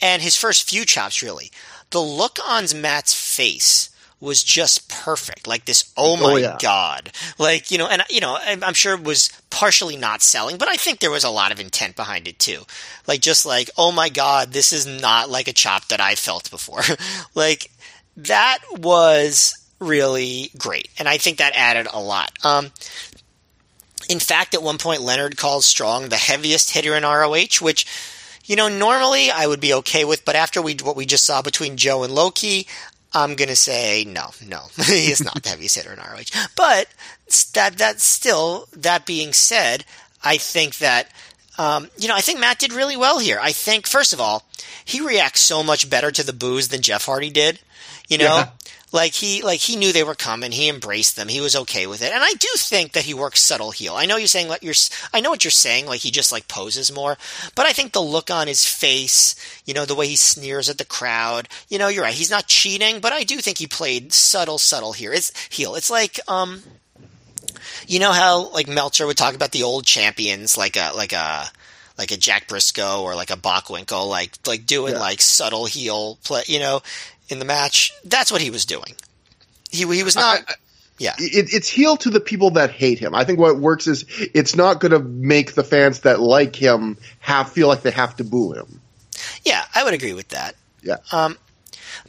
and 0.00 0.22
his 0.22 0.36
first 0.36 0.68
few 0.68 0.84
chops 0.84 1.22
really, 1.22 1.50
the 1.90 2.00
look 2.00 2.38
on 2.46 2.64
Matt's 2.76 3.14
face 3.14 3.90
was 4.20 4.44
just 4.44 4.88
perfect. 4.88 5.46
Like 5.46 5.64
this, 5.64 5.92
oh 5.96 6.16
my 6.16 6.32
oh, 6.32 6.36
yeah. 6.36 6.56
god! 6.60 7.10
Like 7.38 7.70
you 7.70 7.78
know, 7.78 7.86
and 7.86 8.02
you 8.10 8.20
know, 8.20 8.38
I'm 8.40 8.74
sure 8.74 8.94
it 8.94 9.02
was 9.02 9.30
partially 9.48 9.96
not 9.96 10.22
selling, 10.22 10.58
but 10.58 10.68
I 10.68 10.76
think 10.76 11.00
there 11.00 11.10
was 11.10 11.24
a 11.24 11.30
lot 11.30 11.52
of 11.52 11.60
intent 11.60 11.96
behind 11.96 12.28
it 12.28 12.38
too. 12.38 12.62
Like 13.06 13.20
just 13.20 13.46
like, 13.46 13.70
oh 13.78 13.90
my 13.92 14.08
god, 14.10 14.52
this 14.52 14.72
is 14.72 14.86
not 14.86 15.30
like 15.30 15.48
a 15.48 15.52
chop 15.52 15.88
that 15.88 16.00
I 16.00 16.14
felt 16.14 16.50
before. 16.50 16.82
like 17.34 17.70
that 18.18 18.58
was 18.72 19.56
really 19.78 20.50
great, 20.58 20.88
and 20.98 21.08
I 21.08 21.16
think 21.16 21.38
that 21.38 21.56
added 21.56 21.88
a 21.90 22.00
lot. 22.00 22.30
Um, 22.44 22.70
in 24.10 24.18
fact, 24.18 24.54
at 24.54 24.62
one 24.62 24.76
point, 24.76 25.02
Leonard 25.02 25.36
calls 25.36 25.64
Strong 25.64 26.08
the 26.08 26.16
heaviest 26.16 26.70
hitter 26.70 26.96
in 26.96 27.04
ROH, 27.04 27.62
which 27.62 27.86
you 28.44 28.56
know, 28.56 28.68
normally 28.68 29.30
I 29.30 29.46
would 29.46 29.60
be 29.60 29.74
okay 29.74 30.04
with, 30.04 30.24
but 30.24 30.34
after 30.34 30.60
we 30.60 30.74
what 30.82 30.96
we 30.96 31.06
just 31.06 31.24
saw 31.24 31.40
between 31.40 31.76
Joe 31.76 32.02
and 32.02 32.12
Low 32.12 32.32
Ki, 32.32 32.66
I'm 33.14 33.36
gonna 33.36 33.54
say 33.54 34.04
no, 34.04 34.30
no, 34.44 34.62
he 34.84 35.12
is 35.12 35.22
not 35.22 35.40
the 35.40 35.50
heaviest 35.50 35.76
hitter 35.76 35.92
in 35.92 36.00
ROH. 36.00 36.48
But 36.56 36.88
that 37.54 37.78
that 37.78 38.00
still 38.00 38.66
that 38.72 39.06
being 39.06 39.32
said, 39.32 39.84
I 40.24 40.36
think 40.36 40.78
that 40.78 41.08
um, 41.58 41.88
you 41.96 42.08
know 42.08 42.16
I 42.16 42.20
think 42.20 42.40
Matt 42.40 42.58
did 42.58 42.72
really 42.72 42.96
well 42.96 43.20
here. 43.20 43.38
I 43.40 43.52
think 43.52 43.86
first 43.86 44.12
of 44.12 44.20
all, 44.20 44.42
he 44.84 45.00
reacts 45.00 45.40
so 45.40 45.62
much 45.62 45.88
better 45.88 46.10
to 46.10 46.24
the 46.24 46.32
boos 46.32 46.68
than 46.68 46.82
Jeff 46.82 47.04
Hardy 47.04 47.30
did. 47.30 47.60
You 48.08 48.18
know, 48.18 48.24
yeah. 48.24 48.48
Like 48.92 49.12
he 49.14 49.42
like 49.42 49.60
he 49.60 49.76
knew 49.76 49.92
they 49.92 50.02
were 50.02 50.16
coming. 50.16 50.50
He 50.50 50.68
embraced 50.68 51.14
them. 51.14 51.28
He 51.28 51.40
was 51.40 51.54
okay 51.54 51.86
with 51.86 52.02
it. 52.02 52.12
And 52.12 52.24
I 52.24 52.32
do 52.32 52.48
think 52.56 52.92
that 52.92 53.04
he 53.04 53.14
works 53.14 53.40
subtle 53.40 53.70
heel. 53.70 53.94
I 53.94 54.04
know 54.04 54.16
you're 54.16 54.26
saying 54.26 54.48
like 54.48 54.64
you're 54.64 54.74
I 55.14 55.20
know 55.20 55.30
what 55.30 55.44
you're 55.44 55.50
saying 55.52 55.86
like 55.86 56.00
he 56.00 56.10
just 56.10 56.32
like 56.32 56.48
poses 56.48 56.90
more, 56.90 57.16
but 57.54 57.66
I 57.66 57.72
think 57.72 57.92
the 57.92 58.00
look 58.00 58.30
on 58.30 58.48
his 58.48 58.64
face, 58.64 59.36
you 59.64 59.74
know, 59.74 59.84
the 59.84 59.94
way 59.94 60.08
he 60.08 60.16
sneers 60.16 60.68
at 60.68 60.78
the 60.78 60.84
crowd, 60.84 61.48
you 61.68 61.78
know, 61.78 61.86
you're 61.86 62.02
right. 62.02 62.14
He's 62.14 62.30
not 62.30 62.48
cheating, 62.48 62.98
but 63.00 63.12
I 63.12 63.22
do 63.22 63.38
think 63.38 63.58
he 63.58 63.68
played 63.68 64.12
subtle 64.12 64.58
subtle 64.58 64.92
here. 64.92 65.12
It's 65.12 65.32
heel. 65.48 65.76
It's 65.76 65.90
like 65.90 66.18
um 66.26 66.62
you 67.86 68.00
know 68.00 68.12
how 68.12 68.48
like 68.50 68.66
Meltzer 68.66 69.06
would 69.06 69.16
talk 69.16 69.36
about 69.36 69.52
the 69.52 69.62
old 69.62 69.84
champions 69.84 70.58
like 70.58 70.76
a 70.76 70.92
like 70.96 71.12
a 71.12 71.44
like 71.96 72.10
a 72.10 72.16
Jack 72.16 72.48
Briscoe 72.48 73.02
or 73.02 73.14
like 73.14 73.30
a 73.30 73.36
Bockwinkel, 73.36 74.08
like 74.08 74.36
like 74.48 74.66
doing 74.66 74.94
yeah. 74.94 75.00
like 75.00 75.20
subtle 75.20 75.66
heel 75.66 76.18
play, 76.24 76.42
you 76.46 76.58
know 76.58 76.80
in 77.30 77.38
the 77.38 77.44
match. 77.44 77.92
That's 78.04 78.32
what 78.32 78.40
he 78.40 78.50
was 78.50 78.64
doing. 78.64 78.94
He 79.70 79.86
he 79.86 80.02
was 80.02 80.16
not. 80.16 80.40
I, 80.40 80.52
I, 80.52 80.54
yeah, 80.98 81.14
it, 81.18 81.52
it's 81.52 81.68
heel 81.68 81.96
to 81.98 82.10
the 82.10 82.20
people 82.20 82.50
that 82.52 82.70
hate 82.70 82.98
him. 82.98 83.14
I 83.14 83.24
think 83.24 83.38
what 83.38 83.58
works 83.58 83.86
is 83.86 84.04
it's 84.34 84.54
not 84.54 84.80
going 84.80 84.92
to 84.92 84.98
make 84.98 85.54
the 85.54 85.64
fans 85.64 86.00
that 86.00 86.20
like 86.20 86.54
him 86.54 86.98
have 87.20 87.50
feel 87.50 87.68
like 87.68 87.80
they 87.80 87.90
have 87.90 88.16
to 88.16 88.24
boo 88.24 88.52
him. 88.52 88.80
Yeah, 89.42 89.64
I 89.74 89.84
would 89.84 89.94
agree 89.94 90.12
with 90.12 90.28
that. 90.28 90.56
Yeah. 90.82 90.98
Um, 91.10 91.38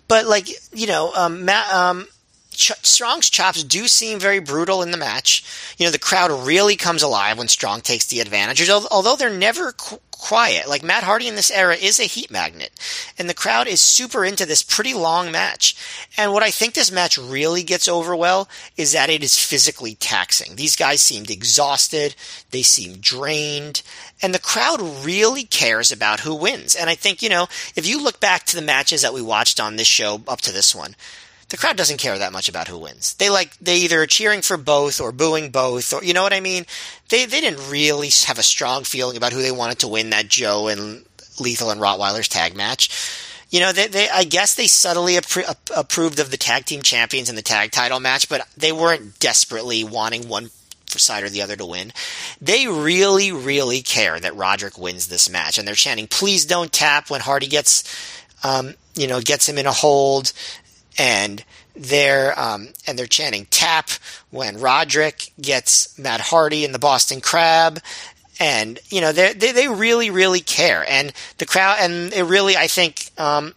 but 0.10 0.26
like 0.26 0.50
you 0.74 0.88
know, 0.88 1.14
um, 1.16 1.46
Matt, 1.46 1.74
um, 1.74 2.08
Ch- 2.52 2.72
Strong's 2.84 3.30
chops 3.30 3.64
do 3.64 3.88
seem 3.88 4.20
very 4.20 4.40
brutal 4.40 4.84
in 4.84 4.92
the 4.92 4.98
match. 4.98 5.44
You 5.78 5.86
know, 5.86 5.92
the 5.92 6.00
crowd 6.00 6.32
really 6.46 6.76
comes 6.76 7.02
alive 7.02 7.38
when 7.38 7.48
Strong 7.48 7.82
takes 7.82 8.08
the 8.08 8.20
advantage, 8.20 8.70
although 8.70 9.16
they're 9.16 9.30
never 9.30 9.72
qu- 9.72 10.00
quiet. 10.12 10.70
Like 10.70 10.84
Matt 10.84 11.04
Hardy 11.04 11.28
in 11.28 11.36
this 11.36 11.50
era 11.50 11.76
is 11.76 12.00
a 12.00 12.04
heat 12.04 12.30
magnet, 12.30 12.72
and 13.18 13.30
the 13.30 13.34
crowd 13.34 13.68
is 13.68 13.82
super 13.82 14.24
into 14.24 14.46
this 14.46 14.64
pretty 14.64 14.94
long 14.94 15.32
match. 15.32 15.76
And 16.18 16.32
what 16.32 16.44
I 16.44 16.52
think 16.52 16.74
this 16.74 16.92
match 16.92 17.18
really 17.18 17.64
gets 17.64 17.88
over 17.88 18.16
well 18.16 18.48
is 18.78 18.92
that 18.92 19.10
it 19.10 19.24
is 19.24 19.38
physically 19.38 19.96
taxing. 19.96 20.56
These 20.56 20.76
guys 20.76 21.02
seemed 21.02 21.32
exhausted, 21.32 22.16
they 22.52 22.62
seemed 22.62 23.02
drained, 23.02 23.82
and 24.22 24.34
the 24.34 24.40
crowd 24.40 24.80
really 25.04 25.44
cares 25.44 25.92
about 25.92 26.20
who 26.20 26.36
wins. 26.36 26.76
And 26.76 26.90
I 26.90 26.96
think, 26.96 27.22
you 27.22 27.30
know, 27.30 27.48
if 27.76 27.88
you 27.88 28.02
look 28.02 28.20
back 28.20 28.46
to 28.46 28.56
the 28.56 28.62
matches 28.62 29.02
that 29.02 29.14
we 29.14 29.22
watched 29.22 29.60
on 29.60 29.76
this 29.76 29.88
show 29.88 30.22
up 30.28 30.42
to 30.42 30.52
this 30.52 30.76
one, 30.76 30.96
the 31.52 31.58
crowd 31.58 31.76
doesn't 31.76 31.98
care 31.98 32.18
that 32.18 32.32
much 32.32 32.48
about 32.48 32.70
who 32.70 32.78
wins. 32.78 33.14
They 33.16 33.30
like 33.30 33.58
they 33.58 33.78
either 33.80 34.02
are 34.02 34.08
cheering 34.08 34.42
for 34.42 34.56
both 34.56 35.02
or 35.02 35.12
booing 35.12 35.52
both, 35.52 35.94
or 35.94 36.04
you 36.04 36.14
know 36.14 36.24
what 36.24 36.34
I 36.34 36.40
mean. 36.40 36.66
They 37.10 37.26
they 37.26 37.42
didn't 37.42 37.70
really 37.70 38.10
have 38.26 38.40
a 38.40 38.44
strong 38.44 38.86
feeling 38.86 39.18
about 39.18 39.34
who 39.34 39.42
they 39.42 39.52
wanted 39.52 39.80
to 39.80 39.90
win 39.90 40.12
that 40.12 40.30
Joe 40.30 40.70
and 40.70 41.06
Lethal 41.40 41.70
and 41.70 41.82
Rottweiler's 41.82 42.30
tag 42.30 42.56
match. 42.56 42.90
You 43.50 43.60
know, 43.60 43.74
they, 43.74 43.88
they 43.88 44.10
I 44.10 44.24
guess 44.24 44.56
they 44.56 44.68
subtly 44.68 45.16
appro- 45.16 45.58
approved 45.76 46.20
of 46.20 46.32
the 46.32 46.38
tag 46.38 46.66
team 46.66 46.82
champions 46.82 47.30
in 47.30 47.36
the 47.36 47.42
tag 47.42 47.72
title 47.72 48.00
match, 48.00 48.30
but 48.30 48.48
they 48.56 48.72
weren't 48.72 49.20
desperately 49.20 49.84
wanting 49.84 50.30
one 50.30 50.52
side 50.86 51.24
or 51.24 51.30
the 51.30 51.42
other 51.42 51.58
to 51.58 51.66
win. 51.66 51.92
They 52.42 52.68
really, 52.68 53.32
really 53.34 53.82
care 53.82 54.20
that 54.20 54.36
Roderick 54.36 54.78
wins 54.78 55.08
this 55.08 55.30
match, 55.30 55.58
and 55.58 55.68
they're 55.68 55.76
chanting, 55.76 56.08
"Please 56.08 56.46
don't 56.46 56.72
tap" 56.72 57.10
when 57.10 57.20
Hardy 57.20 57.48
gets, 57.48 57.84
um, 58.42 58.76
you 58.96 59.08
know, 59.08 59.20
gets 59.20 59.50
him 59.50 59.58
in 59.58 59.66
a 59.66 59.74
hold 59.74 60.32
and 60.98 61.44
they're 61.76 62.38
um, 62.40 62.70
and 62.88 62.98
they're 62.98 63.08
chanting 63.08 63.46
tap 63.46 63.90
when 64.30 64.60
Roderick 64.60 65.32
gets 65.40 65.98
Matt 65.98 66.22
Hardy 66.22 66.66
in 66.66 66.72
the 66.72 66.80
Boston 66.80 67.22
Crab, 67.22 67.80
and 68.40 68.80
you 68.90 69.02
know 69.02 69.12
they 69.12 69.34
they 69.34 69.68
really 69.68 70.10
really 70.10 70.42
care, 70.42 70.86
and 70.88 71.14
the 71.38 71.46
crowd 71.46 71.78
and 71.80 72.14
it 72.14 72.24
really 72.24 72.58
I 72.58 72.68
think 72.68 73.10
um, 73.18 73.54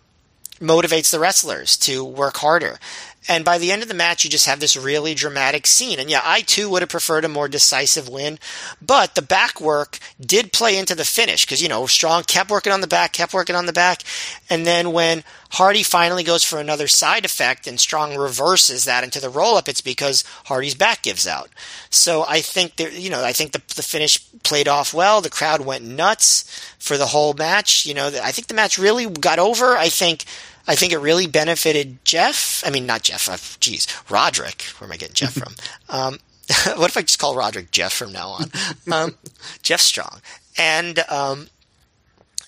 motivates 0.61 1.11
the 1.11 1.19
wrestlers 1.19 1.77
to 1.79 2.05
work 2.05 2.37
harder. 2.37 2.79
And 3.27 3.45
by 3.45 3.59
the 3.59 3.73
end 3.73 3.83
of 3.83 3.89
the 3.89 3.95
match, 3.95 4.23
you 4.23 4.31
just 4.31 4.47
have 4.47 4.61
this 4.61 4.77
really 4.77 5.15
dramatic 5.15 5.67
scene. 5.67 5.99
And 5.99 6.11
yeah, 6.11 6.21
I 6.23 6.43
too 6.43 6.69
would 6.69 6.83
have 6.83 6.91
preferred 6.91 7.25
a 7.25 7.29
more 7.29 7.49
decisive 7.49 8.09
win, 8.09 8.39
but 8.83 9.15
the 9.15 9.23
back 9.23 9.61
work 9.61 9.99
did 10.21 10.53
play 10.53 10.77
into 10.77 10.95
the 10.95 11.05
finish 11.05 11.47
because, 11.47 11.63
you 11.63 11.69
know, 11.69 11.87
Strong 11.87 12.25
kept 12.25 12.51
working 12.51 12.73
on 12.73 12.83
the 12.83 12.87
back, 12.87 13.13
kept 13.13 13.33
working 13.33 13.57
on 13.57 13.67
the 13.67 13.73
back. 13.73 14.03
And 14.51 14.67
then 14.67 14.93
when 14.93 15.25
Hardy 15.53 15.83
finally 15.83 16.23
goes 16.23 16.45
for 16.45 16.59
another 16.59 16.87
side 16.87 17.25
effect 17.25 17.67
and 17.67 17.81
Strong 17.81 18.17
reverses 18.17 18.85
that 18.85 19.05
into 19.05 19.21
the 19.21 19.31
roll 19.31 19.57
up, 19.57 19.69
it's 19.69 19.81
because 19.81 20.23
Hardy's 20.45 20.75
back 20.75 21.03
gives 21.03 21.27
out. 21.27 21.49
So 21.89 22.25
I 22.29 22.41
think 22.41 22.77
there, 22.77 22.91
you 22.91 23.09
know, 23.09 23.25
I 23.25 23.33
think 23.33 23.53
the, 23.53 23.63
the 23.75 23.83
finish 23.83 24.21
played 24.43 24.69
off 24.69 24.93
well. 24.93 25.23
The 25.23 25.31
crowd 25.31 25.63
went 25.63 25.85
nuts 25.85 26.45
for 26.79 26.99
the 26.99 27.07
whole 27.07 27.33
match. 27.33 27.87
You 27.87 27.95
know, 27.95 28.09
I 28.23 28.33
think 28.33 28.49
the 28.49 28.55
match 28.55 28.79
really 28.79 29.09
got 29.09 29.39
over. 29.39 29.77
I 29.77 29.89
think 29.89 30.25
I 30.67 30.75
think 30.75 30.93
it 30.93 30.99
really 30.99 31.27
benefited 31.27 32.05
Jeff. 32.05 32.63
I 32.67 32.71
mean, 32.71 32.87
not 32.87 33.03
Jeff. 33.03 33.29
Uh, 33.29 33.37
geez, 33.61 33.87
Roderick. 34.09 34.63
Where 34.79 34.89
am 34.89 34.93
I 34.93 34.97
getting 34.97 35.15
Jeff 35.15 35.33
from? 35.35 35.55
Um, 35.89 36.19
what 36.77 36.91
if 36.91 36.97
I 36.97 37.03
just 37.03 37.19
call 37.19 37.37
Roderick 37.37 37.71
Jeff 37.71 37.93
from 37.93 38.13
now 38.13 38.29
on? 38.29 38.51
Um, 38.93 39.17
Jeff 39.63 39.81
Strong. 39.81 40.21
And 40.59 41.01
um, 41.11 41.49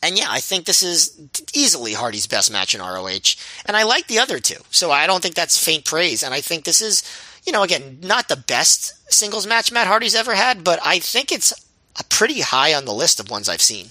and 0.02 0.16
yeah, 0.16 0.26
I 0.28 0.38
think 0.40 0.64
this 0.64 0.82
is 0.82 1.18
easily 1.54 1.94
Hardy's 1.94 2.26
best 2.26 2.52
match 2.52 2.74
in 2.74 2.80
ROH. 2.80 3.34
And 3.64 3.76
I 3.76 3.82
like 3.82 4.06
the 4.06 4.18
other 4.18 4.38
two, 4.38 4.60
so 4.70 4.90
I 4.90 5.06
don't 5.06 5.22
think 5.22 5.34
that's 5.34 5.62
faint 5.62 5.84
praise. 5.84 6.22
And 6.22 6.32
I 6.32 6.40
think 6.40 6.64
this 6.64 6.80
is, 6.80 7.02
you 7.44 7.52
know, 7.52 7.62
again, 7.62 7.98
not 8.02 8.28
the 8.28 8.36
best 8.36 9.12
singles 9.12 9.46
match 9.46 9.72
Matt 9.72 9.86
Hardy's 9.86 10.14
ever 10.14 10.34
had, 10.34 10.62
but 10.62 10.78
I 10.84 10.98
think 10.98 11.32
it's 11.32 11.52
a 11.98 12.04
pretty 12.04 12.40
high 12.40 12.74
on 12.74 12.84
the 12.84 12.92
list 12.92 13.18
of 13.18 13.30
ones 13.30 13.48
I've 13.48 13.62
seen. 13.62 13.86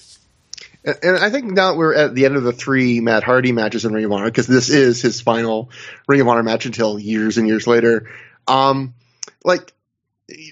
And 0.86 1.16
I 1.16 1.30
think 1.30 1.46
now 1.46 1.74
we're 1.74 1.94
at 1.94 2.14
the 2.14 2.26
end 2.26 2.36
of 2.36 2.44
the 2.44 2.52
three 2.52 3.00
Matt 3.00 3.24
Hardy 3.24 3.50
matches 3.50 3.84
in 3.84 3.92
Ring 3.92 4.04
of 4.04 4.12
Honor 4.12 4.26
because 4.26 4.46
this 4.46 4.70
is 4.70 5.02
his 5.02 5.20
final 5.20 5.70
Ring 6.06 6.20
of 6.20 6.28
Honor 6.28 6.44
match 6.44 6.64
until 6.64 6.96
years 6.98 7.38
and 7.38 7.48
years 7.48 7.66
later. 7.66 8.08
Um, 8.46 8.94
like 9.44 9.72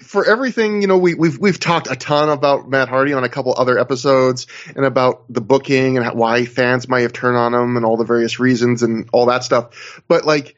for 0.03 0.25
everything, 0.25 0.81
you 0.81 0.87
know, 0.87 0.97
we, 0.97 1.13
we've 1.13 1.37
we've 1.37 1.59
talked 1.59 1.89
a 1.89 1.95
ton 1.95 2.29
about 2.29 2.69
Matt 2.69 2.89
Hardy 2.89 3.13
on 3.13 3.23
a 3.23 3.29
couple 3.29 3.53
other 3.57 3.79
episodes 3.79 4.47
and 4.75 4.85
about 4.85 5.23
the 5.29 5.41
booking 5.41 5.97
and 5.97 6.17
why 6.17 6.45
fans 6.45 6.89
might 6.89 7.01
have 7.01 7.13
turned 7.13 7.37
on 7.37 7.53
him 7.53 7.77
and 7.77 7.85
all 7.85 7.95
the 7.95 8.03
various 8.03 8.39
reasons 8.39 8.83
and 8.83 9.09
all 9.13 9.27
that 9.27 9.45
stuff. 9.45 10.01
But 10.07 10.25
like, 10.25 10.57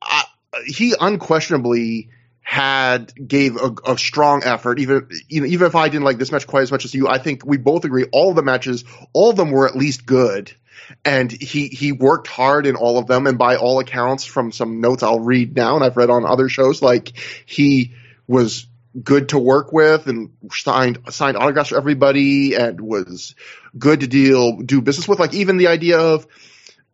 I, 0.00 0.24
he 0.64 0.94
unquestionably 0.98 2.10
had 2.48 3.12
gave 3.28 3.56
a, 3.56 3.74
a, 3.84 3.98
strong 3.98 4.42
effort. 4.42 4.78
Even 4.78 5.10
you 5.28 5.42
know, 5.42 5.46
even 5.46 5.66
if 5.66 5.74
I 5.74 5.90
didn't 5.90 6.04
like 6.04 6.16
this 6.16 6.32
match 6.32 6.46
quite 6.46 6.62
as 6.62 6.72
much 6.72 6.86
as 6.86 6.94
you, 6.94 7.06
I 7.06 7.18
think 7.18 7.44
we 7.44 7.58
both 7.58 7.84
agree 7.84 8.06
all 8.10 8.32
the 8.32 8.42
matches, 8.42 8.84
all 9.12 9.28
of 9.28 9.36
them 9.36 9.50
were 9.50 9.68
at 9.68 9.76
least 9.76 10.06
good. 10.06 10.50
And 11.04 11.30
he 11.30 11.68
he 11.68 11.92
worked 11.92 12.26
hard 12.26 12.66
in 12.66 12.74
all 12.74 12.96
of 12.96 13.06
them. 13.06 13.26
And 13.26 13.36
by 13.36 13.56
all 13.56 13.80
accounts, 13.80 14.24
from 14.24 14.50
some 14.50 14.80
notes 14.80 15.02
I'll 15.02 15.20
read 15.20 15.54
now, 15.54 15.76
and 15.76 15.84
I've 15.84 15.98
read 15.98 16.08
on 16.08 16.24
other 16.24 16.48
shows, 16.48 16.80
like 16.80 17.12
he 17.44 17.92
was 18.26 18.66
good 19.04 19.28
to 19.28 19.38
work 19.38 19.70
with 19.70 20.06
and 20.06 20.30
signed 20.50 21.00
signed 21.10 21.36
autographs 21.36 21.68
for 21.68 21.76
everybody 21.76 22.54
and 22.54 22.80
was 22.80 23.34
good 23.78 24.00
to 24.00 24.06
deal 24.06 24.56
do 24.62 24.80
business 24.80 25.06
with. 25.06 25.18
Like 25.18 25.34
even 25.34 25.58
the 25.58 25.66
idea 25.66 25.98
of 25.98 26.26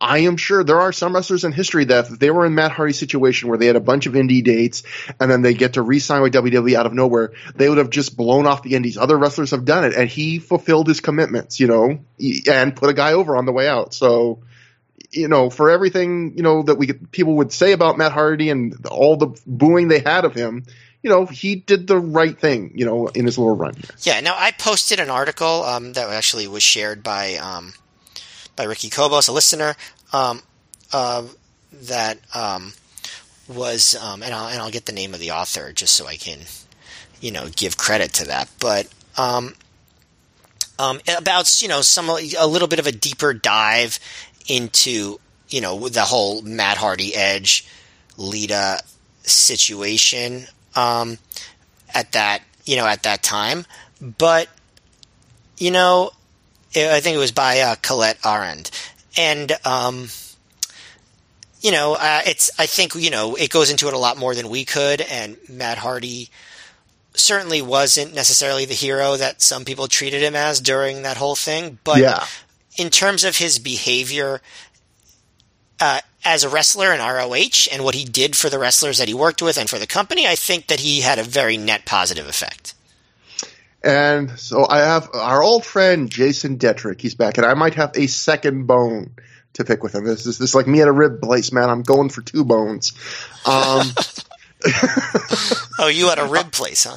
I 0.01 0.19
am 0.21 0.37
sure 0.37 0.63
there 0.63 0.81
are 0.81 0.93
some 0.93 1.15
wrestlers 1.15 1.45
in 1.45 1.53
history 1.53 1.85
that 1.87 2.09
they 2.21 2.31
were 2.31 2.45
in 2.45 2.55
Matt 2.55 2.73
Hardy's 2.73 2.99
situation 2.99 3.49
where 3.49 3.57
they 3.57 3.67
had 3.67 3.77
a 3.77 3.81
bunch 3.81 4.07
of 4.07 4.15
indie 4.15 4.45
dates 4.45 4.83
and 5.21 5.31
then 5.31 5.43
they 5.43 5.55
get 5.55 5.75
to 5.75 5.83
re-sign 5.83 6.21
with 6.21 6.35
WWE 6.35 6.75
out 6.75 6.87
of 6.87 6.93
nowhere, 6.93 7.33
they 7.55 7.69
would 7.69 7.79
have 7.79 7.91
just 7.91 8.17
blown 8.17 8.47
off 8.47 8.63
the 8.63 8.75
indies. 8.75 8.99
Other 8.99 9.17
wrestlers 9.17 9.53
have 9.53 9.65
done 9.65 9.85
it, 9.85 9.95
and 9.95 10.09
he 10.09 10.41
fulfilled 10.41 10.89
his 10.89 11.01
commitments, 11.01 11.61
you 11.61 11.69
know, 11.69 12.01
and 12.51 12.77
put 12.77 12.91
a 12.91 12.95
guy 12.95 13.13
over 13.13 13.37
on 13.37 13.47
the 13.47 13.53
way 13.53 13.69
out. 13.69 13.95
So, 13.95 14.41
you 15.11 15.29
know, 15.29 15.49
for 15.49 15.71
everything 15.71 16.37
you 16.37 16.43
know 16.43 16.65
that 16.65 16.75
we 16.75 16.93
people 16.93 17.37
would 17.37 17.53
say 17.53 17.73
about 17.73 17.97
Matt 17.97 18.13
Hardy 18.13 18.51
and 18.51 18.87
all 18.87 19.17
the 19.17 19.41
booing 19.47 19.89
they 19.89 20.01
had 20.01 20.25
of 20.25 20.35
him, 20.35 20.65
you 21.03 21.11
know, 21.11 21.25
he 21.25 21.55
did 21.55 21.87
the 21.87 21.99
right 21.99 22.39
thing, 22.39 22.73
you 22.75 22.85
know, 22.85 23.07
in 23.07 23.25
his 23.25 23.39
little 23.39 23.57
run. 23.57 23.75
Yeah. 24.01 24.21
Now 24.21 24.35
I 24.37 24.51
posted 24.51 24.99
an 24.99 25.09
article 25.09 25.63
um, 25.63 25.93
that 25.93 26.11
actually 26.11 26.49
was 26.49 26.63
shared 26.63 27.03
by. 27.03 27.37
Um 27.37 27.75
by 28.57 28.65
Ricky 28.65 28.91
Cobos, 28.91 29.29
a 29.29 29.33
listener, 29.33 29.77
um, 30.13 30.43
uh, 30.93 31.25
that 31.83 32.19
um, 32.35 32.73
was, 33.49 33.95
um, 33.97 34.23
and 34.23 34.33
I'll 34.35 34.49
and 34.49 34.61
I'll 34.61 34.71
get 34.71 34.87
the 34.87 34.93
name 34.93 35.15
of 35.15 35.21
the 35.21 35.33
author 35.33 35.73
just 35.73 35.95
so 35.95 36.07
I 36.07 36.17
can, 36.17 36.41
you 37.21 37.31
know, 37.31 37.49
give 37.55 37.77
credit 37.77 38.13
to 38.15 38.27
that. 38.27 38.49
But 38.61 38.89
um, 39.17 39.55
um, 40.79 41.01
about 41.17 41.63
you 41.63 41.69
know 41.69 41.83
some 41.83 42.09
a 42.09 42.47
little 42.47 42.69
bit 42.69 42.79
of 42.79 42.87
a 42.87 42.93
deeper 42.93 43.33
dive 43.33 43.99
into 44.49 45.19
you 45.49 45.61
know 45.61 45.89
the 45.89 46.03
whole 46.03 46.43
Matt 46.43 46.77
Hardy 46.77 47.15
Edge 47.15 47.67
Lita 48.17 48.83
situation 49.23 50.47
um, 50.75 51.19
at 51.93 52.13
that 52.13 52.43
you 52.65 52.77
know 52.77 52.87
at 52.87 53.03
that 53.05 53.23
time, 53.23 53.67
but 54.01 54.49
you 55.59 55.71
know 55.71 56.11
I 56.77 57.01
think 57.01 57.15
it 57.15 57.19
was 57.21 57.33
by 57.33 57.61
uh, 57.61 57.77
Colette 57.83 58.19
Arend, 58.25 58.71
and 59.17 59.53
um, 59.65 60.09
you 61.61 61.71
know 61.71 61.95
uh, 61.95 62.23
it's 62.27 62.51
I 62.59 62.67
think 62.67 62.95
you 62.95 63.11
know 63.11 63.35
it 63.37 63.51
goes 63.51 63.71
into 63.71 63.89
it 63.89 63.95
a 63.95 63.99
lot 63.99 64.17
more 64.17 64.35
than 64.35 64.49
we 64.49 64.65
could, 64.65 65.01
and 65.01 65.37
Matt 65.49 65.79
Hardy 65.79 66.31
certainly 67.15 67.63
wasn't 67.63 68.13
necessarily 68.15 68.65
the 68.65 68.75
hero 68.75 69.17
that 69.17 69.41
some 69.41 69.65
people 69.65 69.87
treated 69.87 70.21
him 70.23 70.35
as 70.35 70.61
during 70.61 71.03
that 71.03 71.17
whole 71.17 71.37
thing, 71.37 71.79
but 71.85 71.99
Yeah. 71.99 72.27
in 72.77 72.91
terms 72.91 73.23
of 73.23 73.37
his 73.37 73.61
behavior 73.61 74.43
uh, 75.79 76.01
as 76.25 76.43
a 76.43 76.49
wrestler 76.49 76.93
in 76.93 77.01
ROH 77.01 77.69
and 77.71 77.85
what 77.85 77.95
he 77.95 78.05
did 78.05 78.37
for 78.37 78.51
the 78.51 78.59
wrestlers 78.59 78.99
that 78.99 79.07
he 79.07 79.15
worked 79.15 79.43
with 79.43 79.57
and 79.57 79.71
for 79.71 79.79
the 79.79 79.87
company, 79.87 80.27
I 80.27 80.35
think 80.35 80.67
that 80.67 80.81
he 80.81 81.03
had 81.03 81.19
a 81.21 81.23
very 81.23 81.57
net 81.57 81.85
positive 81.85 82.27
effect. 82.29 82.75
And 83.85 84.39
so 84.39 84.67
I 84.69 84.79
have 84.79 85.11
our 85.15 85.43
old 85.43 85.65
friend 85.65 86.11
Jason 86.11 86.59
Detrick. 86.59 87.01
He's 87.01 87.15
back, 87.15 87.37
and 87.37 87.47
I 87.47 87.55
might 87.55 87.75
have 87.75 87.93
a 87.95 88.07
second 88.07 88.67
bone 88.67 89.11
to 89.53 89.65
pick 89.65 89.83
with 89.83 89.95
him. 89.95 90.05
This 90.05 90.27
is 90.27 90.39
this 90.39 90.51
is 90.51 90.55
like 90.55 90.67
me 90.67 90.81
at 90.81 90.89
a 90.89 90.93
rib 90.93 91.21
place, 91.21 91.53
man. 91.53 91.69
I'm 91.69 91.83
going 91.83 92.09
for 92.09 92.23
two 92.23 92.45
bones. 92.45 92.93
Um, 93.45 93.87
Oh, 95.79 95.89
you 95.89 96.09
at 96.09 96.19
a 96.19 96.25
rib 96.25 96.53
place, 96.53 96.85
huh? 96.89 96.97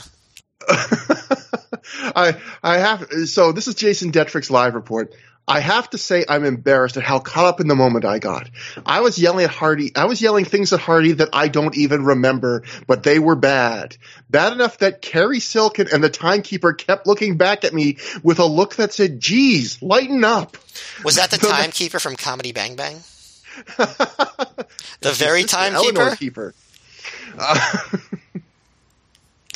I 2.15 2.37
I 2.63 2.77
have 2.77 3.07
so 3.25 3.51
this 3.51 3.67
is 3.67 3.75
Jason 3.75 4.11
Detrick's 4.11 4.49
live 4.49 4.75
report. 4.75 5.13
I 5.47 5.61
have 5.61 5.89
to 5.91 5.97
say 5.97 6.25
I'm 6.27 6.43
embarrassed 6.43 6.97
at 6.97 7.03
how 7.03 7.19
caught 7.19 7.45
up 7.45 7.61
in 7.61 7.67
the 7.67 7.75
moment 7.75 8.03
I 8.03 8.19
got. 8.19 8.49
I 8.85 8.99
was 9.01 9.17
yelling 9.17 9.45
at 9.45 9.49
Hardy. 9.49 9.95
I 9.95 10.05
was 10.05 10.21
yelling 10.21 10.43
things 10.43 10.73
at 10.73 10.79
Hardy 10.79 11.13
that 11.13 11.29
I 11.31 11.47
don't 11.47 11.75
even 11.77 12.03
remember, 12.03 12.63
but 12.85 13.03
they 13.03 13.17
were 13.17 13.35
bad. 13.35 13.95
Bad 14.29 14.51
enough 14.53 14.79
that 14.79 15.01
Cary 15.01 15.39
Silkin 15.39 15.87
and 15.93 16.03
the 16.03 16.09
timekeeper 16.09 16.73
kept 16.73 17.07
looking 17.07 17.37
back 17.37 17.63
at 17.63 17.73
me 17.73 17.97
with 18.23 18.39
a 18.39 18.45
look 18.45 18.75
that 18.75 18.93
said, 18.93 19.21
"Geez, 19.21 19.81
lighten 19.81 20.23
up." 20.25 20.57
Was 21.03 21.15
that 21.15 21.31
the 21.31 21.37
the- 21.37 21.47
timekeeper 21.47 21.99
from 21.99 22.15
Comedy 22.17 22.51
Bang 22.51 22.75
Bang? 22.75 23.01
The 25.01 25.11
very 25.11 25.43
timekeeper? 25.43 26.15
Keeper. 26.15 26.53
Uh, 27.37 27.79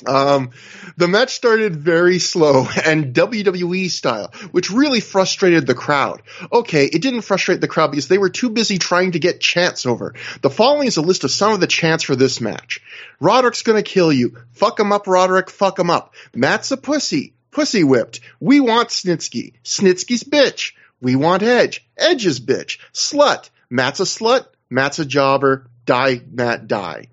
um, 0.05 0.51
the 0.97 1.07
match 1.07 1.33
started 1.33 1.75
very 1.75 2.19
slow 2.19 2.67
and 2.85 3.13
WWE 3.13 3.89
style, 3.89 4.31
which 4.51 4.71
really 4.71 4.99
frustrated 4.99 5.67
the 5.67 5.73
crowd. 5.73 6.21
Okay, 6.51 6.85
it 6.85 7.01
didn't 7.01 7.21
frustrate 7.21 7.61
the 7.61 7.67
crowd 7.67 7.91
because 7.91 8.07
they 8.07 8.17
were 8.17 8.29
too 8.29 8.49
busy 8.49 8.77
trying 8.77 9.13
to 9.13 9.19
get 9.19 9.39
chants 9.39 9.85
over. 9.85 10.15
The 10.41 10.49
following 10.49 10.87
is 10.87 10.97
a 10.97 11.01
list 11.01 11.23
of 11.23 11.31
some 11.31 11.53
of 11.53 11.59
the 11.59 11.67
chants 11.67 12.03
for 12.03 12.15
this 12.15 12.41
match. 12.41 12.81
Roderick's 13.19 13.63
gonna 13.63 13.83
kill 13.83 14.11
you. 14.11 14.37
Fuck 14.53 14.79
him 14.79 14.91
up, 14.91 15.07
Roderick. 15.07 15.49
Fuck 15.49 15.79
him 15.79 15.89
up. 15.89 16.13
Matt's 16.33 16.71
a 16.71 16.77
pussy. 16.77 17.33
Pussy 17.51 17.83
whipped. 17.83 18.21
We 18.39 18.59
want 18.59 18.89
Snitsky. 18.89 19.53
Snitsky's 19.63 20.23
bitch. 20.23 20.73
We 21.01 21.15
want 21.15 21.43
Edge. 21.43 21.85
Edge's 21.97 22.39
bitch. 22.39 22.79
Slut. 22.93 23.49
Matt's 23.69 23.99
a 23.99 24.03
slut. 24.03 24.45
Matt's 24.69 24.99
a 24.99 25.05
jobber. 25.05 25.67
Die, 25.85 26.21
Matt, 26.31 26.67
die. 26.67 27.07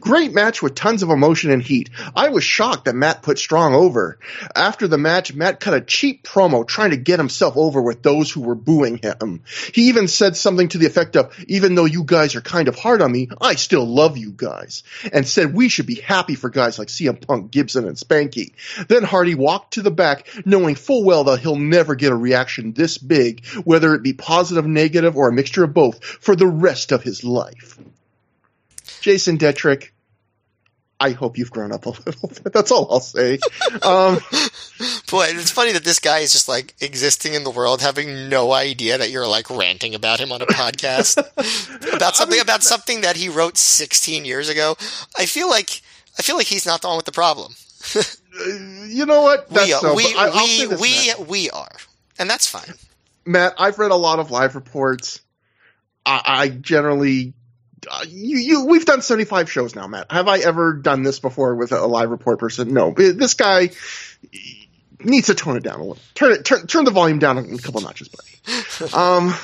Great 0.00 0.32
match 0.32 0.62
with 0.62 0.74
tons 0.74 1.02
of 1.02 1.10
emotion 1.10 1.50
and 1.50 1.62
heat. 1.62 1.90
I 2.16 2.30
was 2.30 2.42
shocked 2.42 2.86
that 2.86 2.94
Matt 2.94 3.22
put 3.22 3.38
Strong 3.38 3.74
over. 3.74 4.18
After 4.56 4.88
the 4.88 4.98
match, 4.98 5.34
Matt 5.34 5.60
cut 5.60 5.74
a 5.74 5.80
cheap 5.80 6.24
promo 6.24 6.66
trying 6.66 6.90
to 6.90 6.96
get 6.96 7.18
himself 7.18 7.56
over 7.56 7.82
with 7.82 8.02
those 8.02 8.30
who 8.30 8.40
were 8.40 8.54
booing 8.54 8.96
him. 8.98 9.42
He 9.74 9.88
even 9.88 10.08
said 10.08 10.36
something 10.36 10.68
to 10.68 10.78
the 10.78 10.86
effect 10.86 11.16
of, 11.16 11.34
even 11.48 11.74
though 11.74 11.84
you 11.84 12.04
guys 12.04 12.34
are 12.34 12.40
kind 12.40 12.68
of 12.68 12.76
hard 12.76 13.02
on 13.02 13.12
me, 13.12 13.28
I 13.40 13.56
still 13.56 13.86
love 13.86 14.16
you 14.16 14.30
guys. 14.30 14.82
And 15.12 15.28
said 15.28 15.54
we 15.54 15.68
should 15.68 15.86
be 15.86 15.96
happy 15.96 16.34
for 16.34 16.48
guys 16.48 16.78
like 16.78 16.88
CM 16.88 17.24
Punk, 17.26 17.50
Gibson, 17.50 17.86
and 17.86 17.96
Spanky. 17.96 18.52
Then 18.88 19.02
Hardy 19.02 19.34
walked 19.34 19.74
to 19.74 19.82
the 19.82 19.90
back, 19.90 20.28
knowing 20.46 20.76
full 20.76 21.04
well 21.04 21.24
that 21.24 21.40
he'll 21.40 21.56
never 21.56 21.94
get 21.94 22.12
a 22.12 22.16
reaction 22.16 22.72
this 22.72 22.96
big, 22.96 23.44
whether 23.64 23.94
it 23.94 24.02
be 24.02 24.12
positive, 24.12 24.66
negative, 24.66 25.16
or 25.16 25.28
a 25.28 25.32
mixture 25.32 25.64
of 25.64 25.74
both, 25.74 26.02
for 26.02 26.34
the 26.34 26.46
rest 26.46 26.92
of 26.92 27.02
his 27.02 27.22
life. 27.22 27.78
Jason 29.00 29.38
Detrick, 29.38 29.90
I 30.98 31.10
hope 31.10 31.38
you've 31.38 31.50
grown 31.50 31.72
up 31.72 31.86
a 31.86 31.90
little 31.90 32.28
bit. 32.28 32.52
That's 32.52 32.70
all 32.70 32.86
I'll 32.90 33.00
say. 33.00 33.38
Um, 33.82 34.18
Boy, 35.10 35.26
it's 35.30 35.50
funny 35.50 35.72
that 35.72 35.84
this 35.84 35.98
guy 35.98 36.18
is 36.20 36.32
just 36.32 36.48
like 36.48 36.74
existing 36.80 37.34
in 37.34 37.42
the 37.44 37.50
world, 37.50 37.80
having 37.80 38.28
no 38.28 38.52
idea 38.52 38.98
that 38.98 39.10
you're 39.10 39.26
like 39.26 39.48
ranting 39.50 39.94
about 39.94 40.20
him 40.20 40.30
on 40.32 40.42
a 40.42 40.46
podcast 40.46 41.18
about 41.94 42.16
something 42.16 42.40
about 42.40 42.62
something 42.62 43.00
that 43.02 43.16
he 43.16 43.28
wrote 43.28 43.56
16 43.56 44.24
years 44.24 44.48
ago. 44.48 44.76
I 45.18 45.26
feel 45.26 45.48
like 45.48 45.80
I 46.18 46.22
feel 46.22 46.36
like 46.36 46.46
he's 46.46 46.66
not 46.66 46.82
the 46.82 46.88
one 46.88 46.96
with 46.96 47.06
the 47.06 47.12
problem. 47.12 47.54
you 48.88 49.06
know 49.06 49.22
what? 49.22 49.48
That's 49.48 49.66
we 49.66 49.72
are, 49.72 49.94
we 49.94 50.14
I- 50.16 50.66
we 50.68 50.76
we, 50.76 51.06
Matt. 51.08 51.26
we 51.28 51.50
are, 51.50 51.72
and 52.18 52.28
that's 52.28 52.46
fine. 52.46 52.74
Matt, 53.24 53.54
I've 53.58 53.78
read 53.78 53.90
a 53.90 53.96
lot 53.96 54.18
of 54.18 54.30
live 54.30 54.54
reports. 54.54 55.20
I, 56.06 56.22
I 56.24 56.48
generally, 56.48 57.32
uh, 57.90 58.04
you, 58.08 58.38
you, 58.38 58.66
we've 58.66 58.84
done 58.84 59.02
75 59.02 59.50
shows 59.50 59.74
now, 59.74 59.86
Matt. 59.86 60.10
Have 60.10 60.28
I 60.28 60.38
ever 60.38 60.74
done 60.74 61.02
this 61.02 61.18
before 61.20 61.54
with 61.54 61.72
a 61.72 61.86
live 61.86 62.10
report 62.10 62.38
person? 62.38 62.72
No. 62.74 62.90
This 62.92 63.34
guy 63.34 63.70
needs 64.98 65.28
to 65.28 65.34
tone 65.34 65.56
it 65.56 65.62
down 65.62 65.76
a 65.76 65.82
little. 65.82 65.98
Turn 66.14 66.32
it, 66.32 66.44
turn, 66.44 66.66
turn 66.66 66.84
the 66.84 66.90
volume 66.90 67.18
down 67.18 67.38
a 67.38 67.58
couple 67.58 67.80
notches, 67.80 68.08
buddy. 68.08 68.92
um, 68.94 69.34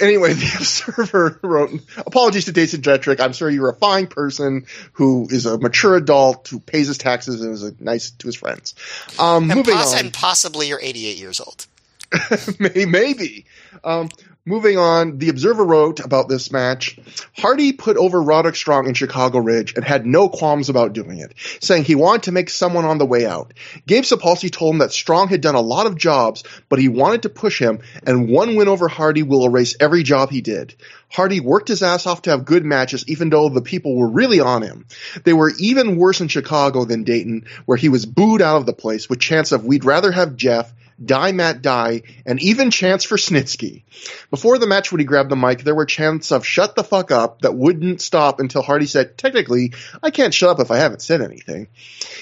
anyway, 0.00 0.32
the 0.34 0.54
Observer 0.56 1.38
wrote, 1.42 1.70
apologies 1.98 2.46
to 2.46 2.52
Jason 2.52 2.82
Jetrick. 2.82 3.20
I'm 3.20 3.32
sure 3.32 3.50
you're 3.50 3.70
a 3.70 3.74
fine 3.76 4.06
person 4.06 4.66
who 4.92 5.26
is 5.30 5.46
a 5.46 5.58
mature 5.58 5.96
adult 5.96 6.48
who 6.48 6.60
pays 6.60 6.88
his 6.88 6.98
taxes 6.98 7.40
and 7.42 7.52
is 7.54 7.64
uh, 7.64 7.70
nice 7.80 8.10
to 8.12 8.26
his 8.26 8.36
friends. 8.36 8.74
Um, 9.18 9.50
And, 9.50 9.58
moving 9.58 9.74
poss- 9.74 9.94
on. 9.94 10.00
and 10.00 10.12
possibly 10.12 10.68
you're 10.68 10.80
88 10.80 11.18
years 11.18 11.40
old. 11.40 11.66
Maybe. 12.60 13.46
Um, 13.82 14.08
moving 14.46 14.76
on, 14.76 15.18
the 15.18 15.30
Observer 15.30 15.64
wrote 15.64 16.00
about 16.00 16.28
this 16.28 16.52
match. 16.52 16.98
Hardy 17.36 17.72
put 17.72 17.96
over 17.96 18.20
Roderick 18.20 18.56
Strong 18.56 18.86
in 18.86 18.94
Chicago 18.94 19.38
Ridge 19.38 19.74
and 19.74 19.84
had 19.84 20.04
no 20.04 20.28
qualms 20.28 20.68
about 20.68 20.92
doing 20.92 21.18
it, 21.18 21.34
saying 21.60 21.84
he 21.84 21.94
wanted 21.94 22.24
to 22.24 22.32
make 22.32 22.50
someone 22.50 22.84
on 22.84 22.98
the 22.98 23.06
way 23.06 23.26
out. 23.26 23.54
Gabe 23.86 24.04
Sapolsky 24.04 24.50
told 24.50 24.74
him 24.74 24.78
that 24.80 24.92
Strong 24.92 25.28
had 25.28 25.40
done 25.40 25.54
a 25.54 25.60
lot 25.60 25.86
of 25.86 25.96
jobs, 25.96 26.44
but 26.68 26.78
he 26.78 26.88
wanted 26.88 27.22
to 27.22 27.28
push 27.30 27.58
him, 27.58 27.80
and 28.06 28.28
one 28.28 28.54
win 28.54 28.68
over 28.68 28.88
Hardy 28.88 29.22
will 29.22 29.46
erase 29.46 29.76
every 29.80 30.02
job 30.02 30.30
he 30.30 30.42
did. 30.42 30.74
Hardy 31.08 31.40
worked 31.40 31.68
his 31.68 31.82
ass 31.82 32.06
off 32.06 32.22
to 32.22 32.30
have 32.30 32.44
good 32.44 32.64
matches, 32.64 33.04
even 33.06 33.30
though 33.30 33.48
the 33.48 33.62
people 33.62 33.96
were 33.96 34.08
really 34.08 34.40
on 34.40 34.62
him. 34.62 34.84
They 35.22 35.32
were 35.32 35.52
even 35.58 35.96
worse 35.96 36.20
in 36.20 36.28
Chicago 36.28 36.84
than 36.84 37.04
Dayton, 37.04 37.46
where 37.64 37.78
he 37.78 37.88
was 37.88 38.04
booed 38.04 38.42
out 38.42 38.56
of 38.56 38.66
the 38.66 38.72
place 38.72 39.08
with 39.08 39.20
chants 39.20 39.52
of 39.52 39.64
"We'd 39.64 39.84
rather 39.84 40.12
have 40.12 40.36
Jeff." 40.36 40.72
Die 41.02 41.32
Matt 41.32 41.62
Die, 41.62 42.02
and 42.26 42.40
even 42.42 42.70
chants 42.70 43.04
for 43.04 43.16
Snitsky. 43.16 43.82
Before 44.30 44.58
the 44.58 44.66
match 44.66 44.92
when 44.92 45.00
he 45.00 45.04
grabbed 45.04 45.30
the 45.30 45.36
mic, 45.36 45.62
there 45.62 45.74
were 45.74 45.86
chants 45.86 46.30
of 46.30 46.46
shut 46.46 46.76
the 46.76 46.84
fuck 46.84 47.10
up 47.10 47.42
that 47.42 47.54
wouldn't 47.54 48.00
stop 48.00 48.40
until 48.40 48.62
Hardy 48.62 48.86
said, 48.86 49.18
technically, 49.18 49.72
I 50.02 50.10
can't 50.10 50.34
shut 50.34 50.50
up 50.50 50.60
if 50.60 50.70
I 50.70 50.78
haven't 50.78 51.02
said 51.02 51.20
anything. 51.20 51.68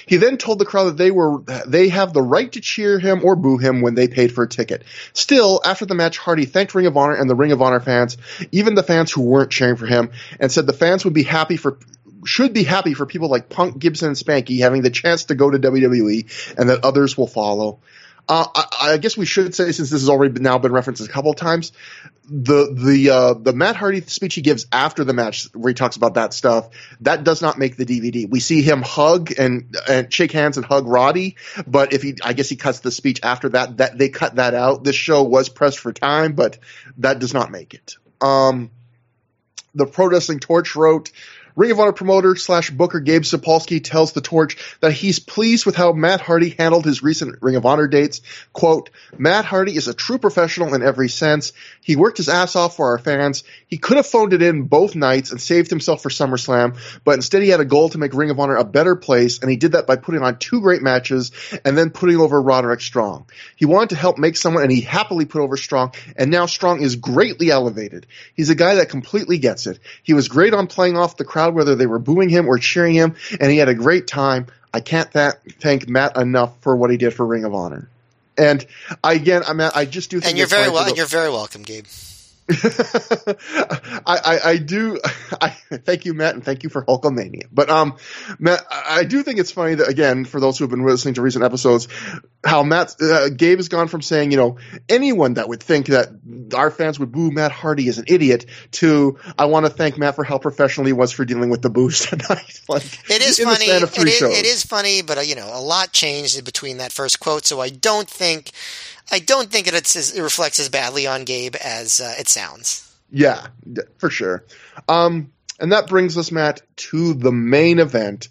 He 0.06 0.16
then 0.16 0.36
told 0.36 0.58
the 0.58 0.64
crowd 0.64 0.84
that 0.84 0.96
they 0.96 1.10
were, 1.10 1.42
they 1.66 1.88
have 1.88 2.12
the 2.12 2.22
right 2.22 2.50
to 2.52 2.60
cheer 2.60 2.98
him 2.98 3.24
or 3.24 3.36
boo 3.36 3.58
him 3.58 3.82
when 3.82 3.94
they 3.94 4.08
paid 4.08 4.32
for 4.32 4.44
a 4.44 4.48
ticket. 4.48 4.84
Still, 5.12 5.60
after 5.64 5.86
the 5.86 5.94
match, 5.94 6.18
Hardy 6.18 6.44
thanked 6.44 6.74
Ring 6.74 6.86
of 6.86 6.96
Honor 6.96 7.14
and 7.14 7.28
the 7.28 7.34
Ring 7.34 7.52
of 7.52 7.62
Honor 7.62 7.80
fans, 7.80 8.16
even 8.50 8.74
the 8.74 8.82
fans 8.82 9.12
who 9.12 9.22
weren't 9.22 9.50
cheering 9.50 9.76
for 9.76 9.86
him, 9.86 10.10
and 10.40 10.50
said 10.50 10.66
the 10.66 10.72
fans 10.72 11.04
would 11.04 11.14
be 11.14 11.22
happy 11.22 11.56
for 11.56 11.78
should 12.24 12.52
be 12.52 12.62
happy 12.62 12.94
for 12.94 13.06
people 13.06 13.28
like 13.28 13.48
Punk, 13.48 13.78
Gibson, 13.78 14.08
and 14.08 14.16
Spanky 14.16 14.60
having 14.60 14.82
the 14.82 14.90
chance 14.90 15.24
to 15.24 15.34
go 15.34 15.50
to 15.50 15.58
WWE, 15.58 16.54
and 16.56 16.70
that 16.70 16.84
others 16.84 17.16
will 17.16 17.26
follow. 17.26 17.80
Uh, 18.28 18.46
I, 18.54 18.92
I 18.92 18.96
guess 18.98 19.16
we 19.16 19.26
should 19.26 19.54
say, 19.54 19.72
since 19.72 19.90
this 19.90 20.00
has 20.00 20.08
already 20.08 20.32
been, 20.32 20.42
now 20.42 20.56
been 20.58 20.72
referenced 20.72 21.02
a 21.04 21.08
couple 21.08 21.30
of 21.30 21.36
times, 21.36 21.72
the 22.24 22.72
the 22.72 23.10
uh, 23.10 23.34
the 23.34 23.52
Matt 23.52 23.74
Hardy 23.74 24.00
speech 24.02 24.34
he 24.34 24.42
gives 24.42 24.66
after 24.70 25.02
the 25.02 25.12
match, 25.12 25.48
where 25.54 25.70
he 25.70 25.74
talks 25.74 25.96
about 25.96 26.14
that 26.14 26.32
stuff, 26.32 26.68
that 27.00 27.24
does 27.24 27.42
not 27.42 27.58
make 27.58 27.76
the 27.76 27.84
DVD. 27.84 28.30
We 28.30 28.38
see 28.38 28.62
him 28.62 28.80
hug 28.82 29.32
and 29.36 29.76
and 29.88 30.12
shake 30.12 30.30
hands 30.30 30.56
and 30.56 30.64
hug 30.64 30.86
Roddy, 30.86 31.36
but 31.66 31.92
if 31.92 32.02
he, 32.02 32.16
I 32.22 32.32
guess 32.32 32.48
he 32.48 32.56
cuts 32.56 32.80
the 32.80 32.92
speech 32.92 33.20
after 33.24 33.48
that. 33.50 33.78
That 33.78 33.98
they 33.98 34.08
cut 34.08 34.36
that 34.36 34.54
out. 34.54 34.84
This 34.84 34.96
show 34.96 35.24
was 35.24 35.48
pressed 35.48 35.80
for 35.80 35.92
time, 35.92 36.34
but 36.34 36.58
that 36.98 37.18
does 37.18 37.34
not 37.34 37.50
make 37.50 37.74
it. 37.74 37.96
Um, 38.20 38.70
the 39.74 39.86
Pro 39.86 40.06
Wrestling 40.06 40.38
Torch 40.38 40.76
wrote. 40.76 41.10
Ring 41.54 41.70
of 41.70 41.80
Honor 41.80 41.92
promoter 41.92 42.36
slash 42.36 42.70
booker 42.70 43.00
Gabe 43.00 43.22
Sapolsky 43.22 43.82
tells 43.82 44.12
the 44.12 44.20
Torch 44.20 44.56
that 44.80 44.92
he's 44.92 45.18
pleased 45.18 45.66
with 45.66 45.76
how 45.76 45.92
Matt 45.92 46.20
Hardy 46.20 46.50
handled 46.50 46.84
his 46.84 47.02
recent 47.02 47.36
Ring 47.42 47.56
of 47.56 47.66
Honor 47.66 47.88
dates. 47.88 48.20
Quote, 48.52 48.90
Matt 49.18 49.44
Hardy 49.44 49.76
is 49.76 49.88
a 49.88 49.94
true 49.94 50.18
professional 50.18 50.74
in 50.74 50.82
every 50.82 51.08
sense. 51.08 51.52
He 51.80 51.96
worked 51.96 52.16
his 52.16 52.28
ass 52.28 52.56
off 52.56 52.76
for 52.76 52.92
our 52.92 52.98
fans. 52.98 53.44
He 53.66 53.78
could 53.78 53.96
have 53.96 54.06
phoned 54.06 54.32
it 54.32 54.42
in 54.42 54.64
both 54.64 54.94
nights 54.94 55.30
and 55.30 55.40
saved 55.40 55.70
himself 55.70 56.02
for 56.02 56.08
SummerSlam, 56.08 56.78
but 57.04 57.16
instead 57.16 57.42
he 57.42 57.48
had 57.48 57.60
a 57.60 57.64
goal 57.64 57.88
to 57.90 57.98
make 57.98 58.14
Ring 58.14 58.30
of 58.30 58.40
Honor 58.40 58.56
a 58.56 58.64
better 58.64 58.96
place, 58.96 59.38
and 59.40 59.50
he 59.50 59.56
did 59.56 59.72
that 59.72 59.86
by 59.86 59.96
putting 59.96 60.22
on 60.22 60.38
two 60.38 60.60
great 60.60 60.82
matches 60.82 61.32
and 61.64 61.76
then 61.76 61.90
putting 61.90 62.16
over 62.16 62.40
Roderick 62.40 62.80
Strong. 62.80 63.26
He 63.56 63.66
wanted 63.66 63.90
to 63.90 63.96
help 63.96 64.18
make 64.18 64.36
someone, 64.36 64.62
and 64.62 64.72
he 64.72 64.80
happily 64.80 65.24
put 65.24 65.42
over 65.42 65.56
Strong, 65.56 65.94
and 66.16 66.30
now 66.30 66.46
Strong 66.46 66.82
is 66.82 66.96
greatly 66.96 67.50
elevated. 67.50 68.06
He's 68.34 68.50
a 68.50 68.54
guy 68.54 68.76
that 68.76 68.88
completely 68.88 69.38
gets 69.38 69.66
it. 69.66 69.78
He 70.02 70.14
was 70.14 70.28
great 70.28 70.54
on 70.54 70.66
playing 70.66 70.96
off 70.96 71.16
the 71.16 71.24
crowd, 71.24 71.41
whether 71.50 71.74
they 71.74 71.86
were 71.86 71.98
booing 71.98 72.28
him 72.28 72.48
or 72.48 72.58
cheering 72.58 72.94
him, 72.94 73.14
and 73.40 73.50
he 73.50 73.58
had 73.58 73.68
a 73.68 73.74
great 73.74 74.06
time. 74.06 74.46
I 74.74 74.80
can't 74.80 75.10
th- 75.12 75.34
thank 75.60 75.88
Matt 75.88 76.16
enough 76.16 76.52
for 76.62 76.74
what 76.76 76.90
he 76.90 76.96
did 76.96 77.12
for 77.12 77.26
Ring 77.26 77.44
of 77.44 77.54
Honor. 77.54 77.88
And 78.38 78.64
I, 79.04 79.12
again, 79.14 79.42
I 79.46 79.52
mean, 79.52 79.70
I 79.74 79.84
just 79.84 80.10
do 80.10 80.18
think 80.20 80.30
And 80.30 80.38
you're 80.38 80.46
very 80.46 80.70
well. 80.70 80.86
the- 80.86 80.94
You're 80.96 81.04
very 81.06 81.30
welcome, 81.30 81.62
Gabe. 81.62 81.84
I, 84.06 84.18
I, 84.24 84.40
I 84.44 84.56
do. 84.58 85.00
I 85.40 85.48
thank 85.50 86.04
you, 86.04 86.14
Matt, 86.14 86.34
and 86.34 86.44
thank 86.44 86.62
you 86.62 86.70
for 86.70 86.84
Hulkamania. 86.84 87.46
But 87.52 87.70
um, 87.70 87.96
Matt, 88.38 88.64
I 88.70 89.04
do 89.04 89.22
think 89.22 89.38
it's 89.38 89.52
funny 89.52 89.76
that 89.76 89.88
again, 89.88 90.24
for 90.24 90.40
those 90.40 90.58
who 90.58 90.64
have 90.64 90.70
been 90.70 90.84
listening 90.84 91.14
to 91.14 91.22
recent 91.22 91.44
episodes, 91.44 91.88
how 92.44 92.62
Matt 92.62 92.94
uh, 93.00 93.28
Gabe 93.28 93.58
has 93.58 93.68
gone 93.68 93.88
from 93.88 94.02
saying, 94.02 94.30
you 94.30 94.36
know, 94.36 94.58
anyone 94.88 95.34
that 95.34 95.48
would 95.48 95.62
think 95.62 95.86
that 95.86 96.08
our 96.54 96.70
fans 96.70 96.98
would 96.98 97.12
boo 97.12 97.30
Matt 97.30 97.52
Hardy 97.52 97.88
is 97.88 97.98
an 97.98 98.04
idiot 98.08 98.46
to 98.72 99.18
I 99.38 99.46
want 99.46 99.66
to 99.66 99.70
thank 99.70 99.98
Matt 99.98 100.16
for 100.16 100.24
how 100.24 100.38
professional 100.38 100.86
he 100.86 100.92
was 100.92 101.12
for 101.12 101.24
dealing 101.24 101.50
with 101.50 101.62
the 101.62 101.70
boos 101.70 102.00
tonight. 102.06 102.60
like 102.68 102.84
It 103.10 103.22
is 103.22 103.38
funny. 103.38 103.66
The 103.66 103.72
span 103.72 103.82
of 103.82 103.98
It 103.98 104.08
is, 104.08 104.22
it 104.22 104.46
is 104.46 104.64
funny, 104.64 105.02
but 105.02 105.18
uh, 105.18 105.20
you 105.22 105.34
know, 105.34 105.50
a 105.52 105.60
lot 105.60 105.92
changed 105.92 106.44
between 106.44 106.78
that 106.78 106.92
first 106.92 107.20
quote. 107.20 107.46
So 107.46 107.60
I 107.60 107.68
don't 107.68 108.08
think, 108.08 108.50
I 109.12 109.18
don't 109.20 109.50
think 109.50 109.68
it, 109.68 109.74
it's, 109.74 109.94
as- 109.94 110.16
it 110.16 110.22
reflects 110.22 110.58
as 110.58 110.68
badly 110.68 111.06
on 111.06 111.24
Gabe 111.24 111.54
as 111.62 112.00
uh, 112.00 112.14
it 112.18 112.28
sounds. 112.28 112.88
Yeah, 113.10 113.46
for 113.98 114.08
sure. 114.08 114.44
Um, 114.88 115.30
and 115.60 115.72
that 115.72 115.86
brings 115.86 116.16
us, 116.16 116.32
Matt, 116.32 116.62
to 116.76 117.12
the 117.14 117.30
main 117.30 117.78
event. 117.78 118.28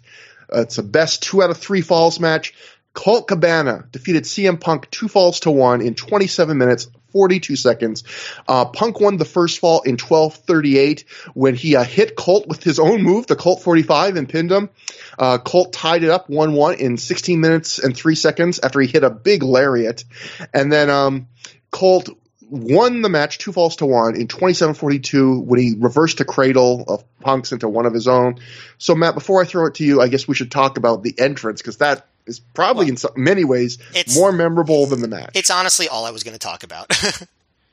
Uh, 0.52 0.62
it's 0.62 0.78
a 0.78 0.82
best 0.82 1.22
two 1.22 1.42
out 1.42 1.50
of 1.50 1.56
three 1.58 1.80
falls 1.82 2.18
match. 2.18 2.52
Colt 2.92 3.28
Cabana 3.28 3.86
defeated 3.90 4.24
CM 4.24 4.60
Punk 4.60 4.90
two 4.90 5.08
falls 5.08 5.40
to 5.40 5.50
one 5.50 5.80
in 5.80 5.94
27 5.94 6.58
minutes, 6.58 6.88
42 7.12 7.56
seconds. 7.56 8.04
Uh, 8.48 8.64
Punk 8.64 9.00
won 9.00 9.16
the 9.16 9.24
first 9.24 9.58
fall 9.58 9.82
in 9.82 9.96
12:38 9.96 11.04
when 11.34 11.54
he 11.54 11.76
uh, 11.76 11.84
hit 11.84 12.16
Colt 12.16 12.46
with 12.48 12.62
his 12.62 12.78
own 12.78 13.02
move, 13.02 13.26
the 13.26 13.36
Colt 13.36 13.62
45, 13.62 14.16
and 14.16 14.28
pinned 14.28 14.50
him. 14.50 14.70
Uh, 15.18 15.38
Colt 15.38 15.72
tied 15.72 16.02
it 16.02 16.10
up 16.10 16.28
1-1 16.28 16.78
in 16.78 16.96
16 16.96 17.40
minutes 17.40 17.78
and 17.78 17.96
three 17.96 18.14
seconds 18.14 18.60
after 18.60 18.80
he 18.80 18.88
hit 18.88 19.04
a 19.04 19.10
big 19.10 19.42
lariat, 19.42 20.04
and 20.52 20.72
then 20.72 20.90
um, 20.90 21.28
Colt 21.70 22.08
won 22.52 23.00
the 23.00 23.08
match 23.08 23.38
two 23.38 23.50
falls 23.50 23.76
to 23.76 23.86
one 23.86 24.14
in 24.14 24.28
27:42 24.28 25.42
when 25.42 25.58
he 25.58 25.74
reversed 25.78 26.20
a 26.20 26.24
cradle 26.24 26.84
of 26.86 27.02
Punk's 27.20 27.52
into 27.52 27.66
one 27.66 27.86
of 27.86 27.94
his 27.94 28.06
own. 28.06 28.36
So 28.76 28.94
Matt, 28.94 29.14
before 29.14 29.40
I 29.40 29.46
throw 29.46 29.66
it 29.66 29.76
to 29.76 29.84
you, 29.84 30.02
I 30.02 30.08
guess 30.08 30.28
we 30.28 30.34
should 30.34 30.50
talk 30.50 30.76
about 30.76 31.02
the 31.02 31.14
entrance 31.18 31.62
because 31.62 31.78
that 31.78 32.06
is 32.26 32.40
probably 32.40 32.88
in 32.88 32.96
some, 32.96 33.12
many 33.16 33.44
ways 33.44 33.78
It's- 33.94 34.16
more 34.16 34.32
memorable 34.32 34.86
than 34.86 35.00
the 35.00 35.08
match. 35.08 35.32
It's 35.34 35.50
honestly 35.50 35.88
all 35.88 36.04
I 36.04 36.10
was 36.10 36.22
going 36.22 36.34
to 36.34 36.38
talk 36.38 36.62
about. 36.64 36.90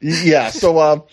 Yeah, 0.01 0.49
so 0.51 0.79
um, 0.79 1.03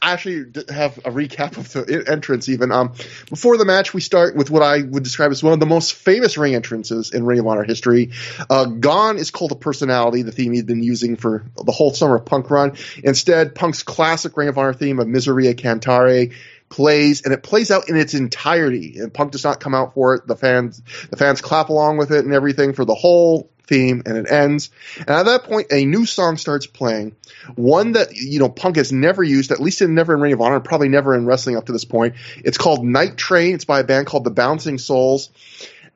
I 0.00 0.12
actually 0.12 0.46
have 0.70 0.96
a 0.98 1.10
recap 1.10 1.58
of 1.58 1.70
the 1.70 2.04
entrance. 2.10 2.48
Even 2.48 2.72
um, 2.72 2.94
before 3.28 3.58
the 3.58 3.66
match, 3.66 3.92
we 3.92 4.00
start 4.00 4.34
with 4.36 4.50
what 4.50 4.62
I 4.62 4.80
would 4.80 5.02
describe 5.02 5.32
as 5.32 5.42
one 5.42 5.52
of 5.52 5.60
the 5.60 5.66
most 5.66 5.92
famous 5.92 6.38
ring 6.38 6.54
entrances 6.54 7.12
in 7.12 7.26
Ring 7.26 7.40
of 7.40 7.46
Honor 7.46 7.62
history. 7.62 8.12
Uh, 8.48 8.64
Gone 8.64 9.18
is 9.18 9.30
Cult 9.30 9.52
of 9.52 9.60
Personality, 9.60 10.22
the 10.22 10.32
theme 10.32 10.52
he'd 10.54 10.64
been 10.64 10.82
using 10.82 11.16
for 11.16 11.44
the 11.62 11.72
whole 11.72 11.92
summer 11.92 12.16
of 12.16 12.24
Punk 12.24 12.48
run. 12.50 12.72
Instead, 13.04 13.54
Punk's 13.54 13.82
classic 13.82 14.34
Ring 14.34 14.48
of 14.48 14.56
Honor 14.56 14.72
theme 14.72 14.98
of 14.98 15.06
Miseria 15.08 15.52
Cantare 15.54 16.32
plays, 16.72 17.20
and 17.22 17.34
it 17.34 17.42
plays 17.42 17.70
out 17.70 17.90
in 17.90 17.96
its 17.96 18.14
entirety. 18.14 18.98
And 18.98 19.12
Punk 19.12 19.32
does 19.32 19.44
not 19.44 19.60
come 19.60 19.74
out 19.74 19.92
for 19.92 20.14
it. 20.14 20.26
The 20.26 20.36
fans, 20.36 20.82
the 21.10 21.18
fans 21.18 21.42
clap 21.42 21.68
along 21.68 21.98
with 21.98 22.10
it 22.10 22.24
and 22.24 22.32
everything 22.32 22.72
for 22.72 22.86
the 22.86 22.94
whole 22.94 23.50
theme, 23.66 24.02
and 24.06 24.16
it 24.16 24.30
ends. 24.30 24.70
And 24.96 25.10
at 25.10 25.24
that 25.24 25.44
point, 25.44 25.66
a 25.70 25.84
new 25.84 26.06
song 26.06 26.38
starts 26.38 26.66
playing, 26.66 27.14
one 27.56 27.92
that 27.92 28.16
you 28.16 28.38
know 28.38 28.48
Punk 28.48 28.76
has 28.76 28.90
never 28.90 29.22
used, 29.22 29.50
at 29.50 29.60
least 29.60 29.82
in 29.82 29.94
never 29.94 30.14
in 30.14 30.20
Ring 30.22 30.32
of 30.32 30.40
Honor, 30.40 30.60
probably 30.60 30.88
never 30.88 31.14
in 31.14 31.26
wrestling 31.26 31.58
up 31.58 31.66
to 31.66 31.72
this 31.72 31.84
point. 31.84 32.14
It's 32.38 32.56
called 32.56 32.82
Night 32.82 33.18
Train. 33.18 33.54
It's 33.54 33.66
by 33.66 33.80
a 33.80 33.84
band 33.84 34.06
called 34.06 34.24
the 34.24 34.30
Bouncing 34.30 34.78
Souls. 34.78 35.28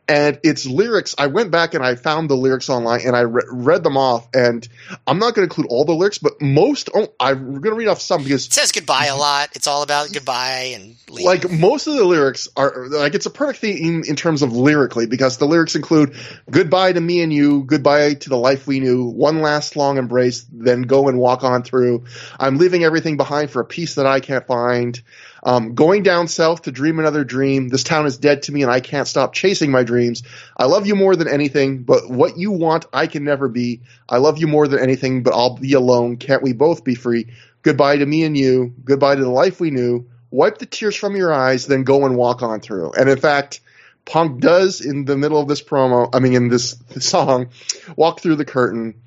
And 0.08 0.38
its 0.44 0.66
lyrics, 0.66 1.14
I 1.18 1.26
went 1.26 1.50
back 1.50 1.74
and 1.74 1.84
I 1.84 1.96
found 1.96 2.30
the 2.30 2.36
lyrics 2.36 2.68
online 2.68 3.00
and 3.04 3.16
I 3.16 3.20
re- 3.22 3.42
read 3.50 3.82
them 3.82 3.96
off. 3.96 4.28
And 4.32 4.66
I'm 5.06 5.18
not 5.18 5.34
going 5.34 5.48
to 5.48 5.52
include 5.52 5.66
all 5.68 5.84
the 5.84 5.94
lyrics, 5.94 6.18
but 6.18 6.40
most, 6.40 6.90
oh, 6.94 7.08
I'm 7.18 7.54
going 7.60 7.62
to 7.62 7.74
read 7.74 7.88
off 7.88 8.00
some 8.00 8.22
because 8.22 8.46
it 8.46 8.52
says 8.52 8.70
goodbye 8.70 9.06
a 9.06 9.16
lot. 9.16 9.50
It's 9.54 9.66
all 9.66 9.82
about 9.82 10.12
goodbye 10.12 10.74
and 10.76 10.94
leaving. 11.08 11.26
like 11.26 11.50
most 11.50 11.86
of 11.88 11.94
the 11.94 12.04
lyrics 12.04 12.48
are 12.56 12.88
like 12.88 13.14
it's 13.14 13.26
a 13.26 13.30
perfect 13.30 13.60
theme 13.60 14.02
in 14.06 14.16
terms 14.16 14.42
of 14.42 14.52
lyrically 14.52 15.06
because 15.06 15.38
the 15.38 15.46
lyrics 15.46 15.74
include 15.74 16.14
goodbye 16.50 16.92
to 16.92 17.00
me 17.00 17.20
and 17.22 17.32
you 17.32 17.64
goodbye 17.64 18.14
to 18.14 18.28
the 18.28 18.36
life 18.36 18.66
we 18.66 18.80
knew 18.80 19.04
one 19.04 19.40
last 19.40 19.76
long 19.76 19.98
embrace 19.98 20.46
then 20.52 20.82
go 20.82 21.08
and 21.08 21.18
walk 21.18 21.44
on 21.44 21.62
through 21.62 22.04
i'm 22.38 22.58
leaving 22.58 22.82
everything 22.84 23.16
behind 23.16 23.50
for 23.50 23.60
a 23.60 23.64
peace 23.64 23.94
that 23.94 24.06
i 24.06 24.20
can't 24.20 24.46
find 24.46 25.00
um, 25.46 25.76
going 25.76 26.02
down 26.02 26.26
south 26.26 26.62
to 26.62 26.72
dream 26.72 26.98
another 26.98 27.24
dream. 27.24 27.68
This 27.68 27.84
town 27.84 28.04
is 28.04 28.18
dead 28.18 28.42
to 28.42 28.52
me 28.52 28.62
and 28.62 28.70
i 28.70 28.80
can't 28.80 29.08
stop 29.08 29.32
chasing 29.32 29.70
my 29.70 29.84
dreams. 29.84 30.24
I 30.56 30.66
love 30.66 30.86
you 30.86 30.96
more 30.96 31.14
than 31.14 31.28
anything 31.28 31.84
but 31.84 32.10
what 32.10 32.36
you 32.36 32.50
want 32.50 32.84
i 32.92 33.06
can 33.06 33.24
never 33.24 33.48
be. 33.48 33.80
I 34.08 34.18
love 34.18 34.38
you 34.38 34.48
more 34.48 34.68
than 34.68 34.80
anything 34.80 35.22
but 35.22 35.32
i'll 35.32 35.56
be 35.56 35.72
alone. 35.72 36.16
Can't 36.16 36.42
we 36.42 36.52
both 36.52 36.84
be 36.84 36.96
free? 36.96 37.28
Goodbye 37.62 37.98
to 37.98 38.06
me 38.06 38.24
and 38.24 38.36
you. 38.36 38.74
Goodbye 38.84 39.14
to 39.14 39.22
the 39.22 39.30
life 39.30 39.60
we 39.60 39.70
knew. 39.70 40.08
Wipe 40.32 40.58
the 40.58 40.66
tears 40.66 40.96
from 40.96 41.14
your 41.14 41.32
eyes, 41.32 41.66
then 41.66 41.84
go 41.84 42.04
and 42.04 42.16
walk 42.16 42.42
on 42.42 42.60
through. 42.60 42.92
And 42.92 43.08
in 43.08 43.18
fact, 43.18 43.60
Punk 44.04 44.40
does 44.40 44.80
in 44.80 45.04
the 45.04 45.16
middle 45.16 45.40
of 45.40 45.48
this 45.48 45.62
promo, 45.62 46.08
I 46.12 46.20
mean, 46.20 46.34
in 46.34 46.48
this 46.48 46.76
song, 46.98 47.48
walk 47.96 48.20
through 48.20 48.36
the 48.36 48.44
curtain. 48.44 49.02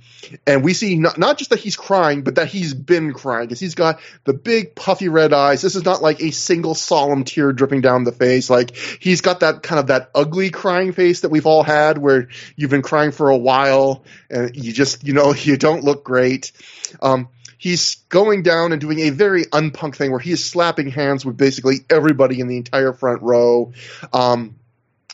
And 0.45 0.63
we 0.63 0.73
see 0.73 0.95
not, 0.95 1.17
not 1.17 1.37
just 1.37 1.49
that 1.51 1.59
he's 1.59 1.75
crying, 1.75 2.23
but 2.23 2.35
that 2.35 2.47
he's 2.47 2.73
been 2.73 3.13
crying 3.13 3.47
because 3.47 3.59
he's 3.59 3.75
got 3.75 3.99
the 4.25 4.33
big 4.33 4.75
puffy 4.75 5.09
red 5.09 5.33
eyes. 5.33 5.61
This 5.61 5.75
is 5.75 5.85
not 5.85 6.01
like 6.01 6.21
a 6.21 6.31
single 6.31 6.75
solemn 6.75 7.23
tear 7.23 7.51
dripping 7.53 7.81
down 7.81 8.03
the 8.03 8.11
face. 8.11 8.49
Like 8.49 8.75
he's 8.75 9.21
got 9.21 9.41
that 9.41 9.63
kind 9.63 9.79
of 9.79 9.87
that 9.87 10.11
ugly 10.13 10.49
crying 10.49 10.91
face 10.91 11.21
that 11.21 11.29
we've 11.29 11.45
all 11.45 11.63
had 11.63 11.97
where 11.97 12.27
you've 12.55 12.69
been 12.69 12.81
crying 12.81 13.11
for 13.11 13.29
a 13.29 13.37
while 13.37 14.03
and 14.29 14.55
you 14.55 14.73
just, 14.73 15.05
you 15.05 15.13
know, 15.13 15.33
you 15.33 15.57
don't 15.57 15.83
look 15.83 16.03
great. 16.03 16.51
Um, 17.01 17.29
he's 17.57 17.95
going 18.09 18.41
down 18.41 18.71
and 18.71 18.81
doing 18.81 18.99
a 18.99 19.11
very 19.11 19.43
unpunk 19.45 19.95
thing 19.95 20.11
where 20.11 20.19
he 20.19 20.31
is 20.31 20.43
slapping 20.43 20.89
hands 20.89 21.25
with 21.25 21.37
basically 21.37 21.81
everybody 21.89 22.39
in 22.39 22.47
the 22.47 22.57
entire 22.57 22.93
front 22.93 23.21
row. 23.21 23.73
Um, 24.11 24.55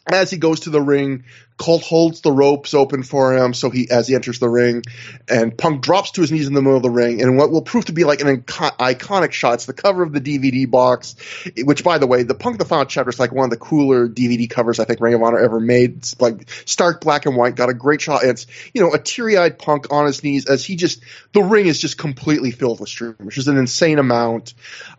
as 0.07 0.29
he 0.29 0.37
goes 0.37 0.61
to 0.61 0.69
the 0.69 0.81
ring, 0.81 1.23
Colt 1.57 1.83
holds 1.83 2.21
the 2.21 2.31
ropes 2.31 2.73
open 2.73 3.01
for 3.01 3.33
him, 3.33 3.53
so 3.53 3.69
he 3.69 3.89
as 3.89 4.07
he 4.07 4.15
enters 4.15 4.39
the 4.39 4.49
ring, 4.49 4.83
and 5.29 5.57
Punk 5.57 5.81
drops 5.81 6.11
to 6.11 6.21
his 6.21 6.31
knees 6.31 6.47
in 6.47 6.53
the 6.53 6.61
middle 6.61 6.75
of 6.75 6.83
the 6.83 6.89
ring, 6.89 7.21
and 7.21 7.37
what 7.37 7.49
will 7.49 7.61
prove 7.61 7.85
to 7.85 7.93
be 7.93 8.03
like 8.03 8.19
an 8.19 8.27
icon- 8.27 8.73
iconic 8.77 9.31
shot. 9.31 9.53
It's 9.55 9.65
the 9.65 9.73
cover 9.73 10.03
of 10.03 10.11
the 10.11 10.19
DVD 10.19 10.69
box, 10.69 11.15
which, 11.63 11.83
by 11.83 11.97
the 11.97 12.07
way, 12.07 12.23
the 12.23 12.35
Punk 12.35 12.59
the 12.59 12.65
Final 12.65 12.85
Chapter 12.85 13.09
is 13.09 13.19
like 13.19 13.31
one 13.31 13.45
of 13.45 13.51
the 13.51 13.57
cooler 13.57 14.09
DVD 14.09 14.49
covers 14.49 14.79
I 14.79 14.85
think 14.85 14.99
Ring 14.99 15.13
of 15.13 15.23
Honor 15.23 15.39
ever 15.39 15.61
made. 15.61 15.97
It's 15.97 16.19
like 16.19 16.49
stark 16.65 16.99
black 17.01 17.25
and 17.25 17.37
white, 17.37 17.55
got 17.55 17.69
a 17.69 17.73
great 17.73 18.01
shot. 18.01 18.23
It's 18.23 18.47
you 18.73 18.81
know 18.81 18.93
a 18.93 18.99
teary-eyed 18.99 19.57
Punk 19.57 19.91
on 19.91 20.05
his 20.05 20.23
knees 20.23 20.45
as 20.45 20.65
he 20.65 20.75
just 20.75 21.01
the 21.31 21.41
ring 21.41 21.67
is 21.67 21.79
just 21.79 21.97
completely 21.97 22.51
filled 22.51 22.81
with 22.81 22.89
streamers, 22.89 23.19
which 23.19 23.37
is 23.37 23.47
an 23.47 23.57
insane 23.57 23.99
amount. 23.99 24.53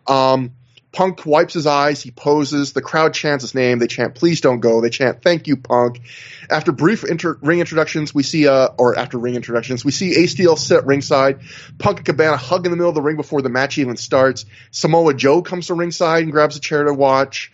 Um, 0.07 0.53
Punk 0.97 1.27
wipes 1.27 1.53
his 1.53 1.67
eyes. 1.67 2.01
He 2.01 2.09
poses. 2.09 2.73
The 2.73 2.81
crowd 2.81 3.13
chants 3.13 3.43
his 3.43 3.53
name. 3.53 3.77
They 3.77 3.85
chant, 3.85 4.15
"Please 4.15 4.41
don't 4.41 4.61
go." 4.61 4.81
They 4.81 4.89
chant, 4.89 5.21
"Thank 5.21 5.45
you, 5.45 5.55
Punk." 5.55 6.01
After 6.49 6.71
brief 6.71 7.03
inter- 7.03 7.37
ring 7.43 7.59
introductions, 7.59 8.15
we 8.15 8.23
see, 8.23 8.47
uh, 8.47 8.69
or 8.79 8.97
after 8.97 9.19
ring 9.19 9.35
introductions, 9.35 9.85
we 9.85 9.91
see 9.91 10.25
Steel 10.25 10.55
sit 10.55 10.87
ringside. 10.87 11.41
Punk 11.77 11.97
and 11.97 12.05
Cabana 12.07 12.35
hug 12.35 12.65
in 12.65 12.71
the 12.71 12.77
middle 12.77 12.89
of 12.89 12.95
the 12.95 13.03
ring 13.03 13.15
before 13.15 13.43
the 13.43 13.49
match 13.49 13.77
even 13.77 13.95
starts. 13.95 14.45
Samoa 14.71 15.13
Joe 15.13 15.43
comes 15.43 15.67
to 15.67 15.75
ringside 15.75 16.23
and 16.23 16.31
grabs 16.31 16.57
a 16.57 16.59
chair 16.59 16.83
to 16.83 16.95
watch. 16.95 17.51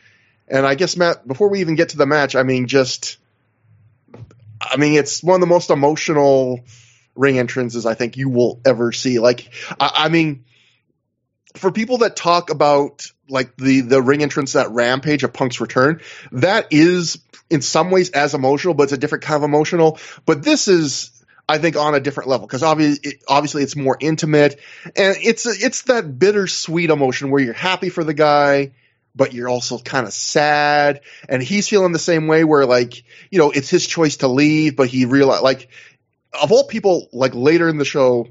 And 0.48 0.66
I 0.66 0.76
guess 0.76 0.96
Matt, 0.96 1.28
before 1.28 1.50
we 1.50 1.60
even 1.60 1.76
get 1.76 1.90
to 1.90 1.98
the 1.98 2.06
match, 2.06 2.38
I 2.38 2.44
mean, 2.44 2.68
just, 2.68 3.18
I 4.62 4.78
mean, 4.78 4.94
it's 4.94 5.22
one 5.22 5.36
of 5.36 5.42
the 5.42 5.48
most 5.48 5.70
emotional 5.70 6.62
ring 7.14 7.40
entrances 7.40 7.86
I 7.86 7.96
think 7.96 8.16
you 8.16 8.30
will 8.30 8.62
ever 8.66 8.94
see. 8.94 9.20
Like, 9.20 9.50
I, 9.82 10.06
I 10.06 10.08
mean 10.08 10.46
for 11.56 11.72
people 11.72 12.00
that 12.00 12.16
talk 12.16 12.50
about 12.50 13.12
like 13.30 13.56
the 13.58 13.82
the 13.82 14.02
ring 14.02 14.22
entrance 14.22 14.54
that 14.54 14.72
rampage 14.72 15.24
of 15.24 15.34
punk's 15.34 15.62
return 15.62 16.02
that 16.32 16.68
is 16.72 17.20
in 17.50 17.62
some 17.62 17.90
ways 17.92 18.10
as 18.12 18.34
emotional 18.34 18.74
but 18.74 18.84
it's 18.84 18.94
a 18.94 18.98
different 18.98 19.24
kind 19.24 19.38
of 19.38 19.44
emotional 19.44 19.98
but 20.26 20.44
this 20.44 20.68
is 20.68 21.10
I 21.48 21.58
think 21.58 21.76
on 21.76 21.94
a 21.94 22.00
different 22.00 22.30
level 22.30 22.48
because 22.48 22.64
obviously, 22.64 23.20
obviously 23.28 23.64
it's 23.64 23.76
more 23.76 23.98
intimate 24.00 24.60
and 24.96 25.18
it's 25.22 25.46
it's 25.46 25.84
that 25.84 26.20
bittersweet 26.20 26.90
emotion 26.90 27.32
where 27.32 27.42
you're 27.42 27.54
happy 27.54 27.90
for 27.90 28.04
the 28.04 28.14
guy 28.14 28.72
but 29.16 29.34
you're 29.34 29.50
also 29.50 29.78
kind 29.78 30.08
of 30.08 30.14
sad. 30.14 31.02
And 31.30 31.42
he's 31.42 31.70
feeling 31.70 31.92
the 31.92 32.00
same 32.00 32.28
way 32.28 32.44
where 32.44 32.66
like, 32.66 33.04
you 33.30 33.40
know, 33.40 33.52
it's 33.52 33.70
his 33.70 33.86
choice 33.86 34.18
to 34.18 34.28
leave, 34.28 34.76
but 34.76 34.88
he 34.88 35.06
realized 35.06 35.44
like 35.44 35.70
of 36.42 36.52
all 36.52 36.66
people, 36.66 37.10
like 37.14 37.36
later 37.36 37.70
in 37.70 37.78
the 37.78 37.86
show, 37.86 38.28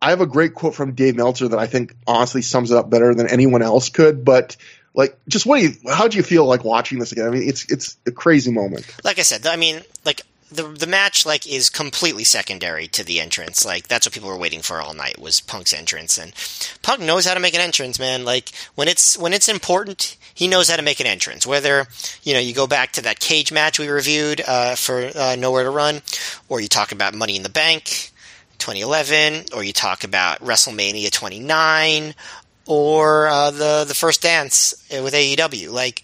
I 0.00 0.10
have 0.10 0.20
a 0.20 0.26
great 0.26 0.54
quote 0.54 0.74
from 0.74 0.94
Dave 0.94 1.16
Meltzer 1.16 1.48
that 1.48 1.58
I 1.58 1.66
think 1.66 1.94
honestly 2.06 2.42
sums 2.42 2.70
it 2.70 2.76
up 2.76 2.90
better 2.90 3.14
than 3.14 3.28
anyone 3.28 3.62
else 3.62 3.88
could. 3.88 4.24
But 4.24 4.56
like, 4.94 5.18
just 5.28 5.46
what 5.46 5.58
do 5.58 5.68
you? 5.68 5.74
How 5.90 6.08
do 6.08 6.16
you 6.16 6.22
feel 6.22 6.44
like 6.44 6.64
watching 6.64 6.98
this 6.98 7.12
again? 7.12 7.26
I 7.26 7.30
mean, 7.30 7.48
it's 7.48 7.70
it's 7.70 7.96
a 8.06 8.12
crazy 8.12 8.52
moment. 8.52 8.86
Like 9.02 9.18
I 9.18 9.22
said, 9.22 9.46
I 9.46 9.56
mean, 9.56 9.82
like 10.04 10.22
the 10.54 10.64
the 10.64 10.86
match 10.86 11.26
like 11.26 11.46
is 11.46 11.68
completely 11.68 12.24
secondary 12.24 12.86
to 12.88 13.04
the 13.04 13.20
entrance. 13.20 13.64
Like 13.64 13.88
that's 13.88 14.06
what 14.06 14.12
people 14.12 14.28
were 14.28 14.38
waiting 14.38 14.62
for 14.62 14.80
all 14.80 14.94
night 14.94 15.18
was 15.18 15.40
Punk's 15.40 15.72
entrance, 15.72 16.16
and 16.18 16.32
Punk 16.82 17.00
knows 17.00 17.26
how 17.26 17.34
to 17.34 17.40
make 17.40 17.54
an 17.54 17.60
entrance, 17.60 17.98
man. 17.98 18.24
Like 18.24 18.50
when 18.74 18.88
it's 18.88 19.18
when 19.18 19.32
it's 19.32 19.48
important, 19.48 20.16
he 20.32 20.48
knows 20.48 20.68
how 20.68 20.76
to 20.76 20.82
make 20.82 21.00
an 21.00 21.06
entrance. 21.06 21.46
Whether 21.46 21.86
you 22.22 22.34
know 22.34 22.40
you 22.40 22.54
go 22.54 22.66
back 22.66 22.92
to 22.92 23.02
that 23.02 23.20
cage 23.20 23.52
match 23.52 23.78
we 23.78 23.88
reviewed 23.88 24.42
uh, 24.46 24.76
for 24.76 25.10
uh, 25.14 25.36
Nowhere 25.36 25.64
to 25.64 25.70
Run, 25.70 26.02
or 26.48 26.60
you 26.60 26.68
talk 26.68 26.92
about 26.92 27.14
Money 27.14 27.36
in 27.36 27.42
the 27.42 27.48
Bank. 27.48 28.12
2011, 28.64 29.44
or 29.54 29.62
you 29.62 29.74
talk 29.74 30.04
about 30.04 30.38
WrestleMania 30.38 31.10
29, 31.10 32.14
or 32.64 33.26
uh, 33.26 33.50
the 33.50 33.84
the 33.86 33.94
first 33.94 34.22
dance 34.22 34.72
with 34.90 35.12
AEW. 35.12 35.70
Like 35.70 36.02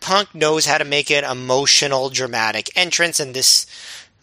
Punk 0.00 0.34
knows 0.34 0.66
how 0.66 0.78
to 0.78 0.84
make 0.84 1.08
an 1.12 1.22
emotional, 1.22 2.10
dramatic 2.10 2.76
entrance, 2.76 3.20
and 3.20 3.32
this 3.32 3.64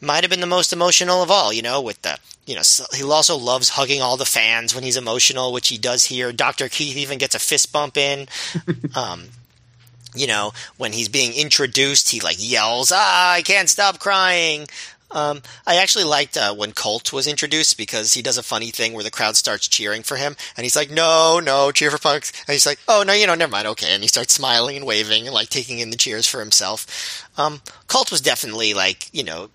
might 0.02 0.26
have 0.26 0.30
been 0.30 0.42
the 0.42 0.48
most 0.48 0.74
emotional 0.74 1.24
of 1.24 1.32
all. 1.32 1.54
You 1.54 1.62
know, 1.62 1.82
with 1.82 2.02
the 2.02 2.18
you 2.46 2.56
know 2.56 2.62
he 2.94 3.04
also 3.04 3.38
loves 3.38 3.70
hugging 3.70 4.02
all 4.02 4.18
the 4.18 4.26
fans 4.26 4.76
when 4.76 4.84
he's 4.84 4.98
emotional, 4.98 5.54
which 5.54 5.70
he 5.70 5.78
does 5.78 6.04
here. 6.04 6.34
Doctor 6.34 6.68
Keith 6.68 6.98
even 6.98 7.18
gets 7.18 7.36
a 7.36 7.40
fist 7.40 7.72
bump 7.72 7.96
in. 7.96 8.28
um, 8.96 9.30
you 10.14 10.28
know, 10.28 10.52
when 10.76 10.92
he's 10.92 11.08
being 11.08 11.34
introduced, 11.34 12.10
he 12.10 12.20
like 12.20 12.36
yells, 12.38 12.92
"Ah, 12.94 13.32
I 13.32 13.44
can't 13.44 13.70
stop 13.70 14.00
crying." 14.00 14.68
Um, 15.10 15.42
I 15.66 15.78
actually 15.78 16.04
liked 16.04 16.36
uh, 16.36 16.54
when 16.54 16.74
Colt 16.74 17.14
was 17.14 17.28
introduced 17.28 17.78
because 17.78 18.14
he 18.14 18.22
does 18.22 18.38
a 18.38 18.44
funny 18.44 18.72
thing 18.72 18.94
where 18.94 19.04
the 19.06 19.12
crowd 19.12 19.38
starts 19.38 19.68
cheering 19.68 20.04
for 20.04 20.18
him, 20.18 20.36
and 20.58 20.66
he's 20.66 20.76
like, 20.76 20.92
"No, 20.92 21.40
no, 21.40 21.72
cheer 21.72 21.90
for 21.92 21.98
Punk," 21.98 22.30
and 22.48 22.54
he's 22.54 22.66
like, 22.66 22.80
"Oh 22.90 23.04
no, 23.08 23.14
you 23.14 23.26
know, 23.26 23.36
never 23.36 23.52
mind, 23.52 23.68
okay," 23.70 23.94
and 23.94 24.04
he 24.04 24.10
starts 24.10 24.34
smiling 24.34 24.76
and 24.76 24.86
waving 24.86 25.26
and 25.26 25.34
like 25.34 25.50
taking 25.50 25.80
in 25.80 25.92
the 25.92 25.98
cheers 25.98 26.28
for 26.28 26.40
himself. 26.42 27.26
Um, 27.38 27.62
Colt 27.88 28.12
was 28.12 28.20
definitely 28.20 28.74
like, 28.74 29.10
you 29.14 29.24
know, 29.24 29.50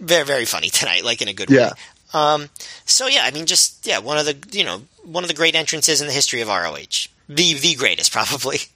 very 0.00 0.24
very 0.24 0.44
funny 0.44 0.70
tonight, 0.70 1.04
like 1.04 1.22
in 1.22 1.28
a 1.28 1.32
good 1.34 1.50
Yeah. 1.50 1.68
way. 1.68 1.72
Um, 2.14 2.50
so 2.84 3.06
yeah, 3.06 3.22
I 3.24 3.30
mean, 3.30 3.46
just 3.46 3.86
yeah, 3.86 3.98
one 4.00 4.18
of 4.18 4.26
the 4.26 4.36
you 4.56 4.64
know 4.64 4.82
one 5.04 5.24
of 5.24 5.28
the 5.28 5.34
great 5.34 5.54
entrances 5.54 6.00
in 6.00 6.06
the 6.08 6.12
history 6.12 6.40
of 6.40 6.48
ROH, 6.48 7.08
the 7.28 7.54
the 7.54 7.74
greatest 7.76 8.12
probably. 8.12 8.58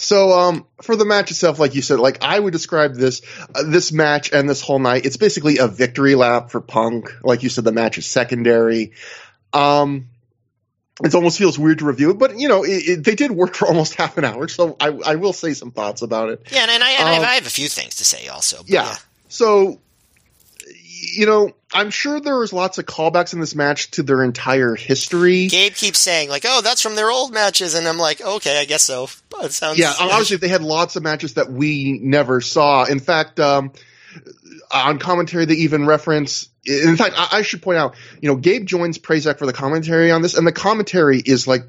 So, 0.00 0.30
um, 0.30 0.64
for 0.80 0.94
the 0.94 1.04
match 1.04 1.32
itself, 1.32 1.58
like 1.58 1.74
you 1.74 1.82
said, 1.82 1.98
like 1.98 2.22
I 2.22 2.38
would 2.38 2.52
describe 2.52 2.94
this, 2.94 3.20
uh, 3.52 3.64
this 3.64 3.90
match 3.90 4.32
and 4.32 4.48
this 4.48 4.60
whole 4.60 4.78
night, 4.78 5.04
it's 5.04 5.16
basically 5.16 5.58
a 5.58 5.66
victory 5.66 6.14
lap 6.14 6.50
for 6.50 6.60
Punk. 6.60 7.12
Like 7.24 7.42
you 7.42 7.48
said, 7.48 7.64
the 7.64 7.72
match 7.72 7.98
is 7.98 8.06
secondary. 8.06 8.92
Um, 9.52 10.08
it 11.02 11.14
almost 11.16 11.36
feels 11.36 11.58
weird 11.58 11.80
to 11.80 11.84
review 11.84 12.10
it, 12.10 12.18
but 12.18 12.38
you 12.38 12.48
know, 12.48 12.62
it, 12.62 12.88
it, 12.88 13.04
they 13.04 13.16
did 13.16 13.32
work 13.32 13.56
for 13.56 13.66
almost 13.66 13.94
half 13.96 14.18
an 14.18 14.24
hour, 14.24 14.46
so 14.46 14.76
I, 14.80 14.88
I 14.88 15.14
will 15.16 15.32
say 15.32 15.52
some 15.52 15.72
thoughts 15.72 16.02
about 16.02 16.30
it. 16.30 16.46
Yeah, 16.52 16.62
and, 16.62 16.70
and 16.70 16.84
I, 16.84 16.90
and 16.92 17.08
Um, 17.08 17.24
I 17.24 17.34
have 17.34 17.46
a 17.46 17.50
few 17.50 17.68
things 17.68 17.96
to 17.96 18.04
say 18.04 18.28
also. 18.28 18.58
but 18.58 18.68
Yeah. 18.68 18.96
So, 19.28 19.80
you 21.00 21.26
know, 21.26 21.52
I'm 21.72 21.90
sure 21.90 22.20
there 22.20 22.38
was 22.38 22.52
lots 22.52 22.78
of 22.78 22.86
callbacks 22.86 23.32
in 23.32 23.40
this 23.40 23.54
match 23.54 23.90
to 23.92 24.02
their 24.02 24.22
entire 24.22 24.74
history. 24.74 25.48
Gabe 25.48 25.74
keeps 25.74 25.98
saying 25.98 26.28
like, 26.28 26.44
"Oh, 26.46 26.60
that's 26.60 26.82
from 26.82 26.94
their 26.94 27.10
old 27.10 27.32
matches," 27.32 27.74
and 27.74 27.86
I'm 27.86 27.98
like, 27.98 28.20
"Okay, 28.20 28.58
I 28.58 28.64
guess 28.64 28.82
so." 28.82 29.08
It 29.42 29.52
sounds 29.52 29.78
Yeah, 29.78 29.92
obviously 29.98 30.38
they 30.38 30.48
had 30.48 30.62
lots 30.62 30.96
of 30.96 31.02
matches 31.02 31.34
that 31.34 31.50
we 31.50 32.00
never 32.02 32.40
saw. 32.40 32.84
In 32.84 33.00
fact, 33.00 33.38
um, 33.38 33.72
on 34.70 34.98
commentary 34.98 35.44
they 35.44 35.54
even 35.54 35.86
reference. 35.86 36.48
In 36.64 36.96
fact, 36.96 37.14
I, 37.16 37.38
I 37.38 37.42
should 37.42 37.62
point 37.62 37.78
out, 37.78 37.94
you 38.20 38.28
know, 38.28 38.36
Gabe 38.36 38.66
joins 38.66 38.98
Prazak 38.98 39.38
for 39.38 39.46
the 39.46 39.52
commentary 39.52 40.10
on 40.10 40.22
this, 40.22 40.36
and 40.36 40.46
the 40.46 40.52
commentary 40.52 41.18
is 41.18 41.46
like 41.46 41.62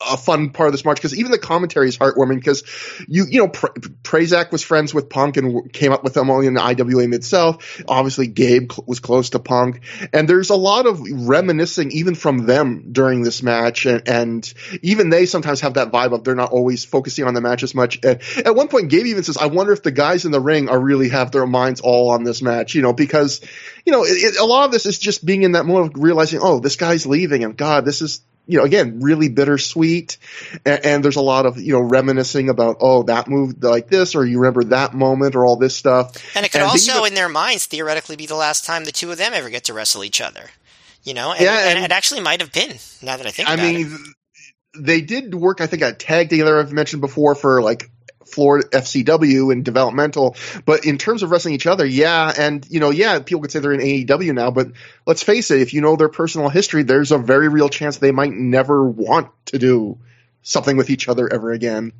a 0.00 0.16
fun 0.16 0.50
part 0.50 0.68
of 0.68 0.72
this 0.72 0.84
match 0.84 0.96
because 0.96 1.16
even 1.16 1.30
the 1.30 1.38
commentary 1.38 1.88
is 1.88 1.98
heartwarming 1.98 2.36
because 2.36 2.64
you 3.06 3.26
you 3.28 3.38
know 3.38 3.48
pra- 3.48 3.74
Prazak 4.02 4.50
was 4.50 4.62
friends 4.62 4.94
with 4.94 5.10
Punk 5.10 5.36
and 5.36 5.70
came 5.72 5.92
up 5.92 6.02
with 6.02 6.14
them 6.14 6.30
only 6.30 6.46
in 6.46 6.54
the 6.54 6.62
IWA 6.62 7.08
itself. 7.10 7.82
Obviously, 7.86 8.26
Gabe 8.26 8.72
cl- 8.72 8.84
was 8.86 9.00
close 9.00 9.30
to 9.30 9.38
Punk, 9.38 9.82
and 10.12 10.28
there's 10.28 10.50
a 10.50 10.56
lot 10.56 10.86
of 10.86 11.00
reminiscing 11.00 11.90
even 11.92 12.14
from 12.14 12.46
them 12.46 12.92
during 12.92 13.22
this 13.22 13.42
match, 13.42 13.84
and, 13.84 14.08
and 14.08 14.54
even 14.82 15.10
they 15.10 15.26
sometimes 15.26 15.60
have 15.60 15.74
that 15.74 15.92
vibe 15.92 16.12
of 16.12 16.24
they're 16.24 16.34
not 16.34 16.52
always 16.52 16.84
focusing 16.84 17.26
on 17.26 17.34
the 17.34 17.40
match 17.40 17.62
as 17.62 17.74
much. 17.74 18.00
And 18.02 18.20
at 18.44 18.54
one 18.54 18.68
point, 18.68 18.88
Gabe 18.88 19.06
even 19.06 19.22
says, 19.22 19.36
"I 19.36 19.46
wonder 19.46 19.72
if 19.72 19.82
the 19.82 19.90
guys 19.90 20.24
in 20.24 20.32
the 20.32 20.40
ring 20.40 20.70
are 20.70 20.80
really 20.80 21.10
have 21.10 21.30
their 21.30 21.46
minds 21.46 21.80
all 21.82 22.10
on 22.10 22.24
this 22.24 22.40
match," 22.40 22.74
you 22.74 22.80
know, 22.80 22.94
because 22.94 23.42
you 23.84 23.92
know 23.92 24.04
it, 24.04 24.12
it, 24.12 24.38
a 24.38 24.44
lot 24.44 24.64
of 24.64 24.72
this 24.72 24.86
is 24.86 24.98
just 24.98 25.24
being 25.24 25.42
in 25.42 25.52
that 25.52 25.66
moment 25.66 25.94
of 25.94 26.02
realizing, 26.02 26.40
oh, 26.42 26.58
this 26.58 26.76
guy's 26.76 27.06
leaving, 27.06 27.44
and 27.44 27.56
God, 27.56 27.84
this 27.84 28.00
is 28.00 28.22
you 28.50 28.58
know, 28.58 28.64
again, 28.64 29.00
really 29.00 29.28
bittersweet. 29.28 30.18
And, 30.66 30.84
and, 30.84 31.04
there's 31.04 31.16
a 31.16 31.22
lot 31.22 31.46
of, 31.46 31.58
you 31.58 31.72
know, 31.72 31.80
reminiscing 31.80 32.48
about, 32.48 32.78
oh, 32.80 33.04
that 33.04 33.28
moved 33.28 33.62
like 33.62 33.88
this, 33.88 34.14
or 34.14 34.26
you 34.26 34.40
remember 34.40 34.64
that 34.64 34.94
moment, 34.94 35.36
or 35.36 35.46
all 35.46 35.56
this 35.56 35.76
stuff. 35.76 36.16
And 36.36 36.44
it 36.44 36.52
could 36.52 36.60
And 36.60 36.70
also, 36.70 36.98
even- 36.98 37.08
in 37.08 37.14
their 37.14 37.28
minds, 37.28 37.66
theoretically 37.66 38.16
be 38.16 38.26
the 38.26 38.34
last 38.34 38.64
time 38.64 38.84
the 38.84 38.92
two 38.92 39.10
of 39.10 39.18
them 39.18 39.32
ever 39.32 39.50
get 39.50 39.64
to 39.64 39.74
wrestle 39.74 40.04
each 40.04 40.20
other. 40.20 40.50
You 41.02 41.14
know, 41.14 41.32
and, 41.32 41.40
Yeah, 41.40 41.68
and, 41.68 41.78
and- 41.78 41.84
it 41.86 41.92
actually 41.92 42.20
might 42.20 42.40
have 42.40 42.52
been. 42.52 42.76
Now 43.02 43.16
that 43.16 43.26
I 43.26 43.30
think 43.30 43.48
I 43.48 43.54
about 43.54 43.64
it. 43.64 43.68
I 43.68 43.72
mean, 43.72 43.98
they 44.76 45.00
did 45.00 45.34
work, 45.34 45.60
I 45.60 45.66
think, 45.66 45.82
a 45.82 45.92
tag 45.92 46.28
together, 46.28 46.58
I've 46.58 46.72
mentioned 46.72 47.00
before, 47.00 47.34
for 47.34 47.62
like 47.62 47.90
Florida 48.32 48.68
FCW 48.68 49.52
and 49.52 49.64
developmental. 49.64 50.36
But 50.64 50.84
in 50.84 50.98
terms 50.98 51.22
of 51.22 51.30
wrestling 51.30 51.54
each 51.54 51.66
other, 51.66 51.86
yeah. 51.86 52.32
And, 52.36 52.66
you 52.70 52.80
know, 52.80 52.90
yeah, 52.90 53.18
people 53.20 53.42
could 53.42 53.52
say 53.52 53.60
they're 53.60 53.72
in 53.72 53.80
AEW 53.80 54.34
now, 54.34 54.50
but 54.50 54.72
let's 55.06 55.22
face 55.22 55.50
it, 55.50 55.60
if 55.60 55.74
you 55.74 55.80
know 55.80 55.96
their 55.96 56.08
personal 56.08 56.48
history, 56.48 56.82
there's 56.82 57.12
a 57.12 57.18
very 57.18 57.48
real 57.48 57.68
chance 57.68 57.98
they 57.98 58.12
might 58.12 58.32
never 58.32 58.84
want 58.84 59.30
to 59.46 59.58
do 59.58 59.98
something 60.42 60.76
with 60.76 60.90
each 60.90 61.08
other 61.08 61.32
ever 61.32 61.52
again. 61.52 61.92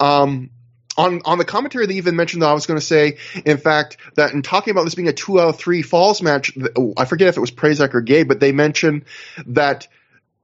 Um, 0.00 0.50
on, 0.96 1.22
on 1.24 1.38
the 1.38 1.44
commentary, 1.44 1.86
they 1.86 1.94
even 1.94 2.16
mentioned 2.16 2.42
that 2.42 2.48
I 2.48 2.54
was 2.54 2.66
going 2.66 2.80
to 2.80 2.84
say, 2.84 3.18
in 3.44 3.58
fact, 3.58 3.98
that 4.16 4.32
in 4.32 4.42
talking 4.42 4.72
about 4.72 4.82
this 4.84 4.96
being 4.96 5.08
a 5.08 5.12
two 5.12 5.40
out 5.40 5.48
of 5.48 5.58
three 5.58 5.82
falls 5.82 6.20
match, 6.20 6.52
I 6.96 7.04
forget 7.04 7.28
if 7.28 7.36
it 7.36 7.40
was 7.40 7.52
Prazak 7.52 7.94
or 7.94 8.00
Gabe, 8.00 8.26
but 8.26 8.40
they 8.40 8.50
mentioned 8.50 9.04
that 9.46 9.86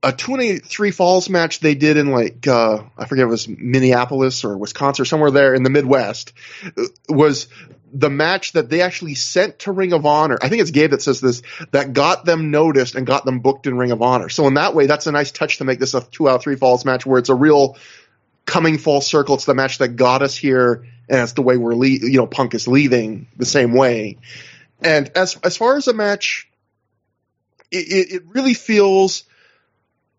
a 0.04 0.12
two 0.12 0.34
and 0.34 0.42
a 0.42 0.58
three 0.58 0.90
falls 0.90 1.30
match 1.30 1.60
they 1.60 1.74
did 1.74 1.96
in 1.96 2.10
like 2.10 2.46
uh, 2.46 2.82
I 2.96 3.06
forget 3.06 3.24
it 3.24 3.28
was 3.28 3.48
Minneapolis 3.48 4.44
or 4.44 4.56
Wisconsin 4.56 5.02
or 5.02 5.06
somewhere 5.06 5.30
there 5.30 5.54
in 5.54 5.62
the 5.62 5.70
Midwest 5.70 6.34
uh, 6.76 6.84
was 7.08 7.48
the 7.92 8.10
match 8.10 8.52
that 8.52 8.68
they 8.68 8.82
actually 8.82 9.14
sent 9.14 9.60
to 9.60 9.72
Ring 9.72 9.92
of 9.92 10.04
Honor. 10.04 10.36
I 10.42 10.48
think 10.48 10.60
it's 10.60 10.72
Gabe 10.72 10.90
that 10.90 11.00
says 11.00 11.20
this 11.20 11.42
that 11.70 11.92
got 11.92 12.24
them 12.24 12.50
noticed 12.50 12.96
and 12.96 13.06
got 13.06 13.24
them 13.24 13.40
booked 13.40 13.66
in 13.66 13.78
Ring 13.78 13.92
of 13.92 14.02
Honor. 14.02 14.28
So 14.28 14.46
in 14.46 14.54
that 14.54 14.74
way, 14.74 14.86
that's 14.86 15.06
a 15.06 15.12
nice 15.12 15.30
touch 15.30 15.58
to 15.58 15.64
make 15.64 15.78
this 15.78 15.94
a 15.94 16.02
two 16.02 16.28
out 16.28 16.36
of 16.36 16.42
three 16.42 16.56
falls 16.56 16.84
match 16.84 17.06
where 17.06 17.18
it's 17.18 17.30
a 17.30 17.34
real 17.34 17.78
coming 18.44 18.76
full 18.78 19.00
circle. 19.00 19.36
It's 19.36 19.46
the 19.46 19.54
match 19.54 19.78
that 19.78 19.88
got 19.96 20.22
us 20.22 20.36
here, 20.36 20.86
and 21.08 21.20
it's 21.20 21.32
the 21.32 21.42
way 21.42 21.56
we're 21.56 21.74
le- 21.74 21.86
you 21.86 22.18
know 22.18 22.26
Punk 22.26 22.54
is 22.54 22.68
leaving 22.68 23.26
the 23.36 23.46
same 23.46 23.72
way. 23.72 24.18
And 24.82 25.10
as 25.16 25.36
as 25.42 25.56
far 25.56 25.76
as 25.76 25.88
a 25.88 25.94
match, 25.94 26.50
it, 27.70 27.76
it, 27.76 28.14
it 28.16 28.22
really 28.26 28.54
feels 28.54 29.24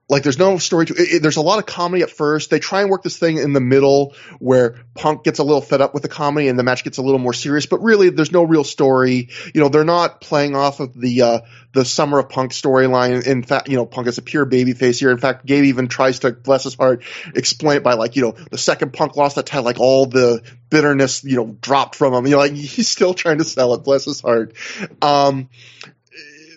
like 0.08 0.22
there's 0.24 0.38
no 0.38 0.58
story 0.60 0.86
to 0.86 0.94
it, 0.94 1.00
it- 1.16 1.22
There's 1.22 1.38
a 1.38 1.42
lot 1.42 1.58
of 1.60 1.66
comedy 1.66 2.04
at 2.04 2.12
first. 2.12 2.50
They 2.50 2.60
try 2.60 2.82
and 2.82 2.90
work 2.92 3.02
this 3.04 3.18
thing 3.18 3.38
in 3.38 3.54
the 3.54 3.60
middle 3.60 4.14
where 4.40 4.76
Punk 4.94 5.24
gets 5.24 5.40
a 5.40 5.44
little 5.44 5.62
fed 5.62 5.82
up 5.82 5.94
with 5.94 6.04
the 6.04 6.10
comedy 6.10 6.48
and 6.48 6.60
the 6.60 6.64
match 6.64 6.84
gets 6.84 6.98
a 6.98 7.02
little 7.02 7.20
more 7.20 7.34
serious. 7.34 7.66
But 7.66 7.82
really, 7.82 8.10
there's 8.10 8.32
no 8.32 8.44
real 8.44 8.64
story. 8.64 9.30
You 9.54 9.62
know, 9.62 9.70
they're 9.70 9.84
not 9.84 10.22
playing 10.22 10.56
off 10.56 10.80
of 10.80 10.94
the 10.94 11.22
uh, 11.24 11.40
the 11.74 11.86
Summer 11.86 12.20
of 12.20 12.30
Punk 12.30 12.52
storyline. 12.52 13.26
In 13.26 13.42
fact, 13.44 13.68
you 13.68 13.78
know, 13.78 13.86
Punk 13.86 14.08
is 14.08 14.18
a 14.18 14.22
pure 14.22 14.46
babyface 14.46 15.00
here. 15.00 15.10
In 15.10 15.18
fact, 15.18 15.46
Gabe 15.46 15.66
even 15.66 15.88
tries 15.88 16.20
to, 16.20 16.32
bless 16.32 16.64
his 16.66 16.76
heart, 16.76 17.04
explain 17.36 17.78
it 17.78 17.84
by 17.84 17.94
like, 17.96 18.16
you 18.16 18.22
know, 18.22 18.32
the 18.52 18.58
second 18.58 18.94
Punk 18.94 19.16
lost 19.18 19.36
that 19.38 19.48
title, 19.48 19.66
like 19.66 19.80
all 19.80 20.06
the 20.06 20.42
bitterness, 20.70 21.24
you 21.24 21.36
know, 21.36 21.58
dropped 21.62 21.96
from 21.96 22.14
him. 22.14 22.26
You 22.26 22.34
know, 22.34 22.38
like 22.38 22.54
he's 22.54 22.88
still 22.88 23.14
trying 23.14 23.40
to 23.40 23.44
sell 23.44 23.74
it. 23.74 23.84
Bless 23.84 24.06
his 24.06 24.22
heart. 24.22 24.54
Um, 25.02 25.50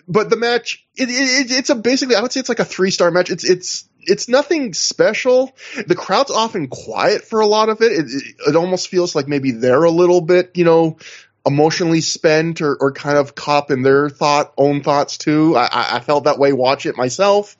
but 0.09 0.29
the 0.29 0.35
match 0.35 0.85
it, 0.95 1.07
it, 1.09 1.51
it's 1.51 1.69
a 1.69 1.75
basically 1.75 2.15
I 2.15 2.21
would 2.21 2.31
say 2.33 2.39
it's 2.41 2.49
like 2.49 2.59
a 2.59 2.65
three 2.65 2.91
star 2.91 3.11
match. 3.11 3.29
It's 3.29 3.43
it's 3.43 3.87
it's 4.01 4.27
nothing 4.27 4.73
special. 4.73 5.55
The 5.87 5.95
crowd's 5.95 6.31
often 6.31 6.67
quiet 6.67 7.23
for 7.23 7.41
a 7.41 7.45
lot 7.45 7.69
of 7.69 7.81
it. 7.81 7.91
It, 7.91 8.23
it, 8.47 8.55
almost 8.55 8.87
feels 8.87 9.13
like 9.15 9.27
maybe 9.27 9.51
they're 9.51 9.83
a 9.83 9.91
little 9.91 10.21
bit 10.21 10.51
you 10.55 10.65
know 10.65 10.97
emotionally 11.45 12.01
spent 12.01 12.61
or, 12.61 12.75
or 12.75 12.91
kind 12.91 13.17
of 13.17 13.35
cop 13.35 13.71
in 13.71 13.81
their 13.83 14.09
thought 14.09 14.53
own 14.57 14.81
thoughts 14.83 15.17
too. 15.17 15.55
I, 15.55 15.65
I- 15.71 15.95
I 15.97 15.99
felt 16.01 16.25
that 16.25 16.39
way 16.39 16.51
watch 16.53 16.85
it 16.85 16.97
myself. 16.97 17.55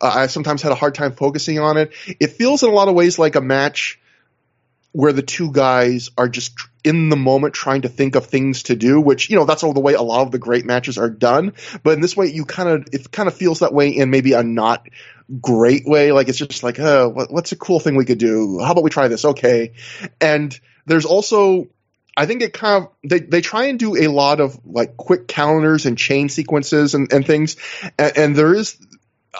Uh, 0.00 0.12
I 0.14 0.26
sometimes 0.26 0.60
had 0.62 0.72
a 0.72 0.76
hard 0.76 0.94
time 0.94 1.12
focusing 1.12 1.58
on 1.60 1.76
it. 1.76 1.92
It 2.20 2.32
feels 2.32 2.62
in 2.62 2.68
a 2.68 2.72
lot 2.72 2.88
of 2.88 2.94
ways 2.94 3.18
like 3.18 3.36
a 3.36 3.40
match 3.40 4.00
where 4.94 5.12
the 5.12 5.22
two 5.22 5.50
guys 5.50 6.08
are 6.16 6.28
just 6.28 6.56
in 6.84 7.08
the 7.08 7.16
moment 7.16 7.52
trying 7.52 7.82
to 7.82 7.88
think 7.88 8.14
of 8.14 8.26
things 8.26 8.62
to 8.62 8.76
do, 8.76 9.00
which, 9.00 9.28
you 9.28 9.34
know, 9.34 9.44
that's 9.44 9.64
all 9.64 9.72
the 9.72 9.80
way 9.80 9.94
a 9.94 10.02
lot 10.02 10.22
of 10.22 10.30
the 10.30 10.38
great 10.38 10.64
matches 10.64 10.98
are 10.98 11.10
done. 11.10 11.52
But 11.82 11.94
in 11.94 12.00
this 12.00 12.16
way, 12.16 12.26
you 12.26 12.44
kind 12.44 12.68
of, 12.68 12.86
it 12.92 13.10
kind 13.10 13.26
of 13.26 13.34
feels 13.34 13.58
that 13.58 13.74
way 13.74 13.88
in 13.88 14.10
maybe 14.10 14.34
a 14.34 14.44
not 14.44 14.86
great 15.40 15.82
way. 15.84 16.12
Like 16.12 16.28
it's 16.28 16.38
just 16.38 16.62
like, 16.62 16.78
oh, 16.78 17.08
what's 17.28 17.50
a 17.50 17.56
cool 17.56 17.80
thing 17.80 17.96
we 17.96 18.04
could 18.04 18.18
do? 18.18 18.60
How 18.60 18.70
about 18.70 18.84
we 18.84 18.90
try 18.90 19.08
this? 19.08 19.24
Okay. 19.24 19.72
And 20.20 20.56
there's 20.86 21.06
also, 21.06 21.66
I 22.16 22.26
think 22.26 22.42
it 22.42 22.52
kind 22.52 22.84
of 22.84 22.90
they, 23.02 23.18
they 23.18 23.40
try 23.40 23.64
and 23.64 23.80
do 23.80 23.96
a 23.96 24.06
lot 24.06 24.38
of 24.38 24.56
like 24.64 24.96
quick 24.96 25.26
calendars 25.26 25.86
and 25.86 25.98
chain 25.98 26.28
sequences 26.28 26.94
and, 26.94 27.12
and 27.12 27.26
things, 27.26 27.56
and, 27.98 28.16
and 28.16 28.36
there 28.36 28.54
is 28.54 28.78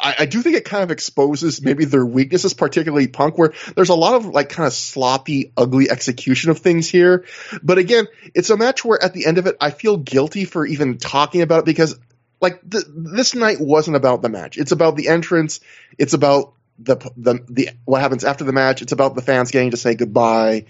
I, 0.02 0.14
I, 0.20 0.26
do 0.26 0.42
think 0.42 0.56
it 0.56 0.64
kind 0.64 0.82
of 0.82 0.90
exposes 0.90 1.62
maybe 1.62 1.84
their 1.84 2.04
weaknesses, 2.04 2.54
particularly 2.54 3.08
Punk, 3.08 3.38
where 3.38 3.52
there's 3.74 3.88
a 3.88 3.94
lot 3.94 4.14
of 4.14 4.26
like 4.26 4.48
kind 4.48 4.66
of 4.66 4.72
sloppy, 4.72 5.52
ugly 5.56 5.90
execution 5.90 6.50
of 6.50 6.58
things 6.58 6.88
here. 6.88 7.24
But 7.62 7.78
again, 7.78 8.06
it's 8.34 8.50
a 8.50 8.56
match 8.56 8.84
where 8.84 9.02
at 9.02 9.12
the 9.12 9.26
end 9.26 9.38
of 9.38 9.46
it, 9.46 9.56
I 9.60 9.70
feel 9.70 9.96
guilty 9.96 10.44
for 10.44 10.66
even 10.66 10.98
talking 10.98 11.42
about 11.42 11.60
it 11.60 11.64
because 11.66 11.98
like 12.40 12.68
th- 12.68 12.84
this 12.88 13.34
night 13.34 13.60
wasn't 13.60 13.96
about 13.96 14.22
the 14.22 14.28
match. 14.28 14.58
It's 14.58 14.72
about 14.72 14.96
the 14.96 15.08
entrance. 15.08 15.60
It's 15.98 16.14
about 16.14 16.54
the 16.78 16.96
the 17.16 17.44
the 17.48 17.70
what 17.84 18.00
happens 18.00 18.24
after 18.24 18.44
the 18.44 18.52
match. 18.52 18.82
It's 18.82 18.92
about 18.92 19.14
the 19.14 19.22
fans 19.22 19.50
getting 19.50 19.70
to 19.70 19.76
say 19.76 19.94
goodbye 19.94 20.66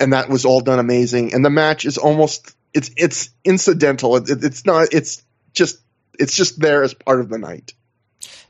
and 0.00 0.12
that 0.12 0.28
was 0.28 0.44
all 0.44 0.60
done 0.60 0.78
amazing. 0.78 1.34
And 1.34 1.44
the 1.44 1.50
match 1.50 1.84
is 1.84 1.98
almost 1.98 2.54
it's 2.72 2.90
it's 2.96 3.30
incidental. 3.44 4.16
It, 4.16 4.30
it, 4.30 4.44
it's 4.44 4.64
not. 4.64 4.88
It's 4.92 5.22
just 5.52 5.80
it's 6.18 6.36
just 6.36 6.58
there 6.58 6.82
as 6.82 6.94
part 6.94 7.20
of 7.20 7.28
the 7.28 7.38
night. 7.38 7.74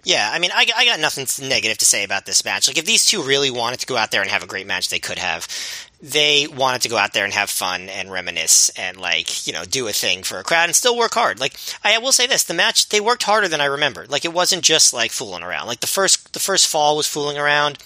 Yeah, 0.09 0.31
I 0.33 0.39
mean, 0.39 0.51
I, 0.55 0.67
I 0.75 0.87
got 0.87 1.01
nothing 1.01 1.27
negative 1.51 1.77
to 1.77 1.85
say 1.85 2.03
about 2.03 2.25
this 2.25 2.43
match. 2.43 2.67
Like, 2.67 2.79
if 2.79 2.87
these 2.87 3.05
two 3.05 3.23
really 3.23 3.51
wanted 3.51 3.81
to 3.81 3.87
go 3.87 3.99
out 3.99 4.11
there 4.11 4.23
and 4.23 4.31
have 4.31 4.43
a 4.43 4.47
great 4.47 4.67
match, 4.67 4.89
they 4.89 4.99
could 4.99 5.19
have. 5.19 5.47
They 6.01 6.47
wanted 6.47 6.81
to 6.83 6.89
go 6.89 6.97
out 6.97 7.13
there 7.13 7.27
and 7.27 7.35
have 7.35 7.51
fun 7.51 7.91
and 7.91 8.11
reminisce 8.11 8.71
and, 8.71 8.97
like, 8.97 9.47
you 9.47 9.53
know, 9.53 9.65
do 9.67 9.87
a 9.87 9.93
thing 9.93 10.23
for 10.23 10.39
a 10.39 10.45
crowd 10.45 10.65
and 10.65 10.75
still 10.75 10.97
work 10.97 11.13
hard. 11.13 11.39
Like, 11.39 11.57
I 11.85 11.99
will 11.99 12.13
say 12.13 12.27
this: 12.27 12.43
the 12.43 12.55
match 12.55 12.89
they 12.89 13.03
worked 13.03 13.25
harder 13.25 13.49
than 13.49 13.61
I 13.61 13.67
remembered. 13.67 14.11
Like, 14.11 14.25
it 14.25 14.33
wasn't 14.33 14.65
just 14.65 14.95
like 14.95 15.11
fooling 15.11 15.43
around. 15.43 15.67
Like 15.67 15.81
the 15.81 15.87
first 15.87 16.33
the 16.33 16.41
first 16.41 16.69
fall 16.69 16.97
was 16.97 17.07
fooling 17.07 17.37
around 17.37 17.77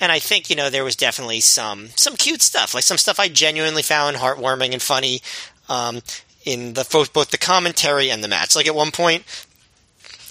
and 0.00 0.10
I 0.10 0.20
think 0.20 0.48
you 0.48 0.56
know 0.56 0.70
there 0.70 0.84
was 0.84 0.96
definitely 0.96 1.40
some 1.40 1.88
some 1.96 2.16
cute 2.16 2.40
stuff, 2.40 2.72
like 2.72 2.84
some 2.84 2.96
stuff 2.96 3.20
I 3.20 3.28
genuinely 3.28 3.82
found 3.82 4.16
heartwarming 4.16 4.72
and 4.72 4.80
funny 4.80 5.20
um, 5.68 6.00
in 6.44 6.74
the 6.74 6.86
both 7.12 7.30
the 7.30 7.38
commentary 7.38 8.10
and 8.10 8.24
the 8.24 8.28
match. 8.28 8.56
Like 8.56 8.66
at 8.66 8.74
one 8.74 8.90
point, 8.90 9.24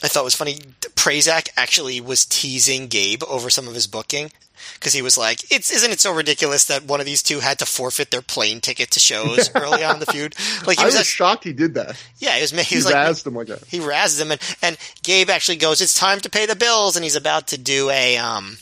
I 0.03 0.07
thought 0.07 0.21
it 0.21 0.25
was 0.25 0.35
funny. 0.35 0.55
Prazak 0.95 1.49
actually 1.57 1.99
was 2.01 2.25
teasing 2.25 2.87
Gabe 2.87 3.23
over 3.27 3.49
some 3.49 3.67
of 3.67 3.73
his 3.73 3.87
booking 3.87 4.31
because 4.75 4.93
he 4.93 5.01
was 5.01 5.17
like, 5.17 5.51
"It's 5.51 5.71
isn't 5.71 5.91
it 5.91 5.99
so 5.99 6.13
ridiculous 6.13 6.65
that 6.65 6.83
one 6.83 6.99
of 6.99 7.05
these 7.05 7.23
two 7.23 7.39
had 7.39 7.59
to 7.59 7.65
forfeit 7.65 8.11
their 8.11 8.21
plane 8.21 8.61
ticket 8.61 8.91
to 8.91 8.99
shows 8.99 9.49
early 9.55 9.83
on 9.83 9.95
in 9.95 9.99
the 9.99 10.05
feud?" 10.05 10.35
Like 10.65 10.79
he 10.79 10.85
was, 10.85 10.95
I 10.95 10.99
was 10.99 11.07
shocked 11.07 11.43
he 11.43 11.53
did 11.53 11.73
that. 11.75 12.01
Yeah, 12.19 12.35
he 12.35 12.41
was. 12.41 12.51
He, 12.51 12.63
he 12.63 12.75
was 12.75 12.85
razzed 12.85 13.25
like, 13.25 13.25
him 13.25 13.35
like 13.35 13.47
that. 13.47 13.67
He 13.67 13.79
razzed 13.79 14.21
him, 14.21 14.31
and 14.31 14.41
and 14.61 14.77
Gabe 15.03 15.29
actually 15.29 15.57
goes, 15.57 15.81
"It's 15.81 15.97
time 15.97 16.19
to 16.21 16.29
pay 16.29 16.45
the 16.45 16.55
bills," 16.55 16.95
and 16.95 17.03
he's 17.03 17.15
about 17.15 17.47
to 17.47 17.57
do 17.57 17.89
a 17.89 18.17
um 18.17 18.57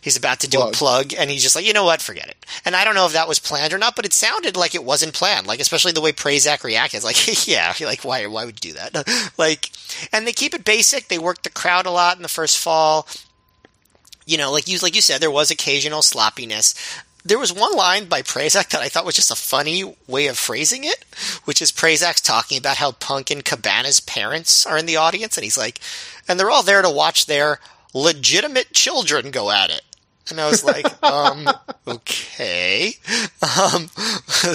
He's 0.00 0.16
about 0.16 0.40
to 0.40 0.48
do 0.48 0.58
plug. 0.58 0.74
a 0.74 0.76
plug, 0.76 1.14
and 1.16 1.30
he's 1.30 1.42
just 1.42 1.56
like, 1.56 1.66
you 1.66 1.72
know 1.72 1.84
what, 1.84 2.00
forget 2.02 2.28
it. 2.28 2.46
And 2.64 2.76
I 2.76 2.84
don't 2.84 2.94
know 2.94 3.06
if 3.06 3.12
that 3.12 3.28
was 3.28 3.38
planned 3.38 3.72
or 3.72 3.78
not, 3.78 3.96
but 3.96 4.04
it 4.04 4.12
sounded 4.12 4.56
like 4.56 4.74
it 4.74 4.84
wasn't 4.84 5.14
planned. 5.14 5.46
Like 5.46 5.60
especially 5.60 5.92
the 5.92 6.00
way 6.00 6.12
Prazak 6.12 6.64
reacted, 6.64 7.02
like, 7.04 7.46
yeah, 7.46 7.74
like 7.80 8.04
why 8.04 8.26
why 8.26 8.44
would 8.44 8.64
you 8.64 8.72
do 8.72 8.78
that? 8.78 9.32
like, 9.38 9.70
and 10.12 10.26
they 10.26 10.32
keep 10.32 10.54
it 10.54 10.64
basic. 10.64 11.08
They 11.08 11.18
work 11.18 11.42
the 11.42 11.50
crowd 11.50 11.86
a 11.86 11.90
lot 11.90 12.16
in 12.16 12.22
the 12.22 12.28
first 12.28 12.58
fall. 12.58 13.08
You 14.26 14.36
know, 14.36 14.52
like 14.52 14.68
you 14.68 14.78
like 14.82 14.94
you 14.94 15.02
said, 15.02 15.20
there 15.20 15.30
was 15.30 15.50
occasional 15.50 16.02
sloppiness. 16.02 16.74
There 17.24 17.38
was 17.38 17.52
one 17.52 17.74
line 17.74 18.06
by 18.06 18.22
Prazak 18.22 18.70
that 18.70 18.80
I 18.80 18.88
thought 18.88 19.04
was 19.04 19.16
just 19.16 19.30
a 19.30 19.36
funny 19.36 19.96
way 20.06 20.28
of 20.28 20.38
phrasing 20.38 20.84
it, 20.84 21.04
which 21.44 21.60
is 21.60 21.72
Prazak's 21.72 22.22
talking 22.22 22.56
about 22.56 22.76
how 22.76 22.92
Punk 22.92 23.30
and 23.30 23.44
Cabana's 23.44 24.00
parents 24.00 24.64
are 24.64 24.78
in 24.78 24.86
the 24.86 24.96
audience, 24.96 25.36
and 25.36 25.44
he's 25.44 25.58
like, 25.58 25.80
and 26.26 26.38
they're 26.38 26.50
all 26.50 26.62
there 26.62 26.80
to 26.80 26.90
watch 26.90 27.26
their 27.26 27.58
legitimate 27.92 28.72
children 28.72 29.30
go 29.30 29.50
at 29.50 29.70
it. 29.70 29.82
And 30.30 30.40
I 30.40 30.48
was 30.48 30.64
like, 30.64 30.86
um, 31.02 31.48
okay. 31.86 32.94
Um, 33.42 33.88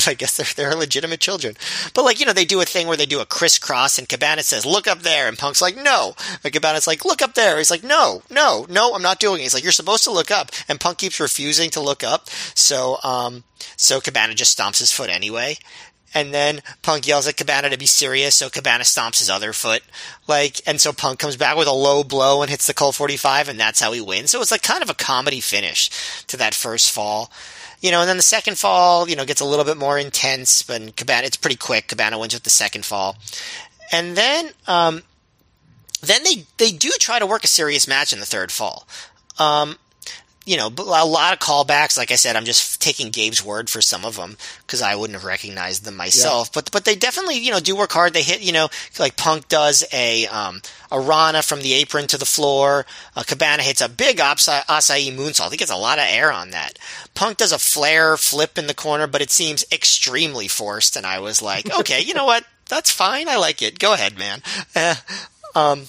I 0.07 0.15
guess 0.17 0.37
they're, 0.37 0.69
they're 0.69 0.77
legitimate 0.77 1.19
children. 1.19 1.55
But 1.93 2.03
like, 2.03 2.19
you 2.19 2.25
know, 2.25 2.33
they 2.33 2.45
do 2.45 2.61
a 2.61 2.65
thing 2.65 2.87
where 2.87 2.97
they 2.97 3.05
do 3.05 3.21
a 3.21 3.25
crisscross 3.25 3.97
and 3.97 4.07
Cabana 4.07 4.43
says, 4.43 4.65
look 4.65 4.87
up 4.87 4.99
there. 4.99 5.27
And 5.27 5.37
Punk's 5.37 5.61
like, 5.61 5.75
no. 5.75 6.13
And 6.43 6.53
Cabana's 6.53 6.87
like, 6.87 7.05
look 7.05 7.21
up 7.21 7.33
there. 7.33 7.57
He's 7.57 7.71
like, 7.71 7.83
no, 7.83 8.21
no, 8.29 8.65
no, 8.69 8.93
I'm 8.93 9.01
not 9.01 9.19
doing 9.19 9.39
it. 9.39 9.43
He's 9.43 9.53
like, 9.53 9.63
you're 9.63 9.71
supposed 9.71 10.03
to 10.03 10.11
look 10.11 10.31
up. 10.31 10.51
And 10.67 10.79
Punk 10.79 10.97
keeps 10.97 11.19
refusing 11.19 11.69
to 11.71 11.81
look 11.81 12.03
up. 12.03 12.29
So, 12.55 12.97
um, 13.03 13.43
so 13.77 13.99
Cabana 13.99 14.33
just 14.35 14.57
stomps 14.57 14.79
his 14.79 14.91
foot 14.91 15.09
anyway 15.09 15.57
and 16.13 16.33
then 16.33 16.61
Punk 16.81 17.07
yells 17.07 17.27
at 17.27 17.37
Cabana 17.37 17.69
to 17.69 17.77
be 17.77 17.85
serious, 17.85 18.35
so 18.35 18.49
Cabana 18.49 18.83
stomps 18.83 19.19
his 19.19 19.29
other 19.29 19.53
foot. 19.53 19.83
Like, 20.27 20.61
and 20.67 20.79
so 20.79 20.93
Punk 20.93 21.19
comes 21.19 21.37
back 21.37 21.57
with 21.57 21.67
a 21.67 21.73
low 21.73 22.03
blow 22.03 22.41
and 22.41 22.49
hits 22.49 22.67
the 22.67 22.73
Colt 22.73 22.95
45, 22.95 23.49
and 23.49 23.59
that's 23.59 23.79
how 23.81 23.91
he 23.91 24.01
wins. 24.01 24.31
So 24.31 24.41
it's 24.41 24.51
like 24.51 24.61
kind 24.61 24.83
of 24.83 24.89
a 24.89 24.95
comedy 24.95 25.39
finish 25.39 25.89
to 26.27 26.37
that 26.37 26.53
first 26.53 26.91
fall. 26.91 27.31
You 27.81 27.91
know, 27.91 28.01
and 28.01 28.09
then 28.09 28.17
the 28.17 28.23
second 28.23 28.57
fall, 28.57 29.09
you 29.09 29.15
know, 29.15 29.25
gets 29.25 29.41
a 29.41 29.45
little 29.45 29.65
bit 29.65 29.75
more 29.75 29.97
intense, 29.97 30.63
but 30.63 30.95
Cabana, 30.95 31.27
it's 31.27 31.35
pretty 31.35 31.57
quick. 31.57 31.87
Cabana 31.87 32.17
wins 32.17 32.33
with 32.33 32.43
the 32.43 32.49
second 32.49 32.85
fall. 32.85 33.17
And 33.91 34.15
then, 34.15 34.51
um, 34.67 35.03
then 36.01 36.23
they, 36.23 36.45
they 36.57 36.71
do 36.71 36.91
try 36.99 37.19
to 37.19 37.25
work 37.25 37.43
a 37.43 37.47
serious 37.47 37.87
match 37.87 38.13
in 38.13 38.19
the 38.19 38.25
third 38.25 38.51
fall. 38.51 38.87
Um, 39.37 39.77
you 40.45 40.57
know, 40.57 40.67
a 40.67 41.05
lot 41.05 41.33
of 41.33 41.39
callbacks. 41.39 41.97
Like 41.97 42.11
I 42.11 42.15
said, 42.15 42.35
I'm 42.35 42.45
just 42.45 42.81
taking 42.81 43.11
Gabe's 43.11 43.43
word 43.43 43.69
for 43.69 43.81
some 43.81 44.03
of 44.03 44.17
them 44.17 44.37
because 44.65 44.81
I 44.81 44.95
wouldn't 44.95 45.15
have 45.15 45.23
recognized 45.23 45.85
them 45.85 45.95
myself. 45.95 46.49
Yeah. 46.49 46.61
But 46.61 46.71
but 46.71 46.85
they 46.85 46.95
definitely 46.95 47.37
you 47.37 47.51
know 47.51 47.59
do 47.59 47.75
work 47.75 47.91
hard. 47.91 48.13
They 48.13 48.23
hit 48.23 48.41
you 48.41 48.51
know 48.51 48.69
like 48.99 49.15
Punk 49.15 49.47
does 49.47 49.85
a 49.93 50.27
um, 50.27 50.61
a 50.91 50.99
Rana 50.99 51.41
from 51.41 51.61
the 51.61 51.73
apron 51.73 52.07
to 52.07 52.17
the 52.17 52.25
floor. 52.25 52.85
Uh, 53.15 53.23
Cabana 53.23 53.63
hits 53.63 53.81
a 53.81 53.89
big 53.89 54.17
Asai, 54.17 54.63
moonsault. 55.15 55.51
He 55.51 55.57
gets 55.57 55.71
a 55.71 55.77
lot 55.77 55.99
of 55.99 56.05
air 56.07 56.31
on 56.31 56.51
that. 56.51 56.77
Punk 57.15 57.37
does 57.37 57.51
a 57.51 57.59
flare 57.59 58.17
flip 58.17 58.57
in 58.57 58.67
the 58.67 58.73
corner, 58.73 59.07
but 59.07 59.21
it 59.21 59.31
seems 59.31 59.65
extremely 59.71 60.47
forced. 60.47 60.95
And 60.95 61.05
I 61.05 61.19
was 61.19 61.41
like, 61.41 61.73
okay, 61.79 62.01
you 62.01 62.13
know 62.13 62.25
what? 62.25 62.45
That's 62.69 62.91
fine. 62.91 63.29
I 63.29 63.37
like 63.37 63.61
it. 63.61 63.79
Go 63.79 63.93
ahead, 63.93 64.17
man. 64.17 64.41
Uh, 64.75 64.95
um, 65.55 65.85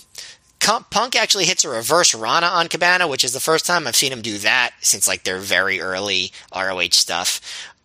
Punk 0.65 1.17
actually 1.17 1.45
hits 1.45 1.65
a 1.65 1.69
reverse 1.69 2.15
Rana 2.15 2.47
on 2.47 2.69
Cabana, 2.69 3.07
which 3.07 3.23
is 3.23 3.33
the 3.33 3.41
first 3.41 3.67
time 3.67 3.87
I've 3.87 3.97
seen 3.97 4.13
him 4.13 4.23
do 4.23 4.39
that 4.39 4.73
since 4.81 5.07
like 5.07 5.25
their 5.25 5.39
very 5.39 5.81
early 5.81 6.33
ROH 6.55 6.93
stuff. 6.93 7.41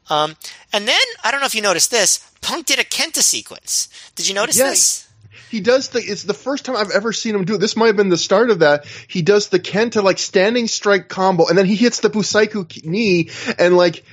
Um, 0.10 0.36
and 0.72 0.88
then 0.88 1.00
I 1.24 1.32
don't 1.32 1.42
know 1.42 1.46
if 1.46 1.56
you 1.56 1.62
noticed 1.62 1.92
this. 1.92 2.20
Punk 2.42 2.66
did 2.66 2.80
a 2.80 2.84
Kenta 2.84 3.22
sequence. 3.22 3.90
Did 4.16 4.28
you 4.28 4.34
notice 4.34 4.58
yes. 4.58 4.70
this? 4.70 5.06
He 5.50 5.62
does 5.62 5.90
the. 5.90 6.00
It's 6.00 6.24
the 6.24 6.34
first 6.34 6.66
time 6.66 6.76
I've 6.76 6.92
ever 6.92 7.12
seen 7.12 7.36
him 7.36 7.44
do 7.44 7.56
it. 7.56 7.58
This 7.58 7.76
might 7.76 7.88
have 7.88 7.98
been 7.98 8.10
the 8.10 8.18
start 8.18 8.52
of 8.52 8.60
that. 8.60 8.86
He 9.08 9.24
does 9.24 9.50
the 9.50 9.60
Kenta 9.60 10.04
like 10.04 10.20
standing 10.20 10.68
strike 10.68 11.10
combo, 11.10 11.48
and 11.48 11.58
then 11.58 11.66
he 11.66 11.76
hits 11.76 12.00
the 12.00 12.10
Busaiku 12.10 12.86
knee, 12.86 13.30
and 13.58 13.76
like 13.76 14.04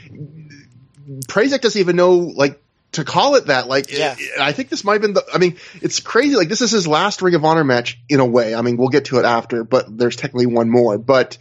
Prazak 1.28 1.60
doesn't 1.60 1.80
even 1.80 1.96
know 1.96 2.14
like 2.14 2.60
to 2.92 3.04
call 3.04 3.34
it 3.34 3.46
that. 3.46 3.68
Like, 3.68 3.90
yeah. 3.90 4.14
It, 4.18 4.40
I 4.40 4.52
think 4.52 4.68
this 4.68 4.84
might 4.84 4.94
have 4.94 5.02
been 5.02 5.14
the. 5.14 5.24
I 5.32 5.38
mean, 5.38 5.56
it's 5.82 6.00
crazy. 6.00 6.36
Like, 6.36 6.48
this 6.48 6.60
is 6.60 6.70
his 6.70 6.86
last 6.86 7.22
Ring 7.22 7.34
of 7.34 7.44
Honor 7.44 7.64
match 7.64 8.00
in 8.08 8.20
a 8.20 8.26
way. 8.26 8.54
I 8.54 8.62
mean, 8.62 8.76
we'll 8.76 8.88
get 8.88 9.06
to 9.06 9.18
it 9.18 9.24
after, 9.24 9.64
but 9.64 9.96
there's 9.96 10.16
technically 10.16 10.46
one 10.46 10.70
more. 10.70 10.98
But 10.98 11.38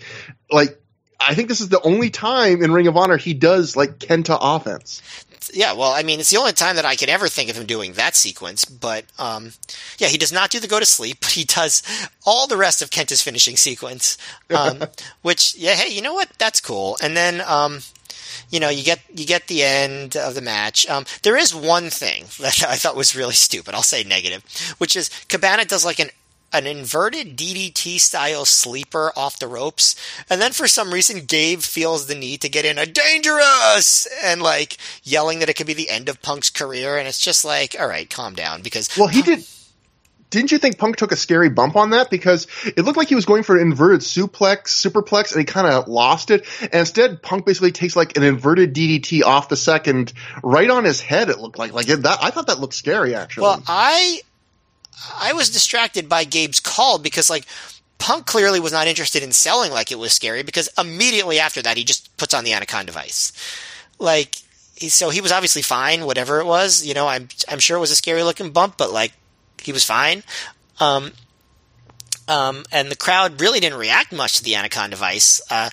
like, 0.51 0.80
I 1.19 1.34
think 1.34 1.49
this 1.49 1.61
is 1.61 1.69
the 1.69 1.81
only 1.81 2.09
time 2.09 2.61
in 2.61 2.72
Ring 2.72 2.88
of 2.88 2.97
Honor 2.97 3.17
he 3.17 3.34
does 3.34 3.76
like 3.76 3.99
Kenta 3.99 4.38
offense. 4.39 5.01
Yeah, 5.53 5.73
well, 5.73 5.91
I 5.91 6.03
mean, 6.03 6.19
it's 6.19 6.31
the 6.31 6.38
only 6.38 6.53
time 6.53 6.76
that 6.76 6.85
I 6.85 6.95
could 6.95 7.09
ever 7.09 7.27
think 7.27 7.49
of 7.49 7.55
him 7.55 7.65
doing 7.65 7.93
that 7.93 8.15
sequence. 8.15 8.65
But 8.65 9.05
um, 9.19 9.51
yeah, 9.97 10.07
he 10.07 10.17
does 10.17 10.31
not 10.31 10.49
do 10.49 10.59
the 10.59 10.67
go 10.67 10.80
to 10.80 10.85
sleep, 10.85 11.19
but 11.22 11.31
he 11.31 11.45
does 11.45 11.84
all 12.26 12.47
the 12.47 12.57
rest 12.57 12.81
of 12.81 12.89
Kenta's 12.89 13.22
finishing 13.22 13.57
sequence. 13.57 14.17
Um, 14.55 14.84
which, 15.22 15.55
yeah, 15.55 15.73
hey, 15.73 15.93
you 15.93 16.01
know 16.01 16.13
what? 16.13 16.30
That's 16.38 16.61
cool. 16.61 16.97
And 17.01 17.17
then 17.17 17.41
um, 17.41 17.80
you 18.49 18.59
know, 18.59 18.69
you 18.69 18.84
get 18.84 18.99
you 19.13 19.26
get 19.26 19.47
the 19.47 19.63
end 19.63 20.15
of 20.15 20.35
the 20.35 20.41
match. 20.41 20.88
Um, 20.88 21.05
there 21.23 21.38
is 21.38 21.53
one 21.53 21.89
thing 21.89 22.23
that 22.39 22.63
I 22.67 22.76
thought 22.76 22.95
was 22.95 23.15
really 23.15 23.34
stupid. 23.34 23.73
I'll 23.73 23.84
say 23.84 24.03
negative, 24.03 24.43
which 24.77 24.95
is 24.95 25.09
Cabana 25.27 25.65
does 25.65 25.85
like 25.85 25.99
an 25.99 26.09
an 26.53 26.67
inverted 26.67 27.35
DDT 27.35 27.99
style 27.99 28.45
sleeper 28.45 29.11
off 29.17 29.39
the 29.39 29.47
ropes, 29.47 29.95
and 30.30 30.41
then 30.41 30.53
for 30.53 30.67
some 30.67 30.93
reason 30.93 31.26
Gabe 31.26 31.59
feels 31.59 32.07
the 32.07 32.15
need 32.15 32.39
to 32.41 32.49
get 32.49 32.63
in 32.65 32.77
a 32.77 32.85
dangerous 32.85 34.07
and 34.23 34.41
like 34.41 34.77
yelling 35.03 35.39
that 35.39 35.49
it 35.49 35.55
could 35.55 35.67
be 35.67 35.73
the 35.73 35.89
end 35.89 36.07
of 36.07 36.22
Punk's 36.22 36.49
career, 36.49 36.97
and 36.97 37.07
it's 37.07 37.19
just 37.19 37.43
like, 37.43 37.76
all 37.80 37.88
right, 37.88 38.09
calm 38.09 38.35
down 38.35 38.61
because 38.61 38.89
well, 38.97 39.07
he 39.07 39.22
did 39.22 39.45
didn't 40.30 40.52
you 40.52 40.57
think 40.57 40.77
Punk 40.77 40.97
took 40.97 41.11
a 41.11 41.15
scary 41.15 41.49
bump 41.49 41.76
on 41.76 41.91
that? 41.91 42.10
Because 42.10 42.47
it 42.65 42.80
looked 42.80 42.97
like 42.97 43.07
he 43.07 43.15
was 43.15 43.26
going 43.26 43.43
for 43.43 43.56
an 43.56 43.61
inverted 43.61 44.02
suplex, 44.02 44.68
superplex, 44.68 45.31
and 45.31 45.39
he 45.39 45.45
kind 45.45 45.68
of 45.68 45.88
lost 45.88 46.31
it. 46.31 46.45
And 46.61 46.73
instead, 46.73 47.22
Punk 47.22 47.45
basically 47.45 47.72
takes 47.72 47.95
like 47.95 48.18
an 48.18 48.23
inverted 48.23 48.73
DDT 48.73 49.23
off 49.23 49.49
the 49.49 49.56
second, 49.56 50.14
right 50.43 50.69
on 50.69 50.84
his 50.84 50.99
head. 50.99 51.30
It 51.30 51.39
looked 51.39 51.57
like 51.57 51.73
like 51.73 51.88
it, 51.89 52.03
that. 52.03 52.19
I 52.22 52.31
thought 52.31 52.47
that 52.47 52.60
looked 52.60 52.73
scary 52.73 53.15
actually. 53.15 53.43
Well, 53.43 53.64
I 53.68 54.22
I 55.15 55.34
was 55.34 55.49
distracted 55.49 56.10
by 56.10 56.26
Gabe's 56.26 56.60
call 56.60 56.99
because 56.99 57.30
like 57.30 57.45
Punk 57.97 58.26
clearly 58.26 58.60
was 58.60 58.73
not 58.73 58.88
interested 58.88 59.23
in 59.23 59.31
selling 59.31 59.72
like 59.72 59.91
it 59.91 59.99
was 59.99 60.11
scary 60.11 60.43
because 60.43 60.69
immediately 60.77 61.39
after 61.39 61.61
that 61.61 61.77
he 61.77 61.84
just 61.84 62.15
puts 62.18 62.34
on 62.34 62.43
the 62.43 62.53
Anaconda 62.53 62.91
Vice. 62.91 63.31
Like, 63.99 64.35
so 64.77 65.10
he 65.10 65.22
was 65.22 65.31
obviously 65.31 65.61
fine, 65.61 66.06
whatever 66.06 66.39
it 66.41 66.45
was. 66.45 66.85
You 66.85 66.93
know, 66.93 67.07
I'm 67.07 67.30
I'm 67.47 67.60
sure 67.60 67.77
it 67.77 67.81
was 67.81 67.91
a 67.91 67.95
scary 67.95 68.23
looking 68.23 68.52
bump, 68.52 68.77
but 68.77 68.91
like 68.91 69.14
he 69.65 69.71
was 69.71 69.84
fine. 69.84 70.23
Um, 70.79 71.11
um, 72.27 72.65
and 72.71 72.89
the 72.89 72.95
crowd 72.95 73.39
really 73.39 73.60
didn't 73.60 73.77
react 73.77 74.11
much 74.11 74.37
to 74.37 74.44
the 74.44 74.55
anaconda 74.55 74.95
vice. 74.95 75.41
Uh, 75.49 75.69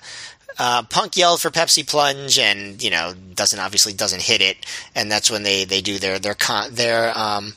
uh, 0.59 0.83
Punk 0.83 1.17
yelled 1.17 1.41
for 1.41 1.49
Pepsi 1.49 1.87
plunge, 1.87 2.37
and 2.37 2.81
you 2.83 2.91
know 2.91 3.13
doesn't 3.33 3.59
obviously 3.59 3.93
doesn't 3.93 4.21
hit 4.21 4.41
it, 4.41 4.57
and 4.93 5.11
that's 5.11 5.31
when 5.31 5.43
they 5.43 5.65
they 5.65 5.81
do 5.81 5.97
their 5.97 6.19
their 6.19 6.35
con- 6.35 6.73
their 6.75 7.17
um 7.17 7.53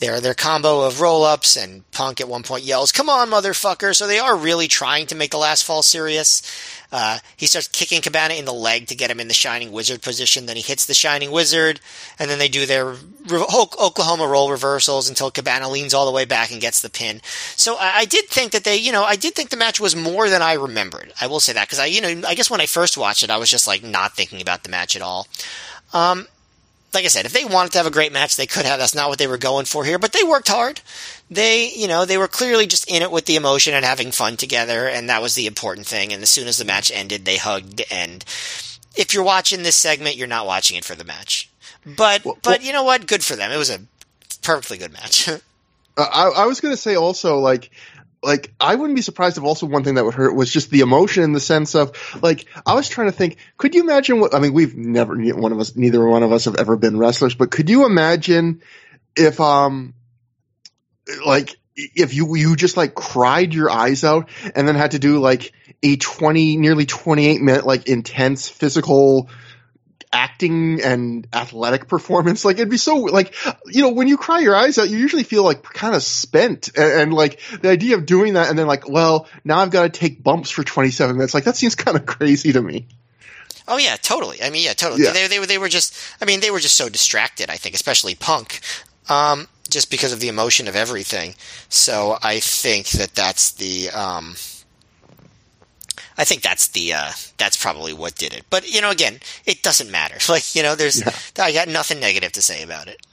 their 0.00 0.20
their 0.20 0.34
combo 0.34 0.80
of 0.80 1.00
roll 1.00 1.22
ups, 1.24 1.56
and 1.56 1.88
Punk 1.92 2.20
at 2.20 2.28
one 2.28 2.42
point 2.42 2.64
yells, 2.64 2.90
"Come 2.90 3.08
on, 3.08 3.30
motherfucker!" 3.30 3.94
So 3.94 4.06
they 4.06 4.18
are 4.18 4.36
really 4.36 4.66
trying 4.66 5.06
to 5.08 5.14
make 5.14 5.30
the 5.30 5.38
last 5.38 5.62
fall 5.62 5.82
serious. 5.82 6.42
Uh, 6.92 7.18
he 7.36 7.46
starts 7.46 7.68
kicking 7.68 8.02
Cabana 8.02 8.34
in 8.34 8.46
the 8.46 8.52
leg 8.52 8.88
to 8.88 8.96
get 8.96 9.10
him 9.10 9.20
in 9.20 9.28
the 9.28 9.34
Shining 9.34 9.70
Wizard 9.70 10.02
position. 10.02 10.46
Then 10.46 10.56
he 10.56 10.62
hits 10.62 10.86
the 10.86 10.94
Shining 10.94 11.30
Wizard, 11.30 11.80
and 12.18 12.28
then 12.28 12.38
they 12.38 12.48
do 12.48 12.66
their 12.66 12.86
re- 12.86 13.44
Oklahoma 13.78 14.26
roll 14.26 14.50
reversals 14.50 15.08
until 15.08 15.30
Cabana 15.30 15.68
leans 15.68 15.94
all 15.94 16.06
the 16.06 16.12
way 16.12 16.24
back 16.24 16.50
and 16.50 16.60
gets 16.60 16.82
the 16.82 16.90
pin. 16.90 17.20
So 17.54 17.76
I, 17.76 17.98
I 17.98 18.04
did 18.06 18.26
think 18.26 18.50
that 18.52 18.64
they, 18.64 18.76
you 18.76 18.90
know, 18.90 19.04
I 19.04 19.16
did 19.16 19.34
think 19.34 19.50
the 19.50 19.56
match 19.56 19.78
was 19.78 19.94
more 19.94 20.28
than 20.28 20.42
I 20.42 20.54
remembered. 20.54 21.12
I 21.20 21.28
will 21.28 21.40
say 21.40 21.52
that 21.52 21.68
because 21.68 21.78
I, 21.78 21.86
you 21.86 22.00
know, 22.00 22.26
I 22.26 22.34
guess 22.34 22.50
when 22.50 22.60
I 22.60 22.66
first 22.66 22.98
watched 22.98 23.22
it, 23.22 23.30
I 23.30 23.36
was 23.36 23.50
just 23.50 23.68
like 23.68 23.84
not 23.84 24.16
thinking 24.16 24.42
about 24.42 24.64
the 24.64 24.70
match 24.70 24.96
at 24.96 25.02
all. 25.02 25.28
Um, 25.92 26.26
like 26.92 27.04
I 27.04 27.08
said, 27.08 27.26
if 27.26 27.32
they 27.32 27.44
wanted 27.44 27.72
to 27.72 27.78
have 27.78 27.86
a 27.86 27.90
great 27.90 28.12
match, 28.12 28.36
they 28.36 28.46
could 28.46 28.64
have. 28.64 28.78
That's 28.78 28.94
not 28.94 29.08
what 29.08 29.18
they 29.18 29.26
were 29.26 29.38
going 29.38 29.66
for 29.66 29.84
here, 29.84 29.98
but 29.98 30.12
they 30.12 30.24
worked 30.24 30.48
hard. 30.48 30.80
They, 31.30 31.70
you 31.70 31.86
know, 31.86 32.04
they 32.04 32.18
were 32.18 32.28
clearly 32.28 32.66
just 32.66 32.90
in 32.90 33.02
it 33.02 33.10
with 33.10 33.26
the 33.26 33.36
emotion 33.36 33.74
and 33.74 33.84
having 33.84 34.10
fun 34.10 34.36
together, 34.36 34.88
and 34.88 35.08
that 35.08 35.22
was 35.22 35.34
the 35.34 35.46
important 35.46 35.86
thing. 35.86 36.12
And 36.12 36.22
as 36.22 36.30
soon 36.30 36.48
as 36.48 36.56
the 36.56 36.64
match 36.64 36.90
ended, 36.92 37.24
they 37.24 37.36
hugged. 37.36 37.82
And 37.90 38.24
if 38.96 39.14
you're 39.14 39.22
watching 39.22 39.62
this 39.62 39.76
segment, 39.76 40.16
you're 40.16 40.26
not 40.26 40.46
watching 40.46 40.76
it 40.76 40.84
for 40.84 40.94
the 40.94 41.04
match. 41.04 41.48
But, 41.84 42.24
well, 42.24 42.38
but 42.42 42.58
well, 42.58 42.66
you 42.66 42.72
know 42.72 42.84
what? 42.84 43.06
Good 43.06 43.24
for 43.24 43.36
them. 43.36 43.52
It 43.52 43.56
was 43.56 43.70
a 43.70 43.80
perfectly 44.42 44.78
good 44.78 44.92
match. 44.92 45.28
Uh, 45.96 46.06
I, 46.36 46.42
I 46.42 46.46
was 46.46 46.60
going 46.60 46.72
to 46.72 46.80
say 46.80 46.94
also, 46.94 47.38
like, 47.38 47.72
like 48.22 48.52
I 48.60 48.74
wouldn't 48.74 48.96
be 48.96 49.02
surprised 49.02 49.38
if 49.38 49.44
also 49.44 49.66
one 49.66 49.84
thing 49.84 49.94
that 49.94 50.04
would 50.04 50.14
hurt 50.14 50.34
was 50.34 50.52
just 50.52 50.70
the 50.70 50.80
emotion 50.80 51.22
in 51.22 51.32
the 51.32 51.40
sense 51.40 51.74
of 51.74 51.92
like 52.22 52.46
I 52.66 52.74
was 52.74 52.88
trying 52.88 53.08
to 53.08 53.16
think 53.16 53.38
could 53.56 53.74
you 53.74 53.82
imagine 53.82 54.20
what 54.20 54.34
I 54.34 54.40
mean 54.40 54.52
we've 54.52 54.76
never 54.76 55.16
one 55.16 55.52
of 55.52 55.58
us 55.58 55.74
neither 55.76 56.04
one 56.06 56.22
of 56.22 56.32
us 56.32 56.44
have 56.44 56.56
ever 56.56 56.76
been 56.76 56.98
wrestlers 56.98 57.34
but 57.34 57.50
could 57.50 57.70
you 57.70 57.86
imagine 57.86 58.62
if 59.16 59.40
um 59.40 59.94
like 61.24 61.56
if 61.76 62.12
you 62.14 62.36
you 62.36 62.56
just 62.56 62.76
like 62.76 62.94
cried 62.94 63.54
your 63.54 63.70
eyes 63.70 64.04
out 64.04 64.28
and 64.54 64.68
then 64.68 64.74
had 64.74 64.90
to 64.90 64.98
do 64.98 65.18
like 65.18 65.52
a 65.82 65.96
20 65.96 66.56
nearly 66.58 66.84
28 66.84 67.40
minute 67.40 67.66
like 67.66 67.88
intense 67.88 68.48
physical 68.48 69.30
acting 70.12 70.80
and 70.82 71.26
athletic 71.32 71.88
performance. 71.88 72.44
Like 72.44 72.56
it'd 72.56 72.68
be 72.68 72.76
so 72.76 72.96
like 72.96 73.34
you 73.66 73.82
know 73.82 73.90
when 73.90 74.08
you 74.08 74.16
cry 74.16 74.40
your 74.40 74.56
eyes 74.56 74.78
out, 74.78 74.88
you 74.88 74.98
usually 74.98 75.22
feel 75.22 75.44
like 75.44 75.62
kind 75.62 75.94
of 75.94 76.02
spent, 76.02 76.76
and, 76.76 76.92
and 76.92 77.14
like 77.14 77.40
the 77.62 77.70
idea 77.70 77.96
of 77.96 78.06
doing 78.06 78.34
that 78.34 78.48
and 78.48 78.58
then 78.58 78.66
like, 78.66 78.88
well, 78.88 79.28
now 79.44 79.58
I've 79.58 79.70
got 79.70 79.82
to 79.82 79.88
take 79.88 80.22
bumps 80.22 80.50
for 80.50 80.64
27 80.64 81.16
minutes. 81.16 81.34
Like 81.34 81.44
that 81.44 81.56
seems 81.56 81.74
kind 81.74 81.96
of 81.96 82.06
crazy 82.06 82.52
to 82.52 82.62
me. 82.62 82.86
Oh 83.68 83.76
yeah, 83.78 83.96
totally. 83.96 84.42
I 84.42 84.50
mean, 84.50 84.64
yeah, 84.64 84.72
totally. 84.72 85.04
Yeah. 85.04 85.12
They, 85.12 85.28
they, 85.28 85.46
they 85.46 85.58
were 85.58 85.68
just. 85.68 85.96
I 86.20 86.24
mean, 86.24 86.40
they 86.40 86.50
were 86.50 86.58
just 86.58 86.76
so 86.76 86.88
distracted. 86.88 87.50
I 87.50 87.56
think, 87.56 87.76
especially 87.76 88.16
Punk, 88.16 88.60
um, 89.08 89.46
just 89.68 89.90
because 89.90 90.12
of 90.12 90.18
the 90.18 90.28
emotion 90.28 90.66
of 90.66 90.74
everything. 90.74 91.34
So 91.68 92.18
I 92.20 92.40
think 92.40 92.88
that 92.90 93.14
that's 93.14 93.52
the. 93.52 93.90
Um, 93.90 94.34
I 96.20 96.24
think 96.24 96.42
that's 96.42 96.68
the 96.68 96.92
uh, 96.92 97.12
that's 97.38 97.56
probably 97.56 97.94
what 97.94 98.14
did 98.14 98.34
it. 98.34 98.44
But 98.50 98.70
you 98.70 98.82
know, 98.82 98.90
again, 98.90 99.20
it 99.46 99.62
doesn't 99.62 99.90
matter. 99.90 100.18
Like 100.28 100.54
you 100.54 100.62
know, 100.62 100.76
there's 100.76 101.00
yeah. 101.00 101.12
I 101.44 101.52
got 101.52 101.66
nothing 101.66 101.98
negative 101.98 102.32
to 102.32 102.42
say 102.42 102.62
about 102.62 102.86
it. 102.86 103.04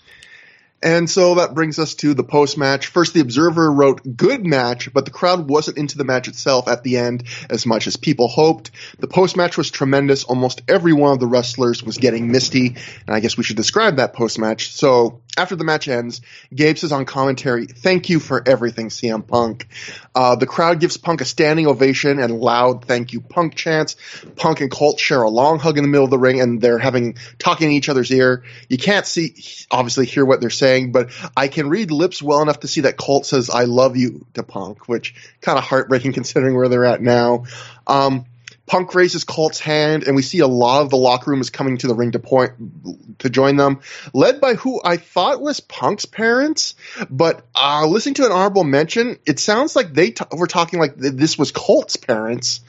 And 0.83 1.09
so 1.09 1.35
that 1.35 1.55
brings 1.55 1.79
us 1.79 1.95
to 1.95 2.13
the 2.13 2.23
post 2.23 2.57
match. 2.57 2.87
First, 2.87 3.15
the 3.15 3.21
Observer 3.21 3.71
wrote 3.71 4.15
good 4.15 4.45
match, 4.45 4.93
but 4.93 5.05
the 5.05 5.11
crowd 5.11 5.49
wasn't 5.49 5.77
into 5.77 5.97
the 5.97 6.03
match 6.03 6.27
itself 6.27 6.67
at 6.67 6.83
the 6.83 6.97
end 6.97 7.23
as 7.49 7.65
much 7.65 7.87
as 7.87 7.97
people 7.97 8.27
hoped. 8.27 8.69
The 8.99 9.07
post 9.07 9.35
match 9.35 9.57
was 9.57 9.71
tremendous. 9.71 10.23
Almost 10.25 10.61
every 10.67 10.93
one 10.93 11.13
of 11.13 11.19
the 11.19 11.25
wrestlers 11.25 11.81
was 11.81 11.97
getting 11.97 12.31
misty, 12.31 12.75
and 13.07 13.15
I 13.15 13.19
guess 13.21 13.37
we 13.37 13.43
should 13.43 13.57
describe 13.57 13.95
that 13.95 14.13
post 14.13 14.37
match. 14.37 14.73
So 14.73 15.21
after 15.37 15.55
the 15.55 15.63
match 15.63 15.87
ends, 15.87 16.21
Gabe 16.53 16.77
says 16.77 16.91
on 16.91 17.05
commentary, 17.05 17.67
"Thank 17.67 18.09
you 18.09 18.19
for 18.19 18.43
everything, 18.45 18.89
CM 18.89 19.25
Punk." 19.25 19.67
Uh, 20.13 20.35
the 20.35 20.47
crowd 20.47 20.79
gives 20.79 20.97
Punk 20.97 21.21
a 21.21 21.25
standing 21.25 21.67
ovation 21.67 22.19
and 22.19 22.39
loud 22.39 22.85
"Thank 22.85 23.13
you, 23.13 23.21
Punk" 23.21 23.55
chants. 23.55 23.95
Punk 24.35 24.61
and 24.61 24.71
Colt 24.71 24.99
share 24.99 25.21
a 25.21 25.29
long 25.29 25.59
hug 25.59 25.77
in 25.77 25.83
the 25.83 25.89
middle 25.89 26.05
of 26.05 26.11
the 26.11 26.17
ring, 26.17 26.41
and 26.41 26.59
they're 26.59 26.79
having 26.79 27.15
talking 27.39 27.67
in 27.67 27.73
each 27.73 27.89
other's 27.89 28.11
ear. 28.11 28.43
You 28.67 28.77
can't 28.77 29.05
see, 29.05 29.35
obviously, 29.71 30.05
hear 30.05 30.25
what 30.25 30.41
they're 30.41 30.49
saying 30.49 30.87
but 30.91 31.11
I 31.35 31.47
can 31.47 31.69
read 31.69 31.91
lips 31.91 32.21
well 32.21 32.41
enough 32.41 32.61
to 32.61 32.67
see 32.67 32.81
that 32.81 32.97
Colt 32.97 33.25
says 33.25 33.49
"I 33.49 33.63
love 33.63 33.97
you" 33.97 34.25
to 34.33 34.43
Punk, 34.43 34.87
which 34.87 35.13
kind 35.41 35.57
of 35.57 35.63
heartbreaking 35.63 36.13
considering 36.19 36.55
where 36.55 36.69
they're 36.69 36.85
at 36.85 37.01
now. 37.01 37.45
Um, 37.85 38.25
Punk 38.67 38.93
raises 38.93 39.23
Colt's 39.23 39.59
hand, 39.59 40.03
and 40.03 40.15
we 40.15 40.21
see 40.21 40.39
a 40.39 40.47
lot 40.47 40.81
of 40.81 40.89
the 40.89 40.97
locker 40.97 41.31
room 41.31 41.41
is 41.41 41.49
coming 41.49 41.77
to 41.77 41.87
the 41.87 41.95
ring 41.95 42.11
to 42.11 42.19
point 42.19 43.19
to 43.19 43.29
join 43.29 43.55
them, 43.55 43.79
led 44.13 44.39
by 44.39 44.53
who 44.53 44.81
I 44.83 44.97
thought 44.97 45.41
was 45.41 45.61
Punk's 45.61 46.05
parents. 46.05 46.75
But 47.09 47.45
uh, 47.55 47.87
listening 47.87 48.15
to 48.15 48.25
an 48.25 48.31
honorable 48.31 48.65
mention, 48.65 49.17
it 49.25 49.39
sounds 49.39 49.75
like 49.75 49.93
they 49.93 50.11
t- 50.11 50.25
were 50.31 50.47
talking 50.47 50.79
like 50.79 50.95
this 50.97 51.37
was 51.37 51.51
Colt's 51.51 51.95
parents. 51.95 52.59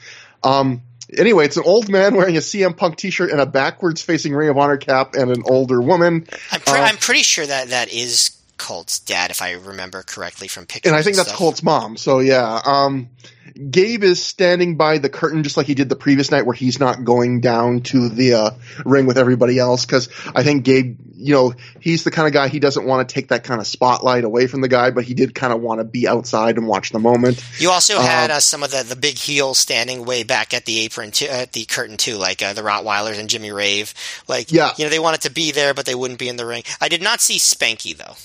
Um, 0.43 0.81
Anyway, 1.17 1.43
it's 1.43 1.57
an 1.57 1.63
old 1.65 1.89
man 1.89 2.15
wearing 2.15 2.37
a 2.37 2.39
CM 2.39 2.77
Punk 2.77 2.95
T-shirt 2.97 3.31
and 3.31 3.41
a 3.41 3.45
backwards 3.47 4.01
facing 4.01 4.31
Ring 4.33 4.49
of 4.49 4.57
Honor 4.57 4.77
cap, 4.77 5.15
and 5.15 5.31
an 5.31 5.41
older 5.43 5.81
woman. 5.81 6.27
I'm, 6.51 6.61
pre- 6.61 6.79
uh, 6.79 6.83
I'm 6.83 6.97
pretty 6.97 7.23
sure 7.23 7.47
that 7.47 7.69
that 7.69 7.91
is 7.91 8.38
Colt's 8.59 8.99
dad, 8.99 9.31
if 9.31 9.41
I 9.41 9.53
remember 9.53 10.03
correctly 10.03 10.47
from 10.47 10.67
pictures. 10.67 10.91
And 10.91 10.99
I 10.99 11.01
think 11.01 11.17
and 11.17 11.25
that's 11.25 11.35
Colt's 11.35 11.63
mom. 11.63 11.97
So 11.97 12.19
yeah. 12.19 12.61
Um, 12.63 13.09
Gabe 13.55 14.03
is 14.03 14.23
standing 14.23 14.77
by 14.77 14.99
the 14.99 15.09
curtain 15.09 15.43
just 15.43 15.57
like 15.57 15.67
he 15.67 15.75
did 15.75 15.89
the 15.89 15.95
previous 15.95 16.31
night 16.31 16.45
where 16.45 16.55
he's 16.55 16.79
not 16.79 17.03
going 17.03 17.41
down 17.41 17.81
to 17.81 18.09
the 18.09 18.33
uh, 18.33 18.51
ring 18.85 19.05
with 19.05 19.17
everybody 19.17 19.59
else 19.59 19.85
because 19.85 20.09
I 20.33 20.43
think 20.43 20.63
Gabe, 20.63 20.97
you 21.15 21.33
know, 21.33 21.53
he's 21.79 22.03
the 22.03 22.11
kind 22.11 22.27
of 22.27 22.33
guy 22.33 22.47
he 22.47 22.59
doesn't 22.59 22.85
want 22.85 23.07
to 23.07 23.13
take 23.13 23.29
that 23.29 23.43
kind 23.43 23.59
of 23.59 23.67
spotlight 23.67 24.23
away 24.23 24.47
from 24.47 24.61
the 24.61 24.67
guy, 24.67 24.91
but 24.91 25.03
he 25.03 25.13
did 25.13 25.35
kind 25.35 25.51
of 25.51 25.61
want 25.61 25.79
to 25.79 25.83
be 25.83 26.07
outside 26.07 26.57
and 26.57 26.67
watch 26.67 26.91
the 26.91 26.99
moment. 26.99 27.43
You 27.59 27.71
also 27.71 27.97
uh, 27.97 28.01
had 28.01 28.31
uh, 28.31 28.39
some 28.39 28.63
of 28.63 28.71
the, 28.71 28.83
the 28.83 28.95
big 28.95 29.17
heels 29.17 29.59
standing 29.59 30.05
way 30.05 30.23
back 30.23 30.53
at 30.53 30.65
the 30.65 30.79
apron, 30.79 31.11
too, 31.11 31.27
at 31.27 31.51
the 31.51 31.65
curtain 31.65 31.97
too, 31.97 32.15
like 32.15 32.41
uh, 32.41 32.53
the 32.53 32.61
Rottweilers 32.61 33.19
and 33.19 33.29
Jimmy 33.29 33.51
Rave. 33.51 33.93
Like, 34.27 34.51
yeah. 34.51 34.71
you 34.77 34.85
know, 34.85 34.89
they 34.89 34.99
wanted 34.99 35.21
to 35.21 35.31
be 35.31 35.51
there, 35.51 35.73
but 35.73 35.85
they 35.85 35.95
wouldn't 35.95 36.19
be 36.19 36.29
in 36.29 36.37
the 36.37 36.45
ring. 36.45 36.63
I 36.79 36.87
did 36.87 37.01
not 37.01 37.19
see 37.19 37.37
Spanky 37.37 37.97
though. 37.97 38.15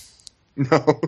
No. 0.71 1.01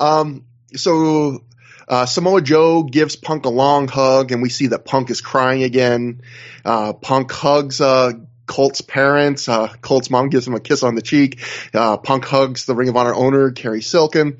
Um, 0.00 0.44
so 0.74 1.44
uh, 1.88 2.06
Samoa 2.06 2.40
Joe 2.42 2.82
gives 2.82 3.16
Punk 3.16 3.44
a 3.46 3.50
long 3.50 3.88
hug, 3.88 4.32
and 4.32 4.42
we 4.42 4.48
see 4.48 4.68
that 4.68 4.84
Punk 4.84 5.10
is 5.10 5.20
crying 5.20 5.62
again. 5.62 6.22
Uh, 6.64 6.92
Punk 6.92 7.32
hugs 7.32 7.80
uh, 7.80 8.12
Colt's 8.46 8.80
parents. 8.80 9.48
Uh, 9.48 9.68
Colt's 9.80 10.10
mom 10.10 10.30
gives 10.30 10.46
him 10.46 10.54
a 10.54 10.60
kiss 10.60 10.82
on 10.82 10.94
the 10.94 11.02
cheek. 11.02 11.40
Uh, 11.72 11.96
Punk 11.98 12.24
hugs 12.24 12.66
the 12.66 12.74
Ring 12.74 12.88
of 12.88 12.96
Honor 12.96 13.14
owner, 13.14 13.52
Cary 13.52 13.82
Silkin. 13.82 14.38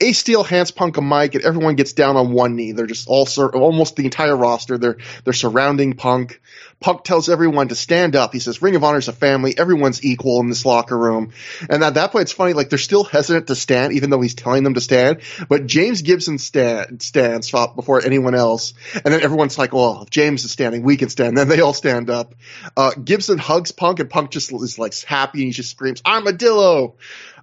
Ace 0.00 0.18
Steel 0.18 0.44
hands 0.44 0.70
Punk 0.70 0.96
a 0.96 1.02
mic, 1.02 1.34
and 1.34 1.44
everyone 1.44 1.74
gets 1.74 1.92
down 1.92 2.16
on 2.16 2.32
one 2.32 2.54
knee. 2.54 2.72
They're 2.72 2.86
just 2.86 3.08
all 3.08 3.26
sur- 3.26 3.50
almost 3.50 3.96
the 3.96 4.04
entire 4.04 4.36
roster. 4.36 4.78
They're 4.78 4.98
they're 5.24 5.32
surrounding 5.32 5.94
Punk. 5.94 6.40
Punk 6.80 7.02
tells 7.02 7.28
everyone 7.28 7.68
to 7.68 7.74
stand 7.74 8.14
up. 8.14 8.32
He 8.32 8.38
says, 8.38 8.62
Ring 8.62 8.76
of 8.76 8.84
Honor 8.84 8.98
is 8.98 9.08
a 9.08 9.12
family. 9.12 9.58
Everyone's 9.58 10.04
equal 10.04 10.40
in 10.40 10.48
this 10.48 10.64
locker 10.64 10.96
room. 10.96 11.32
And 11.68 11.82
at 11.82 11.94
that 11.94 12.12
point, 12.12 12.22
it's 12.22 12.32
funny, 12.32 12.52
like 12.52 12.70
they're 12.70 12.78
still 12.78 13.02
hesitant 13.02 13.48
to 13.48 13.56
stand, 13.56 13.94
even 13.94 14.10
though 14.10 14.20
he's 14.20 14.34
telling 14.34 14.62
them 14.62 14.74
to 14.74 14.80
stand. 14.80 15.22
But 15.48 15.66
James 15.66 16.02
Gibson 16.02 16.38
stand, 16.38 17.02
stands 17.02 17.50
before 17.50 18.04
anyone 18.04 18.36
else. 18.36 18.74
And 18.94 19.12
then 19.12 19.22
everyone's 19.22 19.58
like, 19.58 19.72
well, 19.72 20.02
if 20.02 20.10
James 20.10 20.44
is 20.44 20.52
standing, 20.52 20.82
we 20.84 20.96
can 20.96 21.08
stand. 21.08 21.36
Then 21.36 21.48
they 21.48 21.60
all 21.60 21.74
stand 21.74 22.10
up. 22.10 22.36
Uh, 22.76 22.92
Gibson 22.92 23.38
hugs 23.38 23.72
Punk 23.72 23.98
and 23.98 24.08
Punk 24.08 24.30
just 24.30 24.52
is 24.52 24.78
like 24.78 24.96
happy 25.02 25.40
and 25.40 25.46
he 25.46 25.52
just 25.52 25.70
screams, 25.70 26.00
Armadillo. 26.06 26.94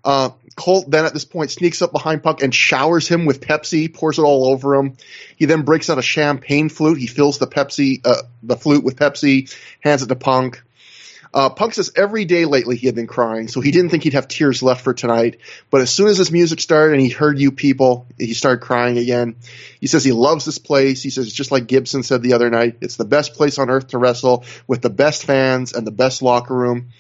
Uh, 0.06 0.30
Colt 0.56 0.90
then 0.90 1.06
at 1.06 1.14
this 1.14 1.26
point 1.26 1.52
sneaks 1.52 1.82
up 1.82 1.92
behind 1.92 2.24
Punk 2.24 2.42
and 2.42 2.56
showers 2.56 3.08
him 3.08 3.26
with 3.26 3.42
Pepsi, 3.42 3.94
pours 3.94 4.20
it 4.20 4.22
all 4.22 4.48
over 4.48 4.76
him. 4.76 4.96
He 5.36 5.46
then 5.46 5.64
breaks 5.64 5.90
out 5.90 5.98
a 5.98 6.04
champagne 6.04 6.70
flute. 6.70 6.98
He 6.98 7.08
fills 7.08 7.40
the 7.40 7.48
Pepsi, 7.48 8.06
uh, 8.06 8.22
the 8.42 8.56
flute 8.56 8.84
with 8.84 8.96
Pepsi, 8.96 9.54
hands 9.82 10.02
it 10.04 10.08
to 10.08 10.16
Punk. 10.16 10.62
Uh, 11.34 11.50
Punk 11.50 11.74
says 11.74 11.92
every 11.98 12.24
day 12.24 12.46
lately 12.46 12.78
he 12.78 12.86
had 12.86 12.96
been 12.96 13.08
crying, 13.08 13.50
so 13.50 13.60
he 13.60 13.72
didn't 13.72 13.90
think 13.90 14.04
he'd 14.04 14.14
have 14.14 14.30
tears 14.30 14.64
left 14.64 14.86
for 14.86 14.94
tonight. 14.94 15.40
But 15.70 15.82
as 15.82 15.92
soon 15.92 16.08
as 16.08 16.18
his 16.18 16.32
music 16.32 16.62
started 16.62 16.94
and 16.94 17.02
he 17.02 17.10
heard 17.10 17.38
you 17.38 17.52
people, 17.52 18.08
he 18.18 18.34
started 18.34 18.62
crying 18.62 18.98
again. 18.98 19.36
He 19.82 19.88
says 19.88 20.06
he 20.06 20.14
loves 20.14 20.46
this 20.46 20.60
place. 20.60 21.04
He 21.04 21.10
says 21.10 21.34
just 21.34 21.52
like 21.52 21.68
Gibson 21.68 22.04
said 22.04 22.22
the 22.22 22.34
other 22.34 22.50
night, 22.50 22.78
it's 22.80 22.96
the 22.96 23.04
best 23.04 23.34
place 23.34 23.60
on 23.60 23.70
earth 23.70 23.88
to 23.88 23.98
wrestle 23.98 24.46
with 24.66 24.82
the 24.82 24.90
best 24.90 25.26
fans 25.26 25.74
and 25.74 25.86
the 25.86 25.92
best 25.92 26.22
locker 26.22 26.56
room. 26.56 26.92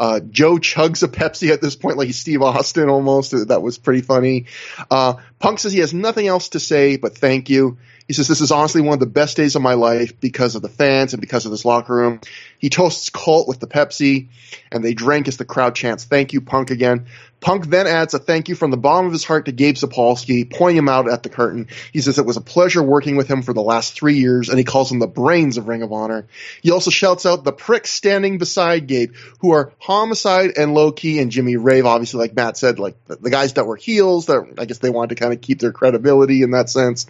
Uh, 0.00 0.18
Joe 0.20 0.56
chugs 0.56 1.02
a 1.02 1.08
Pepsi 1.08 1.50
at 1.50 1.60
this 1.60 1.76
point, 1.76 1.98
like 1.98 2.06
he's 2.06 2.18
Steve 2.18 2.40
Austin 2.40 2.88
almost. 2.88 3.32
That 3.48 3.60
was 3.60 3.76
pretty 3.76 4.00
funny. 4.00 4.46
Uh, 4.90 5.16
Punk 5.38 5.58
says 5.58 5.74
he 5.74 5.80
has 5.80 5.92
nothing 5.92 6.26
else 6.26 6.48
to 6.50 6.58
say 6.58 6.96
but 6.96 7.18
thank 7.18 7.50
you. 7.50 7.76
He 8.08 8.14
says 8.14 8.26
this 8.26 8.40
is 8.40 8.50
honestly 8.50 8.80
one 8.80 8.94
of 8.94 9.00
the 9.00 9.06
best 9.06 9.36
days 9.36 9.56
of 9.56 9.62
my 9.62 9.74
life 9.74 10.18
because 10.18 10.54
of 10.54 10.62
the 10.62 10.70
fans 10.70 11.12
and 11.12 11.20
because 11.20 11.44
of 11.44 11.50
this 11.50 11.66
locker 11.66 11.94
room. 11.94 12.20
He 12.60 12.70
toasts 12.70 13.10
Colt 13.10 13.48
with 13.48 13.58
the 13.58 13.66
Pepsi, 13.66 14.28
and 14.70 14.84
they 14.84 14.94
drink 14.94 15.26
as 15.26 15.36
the 15.36 15.44
crowd 15.44 15.74
chants, 15.74 16.04
Thank 16.04 16.32
you, 16.32 16.40
Punk 16.40 16.70
again. 16.70 17.06
Punk 17.40 17.66
then 17.66 17.86
adds 17.86 18.12
a 18.12 18.18
thank 18.18 18.48
you 18.48 18.54
from 18.54 18.70
the 18.70 18.76
bottom 18.76 19.06
of 19.06 19.12
his 19.12 19.24
heart 19.24 19.46
to 19.46 19.52
Gabe 19.52 19.76
Sapolsky, 19.76 20.48
pointing 20.48 20.76
him 20.76 20.88
out 20.88 21.10
at 21.10 21.22
the 21.22 21.30
curtain. 21.30 21.68
He 21.92 22.00
says 22.02 22.18
it 22.18 22.26
was 22.26 22.36
a 22.36 22.42
pleasure 22.42 22.82
working 22.82 23.16
with 23.16 23.28
him 23.28 23.42
for 23.42 23.54
the 23.54 23.62
last 23.62 23.94
three 23.94 24.16
years, 24.16 24.50
and 24.50 24.58
he 24.58 24.64
calls 24.64 24.92
him 24.92 24.98
the 24.98 25.06
brains 25.06 25.56
of 25.56 25.66
Ring 25.66 25.82
of 25.82 25.92
Honor. 25.92 26.26
He 26.62 26.70
also 26.70 26.90
shouts 26.90 27.24
out 27.24 27.44
the 27.44 27.52
pricks 27.52 27.90
standing 27.90 28.36
beside 28.36 28.86
Gabe, 28.86 29.14
who 29.40 29.52
are 29.52 29.72
Homicide 29.78 30.52
and 30.58 30.74
Low 30.74 30.92
Ki 30.92 31.18
and 31.18 31.30
Jimmy 31.30 31.56
Rave, 31.56 31.86
obviously, 31.86 32.18
like 32.18 32.34
Matt 32.34 32.58
said, 32.58 32.78
like 32.78 33.02
the, 33.06 33.16
the 33.16 33.30
guys 33.30 33.54
that 33.54 33.66
were 33.66 33.76
heels, 33.76 34.26
that 34.26 34.54
I 34.58 34.66
guess 34.66 34.78
they 34.78 34.90
wanted 34.90 35.16
to 35.16 35.20
kind 35.22 35.32
of 35.32 35.40
keep 35.40 35.60
their 35.60 35.72
credibility 35.72 36.42
in 36.42 36.50
that 36.50 36.68
sense. 36.68 37.06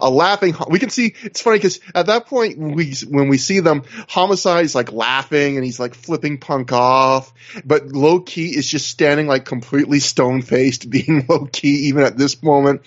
A 0.00 0.08
laughing, 0.08 0.54
we 0.68 0.78
can 0.78 0.90
see, 0.90 1.14
it's 1.22 1.40
funny 1.40 1.58
because 1.58 1.80
at 1.94 2.06
that 2.06 2.26
point, 2.26 2.58
we, 2.58 2.94
when 3.08 3.28
we 3.28 3.38
see 3.38 3.58
them, 3.58 3.82
Homicide 4.08 4.64
is 4.66 4.76
like 4.84 4.92
laughing 4.92 5.56
and 5.56 5.64
he's 5.64 5.80
like 5.80 5.94
flipping 5.94 6.38
Punk 6.38 6.72
off, 6.72 7.32
but 7.64 7.86
Low 7.86 8.20
Ki 8.20 8.46
is 8.46 8.68
just 8.68 8.88
standing 8.88 9.26
like 9.26 9.44
completely 9.44 10.00
stone 10.00 10.42
faced, 10.42 10.88
being 10.94 11.26
low 11.28 11.46
key 11.46 11.88
even 11.88 12.02
at 12.02 12.16
this 12.16 12.42
moment. 12.42 12.82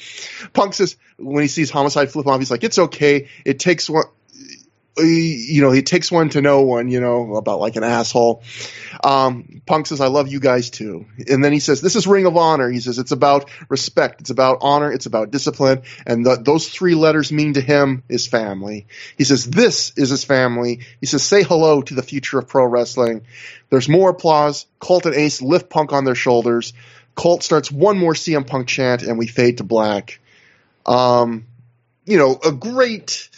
Punk 0.53 0.73
says 0.73 0.97
when 1.17 1.41
he 1.41 1.47
sees 1.47 1.69
Homicide 1.69 2.11
flip 2.11 2.27
off, 2.27 2.39
he's 2.39 2.51
like, 2.51 2.63
"It's 2.63 2.77
okay. 2.77 3.27
It 3.45 3.59
takes 3.59 3.89
one." 3.89 4.05
You 4.99 5.61
know, 5.61 5.71
it 5.71 5.85
takes 5.85 6.11
one 6.11 6.29
to 6.29 6.41
know 6.41 6.61
one, 6.61 6.89
you 6.89 6.99
know, 6.99 7.35
about 7.35 7.59
like 7.59 7.75
an 7.75 7.83
asshole. 7.83 8.43
Um, 9.03 9.61
Punk 9.65 9.85
says, 9.85 10.01
I 10.01 10.07
love 10.07 10.27
you 10.27 10.39
guys 10.39 10.69
too. 10.69 11.05
And 11.29 11.43
then 11.43 11.53
he 11.53 11.59
says, 11.59 11.81
this 11.81 11.95
is 11.95 12.07
Ring 12.07 12.25
of 12.25 12.35
Honor. 12.35 12.69
He 12.69 12.79
says, 12.79 12.97
it's 12.97 13.11
about 13.11 13.49
respect. 13.69 14.21
It's 14.21 14.29
about 14.29 14.59
honor. 14.61 14.91
It's 14.91 15.05
about 15.05 15.31
discipline. 15.31 15.83
And 16.05 16.25
those 16.25 16.67
three 16.67 16.95
letters 16.95 17.31
mean 17.31 17.53
to 17.53 17.61
him 17.61 18.03
is 18.09 18.27
family. 18.27 18.87
He 19.17 19.23
says, 19.23 19.45
this 19.45 19.93
is 19.97 20.09
his 20.09 20.23
family. 20.23 20.81
He 20.99 21.05
says, 21.05 21.23
say 21.23 21.43
hello 21.43 21.81
to 21.81 21.93
the 21.93 22.03
future 22.03 22.39
of 22.39 22.47
pro 22.47 22.65
wrestling. 22.65 23.25
There's 23.69 23.89
more 23.89 24.09
applause. 24.09 24.65
Colt 24.79 25.05
and 25.05 25.15
Ace 25.15 25.41
lift 25.41 25.69
Punk 25.69 25.93
on 25.93 26.05
their 26.05 26.15
shoulders. 26.15 26.73
Colt 27.13 27.43
starts 27.43 27.71
one 27.71 27.97
more 27.97 28.13
CM 28.13 28.45
Punk 28.47 28.67
chant, 28.67 29.01
and 29.01 29.17
we 29.17 29.27
fade 29.27 29.57
to 29.57 29.63
black. 29.63 30.19
Um, 30.85 31.45
you 32.05 32.17
know, 32.17 32.39
a 32.43 32.51
great, 32.51 33.29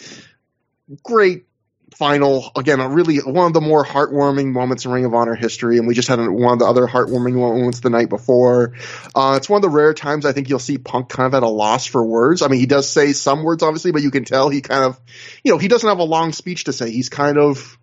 great 1.02 1.46
final. 1.96 2.52
Again, 2.56 2.80
a 2.80 2.90
really 2.90 3.18
one 3.18 3.48
of 3.48 3.54
the 3.54 3.62
more 3.62 3.86
heartwarming 3.86 4.52
moments 4.52 4.86
in 4.86 4.92
Ring 4.92 5.06
of 5.06 5.14
Honor 5.14 5.36
history, 5.36 5.78
and 5.78 5.88
we 5.88 5.94
just 5.94 6.08
had 6.08 6.20
one 6.20 6.54
of 6.54 6.60
the 6.60 6.66
other 6.66 6.88
heartwarming 6.88 7.34
moments 7.34 7.80
the 7.80 7.90
night 7.90 8.10
before. 8.10 8.74
Uh, 9.16 9.36
it's 9.38 9.50
one 9.50 9.58
of 9.58 9.62
the 9.62 9.76
rare 9.76 9.94
times 9.94 10.26
I 10.26 10.32
think 10.32 10.50
you'll 10.50 10.60
see 10.60 10.78
Punk 10.78 11.10
kind 11.10 11.28
of 11.28 11.34
at 11.34 11.44
a 11.44 11.50
loss 11.50 11.86
for 11.86 12.04
words. 12.04 12.42
I 12.42 12.48
mean, 12.48 12.60
he 12.60 12.66
does 12.66 12.90
say 12.90 13.14
some 13.14 13.44
words, 13.44 13.64
obviously, 13.64 13.92
but 13.92 14.02
you 14.02 14.12
can 14.12 14.26
tell 14.26 14.50
he 14.50 14.62
kind 14.62 14.84
of, 14.84 15.00
you 15.44 15.52
know, 15.52 15.58
he 15.58 15.68
doesn't 15.68 15.88
have 15.88 16.00
a 16.00 16.04
long 16.04 16.32
speech 16.34 16.66
to 16.66 16.74
say. 16.74 16.92
He's 16.92 17.10
kind 17.10 17.38
of 17.38 17.78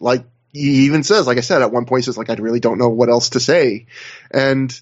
like 0.00 0.24
he 0.52 0.86
even 0.86 1.02
says, 1.02 1.26
like 1.26 1.38
I 1.38 1.42
said, 1.42 1.62
at 1.62 1.72
one 1.72 1.84
point, 1.84 2.00
he 2.00 2.04
says, 2.04 2.16
like, 2.16 2.30
I 2.30 2.34
really 2.34 2.60
don't 2.60 2.78
know 2.78 2.88
what 2.88 3.10
else 3.10 3.30
to 3.30 3.40
say. 3.40 3.86
And 4.30 4.78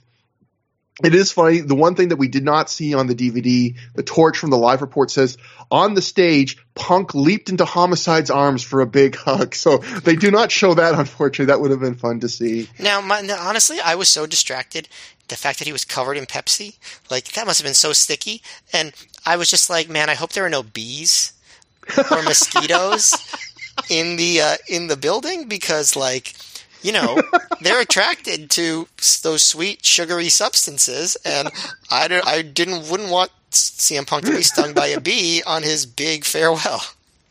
it 1.04 1.14
is 1.14 1.30
funny. 1.30 1.60
The 1.60 1.74
one 1.74 1.94
thing 1.94 2.08
that 2.08 2.16
we 2.16 2.28
did 2.28 2.44
not 2.44 2.70
see 2.70 2.94
on 2.94 3.06
the 3.06 3.14
DVD, 3.14 3.76
the 3.94 4.02
torch 4.02 4.38
from 4.38 4.48
the 4.50 4.56
live 4.56 4.80
report 4.80 5.10
says 5.10 5.36
on 5.70 5.92
the 5.92 6.00
stage, 6.00 6.56
Punk 6.74 7.14
leaped 7.14 7.50
into 7.50 7.66
Homicide's 7.66 8.30
arms 8.30 8.62
for 8.62 8.80
a 8.80 8.86
big 8.86 9.14
hug. 9.14 9.54
So 9.66 9.78
they 9.78 10.16
do 10.16 10.30
not 10.30 10.50
show 10.50 10.74
that, 10.74 10.94
unfortunately. 10.94 11.46
That 11.46 11.60
would 11.60 11.70
have 11.70 11.80
been 11.80 11.96
fun 11.96 12.20
to 12.20 12.28
see. 12.28 12.68
Now, 12.78 13.00
my, 13.00 13.26
honestly, 13.40 13.78
I 13.80 13.94
was 13.94 14.08
so 14.08 14.26
distracted. 14.26 14.88
The 15.28 15.36
fact 15.36 15.58
that 15.58 15.66
he 15.66 15.72
was 15.72 15.84
covered 15.84 16.16
in 16.16 16.24
Pepsi, 16.24 16.76
like, 17.10 17.32
that 17.32 17.46
must 17.46 17.58
have 17.58 17.66
been 17.66 17.74
so 17.74 17.92
sticky. 17.92 18.42
And 18.72 18.92
I 19.24 19.36
was 19.36 19.50
just 19.50 19.68
like, 19.68 19.88
man, 19.88 20.08
I 20.08 20.14
hope 20.14 20.32
there 20.32 20.46
are 20.46 20.50
no 20.50 20.62
bees 20.62 21.32
or 22.10 22.22
mosquitoes 22.22 23.12
in 23.90 24.16
the, 24.16 24.40
uh, 24.40 24.56
in 24.68 24.86
the 24.86 24.96
building 24.96 25.48
because, 25.48 25.96
like, 25.96 26.32
you 26.82 26.92
know, 26.92 27.20
they're 27.60 27.80
attracted 27.80 28.50
to 28.50 28.88
those 29.22 29.42
sweet, 29.42 29.84
sugary 29.84 30.28
substances, 30.28 31.16
and 31.24 31.48
I, 31.90 32.20
I 32.24 32.42
didn't 32.42 32.90
wouldn't 32.90 33.10
want 33.10 33.30
CM 33.50 34.06
Punk 34.06 34.24
to 34.26 34.32
be 34.32 34.42
stung 34.42 34.74
by 34.74 34.88
a 34.88 35.00
bee 35.00 35.42
on 35.46 35.62
his 35.62 35.86
big 35.86 36.24
farewell 36.24 36.82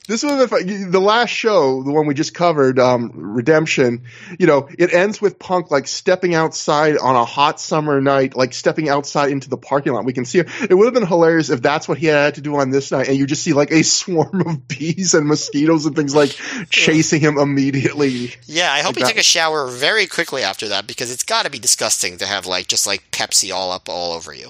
this 0.08 0.24
was 0.24 0.50
the 0.50 1.02
last 1.02 1.30
show, 1.30 1.82
the 1.82 1.92
one 1.92 2.06
we 2.06 2.14
just 2.14 2.34
covered, 2.34 2.80
um, 2.80 3.12
Redemption. 3.14 4.04
You 4.38 4.48
know, 4.48 4.70
it 4.78 4.94
ends 4.94 5.20
with 5.20 5.40
Punk 5.40 5.72
like 5.72 5.88
stepping 5.88 6.36
outside 6.36 6.98
on 6.98 7.16
a 7.16 7.26
hot 7.26 7.60
summer 7.60 8.00
night, 8.00 8.36
like 8.36 8.54
stepping 8.54 8.88
outside 8.88 9.32
into 9.32 9.50
the 9.50 9.58
parking 9.58 9.94
lot. 9.94 10.06
We 10.06 10.14
can 10.14 10.26
see 10.26 10.40
it. 10.40 10.50
It 10.70 10.74
would 10.74 10.86
have 10.86 10.94
been 10.94 11.08
hilarious 11.08 11.50
if 11.50 11.62
that's 11.62 11.88
what 11.88 11.98
he 11.98 12.08
had 12.08 12.36
to 12.36 12.42
do 12.42 12.56
on 12.58 12.70
this 12.70 12.92
night, 12.92 13.08
and 13.08 13.18
you 13.18 13.26
just 13.26 13.44
see 13.44 13.54
like 13.54 13.72
a 13.72 13.84
swarm 13.84 14.42
of 14.46 14.68
bees 14.68 15.14
and 15.14 15.28
mosquitoes 15.28 15.86
and 15.86 15.96
things 15.96 16.16
like 16.16 16.30
chasing 16.70 17.22
him 17.22 17.38
immediately. 17.38 18.34
Yeah, 18.46 18.72
I 18.72 18.80
hope 18.80 18.90
like 18.90 18.98
he 18.98 19.04
that. 19.04 19.10
took 19.10 19.18
a 19.18 19.24
shower 19.24 19.68
very 19.68 20.06
quickly 20.06 20.44
after 20.44 20.68
that 20.70 20.88
because 20.88 21.12
it's 21.12 21.24
got 21.24 21.46
to 21.46 21.52
be 21.52 21.60
disgusting 21.60 22.18
to 22.20 22.26
have 22.26 22.46
like 22.46 22.68
just 22.68 22.86
like 22.86 23.10
Pepsi 23.12 23.54
all 23.54 23.72
up 23.72 23.90
all 23.90 24.14
over 24.14 24.34
you. 24.34 24.50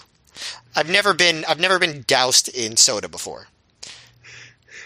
I've 0.75 0.89
never 0.89 1.13
been 1.13 1.45
I've 1.47 1.59
never 1.59 1.79
been 1.79 2.03
doused 2.05 2.49
in 2.49 2.75
soda 2.75 3.07
before. 3.07 3.47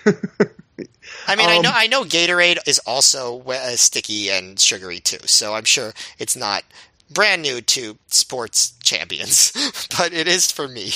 I 1.28 1.36
mean, 1.36 1.48
um, 1.48 1.52
I 1.52 1.60
know 1.60 1.72
I 1.74 1.88
know 1.88 2.04
Gatorade 2.04 2.60
is 2.68 2.80
also 2.80 3.42
uh, 3.42 3.76
sticky 3.76 4.30
and 4.30 4.60
sugary 4.60 5.00
too, 5.00 5.20
so 5.26 5.54
I'm 5.54 5.66
sure 5.66 5.94
it's 6.18 6.36
not 6.36 6.64
brand 7.10 7.42
new 7.42 7.62
to 7.62 7.98
sports 8.08 8.74
champions, 8.84 9.52
but 9.98 10.14
it 10.14 10.28
is 10.28 10.52
for 10.52 10.68
me. 10.68 10.94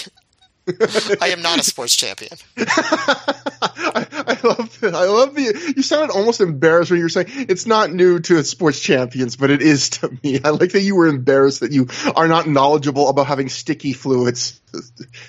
I 1.22 1.30
am 1.30 1.42
not 1.42 1.60
a 1.60 1.64
sports 1.64 1.96
champion. 1.96 2.32
I, 2.58 4.08
I, 4.12 4.48
love 4.48 4.80
the, 4.80 4.92
I 4.96 5.06
love 5.06 5.36
the. 5.36 5.74
You 5.76 5.84
sounded 5.84 6.14
almost 6.14 6.40
embarrassed 6.40 6.90
when 6.90 7.00
you 7.00 7.06
were 7.06 7.10
saying 7.10 7.28
it's 7.30 7.66
not 7.66 7.92
new 7.92 8.20
to 8.20 8.44
sports 8.44 8.80
champions, 8.80 9.36
but 9.36 9.52
it 9.52 9.62
is 9.62 9.90
to 9.90 10.18
me. 10.24 10.40
I 10.44 10.52
like 10.52 10.72
that 10.72 10.82
you 10.82 10.96
were 10.96 11.08
embarrassed 11.08 11.60
that 11.60 11.72
you 11.72 11.88
are 12.16 12.30
not 12.30 12.48
knowledgeable 12.48 13.10
about 13.10 13.28
having 13.28 13.50
sticky 13.50 13.92
fluids, 13.92 14.62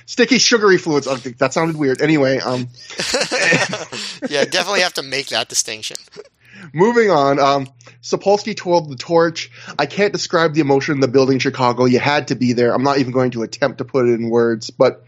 sticky 0.07 0.39
sugary 0.39 0.79
fluids. 0.79 1.09
I 1.09 1.17
think 1.17 1.39
that 1.39 1.53
sounded 1.53 1.77
weird. 1.77 2.01
Anyway, 2.01 2.39
um, 2.39 2.69
yeah, 4.29 4.45
definitely 4.45 4.81
have 4.81 4.95
to 4.95 5.03
make 5.03 5.29
that 5.29 5.49
distinction. 5.49 5.97
Moving 6.73 7.11
on, 7.11 7.41
um, 7.41 7.69
Sapolsky 8.03 8.57
twirled 8.57 8.89
the 8.89 8.97
torch. 8.97 9.51
I 9.79 9.87
can't 9.87 10.13
describe 10.13 10.55
the 10.55 10.61
emotion 10.61 10.95
in 10.95 11.01
the 11.01 11.09
building 11.09 11.35
in 11.35 11.41
Chicago. 11.41 11.87
You 11.87 11.99
had 11.99 12.29
to 12.29 12.37
be 12.37 12.53
there. 12.53 12.73
I'm 12.73 12.85
not 12.85 12.99
even 12.99 13.13
going 13.13 13.33
to 13.33 13.43
attempt 13.43 13.79
to 13.79 13.85
put 13.85 14.09
it 14.09 14.13
in 14.13 14.31
words, 14.31 14.71
but 14.71 15.05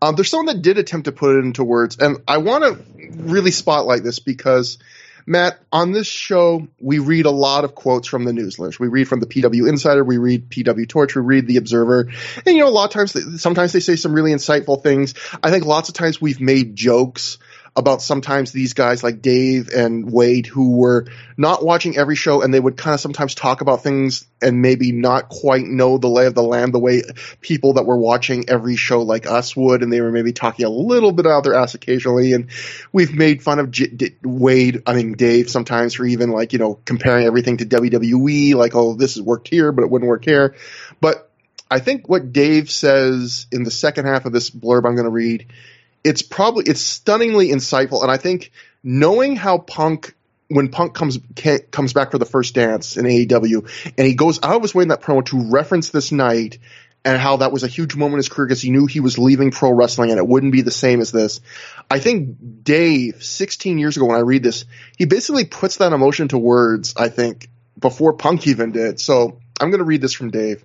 um, 0.00 0.14
there's 0.14 0.30
someone 0.30 0.46
that 0.46 0.62
did 0.62 0.78
attempt 0.78 1.06
to 1.06 1.12
put 1.12 1.36
it 1.36 1.44
into 1.44 1.64
words, 1.64 1.98
and 1.98 2.18
I 2.26 2.38
want 2.38 2.64
to 2.64 2.78
really 3.10 3.50
spotlight 3.50 4.02
this 4.02 4.18
because, 4.18 4.78
Matt, 5.26 5.58
on 5.72 5.92
this 5.92 6.06
show, 6.06 6.68
we 6.80 6.98
read 7.00 7.26
a 7.26 7.30
lot 7.30 7.64
of 7.64 7.74
quotes 7.74 8.06
from 8.06 8.24
the 8.24 8.32
newsletters. 8.32 8.78
We 8.78 8.88
read 8.88 9.08
from 9.08 9.20
the 9.20 9.26
PW 9.26 9.68
Insider, 9.68 10.04
we 10.04 10.18
read 10.18 10.50
PW 10.50 10.88
Torch, 10.88 11.16
we 11.16 11.22
read 11.22 11.46
the 11.46 11.56
Observer, 11.56 12.10
and 12.46 12.56
you 12.56 12.58
know, 12.58 12.68
a 12.68 12.70
lot 12.70 12.86
of 12.86 12.90
times, 12.92 13.42
sometimes 13.42 13.72
they 13.72 13.80
say 13.80 13.96
some 13.96 14.12
really 14.12 14.32
insightful 14.32 14.82
things. 14.82 15.14
I 15.42 15.50
think 15.50 15.64
lots 15.64 15.88
of 15.88 15.94
times 15.94 16.20
we've 16.20 16.40
made 16.40 16.76
jokes 16.76 17.38
about 17.78 18.02
sometimes 18.02 18.50
these 18.50 18.72
guys 18.74 19.04
like 19.04 19.22
Dave 19.22 19.68
and 19.68 20.10
Wade 20.10 20.48
who 20.48 20.76
were 20.76 21.06
not 21.36 21.64
watching 21.64 21.96
every 21.96 22.16
show 22.16 22.42
and 22.42 22.52
they 22.52 22.58
would 22.58 22.76
kind 22.76 22.92
of 22.92 22.98
sometimes 22.98 23.36
talk 23.36 23.60
about 23.60 23.84
things 23.84 24.26
and 24.42 24.60
maybe 24.60 24.90
not 24.90 25.28
quite 25.28 25.64
know 25.64 25.96
the 25.96 26.08
lay 26.08 26.26
of 26.26 26.34
the 26.34 26.42
land 26.42 26.74
the 26.74 26.80
way 26.80 27.02
people 27.40 27.74
that 27.74 27.86
were 27.86 27.96
watching 27.96 28.50
every 28.50 28.74
show 28.74 29.02
like 29.02 29.28
us 29.28 29.54
would 29.54 29.84
and 29.84 29.92
they 29.92 30.00
were 30.00 30.10
maybe 30.10 30.32
talking 30.32 30.66
a 30.66 30.68
little 30.68 31.12
bit 31.12 31.24
out 31.24 31.44
their 31.44 31.54
ass 31.54 31.74
occasionally. 31.74 32.32
And 32.32 32.50
we've 32.92 33.14
made 33.14 33.44
fun 33.44 33.60
of 33.60 33.70
J- 33.70 33.86
D- 33.86 34.16
Wade 34.24 34.82
I 34.84 34.94
mean 34.94 35.12
Dave 35.12 35.48
sometimes 35.48 35.94
for 35.94 36.04
even 36.04 36.30
like 36.30 36.52
you 36.52 36.58
know 36.58 36.80
comparing 36.84 37.26
everything 37.26 37.58
to 37.58 37.66
WWE 37.66 38.56
like 38.56 38.74
oh 38.74 38.94
this 38.94 39.14
has 39.14 39.22
worked 39.22 39.46
here 39.46 39.70
but 39.70 39.84
it 39.84 39.90
wouldn't 39.90 40.08
work 40.08 40.24
here. 40.24 40.56
But 41.00 41.30
I 41.70 41.78
think 41.78 42.08
what 42.08 42.32
Dave 42.32 42.72
says 42.72 43.46
in 43.52 43.62
the 43.62 43.70
second 43.70 44.06
half 44.06 44.24
of 44.24 44.32
this 44.32 44.50
blurb 44.50 44.84
I'm 44.84 44.96
going 44.96 45.04
to 45.04 45.10
read 45.10 45.46
it's 46.04 46.22
probably 46.22 46.64
it's 46.66 46.80
stunningly 46.80 47.48
insightful, 47.48 48.02
and 48.02 48.10
I 48.10 48.16
think 48.16 48.52
knowing 48.82 49.36
how 49.36 49.58
Punk 49.58 50.14
when 50.48 50.68
Punk 50.68 50.94
comes 50.94 51.18
comes 51.70 51.92
back 51.92 52.10
for 52.10 52.18
the 52.18 52.26
first 52.26 52.54
dance 52.54 52.96
in 52.96 53.04
AEW, 53.04 53.92
and 53.98 54.06
he 54.06 54.14
goes 54.14 54.40
I 54.42 54.56
was 54.56 54.74
waiting 54.74 54.88
that 54.88 55.02
promo 55.02 55.24
to 55.26 55.50
reference 55.50 55.90
this 55.90 56.12
night 56.12 56.58
and 57.04 57.20
how 57.20 57.38
that 57.38 57.52
was 57.52 57.62
a 57.62 57.68
huge 57.68 57.94
moment 57.94 58.14
in 58.14 58.18
his 58.18 58.28
career 58.28 58.46
because 58.46 58.60
he 58.60 58.70
knew 58.70 58.86
he 58.86 59.00
was 59.00 59.18
leaving 59.18 59.50
pro 59.50 59.70
wrestling 59.70 60.10
and 60.10 60.18
it 60.18 60.26
wouldn't 60.26 60.52
be 60.52 60.62
the 60.62 60.70
same 60.70 61.00
as 61.00 61.12
this. 61.12 61.40
I 61.90 62.00
think 62.00 62.36
Dave, 62.62 63.22
16 63.22 63.78
years 63.78 63.96
ago 63.96 64.06
when 64.06 64.16
I 64.16 64.20
read 64.20 64.42
this, 64.42 64.64
he 64.96 65.04
basically 65.04 65.44
puts 65.44 65.76
that 65.76 65.92
emotion 65.92 66.28
to 66.28 66.38
words, 66.38 66.94
I 66.96 67.08
think, 67.08 67.48
before 67.78 68.14
Punk 68.14 68.46
even 68.46 68.72
did. 68.72 69.00
So 69.00 69.38
I'm 69.60 69.70
going 69.70 69.78
to 69.78 69.84
read 69.84 70.00
this 70.00 70.12
from 70.12 70.30
Dave. 70.30 70.64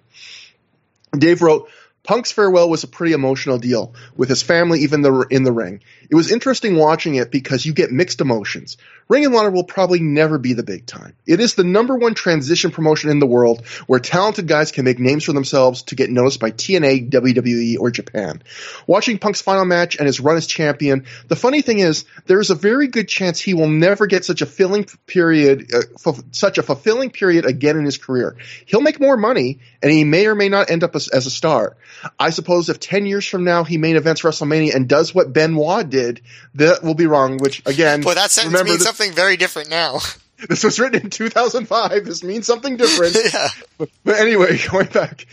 Dave 1.18 1.42
wrote, 1.42 1.70
Punk's 2.04 2.34
farewell 2.34 2.70
was 2.70 2.84
a 2.84 2.88
pretty 2.88 3.14
emotional 3.14 3.58
deal, 3.58 3.94
with 4.16 4.28
his 4.28 4.44
family 4.44 4.82
even 4.82 5.02
the, 5.02 5.26
in 5.30 5.44
the 5.44 5.54
ring. 5.54 5.82
It 6.10 6.16
was 6.16 6.32
interesting 6.32 6.76
watching 6.76 7.16
it 7.16 7.32
because 7.32 7.66
you 7.66 7.74
get 7.74 7.92
mixed 7.92 8.20
emotions. 8.20 8.76
Ring 9.08 9.26
of 9.26 9.34
Honor 9.34 9.52
will 9.52 9.64
probably 9.64 10.00
never 10.00 10.38
be 10.38 10.54
the 10.54 10.64
big 10.64 10.86
time. 10.86 11.16
It 11.26 11.40
is 11.40 11.56
the 11.56 11.64
number 11.64 11.96
one 11.96 12.14
transition 12.14 12.72
promotion 12.72 13.10
in 13.10 13.20
the 13.20 13.28
world 13.28 13.66
where 13.88 14.00
talented 14.00 14.48
guys 14.48 14.72
can 14.72 14.86
make 14.86 15.00
names 15.00 15.24
for 15.24 15.34
themselves 15.34 15.84
to 15.84 15.96
get 15.96 16.10
noticed 16.10 16.40
by 16.40 16.52
TNA, 16.52 17.10
WWE, 17.10 17.80
or 17.80 17.92
Japan. 17.92 18.42
Watching 18.88 19.18
Punk's 19.18 19.42
final 19.42 19.66
match 19.66 19.98
and 19.98 20.06
his 20.06 20.20
run 20.20 20.38
as 20.38 20.48
champion, 20.48 21.06
the 21.28 21.36
funny 21.36 21.62
thing 21.62 21.80
is, 21.80 22.06
there 22.26 22.40
is 22.40 22.50
a 22.50 22.56
very 22.56 22.88
good 22.88 23.08
chance 23.08 23.40
he 23.40 23.54
will 23.54 23.70
never 23.70 24.08
get 24.08 24.26
such 24.26 24.42
a 24.42 24.46
filling 24.46 24.86
period, 25.06 25.74
uh, 25.74 25.82
f- 26.06 26.24
such 26.32 26.58
a 26.58 26.64
fulfilling 26.64 27.10
period 27.10 27.46
again 27.46 27.78
in 27.78 27.86
his 27.86 27.98
career. 27.98 28.38
He'll 28.66 28.82
make 28.82 29.00
more 29.00 29.18
money, 29.18 29.60
and 29.82 29.92
he 29.92 30.04
may 30.04 30.28
or 30.28 30.36
may 30.36 30.50
not 30.50 30.70
end 30.70 30.84
up 30.84 30.96
as, 30.96 31.08
as 31.08 31.26
a 31.26 31.32
star. 31.32 31.76
I 32.20 32.30
suppose 32.32 32.70
if 32.70 32.80
10 32.80 33.06
years 33.06 33.26
from 33.28 33.44
now 33.44 33.64
he 33.64 33.78
main 33.78 33.96
events 33.96 34.22
WrestleMania 34.22 34.76
and 34.76 34.88
does 34.88 35.14
what 35.14 35.34
Benoit 35.34 35.90
did, 35.90 36.22
that 36.56 36.84
will 36.84 36.96
be 36.96 37.08
wrong, 37.08 37.38
which 37.38 37.62
again. 37.66 38.02
Well, 38.02 38.16
that 38.16 38.32
sentence 38.32 38.64
means 38.64 38.80
this, 38.80 38.88
something 38.94 39.16
very 39.16 39.38
different 39.38 39.70
now. 39.70 40.00
This 40.50 40.66
was 40.66 40.78
written 40.78 41.04
in 41.04 41.10
2005. 41.10 42.04
This 42.04 42.22
means 42.22 42.46
something 42.46 42.76
different. 42.76 43.16
yeah. 43.34 43.48
But, 43.78 43.90
but, 44.04 44.16
anyway, 44.20 44.58
going 44.72 44.88
back, 44.88 45.26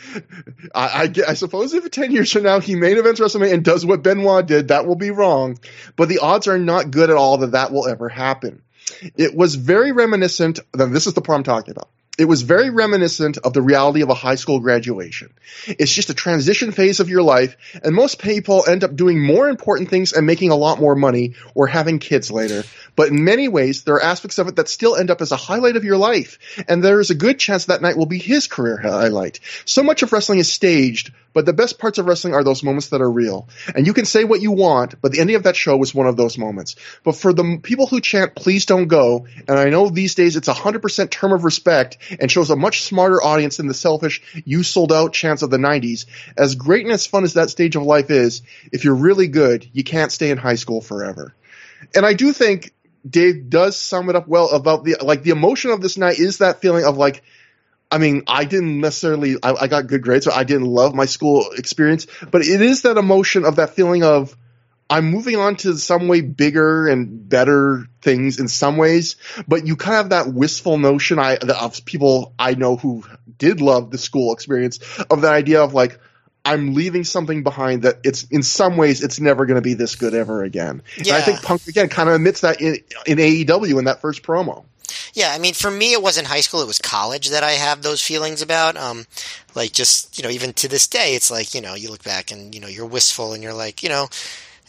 I, 0.73 0.87
I, 1.03 1.31
I, 1.31 1.35
suppose 1.35 1.75
if 1.75 1.91
10 1.91 2.13
years 2.13 2.31
from 2.31 2.45
now 2.45 2.61
he 2.61 2.77
main 2.77 2.97
events 2.97 3.19
WrestleMania 3.19 3.55
and 3.55 3.65
does 3.65 3.85
what 3.85 4.05
Benoit 4.05 4.47
did, 4.47 4.69
that 4.69 4.87
will 4.87 4.95
be 4.95 5.11
wrong. 5.11 5.59
But 5.97 6.11
the 6.11 6.21
odds 6.21 6.47
are 6.47 6.61
not 6.61 6.93
good 6.93 7.11
at 7.11 7.17
all 7.17 7.39
that 7.39 7.53
that 7.53 7.73
will 7.73 7.89
ever 7.89 8.09
happen. 8.09 8.63
It 9.17 9.35
was 9.35 9.57
very 9.57 9.91
reminiscent. 9.91 10.61
That 10.75 10.93
this 10.93 11.09
is 11.09 11.15
the 11.15 11.23
part 11.23 11.39
I'm 11.39 11.43
talking 11.43 11.73
about 11.73 11.89
it 12.21 12.27
was 12.27 12.43
very 12.43 12.69
reminiscent 12.69 13.39
of 13.39 13.55
the 13.55 13.63
reality 13.63 14.03
of 14.03 14.11
a 14.11 14.15
high 14.15 14.35
school 14.35 14.61
graduation. 14.61 15.33
It's 15.67 15.93
just 15.93 16.11
a 16.11 16.15
transition 16.15 16.71
phase 16.71 17.01
of 17.01 17.09
your 17.09 17.23
life, 17.23 17.57
and 17.83 17.95
most 17.95 18.21
people 18.21 18.65
end 18.69 18.85
up 18.85 18.95
doing 18.95 19.25
more 19.25 19.49
important 19.49 19.89
things 19.89 20.13
and 20.13 20.27
making 20.27 20.51
a 20.51 20.57
lot 20.57 20.79
more 20.79 20.95
money 20.95 21.35
or 21.55 21.67
having 21.67 21.99
kids 21.99 22.31
later. 22.31 22.65
But 22.95 23.09
in 23.09 23.25
many 23.25 23.49
ways, 23.49 23.85
there 23.85 23.95
are 23.95 24.03
aspects 24.03 24.39
of 24.39 24.49
it 24.49 24.57
that 24.57 24.69
still 24.69 24.97
end 24.97 25.11
up 25.11 25.23
as 25.23 25.33
a 25.33 25.37
highlight 25.37 25.77
of 25.77 25.85
your 25.85 25.97
life, 25.97 26.39
and 26.69 26.85
there 26.85 27.01
is 27.01 27.09
a 27.09 27.15
good 27.15 27.39
chance 27.39 27.65
that 27.65 27.81
night 27.81 27.97
will 27.97 28.07
be 28.07 28.19
his 28.19 28.47
career 28.47 28.77
highlight. 28.77 29.41
So 29.65 29.83
much 29.83 30.03
of 30.03 30.13
wrestling 30.13 30.41
is 30.41 30.53
staged, 30.53 31.13
but 31.33 31.47
the 31.47 31.53
best 31.53 31.79
parts 31.79 31.99
of 31.99 32.07
wrestling 32.07 32.35
are 32.35 32.45
those 32.45 32.63
moments 32.63 32.89
that 32.89 33.01
are 33.01 33.11
real. 33.11 33.49
And 33.75 33.87
you 33.87 33.93
can 33.93 34.05
say 34.05 34.25
what 34.25 34.41
you 34.41 34.53
want, 34.53 35.01
but 35.01 35.13
the 35.13 35.21
ending 35.21 35.37
of 35.37 35.45
that 35.45 35.57
show 35.57 35.77
was 35.77 35.95
one 35.95 36.07
of 36.07 36.17
those 36.17 36.39
moments. 36.39 36.77
But 37.05 37.17
for 37.17 37.33
the 37.33 37.61
people 37.63 37.87
who 37.87 38.01
chant, 38.01 38.35
please 38.35 38.67
don't 38.67 38.89
go, 38.89 39.27
and 39.49 39.59
I 39.59 39.71
know 39.71 39.89
these 39.89 40.15
days 40.15 40.37
it's 40.37 40.49
a 40.49 40.55
100% 40.55 41.11
term 41.11 41.33
of 41.33 41.45
respect 41.45 41.99
and 42.19 42.31
shows 42.31 42.51
a 42.51 42.57
much 42.57 42.83
smarter 42.83 43.23
audience 43.23 43.57
than 43.59 43.69
the 43.69 43.75
selfish, 43.75 44.43
you 44.45 44.63
sold 44.63 44.93
out 44.93 45.13
chants 45.13 45.43
of 45.43 45.51
the 45.51 45.59
90s. 45.59 46.07
As 46.37 46.55
great 46.55 46.85
and 46.85 46.93
as 46.93 47.07
fun 47.07 47.25
as 47.25 47.35
that 47.35 47.51
stage 47.51 47.77
of 47.77 47.83
life 47.83 48.11
is, 48.11 48.43
if 48.73 48.85
you're 48.85 48.95
really 48.95 49.29
good, 49.29 49.69
you 49.73 49.85
can't 49.85 50.13
stay 50.13 50.31
in 50.31 50.39
high 50.39 50.55
school 50.57 50.81
forever. 50.81 51.35
And 51.95 52.05
I 52.05 52.15
do 52.15 52.33
think 52.33 52.73
Dave 53.09 53.49
does 53.49 53.77
sum 53.77 54.11
it 54.11 54.17
up 54.17 54.29
well 54.29 54.51
about 54.51 54.85
the, 54.85 54.97
like, 55.01 55.23
the 55.23 55.31
emotion 55.31 55.71
of 55.71 55.81
this 55.81 55.97
night 55.97 56.19
is 56.19 56.39
that 56.39 56.61
feeling 56.61 56.85
of 56.85 56.99
like, 56.99 57.23
I 57.91 57.99
mean, 57.99 58.23
I 58.27 58.45
didn't 58.45 58.81
necessarily, 58.81 59.37
I, 59.43 59.53
I, 59.53 59.67
got 59.67 59.89
good 59.89 60.03
grades, 60.03 60.25
so 60.25 60.33
I 60.33 60.45
didn't 60.45 60.67
love 60.67 60.95
my 60.95 61.07
school 61.07 61.51
experience, 61.57 62.07
but 62.31 62.43
it 62.43 62.61
is 62.61 62.83
that 62.83 62.97
emotion 62.97 63.45
of 63.45 63.57
that 63.57 63.71
feeling 63.71 64.05
of, 64.05 64.37
I'm 64.89 65.11
moving 65.11 65.37
on 65.37 65.57
to 65.57 65.77
some 65.77 66.09
way 66.09 66.21
bigger 66.21 66.89
and 66.89 67.29
better 67.29 67.87
things 68.03 68.41
in 68.41 68.49
some 68.49 68.77
ways, 68.77 69.17
but 69.47 69.67
you 69.67 69.77
kind 69.77 69.95
of 69.95 69.99
have 69.99 70.11
that 70.11 70.35
wistful 70.35 70.79
notion 70.79 71.19
I, 71.19 71.37
of 71.37 71.85
people 71.85 72.35
I 72.39 72.55
know 72.55 72.77
who 72.77 73.05
did 73.39 73.61
love 73.61 73.91
the 73.91 73.99
school 73.99 74.33
experience 74.33 74.81
of 75.11 75.23
that 75.23 75.33
idea 75.33 75.63
of 75.63 75.75
like, 75.75 76.01
I'm 76.45 76.75
leaving 76.75 77.05
something 77.05 77.43
behind 77.43 77.83
that 77.83 78.01
it's 78.03 78.25
in 78.25 78.43
some 78.43 78.77
ways 78.77 79.03
it's 79.03 79.21
never 79.21 79.47
going 79.47 79.57
to 79.57 79.63
be 79.63 79.75
this 79.75 79.95
good 79.97 80.15
ever 80.15 80.43
again. 80.43 80.83
Yeah. 80.97 81.15
And 81.15 81.23
I 81.23 81.25
think 81.25 81.43
Punk 81.43 81.67
again 81.67 81.89
kind 81.89 82.09
of 82.09 82.15
admits 82.15 82.41
that 82.41 82.61
in, 82.61 82.79
in 83.07 83.19
AEW 83.19 83.79
in 83.79 83.85
that 83.85 84.01
first 84.01 84.23
promo. 84.23 84.65
Yeah, 85.15 85.33
I 85.33 85.39
mean, 85.39 85.55
for 85.55 85.71
me, 85.71 85.93
it 85.93 86.03
wasn't 86.03 86.29
high 86.29 86.41
school; 86.41 86.63
it 86.63 86.67
was 86.67 86.79
college 86.79 87.31
that 87.31 87.45
I 87.45 87.53
have 87.53 87.83
those 87.83 88.03
feelings 88.03 88.43
about. 88.43 88.77
Um, 88.77 89.07
like 89.55 89.73
just 89.73 90.17
you 90.19 90.25
know, 90.25 90.31
even 90.31 90.53
to 90.55 90.69
this 90.69 90.87
day, 90.87 91.15
it's 91.15 91.31
like 91.31 91.55
you 91.55 91.61
know, 91.61 91.75
you 91.75 91.91
look 91.91 92.05
back 92.05 92.31
and 92.31 92.55
you 92.55 92.61
know, 92.61 92.69
you're 92.69 92.87
wistful 92.87 93.33
and 93.33 93.43
you're 93.43 93.55
like, 93.55 93.83
you 93.83 93.89
know, 93.89 94.09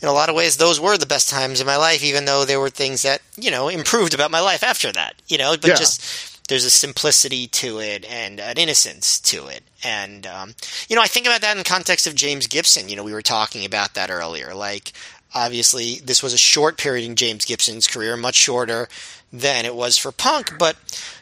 in 0.01 0.08
a 0.08 0.14
lot 0.14 0.30
of 0.30 0.35
ways, 0.35 0.58
those 0.58 0.80
were 0.80 0.98
the 0.98 1.06
best 1.06 1.30
times 1.30 1.61
in 1.61 1.67
my 1.67 1.77
life, 1.77 2.03
even 2.03 2.25
though 2.25 2.45
there 2.45 2.59
were 2.59 2.69
things 2.69 3.03
that 3.03 3.22
you 3.38 3.51
know 3.51 3.67
improved 3.67 4.14
about 4.14 4.32
my 4.32 4.40
life 4.40 4.64
after 4.64 4.91
that. 4.91 5.16
You 5.27 5.38
know, 5.38 5.56
but 5.59 5.69
yeah. 5.69 5.75
just 5.75 6.32
there's 6.51 6.66
a 6.66 6.69
simplicity 6.69 7.48
to 7.48 7.80
it 7.80 8.06
and 8.11 8.40
an 8.41 8.58
innocence 8.58 9.22
to 9.22 9.48
it. 9.48 9.64
And, 9.85 10.27
um, 10.27 10.53
you 10.90 10.98
know, 10.98 11.01
I 11.01 11.08
think 11.08 11.25
about 11.25 11.40
that 11.41 11.58
in 11.58 11.64
context 11.64 12.08
of 12.08 12.14
James 12.14 12.48
Gibson. 12.48 12.90
You 12.90 12.98
know, 12.98 13.06
we 13.06 13.14
were 13.14 13.22
talking 13.22 13.64
about 13.64 13.93
that 13.93 14.09
earlier. 14.09 14.53
Like, 14.53 14.91
obviously, 15.34 15.95
this 16.03 16.22
was 16.22 16.34
a 16.34 16.38
short 16.38 16.77
period 16.77 17.06
in 17.06 17.16
James 17.16 17.45
Gibson's 17.45 17.88
career, 17.88 18.18
much 18.18 18.35
shorter 18.35 18.88
than 19.34 19.66
it 19.66 19.76
was 19.76 19.98
for 19.98 20.11
Punk, 20.11 20.58
but 20.60 20.76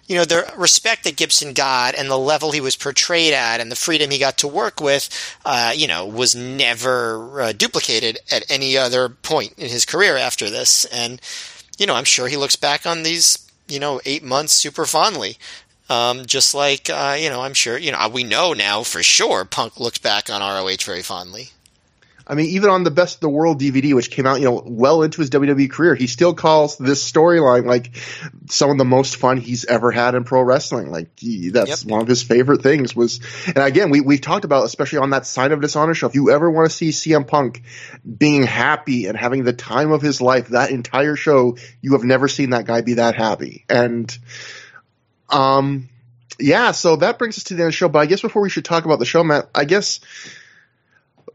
you 0.07 0.15
know 0.15 0.25
the 0.25 0.51
respect 0.57 1.03
that 1.03 1.15
Gibson 1.15 1.53
got 1.53 1.93
and 1.93 2.09
the 2.09 2.17
level 2.17 2.51
he 2.51 2.61
was 2.61 2.75
portrayed 2.75 3.33
at 3.33 3.59
and 3.59 3.71
the 3.71 3.75
freedom 3.75 4.09
he 4.09 4.17
got 4.17 4.39
to 4.39 4.47
work 4.47 4.81
with, 4.81 5.09
uh, 5.45 5.71
you 5.75 5.87
know, 5.87 6.05
was 6.05 6.35
never 6.35 7.41
uh, 7.41 7.51
duplicated 7.51 8.17
at 8.31 8.49
any 8.49 8.75
other 8.75 9.09
point 9.09 9.53
in 9.57 9.69
his 9.69 9.85
career 9.85 10.17
after 10.17 10.49
this. 10.49 10.85
And 10.85 11.21
you 11.77 11.85
know, 11.85 11.93
I'm 11.93 12.05
sure 12.05 12.27
he 12.27 12.37
looks 12.37 12.55
back 12.55 12.85
on 12.87 13.03
these 13.03 13.47
you 13.67 13.79
know 13.79 14.01
eight 14.05 14.23
months 14.23 14.53
super 14.53 14.85
fondly. 14.85 15.37
Um, 15.89 16.25
just 16.25 16.53
like 16.53 16.89
uh, 16.89 17.15
you 17.19 17.29
know, 17.29 17.41
I'm 17.41 17.53
sure 17.53 17.77
you 17.77 17.91
know 17.91 18.09
we 18.11 18.23
know 18.23 18.53
now 18.53 18.81
for 18.81 19.03
sure 19.03 19.45
Punk 19.45 19.79
looks 19.79 19.99
back 19.99 20.29
on 20.29 20.41
ROH 20.41 20.83
very 20.83 21.03
fondly. 21.03 21.49
I 22.29 22.35
mean, 22.35 22.51
even 22.51 22.69
on 22.69 22.83
the 22.83 22.91
Best 22.91 23.15
of 23.15 23.21
the 23.21 23.29
World 23.29 23.59
DVD, 23.59 23.95
which 23.95 24.11
came 24.11 24.27
out, 24.27 24.39
you 24.39 24.45
know, 24.45 24.61
well 24.63 25.01
into 25.01 25.19
his 25.19 25.31
WWE 25.31 25.71
career, 25.71 25.95
he 25.95 26.05
still 26.05 26.35
calls 26.35 26.77
this 26.77 27.11
storyline 27.11 27.65
like 27.65 27.97
some 28.51 28.69
of 28.69 28.77
the 28.77 28.85
most 28.85 29.15
fun 29.15 29.37
he's 29.37 29.65
ever 29.65 29.89
had 29.89 30.13
in 30.13 30.25
pro 30.25 30.43
wrestling. 30.43 30.91
Like 30.91 31.19
he, 31.19 31.49
that's 31.49 31.83
yep. 31.83 31.91
one 31.91 32.01
of 32.01 32.07
his 32.07 32.21
favorite 32.21 32.61
things 32.61 32.95
was, 32.95 33.19
and 33.47 33.57
again, 33.57 33.89
we, 33.89 34.01
we've 34.01 34.21
talked 34.21 34.45
about, 34.45 34.65
especially 34.65 34.99
on 34.99 35.09
that 35.09 35.25
Sign 35.25 35.51
of 35.51 35.59
Dishonor 35.59 35.95
show, 35.95 36.05
if 36.05 36.13
you 36.13 36.29
ever 36.29 36.51
want 36.51 36.69
to 36.69 36.75
see 36.75 36.89
CM 36.89 37.25
Punk 37.25 37.63
being 38.05 38.43
happy 38.43 39.07
and 39.07 39.17
having 39.17 39.43
the 39.43 39.53
time 39.53 39.91
of 39.91 40.03
his 40.03 40.21
life, 40.21 40.49
that 40.49 40.69
entire 40.69 41.15
show, 41.15 41.57
you 41.81 41.93
have 41.93 42.03
never 42.03 42.27
seen 42.27 42.51
that 42.51 42.65
guy 42.65 42.81
be 42.81 42.93
that 42.95 43.15
happy. 43.15 43.65
And, 43.67 44.15
um, 45.31 45.89
yeah, 46.39 46.71
so 46.71 46.95
that 46.97 47.17
brings 47.17 47.39
us 47.39 47.45
to 47.45 47.55
the 47.55 47.63
end 47.63 47.67
of 47.69 47.73
the 47.73 47.77
show. 47.77 47.89
But 47.89 47.99
I 47.99 48.05
guess 48.05 48.21
before 48.21 48.43
we 48.43 48.49
should 48.51 48.65
talk 48.65 48.85
about 48.85 48.99
the 48.99 49.05
show, 49.05 49.23
Matt, 49.23 49.49
I 49.53 49.65
guess 49.65 49.99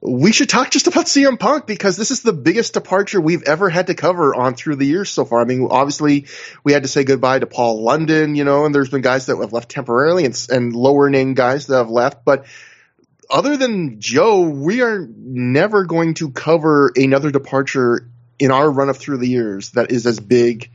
we 0.05 0.33
should 0.33 0.51
talk 0.51 0.71
just 0.71 0.87
about 0.87 1.07
CM 1.07 1.39
Punk 1.39 1.67
because 1.67 1.97
this 1.97 2.11
is 2.11 2.23
the 2.23 2.33
biggest 2.33 2.75
departure 2.75 3.21
we've 3.21 3.43
ever 3.45 3.71
had 3.71 3.87
to 3.87 3.95
cover 3.95 4.35
on 4.35 4.55
ThROH 4.55 4.79
The 4.79 4.87
Years 4.87 5.11
so 5.11 5.25
far. 5.25 5.41
I 5.41 5.45
mean, 5.45 5.67
obviously 5.71 6.27
we 6.63 6.73
had 6.73 6.83
to 6.83 6.89
say 6.89 7.05
goodbye 7.05 7.39
to 7.39 7.47
Paul 7.47 7.83
London, 7.83 8.35
you 8.35 8.45
know, 8.45 8.67
and 8.67 8.75
there's 8.75 8.91
been 8.91 9.01
guys 9.01 9.27
that 9.27 9.39
have 9.39 9.53
left 9.53 9.71
temporarily 9.71 10.27
and, 10.27 10.47
and 10.51 10.77
lower 10.77 11.09
name 11.09 11.35
guys 11.35 11.67
that 11.67 11.77
have 11.79 11.91
left, 11.91 12.25
but 12.25 12.45
other 13.31 13.57
than 13.57 14.01
Joe, 14.01 14.43
we 14.43 14.83
are 14.83 15.09
never 15.09 15.85
going 15.87 16.15
to 16.15 16.31
cover 16.31 16.93
another 16.95 17.31
departure 17.31 18.07
in 18.39 18.51
our 18.51 18.71
run 18.71 18.91
of 18.91 18.99
ThROH 18.99 19.21
The 19.21 19.29
Years 19.29 19.71
that 19.71 19.91
is 19.91 20.07
as 20.07 20.21
big 20.21 20.71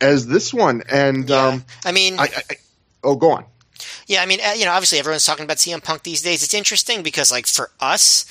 as 0.00 0.26
this 0.26 0.54
one. 0.54 0.84
And, 0.88 1.28
yeah. 1.28 1.46
um, 1.46 1.64
I 1.84 1.90
mean, 1.90 2.18
I, 2.20 2.28
I, 2.34 2.54
oh, 3.02 3.16
go 3.16 3.32
on. 3.32 3.46
Yeah, 4.06 4.22
I 4.22 4.26
mean, 4.26 4.40
uh, 4.40 4.52
you 4.52 4.64
know, 4.64 4.72
obviously 4.72 4.98
everyone's 4.98 5.24
talking 5.24 5.44
about 5.44 5.56
CM 5.56 5.82
Punk 5.82 6.02
these 6.02 6.22
days. 6.22 6.42
It's 6.42 6.54
interesting 6.54 7.02
because, 7.02 7.32
like, 7.32 7.46
for 7.46 7.70
us, 7.80 8.26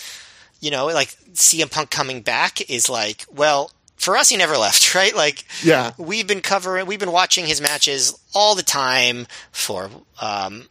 you 0.62 0.72
know, 0.72 0.86
like 0.86 1.10
CM 1.34 1.70
Punk 1.70 1.90
coming 1.90 2.22
back 2.22 2.70
is 2.70 2.90
like, 2.90 3.26
well, 3.34 3.72
for 3.98 4.16
us, 4.16 4.30
he 4.30 4.38
never 4.38 4.58
left, 4.58 4.96
right? 4.96 5.16
Like, 5.16 5.44
yeah, 5.64 5.92
we've 5.98 6.28
been 6.28 6.42
covering, 6.42 6.86
we've 6.86 7.00
been 7.00 7.12
watching 7.12 7.46
his 7.46 7.60
matches 7.60 8.18
all 8.34 8.56
the 8.56 8.64
time 8.64 9.28
for 9.52 9.90
um, 10.22 10.68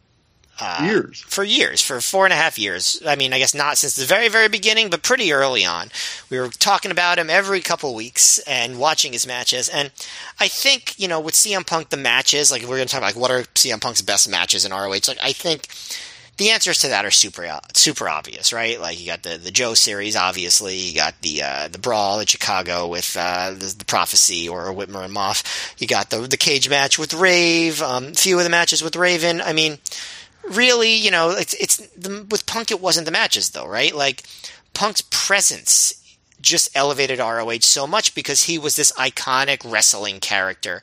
uh, 0.61 0.83
years. 0.83 1.21
For 1.21 1.43
years, 1.43 1.81
for 1.81 1.99
four 2.01 2.25
and 2.25 2.33
a 2.33 2.35
half 2.35 2.59
years. 2.59 3.01
I 3.05 3.15
mean, 3.15 3.33
I 3.33 3.39
guess 3.39 3.55
not 3.55 3.77
since 3.77 3.95
the 3.95 4.05
very, 4.05 4.29
very 4.29 4.47
beginning, 4.47 4.89
but 4.89 5.01
pretty 5.01 5.33
early 5.33 5.65
on. 5.65 5.89
We 6.29 6.39
were 6.39 6.49
talking 6.49 6.91
about 6.91 7.17
him 7.17 7.29
every 7.29 7.61
couple 7.61 7.95
weeks 7.95 8.37
and 8.39 8.79
watching 8.79 9.11
his 9.11 9.25
matches. 9.25 9.67
And 9.67 9.91
I 10.39 10.47
think, 10.47 10.99
you 10.99 11.07
know, 11.07 11.19
with 11.19 11.33
CM 11.33 11.65
Punk, 11.65 11.89
the 11.89 11.97
matches, 11.97 12.51
like 12.51 12.61
we're 12.61 12.77
going 12.77 12.87
to 12.87 12.91
talk 12.91 12.99
about, 12.99 13.15
like, 13.15 13.21
what 13.21 13.31
are 13.31 13.43
CM 13.55 13.81
Punk's 13.81 14.03
best 14.03 14.29
matches 14.29 14.63
in 14.63 14.71
ROH? 14.71 14.89
Like, 15.07 15.17
I 15.21 15.33
think 15.33 15.67
the 16.41 16.49
answers 16.49 16.79
to 16.79 16.87
that 16.87 17.05
are 17.05 17.11
super 17.11 17.47
super 17.73 18.09
obvious, 18.09 18.51
right? 18.51 18.81
Like 18.81 18.99
you 18.99 19.05
got 19.05 19.21
the 19.21 19.37
the 19.37 19.51
Joe 19.51 19.75
series, 19.75 20.15
obviously. 20.15 20.75
You 20.75 20.95
got 20.95 21.13
the 21.21 21.43
uh, 21.43 21.67
the 21.67 21.77
brawl 21.77 22.19
in 22.19 22.25
Chicago 22.25 22.87
with 22.87 23.15
uh, 23.17 23.51
the, 23.51 23.75
the, 23.77 23.85
Prophecy 23.85 24.49
or 24.49 24.65
Whitmer 24.73 25.05
and 25.05 25.15
Maff. 25.15 25.43
You 25.79 25.85
got 25.85 26.09
the 26.09 26.21
the 26.21 26.37
cage 26.37 26.67
match 26.67 26.97
with 26.97 27.13
Rave. 27.13 27.81
Um, 27.83 28.13
few 28.13 28.39
of 28.39 28.43
the 28.43 28.49
matches 28.49 28.81
with 28.81 28.95
Raven. 28.95 29.39
I 29.39 29.53
mean, 29.53 29.77
really, 30.49 30.95
you 30.95 31.11
know, 31.11 31.29
it's 31.29 31.53
it's 31.53 31.77
the, 31.89 32.25
with 32.31 32.47
Punk. 32.47 32.71
It 32.71 32.81
wasn't 32.81 33.05
the 33.05 33.11
matches 33.11 33.51
though, 33.51 33.67
right? 33.67 33.93
Like 33.93 34.23
Punk's 34.73 35.01
presence 35.01 35.93
just 36.41 36.75
elevated 36.75 37.19
ROH 37.19 37.59
so 37.59 37.85
much 37.85 38.15
because 38.15 38.43
he 38.43 38.57
was 38.57 38.75
this 38.75 38.91
iconic 38.93 39.61
wrestling 39.63 40.19
character 40.19 40.81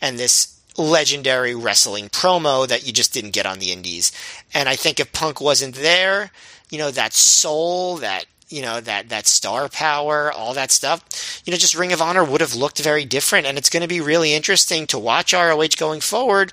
and 0.00 0.20
this 0.20 0.59
legendary 0.80 1.54
wrestling 1.54 2.08
promo 2.08 2.66
that 2.66 2.86
you 2.86 2.92
just 2.92 3.12
didn't 3.12 3.32
get 3.32 3.46
on 3.46 3.58
the 3.58 3.72
indies. 3.72 4.12
And 4.54 4.68
I 4.68 4.76
think 4.76 4.98
if 4.98 5.12
Punk 5.12 5.40
wasn't 5.40 5.74
there, 5.76 6.30
you 6.70 6.78
know, 6.78 6.90
that 6.90 7.12
soul, 7.12 7.98
that 7.98 8.24
you 8.48 8.62
know 8.62 8.80
that 8.80 9.08
that 9.08 9.26
star 9.26 9.68
power, 9.68 10.32
all 10.32 10.54
that 10.54 10.70
stuff. 10.70 11.42
You 11.44 11.52
know, 11.52 11.56
just 11.56 11.76
Ring 11.76 11.92
of 11.92 12.02
Honor 12.02 12.24
would 12.24 12.40
have 12.40 12.54
looked 12.54 12.82
very 12.82 13.04
different, 13.04 13.46
and 13.46 13.56
it's 13.56 13.70
going 13.70 13.82
to 13.82 13.88
be 13.88 14.00
really 14.00 14.34
interesting 14.34 14.86
to 14.88 14.98
watch 14.98 15.32
ROH 15.32 15.76
going 15.76 16.00
forward 16.00 16.52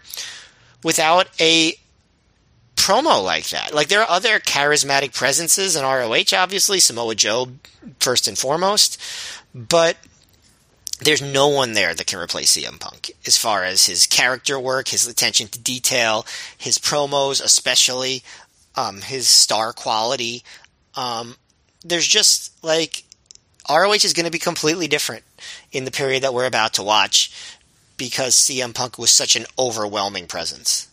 without 0.84 1.28
a 1.40 1.74
promo 2.76 3.24
like 3.24 3.50
that. 3.50 3.74
Like 3.74 3.88
there 3.88 4.02
are 4.02 4.10
other 4.10 4.40
charismatic 4.40 5.14
presences 5.14 5.76
in 5.76 5.84
ROH, 5.84 6.34
obviously 6.34 6.80
Samoa 6.80 7.16
Joe 7.16 7.48
first 8.00 8.28
and 8.28 8.38
foremost, 8.38 9.02
but 9.54 9.98
there's 11.00 11.22
no 11.22 11.48
one 11.48 11.74
there 11.74 11.94
that 11.94 12.08
can 12.08 12.20
replace 12.20 12.58
CM 12.58 12.80
Punk 12.80 13.12
as 13.26 13.38
far 13.38 13.64
as 13.64 13.86
his 13.86 14.08
character 14.08 14.60
work, 14.60 14.88
his 14.88 15.08
attention 15.08 15.48
to 15.50 15.60
detail, 15.60 16.26
his 16.58 16.78
promos, 16.78 17.44
especially 17.44 18.24
um, 18.76 19.02
his 19.02 19.28
star 19.28 19.74
quality. 19.74 20.44
Um, 20.96 21.36
there's 21.84 22.08
just 22.08 22.52
like 22.64 23.04
ROH 23.70 23.94
is 23.94 24.14
going 24.14 24.26
to 24.26 24.32
be 24.32 24.40
completely 24.40 24.88
different 24.88 25.24
in 25.72 25.86
the 25.86 25.92
period 25.92 26.24
that 26.24 26.34
we're 26.34 26.46
about 26.46 26.74
to 26.76 26.84
watch 26.84 27.32
because 27.98 28.36
CM 28.36 28.74
Punk 28.74 28.98
was 28.98 29.12
such 29.12 29.36
an 29.36 29.46
overwhelming 29.58 30.28
presence. 30.28 30.88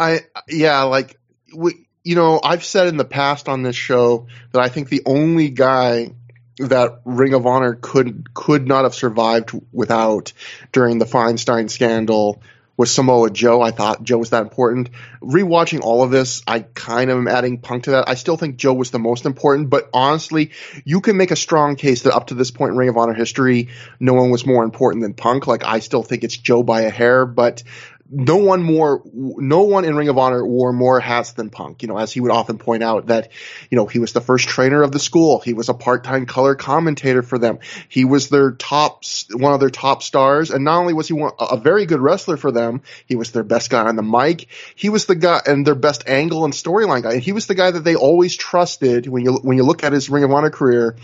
I 0.00 0.20
yeah, 0.48 0.82
like 0.82 1.18
we, 1.54 1.86
you 2.04 2.14
know, 2.14 2.40
I've 2.42 2.64
said 2.64 2.86
in 2.86 2.96
the 2.96 3.04
past 3.04 3.48
on 3.48 3.62
this 3.62 3.76
show 3.76 4.26
that 4.52 4.62
I 4.62 4.68
think 4.68 4.88
the 4.88 5.02
only 5.04 5.50
guy 5.50 6.12
that 6.58 7.00
Ring 7.04 7.34
of 7.34 7.46
Honor 7.46 7.74
could 7.74 8.34
could 8.34 8.66
not 8.66 8.84
have 8.84 8.94
survived 8.94 9.52
without 9.72 10.32
during 10.72 10.98
the 10.98 11.06
Feinstein 11.06 11.70
scandal 11.70 12.42
was 12.78 12.94
Samoa 12.94 13.28
Joe. 13.28 13.60
I 13.60 13.72
thought 13.72 14.04
Joe 14.04 14.18
was 14.18 14.30
that 14.30 14.42
important. 14.42 14.90
Rewatching 15.20 15.80
all 15.82 16.04
of 16.04 16.12
this, 16.12 16.42
I 16.46 16.60
kind 16.60 17.10
of 17.10 17.18
am 17.18 17.26
adding 17.26 17.58
Punk 17.58 17.84
to 17.84 17.90
that. 17.90 18.08
I 18.08 18.14
still 18.14 18.36
think 18.36 18.56
Joe 18.56 18.72
was 18.72 18.92
the 18.92 19.00
most 19.00 19.26
important, 19.26 19.68
but 19.68 19.90
honestly, 19.92 20.52
you 20.84 21.00
can 21.00 21.16
make 21.16 21.32
a 21.32 21.36
strong 21.36 21.74
case 21.74 22.02
that 22.02 22.14
up 22.14 22.28
to 22.28 22.34
this 22.34 22.52
point 22.52 22.70
in 22.70 22.78
Ring 22.78 22.88
of 22.88 22.96
Honor 22.96 23.14
history, 23.14 23.68
no 23.98 24.14
one 24.14 24.30
was 24.30 24.46
more 24.46 24.62
important 24.62 25.02
than 25.02 25.12
Punk. 25.12 25.48
Like 25.48 25.64
I 25.64 25.80
still 25.80 26.04
think 26.04 26.22
it's 26.22 26.36
Joe 26.36 26.62
by 26.62 26.82
a 26.82 26.90
hair, 26.90 27.26
but 27.26 27.64
no 28.10 28.36
one 28.36 28.62
more, 28.62 29.02
no 29.12 29.62
one 29.62 29.84
in 29.84 29.94
Ring 29.94 30.08
of 30.08 30.16
Honor 30.16 30.46
wore 30.46 30.72
more 30.72 30.98
hats 30.98 31.32
than 31.32 31.50
Punk. 31.50 31.82
You 31.82 31.88
know, 31.88 31.98
as 31.98 32.12
he 32.12 32.20
would 32.20 32.30
often 32.30 32.58
point 32.58 32.82
out 32.82 33.06
that, 33.08 33.30
you 33.70 33.76
know, 33.76 33.86
he 33.86 33.98
was 33.98 34.12
the 34.12 34.20
first 34.20 34.48
trainer 34.48 34.82
of 34.82 34.92
the 34.92 34.98
school. 34.98 35.40
He 35.40 35.52
was 35.52 35.68
a 35.68 35.74
part-time 35.74 36.26
color 36.26 36.54
commentator 36.54 37.22
for 37.22 37.38
them. 37.38 37.58
He 37.88 38.04
was 38.04 38.28
their 38.28 38.52
top, 38.52 39.04
one 39.32 39.52
of 39.52 39.60
their 39.60 39.70
top 39.70 40.02
stars. 40.02 40.50
And 40.50 40.64
not 40.64 40.78
only 40.78 40.94
was 40.94 41.08
he 41.08 41.14
one, 41.14 41.32
a 41.38 41.56
very 41.56 41.86
good 41.86 42.00
wrestler 42.00 42.36
for 42.36 42.50
them, 42.50 42.82
he 43.06 43.16
was 43.16 43.32
their 43.32 43.42
best 43.42 43.70
guy 43.70 43.86
on 43.86 43.96
the 43.96 44.02
mic. 44.02 44.48
He 44.74 44.88
was 44.88 45.06
the 45.06 45.14
guy 45.14 45.40
and 45.46 45.66
their 45.66 45.74
best 45.74 46.08
angle 46.08 46.44
and 46.44 46.54
storyline 46.54 47.02
guy. 47.02 47.14
And 47.14 47.22
he 47.22 47.32
was 47.32 47.46
the 47.46 47.54
guy 47.54 47.70
that 47.70 47.84
they 47.84 47.94
always 47.94 48.36
trusted 48.36 49.06
when 49.06 49.24
you, 49.24 49.34
when 49.34 49.56
you 49.56 49.64
look 49.64 49.84
at 49.84 49.92
his 49.92 50.08
Ring 50.08 50.24
of 50.24 50.30
Honor 50.30 50.50
career 50.50 50.96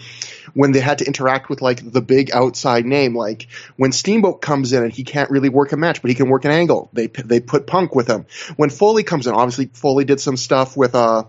when 0.52 0.72
they 0.72 0.80
had 0.80 0.98
to 0.98 1.06
interact 1.06 1.48
with 1.48 1.62
like 1.62 1.90
the 1.90 2.02
big 2.02 2.30
outside 2.32 2.84
name. 2.84 3.16
Like 3.16 3.48
when 3.76 3.92
Steamboat 3.92 4.42
comes 4.42 4.72
in 4.72 4.82
and 4.82 4.92
he 4.92 5.04
can't 5.04 5.30
really 5.30 5.48
work 5.48 5.72
a 5.72 5.76
match, 5.76 6.02
but 6.02 6.10
he 6.10 6.14
can 6.14 6.28
work 6.28 6.44
an 6.44 6.50
angle. 6.50 6.90
They 6.92 7.06
they 7.06 7.40
put 7.40 7.66
Punk 7.66 7.94
with 7.94 8.08
him. 8.08 8.26
When 8.56 8.70
Foley 8.70 9.02
comes 9.02 9.26
in, 9.26 9.34
obviously 9.34 9.70
Foley 9.72 10.04
did 10.04 10.20
some 10.20 10.36
stuff 10.36 10.76
with 10.76 10.94
uh 10.94 11.24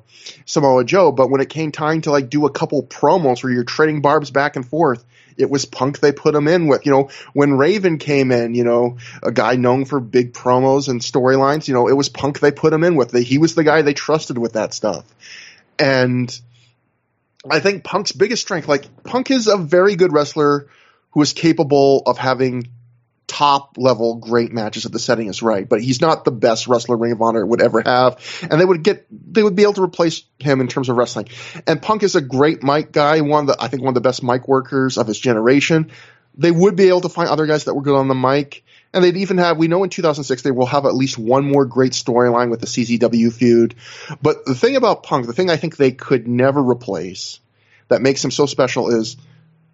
Samoa 0.45 0.84
Joe, 0.84 1.11
but 1.11 1.30
when 1.30 1.42
it 1.42 1.50
came 1.50 1.72
time 1.72 2.02
to 2.02 2.11
like 2.11 2.30
do 2.30 2.45
a 2.45 2.52
couple 2.52 2.84
promos 2.84 3.44
where 3.44 3.53
you're 3.53 3.64
trading 3.64 4.02
barbs 4.02 4.32
back 4.32 4.56
and 4.56 4.68
forth, 4.68 5.03
it 5.38 5.50
was 5.50 5.66
Punk 5.66 6.00
they 6.00 6.11
put 6.11 6.35
him 6.35 6.48
in 6.48 6.68
with. 6.68 6.85
You 6.85 6.92
know, 6.92 7.10
when 7.34 7.53
Raven 7.53 7.98
came 7.98 8.32
in, 8.32 8.56
you 8.56 8.64
know, 8.64 8.98
a 9.22 9.32
guy 9.32 9.56
known 9.56 9.85
for 9.85 10.00
big 10.00 10.34
promos 10.34 10.88
and 10.88 11.02
storylines, 11.02 11.68
you 11.68 11.74
know, 11.74 11.88
it 11.88 11.94
was 11.94 12.10
Punk 12.10 12.40
they 12.40 12.52
put 12.52 12.74
him 12.74 12.84
in 12.84 12.95
with. 12.95 13.14
He 13.14 13.38
was 13.38 13.56
the 13.56 13.64
guy 13.64 13.82
they 13.82 13.94
trusted 13.94 14.38
with 14.38 14.53
that 14.53 14.74
stuff. 14.74 15.03
And 15.77 16.40
I 17.50 17.60
think 17.60 17.84
Punk's 17.84 18.12
biggest 18.12 18.42
strength, 18.42 18.68
like 18.68 19.04
Punk 19.04 19.32
is 19.32 19.48
a 19.48 19.58
very 19.58 19.96
good 19.96 20.12
wrestler 20.12 20.68
who 21.12 21.22
is 21.22 21.34
capable 21.34 22.04
of 22.06 22.18
having 22.18 22.70
top 23.28 23.78
level 23.78 24.16
great 24.16 24.52
matches 24.52 24.86
if 24.86 24.92
the 24.92 25.00
setting 25.00 25.28
is 25.28 25.42
right, 25.42 25.68
but 25.68 25.82
he's 25.82 26.02
not 26.02 26.26
the 26.26 26.32
best 26.32 26.68
wrestler 26.68 26.98
Ring 26.98 27.12
of 27.12 27.22
Honor 27.22 27.46
would 27.46 27.62
ever 27.62 27.82
have. 27.82 28.20
And 28.50 28.60
they 28.60 28.66
would 28.66 28.84
get, 28.84 29.08
they 29.10 29.42
would 29.44 29.56
be 29.56 29.64
able 29.64 29.74
to 29.74 29.84
replace 29.84 30.24
him 30.40 30.62
in 30.62 30.68
terms 30.68 30.90
of 30.90 30.98
wrestling. 30.98 31.30
And 31.66 31.82
Punk 31.82 32.04
is 32.04 32.16
a 32.16 32.22
great 32.22 32.64
mic 32.64 32.92
guy, 32.92 33.22
one 33.22 33.42
of 33.42 33.48
the, 33.48 33.64
I 33.64 33.68
think 33.68 33.82
one 33.82 33.90
of 33.90 33.96
the 33.96 34.02
best 34.02 34.24
mic 34.24 34.48
workers 34.48 34.98
of 34.98 35.08
his 35.08 35.20
generation. 35.20 35.92
They 36.38 36.52
would 36.52 36.76
be 36.76 36.90
able 36.90 37.02
to 37.02 37.10
find 37.10 37.30
other 37.30 37.46
guys 37.46 37.66
that 37.66 37.74
were 37.74 37.82
good 37.82 37.98
on 37.98 38.08
the 38.08 38.16
mic. 38.16 38.64
And 38.96 39.04
they'd 39.04 39.18
even 39.18 39.40
have, 39.40 39.58
we 39.58 39.68
know 39.68 39.84
in 39.84 39.90
2006 39.90 40.42
they 40.42 40.52
will 40.52 40.66
have 40.68 40.86
at 40.86 40.96
least 40.96 41.18
one 41.18 41.44
more 41.44 41.66
great 41.66 41.92
storyline 41.92 42.50
with 42.50 42.62
the 42.62 42.66
CZW 42.66 43.34
feud. 43.34 43.76
But 44.22 44.46
the 44.46 44.56
thing 44.56 44.78
about 44.78 45.04
Punk, 45.04 45.28
the 45.28 45.34
thing 45.34 45.50
I 45.50 45.58
think 45.58 45.76
they 45.76 45.92
could 45.92 46.30
never 46.30 46.62
replace 46.62 47.42
that 47.90 48.02
makes 48.02 48.24
him 48.24 48.32
so 48.32 48.46
special 48.46 48.90
is 48.90 49.18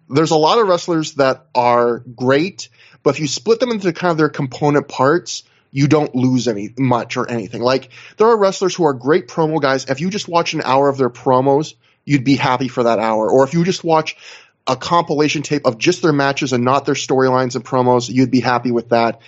there's 0.08 0.32
a 0.32 0.36
lot 0.36 0.58
of 0.58 0.66
wrestlers 0.66 1.14
that 1.14 1.46
are 1.54 2.00
great, 2.00 2.68
but 3.04 3.10
if 3.10 3.20
you 3.20 3.28
split 3.28 3.60
them 3.60 3.70
into 3.70 3.92
kind 3.92 4.10
of 4.10 4.18
their 4.18 4.28
component 4.28 4.88
parts, 4.88 5.44
you 5.70 5.86
don't 5.86 6.16
lose 6.16 6.48
any 6.48 6.74
much 6.76 7.16
or 7.16 7.30
anything. 7.30 7.62
Like 7.62 7.90
there 8.16 8.26
are 8.26 8.36
wrestlers 8.36 8.74
who 8.74 8.86
are 8.86 8.92
great 8.92 9.28
promo 9.28 9.62
guys. 9.62 9.84
If 9.88 10.00
you 10.00 10.10
just 10.10 10.26
watch 10.26 10.52
an 10.52 10.62
hour 10.64 10.88
of 10.88 10.98
their 10.98 11.10
promos, 11.10 11.74
you'd 12.04 12.24
be 12.24 12.34
happy 12.34 12.66
for 12.66 12.82
that 12.82 12.98
hour. 12.98 13.30
Or 13.30 13.44
if 13.44 13.54
you 13.54 13.64
just 13.64 13.84
watch 13.84 14.16
a 14.66 14.76
compilation 14.76 15.42
tape 15.42 15.66
of 15.66 15.78
just 15.78 16.02
their 16.02 16.12
matches 16.12 16.52
and 16.52 16.64
not 16.64 16.84
their 16.84 16.94
storylines 16.94 17.56
and 17.56 17.64
promos, 17.64 18.08
you'd 18.08 18.30
be 18.30 18.40
happy 18.40 18.70
with 18.70 18.90
that. 18.90 19.20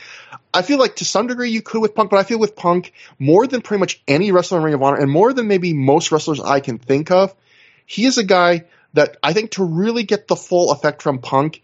I 0.53 0.63
feel 0.63 0.79
like 0.79 0.97
to 0.97 1.05
some 1.05 1.27
degree 1.27 1.51
you 1.51 1.63
could 1.63 1.81
with 1.81 1.95
Punk, 1.95 2.11
but 2.11 2.19
I 2.19 2.23
feel 2.23 2.39
with 2.39 2.55
Punk 2.55 2.93
more 3.19 3.47
than 3.47 3.61
pretty 3.61 3.81
much 3.81 4.01
any 4.07 4.31
wrestler 4.31 4.59
in 4.59 4.65
Ring 4.65 4.75
of 4.75 4.83
Honor 4.83 5.01
and 5.01 5.11
more 5.11 5.33
than 5.33 5.49
maybe 5.49 5.73
most 5.73 6.13
wrestlers 6.13 6.41
I 6.41 6.61
can 6.61 6.79
think 6.79 7.11
of, 7.11 7.35
he 7.87 8.05
is 8.05 8.19
a 8.19 8.25
guy 8.25 8.65
that 8.93 9.17
I 9.23 9.33
think 9.33 9.53
to 9.53 9.65
really 9.65 10.05
get 10.05 10.29
the 10.29 10.37
full 10.37 10.71
effect 10.71 11.03
from 11.03 11.19
Punk, 11.19 11.63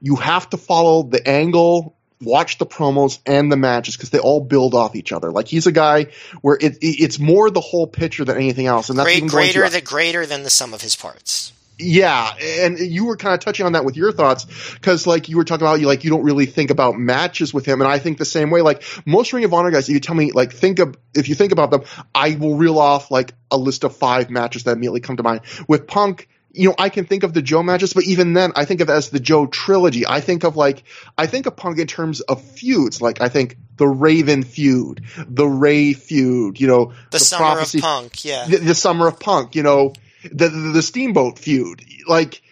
you 0.00 0.16
have 0.16 0.48
to 0.50 0.56
follow 0.56 1.02
the 1.02 1.26
angle, 1.28 1.94
watch 2.22 2.56
the 2.56 2.64
promos 2.64 3.18
and 3.26 3.52
the 3.52 3.56
matches 3.56 3.96
because 3.96 4.08
they 4.08 4.18
all 4.18 4.40
build 4.40 4.74
off 4.74 4.96
each 4.96 5.12
other. 5.12 5.30
Like 5.30 5.46
he's 5.46 5.66
a 5.66 5.72
guy 5.72 6.06
where 6.40 6.56
it, 6.58 6.78
it's 6.80 7.18
more 7.18 7.50
the 7.50 7.60
whole 7.60 7.86
picture 7.86 8.24
than 8.24 8.36
anything 8.36 8.66
else, 8.66 8.88
and 8.88 8.98
that's 8.98 9.06
Great, 9.06 9.26
greater 9.26 9.68
than 9.68 9.84
greater 9.84 10.24
than 10.24 10.42
the 10.42 10.50
sum 10.50 10.72
of 10.72 10.80
his 10.80 10.96
parts. 10.96 11.52
Yeah, 11.80 12.34
and 12.40 12.78
you 12.78 13.06
were 13.06 13.16
kind 13.16 13.34
of 13.34 13.40
touching 13.40 13.66
on 13.66 13.72
that 13.72 13.84
with 13.84 13.96
your 13.96 14.12
thoughts 14.12 14.46
because, 14.74 15.06
like, 15.06 15.28
you 15.28 15.36
were 15.36 15.44
talking 15.44 15.66
about 15.66 15.80
you 15.80 15.86
like 15.86 16.04
you 16.04 16.10
don't 16.10 16.24
really 16.24 16.46
think 16.46 16.70
about 16.70 16.98
matches 16.98 17.54
with 17.54 17.66
him, 17.66 17.80
and 17.80 17.90
I 17.90 17.98
think 17.98 18.18
the 18.18 18.24
same 18.24 18.50
way. 18.50 18.60
Like 18.60 18.82
most 19.06 19.32
Ring 19.32 19.44
of 19.44 19.54
Honor 19.54 19.70
guys, 19.70 19.88
if 19.88 19.94
you 19.94 20.00
tell 20.00 20.14
me 20.14 20.32
like 20.32 20.52
think 20.52 20.78
of 20.78 20.96
if 21.14 21.28
you 21.28 21.34
think 21.34 21.52
about 21.52 21.70
them, 21.70 21.82
I 22.14 22.34
will 22.34 22.56
reel 22.56 22.78
off 22.78 23.10
like 23.10 23.34
a 23.50 23.56
list 23.56 23.84
of 23.84 23.96
five 23.96 24.30
matches 24.30 24.64
that 24.64 24.72
immediately 24.72 25.00
come 25.00 25.16
to 25.16 25.22
mind. 25.22 25.40
With 25.66 25.86
Punk, 25.86 26.28
you 26.52 26.68
know, 26.68 26.74
I 26.78 26.88
can 26.88 27.04
think 27.04 27.22
of 27.22 27.32
the 27.32 27.42
Joe 27.42 27.62
matches, 27.62 27.92
but 27.92 28.04
even 28.04 28.32
then, 28.32 28.52
I 28.56 28.64
think 28.64 28.80
of 28.80 28.88
it 28.88 28.92
as 28.92 29.10
the 29.10 29.20
Joe 29.20 29.46
trilogy. 29.46 30.06
I 30.06 30.20
think 30.20 30.44
of 30.44 30.56
like, 30.56 30.82
I 31.16 31.26
think 31.26 31.46
of 31.46 31.56
Punk 31.56 31.78
in 31.78 31.86
terms 31.86 32.20
of 32.20 32.42
feuds. 32.42 33.00
Like, 33.00 33.20
I 33.20 33.28
think 33.28 33.56
the 33.76 33.86
Raven 33.86 34.42
feud, 34.42 35.04
the 35.28 35.46
Ray 35.46 35.92
feud, 35.92 36.60
you 36.60 36.66
know, 36.66 36.86
the, 36.86 36.94
the 37.12 37.20
summer 37.20 37.54
prophecy, 37.54 37.78
of 37.78 37.82
Punk, 37.82 38.24
yeah, 38.24 38.46
the, 38.46 38.56
the, 38.58 38.74
summer 38.74 39.06
of 39.06 39.20
Punk, 39.20 39.54
you 39.54 39.62
know, 39.62 39.92
the, 40.24 40.48
the, 40.48 40.72
the 40.74 40.82
Steamboat 40.82 41.38
feud. 41.38 41.84
Like, 42.06 42.42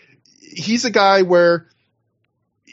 he's 0.40 0.84
a 0.84 0.90
guy 0.90 1.22
where 1.22 1.68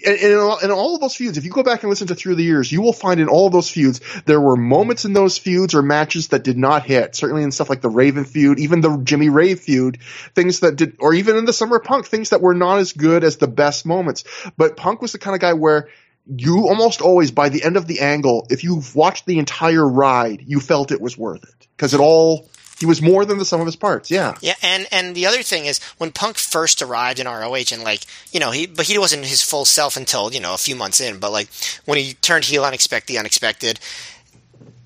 and 0.05 0.17
in 0.17 0.37
all, 0.37 0.59
in 0.59 0.71
all 0.71 0.95
of 0.95 1.01
those 1.01 1.15
feuds, 1.15 1.37
if 1.37 1.45
you 1.45 1.51
go 1.51 1.63
back 1.63 1.83
and 1.83 1.89
listen 1.89 2.07
to 2.07 2.15
through 2.15 2.35
the 2.35 2.43
years, 2.43 2.71
you 2.71 2.81
will 2.81 2.93
find 2.93 3.19
in 3.19 3.27
all 3.27 3.47
of 3.47 3.53
those 3.53 3.69
feuds 3.69 4.01
there 4.25 4.41
were 4.41 4.55
moments 4.55 5.05
in 5.05 5.13
those 5.13 5.37
feuds 5.37 5.73
or 5.73 5.81
matches 5.81 6.29
that 6.29 6.43
did 6.43 6.57
not 6.57 6.85
hit. 6.85 7.15
Certainly 7.15 7.43
in 7.43 7.51
stuff 7.51 7.69
like 7.69 7.81
the 7.81 7.89
Raven 7.89 8.25
feud, 8.25 8.59
even 8.59 8.81
the 8.81 8.97
Jimmy 8.97 9.29
Rave 9.29 9.59
feud, 9.59 9.99
things 10.35 10.59
that 10.59 10.75
did, 10.75 10.97
or 10.99 11.13
even 11.13 11.37
in 11.37 11.45
the 11.45 11.53
Summer 11.53 11.79
Punk, 11.79 12.05
things 12.05 12.29
that 12.29 12.41
were 12.41 12.53
not 12.53 12.79
as 12.79 12.93
good 12.93 13.23
as 13.23 13.37
the 13.37 13.47
best 13.47 13.85
moments. 13.85 14.23
But 14.57 14.77
Punk 14.77 15.01
was 15.01 15.11
the 15.11 15.19
kind 15.19 15.35
of 15.35 15.41
guy 15.41 15.53
where 15.53 15.89
you 16.27 16.67
almost 16.67 17.01
always, 17.01 17.31
by 17.31 17.49
the 17.49 17.63
end 17.63 17.77
of 17.77 17.87
the 17.87 18.01
angle, 18.01 18.47
if 18.49 18.63
you've 18.63 18.95
watched 18.95 19.25
the 19.25 19.39
entire 19.39 19.87
ride, 19.87 20.41
you 20.45 20.59
felt 20.59 20.91
it 20.91 21.01
was 21.01 21.17
worth 21.17 21.43
it 21.43 21.67
because 21.75 21.93
it 21.93 21.99
all 21.99 22.49
he 22.79 22.85
was 22.85 23.01
more 23.01 23.25
than 23.25 23.37
the 23.37 23.45
sum 23.45 23.61
of 23.61 23.65
his 23.65 23.75
parts. 23.75 24.11
Yeah. 24.11 24.35
Yeah, 24.41 24.55
and 24.61 24.87
and 24.91 25.15
the 25.15 25.25
other 25.25 25.43
thing 25.43 25.65
is 25.65 25.79
when 25.97 26.11
Punk 26.11 26.37
first 26.37 26.81
arrived 26.81 27.19
in 27.19 27.27
ROH 27.27 27.71
and 27.71 27.83
like 27.83 28.01
you 28.31 28.39
know 28.39 28.51
he 28.51 28.65
but 28.65 28.85
he 28.85 28.97
wasn't 28.97 29.25
his 29.25 29.41
full 29.41 29.65
self 29.65 29.97
until 29.97 30.33
you 30.33 30.39
know 30.39 30.53
a 30.53 30.57
few 30.57 30.75
months 30.75 30.99
in. 30.99 31.19
But 31.19 31.31
like 31.31 31.49
when 31.85 31.97
he 31.97 32.13
turned 32.13 32.45
heel, 32.45 32.65
unexpected, 32.65 33.13
the 33.13 33.19
unexpected. 33.19 33.79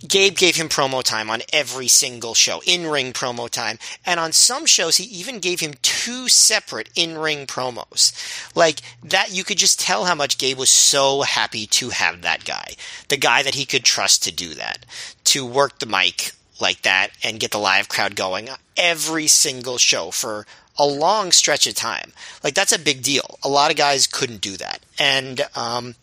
Gabe 0.08 0.38
gave 0.38 0.56
him 0.56 0.70
promo 0.70 1.04
time 1.04 1.30
on 1.30 1.42
every 1.52 1.90
single 1.90 2.34
show, 2.34 2.62
in 2.66 2.88
ring 2.88 3.12
promo 3.12 3.50
time. 3.50 3.78
And 4.06 4.18
on 4.18 4.32
some 4.32 4.66
shows, 4.66 4.96
he 4.96 5.04
even 5.04 5.40
gave 5.40 5.60
him 5.60 5.74
two 5.82 6.30
separate 6.30 6.88
in 6.96 7.18
ring 7.18 7.46
promos. 7.46 8.14
Like 8.56 8.80
that, 9.04 9.34
you 9.34 9.44
could 9.44 9.58
just 9.58 9.78
tell 9.78 10.06
how 10.06 10.16
much 10.16 10.38
Gabe 10.38 10.58
was 10.58 10.70
so 10.70 11.24
happy 11.24 11.66
to 11.68 11.90
have 11.90 12.22
that 12.22 12.46
guy. 12.46 12.76
The 13.10 13.18
guy 13.18 13.44
that 13.44 13.56
he 13.56 13.66
could 13.66 13.84
trust 13.84 14.24
to 14.24 14.32
do 14.32 14.54
that, 14.54 14.86
to 15.26 15.46
work 15.46 15.80
the 15.80 15.86
mic 15.86 16.32
like 16.62 16.82
that 16.84 17.10
and 17.24 17.40
get 17.40 17.52
the 17.52 17.58
live 17.58 17.90
crowd 17.90 18.16
going 18.16 18.50
every 18.78 19.28
single 19.28 19.78
show 19.78 20.12
for 20.12 20.46
a 20.78 20.86
long 20.86 21.32
stretch 21.32 21.68
of 21.68 21.76
time. 21.76 22.14
Like 22.44 22.54
that's 22.54 22.72
a 22.72 22.80
big 22.80 23.04
deal. 23.04 23.38
A 23.44 23.50
lot 23.50 23.72
of 23.72 23.78
guys 23.78 24.08
couldn't 24.08 24.42
do 24.42 24.58
that. 24.58 24.80
And, 24.98 25.42
um, 25.56 25.96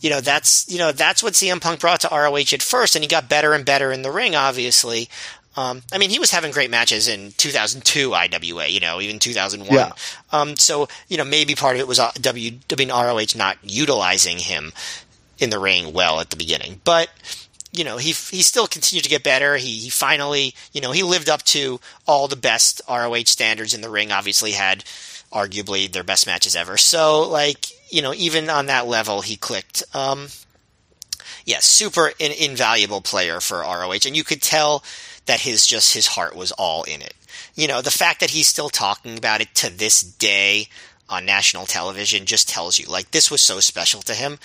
you 0.00 0.10
know, 0.10 0.20
that's 0.20 0.70
you 0.70 0.78
know 0.78 0.92
that's 0.92 1.22
what 1.22 1.32
CM 1.32 1.62
Punk 1.62 1.80
brought 1.80 2.00
to 2.00 2.08
ROH 2.10 2.52
at 2.52 2.62
first, 2.62 2.94
and 2.94 3.02
he 3.02 3.08
got 3.08 3.28
better 3.28 3.54
and 3.54 3.64
better 3.64 3.90
in 3.90 4.02
the 4.02 4.10
ring, 4.10 4.34
obviously. 4.34 5.08
Um, 5.56 5.82
I 5.92 5.98
mean, 5.98 6.10
he 6.10 6.18
was 6.18 6.30
having 6.30 6.50
great 6.50 6.70
matches 6.70 7.08
in 7.08 7.32
2002 7.36 8.12
IWA, 8.12 8.66
you 8.66 8.80
know, 8.80 9.00
even 9.00 9.18
2001. 9.18 9.72
Yeah. 9.72 9.92
Um, 10.32 10.56
so, 10.56 10.88
you 11.08 11.16
know, 11.16 11.24
maybe 11.24 11.54
part 11.54 11.76
of 11.76 11.80
it 11.80 11.86
was 11.86 12.00
uh, 12.00 12.10
W, 12.20 12.58
I 12.70 12.74
mean, 12.76 12.88
ROH 12.90 13.36
not 13.36 13.56
utilizing 13.62 14.38
him 14.38 14.72
in 15.38 15.50
the 15.50 15.58
ring 15.58 15.92
well 15.92 16.20
at 16.20 16.30
the 16.30 16.36
beginning. 16.36 16.80
But, 16.82 17.08
you 17.74 17.84
know, 17.84 17.96
he, 17.96 18.12
he 18.12 18.42
still 18.42 18.66
continued 18.66 19.04
to 19.04 19.10
get 19.10 19.22
better. 19.24 19.56
He, 19.56 19.78
he 19.78 19.90
finally, 19.90 20.54
you 20.72 20.80
know, 20.80 20.92
he 20.92 21.02
lived 21.02 21.28
up 21.28 21.42
to 21.44 21.80
all 22.06 22.28
the 22.28 22.36
best 22.36 22.80
ROH 22.88 23.24
standards 23.24 23.74
in 23.74 23.80
the 23.80 23.90
ring, 23.90 24.12
obviously 24.12 24.52
had 24.52 24.84
arguably 25.32 25.90
their 25.90 26.04
best 26.04 26.26
matches 26.26 26.54
ever. 26.54 26.76
So, 26.76 27.28
like, 27.28 27.66
you 27.92 28.00
know, 28.00 28.14
even 28.14 28.48
on 28.48 28.66
that 28.66 28.86
level, 28.86 29.20
he 29.20 29.36
clicked. 29.36 29.82
Um, 29.92 30.28
yeah, 31.44 31.58
super 31.60 32.12
in, 32.18 32.32
invaluable 32.32 33.00
player 33.00 33.40
for 33.40 33.58
ROH. 33.58 34.06
And 34.06 34.16
you 34.16 34.24
could 34.24 34.40
tell 34.40 34.84
that 35.26 35.40
his 35.40 35.66
just 35.66 35.94
his 35.94 36.06
heart 36.06 36.36
was 36.36 36.52
all 36.52 36.84
in 36.84 37.02
it. 37.02 37.14
You 37.54 37.68
know, 37.68 37.82
the 37.82 37.90
fact 37.90 38.20
that 38.20 38.30
he's 38.30 38.48
still 38.48 38.68
talking 38.68 39.18
about 39.18 39.40
it 39.40 39.54
to 39.56 39.76
this 39.76 40.02
day 40.02 40.68
on 41.08 41.26
national 41.26 41.66
television 41.66 42.24
just 42.24 42.48
tells 42.48 42.78
you 42.78 42.86
like 42.86 43.10
this 43.10 43.30
was 43.30 43.42
so 43.42 43.60
special 43.60 44.00
to 44.02 44.14
him. 44.14 44.38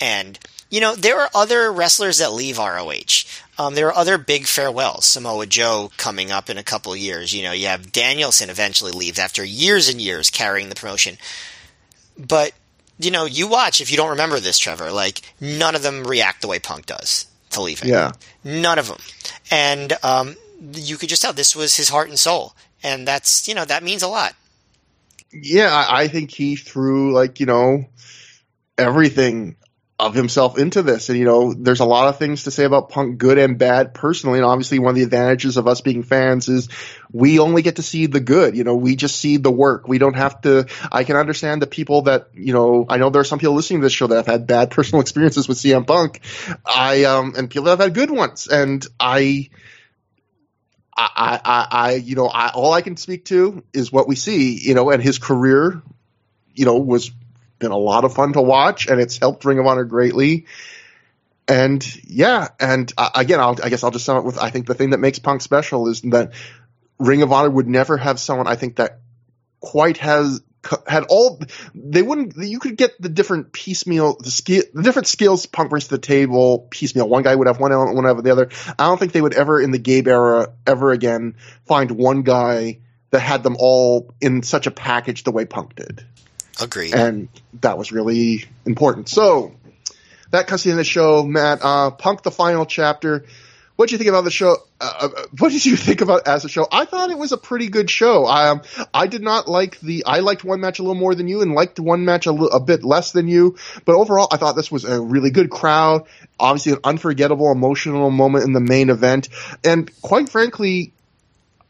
And 0.00 0.38
you 0.70 0.80
know, 0.80 0.94
there 0.94 1.18
are 1.20 1.30
other 1.34 1.72
wrestlers 1.72 2.18
that 2.18 2.32
leave 2.32 2.58
ROH. 2.58 3.24
Um, 3.58 3.74
there 3.74 3.88
are 3.88 3.96
other 3.96 4.18
big 4.18 4.46
farewells. 4.46 5.04
Samoa 5.06 5.46
Joe 5.46 5.90
coming 5.96 6.30
up 6.30 6.50
in 6.50 6.58
a 6.58 6.62
couple 6.62 6.92
of 6.92 6.98
years. 6.98 7.34
You 7.34 7.42
know, 7.42 7.52
you 7.52 7.66
have 7.66 7.92
Danielson 7.92 8.50
eventually 8.50 8.92
leaves 8.92 9.18
after 9.18 9.44
years 9.44 9.88
and 9.88 10.00
years 10.00 10.30
carrying 10.30 10.68
the 10.68 10.74
promotion. 10.74 11.16
But 12.18 12.52
you 12.98 13.10
know, 13.10 13.24
you 13.24 13.48
watch 13.48 13.80
if 13.80 13.90
you 13.90 13.96
don't 13.96 14.10
remember 14.10 14.40
this, 14.40 14.58
Trevor. 14.58 14.90
Like 14.90 15.22
none 15.40 15.74
of 15.74 15.82
them 15.82 16.04
react 16.04 16.42
the 16.42 16.48
way 16.48 16.58
Punk 16.58 16.86
does 16.86 17.26
to 17.50 17.62
leaving. 17.62 17.88
Yeah. 17.88 18.12
None 18.44 18.78
of 18.78 18.88
them. 18.88 18.98
And 19.50 19.92
um, 20.02 20.36
you 20.74 20.96
could 20.96 21.08
just 21.08 21.22
tell 21.22 21.32
this 21.32 21.56
was 21.56 21.76
his 21.76 21.88
heart 21.88 22.08
and 22.08 22.18
soul, 22.18 22.54
and 22.82 23.06
that's 23.08 23.48
you 23.48 23.54
know 23.54 23.64
that 23.64 23.82
means 23.82 24.02
a 24.02 24.08
lot. 24.08 24.34
Yeah, 25.32 25.72
I, 25.72 26.02
I 26.02 26.08
think 26.08 26.30
he 26.30 26.56
threw 26.56 27.12
like 27.12 27.40
you 27.40 27.46
know 27.46 27.86
everything 28.76 29.56
of 29.98 30.14
himself 30.14 30.58
into 30.58 30.82
this. 30.82 31.08
And, 31.08 31.18
you 31.18 31.24
know, 31.24 31.52
there's 31.52 31.80
a 31.80 31.84
lot 31.84 32.08
of 32.08 32.18
things 32.18 32.44
to 32.44 32.52
say 32.52 32.62
about 32.62 32.88
Punk, 32.88 33.18
good 33.18 33.36
and 33.36 33.58
bad 33.58 33.94
personally. 33.94 34.38
And 34.38 34.46
obviously 34.46 34.78
one 34.78 34.90
of 34.90 34.94
the 34.94 35.02
advantages 35.02 35.56
of 35.56 35.66
us 35.66 35.80
being 35.80 36.04
fans 36.04 36.48
is 36.48 36.68
we 37.10 37.40
only 37.40 37.62
get 37.62 37.76
to 37.76 37.82
see 37.82 38.06
the 38.06 38.20
good. 38.20 38.56
You 38.56 38.62
know, 38.62 38.76
we 38.76 38.94
just 38.94 39.16
see 39.16 39.38
the 39.38 39.50
work. 39.50 39.88
We 39.88 39.98
don't 39.98 40.14
have 40.14 40.40
to, 40.42 40.66
I 40.92 41.02
can 41.02 41.16
understand 41.16 41.60
the 41.60 41.66
people 41.66 42.02
that, 42.02 42.28
you 42.34 42.52
know, 42.52 42.86
I 42.88 42.98
know 42.98 43.10
there 43.10 43.20
are 43.20 43.24
some 43.24 43.40
people 43.40 43.54
listening 43.54 43.80
to 43.80 43.86
this 43.86 43.92
show 43.92 44.06
that 44.06 44.14
have 44.14 44.26
had 44.26 44.46
bad 44.46 44.70
personal 44.72 45.00
experiences 45.00 45.48
with 45.48 45.58
CM 45.58 45.84
Punk. 45.84 46.20
I, 46.64 47.04
um, 47.04 47.34
and 47.36 47.50
people 47.50 47.64
that 47.64 47.70
have 47.70 47.80
had 47.80 47.94
good 47.94 48.12
ones. 48.12 48.46
And 48.46 48.86
I, 49.00 49.50
I, 50.96 51.40
I, 51.44 51.66
I, 51.70 51.92
you 51.94 52.14
know, 52.14 52.26
I, 52.26 52.50
all 52.50 52.72
I 52.72 52.82
can 52.82 52.96
speak 52.96 53.24
to 53.26 53.64
is 53.72 53.90
what 53.90 54.06
we 54.06 54.14
see, 54.14 54.58
you 54.60 54.74
know, 54.74 54.90
and 54.90 55.02
his 55.02 55.18
career, 55.18 55.82
you 56.54 56.66
know, 56.66 56.78
was 56.78 57.10
been 57.58 57.70
a 57.70 57.76
lot 57.76 58.04
of 58.04 58.14
fun 58.14 58.32
to 58.34 58.42
watch, 58.42 58.86
and 58.86 59.00
it's 59.00 59.18
helped 59.18 59.44
Ring 59.44 59.58
of 59.58 59.66
Honor 59.66 59.84
greatly. 59.84 60.46
And 61.46 61.84
yeah, 62.04 62.48
and 62.60 62.92
uh, 62.96 63.10
again, 63.14 63.40
I'll, 63.40 63.56
I 63.62 63.70
guess 63.70 63.82
I'll 63.82 63.90
just 63.90 64.04
sum 64.04 64.18
it 64.18 64.24
with 64.24 64.38
I 64.38 64.50
think 64.50 64.66
the 64.66 64.74
thing 64.74 64.90
that 64.90 64.98
makes 64.98 65.18
Punk 65.18 65.40
special 65.40 65.88
is 65.88 66.02
that 66.02 66.32
Ring 66.98 67.22
of 67.22 67.32
Honor 67.32 67.50
would 67.50 67.68
never 67.68 67.96
have 67.96 68.20
someone 68.20 68.46
I 68.46 68.56
think 68.56 68.76
that 68.76 69.00
quite 69.60 69.96
has 69.98 70.42
had 70.86 71.04
all 71.08 71.40
they 71.74 72.02
wouldn't 72.02 72.36
you 72.36 72.58
could 72.58 72.76
get 72.76 73.00
the 73.00 73.08
different 73.08 73.52
piecemeal 73.52 74.16
the 74.18 74.30
skill 74.30 74.62
the 74.74 74.82
different 74.82 75.06
skills 75.08 75.46
punk 75.46 75.70
brings 75.70 75.84
to 75.84 75.90
the 75.90 75.98
table 75.98 76.66
piecemeal. 76.70 77.08
One 77.08 77.22
guy 77.22 77.34
would 77.34 77.46
have 77.46 77.60
one 77.60 77.72
element 77.72 77.96
one 77.96 78.04
have 78.04 78.22
the 78.22 78.32
other. 78.32 78.50
I 78.78 78.86
don't 78.86 78.98
think 78.98 79.12
they 79.12 79.22
would 79.22 79.34
ever 79.34 79.60
in 79.60 79.70
the 79.70 79.78
gabe 79.78 80.08
era 80.08 80.52
ever 80.66 80.92
again 80.92 81.36
find 81.66 81.90
one 81.92 82.22
guy 82.22 82.80
that 83.10 83.20
had 83.20 83.42
them 83.42 83.56
all 83.58 84.12
in 84.20 84.42
such 84.42 84.66
a 84.66 84.70
package 84.70 85.24
the 85.24 85.30
way 85.30 85.46
punk 85.46 85.74
did 85.76 86.04
Agreed. 86.60 86.94
and 86.94 87.28
that 87.60 87.78
was 87.78 87.92
really 87.92 88.44
important. 88.66 89.08
So 89.08 89.54
that 90.30 90.48
to 90.48 90.56
the 90.56 90.70
end 90.70 90.72
of 90.72 90.76
the 90.78 90.84
show, 90.84 91.22
Matt. 91.22 91.60
Uh, 91.62 91.90
Punk, 91.90 92.22
the 92.22 92.30
final 92.30 92.66
chapter. 92.66 93.24
What 93.76 93.88
did 93.88 93.92
you 93.92 93.98
think 93.98 94.08
about 94.08 94.24
the 94.24 94.32
show? 94.32 94.56
Uh, 94.80 94.92
uh, 95.02 95.08
what 95.38 95.52
did 95.52 95.64
you 95.64 95.76
think 95.76 96.00
about 96.00 96.26
as 96.26 96.44
a 96.44 96.48
show? 96.48 96.66
I 96.70 96.84
thought 96.84 97.10
it 97.10 97.18
was 97.18 97.30
a 97.30 97.38
pretty 97.38 97.68
good 97.68 97.88
show. 97.88 98.26
Um, 98.26 98.62
I 98.92 99.06
did 99.06 99.22
not 99.22 99.46
like 99.46 99.78
the. 99.78 100.04
I 100.04 100.18
liked 100.18 100.42
one 100.42 100.60
match 100.60 100.80
a 100.80 100.82
little 100.82 100.96
more 100.96 101.14
than 101.14 101.28
you, 101.28 101.42
and 101.42 101.54
liked 101.54 101.78
one 101.78 102.04
match 102.04 102.26
a, 102.26 102.32
a 102.32 102.60
bit 102.60 102.82
less 102.82 103.12
than 103.12 103.28
you. 103.28 103.56
But 103.84 103.94
overall, 103.94 104.26
I 104.32 104.36
thought 104.36 104.56
this 104.56 104.70
was 104.70 104.84
a 104.84 105.00
really 105.00 105.30
good 105.30 105.48
crowd. 105.48 106.08
Obviously, 106.40 106.72
an 106.72 106.78
unforgettable, 106.82 107.52
emotional 107.52 108.10
moment 108.10 108.44
in 108.44 108.52
the 108.52 108.60
main 108.60 108.90
event, 108.90 109.28
and 109.62 109.90
quite 110.02 110.28
frankly, 110.28 110.92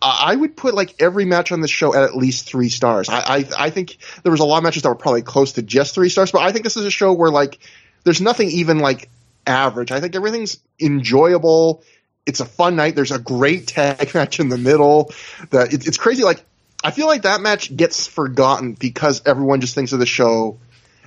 I 0.00 0.36
would 0.36 0.56
put 0.56 0.74
like 0.74 1.02
every 1.02 1.24
match 1.24 1.50
on 1.50 1.60
the 1.60 1.68
show 1.68 1.94
at 1.94 2.04
at 2.04 2.16
least 2.16 2.46
three 2.46 2.68
stars. 2.68 3.08
I, 3.08 3.18
I, 3.18 3.44
I 3.58 3.70
think 3.70 3.96
there 4.22 4.30
was 4.30 4.40
a 4.40 4.44
lot 4.44 4.58
of 4.58 4.64
matches 4.64 4.82
that 4.82 4.88
were 4.88 4.94
probably 4.94 5.22
close 5.22 5.52
to 5.52 5.62
just 5.62 5.94
three 5.94 6.08
stars, 6.08 6.30
but 6.30 6.42
I 6.42 6.52
think 6.52 6.64
this 6.64 6.76
is 6.76 6.84
a 6.84 6.90
show 6.90 7.12
where 7.12 7.30
like 7.30 7.58
there's 8.04 8.20
nothing 8.20 8.48
even 8.50 8.78
like 8.78 9.08
average. 9.46 9.90
I 9.90 10.00
think 10.00 10.14
everything's 10.14 10.58
enjoyable. 10.80 11.82
It's 12.26 12.40
a 12.40 12.44
fun 12.44 12.76
night. 12.76 12.94
There's 12.94 13.10
a 13.10 13.18
great 13.18 13.66
tag 13.66 14.14
match 14.14 14.38
in 14.38 14.48
the 14.48 14.58
middle. 14.58 15.12
That 15.50 15.72
it, 15.72 15.86
it's 15.86 15.98
crazy. 15.98 16.22
Like 16.22 16.44
I 16.84 16.92
feel 16.92 17.06
like 17.06 17.22
that 17.22 17.40
match 17.40 17.74
gets 17.74 18.06
forgotten 18.06 18.74
because 18.74 19.22
everyone 19.26 19.60
just 19.60 19.74
thinks 19.74 19.92
of 19.92 19.98
the 19.98 20.06
show 20.06 20.58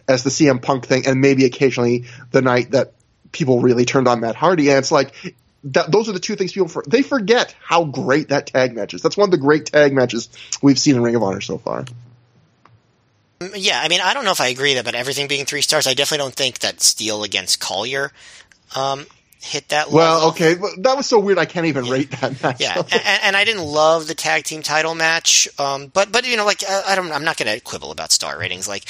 as 0.08 0.24
the 0.24 0.30
CM 0.30 0.62
Punk 0.62 0.86
thing, 0.86 1.08
and 1.08 1.22
maybe 1.22 1.46
occasionally 1.46 2.06
the 2.32 2.42
night 2.42 2.72
that 2.72 2.94
people 3.32 3.62
really 3.62 3.86
turned 3.86 4.10
on 4.10 4.20
Matt 4.20 4.36
Hardy. 4.36 4.70
And 4.70 4.80
it's 4.80 4.92
like 4.92 5.14
that 5.66 5.92
those 5.92 6.10
are 6.10 6.12
the 6.12 6.20
two 6.20 6.36
things 6.36 6.52
people 6.52 6.68
for, 6.68 6.84
they 6.88 7.02
forget 7.02 7.56
how 7.62 7.84
great 7.84 8.30
that 8.30 8.48
tag 8.48 8.76
match 8.76 8.94
is. 8.94 9.02
That's 9.02 9.18
one 9.18 9.28
of 9.28 9.32
the 9.32 9.38
great 9.38 9.68
tag 9.68 9.94
matches 9.94 10.30
we've 10.62 10.80
seen 10.80 10.96
in 10.96 11.04
Ring 11.04 11.16
of 11.16 11.24
Honor 11.24 11.42
so 11.42 11.58
far. 11.58 11.86
Yeah, 13.56 13.82
I 13.82 13.88
mean, 13.88 14.02
I 14.02 14.14
don't 14.14 14.24
know 14.24 14.32
if 14.32 14.42
I 14.42 14.48
agree 14.48 14.76
that, 14.76 14.86
but 14.86 14.94
everything 14.94 15.28
being 15.28 15.46
three 15.46 15.62
stars, 15.62 15.88
I 15.88 15.94
definitely 15.94 16.26
don't 16.26 16.36
think 16.36 16.60
that 16.60 16.82
Steel 16.82 17.24
against 17.24 17.60
Collyer 17.60 18.12
um, 18.76 19.06
hit 19.42 19.70
that 19.70 19.92
level. 19.92 19.98
Well, 19.98 20.30
okay, 20.30 20.54
that 20.54 20.96
was 20.96 21.08
so 21.08 21.20
weird. 21.20 21.40
I 21.40 21.46
can't 21.46 21.66
even 21.66 21.86
rate 21.86 22.12
that 22.12 22.42
match. 22.42 22.62
Yeah, 22.62 22.78
and, 22.92 23.02
and, 23.24 23.36
I 23.36 23.44
didn't 23.44 23.64
love 23.64 24.08
the 24.08 24.14
tag 24.14 24.44
team 24.44 24.62
title 24.62 24.94
match, 24.94 25.48
um, 25.60 25.88
but 25.88 26.12
but 26.12 26.28
you 26.28 26.38
know, 26.38 26.46
like 26.46 26.64
I 26.70 26.96
don't, 26.96 27.12
I'm 27.12 27.24
not 27.24 27.38
going 27.38 27.52
to 27.52 27.60
quibble 27.60 27.92
about 27.92 28.12
star 28.12 28.38
ratings. 28.38 28.68
Like, 28.68 28.86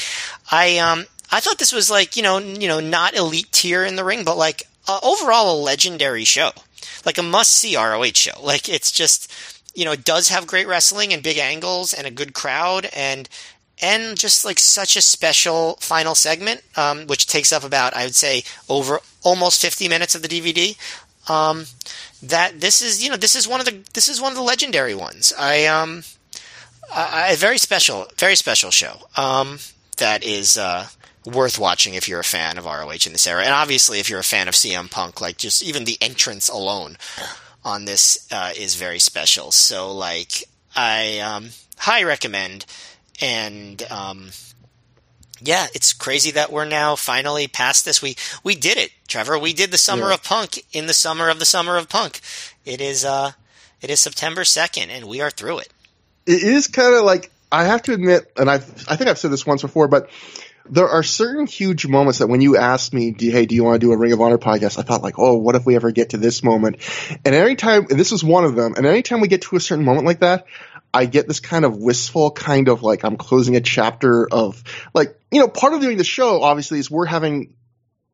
I 0.51 0.79
um, 0.79 1.05
I 1.31 1.39
thought 1.39 1.57
this 1.57 1.71
was 1.71 1.89
like 1.89 2.17
you 2.17 2.23
know, 2.23 2.37
you 2.37 2.67
know, 2.67 2.81
not 2.81 3.15
elite 3.15 3.51
tier 3.51 3.85
in 3.85 3.95
the 3.95 4.03
ring, 4.03 4.25
but 4.25 4.37
like 4.37 4.63
uh, 4.87 4.99
overall 5.03 5.53
a 5.53 5.57
legendary 5.61 6.23
show, 6.23 6.51
like 7.05 7.17
a 7.17 7.23
must 7.23 7.51
see 7.51 7.75
ROH 7.75 8.13
show. 8.13 8.41
Like 8.41 8.69
it's 8.69 8.91
just, 8.91 9.31
you 9.73 9.85
know, 9.85 9.91
it 9.91 10.03
does 10.03 10.29
have 10.29 10.47
great 10.47 10.67
wrestling 10.67 11.13
and 11.13 11.23
big 11.23 11.37
angles 11.37 11.93
and 11.93 12.07
a 12.07 12.11
good 12.11 12.33
crowd 12.33 12.89
and 12.95 13.27
and 13.83 14.17
just 14.17 14.45
like 14.45 14.59
such 14.59 14.95
a 14.95 15.01
special 15.01 15.77
final 15.79 16.13
segment, 16.13 16.61
um, 16.75 17.07
which 17.07 17.25
takes 17.25 17.51
up 17.51 17.63
about 17.63 17.95
I 17.95 18.03
would 18.03 18.15
say 18.15 18.43
over 18.69 18.99
almost 19.23 19.61
50 19.61 19.87
minutes 19.87 20.15
of 20.15 20.21
the 20.21 20.27
DVD. 20.27 20.77
Um, 21.29 21.65
that 22.23 22.59
this 22.59 22.81
is 22.81 23.03
you 23.03 23.09
know 23.09 23.17
this 23.17 23.35
is 23.35 23.47
one 23.47 23.59
of 23.59 23.65
the 23.65 23.83
this 23.93 24.09
is 24.09 24.19
one 24.21 24.31
of 24.31 24.37
the 24.37 24.43
legendary 24.43 24.95
ones. 24.95 25.33
I 25.37 25.65
um 25.65 26.03
a 26.95 27.35
very 27.35 27.57
special 27.57 28.07
very 28.17 28.35
special 28.35 28.71
show 28.71 28.97
um, 29.15 29.59
that 29.97 30.23
is 30.23 30.57
uh, 30.57 30.87
worth 31.25 31.59
watching 31.59 31.93
if 31.93 32.07
you're 32.07 32.19
a 32.19 32.23
fan 32.23 32.57
of 32.57 32.65
ROH 32.65 33.05
in 33.05 33.11
this 33.11 33.27
era, 33.27 33.43
and 33.43 33.53
obviously 33.53 33.99
if 33.99 34.09
you're 34.09 34.19
a 34.19 34.23
fan 34.23 34.47
of 34.47 34.53
CM 34.55 34.89
Punk, 34.89 35.21
like 35.21 35.37
just 35.37 35.61
even 35.63 35.83
the 35.85 35.97
entrance 36.01 36.49
alone 36.49 36.97
on 37.63 37.85
this 37.85 38.27
uh, 38.31 38.51
is 38.57 38.75
very 38.75 38.99
special. 38.99 39.51
So 39.51 39.93
like 39.93 40.43
I 40.75 41.19
um, 41.19 41.49
high 41.77 42.03
recommend, 42.03 42.65
and 43.21 43.81
um, 43.91 44.29
yeah, 45.39 45.67
it's 45.73 45.93
crazy 45.93 46.31
that 46.31 46.51
we're 46.51 46.65
now 46.65 46.95
finally 46.95 47.47
past 47.47 47.85
this. 47.85 48.01
We 48.01 48.15
we 48.43 48.55
did 48.55 48.77
it, 48.77 48.91
Trevor. 49.07 49.37
We 49.39 49.53
did 49.53 49.71
the 49.71 49.77
summer 49.77 50.07
Yeah. 50.09 50.15
of 50.15 50.23
Punk 50.23 50.63
in 50.73 50.85
the 50.87 50.93
summer 50.93 51.29
of 51.29 51.39
the 51.39 51.45
summer 51.45 51.77
of 51.77 51.89
Punk. 51.89 52.19
It 52.65 52.81
is 52.81 53.03
uh 53.05 53.31
it 53.81 53.89
is 53.89 53.99
September 53.99 54.43
second, 54.43 54.89
and 54.91 55.05
we 55.07 55.21
are 55.21 55.31
through 55.31 55.59
it. 55.59 55.69
it 56.27 56.43
is 56.43 56.67
kind 56.67 56.93
of 56.95 57.03
like 57.03 57.31
I 57.51 57.65
have 57.65 57.81
to 57.83 57.93
admit, 57.93 58.31
and 58.37 58.49
I 58.49 58.55
I 58.55 58.95
think 58.95 59.09
I've 59.09 59.17
said 59.19 59.31
this 59.31 59.45
once 59.45 59.61
before, 59.61 59.87
but 59.87 60.09
there 60.71 60.87
are 60.87 61.03
certain 61.03 61.45
huge 61.45 61.85
moments 61.85 62.19
that 62.19 62.27
when 62.27 62.41
you 62.41 62.57
asked 62.57 62.93
me, 62.93 63.13
"Hey, 63.17 63.45
do 63.45 63.53
you 63.53 63.63
want 63.63 63.79
to 63.79 63.85
do 63.85 63.91
a 63.91 63.97
Ring 63.97 64.13
of 64.13 64.21
Honor 64.21 64.37
podcast?" 64.37 64.79
I 64.79 64.83
thought 64.83 65.03
like, 65.03 65.19
"Oh, 65.19 65.37
what 65.37 65.55
if 65.55 65.65
we 65.65 65.75
ever 65.75 65.91
get 65.91 66.11
to 66.11 66.17
this 66.17 66.43
moment?" 66.43 66.77
And 67.25 67.35
every 67.35 67.55
time, 67.55 67.87
and 67.89 67.99
this 67.99 68.13
is 68.13 68.23
one 68.23 68.45
of 68.45 68.55
them, 68.55 68.73
and 68.77 68.85
anytime 68.85 69.19
we 69.19 69.27
get 69.27 69.41
to 69.43 69.57
a 69.57 69.59
certain 69.59 69.83
moment 69.83 70.05
like 70.07 70.19
that, 70.19 70.45
I 70.93 71.05
get 71.05 71.27
this 71.27 71.41
kind 71.41 71.65
of 71.65 71.77
wistful, 71.77 72.31
kind 72.31 72.69
of 72.69 72.83
like 72.83 73.03
I'm 73.03 73.17
closing 73.17 73.55
a 73.57 73.61
chapter 73.61 74.27
of 74.31 74.63
like 74.93 75.19
you 75.29 75.39
know, 75.39 75.49
part 75.49 75.73
of 75.73 75.81
doing 75.81 75.97
the 75.97 76.03
show 76.03 76.41
obviously 76.41 76.79
is 76.79 76.89
we're 76.89 77.05
having 77.05 77.53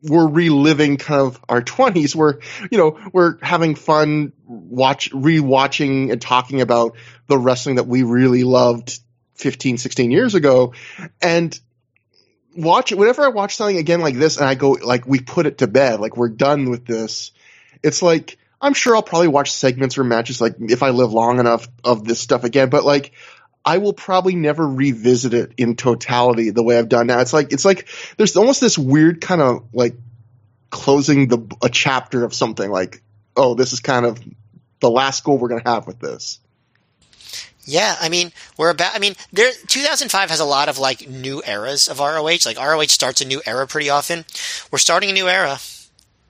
we're 0.03 0.27
reliving 0.27 0.97
kind 0.97 1.21
of 1.21 1.43
our 1.49 1.61
20s 1.61 2.13
we're 2.13 2.37
you 2.69 2.77
know 2.77 2.99
we're 3.11 3.37
having 3.41 3.73
fun 3.73 4.31
watch 4.45 5.11
rewatching 5.11 6.11
and 6.11 6.21
talking 6.21 6.61
about 6.61 6.95
the 7.25 7.37
wrestling 7.37 7.77
that 7.77 7.87
we 7.87 8.03
really 8.03 8.43
loved 8.43 8.99
15 9.33 9.79
16 9.79 10.11
years 10.11 10.35
ago 10.35 10.73
and 11.19 11.59
watch 12.57 12.91
it 12.91 12.97
whenever 12.97 13.23
I 13.23 13.29
watch 13.29 13.55
something 13.55 13.77
again 13.77 14.01
like 14.01 14.15
this, 14.15 14.37
and 14.37 14.45
I 14.45 14.55
go 14.55 14.71
like 14.71 15.07
we 15.07 15.19
put 15.19 15.45
it 15.45 15.59
to 15.59 15.67
bed, 15.67 15.99
like 15.99 16.17
we're 16.17 16.29
done 16.29 16.69
with 16.69 16.85
this. 16.85 17.31
It's 17.83 18.01
like 18.01 18.37
I'm 18.59 18.73
sure 18.73 18.95
I'll 18.95 19.03
probably 19.03 19.27
watch 19.27 19.51
segments 19.51 19.97
or 19.97 20.03
matches 20.03 20.41
like 20.41 20.55
if 20.59 20.83
I 20.83 20.89
live 20.89 21.13
long 21.13 21.39
enough 21.39 21.67
of 21.83 22.03
this 22.03 22.19
stuff 22.19 22.43
again, 22.43 22.69
but 22.69 22.83
like 22.83 23.13
I 23.63 23.77
will 23.77 23.93
probably 23.93 24.35
never 24.35 24.67
revisit 24.67 25.33
it 25.33 25.53
in 25.57 25.75
totality 25.75 26.49
the 26.49 26.63
way 26.63 26.77
I've 26.77 26.89
done 26.89 27.07
now. 27.07 27.19
It's 27.19 27.33
like 27.33 27.53
it's 27.53 27.65
like 27.65 27.87
there's 28.17 28.35
almost 28.35 28.61
this 28.61 28.77
weird 28.77 29.21
kind 29.21 29.41
of 29.41 29.67
like 29.73 29.95
closing 30.69 31.27
the 31.27 31.39
a 31.61 31.69
chapter 31.69 32.23
of 32.23 32.33
something 32.33 32.69
like 32.69 33.01
oh 33.35 33.53
this 33.53 33.71
is 33.71 33.79
kind 33.79 34.05
of 34.05 34.19
the 34.79 34.89
last 34.89 35.23
goal 35.23 35.37
we're 35.37 35.49
going 35.49 35.61
to 35.61 35.69
have 35.69 35.87
with 35.87 35.99
this. 35.99 36.39
Yeah, 37.69 37.97
I 37.99 38.07
mean, 38.07 38.31
we're 38.57 38.69
about. 38.69 38.95
I 38.95 38.99
mean, 38.99 39.15
there. 39.33 39.51
2005 39.67 40.29
has 40.29 40.39
a 40.39 40.45
lot 40.45 40.69
of 40.69 40.79
like 40.79 41.07
new 41.09 41.43
eras 41.45 41.89
of 41.89 41.99
ROH. 41.99 42.45
Like 42.45 42.57
ROH 42.57 42.83
starts 42.87 43.19
a 43.19 43.25
new 43.25 43.41
era 43.45 43.67
pretty 43.67 43.89
often. 43.89 44.23
We're 44.71 44.77
starting 44.79 45.09
a 45.09 45.13
new 45.13 45.27
era, 45.27 45.59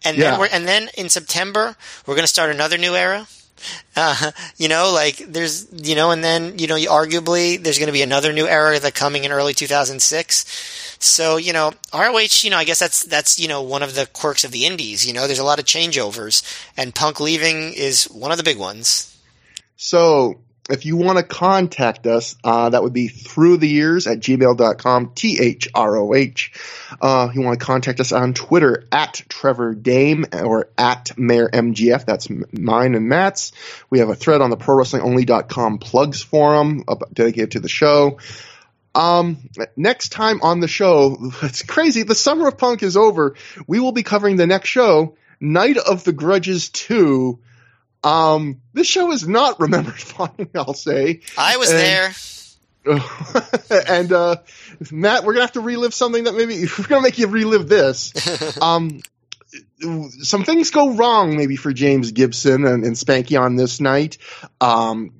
and 0.03 0.17
Yeah. 0.17 0.31
then 0.31 0.39
we're 0.39 0.47
and 0.51 0.67
then 0.67 0.89
in 0.97 1.09
September 1.09 1.75
we're 2.07 2.15
going 2.15 2.23
to 2.23 2.27
start 2.27 2.49
another 2.49 2.77
new 2.79 2.95
era. 2.95 3.27
Uh, 3.95 4.31
you 4.57 4.67
know, 4.67 4.91
like 4.91 5.17
there's, 5.17 5.67
you 5.71 5.93
know, 5.95 6.09
and 6.09 6.23
then 6.23 6.57
you 6.57 6.65
know, 6.65 6.75
you, 6.75 6.89
arguably 6.89 7.61
there's 7.63 7.77
going 7.77 7.87
to 7.87 7.93
be 7.93 8.01
another 8.01 8.33
new 8.33 8.47
era 8.47 8.79
that 8.79 8.95
coming 8.95 9.23
in 9.23 9.31
early 9.31 9.53
2006. 9.53 10.97
So 10.99 11.37
you 11.37 11.53
know, 11.53 11.71
ROH. 11.93 12.41
You 12.41 12.49
know, 12.49 12.57
I 12.57 12.63
guess 12.63 12.79
that's 12.79 13.03
that's 13.03 13.39
you 13.39 13.47
know 13.47 13.61
one 13.61 13.83
of 13.83 13.93
the 13.93 14.07
quirks 14.07 14.43
of 14.43 14.49
the 14.49 14.65
Indies. 14.65 15.05
You 15.05 15.13
know, 15.13 15.27
there's 15.27 15.37
a 15.37 15.43
lot 15.43 15.59
of 15.59 15.65
changeovers, 15.65 16.41
and 16.75 16.95
Punk 16.95 17.19
leaving 17.19 17.73
is 17.73 18.05
one 18.05 18.31
of 18.31 18.37
the 18.39 18.43
big 18.43 18.57
ones. 18.57 19.13
So 19.75 20.39
if 20.69 20.85
you 20.85 20.97
want 20.97 21.17
to 21.17 21.23
contact 21.23 22.07
us, 22.07 22.35
uh, 22.43 22.69
that 22.69 22.83
would 22.83 22.93
be 22.93 23.07
through 23.07 23.57
the 23.57 23.67
years 23.67 24.07
at 24.07 24.19
gmail.com, 24.19 25.11
T-H-R-O-H. 25.15 26.51
Uh, 27.01 27.29
you 27.33 27.41
want 27.41 27.59
to 27.59 27.65
contact 27.65 27.99
us 27.99 28.11
on 28.11 28.33
Twitter 28.33 28.85
at 28.91 29.23
Trevor 29.29 29.73
Dame 29.73 30.25
or 30.33 30.69
at 30.77 31.17
Mayor 31.17 31.49
MGF. 31.49 32.05
That's 32.05 32.27
mine 32.51 32.95
and 32.95 33.07
Matt's. 33.07 33.51
We 33.89 33.99
have 33.99 34.09
a 34.09 34.15
thread 34.15 34.41
on 34.41 34.49
the 34.49 34.57
ProWrestlingOnly.com 34.57 35.79
plugs 35.79 36.21
forum 36.21 36.83
dedicated 37.13 37.51
to 37.51 37.59
the 37.59 37.69
show. 37.69 38.19
Um, 38.93 39.37
next 39.75 40.09
time 40.09 40.41
on 40.41 40.59
the 40.59 40.67
show, 40.67 41.17
it's 41.43 41.61
crazy. 41.61 42.03
The 42.03 42.15
summer 42.15 42.47
of 42.47 42.57
punk 42.57 42.83
is 42.83 42.97
over. 42.97 43.35
We 43.67 43.79
will 43.79 43.91
be 43.91 44.03
covering 44.03 44.37
the 44.37 44.47
next 44.47 44.69
show, 44.69 45.15
Night 45.39 45.77
of 45.77 46.03
the 46.03 46.13
Grudges 46.13 46.69
2. 46.69 47.39
Um, 48.03 48.61
this 48.73 48.87
show 48.87 49.11
is 49.11 49.27
not 49.27 49.59
remembered 49.59 49.99
fondly, 49.99 50.49
I'll 50.55 50.73
say. 50.73 51.21
I 51.37 51.57
was 51.57 51.69
And- 51.71 51.79
there. 51.79 52.13
and 53.89 54.13
uh, 54.13 54.37
Matt, 54.91 55.25
we're 55.25 55.33
gonna 55.33 55.43
have 55.43 55.51
to 55.53 55.59
relive 55.61 55.93
something 55.93 56.23
that 56.23 56.35
maybe 56.35 56.65
we're 56.79 56.87
gonna 56.87 57.01
make 57.01 57.17
you 57.17 57.27
relive 57.27 57.67
this. 57.67 58.13
um, 58.61 59.01
some 60.21 60.43
things 60.43 60.71
go 60.71 60.93
wrong 60.95 61.35
maybe 61.35 61.55
for 61.57 61.73
James 61.73 62.11
Gibson 62.11 62.65
and, 62.65 62.85
and 62.85 62.95
Spanky 62.95 63.39
on 63.39 63.55
this 63.57 63.79
night. 63.81 64.17
Um, 64.61 65.11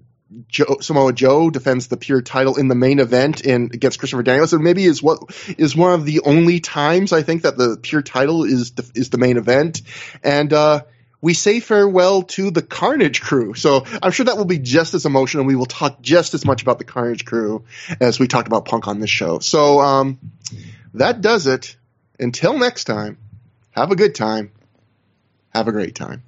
Joe, 0.49 0.77
Samoa 0.81 1.13
Joe 1.13 1.49
defends 1.49 1.87
the 1.87 1.97
pure 1.97 2.21
title 2.21 2.57
in 2.57 2.67
the 2.67 2.75
main 2.75 2.99
event 2.99 3.41
in 3.41 3.69
against 3.73 3.99
Christopher 3.99 4.23
Daniels, 4.23 4.53
and 4.53 4.63
maybe 4.63 4.83
is 4.83 5.01
what 5.01 5.19
is 5.57 5.75
one 5.75 5.93
of 5.93 6.05
the 6.05 6.21
only 6.21 6.59
times 6.59 7.13
I 7.13 7.21
think 7.21 7.43
that 7.43 7.57
the 7.57 7.77
pure 7.81 8.01
title 8.01 8.43
is 8.43 8.71
the, 8.71 8.89
is 8.93 9.09
the 9.09 9.17
main 9.17 9.37
event, 9.37 9.81
and 10.23 10.51
uh, 10.51 10.81
we 11.21 11.33
say 11.33 11.59
farewell 11.59 12.23
to 12.23 12.51
the 12.51 12.61
Carnage 12.61 13.21
crew. 13.21 13.53
So 13.53 13.85
I'm 14.01 14.11
sure 14.11 14.25
that 14.25 14.37
will 14.37 14.45
be 14.45 14.59
just 14.59 14.93
as 14.93 15.05
emotional. 15.05 15.45
We 15.45 15.55
will 15.55 15.65
talk 15.65 16.01
just 16.01 16.33
as 16.33 16.45
much 16.45 16.61
about 16.61 16.77
the 16.77 16.85
Carnage 16.85 17.25
crew 17.25 17.65
as 17.99 18.19
we 18.19 18.27
talked 18.27 18.47
about 18.47 18.65
Punk 18.65 18.87
on 18.87 18.99
this 18.99 19.09
show. 19.09 19.39
So 19.39 19.79
um, 19.79 20.19
that 20.93 21.21
does 21.21 21.47
it. 21.47 21.75
Until 22.19 22.57
next 22.57 22.85
time, 22.85 23.17
have 23.71 23.91
a 23.91 23.95
good 23.95 24.15
time. 24.15 24.51
Have 25.49 25.67
a 25.67 25.71
great 25.71 25.95
time. 25.95 26.23